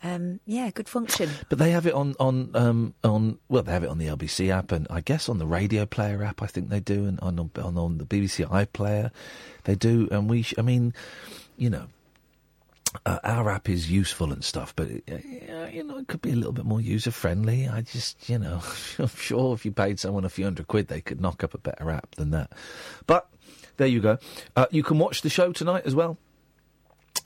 Um, 0.03 0.41
yeah, 0.47 0.71
good 0.71 0.89
function. 0.89 1.31
But 1.49 1.59
they 1.59 1.71
have 1.73 1.87
it 1.87 1.95
on 1.95 2.15
on 2.21 2.51
um, 2.55 2.95
on 3.03 3.39
well, 3.49 3.63
they 3.63 3.73
have 3.73 3.85
it 3.85 3.91
on 3.91 3.99
the 3.99 4.07
LBC 4.07 4.51
app, 4.51 4.71
and 4.73 4.87
I 4.91 5.01
guess 5.01 5.29
on 5.29 5.39
the 5.39 5.47
Radio 5.47 5.87
Player 5.87 6.23
app. 6.23 6.43
I 6.43 6.47
think 6.47 6.69
they 6.69 6.81
do, 6.81 7.07
and 7.07 7.19
on 7.21 7.39
on, 7.39 7.77
on 7.77 7.99
the 7.99 8.05
BBC 8.05 8.47
iPlayer, 8.49 9.11
they 9.65 9.75
do. 9.75 10.09
And 10.11 10.31
we, 10.31 10.43
sh- 10.43 10.55
I 10.57 10.63
mean, 10.63 10.95
you 11.57 11.69
know, 11.71 11.87
uh, 13.05 13.19
our 13.25 13.51
app 13.51 13.69
is 13.69 13.91
useful 13.91 14.33
and 14.33 14.45
stuff, 14.45 14.73
but 14.77 14.89
it, 14.89 15.05
uh, 15.09 15.67
you 15.67 15.83
know, 15.83 15.99
it 15.99 16.07
could 16.07 16.23
be 16.23 16.31
a 16.31 16.37
little 16.37 16.53
bit 16.53 16.65
more 16.65 16.81
user 16.81 17.11
friendly. 17.11 17.69
I 17.69 17.81
just, 17.83 18.29
you 18.29 18.39
know, 18.39 18.61
I'm 18.99 19.09
sure 19.09 19.55
if 19.55 19.65
you 19.65 19.73
paid 19.73 19.99
someone 19.99 20.25
a 20.25 20.29
few 20.29 20.45
hundred 20.45 20.69
quid, 20.69 20.89
they 20.89 21.01
could 21.01 21.21
knock 21.21 21.43
up 21.43 21.55
a 21.55 21.59
better 21.59 21.91
app 21.91 22.15
than 22.15 22.31
that. 22.31 22.53
But 23.07 23.29
there 23.79 23.89
you 23.89 24.01
go. 24.01 24.19
Uh, 24.57 24.67
you 24.71 24.83
can 24.83 24.99
watch 24.99 25.23
the 25.23 25.31
show 25.31 25.53
tonight 25.53 25.83
as 25.87 25.95
well 25.95 26.19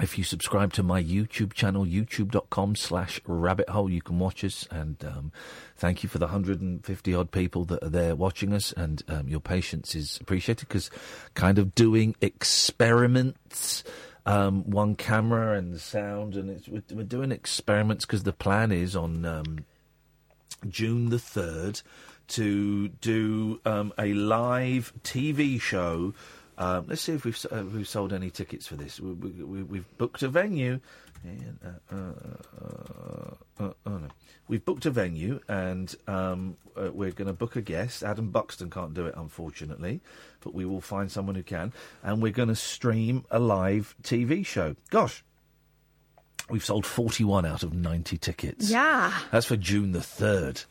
if 0.01 0.17
you 0.17 0.25
subscribe 0.25 0.73
to 0.75 0.83
my 0.83 1.03
YouTube 1.03 1.53
channel, 1.53 1.85
youtube.com 1.85 2.77
slash 2.77 3.21
rabbit 3.27 3.69
hole, 3.69 3.91
you 3.91 4.01
can 4.01 4.19
watch 4.19 4.43
us. 4.43 4.67
And 4.71 5.03
um, 5.05 5.33
thank 5.77 6.03
you 6.03 6.09
for 6.09 6.19
the 6.19 6.27
150 6.27 7.15
odd 7.15 7.31
people 7.31 7.65
that 7.67 7.83
are 7.83 7.89
there 7.89 8.17
watching 8.17 8.53
us. 8.53 8.73
And 8.73 9.03
um, 9.09 9.29
your 9.29 9.41
patience 9.41 9.95
is 9.95 10.19
appreciated 10.21 10.69
because 10.69 10.91
kind 11.35 11.59
of 11.59 11.75
doing 11.75 12.17
experiments, 12.21 13.85
um, 14.25 14.69
one 14.71 14.95
camera 14.95 15.57
and 15.59 15.75
the 15.75 15.79
sound. 15.79 16.37
And 16.37 16.63
we're, 16.69 16.83
we're 16.97 17.05
doing 17.05 17.31
experiments 17.31 18.07
because 18.07 18.23
the 18.23 18.33
plan 18.33 18.73
is 18.73 18.97
on 18.97 19.25
um, 19.25 19.65
June 20.69 21.11
the 21.11 21.17
3rd 21.17 21.83
to 22.29 22.89
do 22.89 23.61
um, 23.67 23.93
a 23.99 24.15
live 24.15 24.93
TV 25.03 25.61
show. 25.61 26.15
Um, 26.59 26.87
let's 26.89 27.03
see 27.03 27.13
if 27.13 27.25
we've, 27.25 27.47
uh, 27.51 27.65
we've 27.73 27.89
sold 27.89 28.13
any 28.13 28.31
tickets 28.31 28.67
for 28.67 28.77
this. 28.77 29.01
We, 29.01 29.13
we, 29.13 29.31
we, 29.45 29.63
we've 29.63 29.99
booked 29.99 30.23
a 30.23 30.29
venue. 30.29 30.81
And, 31.25 31.59
uh, 31.65 31.95
uh, 31.95 32.13
uh, 32.61 33.65
uh, 33.65 33.73
oh 33.87 33.99
no. 33.99 34.09
We've 34.49 34.65
booked 34.65 34.87
a 34.87 34.91
venue 34.91 35.41
and 35.49 35.95
um, 36.07 36.57
uh, 36.77 36.91
we're 36.93 37.13
going 37.13 37.29
to 37.29 37.33
book 37.33 37.57
a 37.57 37.63
guest. 37.63 38.03
Adam 38.03 38.31
Buxton 38.31 38.71
can't 38.71 38.93
do 38.93 39.07
it, 39.07 39.15
unfortunately, 39.17 40.01
but 40.41 40.53
we 40.55 40.65
will 40.65 40.81
find 40.81 41.11
someone 41.11 41.35
who 41.35 41.43
can. 41.43 41.73
And 42.03 42.21
we're 42.21 42.33
going 42.33 42.49
to 42.49 42.57
stream 42.57 43.25
a 43.31 43.39
live 43.39 43.95
TV 44.03 44.45
show. 44.45 44.77
Gosh, 44.91 45.25
we've 46.51 46.65
sold 46.65 46.85
41 46.85 47.47
out 47.47 47.63
of 47.63 47.73
90 47.73 48.19
tickets. 48.19 48.69
Yeah. 48.69 49.13
That's 49.31 49.47
for 49.47 49.57
June 49.57 49.93
the 49.93 50.01
3rd. 50.01 50.65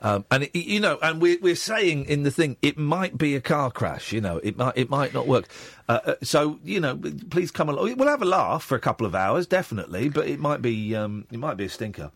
Um, 0.00 0.24
and 0.30 0.44
it, 0.44 0.54
you 0.56 0.80
know, 0.80 0.98
and 1.02 1.20
we're 1.20 1.38
we're 1.40 1.56
saying 1.56 2.04
in 2.06 2.22
the 2.22 2.30
thing, 2.30 2.56
it 2.62 2.78
might 2.78 3.18
be 3.18 3.34
a 3.34 3.40
car 3.40 3.70
crash. 3.70 4.12
You 4.12 4.20
know, 4.20 4.38
it 4.38 4.56
might 4.56 4.76
it 4.76 4.88
might 4.90 5.12
not 5.12 5.26
work. 5.26 5.48
Uh, 5.88 6.00
uh, 6.04 6.14
so 6.22 6.60
you 6.62 6.80
know, 6.80 7.00
please 7.30 7.50
come 7.50 7.68
along. 7.68 7.96
We'll 7.96 8.08
have 8.08 8.22
a 8.22 8.26
laugh 8.26 8.62
for 8.62 8.76
a 8.76 8.80
couple 8.80 9.06
of 9.06 9.14
hours, 9.14 9.46
definitely, 9.46 10.08
but 10.08 10.28
it 10.28 10.38
might 10.38 10.62
be 10.62 10.94
um, 10.94 11.26
it 11.32 11.38
might 11.38 11.56
be 11.56 11.64
a 11.64 11.68
stinker. 11.68 12.12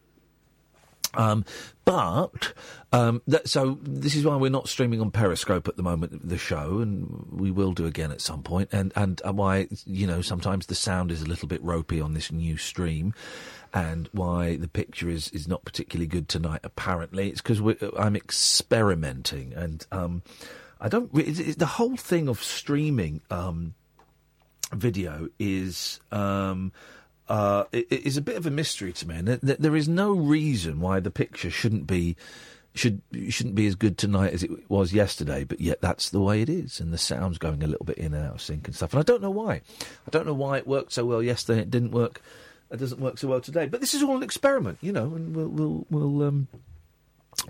Um, 1.14 1.44
but 1.84 2.54
um, 2.92 3.20
that, 3.26 3.48
so 3.48 3.78
this 3.82 4.14
is 4.14 4.24
why 4.24 4.36
we're 4.36 4.50
not 4.50 4.68
streaming 4.68 5.00
on 5.00 5.10
Periscope 5.10 5.68
at 5.68 5.76
the 5.76 5.82
moment. 5.82 6.26
The 6.26 6.38
show, 6.38 6.78
and 6.78 7.26
we 7.30 7.50
will 7.50 7.72
do 7.72 7.86
again 7.86 8.10
at 8.10 8.20
some 8.20 8.42
point. 8.42 8.70
And 8.72 8.92
and 8.96 9.20
why 9.24 9.68
you 9.84 10.06
know 10.06 10.22
sometimes 10.22 10.66
the 10.66 10.74
sound 10.74 11.10
is 11.10 11.22
a 11.22 11.26
little 11.26 11.48
bit 11.48 11.62
ropey 11.62 12.00
on 12.00 12.14
this 12.14 12.30
new 12.32 12.56
stream, 12.56 13.14
and 13.74 14.09
why 14.12 14.57
the 14.57 14.69
picture 14.69 15.09
is 15.09 15.28
is 15.31 15.49
not 15.49 15.65
particularly 15.65 16.07
good 16.07 16.28
tonight. 16.28 16.61
Apparently, 16.65 17.28
it's 17.31 17.40
because 17.40 17.61
I'm 17.99 18.16
experimenting, 18.16 19.53
and 19.55 19.86
um, 19.93 20.23
I 20.81 20.89
don't. 20.89 21.11
It's, 21.15 21.39
it's, 21.39 21.57
the 21.57 21.66
whole 21.66 21.97
thing 21.97 22.28
of 22.28 22.43
streaming. 22.43 23.20
Um, 23.31 23.74
video 24.73 25.28
is 25.39 26.01
um, 26.11 26.73
uh, 27.28 27.65
i- 27.74 27.86
i- 27.90 27.94
is 28.05 28.16
a 28.16 28.23
bit 28.23 28.36
of 28.36 28.47
a 28.47 28.51
mystery 28.51 28.93
to 28.94 29.07
me, 29.07 29.16
and 29.16 29.27
th- 29.27 29.40
th- 29.43 29.59
there 29.59 29.77
is 29.77 29.86
no 29.89 30.12
reason 30.12 30.81
why 30.81 30.99
the 30.99 31.11
picture 31.11 31.51
shouldn't 31.51 31.86
be 31.86 32.16
should 32.74 33.03
shouldn't 33.28 33.55
be 33.55 33.66
as 33.66 33.74
good 33.74 33.99
tonight 33.99 34.32
as 34.32 34.43
it 34.43 34.51
was 34.70 34.94
yesterday. 34.94 35.44
But 35.44 35.61
yet 35.61 35.82
that's 35.82 36.09
the 36.09 36.20
way 36.20 36.40
it 36.40 36.49
is, 36.49 36.81
and 36.81 36.90
the 36.93 36.99
sound's 36.99 37.36
going 37.39 37.62
a 37.62 37.66
little 37.66 37.85
bit 37.85 37.99
in 37.99 38.15
and 38.15 38.27
out 38.27 38.35
of 38.36 38.40
sync 38.43 38.66
and 38.66 38.74
stuff. 38.74 38.93
And 38.94 39.01
I 39.01 39.03
don't 39.03 39.20
know 39.20 39.31
why. 39.31 39.61
I 40.07 40.11
don't 40.11 40.27
know 40.27 40.32
why 40.32 40.57
it 40.59 40.66
worked 40.66 40.93
so 40.93 41.05
well 41.05 41.23
yesterday. 41.23 41.61
It 41.61 41.70
didn't 41.70 41.90
work. 41.93 42.23
It 42.73 42.78
doesn't 42.78 43.01
work 43.01 43.19
so 43.19 43.28
well 43.28 43.40
today. 43.40 43.66
But 43.66 43.81
this 43.81 43.93
is 43.93 44.03
all 44.03 44.16
an 44.16 44.23
experiment, 44.23 44.78
you 44.81 44.93
know, 44.93 45.15
and 45.15 45.36
we'll 45.36 45.49
we'll 45.49 45.86
we'll 45.90 46.23
um, 46.28 46.49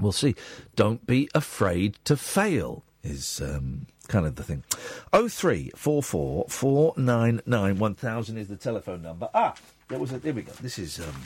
we'll 0.01 0.13
see. 0.13 0.35
Don't 0.75 1.07
be 1.07 1.29
afraid 1.35 1.97
to 2.05 2.17
fail 2.17 2.85
is 3.05 3.41
um, 3.41 3.87
kind 4.09 4.27
of 4.27 4.35
the 4.35 4.43
thing. 4.43 4.65
Oh 5.13 5.29
three 5.29 5.71
four 5.77 6.03
four 6.03 6.47
four 6.49 6.93
nine 6.97 7.41
nine 7.47 7.79
one 7.79 7.95
thousand 7.95 8.39
is 8.39 8.49
the 8.49 8.57
telephone 8.57 9.03
number. 9.03 9.29
Ah, 9.33 9.55
there 9.89 9.99
was 9.99 10.13
a. 10.13 10.19
There 10.19 10.33
we 10.33 10.43
go. 10.43 10.53
This 10.61 10.79
is 10.79 10.99
um, 10.99 11.23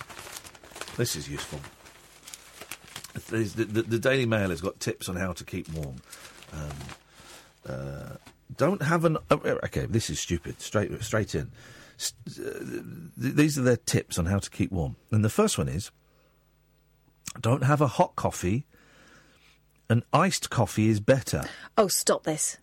this 0.96 1.16
is 1.16 1.28
useful. 1.28 1.60
The, 3.30 3.44
the, 3.44 3.82
the 3.82 3.98
Daily 3.98 4.26
Mail 4.26 4.50
has 4.50 4.60
got 4.60 4.78
tips 4.78 5.08
on 5.08 5.16
how 5.16 5.32
to 5.32 5.42
keep 5.42 5.72
warm. 5.72 5.96
Um, 6.52 6.70
uh, 7.66 8.16
don't 8.58 8.82
have 8.82 9.06
an. 9.06 9.16
oh, 9.30 9.40
Okay, 9.64 9.86
this 9.86 10.10
is 10.10 10.20
stupid. 10.20 10.60
Straight 10.60 11.02
straight 11.02 11.34
in. 11.34 11.50
Uh, 11.98 12.50
th- 12.60 12.82
these 13.16 13.58
are 13.58 13.62
their 13.62 13.76
tips 13.76 14.18
on 14.18 14.26
how 14.26 14.38
to 14.38 14.50
keep 14.50 14.70
warm. 14.72 14.96
And 15.10 15.24
the 15.24 15.30
first 15.30 15.56
one 15.58 15.68
is 15.68 15.90
don't 17.40 17.64
have 17.64 17.80
a 17.80 17.86
hot 17.86 18.16
coffee. 18.16 18.66
An 19.88 20.02
iced 20.12 20.50
coffee 20.50 20.88
is 20.88 21.00
better. 21.00 21.44
Oh, 21.78 21.88
stop 21.88 22.24
this. 22.24 22.58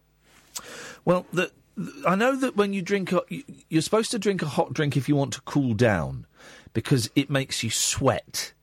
Well, 1.06 1.26
the, 1.32 1.52
the- 1.78 2.04
I 2.08 2.16
know 2.16 2.36
that 2.36 2.56
when 2.58 2.74
you 2.74 2.82
drink, 2.82 3.12
a, 3.12 3.22
you- 3.30 3.44
you're 3.70 3.82
supposed 3.82 4.12
to 4.12 4.20
drink 4.20 4.42
a 4.42 4.48
hot 4.48 4.74
drink 4.74 4.98
if 4.98 5.08
you 5.08 5.16
want 5.16 5.34
to 5.34 5.42
cool 5.42 5.74
down, 5.74 6.26
because 6.74 7.10
it 7.16 7.30
makes 7.30 7.64
you 7.64 7.70
sweat. 7.70 8.54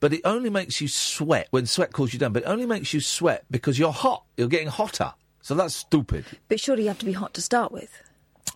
But 0.00 0.12
it 0.12 0.20
only 0.24 0.48
makes 0.48 0.80
you 0.80 0.86
sweat 0.86 1.48
when 1.50 1.66
sweat 1.66 1.92
cools 1.92 2.12
you 2.12 2.18
down. 2.20 2.32
But 2.32 2.44
it 2.44 2.46
only 2.46 2.66
makes 2.66 2.94
you 2.94 3.00
sweat 3.00 3.44
because 3.50 3.78
you're 3.80 3.92
hot. 3.92 4.24
You're 4.36 4.46
getting 4.48 4.68
hotter. 4.68 5.12
So 5.42 5.54
that's 5.56 5.74
stupid. 5.74 6.24
But 6.48 6.60
surely 6.60 6.82
you 6.84 6.88
have 6.88 6.98
to 7.00 7.06
be 7.06 7.12
hot 7.12 7.34
to 7.34 7.42
start 7.42 7.72
with. 7.72 7.90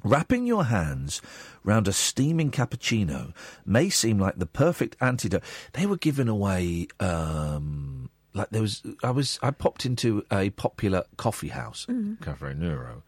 Wrapping 0.04 0.46
your 0.46 0.64
hands 0.64 1.22
round 1.64 1.86
a 1.86 1.92
steaming 1.92 2.50
cappuccino 2.50 3.32
may 3.64 3.88
seem 3.88 4.18
like 4.18 4.38
the 4.38 4.46
perfect 4.46 4.96
antidote. 5.00 5.42
They 5.74 5.86
were 5.86 5.96
giving 5.96 6.28
away 6.28 6.88
um, 6.98 8.10
like 8.34 8.50
there 8.50 8.62
was. 8.62 8.82
I 9.02 9.10
was. 9.10 9.38
I 9.42 9.50
popped 9.52 9.86
into 9.86 10.24
a 10.30 10.50
popular 10.50 11.04
coffee 11.16 11.48
house, 11.48 11.86
Mm. 11.88 12.18
Caffè 12.18 12.56
Nero, 12.56 13.02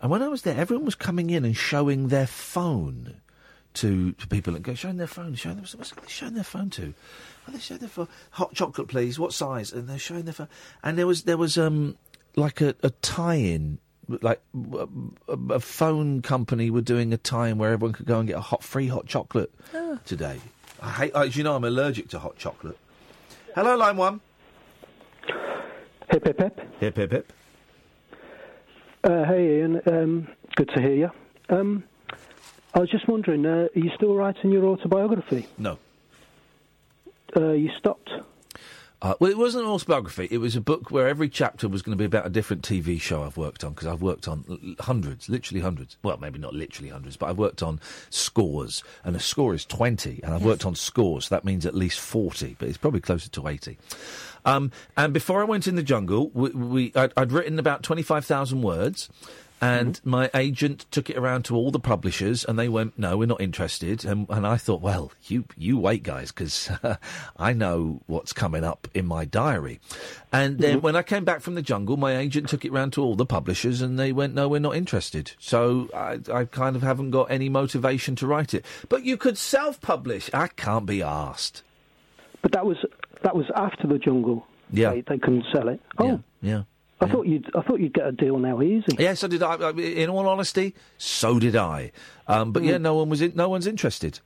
and 0.00 0.10
when 0.10 0.22
I 0.22 0.28
was 0.28 0.42
there, 0.42 0.56
everyone 0.56 0.84
was 0.86 0.94
coming 0.94 1.30
in 1.30 1.44
and 1.44 1.56
showing 1.56 2.08
their 2.08 2.26
phone 2.26 3.20
to, 3.74 4.12
to 4.12 4.26
people 4.28 4.54
and 4.54 4.64
go 4.64 4.74
showing 4.74 4.96
their 4.96 5.06
phone, 5.06 5.34
showing 5.34 5.56
them 5.56 5.66
what's 5.74 5.90
they 5.90 6.02
showing 6.06 6.34
their 6.34 6.44
phone 6.44 6.70
to. 6.70 6.94
Well, 7.46 7.54
they 7.54 7.58
showed 7.58 7.80
their 7.80 7.88
phone. 7.90 8.08
Hot 8.30 8.54
chocolate, 8.54 8.88
please. 8.88 9.18
What 9.18 9.32
size? 9.34 9.70
And 9.72 9.86
they're 9.88 9.98
showing 9.98 10.24
their 10.24 10.32
phone. 10.34 10.48
And 10.82 10.96
there 10.96 11.06
was 11.06 11.24
there 11.24 11.36
was 11.36 11.58
um 11.58 11.96
like 12.36 12.60
a, 12.60 12.74
a 12.82 12.90
tie-in. 12.90 13.78
Like 14.08 14.40
a, 14.72 14.86
a 15.50 15.60
phone 15.60 16.22
company 16.22 16.70
were 16.70 16.80
doing 16.80 17.12
a 17.12 17.16
tie-in 17.16 17.58
where 17.58 17.72
everyone 17.72 17.92
could 17.92 18.06
go 18.06 18.18
and 18.20 18.28
get 18.28 18.36
a 18.36 18.40
hot 18.40 18.62
free 18.62 18.86
hot 18.88 19.06
chocolate 19.06 19.52
Oh. 19.74 19.98
today. 20.04 20.40
I 20.80 20.90
hate. 20.90 21.12
As 21.14 21.36
you 21.36 21.42
know, 21.42 21.56
I'm 21.56 21.64
allergic 21.64 22.08
to 22.10 22.18
hot 22.18 22.36
chocolate. 22.38 22.78
Hello, 23.54 23.76
line 23.76 23.96
one. 23.96 24.20
Hip 26.10 26.24
hip 26.24 26.38
hip. 26.38 26.60
Hip 26.80 26.96
hip 26.96 27.10
hip. 27.10 27.32
Uh, 29.02 29.24
hey 29.24 29.60
Iain, 29.60 29.80
um, 29.86 30.28
good 30.56 30.68
to 30.74 30.80
hear 30.80 30.94
you. 30.94 31.10
Um, 31.48 31.84
I 32.74 32.78
was 32.80 32.90
just 32.90 33.08
wondering, 33.08 33.44
uh, 33.46 33.68
are 33.74 33.78
you 33.78 33.90
still 33.94 34.14
writing 34.14 34.50
your 34.52 34.64
autobiography? 34.66 35.46
No. 35.58 35.78
Uh, 37.36 37.52
you 37.52 37.70
stopped. 37.78 38.10
Uh, 39.02 39.14
well, 39.20 39.30
it 39.30 39.36
wasn't 39.36 39.62
an 39.62 39.70
autobiography. 39.70 40.26
It 40.30 40.38
was 40.38 40.56
a 40.56 40.60
book 40.60 40.90
where 40.90 41.06
every 41.06 41.28
chapter 41.28 41.68
was 41.68 41.82
going 41.82 41.96
to 41.96 42.00
be 42.00 42.06
about 42.06 42.24
a 42.26 42.30
different 42.30 42.62
TV 42.62 42.98
show 42.98 43.22
I've 43.22 43.36
worked 43.36 43.62
on 43.62 43.74
because 43.74 43.86
I've 43.86 44.00
worked 44.00 44.26
on 44.26 44.44
l- 44.48 44.58
hundreds, 44.80 45.28
literally 45.28 45.60
hundreds. 45.60 45.98
Well, 46.02 46.16
maybe 46.16 46.38
not 46.38 46.54
literally 46.54 46.88
hundreds, 46.88 47.16
but 47.16 47.26
I've 47.28 47.36
worked 47.36 47.62
on 47.62 47.78
scores, 48.08 48.82
and 49.04 49.14
a 49.14 49.20
score 49.20 49.54
is 49.54 49.66
twenty, 49.66 50.20
and 50.24 50.32
I've 50.32 50.44
worked 50.44 50.64
on 50.64 50.74
scores. 50.74 51.26
So 51.26 51.34
that 51.34 51.44
means 51.44 51.66
at 51.66 51.74
least 51.74 52.00
forty, 52.00 52.56
but 52.58 52.68
it's 52.68 52.78
probably 52.78 53.00
closer 53.00 53.28
to 53.28 53.48
eighty. 53.48 53.76
Um, 54.46 54.70
and 54.96 55.12
before 55.12 55.42
I 55.42 55.44
went 55.44 55.66
in 55.66 55.74
the 55.74 55.82
jungle, 55.82 56.30
we, 56.32 56.50
we 56.50 56.92
I'd, 56.94 57.12
I'd 57.18 57.32
written 57.32 57.58
about 57.58 57.82
twenty-five 57.82 58.24
thousand 58.24 58.62
words. 58.62 59.10
And 59.60 59.94
mm-hmm. 59.94 60.10
my 60.10 60.30
agent 60.34 60.84
took 60.90 61.08
it 61.08 61.16
around 61.16 61.46
to 61.46 61.56
all 61.56 61.70
the 61.70 61.80
publishers, 61.80 62.44
and 62.44 62.58
they 62.58 62.68
went, 62.68 62.98
"No, 62.98 63.16
we're 63.16 63.26
not 63.26 63.40
interested." 63.40 64.04
And, 64.04 64.26
and 64.28 64.46
I 64.46 64.58
thought, 64.58 64.82
"Well, 64.82 65.12
you 65.24 65.44
you 65.56 65.78
wait, 65.78 66.02
guys, 66.02 66.30
because 66.30 66.70
I 67.38 67.54
know 67.54 68.02
what's 68.06 68.34
coming 68.34 68.64
up 68.64 68.86
in 68.92 69.06
my 69.06 69.24
diary." 69.24 69.80
And 70.30 70.58
then 70.58 70.76
mm-hmm. 70.76 70.84
when 70.84 70.96
I 70.96 71.02
came 71.02 71.24
back 71.24 71.40
from 71.40 71.54
the 71.54 71.62
jungle, 71.62 71.96
my 71.96 72.16
agent 72.16 72.50
took 72.50 72.66
it 72.66 72.72
round 72.72 72.92
to 72.94 73.02
all 73.02 73.14
the 73.16 73.24
publishers, 73.24 73.80
and 73.80 73.98
they 73.98 74.12
went, 74.12 74.34
"No, 74.34 74.46
we're 74.46 74.60
not 74.60 74.76
interested." 74.76 75.32
So 75.38 75.88
I, 75.94 76.20
I 76.30 76.44
kind 76.44 76.76
of 76.76 76.82
haven't 76.82 77.10
got 77.10 77.30
any 77.30 77.48
motivation 77.48 78.14
to 78.16 78.26
write 78.26 78.52
it. 78.52 78.64
But 78.90 79.04
you 79.04 79.16
could 79.16 79.38
self-publish. 79.38 80.28
I 80.34 80.48
can't 80.48 80.84
be 80.84 81.02
asked. 81.02 81.62
But 82.42 82.52
that 82.52 82.66
was 82.66 82.76
that 83.22 83.34
was 83.34 83.46
after 83.56 83.86
the 83.86 83.98
jungle. 83.98 84.46
Yeah. 84.70 84.90
They, 84.90 85.00
they 85.00 85.18
couldn't 85.18 85.46
sell 85.52 85.68
it. 85.68 85.80
Oh, 85.98 86.20
Yeah. 86.42 86.62
I 87.00 87.06
thought 87.08 87.26
you'd 87.26 87.50
I 87.54 87.60
thought 87.62 87.80
you'd 87.80 87.92
get 87.92 88.06
a 88.06 88.12
deal 88.12 88.38
now 88.38 88.62
easy. 88.62 88.96
Yes, 88.98 89.22
I 89.22 89.26
did. 89.26 89.42
I, 89.42 89.54
I, 89.54 89.70
in 89.70 90.08
all 90.08 90.26
honesty, 90.28 90.74
so 90.96 91.38
did 91.38 91.54
I. 91.54 91.92
Um, 92.26 92.52
but 92.52 92.64
yeah, 92.64 92.78
no 92.78 92.94
one 92.94 93.08
was. 93.08 93.20
In, 93.20 93.32
no 93.34 93.48
one's 93.48 93.66
interested. 93.66 94.20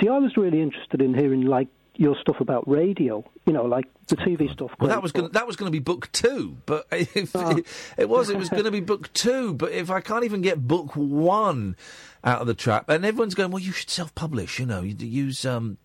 See, 0.00 0.08
I 0.08 0.18
was 0.18 0.36
really 0.36 0.60
interested 0.60 1.02
in 1.02 1.14
hearing 1.14 1.42
like 1.42 1.68
your 1.96 2.16
stuff 2.20 2.40
about 2.40 2.66
radio. 2.68 3.22
You 3.46 3.52
know, 3.52 3.64
like 3.64 3.86
the 4.06 4.16
TV 4.16 4.50
stuff. 4.50 4.70
Well, 4.80 4.88
that 4.88 5.02
was 5.02 5.12
going 5.12 5.30
that 5.32 5.46
was 5.46 5.56
going 5.56 5.70
to 5.70 5.72
be 5.72 5.78
book 5.78 6.10
two, 6.12 6.56
but 6.64 6.86
if 6.92 7.34
it, 7.34 7.66
it 7.98 8.08
was, 8.08 8.30
it 8.30 8.38
was 8.38 8.48
going 8.48 8.64
to 8.64 8.70
be 8.70 8.80
book 8.80 9.12
two. 9.12 9.52
But 9.52 9.72
if 9.72 9.90
I 9.90 10.00
can't 10.00 10.24
even 10.24 10.40
get 10.40 10.66
book 10.66 10.96
one 10.96 11.76
out 12.24 12.40
of 12.40 12.46
the 12.46 12.54
trap, 12.54 12.88
and 12.88 13.04
everyone's 13.04 13.34
going, 13.34 13.50
well, 13.50 13.62
you 13.62 13.72
should 13.72 13.90
self-publish. 13.90 14.58
You 14.58 14.66
know, 14.66 14.80
you 14.80 14.94
use 15.06 15.44
um, 15.44 15.76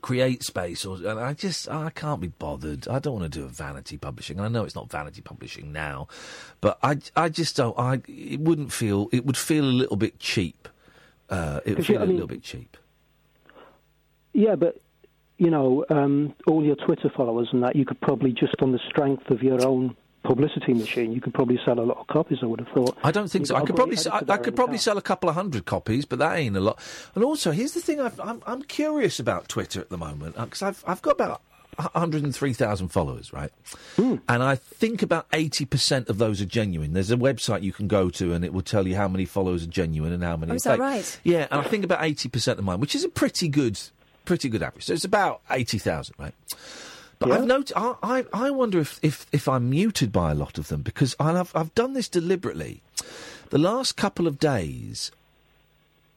CreateSpace, 0.00 0.86
or 0.86 0.96
and 1.10 1.18
I 1.18 1.34
just 1.34 1.68
I 1.68 1.90
can't 1.90 2.20
be 2.20 2.28
bothered. 2.28 2.86
I 2.88 2.98
don't 2.98 3.18
want 3.20 3.32
to 3.32 3.38
do 3.38 3.44
a 3.44 3.48
vanity 3.48 3.96
publishing. 3.96 4.38
I 4.40 4.48
know 4.48 4.64
it's 4.64 4.74
not 4.76 4.90
vanity 4.90 5.20
publishing 5.22 5.72
now, 5.72 6.06
but 6.60 6.78
I 6.82 6.98
I 7.16 7.28
just 7.28 7.56
don't. 7.56 7.76
I 7.78 8.00
it 8.06 8.40
wouldn't 8.40 8.72
feel 8.72 9.08
it 9.12 9.26
would 9.26 9.36
feel 9.36 9.64
a 9.64 9.66
little 9.66 9.96
bit 9.96 10.18
cheap. 10.20 10.68
Uh, 11.28 11.60
it 11.64 11.76
would 11.76 11.86
feel 11.86 12.00
I 12.00 12.04
a 12.04 12.06
mean- 12.06 12.16
little 12.16 12.28
bit 12.28 12.42
cheap. 12.42 12.76
Yeah, 14.32 14.54
but 14.54 14.80
you 15.38 15.50
know, 15.50 15.84
um, 15.90 16.34
all 16.46 16.64
your 16.64 16.76
Twitter 16.76 17.10
followers 17.16 17.48
and 17.52 17.62
that, 17.62 17.76
you 17.76 17.84
could 17.84 18.00
probably 18.00 18.32
just 18.32 18.54
on 18.60 18.72
the 18.72 18.80
strength 18.88 19.30
of 19.30 19.42
your 19.42 19.64
own 19.66 19.96
publicity 20.28 20.74
machine, 20.74 21.10
you 21.12 21.20
could 21.20 21.34
probably 21.34 21.58
sell 21.64 21.80
a 21.80 21.82
lot 21.82 21.96
of 21.98 22.06
copies. 22.06 22.38
I 22.42 22.46
would 22.46 22.60
have 22.60 22.68
thought. 22.68 22.96
I 23.02 23.10
don't 23.10 23.28
think 23.30 23.46
so. 23.46 23.56
I 23.56 23.62
could 23.64 23.74
probably 23.74 23.96
se- 23.96 24.10
I, 24.10 24.22
I 24.28 24.36
could 24.36 24.54
probably 24.54 24.78
sell 24.78 24.98
a 24.98 25.02
couple 25.02 25.28
of 25.28 25.34
hundred 25.34 25.64
copies, 25.64 26.04
but 26.04 26.18
that 26.20 26.36
ain't 26.36 26.56
a 26.56 26.60
lot. 26.60 26.78
And 27.14 27.24
also, 27.24 27.50
here's 27.50 27.72
the 27.72 27.80
thing: 27.80 28.00
I've, 28.00 28.20
I'm 28.20 28.42
I'm 28.46 28.62
curious 28.62 29.18
about 29.18 29.48
Twitter 29.48 29.80
at 29.80 29.88
the 29.88 29.98
moment 29.98 30.36
uh, 30.38 30.44
because 30.44 30.62
I've 30.62 30.84
I've 30.86 31.02
got 31.02 31.12
about. 31.12 31.40
103,000 31.92 32.88
followers, 32.88 33.32
right? 33.32 33.52
Hmm. 33.94 34.16
And 34.28 34.42
I 34.42 34.56
think 34.56 35.00
about 35.00 35.30
80% 35.30 36.08
of 36.08 36.18
those 36.18 36.40
are 36.40 36.44
genuine. 36.44 36.92
There's 36.92 37.12
a 37.12 37.16
website 37.16 37.62
you 37.62 37.72
can 37.72 37.86
go 37.86 38.10
to 38.10 38.32
and 38.32 38.44
it 38.44 38.52
will 38.52 38.62
tell 38.62 38.88
you 38.88 38.96
how 38.96 39.06
many 39.06 39.24
followers 39.24 39.62
are 39.62 39.68
genuine 39.68 40.12
and 40.12 40.24
how 40.24 40.36
many 40.36 40.50
Oh, 40.50 40.54
are 40.54 40.56
is 40.56 40.62
that 40.64 40.80
right? 40.80 41.20
Yeah, 41.22 41.46
and 41.52 41.60
I 41.60 41.62
think 41.62 41.84
about 41.84 42.00
80% 42.00 42.58
of 42.58 42.64
mine, 42.64 42.80
which 42.80 42.96
is 42.96 43.04
a 43.04 43.08
pretty 43.08 43.46
good 43.46 43.78
pretty 44.24 44.48
good 44.48 44.62
average. 44.62 44.86
So 44.86 44.92
it's 44.92 45.04
about 45.04 45.40
80,000, 45.50 46.16
right? 46.18 46.34
But 47.18 47.32
I've 47.32 47.46
noticed, 47.46 47.72
I, 47.76 47.94
I, 48.02 48.24
I 48.32 48.50
wonder 48.50 48.78
if, 48.78 49.00
if, 49.02 49.26
if 49.32 49.48
I'm 49.48 49.70
muted 49.70 50.12
by 50.12 50.30
a 50.30 50.34
lot 50.34 50.56
of 50.56 50.68
them 50.68 50.82
because 50.82 51.16
I've, 51.18 51.54
I've 51.54 51.74
done 51.74 51.94
this 51.94 52.08
deliberately. 52.08 52.80
The 53.50 53.58
last 53.58 53.96
couple 53.96 54.26
of 54.26 54.38
days, 54.38 55.10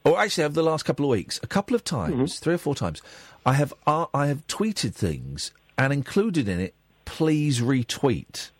or 0.04 0.18
actually 0.20 0.44
over 0.44 0.54
the 0.54 0.62
last 0.62 0.84
couple 0.84 1.06
of 1.06 1.10
weeks, 1.10 1.40
a 1.42 1.46
couple 1.46 1.74
of 1.74 1.82
times, 1.82 2.38
three 2.38 2.54
or 2.54 2.58
four 2.58 2.74
times, 2.74 3.02
I 3.44 3.54
have 3.54 3.72
uh, 3.86 4.06
I 4.14 4.26
have 4.28 4.46
tweeted 4.46 4.94
things 4.94 5.50
and 5.76 5.92
included 5.92 6.48
in 6.48 6.60
it, 6.60 6.74
please 7.04 7.60
retweet, 7.60 8.50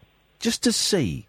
just 0.40 0.62
to 0.64 0.72
see. 0.72 1.26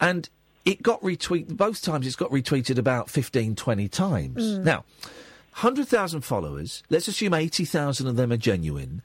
And 0.00 0.28
it 0.64 0.82
got 0.82 1.00
retweeted, 1.02 1.56
both 1.56 1.82
times 1.82 2.06
it's 2.06 2.16
got 2.16 2.30
retweeted 2.30 2.78
about 2.78 3.08
15, 3.08 3.54
20 3.54 3.88
times. 3.88 4.42
Mm. 4.42 4.64
Now, 4.64 4.84
100,000 5.60 6.22
followers, 6.22 6.82
let's 6.90 7.08
assume 7.08 7.34
80,000 7.34 8.06
of 8.06 8.16
them 8.16 8.32
are 8.32 8.36
genuine, 8.36 9.02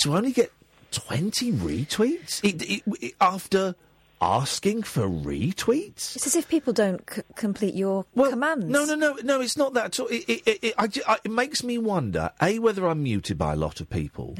to 0.00 0.16
only 0.16 0.32
get 0.32 0.52
20 0.92 1.52
retweets 1.52 2.42
it, 2.44 2.62
it, 2.62 2.82
it- 3.00 3.14
after 3.20 3.74
asking 4.20 4.82
for 4.82 5.02
retweets? 5.08 6.14
It's 6.16 6.26
as 6.26 6.36
if 6.36 6.48
people 6.48 6.72
don't 6.72 7.02
c- 7.10 7.22
complete 7.36 7.74
your 7.74 8.04
commands. 8.14 8.66
No, 8.66 8.84
no, 8.84 8.94
no, 8.94 9.14
no. 9.22 9.40
It's 9.40 9.56
not 9.56 9.74
that. 9.74 9.86
At 9.86 10.00
all. 10.00 10.06
It, 10.08 10.28
it, 10.28 10.42
it, 10.46 10.58
it, 10.64 10.74
I 10.76 10.88
I- 11.06 11.18
it 11.24 11.30
makes 11.30 11.62
me 11.62 11.78
wonder: 11.78 12.30
a 12.42 12.58
whether 12.58 12.86
I'm 12.86 13.02
muted 13.02 13.38
by 13.38 13.52
a 13.52 13.56
lot 13.56 13.80
of 13.80 13.88
people. 13.88 14.36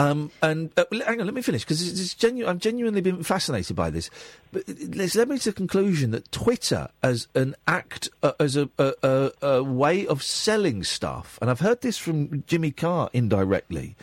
Um, 0.00 0.30
and 0.42 0.70
uh, 0.76 0.84
hang 0.92 1.20
on, 1.20 1.26
let 1.26 1.34
me 1.34 1.42
finish 1.42 1.64
because 1.64 1.82
it's, 1.82 2.00
it's 2.00 2.14
genu- 2.14 2.46
I've 2.46 2.60
genuinely 2.60 3.00
been 3.00 3.24
fascinated 3.24 3.74
by 3.74 3.90
this. 3.90 4.10
But 4.52 4.62
it- 4.68 4.94
it's 4.96 5.16
led 5.16 5.28
me 5.28 5.38
to 5.38 5.50
the 5.50 5.52
conclusion 5.52 6.12
that 6.12 6.30
Twitter, 6.30 6.86
as 7.02 7.26
an 7.34 7.56
act, 7.66 8.08
uh, 8.22 8.30
as 8.38 8.56
a, 8.56 8.70
a, 8.78 8.92
a, 9.02 9.32
a 9.42 9.62
way 9.64 10.06
of 10.06 10.22
selling 10.22 10.84
stuff, 10.84 11.36
and 11.42 11.50
I've 11.50 11.58
heard 11.58 11.80
this 11.80 11.98
from 11.98 12.44
Jimmy 12.46 12.70
Carr 12.70 13.10
indirectly. 13.12 13.96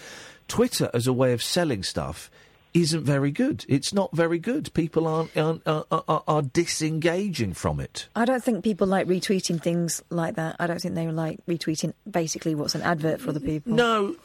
Twitter, 0.47 0.89
as 0.93 1.07
a 1.07 1.13
way 1.13 1.33
of 1.33 1.41
selling 1.41 1.83
stuff, 1.83 2.29
isn't 2.75 3.03
very 3.05 3.31
good. 3.31 3.65
It's 3.69 3.93
not 3.93 4.13
very 4.13 4.37
good. 4.37 4.73
People 4.73 5.07
aren't, 5.07 5.35
aren't 5.37 5.65
are, 5.65 5.85
are, 5.89 6.23
are 6.27 6.41
disengaging 6.41 7.53
from 7.53 7.79
it. 7.79 8.09
I 8.15 8.25
don't 8.25 8.43
think 8.43 8.63
people 8.63 8.85
like 8.85 9.07
retweeting 9.07 9.61
things 9.61 10.03
like 10.09 10.35
that. 10.35 10.57
I 10.59 10.67
don't 10.67 10.81
think 10.81 10.93
they 10.93 11.07
like 11.07 11.39
retweeting 11.45 11.93
basically 12.09 12.53
what's 12.53 12.75
an 12.75 12.81
advert 12.81 13.21
for 13.21 13.29
other 13.29 13.39
people. 13.39 13.73
No, 13.73 14.17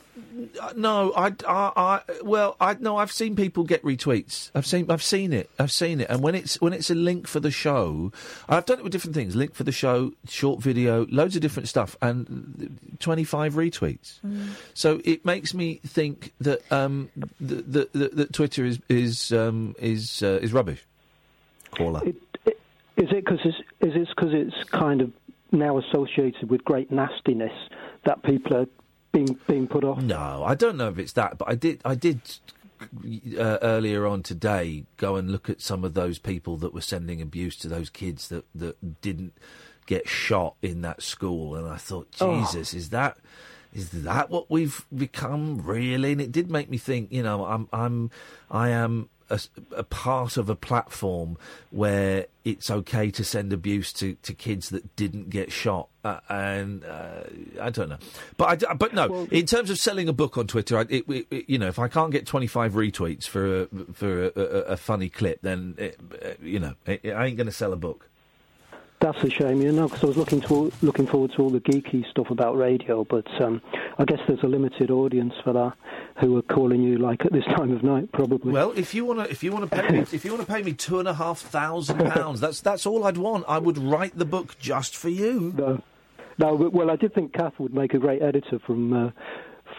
no, 0.76 1.12
I, 1.12 1.32
I, 1.46 1.72
I, 1.76 2.00
well, 2.22 2.56
I 2.60 2.74
no, 2.78 2.96
I've 2.96 3.12
seen 3.12 3.36
people 3.36 3.64
get 3.64 3.82
retweets. 3.82 4.50
I've 4.54 4.66
seen, 4.66 4.90
I've 4.90 5.02
seen 5.02 5.32
it, 5.32 5.50
I've 5.58 5.72
seen 5.72 6.00
it, 6.00 6.08
and 6.10 6.22
when 6.22 6.34
it's 6.34 6.60
when 6.60 6.72
it's 6.72 6.90
a 6.90 6.94
link 6.94 7.26
for 7.26 7.40
the 7.40 7.50
show, 7.50 8.12
I've 8.48 8.66
done 8.66 8.78
it 8.78 8.82
with 8.84 8.92
different 8.92 9.14
things. 9.14 9.36
Link 9.36 9.54
for 9.54 9.64
the 9.64 9.72
show, 9.72 10.12
short 10.28 10.60
video, 10.60 11.06
loads 11.10 11.36
of 11.36 11.42
different 11.42 11.68
stuff, 11.68 11.96
and 12.02 12.78
twenty 12.98 13.24
five 13.24 13.54
retweets. 13.54 14.20
So 14.74 15.00
it 15.04 15.24
makes 15.24 15.54
me 15.54 15.80
think 15.86 16.32
that 16.40 16.70
um, 16.72 17.10
that, 17.40 17.72
that, 17.72 17.92
that, 17.92 18.16
that 18.16 18.32
Twitter 18.32 18.64
is 18.64 18.80
is 18.88 19.32
um, 19.32 19.74
is 19.78 20.22
uh, 20.22 20.38
is 20.42 20.52
rubbish. 20.52 20.84
Caller. 21.76 22.02
Is 22.04 22.14
it 23.12 23.24
because 23.24 23.44
is 23.46 23.54
it 23.80 24.08
because 24.08 24.34
it's 24.34 24.68
kind 24.70 25.00
of 25.00 25.12
now 25.52 25.78
associated 25.78 26.50
with 26.50 26.64
great 26.64 26.90
nastiness 26.90 27.52
that 28.04 28.22
people 28.22 28.56
are 28.56 28.66
being 29.12 29.38
being 29.46 29.66
put 29.66 29.84
off? 29.84 30.02
No, 30.02 30.42
I 30.44 30.54
don't 30.54 30.76
know 30.76 30.88
if 30.88 30.98
it's 30.98 31.12
that, 31.12 31.38
but 31.38 31.48
I 31.48 31.54
did. 31.54 31.80
I 31.84 31.94
did 31.94 32.20
uh, 33.38 33.58
earlier 33.62 34.06
on 34.06 34.22
today 34.22 34.84
go 34.96 35.16
and 35.16 35.30
look 35.30 35.50
at 35.50 35.60
some 35.60 35.84
of 35.84 35.94
those 35.94 36.18
people 36.18 36.56
that 36.58 36.72
were 36.72 36.80
sending 36.80 37.20
abuse 37.20 37.56
to 37.56 37.68
those 37.68 37.90
kids 37.90 38.28
that 38.28 38.44
that 38.54 39.00
didn't 39.02 39.34
get 39.86 40.08
shot 40.08 40.54
in 40.62 40.82
that 40.82 41.02
school, 41.02 41.56
and 41.56 41.68
I 41.68 41.76
thought, 41.76 42.08
Oh. 42.20 42.40
Jesus, 42.40 42.74
is 42.74 42.90
that 42.90 43.18
is 43.72 43.90
that 43.90 44.30
what 44.30 44.50
we've 44.50 44.84
become 44.94 45.60
really? 45.64 46.12
And 46.12 46.20
it 46.20 46.32
did 46.32 46.50
make 46.50 46.70
me 46.70 46.78
think. 46.78 47.12
You 47.12 47.22
know, 47.22 47.44
I'm 47.44 47.68
I'm 47.72 48.10
I 48.50 48.70
am 48.70 49.08
a 49.30 49.40
a 49.76 49.82
part 49.82 50.36
of 50.36 50.50
a 50.50 50.56
platform 50.56 51.38
where 51.70 52.26
it's 52.44 52.70
okay 52.70 53.10
to 53.10 53.22
send 53.22 53.52
abuse 53.52 53.92
to, 53.92 54.14
to 54.22 54.32
kids 54.34 54.70
that 54.70 54.96
didn't 54.96 55.30
get 55.30 55.52
shot. 55.52 55.88
Uh, 56.02 56.18
and 56.28 56.84
uh, 56.84 57.22
I 57.60 57.70
don't 57.70 57.90
know, 57.90 57.98
but 58.36 58.48
I 58.48 58.56
d 58.56 58.66
but 58.78 58.94
no. 58.94 59.28
in 59.30 59.46
terms 59.46 59.70
of 59.70 59.78
selling 59.78 60.08
a 60.08 60.12
book 60.12 60.38
on 60.38 60.46
Twitter, 60.46 60.78
I, 60.78 60.86
it, 60.88 61.04
it, 61.08 61.44
you 61.48 61.58
know, 61.58 61.68
if 61.68 61.78
I 61.78 61.88
can't 61.88 62.10
get 62.10 62.26
twenty 62.26 62.46
five 62.46 62.72
retweets 62.72 63.26
for 63.26 63.62
a, 63.62 63.68
for 63.92 64.24
a, 64.24 64.40
a, 64.72 64.76
funny 64.76 65.08
clip, 65.08 65.42
then 65.42 65.74
it, 65.78 65.98
uh, 66.24 66.28
you 66.42 66.58
know, 66.58 66.74
I 66.86 66.98
ain't 67.04 67.36
going 67.36 67.46
to 67.46 67.52
sell 67.52 67.72
a 67.72 67.76
book. 67.76 68.09
That's 69.00 69.22
a 69.24 69.30
shame, 69.30 69.62
you 69.62 69.72
know, 69.72 69.88
because 69.88 70.04
I 70.04 70.06
was 70.08 70.18
looking 70.18 70.42
to 70.42 70.70
looking 70.82 71.06
forward 71.06 71.32
to 71.32 71.42
all 71.42 71.48
the 71.48 71.60
geeky 71.60 72.08
stuff 72.10 72.30
about 72.30 72.58
radio, 72.58 73.02
but 73.04 73.26
um, 73.40 73.62
I 73.98 74.04
guess 74.04 74.18
there's 74.28 74.42
a 74.42 74.46
limited 74.46 74.90
audience 74.90 75.32
for 75.42 75.54
that 75.54 75.72
who 76.20 76.36
are 76.36 76.42
calling 76.42 76.82
you 76.82 76.98
like 76.98 77.24
at 77.24 77.32
this 77.32 77.46
time 77.46 77.72
of 77.72 77.82
night, 77.82 78.12
probably. 78.12 78.52
Well, 78.52 78.72
if 78.76 78.92
you 78.94 79.06
want 79.06 79.20
to, 79.20 79.30
if 79.30 79.42
you 79.42 79.52
want 79.52 79.70
to 79.70 79.74
pay 79.74 79.88
me, 79.88 80.00
if 80.00 80.22
you 80.22 80.32
want 80.32 80.46
to 80.46 80.52
pay 80.52 80.62
me 80.62 80.74
two 80.74 80.98
and 80.98 81.08
a 81.08 81.14
half 81.14 81.38
thousand 81.38 81.98
pounds, 82.10 82.40
that's 82.40 82.60
that's 82.60 82.84
all 82.84 83.04
I'd 83.04 83.16
want. 83.16 83.46
I 83.48 83.56
would 83.58 83.78
write 83.78 84.18
the 84.18 84.26
book 84.26 84.58
just 84.58 84.94
for 84.94 85.08
you. 85.08 85.54
No, 85.56 85.82
no. 86.36 86.54
Well, 86.54 86.90
I 86.90 86.96
did 86.96 87.14
think 87.14 87.32
Kath 87.32 87.58
would 87.58 87.72
make 87.72 87.94
a 87.94 87.98
great 87.98 88.20
editor 88.20 88.58
from 88.58 88.92
uh, 88.92 89.10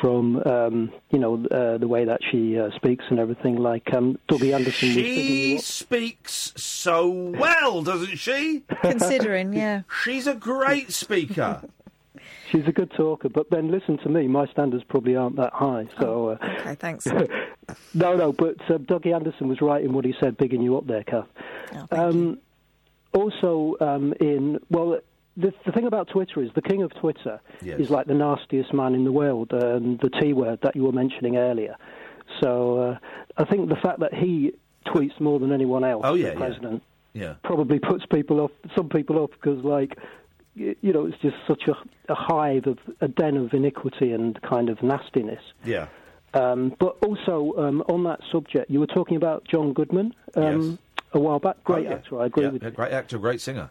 from 0.02 0.42
um, 0.46 0.92
you 1.12 1.20
know 1.20 1.46
uh, 1.52 1.78
the 1.78 1.88
way 1.88 2.04
that 2.06 2.20
she 2.30 2.60
uh, 2.60 2.70
speaks 2.76 3.06
and 3.10 3.20
everything. 3.20 3.56
Like 3.56 3.94
um, 3.94 4.18
Dougie 4.28 4.54
Anderson 4.54 4.90
She 4.90 5.60
speaks 5.60 6.52
so 6.58 7.08
well, 7.10 7.84
doesn't 7.84 8.18
she? 8.18 8.64
Considering, 8.82 9.54
yeah. 9.54 9.84
She's 10.04 10.28
a 10.28 10.34
great 10.36 10.92
speaker. 10.92 11.62
She's 12.52 12.68
a 12.68 12.74
good 12.74 12.92
talker, 12.98 13.30
but 13.30 13.50
then 13.50 13.72
listen 13.72 13.98
to 14.00 14.10
me. 14.10 14.28
My 14.28 14.46
standards 14.48 14.84
probably 14.90 15.16
aren't 15.16 15.38
that 15.38 15.54
high. 15.54 15.88
So 16.02 16.32
uh, 16.32 16.38
Okay, 16.60 16.76
thanks. 16.76 17.06
no, 17.94 18.16
no. 18.18 18.34
But 18.34 18.56
uh, 18.70 18.78
Dougie 18.78 19.16
Anderson 19.16 19.48
was 19.48 19.62
right 19.62 19.82
in 19.82 19.94
what 19.94 20.04
he 20.04 20.14
said, 20.20 20.36
bigging 20.36 20.62
you 20.62 20.76
up 20.78 20.86
there, 20.86 21.04
Kath. 21.04 21.28
um, 21.92 22.40
Also, 23.14 23.78
um, 23.80 24.14
in 24.20 24.60
well, 24.70 25.00
the, 25.38 25.54
the 25.66 25.72
thing 25.72 25.86
about 25.88 26.10
Twitter 26.10 26.42
is 26.44 26.50
the 26.56 26.62
king 26.62 26.82
of 26.84 26.92
Twitter 27.00 27.40
Yes. 27.62 27.80
is 27.80 27.90
like 27.90 28.08
the 28.08 28.14
nastiest 28.14 28.74
man 28.74 28.96
in 28.96 29.04
the 29.06 29.12
world, 29.12 29.52
um, 29.54 29.98
the 30.02 30.10
T 30.10 30.34
word 30.34 30.60
that 30.64 30.76
you 30.76 30.84
were 30.84 30.92
mentioning 30.92 31.38
earlier. 31.38 31.76
So 32.42 32.80
uh, 32.80 32.98
I 33.38 33.46
think 33.46 33.70
the 33.70 33.76
fact 33.76 34.00
that 34.00 34.14
he 34.14 34.54
tweets 34.88 35.20
more 35.20 35.40
than 35.40 35.52
anyone 35.52 35.84
else, 35.84 36.02
Oh, 36.06 36.16
yeah, 36.16 36.32
the 36.32 36.36
president, 36.38 36.84
Yeah. 37.14 37.36
probably 37.44 37.80
puts 37.80 38.06
people 38.06 38.40
off, 38.42 38.52
some 38.76 38.90
people 38.90 39.20
off 39.20 39.32
because 39.32 39.64
like. 39.64 39.98
You 40.54 40.76
know, 40.92 41.06
it's 41.06 41.18
just 41.22 41.38
such 41.48 41.64
a, 41.70 42.12
a 42.12 42.14
hive 42.14 42.68
of 42.68 42.78
a 43.00 43.08
den 43.08 43.38
of 43.38 43.54
iniquity 43.54 44.12
and 44.12 44.38
kind 44.42 44.68
of 44.68 44.84
nastiness. 44.84 45.40
Yeah. 45.64 45.88
Um, 46.34 46.76
but 46.78 46.98
also 47.08 47.54
um, 47.58 47.82
on 47.88 48.04
that 48.04 48.20
subject, 48.34 48.70
you 48.70 48.82
were 48.82 48.88
talking 48.88 49.16
about 49.16 49.46
John 49.46 49.72
Goodman 49.72 50.14
um, 50.36 50.78
a 51.14 51.20
while 51.22 51.40
back. 51.40 51.64
Great 51.64 51.88
Oh, 51.88 51.90
yeah. 51.92 51.96
actor, 51.96 52.20
I 52.20 52.26
agree 52.26 52.44
Yeah, 52.44 52.50
with. 52.50 52.76
great 52.76 52.92
actor, 52.92 53.18
great 53.18 53.40
singer. 53.40 53.70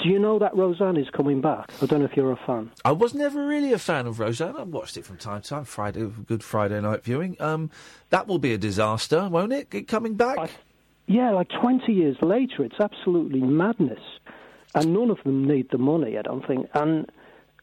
Do 0.00 0.08
you 0.08 0.18
know 0.20 0.38
that 0.38 0.54
Roseanne 0.56 0.96
is 0.96 1.08
coming 1.10 1.40
back? 1.40 1.72
I 1.82 1.86
don't 1.86 1.98
know 2.00 2.04
if 2.04 2.16
you're 2.16 2.30
a 2.30 2.36
fan. 2.46 2.70
I 2.84 2.92
was 2.92 3.14
never 3.14 3.44
really 3.44 3.72
a 3.72 3.78
fan 3.78 4.06
of 4.06 4.20
Roseanne. 4.20 4.54
I 4.56 4.62
watched 4.62 4.96
it 4.96 5.04
from 5.04 5.16
time 5.16 5.42
to 5.42 5.48
time. 5.48 5.64
Friday, 5.64 6.06
good 6.26 6.44
Friday 6.44 6.80
night 6.80 7.02
viewing. 7.02 7.36
Um, 7.40 7.70
that 8.10 8.28
will 8.28 8.38
be 8.38 8.52
a 8.54 8.58
disaster, 8.58 9.28
won't 9.28 9.52
it? 9.52 9.74
It 9.74 9.88
coming 9.88 10.14
back. 10.14 10.50
Yeah, 11.06 11.30
like 11.32 11.48
20 11.60 11.92
years 11.92 12.16
later, 12.22 12.62
it's 12.64 12.78
absolutely 12.78 13.40
madness, 13.40 13.98
and 14.74 14.92
none 14.92 15.10
of 15.10 15.18
them 15.24 15.48
need 15.48 15.68
the 15.72 15.78
money, 15.78 16.16
I 16.16 16.22
don't 16.22 16.46
think. 16.46 16.68
And 16.74 17.10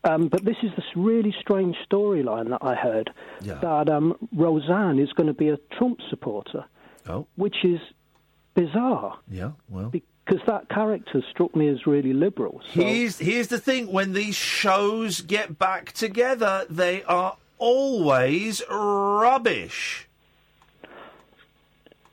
um, 0.03 0.27
but 0.27 0.43
this 0.43 0.57
is 0.61 0.71
this 0.75 0.85
really 0.95 1.33
strange 1.39 1.75
storyline 1.89 2.49
that 2.49 2.59
I 2.61 2.75
heard 2.75 3.11
Yeah. 3.41 3.55
that 3.55 3.87
um, 3.89 4.15
Roseanne 4.35 4.99
is 4.99 5.11
going 5.13 5.27
to 5.27 5.33
be 5.33 5.49
a 5.49 5.57
Trump 5.77 5.99
supporter, 6.09 6.65
Oh. 7.07 7.27
which 7.35 7.55
is 7.63 7.79
bizarre. 8.55 9.19
Yeah, 9.29 9.51
well. 9.69 9.91
Because 10.25 10.41
that 10.47 10.69
character 10.69 11.23
struck 11.29 11.55
me 11.55 11.67
as 11.67 11.85
really 11.85 12.13
liberal. 12.13 12.61
So. 12.73 12.81
Here's 12.81 13.19
here's 13.19 13.47
the 13.47 13.59
thing: 13.59 13.91
when 13.91 14.13
these 14.13 14.35
shows 14.35 15.21
get 15.21 15.59
back 15.59 15.91
together, 15.91 16.65
they 16.69 17.03
are 17.03 17.37
always 17.59 18.61
rubbish. 18.69 20.07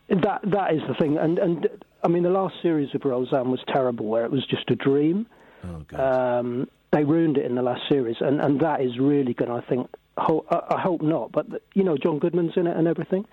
That 0.09 0.41
that 0.45 0.75
is 0.75 0.83
the 0.87 0.95
thing, 1.01 1.17
and 1.17 1.39
and 1.39 1.69
I 2.05 2.09
mean 2.09 2.23
the 2.23 2.31
last 2.31 2.57
series 2.61 2.95
of 2.95 3.03
Roseanne 3.05 3.51
was 3.51 3.61
terrible, 3.69 4.07
where 4.07 4.25
it 4.27 4.31
was 4.31 4.45
just 4.47 4.71
a 4.71 4.77
dream. 4.77 5.27
Oh, 5.65 6.05
um, 6.05 6.69
they 6.93 7.05
ruined 7.05 7.39
it 7.39 7.47
in 7.47 7.55
the 7.55 7.63
last 7.63 7.89
series, 7.89 8.17
and 8.21 8.41
and 8.41 8.61
that 8.61 8.83
is 8.83 8.99
really 8.99 9.33
going. 9.33 9.51
to 9.51 9.57
I 9.57 9.69
think. 9.69 9.89
Ho- 10.19 10.45
I 10.51 10.75
I 10.77 10.81
hope 10.83 11.01
not, 11.01 11.33
but 11.33 11.47
you 11.73 11.83
know 11.85 11.97
John 11.97 12.19
Goodman's 12.19 12.53
in 12.57 12.67
it 12.67 12.77
and 12.77 12.87
everything. 12.87 13.25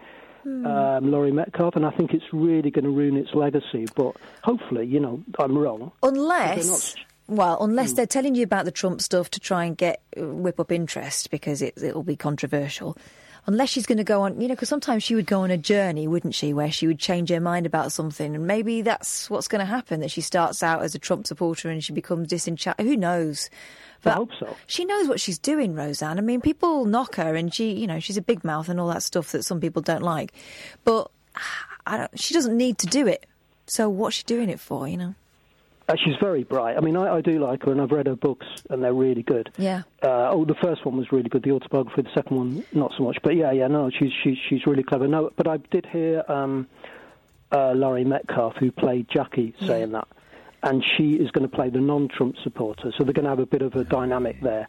Um, 0.46 1.12
Laurie 1.12 1.32
Metcalf, 1.32 1.76
and 1.76 1.86
I 1.86 1.92
think 1.92 2.14
it's 2.14 2.26
really 2.34 2.72
going 2.72 2.86
to 2.86 2.92
ruin 2.92 3.18
its 3.18 3.34
legacy. 3.34 3.86
But 3.96 4.16
hopefully, 4.44 4.86
you 4.86 5.00
know, 5.00 5.24
I'm 5.40 5.58
wrong. 5.58 5.92
Unless, 6.04 6.96
well, 7.28 7.58
Hmm. 7.58 7.70
unless 7.72 7.94
they're 7.94 8.06
telling 8.08 8.36
you 8.36 8.44
about 8.44 8.66
the 8.66 8.72
Trump 8.72 9.02
stuff 9.02 9.30
to 9.32 9.40
try 9.40 9.66
and 9.66 9.78
get 9.78 10.02
uh, 10.20 10.26
whip 10.26 10.60
up 10.60 10.72
interest 10.72 11.30
because 11.32 11.62
it, 11.62 11.78
it'll 11.82 12.04
be 12.04 12.16
controversial. 12.16 12.98
Unless 13.50 13.70
she's 13.70 13.88
going 13.88 13.98
to 13.98 14.04
go 14.04 14.22
on, 14.22 14.40
you 14.40 14.48
know, 14.48 14.54
because 14.54 14.70
sometimes 14.70 15.02
she 15.02 15.16
would 15.16 15.26
go 15.26 15.42
on 15.42 15.50
a 15.50 15.58
journey, 15.58 16.08
wouldn't 16.08 16.36
she, 16.36 16.54
where 16.54 16.72
she 16.72 16.86
would 16.86 17.00
change 17.00 17.32
her 17.32 17.40
mind 17.40 17.66
about 17.66 17.92
something, 17.92 18.36
and 18.36 18.46
maybe 18.46 18.84
that's 18.84 19.28
what's 19.28 19.48
going 19.48 19.58
to 19.58 19.66
happen. 19.66 20.02
That 20.02 20.12
she 20.12 20.22
starts 20.22 20.62
out 20.62 20.84
as 20.84 20.94
a 20.94 21.00
Trump 21.00 21.26
supporter 21.26 21.68
and 21.72 21.84
she 21.84 21.92
becomes 21.92 22.28
disenchanted. 22.28 22.86
Who 22.86 22.96
knows? 22.96 23.50
But 24.04 24.12
I 24.12 24.16
hope 24.18 24.30
so. 24.40 24.56
She 24.68 24.86
knows 24.86 25.08
what 25.08 25.20
she's 25.20 25.40
doing, 25.40 25.74
Roseanne. 25.74 26.20
I 26.20 26.22
mean, 26.22 26.42
people 26.42 26.86
knock 26.86 27.16
her, 27.16 27.34
and 27.34 27.52
she, 27.52 27.72
you 27.72 27.88
know, 27.88 28.00
she's 28.00 28.18
a 28.18 28.22
big 28.22 28.44
mouth 28.44 28.70
and 28.70 28.80
all 28.80 28.90
that 28.90 29.02
stuff 29.02 29.32
that 29.32 29.42
some 29.42 29.60
people 29.60 29.82
don't 29.82 30.04
like. 30.04 30.32
But 30.84 31.10
I 31.88 31.98
don't, 31.98 32.20
she 32.20 32.36
doesn't 32.36 32.56
need 32.56 32.78
to 32.78 32.86
do 32.86 33.08
it. 33.08 33.26
So 33.66 33.90
what's 33.90 34.18
she 34.18 34.24
doing 34.26 34.50
it 34.50 34.60
for? 34.60 34.88
You 34.88 34.98
know? 34.98 35.16
Uh, 35.90 35.96
she's 36.06 36.16
very 36.22 36.44
bright. 36.44 36.78
I 36.78 36.82
mean, 36.82 36.96
I, 36.96 37.16
I 37.16 37.22
do 37.22 37.40
like 37.40 37.64
her, 37.64 37.72
and 37.72 37.82
I've 37.82 37.92
read 37.92 38.06
her 38.06 38.16
books, 38.16 38.46
and 38.70 38.84
they're 38.84 38.94
really 38.94 39.24
good. 39.24 39.52
Yeah. 39.58 39.82
Uh, 40.04 40.30
oh, 40.30 40.46
the 40.46 40.54
first 40.54 40.86
one 40.86 40.96
was 40.98 41.12
really 41.12 41.30
good, 41.30 41.42
the 41.42 41.52
autobiography. 41.52 42.04
The 42.04 42.14
second 42.14 42.38
one, 42.38 42.64
not 42.74 42.94
so 42.96 43.04
much. 43.04 43.18
But 43.24 43.36
yeah, 43.36 43.52
yeah, 43.52 43.68
no, 43.68 43.90
she's 43.90 44.12
she's 44.24 44.38
she's 44.48 44.68
really 44.68 44.84
clever. 44.84 45.08
No, 45.08 45.32
but 45.36 45.48
I 45.48 45.58
did 45.58 45.88
hear 45.88 46.24
um, 46.28 46.68
uh, 47.52 47.72
Laurie 47.72 48.04
Metcalf, 48.04 48.56
who 48.58 48.72
played 48.72 49.08
Jackie, 49.10 49.56
saying 49.66 49.94
that, 49.94 50.08
and 50.62 50.86
she 50.96 51.16
is 51.16 51.32
going 51.32 51.50
to 51.50 51.56
play 51.56 51.70
the 51.70 51.82
non-Trump 51.82 52.36
supporter. 52.44 52.94
So 52.96 53.04
they're 53.04 53.14
going 53.14 53.24
to 53.24 53.32
have 53.32 53.40
a 53.40 53.48
bit 53.48 53.64
of 53.64 53.74
a 53.76 53.84
dynamic 53.84 54.42
there. 54.42 54.68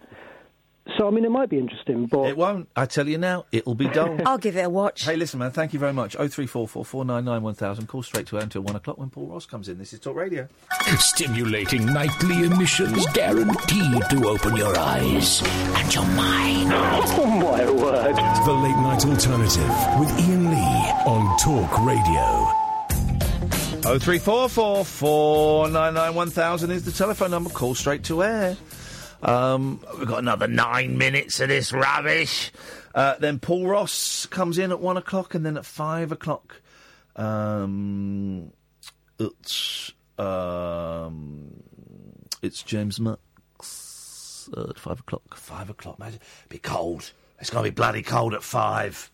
So 0.99 1.07
I 1.07 1.11
mean, 1.11 1.25
it 1.25 1.31
might 1.31 1.49
be 1.49 1.59
interesting, 1.59 2.07
but 2.07 2.29
It 2.29 2.37
won't. 2.37 2.69
I 2.75 2.85
tell 2.87 3.07
you 3.09 3.17
now, 3.19 3.45
it'll 3.53 3.75
be 3.75 3.87
dull. 3.89 4.19
I'll 4.27 4.39
give 4.39 4.57
it 4.57 4.65
a 4.65 4.69
watch. 4.71 5.05
Hey, 5.05 5.15
listen, 5.17 5.39
man. 5.39 5.51
Thank 5.53 5.73
you 5.73 5.79
very 5.79 5.93
much. 5.93 6.17
Oh 6.19 6.27
three 6.27 6.47
four 6.47 6.67
four 6.67 6.85
four 6.85 7.05
nine 7.05 7.25
nine 7.25 7.43
one 7.43 7.55
thousand. 7.55 7.87
Call 7.87 8.03
straight 8.03 8.27
to 8.29 8.37
air 8.39 8.43
until 8.43 8.63
one 8.63 8.75
o'clock 8.77 8.99
when 8.99 9.09
Paul 9.11 9.29
Ross 9.29 9.47
comes 9.47 9.69
in. 9.69 9.79
This 9.79 9.93
is 9.93 10.01
Talk 10.01 10.17
Radio. 10.17 10.49
Stimulating 10.99 11.87
nightly 11.87 12.45
emissions 12.45 13.07
guaranteed 13.13 14.03
to 14.11 14.29
open 14.29 14.57
your 14.57 14.77
eyes 14.79 15.43
and 15.77 15.95
your 15.95 16.07
mind. 16.07 16.71
Oh 17.13 17.27
my 17.27 17.71
word. 17.71 18.15
The 18.47 18.53
Late 18.53 18.77
Night 18.77 19.05
Alternative 19.05 19.99
with 19.99 20.11
Iain 20.21 20.51
Lee 20.51 20.91
on 21.07 21.39
Talk 21.39 21.85
Radio. 21.85 22.51
Oh 23.87 23.99
three 24.01 24.19
four 24.19 24.49
four 24.49 24.85
four 24.85 25.69
nine 25.69 25.95
nine 25.95 26.15
one 26.15 26.31
thousand 26.31 26.71
is 26.71 26.85
the 26.85 26.93
telephone 26.93 27.31
number. 27.31 27.51
Call 27.51 27.75
straight 27.75 28.05
to 28.05 28.23
air. 28.23 28.57
Um, 29.23 29.85
we've 29.99 30.09
got 30.09 30.21
another 30.21 30.49
nine 30.49 30.97
minutes 30.97 31.41
of 31.41 31.49
this 31.49 31.73
rubbish. 31.73 32.53
Uh, 32.95 33.17
then 33.19 33.39
Paul 33.39 33.67
Ross 33.67 34.27
comes 34.27 34.59
in 34.59 34.71
at 34.71 34.81
one 34.81 34.97
o'clock, 34.97 35.35
and 35.35 35.45
then 35.45 35.57
at 35.57 35.67
five 35.67 36.11
o'clock, 36.11 36.61
um, 37.17 38.53
it's 39.19 39.93
um, 40.19 41.63
it's 42.43 42.63
James 42.63 42.99
Max 42.99 44.49
uh, 44.57 44.71
at 44.71 44.79
five 44.79 45.01
o'clock. 45.01 45.37
Five 45.37 45.71
o'clock, 45.71 45.97
imagine. 45.99 46.21
Be 46.49 46.59
cold. 46.59 47.13
It's 47.39 47.51
going 47.51 47.65
to 47.65 47.71
be 47.71 47.75
bloody 47.75 48.03
cold 48.03 48.35
at 48.35 48.43
five. 48.43 49.11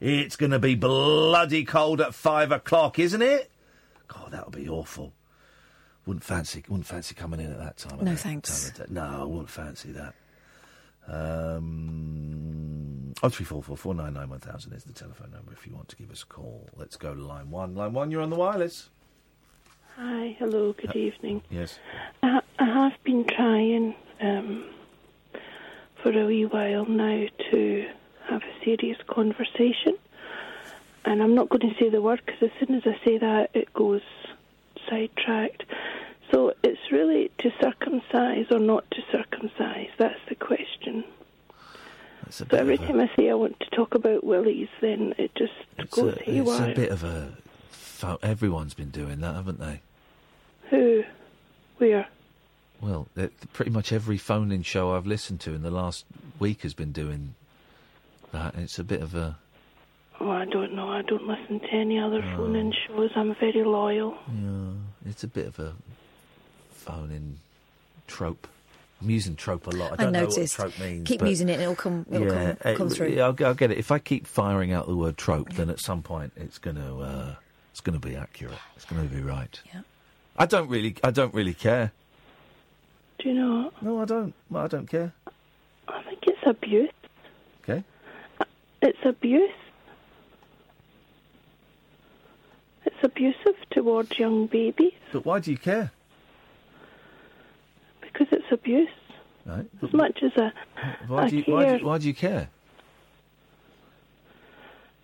It's 0.00 0.36
going 0.36 0.52
to 0.52 0.58
be 0.58 0.74
bloody 0.74 1.64
cold 1.64 2.00
at 2.00 2.14
five 2.14 2.52
o'clock, 2.52 2.98
isn't 2.98 3.22
it? 3.22 3.50
God, 4.06 4.30
that'll 4.30 4.50
be 4.50 4.68
awful. 4.68 5.12
Wouldn't 6.08 6.24
fancy, 6.24 6.64
wouldn't 6.70 6.86
fancy 6.86 7.14
coming 7.14 7.38
in 7.38 7.52
at 7.52 7.58
that 7.58 7.76
time. 7.76 7.98
of 7.98 8.02
No, 8.06 8.12
the- 8.12 8.16
thanks. 8.16 8.70
time 8.70 8.86
no, 8.88 9.02
I 9.02 9.24
wouldn't 9.24 9.50
fancy 9.50 9.92
that. 9.92 10.14
Um, 11.06 13.12
oh 13.22 13.28
three 13.28 13.44
four 13.44 13.62
four 13.62 13.76
four 13.76 13.94
nine 13.94 14.14
nine 14.14 14.30
one 14.30 14.38
thousand 14.40 14.72
is 14.72 14.84
the 14.84 14.94
telephone 14.94 15.32
number 15.32 15.52
if 15.52 15.66
you 15.66 15.74
want 15.74 15.88
to 15.88 15.96
give 15.96 16.10
us 16.10 16.22
a 16.22 16.26
call. 16.26 16.66
Let's 16.76 16.96
go 16.96 17.14
to 17.14 17.20
line 17.20 17.50
one. 17.50 17.74
Line 17.74 17.92
one, 17.92 18.10
you're 18.10 18.22
on 18.22 18.30
the 18.30 18.36
wireless. 18.36 18.88
Hi, 19.96 20.34
hello, 20.38 20.72
good 20.72 20.96
evening. 20.96 21.42
Yes. 21.50 21.78
I, 22.22 22.40
I 22.58 22.64
have 22.64 22.92
been 23.04 23.26
trying 23.26 23.94
um, 24.22 24.64
for 26.02 26.10
a 26.18 26.24
wee 26.24 26.46
while 26.46 26.86
now 26.86 27.26
to 27.52 27.86
have 28.30 28.42
a 28.42 28.64
serious 28.64 28.96
conversation, 29.08 29.92
and 31.04 31.22
I'm 31.22 31.34
not 31.34 31.50
going 31.50 31.68
to 31.70 31.78
say 31.78 31.90
the 31.90 32.00
word 32.00 32.22
because 32.24 32.44
as 32.44 32.50
soon 32.66 32.76
as 32.76 32.84
I 32.86 32.98
say 33.04 33.18
that, 33.18 33.50
it 33.52 33.74
goes 33.74 34.00
sidetracked. 34.88 35.64
So 36.30 36.52
it's 36.62 36.92
really 36.92 37.30
to 37.38 37.50
circumcise 37.60 38.46
or 38.50 38.58
not 38.58 38.90
to 38.90 39.02
circumcise. 39.10 39.88
That's 39.96 40.20
the 40.28 40.34
question. 40.34 41.04
So 42.30 42.46
every 42.52 42.74
a- 42.74 42.78
time 42.78 43.00
I 43.00 43.10
say 43.16 43.30
I 43.30 43.34
want 43.34 43.58
to 43.60 43.70
talk 43.70 43.94
about 43.94 44.24
willies, 44.24 44.68
then 44.80 45.14
it 45.16 45.34
just 45.34 45.52
It's 45.78 45.94
goes 45.94 46.14
a, 46.14 46.30
it's 46.30 46.58
a 46.58 46.74
bit 46.74 46.90
of 46.90 47.04
a. 47.04 47.32
Everyone's 48.22 48.74
been 48.74 48.90
doing 48.90 49.20
that, 49.20 49.34
haven't 49.34 49.58
they? 49.58 49.80
Who? 50.70 51.04
Where? 51.78 52.06
Well, 52.80 53.08
it, 53.16 53.32
pretty 53.52 53.70
much 53.70 53.92
every 53.92 54.18
phone-in 54.18 54.62
show 54.62 54.94
I've 54.94 55.06
listened 55.06 55.40
to 55.40 55.54
in 55.54 55.62
the 55.62 55.70
last 55.70 56.04
week 56.38 56.62
has 56.62 56.74
been 56.74 56.92
doing 56.92 57.34
that. 58.32 58.54
It's 58.56 58.78
a 58.78 58.84
bit 58.84 59.00
of 59.00 59.14
a. 59.14 59.38
Oh, 60.20 60.30
I 60.30 60.44
don't 60.44 60.74
know. 60.74 60.88
I 60.88 61.02
don't 61.02 61.26
listen 61.26 61.60
to 61.60 61.72
any 61.72 61.98
other 61.98 62.22
oh. 62.22 62.36
phone-in 62.36 62.72
shows. 62.86 63.10
I'm 63.16 63.34
very 63.36 63.64
loyal. 63.64 64.16
Yeah, 64.32 65.10
it's 65.10 65.24
a 65.24 65.28
bit 65.28 65.46
of 65.46 65.58
a 65.58 65.74
phone-in 66.92 67.38
trope. 68.06 68.46
I'm 69.00 69.10
using 69.10 69.36
trope 69.36 69.66
a 69.66 69.70
lot. 69.70 69.92
I 69.92 69.94
I 69.94 69.96
don't 69.96 70.12
know 70.12 70.20
noticed. 70.24 70.58
what 70.58 70.72
trope 70.74 70.80
means. 70.84 71.06
Keep 71.06 71.20
but- 71.20 71.28
using 71.28 71.48
it, 71.48 71.54
and 71.54 71.62
it'll 71.62 71.76
come. 71.76 72.04
It'll 72.10 72.26
yeah, 72.32 72.54
come, 72.54 72.74
come 72.76 72.86
it- 72.88 72.94
through. 72.94 73.08
yeah, 73.08 73.24
I'll, 73.26 73.36
I'll 73.46 73.54
get 73.54 73.70
it. 73.70 73.78
If 73.78 73.90
I 73.92 73.98
keep 73.98 74.26
firing 74.26 74.72
out 74.72 74.86
the 74.88 74.96
word 74.96 75.16
trope, 75.16 75.52
then 75.52 75.70
at 75.70 75.78
some 75.80 76.02
point 76.02 76.32
it's 76.36 76.58
going 76.58 76.76
to 76.76 76.98
uh, 76.98 77.34
it's 77.70 77.80
going 77.80 77.98
to 78.00 78.04
be 78.04 78.16
accurate. 78.16 78.58
It's 78.76 78.84
going 78.84 79.08
to 79.08 79.14
be 79.14 79.20
right. 79.22 79.60
Yeah. 79.72 79.82
I 80.36 80.46
don't 80.46 80.68
really, 80.68 80.96
I 81.04 81.10
don't 81.10 81.34
really 81.34 81.54
care. 81.54 81.92
Do 83.18 83.28
you 83.28 83.34
know? 83.34 83.72
No, 83.82 84.00
I 84.00 84.04
don't. 84.04 84.32
Well, 84.50 84.64
I 84.64 84.68
don't 84.68 84.88
care. 84.88 85.12
I 85.88 86.02
think 86.02 86.20
it's 86.26 86.38
abuse. 86.46 86.90
Okay. 87.64 87.82
It's 88.82 88.98
abuse. 89.04 89.50
It's 92.84 92.96
abusive 93.02 93.56
towards 93.70 94.18
young 94.18 94.46
babies 94.46 94.92
But 95.12 95.24
why 95.26 95.40
do 95.40 95.50
you 95.50 95.58
care? 95.58 95.90
Because 98.18 98.32
it's 98.32 98.50
abuse. 98.50 98.88
Right. 99.46 99.66
As 99.82 99.92
much 99.92 100.22
as 100.22 100.32
a, 100.36 100.52
Why 101.06 101.24
I 101.24 101.28
do 101.30 101.36
you, 101.38 101.44
why 101.46 101.64
do 101.64 101.78
care 101.78 101.86
why 101.86 101.98
do 101.98 102.06
you 102.06 102.14
care? 102.14 102.48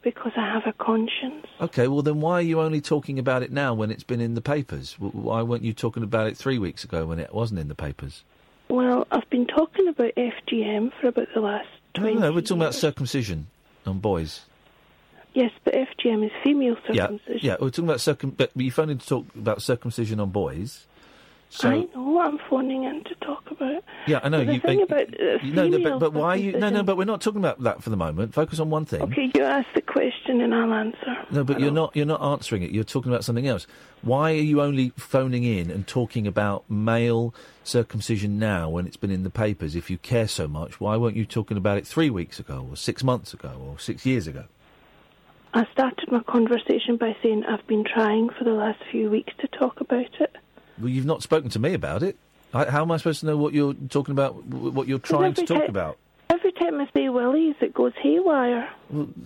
because 0.03 0.33
I 0.37 0.53
have 0.53 0.67
a 0.67 0.73
conscience. 0.75 1.47
Okay, 1.63 1.89
well 1.89 2.03
then 2.03 2.21
why 2.21 2.35
are 2.35 2.43
you 2.43 2.61
only 2.61 2.83
talking 2.83 3.19
about 3.19 3.43
it 3.43 3.51
now 3.51 3.73
when 3.73 3.91
it's 3.91 4.05
been 4.05 4.21
in 4.21 4.35
the 4.35 4.43
papers? 4.43 4.97
Why 4.99 5.41
weren't 5.41 5.63
you 5.63 5.73
talking 5.73 6.03
about 6.03 6.27
it 6.27 6.37
three 6.37 6.59
weeks 6.59 6.85
ago 6.85 7.07
when 7.07 7.19
it 7.19 7.33
wasn't 7.33 7.61
in 7.61 7.69
the 7.69 7.75
papers? 7.75 8.23
Well, 8.69 9.07
I've 9.11 9.29
been 9.31 9.47
talking 9.47 9.89
about 9.89 10.13
FGM 10.15 10.93
for 11.01 11.09
about 11.09 11.29
the 11.35 11.41
last 11.41 11.69
No, 11.97 12.03
20 12.03 12.21
no, 12.21 12.33
we're 12.33 12.43
talking 12.43 12.61
about 12.61 12.75
circumcision 12.75 13.47
on 13.87 14.01
boys. 14.01 14.43
Yes, 15.33 15.53
but 15.65 15.73
FGM 15.73 16.27
is 16.27 16.33
female 16.45 16.77
circumcision. 16.87 17.39
Yeah, 17.41 17.53
yeah, 17.53 17.57
we're 17.59 17.71
talking 17.71 17.87
about 17.87 18.03
circum. 18.03 18.31
But 18.31 18.51
you 18.55 18.71
phoned 18.71 18.91
in 18.91 18.99
to 18.99 19.07
talk 19.07 19.27
about 19.35 19.63
circumcision 19.63 20.21
on 20.21 20.31
boys. 20.31 20.87
So 21.57 21.71
I 21.71 21.77
know 21.95 22.03
what 22.03 22.27
I'm 22.27 22.39
phoning 22.51 22.83
in 22.83 23.05
to 23.05 23.15
talk 23.17 23.49
about. 23.49 23.85
yeah, 24.09 24.19
I 24.25 24.29
know 24.29 24.39
But 24.41 24.47
the 24.49 24.55
you. 24.55 24.61
thing 24.61 24.81
uh, 24.81 24.85
about 24.85 25.21
uh, 25.21 25.39
you- 25.41 25.53
no, 25.53 25.69
no, 25.69 25.79
but, 25.79 25.99
but 26.01 26.13
why 26.13 26.31
are 26.31 26.37
you? 26.37 26.53
No, 26.59 26.69
no, 26.69 26.83
but 26.83 26.97
we're 26.97 27.05
not 27.05 27.21
talking 27.21 27.41
about 27.41 27.63
that 27.63 27.81
for 27.81 27.91
the 27.91 27.97
moment. 27.97 28.35
Focus 28.35 28.59
on 28.59 28.71
one 28.71 28.85
thing. 28.85 29.03
Okay, 29.03 29.31
you 29.33 29.43
ask 29.45 29.69
the 29.73 29.81
question 29.83 30.41
and 30.41 30.53
I'll 30.53 30.73
answer. 30.73 31.15
No, 31.31 31.45
but 31.45 31.61
you're 31.61 31.71
not. 31.71 31.95
You're 31.95 32.07
not 32.07 32.21
answering 32.23 32.63
it. 32.65 32.73
You're 32.73 32.83
talking 32.83 33.13
about 33.13 33.25
something 33.25 33.47
else. 33.47 33.69
Why 34.03 34.33
are 34.33 34.35
you 34.35 34.61
only 34.61 34.91
phoning 34.97 35.45
in 35.45 35.71
and 35.71 35.87
talking 35.87 36.27
about 36.27 36.69
male 36.69 37.33
circumcision 37.63 38.39
now 38.39 38.69
when 38.69 38.87
it's 38.89 38.97
been 38.97 39.13
in 39.13 39.23
the 39.23 39.31
papers? 39.31 39.77
If 39.77 39.89
you 39.91 39.99
care 39.99 40.27
so 40.27 40.49
much, 40.49 40.81
why 40.81 40.97
weren't 40.97 41.17
you 41.17 41.25
talking 41.25 41.57
about 41.57 41.79
it 41.79 41.87
three 41.87 42.11
weeks 42.11 42.41
ago, 42.41 42.67
or 42.69 42.77
six 42.77 43.05
months 43.05 43.33
ago, 43.33 43.53
or 43.65 43.79
six 43.79 44.05
years 44.05 44.27
ago? 44.27 44.45
I 45.55 45.67
started 45.73 46.11
my 46.11 46.21
conversation 46.25 46.97
by 46.97 47.17
saying 47.23 47.45
I've 47.45 47.65
been 47.69 47.85
trying 47.85 48.29
for 48.31 48.43
the 48.43 48.51
last 48.51 48.81
few 48.91 49.09
weeks 49.09 49.33
to 49.39 49.47
talk 49.47 49.81
about 49.81 50.11
it. 50.21 50.35
Well, 50.79 50.89
you've 50.89 51.07
not 51.07 51.23
spoken 51.23 51.51
to 51.51 51.59
me 51.59 51.75
about 51.75 52.03
it. 52.03 52.17
I, 52.53 52.71
how 52.71 52.83
am 52.83 52.91
I 52.91 52.97
supposed 52.97 53.21
to 53.21 53.27
know 53.27 53.37
what 53.37 53.55
you're 53.55 53.75
talking 53.75 54.13
about? 54.13 54.45
What 54.45 54.89
you're 54.89 54.99
trying 54.99 55.35
to 55.35 55.47
talk 55.47 55.63
ti- 55.63 55.69
about? 55.69 55.99
Every 56.31 56.53
time 56.53 56.81
I 56.81 56.89
say 56.95 57.09
willies, 57.09 57.57
it 57.61 57.75
goes 57.75 57.93
haywire. 58.01 58.69
Well, 58.91 59.09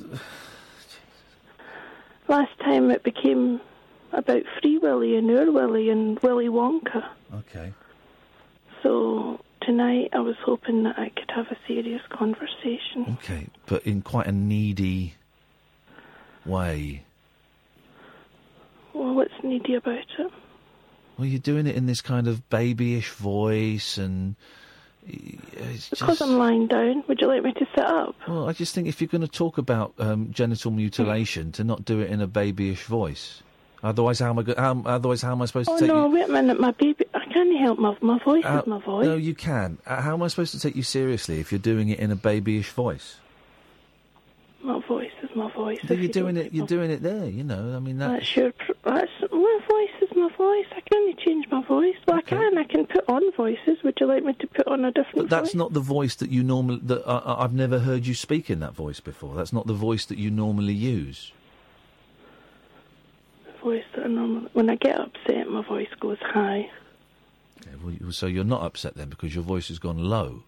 Last 2.29 2.59
time 2.61 2.91
it 2.91 3.03
became 3.03 3.61
about 4.13 4.43
Free 4.61 4.79
Willy 4.79 5.17
and 5.17 5.31
Ur 5.31 5.51
Willy 5.51 5.89
and 5.89 6.19
Willy 6.21 6.49
Wonka. 6.49 7.07
Okay. 7.35 7.73
So 8.83 9.41
tonight 9.63 10.11
I 10.13 10.21
was 10.21 10.37
hoping 10.45 10.83
that 10.85 10.99
I 10.99 11.09
could 11.11 11.31
have 11.35 11.47
a 11.51 11.57
serious 11.67 12.03
conversation. 12.11 13.17
Okay, 13.23 13.47
but 13.67 13.87
in 13.87 14.03
quite 14.03 14.27
a 14.27 14.33
needy 14.33 15.15
way. 16.45 17.05
Well, 18.93 19.15
what's 19.15 19.33
needy 19.43 19.75
about 19.75 19.99
it? 20.19 20.33
Well, 21.19 21.27
you're 21.27 21.41
doing 21.41 21.67
it 21.67 21.75
in 21.75 21.87
this 21.87 22.01
kind 22.01 22.29
of 22.29 22.49
babyish 22.49 23.11
voice, 23.11 23.99
and 23.99 24.37
it's 25.07 25.89
Because 25.91 26.19
just. 26.19 26.23
I'm 26.23 26.39
lying 26.39 26.69
down. 26.69 27.03
Would 27.09 27.21
you 27.21 27.27
like 27.27 27.43
me 27.43 27.53
to 27.55 27.67
sit 27.75 27.85
up? 27.85 28.15
Well, 28.29 28.49
I 28.49 28.53
just 28.53 28.75
think 28.75 28.87
if 28.87 29.01
you're 29.01 29.09
going 29.09 29.23
to 29.23 29.29
talk 29.29 29.59
about 29.59 29.95
um, 29.99 30.31
genital 30.33 30.71
mutilation, 30.71 31.51
to 31.53 31.65
not 31.65 31.85
do 31.85 32.01
it 32.01 32.11
in 32.11 32.21
a 32.21 32.27
babyish 32.29 32.85
voice. 32.85 33.43
Otherwise, 33.83 34.19
how 34.21 34.31
am 34.31 34.39
I? 34.39 34.43
Go- 34.43 34.55
how, 34.57 34.83
otherwise, 34.87 35.23
how 35.23 35.33
am 35.33 35.43
I 35.43 35.47
supposed 35.47 35.71
Oh 35.71 35.75
to 35.75 35.81
take 35.81 35.89
no, 35.89 36.07
you? 36.09 36.15
wait 36.15 36.29
a 36.29 36.33
minute, 36.33 36.61
my 36.61 36.71
baby. 36.73 37.05
I 37.15 37.25
can't 37.33 37.57
help 37.59 37.79
my 37.79 37.97
my 38.01 38.19
voice 38.25 38.45
How- 38.45 38.61
is 38.61 38.67
my 38.67 38.81
voice. 38.81 39.07
No, 39.07 39.17
you 39.17 39.35
can. 39.35 39.79
Uh, 39.87 40.01
how 40.01 40.15
am 40.15 40.23
I 40.23 40.29
supposed 40.29 40.53
to 40.53 40.61
take 40.61 40.77
you 40.77 40.83
seriously 40.83 41.39
if 41.41 41.51
you're 41.53 41.59
doing 41.61 41.89
it 41.89 41.99
in 42.01 42.11
a 42.11 42.17
babyish 42.17 42.71
voice? 42.71 43.17
My 44.63 44.81
voice 44.89 45.13
is 45.23 45.31
my 45.37 45.51
voice. 45.53 45.79
If 45.83 45.91
you're 45.91 45.99
you 46.01 46.09
doing 46.09 46.37
it. 46.37 46.53
You're 46.53 46.67
doing 46.67 46.91
it 46.91 47.03
there. 47.03 47.27
You 47.27 47.45
know. 47.45 47.75
I 47.77 47.79
mean, 47.79 47.99
that. 47.99 48.09
That's 48.15 48.37
your. 48.37 48.53
That's 48.85 49.11
my 49.31 49.59
voice 49.69 49.98
my 50.19 50.29
voice. 50.37 50.67
I 50.77 50.81
can't 50.81 51.19
change 51.21 51.47
my 51.51 51.63
voice. 51.65 51.95
Well, 52.07 52.19
I 52.19 52.23
can. 52.23 52.59
I 52.59 52.65
can 52.65 52.87
put 52.87 53.09
on 53.09 53.23
voices. 53.37 53.79
Would 53.85 53.99
you 54.01 54.07
like 54.07 54.25
me 54.25 54.33
to 54.35 54.47
put 54.49 54.67
on 54.69 54.85
a 54.85 54.91
different 54.93 55.17
But 55.17 55.31
that's 55.31 55.51
voice? 55.51 55.55
not 55.57 55.73
the 55.73 55.81
voice 55.81 56.15
that 56.17 56.31
you 56.31 56.43
normally. 56.43 56.81
That 56.85 57.07
uh, 57.09 57.23
uh, 57.25 57.37
I've 57.39 57.55
never 57.55 57.79
heard 57.79 58.07
you 58.07 58.15
speak 58.15 58.51
in 58.51 58.61
that 58.61 58.75
voice 58.75 59.01
before. 59.01 59.35
That's 59.35 59.53
not 59.53 59.67
the 59.67 59.73
voice 59.75 60.05
that 60.07 60.19
you 60.19 60.31
normally 60.31 60.75
use. 60.75 61.33
voice 63.63 63.85
that 63.97 64.05
I 64.05 64.09
normally. 64.09 64.49
When 64.53 64.71
I 64.71 64.77
get 64.77 64.99
upset, 65.01 65.49
my 65.49 65.63
voice 65.67 65.89
goes 66.01 66.19
high. 66.21 66.71
Okay, 67.61 67.77
well, 68.01 68.13
so 68.13 68.27
you're 68.27 68.45
not 68.45 68.63
upset 68.63 68.95
then 68.95 69.09
because 69.09 69.35
your 69.35 69.45
voice 69.45 69.69
has 69.69 69.79
gone 69.79 69.99
low. 69.99 70.43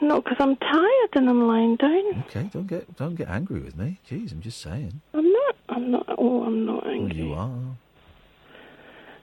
No, 0.00 0.20
because 0.20 0.38
I'm 0.40 0.56
tired 0.56 1.10
and 1.14 1.28
I'm 1.30 1.46
lying 1.46 1.76
down. 1.76 2.24
Okay, 2.26 2.50
don't 2.52 2.66
get 2.66 2.96
don't 2.96 3.14
get 3.14 3.28
angry 3.28 3.60
with 3.60 3.76
me. 3.76 4.00
Jeez, 4.10 4.32
I'm 4.32 4.40
just 4.40 4.60
saying. 4.60 5.00
I'm 5.14 5.30
not. 5.30 5.56
I'm 5.68 5.90
not. 5.92 6.06
Oh, 6.18 6.42
I'm 6.42 6.66
not 6.66 6.84
Well, 6.84 6.92
angry. 6.94 7.16
you 7.16 7.32
are. 7.34 7.50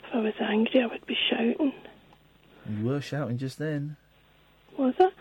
If 0.09 0.15
I 0.15 0.19
was 0.19 0.33
angry, 0.39 0.81
I 0.81 0.87
would 0.87 1.05
be 1.05 1.17
shouting. 1.29 1.73
You 2.69 2.85
were 2.85 3.01
shouting 3.01 3.37
just 3.37 3.59
then. 3.59 3.95
Was 4.77 4.95
it? 4.99 5.13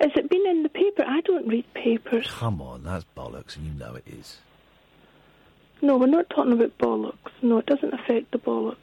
Has 0.00 0.10
it 0.16 0.28
been 0.28 0.46
in 0.46 0.62
the 0.62 0.68
paper? 0.68 1.04
I 1.06 1.20
don't 1.22 1.46
read 1.46 1.64
papers. 1.74 2.26
Come 2.28 2.60
on, 2.60 2.84
that's 2.84 3.04
bollocks, 3.16 3.56
and 3.56 3.66
you 3.66 3.72
know 3.72 3.94
it 3.94 4.04
is. 4.06 4.38
No, 5.80 5.96
we're 5.96 6.06
not 6.06 6.28
talking 6.30 6.52
about 6.52 6.76
bollocks. 6.78 7.30
No, 7.42 7.58
it 7.58 7.66
doesn't 7.66 7.92
affect 7.94 8.32
the 8.32 8.38
bollocks. 8.38 8.76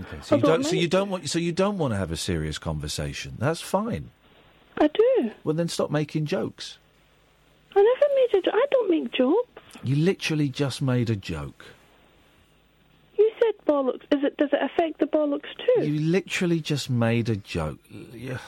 Okay, 0.00 0.18
so 0.22 0.36
you 0.36 0.42
don't. 0.42 0.64
So 0.64 0.76
you 0.76 0.88
don't 0.88 1.10
want. 1.10 1.28
So 1.28 1.38
you 1.38 1.52
don't 1.52 1.78
want 1.78 1.92
to 1.94 1.98
have 1.98 2.12
a 2.12 2.16
serious 2.16 2.58
conversation. 2.58 3.34
That's 3.38 3.60
fine. 3.60 4.10
I 4.78 4.88
do. 4.88 5.30
Well, 5.44 5.54
then 5.54 5.68
stop 5.68 5.90
making 5.90 6.26
jokes. 6.26 6.78
I 7.74 7.82
never 7.82 8.14
made 8.14 8.38
a. 8.38 8.42
jo- 8.42 8.56
I 8.56 8.66
don't 8.70 8.90
make 8.90 9.12
jokes. 9.12 9.62
You 9.82 9.96
literally 9.96 10.48
just 10.48 10.80
made 10.82 11.10
a 11.10 11.16
joke. 11.16 11.64
Bollocks. 13.66 14.02
Is 14.12 14.24
it? 14.24 14.36
Does 14.36 14.50
it 14.52 14.60
affect 14.62 15.00
the 15.00 15.06
bollocks 15.06 15.48
too? 15.58 15.86
You 15.86 16.00
literally 16.00 16.60
just 16.60 16.88
made 16.88 17.28
a 17.28 17.36
joke. 17.36 17.78
Yeah. 18.12 18.38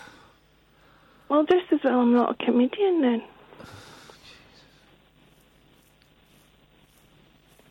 Well, 1.29 1.45
just 1.45 1.73
as 1.73 1.81
well 1.85 2.01
I'm 2.01 2.13
not 2.13 2.41
a 2.41 2.45
comedian 2.45 3.03
then. 3.03 3.23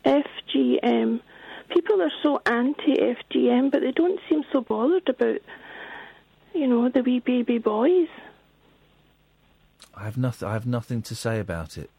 FGM. 0.04 1.20
People 1.70 2.00
are 2.00 2.12
so 2.22 2.40
anti 2.46 2.96
FGM, 2.96 3.70
but 3.70 3.80
they 3.80 3.92
don't 3.92 4.20
seem 4.28 4.42
so 4.52 4.60
bothered 4.62 5.08
about, 5.08 5.40
you 6.54 6.66
know, 6.66 6.88
the 6.88 7.02
wee 7.02 7.20
baby 7.20 7.58
boys. 7.58 8.08
I 9.94 10.04
have 10.04 10.16
nothing. 10.16 10.48
I 10.48 10.52
have 10.52 10.66
nothing 10.66 11.02
to 11.02 11.14
say 11.14 11.40
about 11.40 11.76
it. 11.76 11.90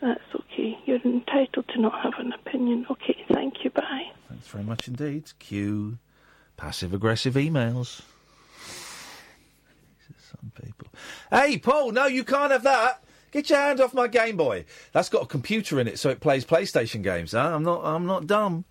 That's 0.00 0.20
okay. 0.34 0.78
You're 0.84 1.00
entitled 1.02 1.66
to 1.68 1.80
not 1.80 2.00
have 2.02 2.14
an 2.18 2.32
opinion. 2.32 2.86
Okay, 2.90 3.16
thank 3.32 3.64
you. 3.64 3.70
Bye. 3.70 4.10
Thanks 4.36 4.48
very 4.48 4.64
much 4.64 4.86
indeed. 4.86 5.32
Cue 5.38 5.96
passive 6.58 6.92
aggressive 6.92 7.34
emails. 7.34 8.02
Some 10.28 10.52
people. 10.62 10.88
Hey, 11.30 11.56
Paul, 11.56 11.92
no, 11.92 12.04
you 12.04 12.22
can't 12.22 12.52
have 12.52 12.64
that. 12.64 13.02
Get 13.30 13.48
your 13.48 13.58
hand 13.58 13.80
off 13.80 13.94
my 13.94 14.08
Game 14.08 14.36
Boy. 14.36 14.66
That's 14.92 15.08
got 15.08 15.22
a 15.22 15.26
computer 15.26 15.80
in 15.80 15.88
it, 15.88 15.98
so 15.98 16.10
it 16.10 16.20
plays 16.20 16.44
PlayStation 16.44 17.02
games. 17.02 17.32
Huh? 17.32 17.50
I'm 17.54 17.62
not. 17.62 17.82
I'm 17.82 18.04
not 18.04 18.26
dumb. 18.26 18.66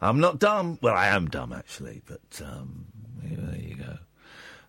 I'm 0.00 0.20
not 0.20 0.38
dumb. 0.38 0.78
Well, 0.80 0.94
I 0.94 1.08
am 1.08 1.26
dumb 1.26 1.52
actually, 1.52 2.00
but 2.06 2.40
um, 2.46 2.86
yeah, 3.28 3.36
there 3.40 3.60
you 3.60 3.74
go. 3.74 3.98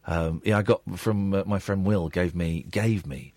Um, 0.07 0.41
yeah, 0.43 0.57
I 0.57 0.63
got 0.63 0.81
from 0.97 1.35
uh, 1.35 1.43
my 1.45 1.59
friend 1.59 1.85
Will 1.85 2.09
gave 2.09 2.33
me 2.33 2.65
gave 2.71 3.05
me 3.05 3.33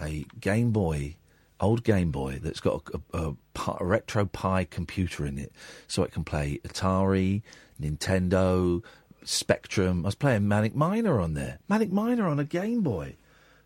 a 0.00 0.24
Game 0.40 0.70
Boy, 0.70 1.16
old 1.60 1.84
Game 1.84 2.10
Boy 2.10 2.40
that's 2.42 2.60
got 2.60 2.82
a, 2.92 3.18
a, 3.18 3.28
a, 3.30 3.34
RetroPie 3.54 4.70
computer 4.70 5.26
in 5.26 5.38
it, 5.38 5.52
so 5.86 6.02
it 6.02 6.12
can 6.12 6.24
play 6.24 6.60
Atari, 6.64 7.42
Nintendo, 7.80 8.82
Spectrum. 9.24 10.04
I 10.04 10.08
was 10.08 10.14
playing 10.14 10.48
Manic 10.48 10.74
Miner 10.74 11.20
on 11.20 11.34
there. 11.34 11.58
Manic 11.68 11.92
Miner 11.92 12.26
on 12.26 12.38
a 12.38 12.44
Game 12.44 12.82
Boy. 12.82 13.16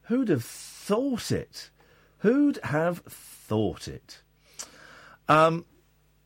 Who'd 0.05 0.28
have 0.28 0.44
thought 0.44 1.31
it? 1.31 1.70
Who'd 2.18 2.58
have 2.64 2.98
thought 2.98 3.89
it? 3.89 4.20
Um, 5.28 5.64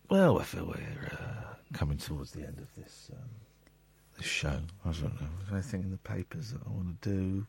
well, 0.08 0.38
I 0.38 0.44
feel 0.44 0.66
we're 0.66 1.12
uh, 1.12 1.55
coming 1.72 1.98
towards 1.98 2.32
the 2.32 2.40
end 2.40 2.58
of 2.58 2.74
this 2.76 3.10
um, 3.12 3.28
this 4.16 4.26
show. 4.26 4.60
I 4.84 4.90
don't 4.90 5.02
know. 5.02 5.28
Is 5.42 5.48
there 5.48 5.58
anything 5.58 5.82
in 5.82 5.90
the 5.90 5.98
papers 5.98 6.52
that 6.52 6.60
I 6.66 6.70
want 6.70 7.00
to 7.02 7.08
do? 7.08 7.47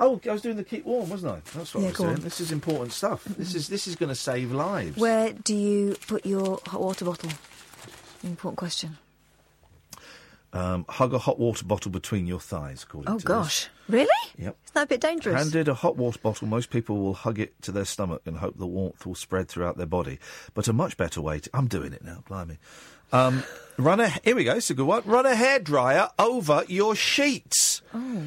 Oh, 0.00 0.20
I 0.28 0.32
was 0.32 0.42
doing 0.42 0.56
the 0.56 0.62
keep 0.64 0.84
warm, 0.84 1.10
wasn't 1.10 1.32
I? 1.32 1.40
That's 1.58 1.74
what 1.74 1.80
Yeah, 1.80 1.86
I 1.88 1.90
was 1.90 1.98
doing. 1.98 2.10
on. 2.14 2.20
This 2.20 2.40
is 2.40 2.52
important 2.52 2.92
stuff. 2.92 3.24
This 3.24 3.54
is 3.54 3.68
this 3.68 3.86
is 3.88 3.96
going 3.96 4.10
to 4.10 4.14
save 4.14 4.52
lives. 4.52 4.96
Where 4.96 5.32
do 5.32 5.54
you 5.54 5.96
put 6.06 6.24
your 6.24 6.60
hot 6.66 6.80
water 6.80 7.04
bottle? 7.04 7.30
Important 8.22 8.58
question. 8.58 8.96
Um, 10.50 10.86
hug 10.88 11.12
a 11.12 11.18
hot 11.18 11.38
water 11.38 11.64
bottle 11.66 11.90
between 11.90 12.26
your 12.26 12.40
thighs. 12.40 12.82
According 12.84 13.12
Oh 13.12 13.18
to 13.18 13.24
gosh, 13.26 13.68
really? 13.86 14.06
This. 14.36 14.44
Yep. 14.46 14.56
Isn't 14.64 14.74
that 14.74 14.82
a 14.84 14.86
bit 14.86 15.00
dangerous? 15.02 15.36
Handed 15.42 15.68
a 15.68 15.74
hot 15.74 15.96
water 15.96 16.18
bottle, 16.22 16.48
most 16.48 16.70
people 16.70 16.96
will 16.98 17.12
hug 17.12 17.38
it 17.38 17.60
to 17.62 17.72
their 17.72 17.84
stomach 17.84 18.22
and 18.24 18.38
hope 18.38 18.56
the 18.56 18.66
warmth 18.66 19.04
will 19.04 19.14
spread 19.14 19.48
throughout 19.48 19.76
their 19.76 19.86
body. 19.86 20.18
But 20.54 20.66
a 20.66 20.72
much 20.72 20.96
better 20.96 21.20
way 21.20 21.40
to. 21.40 21.50
I'm 21.52 21.66
doing 21.68 21.92
it 21.92 22.02
now, 22.02 22.22
blimey. 22.26 22.56
Um, 23.12 23.42
run 23.76 24.00
a. 24.00 24.08
Here 24.08 24.34
we 24.36 24.44
go, 24.44 24.54
it's 24.54 24.70
a 24.70 24.74
good 24.74 24.86
one. 24.86 25.02
Run 25.04 25.26
a 25.26 25.34
hairdryer 25.34 26.10
over 26.18 26.64
your 26.66 26.94
sheets. 26.94 27.82
Oh. 27.92 28.22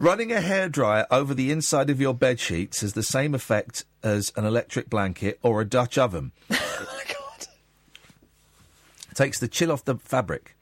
Running 0.00 0.32
a 0.32 0.36
hairdryer 0.36 1.04
over 1.10 1.34
the 1.34 1.50
inside 1.50 1.90
of 1.90 2.00
your 2.00 2.14
bed 2.14 2.40
sheets 2.40 2.80
has 2.80 2.94
the 2.94 3.02
same 3.02 3.34
effect 3.34 3.84
as 4.02 4.32
an 4.34 4.46
electric 4.46 4.88
blanket 4.88 5.38
or 5.42 5.60
a 5.60 5.66
Dutch 5.66 5.98
oven. 5.98 6.32
Oh 6.52 6.96
takes 9.14 9.38
the 9.38 9.48
chill 9.48 9.70
off 9.70 9.84
the 9.84 9.96
fabric. 9.96 10.56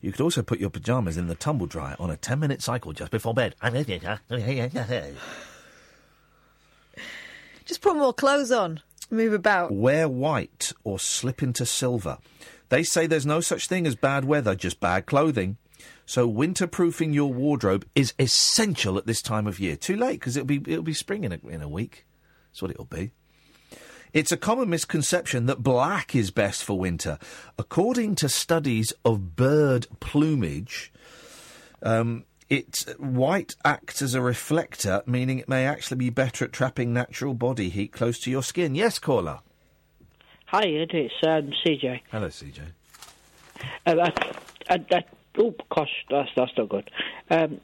You 0.00 0.10
could 0.10 0.20
also 0.20 0.42
put 0.42 0.58
your 0.58 0.70
pyjamas 0.70 1.16
in 1.16 1.28
the 1.28 1.36
tumble 1.36 1.66
dryer 1.66 1.94
on 2.00 2.10
a 2.10 2.16
10 2.16 2.40
minute 2.40 2.60
cycle 2.60 2.92
just 2.92 3.12
before 3.12 3.34
bed. 3.34 3.54
Just 7.66 7.82
put 7.82 7.94
more 7.94 8.12
clothes 8.12 8.50
on. 8.50 8.80
Move 9.10 9.32
about. 9.32 9.70
Wear 9.70 10.08
white 10.08 10.72
or 10.82 10.98
slip 10.98 11.40
into 11.40 11.64
silver. 11.64 12.18
They 12.68 12.82
say 12.82 13.06
there's 13.06 13.26
no 13.26 13.40
such 13.40 13.68
thing 13.68 13.86
as 13.86 13.94
bad 13.94 14.24
weather, 14.24 14.56
just 14.56 14.80
bad 14.80 15.06
clothing. 15.06 15.56
So 16.06 16.26
winter-proofing 16.26 17.12
your 17.12 17.32
wardrobe 17.32 17.86
is 17.94 18.14
essential 18.18 18.98
at 18.98 19.06
this 19.06 19.22
time 19.22 19.46
of 19.46 19.60
year. 19.60 19.76
Too 19.76 19.96
late 19.96 20.20
because 20.20 20.36
it'll 20.36 20.46
be 20.46 20.62
it'll 20.66 20.82
be 20.82 20.94
spring 20.94 21.24
in 21.24 21.32
a, 21.32 21.38
in 21.48 21.62
a 21.62 21.68
week. 21.68 22.06
That's 22.50 22.62
what 22.62 22.70
it'll 22.70 22.84
be. 22.84 23.12
It's 24.12 24.32
a 24.32 24.36
common 24.36 24.68
misconception 24.68 25.46
that 25.46 25.62
black 25.62 26.16
is 26.16 26.32
best 26.32 26.64
for 26.64 26.76
winter. 26.76 27.18
According 27.58 28.16
to 28.16 28.28
studies 28.28 28.92
of 29.04 29.36
bird 29.36 29.86
plumage, 30.00 30.92
um, 31.82 32.24
it 32.48 32.84
white 32.98 33.54
acts 33.64 34.02
as 34.02 34.14
a 34.14 34.20
reflector, 34.20 35.02
meaning 35.06 35.38
it 35.38 35.48
may 35.48 35.64
actually 35.64 35.98
be 35.98 36.10
better 36.10 36.44
at 36.44 36.52
trapping 36.52 36.92
natural 36.92 37.34
body 37.34 37.68
heat 37.68 37.92
close 37.92 38.18
to 38.20 38.30
your 38.30 38.42
skin. 38.42 38.74
Yes, 38.74 38.98
caller. 38.98 39.38
Hi, 40.46 40.64
Ed. 40.64 40.90
It's 40.92 41.14
um, 41.22 41.52
CJ. 41.64 42.00
Hello, 42.10 42.26
CJ. 42.26 42.60
Uh, 43.86 43.94
I, 44.00 44.74
I, 44.74 44.84
I, 44.90 45.04
oh, 45.38 45.54
gosh, 45.74 46.04
that's 46.08 46.30
that's 46.36 46.52
not 46.56 46.68
good. 46.68 46.90
Um, 47.30 47.60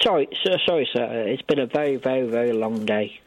sorry, 0.00 0.28
sir, 0.44 0.58
sorry, 0.66 0.88
sir. 0.92 1.24
It's 1.28 1.42
been 1.42 1.58
a 1.58 1.66
very, 1.66 1.96
very, 1.96 2.26
very 2.28 2.52
long 2.52 2.84
day. 2.84 3.20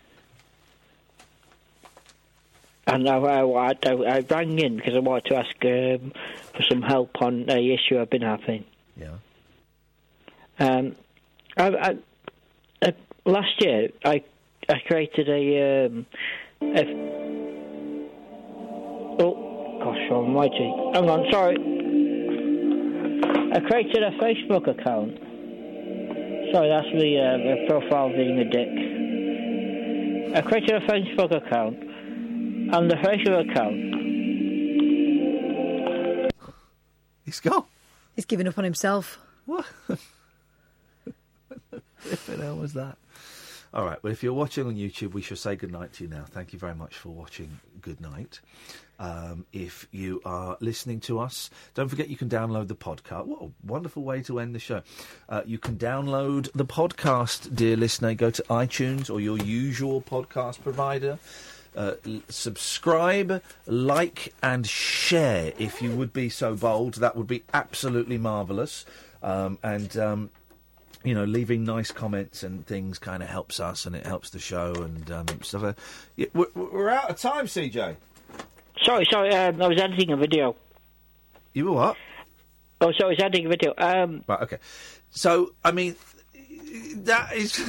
And 2.87 3.07
I, 3.07 3.17
I, 3.17 3.41
I, 3.43 3.91
I 3.91 4.19
rang 4.21 4.57
in 4.57 4.77
because 4.77 4.95
I 4.95 4.99
wanted 4.99 5.25
to 5.25 5.35
ask 5.37 5.55
um, 5.63 6.11
for 6.55 6.63
some 6.67 6.81
help 6.81 7.21
on 7.21 7.45
a 7.49 7.73
issue 7.73 7.99
I've 7.99 8.09
been 8.09 8.23
having. 8.23 8.65
Yeah. 8.97 9.17
Um, 10.59 10.95
I, 11.55 11.67
I, 11.67 11.97
uh, 12.81 12.91
last 13.25 13.61
year, 13.61 13.89
I 14.03 14.23
I 14.67 14.79
created 14.85 15.29
a, 15.29 15.85
um, 15.85 16.05
a 16.61 16.83
oh 19.19 19.79
gosh 19.83 20.11
almighty, 20.11 20.73
hang 20.93 21.09
on, 21.09 21.31
sorry. 21.31 21.78
I 23.51 23.59
created 23.61 24.03
a 24.03 24.11
Facebook 24.19 24.67
account. 24.67 25.17
Sorry, 26.53 26.69
that's 26.69 26.91
the, 26.93 27.19
uh, 27.19 27.37
the 27.37 27.65
profile 27.67 28.09
being 28.09 28.39
a 28.39 28.45
dick. 28.45 30.35
I 30.35 30.41
created 30.41 30.75
a 30.75 30.81
Facebook 30.87 31.35
account, 31.35 31.77
and 31.81 32.91
the 32.91 32.95
Facebook 32.95 33.49
account. 33.49 33.89
He's 37.25 37.39
gone. 37.39 37.65
He's 38.15 38.25
given 38.25 38.47
up 38.47 38.57
on 38.57 38.63
himself. 38.63 39.19
What? 39.45 39.65
What 42.03 42.25
the 42.25 42.37
hell 42.37 42.55
was 42.55 42.73
that? 42.73 42.97
All 43.73 43.85
right. 43.85 44.01
Well, 44.01 44.11
if 44.11 44.23
you're 44.23 44.33
watching 44.33 44.65
on 44.65 44.75
YouTube, 44.75 45.13
we 45.13 45.21
shall 45.21 45.37
say 45.37 45.55
good 45.55 45.71
night 45.71 45.93
to 45.93 46.05
you 46.05 46.09
now. 46.09 46.23
Thank 46.27 46.53
you 46.53 46.59
very 46.59 46.73
much 46.73 46.95
for 46.95 47.09
watching. 47.09 47.59
Good 47.81 48.01
night. 48.01 48.39
Um, 48.99 49.45
if 49.53 49.87
you 49.91 50.21
are 50.25 50.57
listening 50.59 50.99
to 51.01 51.19
us, 51.19 51.49
don't 51.73 51.87
forget 51.87 52.09
you 52.09 52.17
can 52.17 52.27
download 52.29 52.67
the 52.67 52.75
podcast. 52.75 53.25
What 53.25 53.41
a 53.41 53.49
wonderful 53.65 54.03
way 54.03 54.21
to 54.23 54.39
end 54.39 54.53
the 54.53 54.59
show. 54.59 54.81
Uh, 55.29 55.41
you 55.45 55.57
can 55.57 55.77
download 55.77 56.51
the 56.53 56.65
podcast, 56.65 57.55
dear 57.55 57.77
listener. 57.77 58.13
Go 58.13 58.29
to 58.29 58.43
iTunes 58.49 59.09
or 59.09 59.21
your 59.21 59.37
usual 59.37 60.01
podcast 60.01 60.61
provider. 60.61 61.17
Uh, 61.75 61.93
subscribe, 62.27 63.41
like, 63.65 64.33
and 64.43 64.67
share 64.67 65.53
if 65.57 65.81
you 65.81 65.91
would 65.91 66.11
be 66.11 66.27
so 66.27 66.55
bold. 66.55 66.95
That 66.95 67.15
would 67.15 67.27
be 67.27 67.43
absolutely 67.53 68.17
marvellous. 68.17 68.85
Um, 69.23 69.59
and 69.63 69.95
um, 69.97 70.29
you 71.03 71.13
know, 71.13 71.23
leaving 71.23 71.63
nice 71.63 71.91
comments 71.91 72.43
and 72.43 72.65
things 72.65 72.99
kind 72.99 73.23
of 73.23 73.29
helps 73.29 73.59
us 73.59 73.85
and 73.85 73.95
it 73.95 74.05
helps 74.05 74.31
the 74.31 74.39
show 74.39 74.73
and 74.73 75.09
um, 75.11 75.25
stuff. 75.41 75.75
We're, 76.33 76.47
we're 76.53 76.89
out 76.89 77.09
of 77.09 77.17
time, 77.17 77.45
CJ. 77.45 77.95
Sorry, 78.83 79.05
sorry, 79.11 79.33
um, 79.35 79.61
I 79.61 79.67
was 79.67 79.79
editing 79.79 80.11
a 80.11 80.17
video. 80.17 80.55
You 81.53 81.65
were 81.65 81.71
what? 81.73 81.97
Oh, 82.81 82.91
sorry, 82.93 83.07
I 83.07 83.09
was 83.09 83.19
editing 83.19 83.45
a 83.45 83.49
video. 83.49 83.73
Um, 83.77 84.23
Right, 84.27 84.41
okay. 84.41 84.57
So, 85.11 85.53
I 85.63 85.71
mean, 85.71 85.95
that 86.95 87.33
is. 87.35 87.59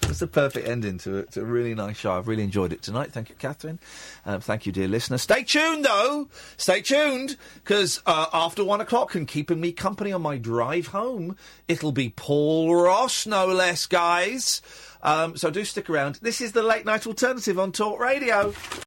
That's 0.00 0.18
the 0.18 0.26
perfect 0.26 0.68
ending 0.68 0.98
to, 0.98 1.18
a- 1.20 1.22
to 1.26 1.40
a 1.40 1.44
really 1.44 1.74
nice 1.74 1.96
show. 1.96 2.12
I've 2.12 2.28
really 2.28 2.42
enjoyed 2.42 2.72
it 2.74 2.82
tonight. 2.82 3.12
Thank 3.12 3.30
you, 3.30 3.36
Catherine. 3.38 3.78
Um, 4.26 4.40
thank 4.40 4.66
you, 4.66 4.72
dear 4.72 4.86
listener. 4.88 5.16
Stay 5.18 5.44
tuned, 5.44 5.84
though. 5.86 6.28
Stay 6.58 6.82
tuned, 6.82 7.36
because 7.62 8.02
uh, 8.04 8.26
after 8.32 8.62
one 8.64 8.80
o'clock 8.82 9.14
and 9.14 9.26
keeping 9.26 9.60
me 9.60 9.72
company 9.72 10.12
on 10.12 10.20
my 10.20 10.36
drive 10.36 10.88
home, 10.88 11.36
it'll 11.68 11.92
be 11.92 12.10
Paul 12.10 12.74
Ross, 12.74 13.24
no 13.26 13.46
less, 13.46 13.86
guys. 13.86 14.60
Um, 15.02 15.36
so 15.36 15.50
do 15.50 15.64
stick 15.64 15.88
around. 15.88 16.18
This 16.22 16.40
is 16.40 16.52
the 16.52 16.62
Late 16.62 16.84
Night 16.84 17.06
Alternative 17.06 17.58
on 17.58 17.72
Talk 17.72 17.98
Radio. 18.00 18.52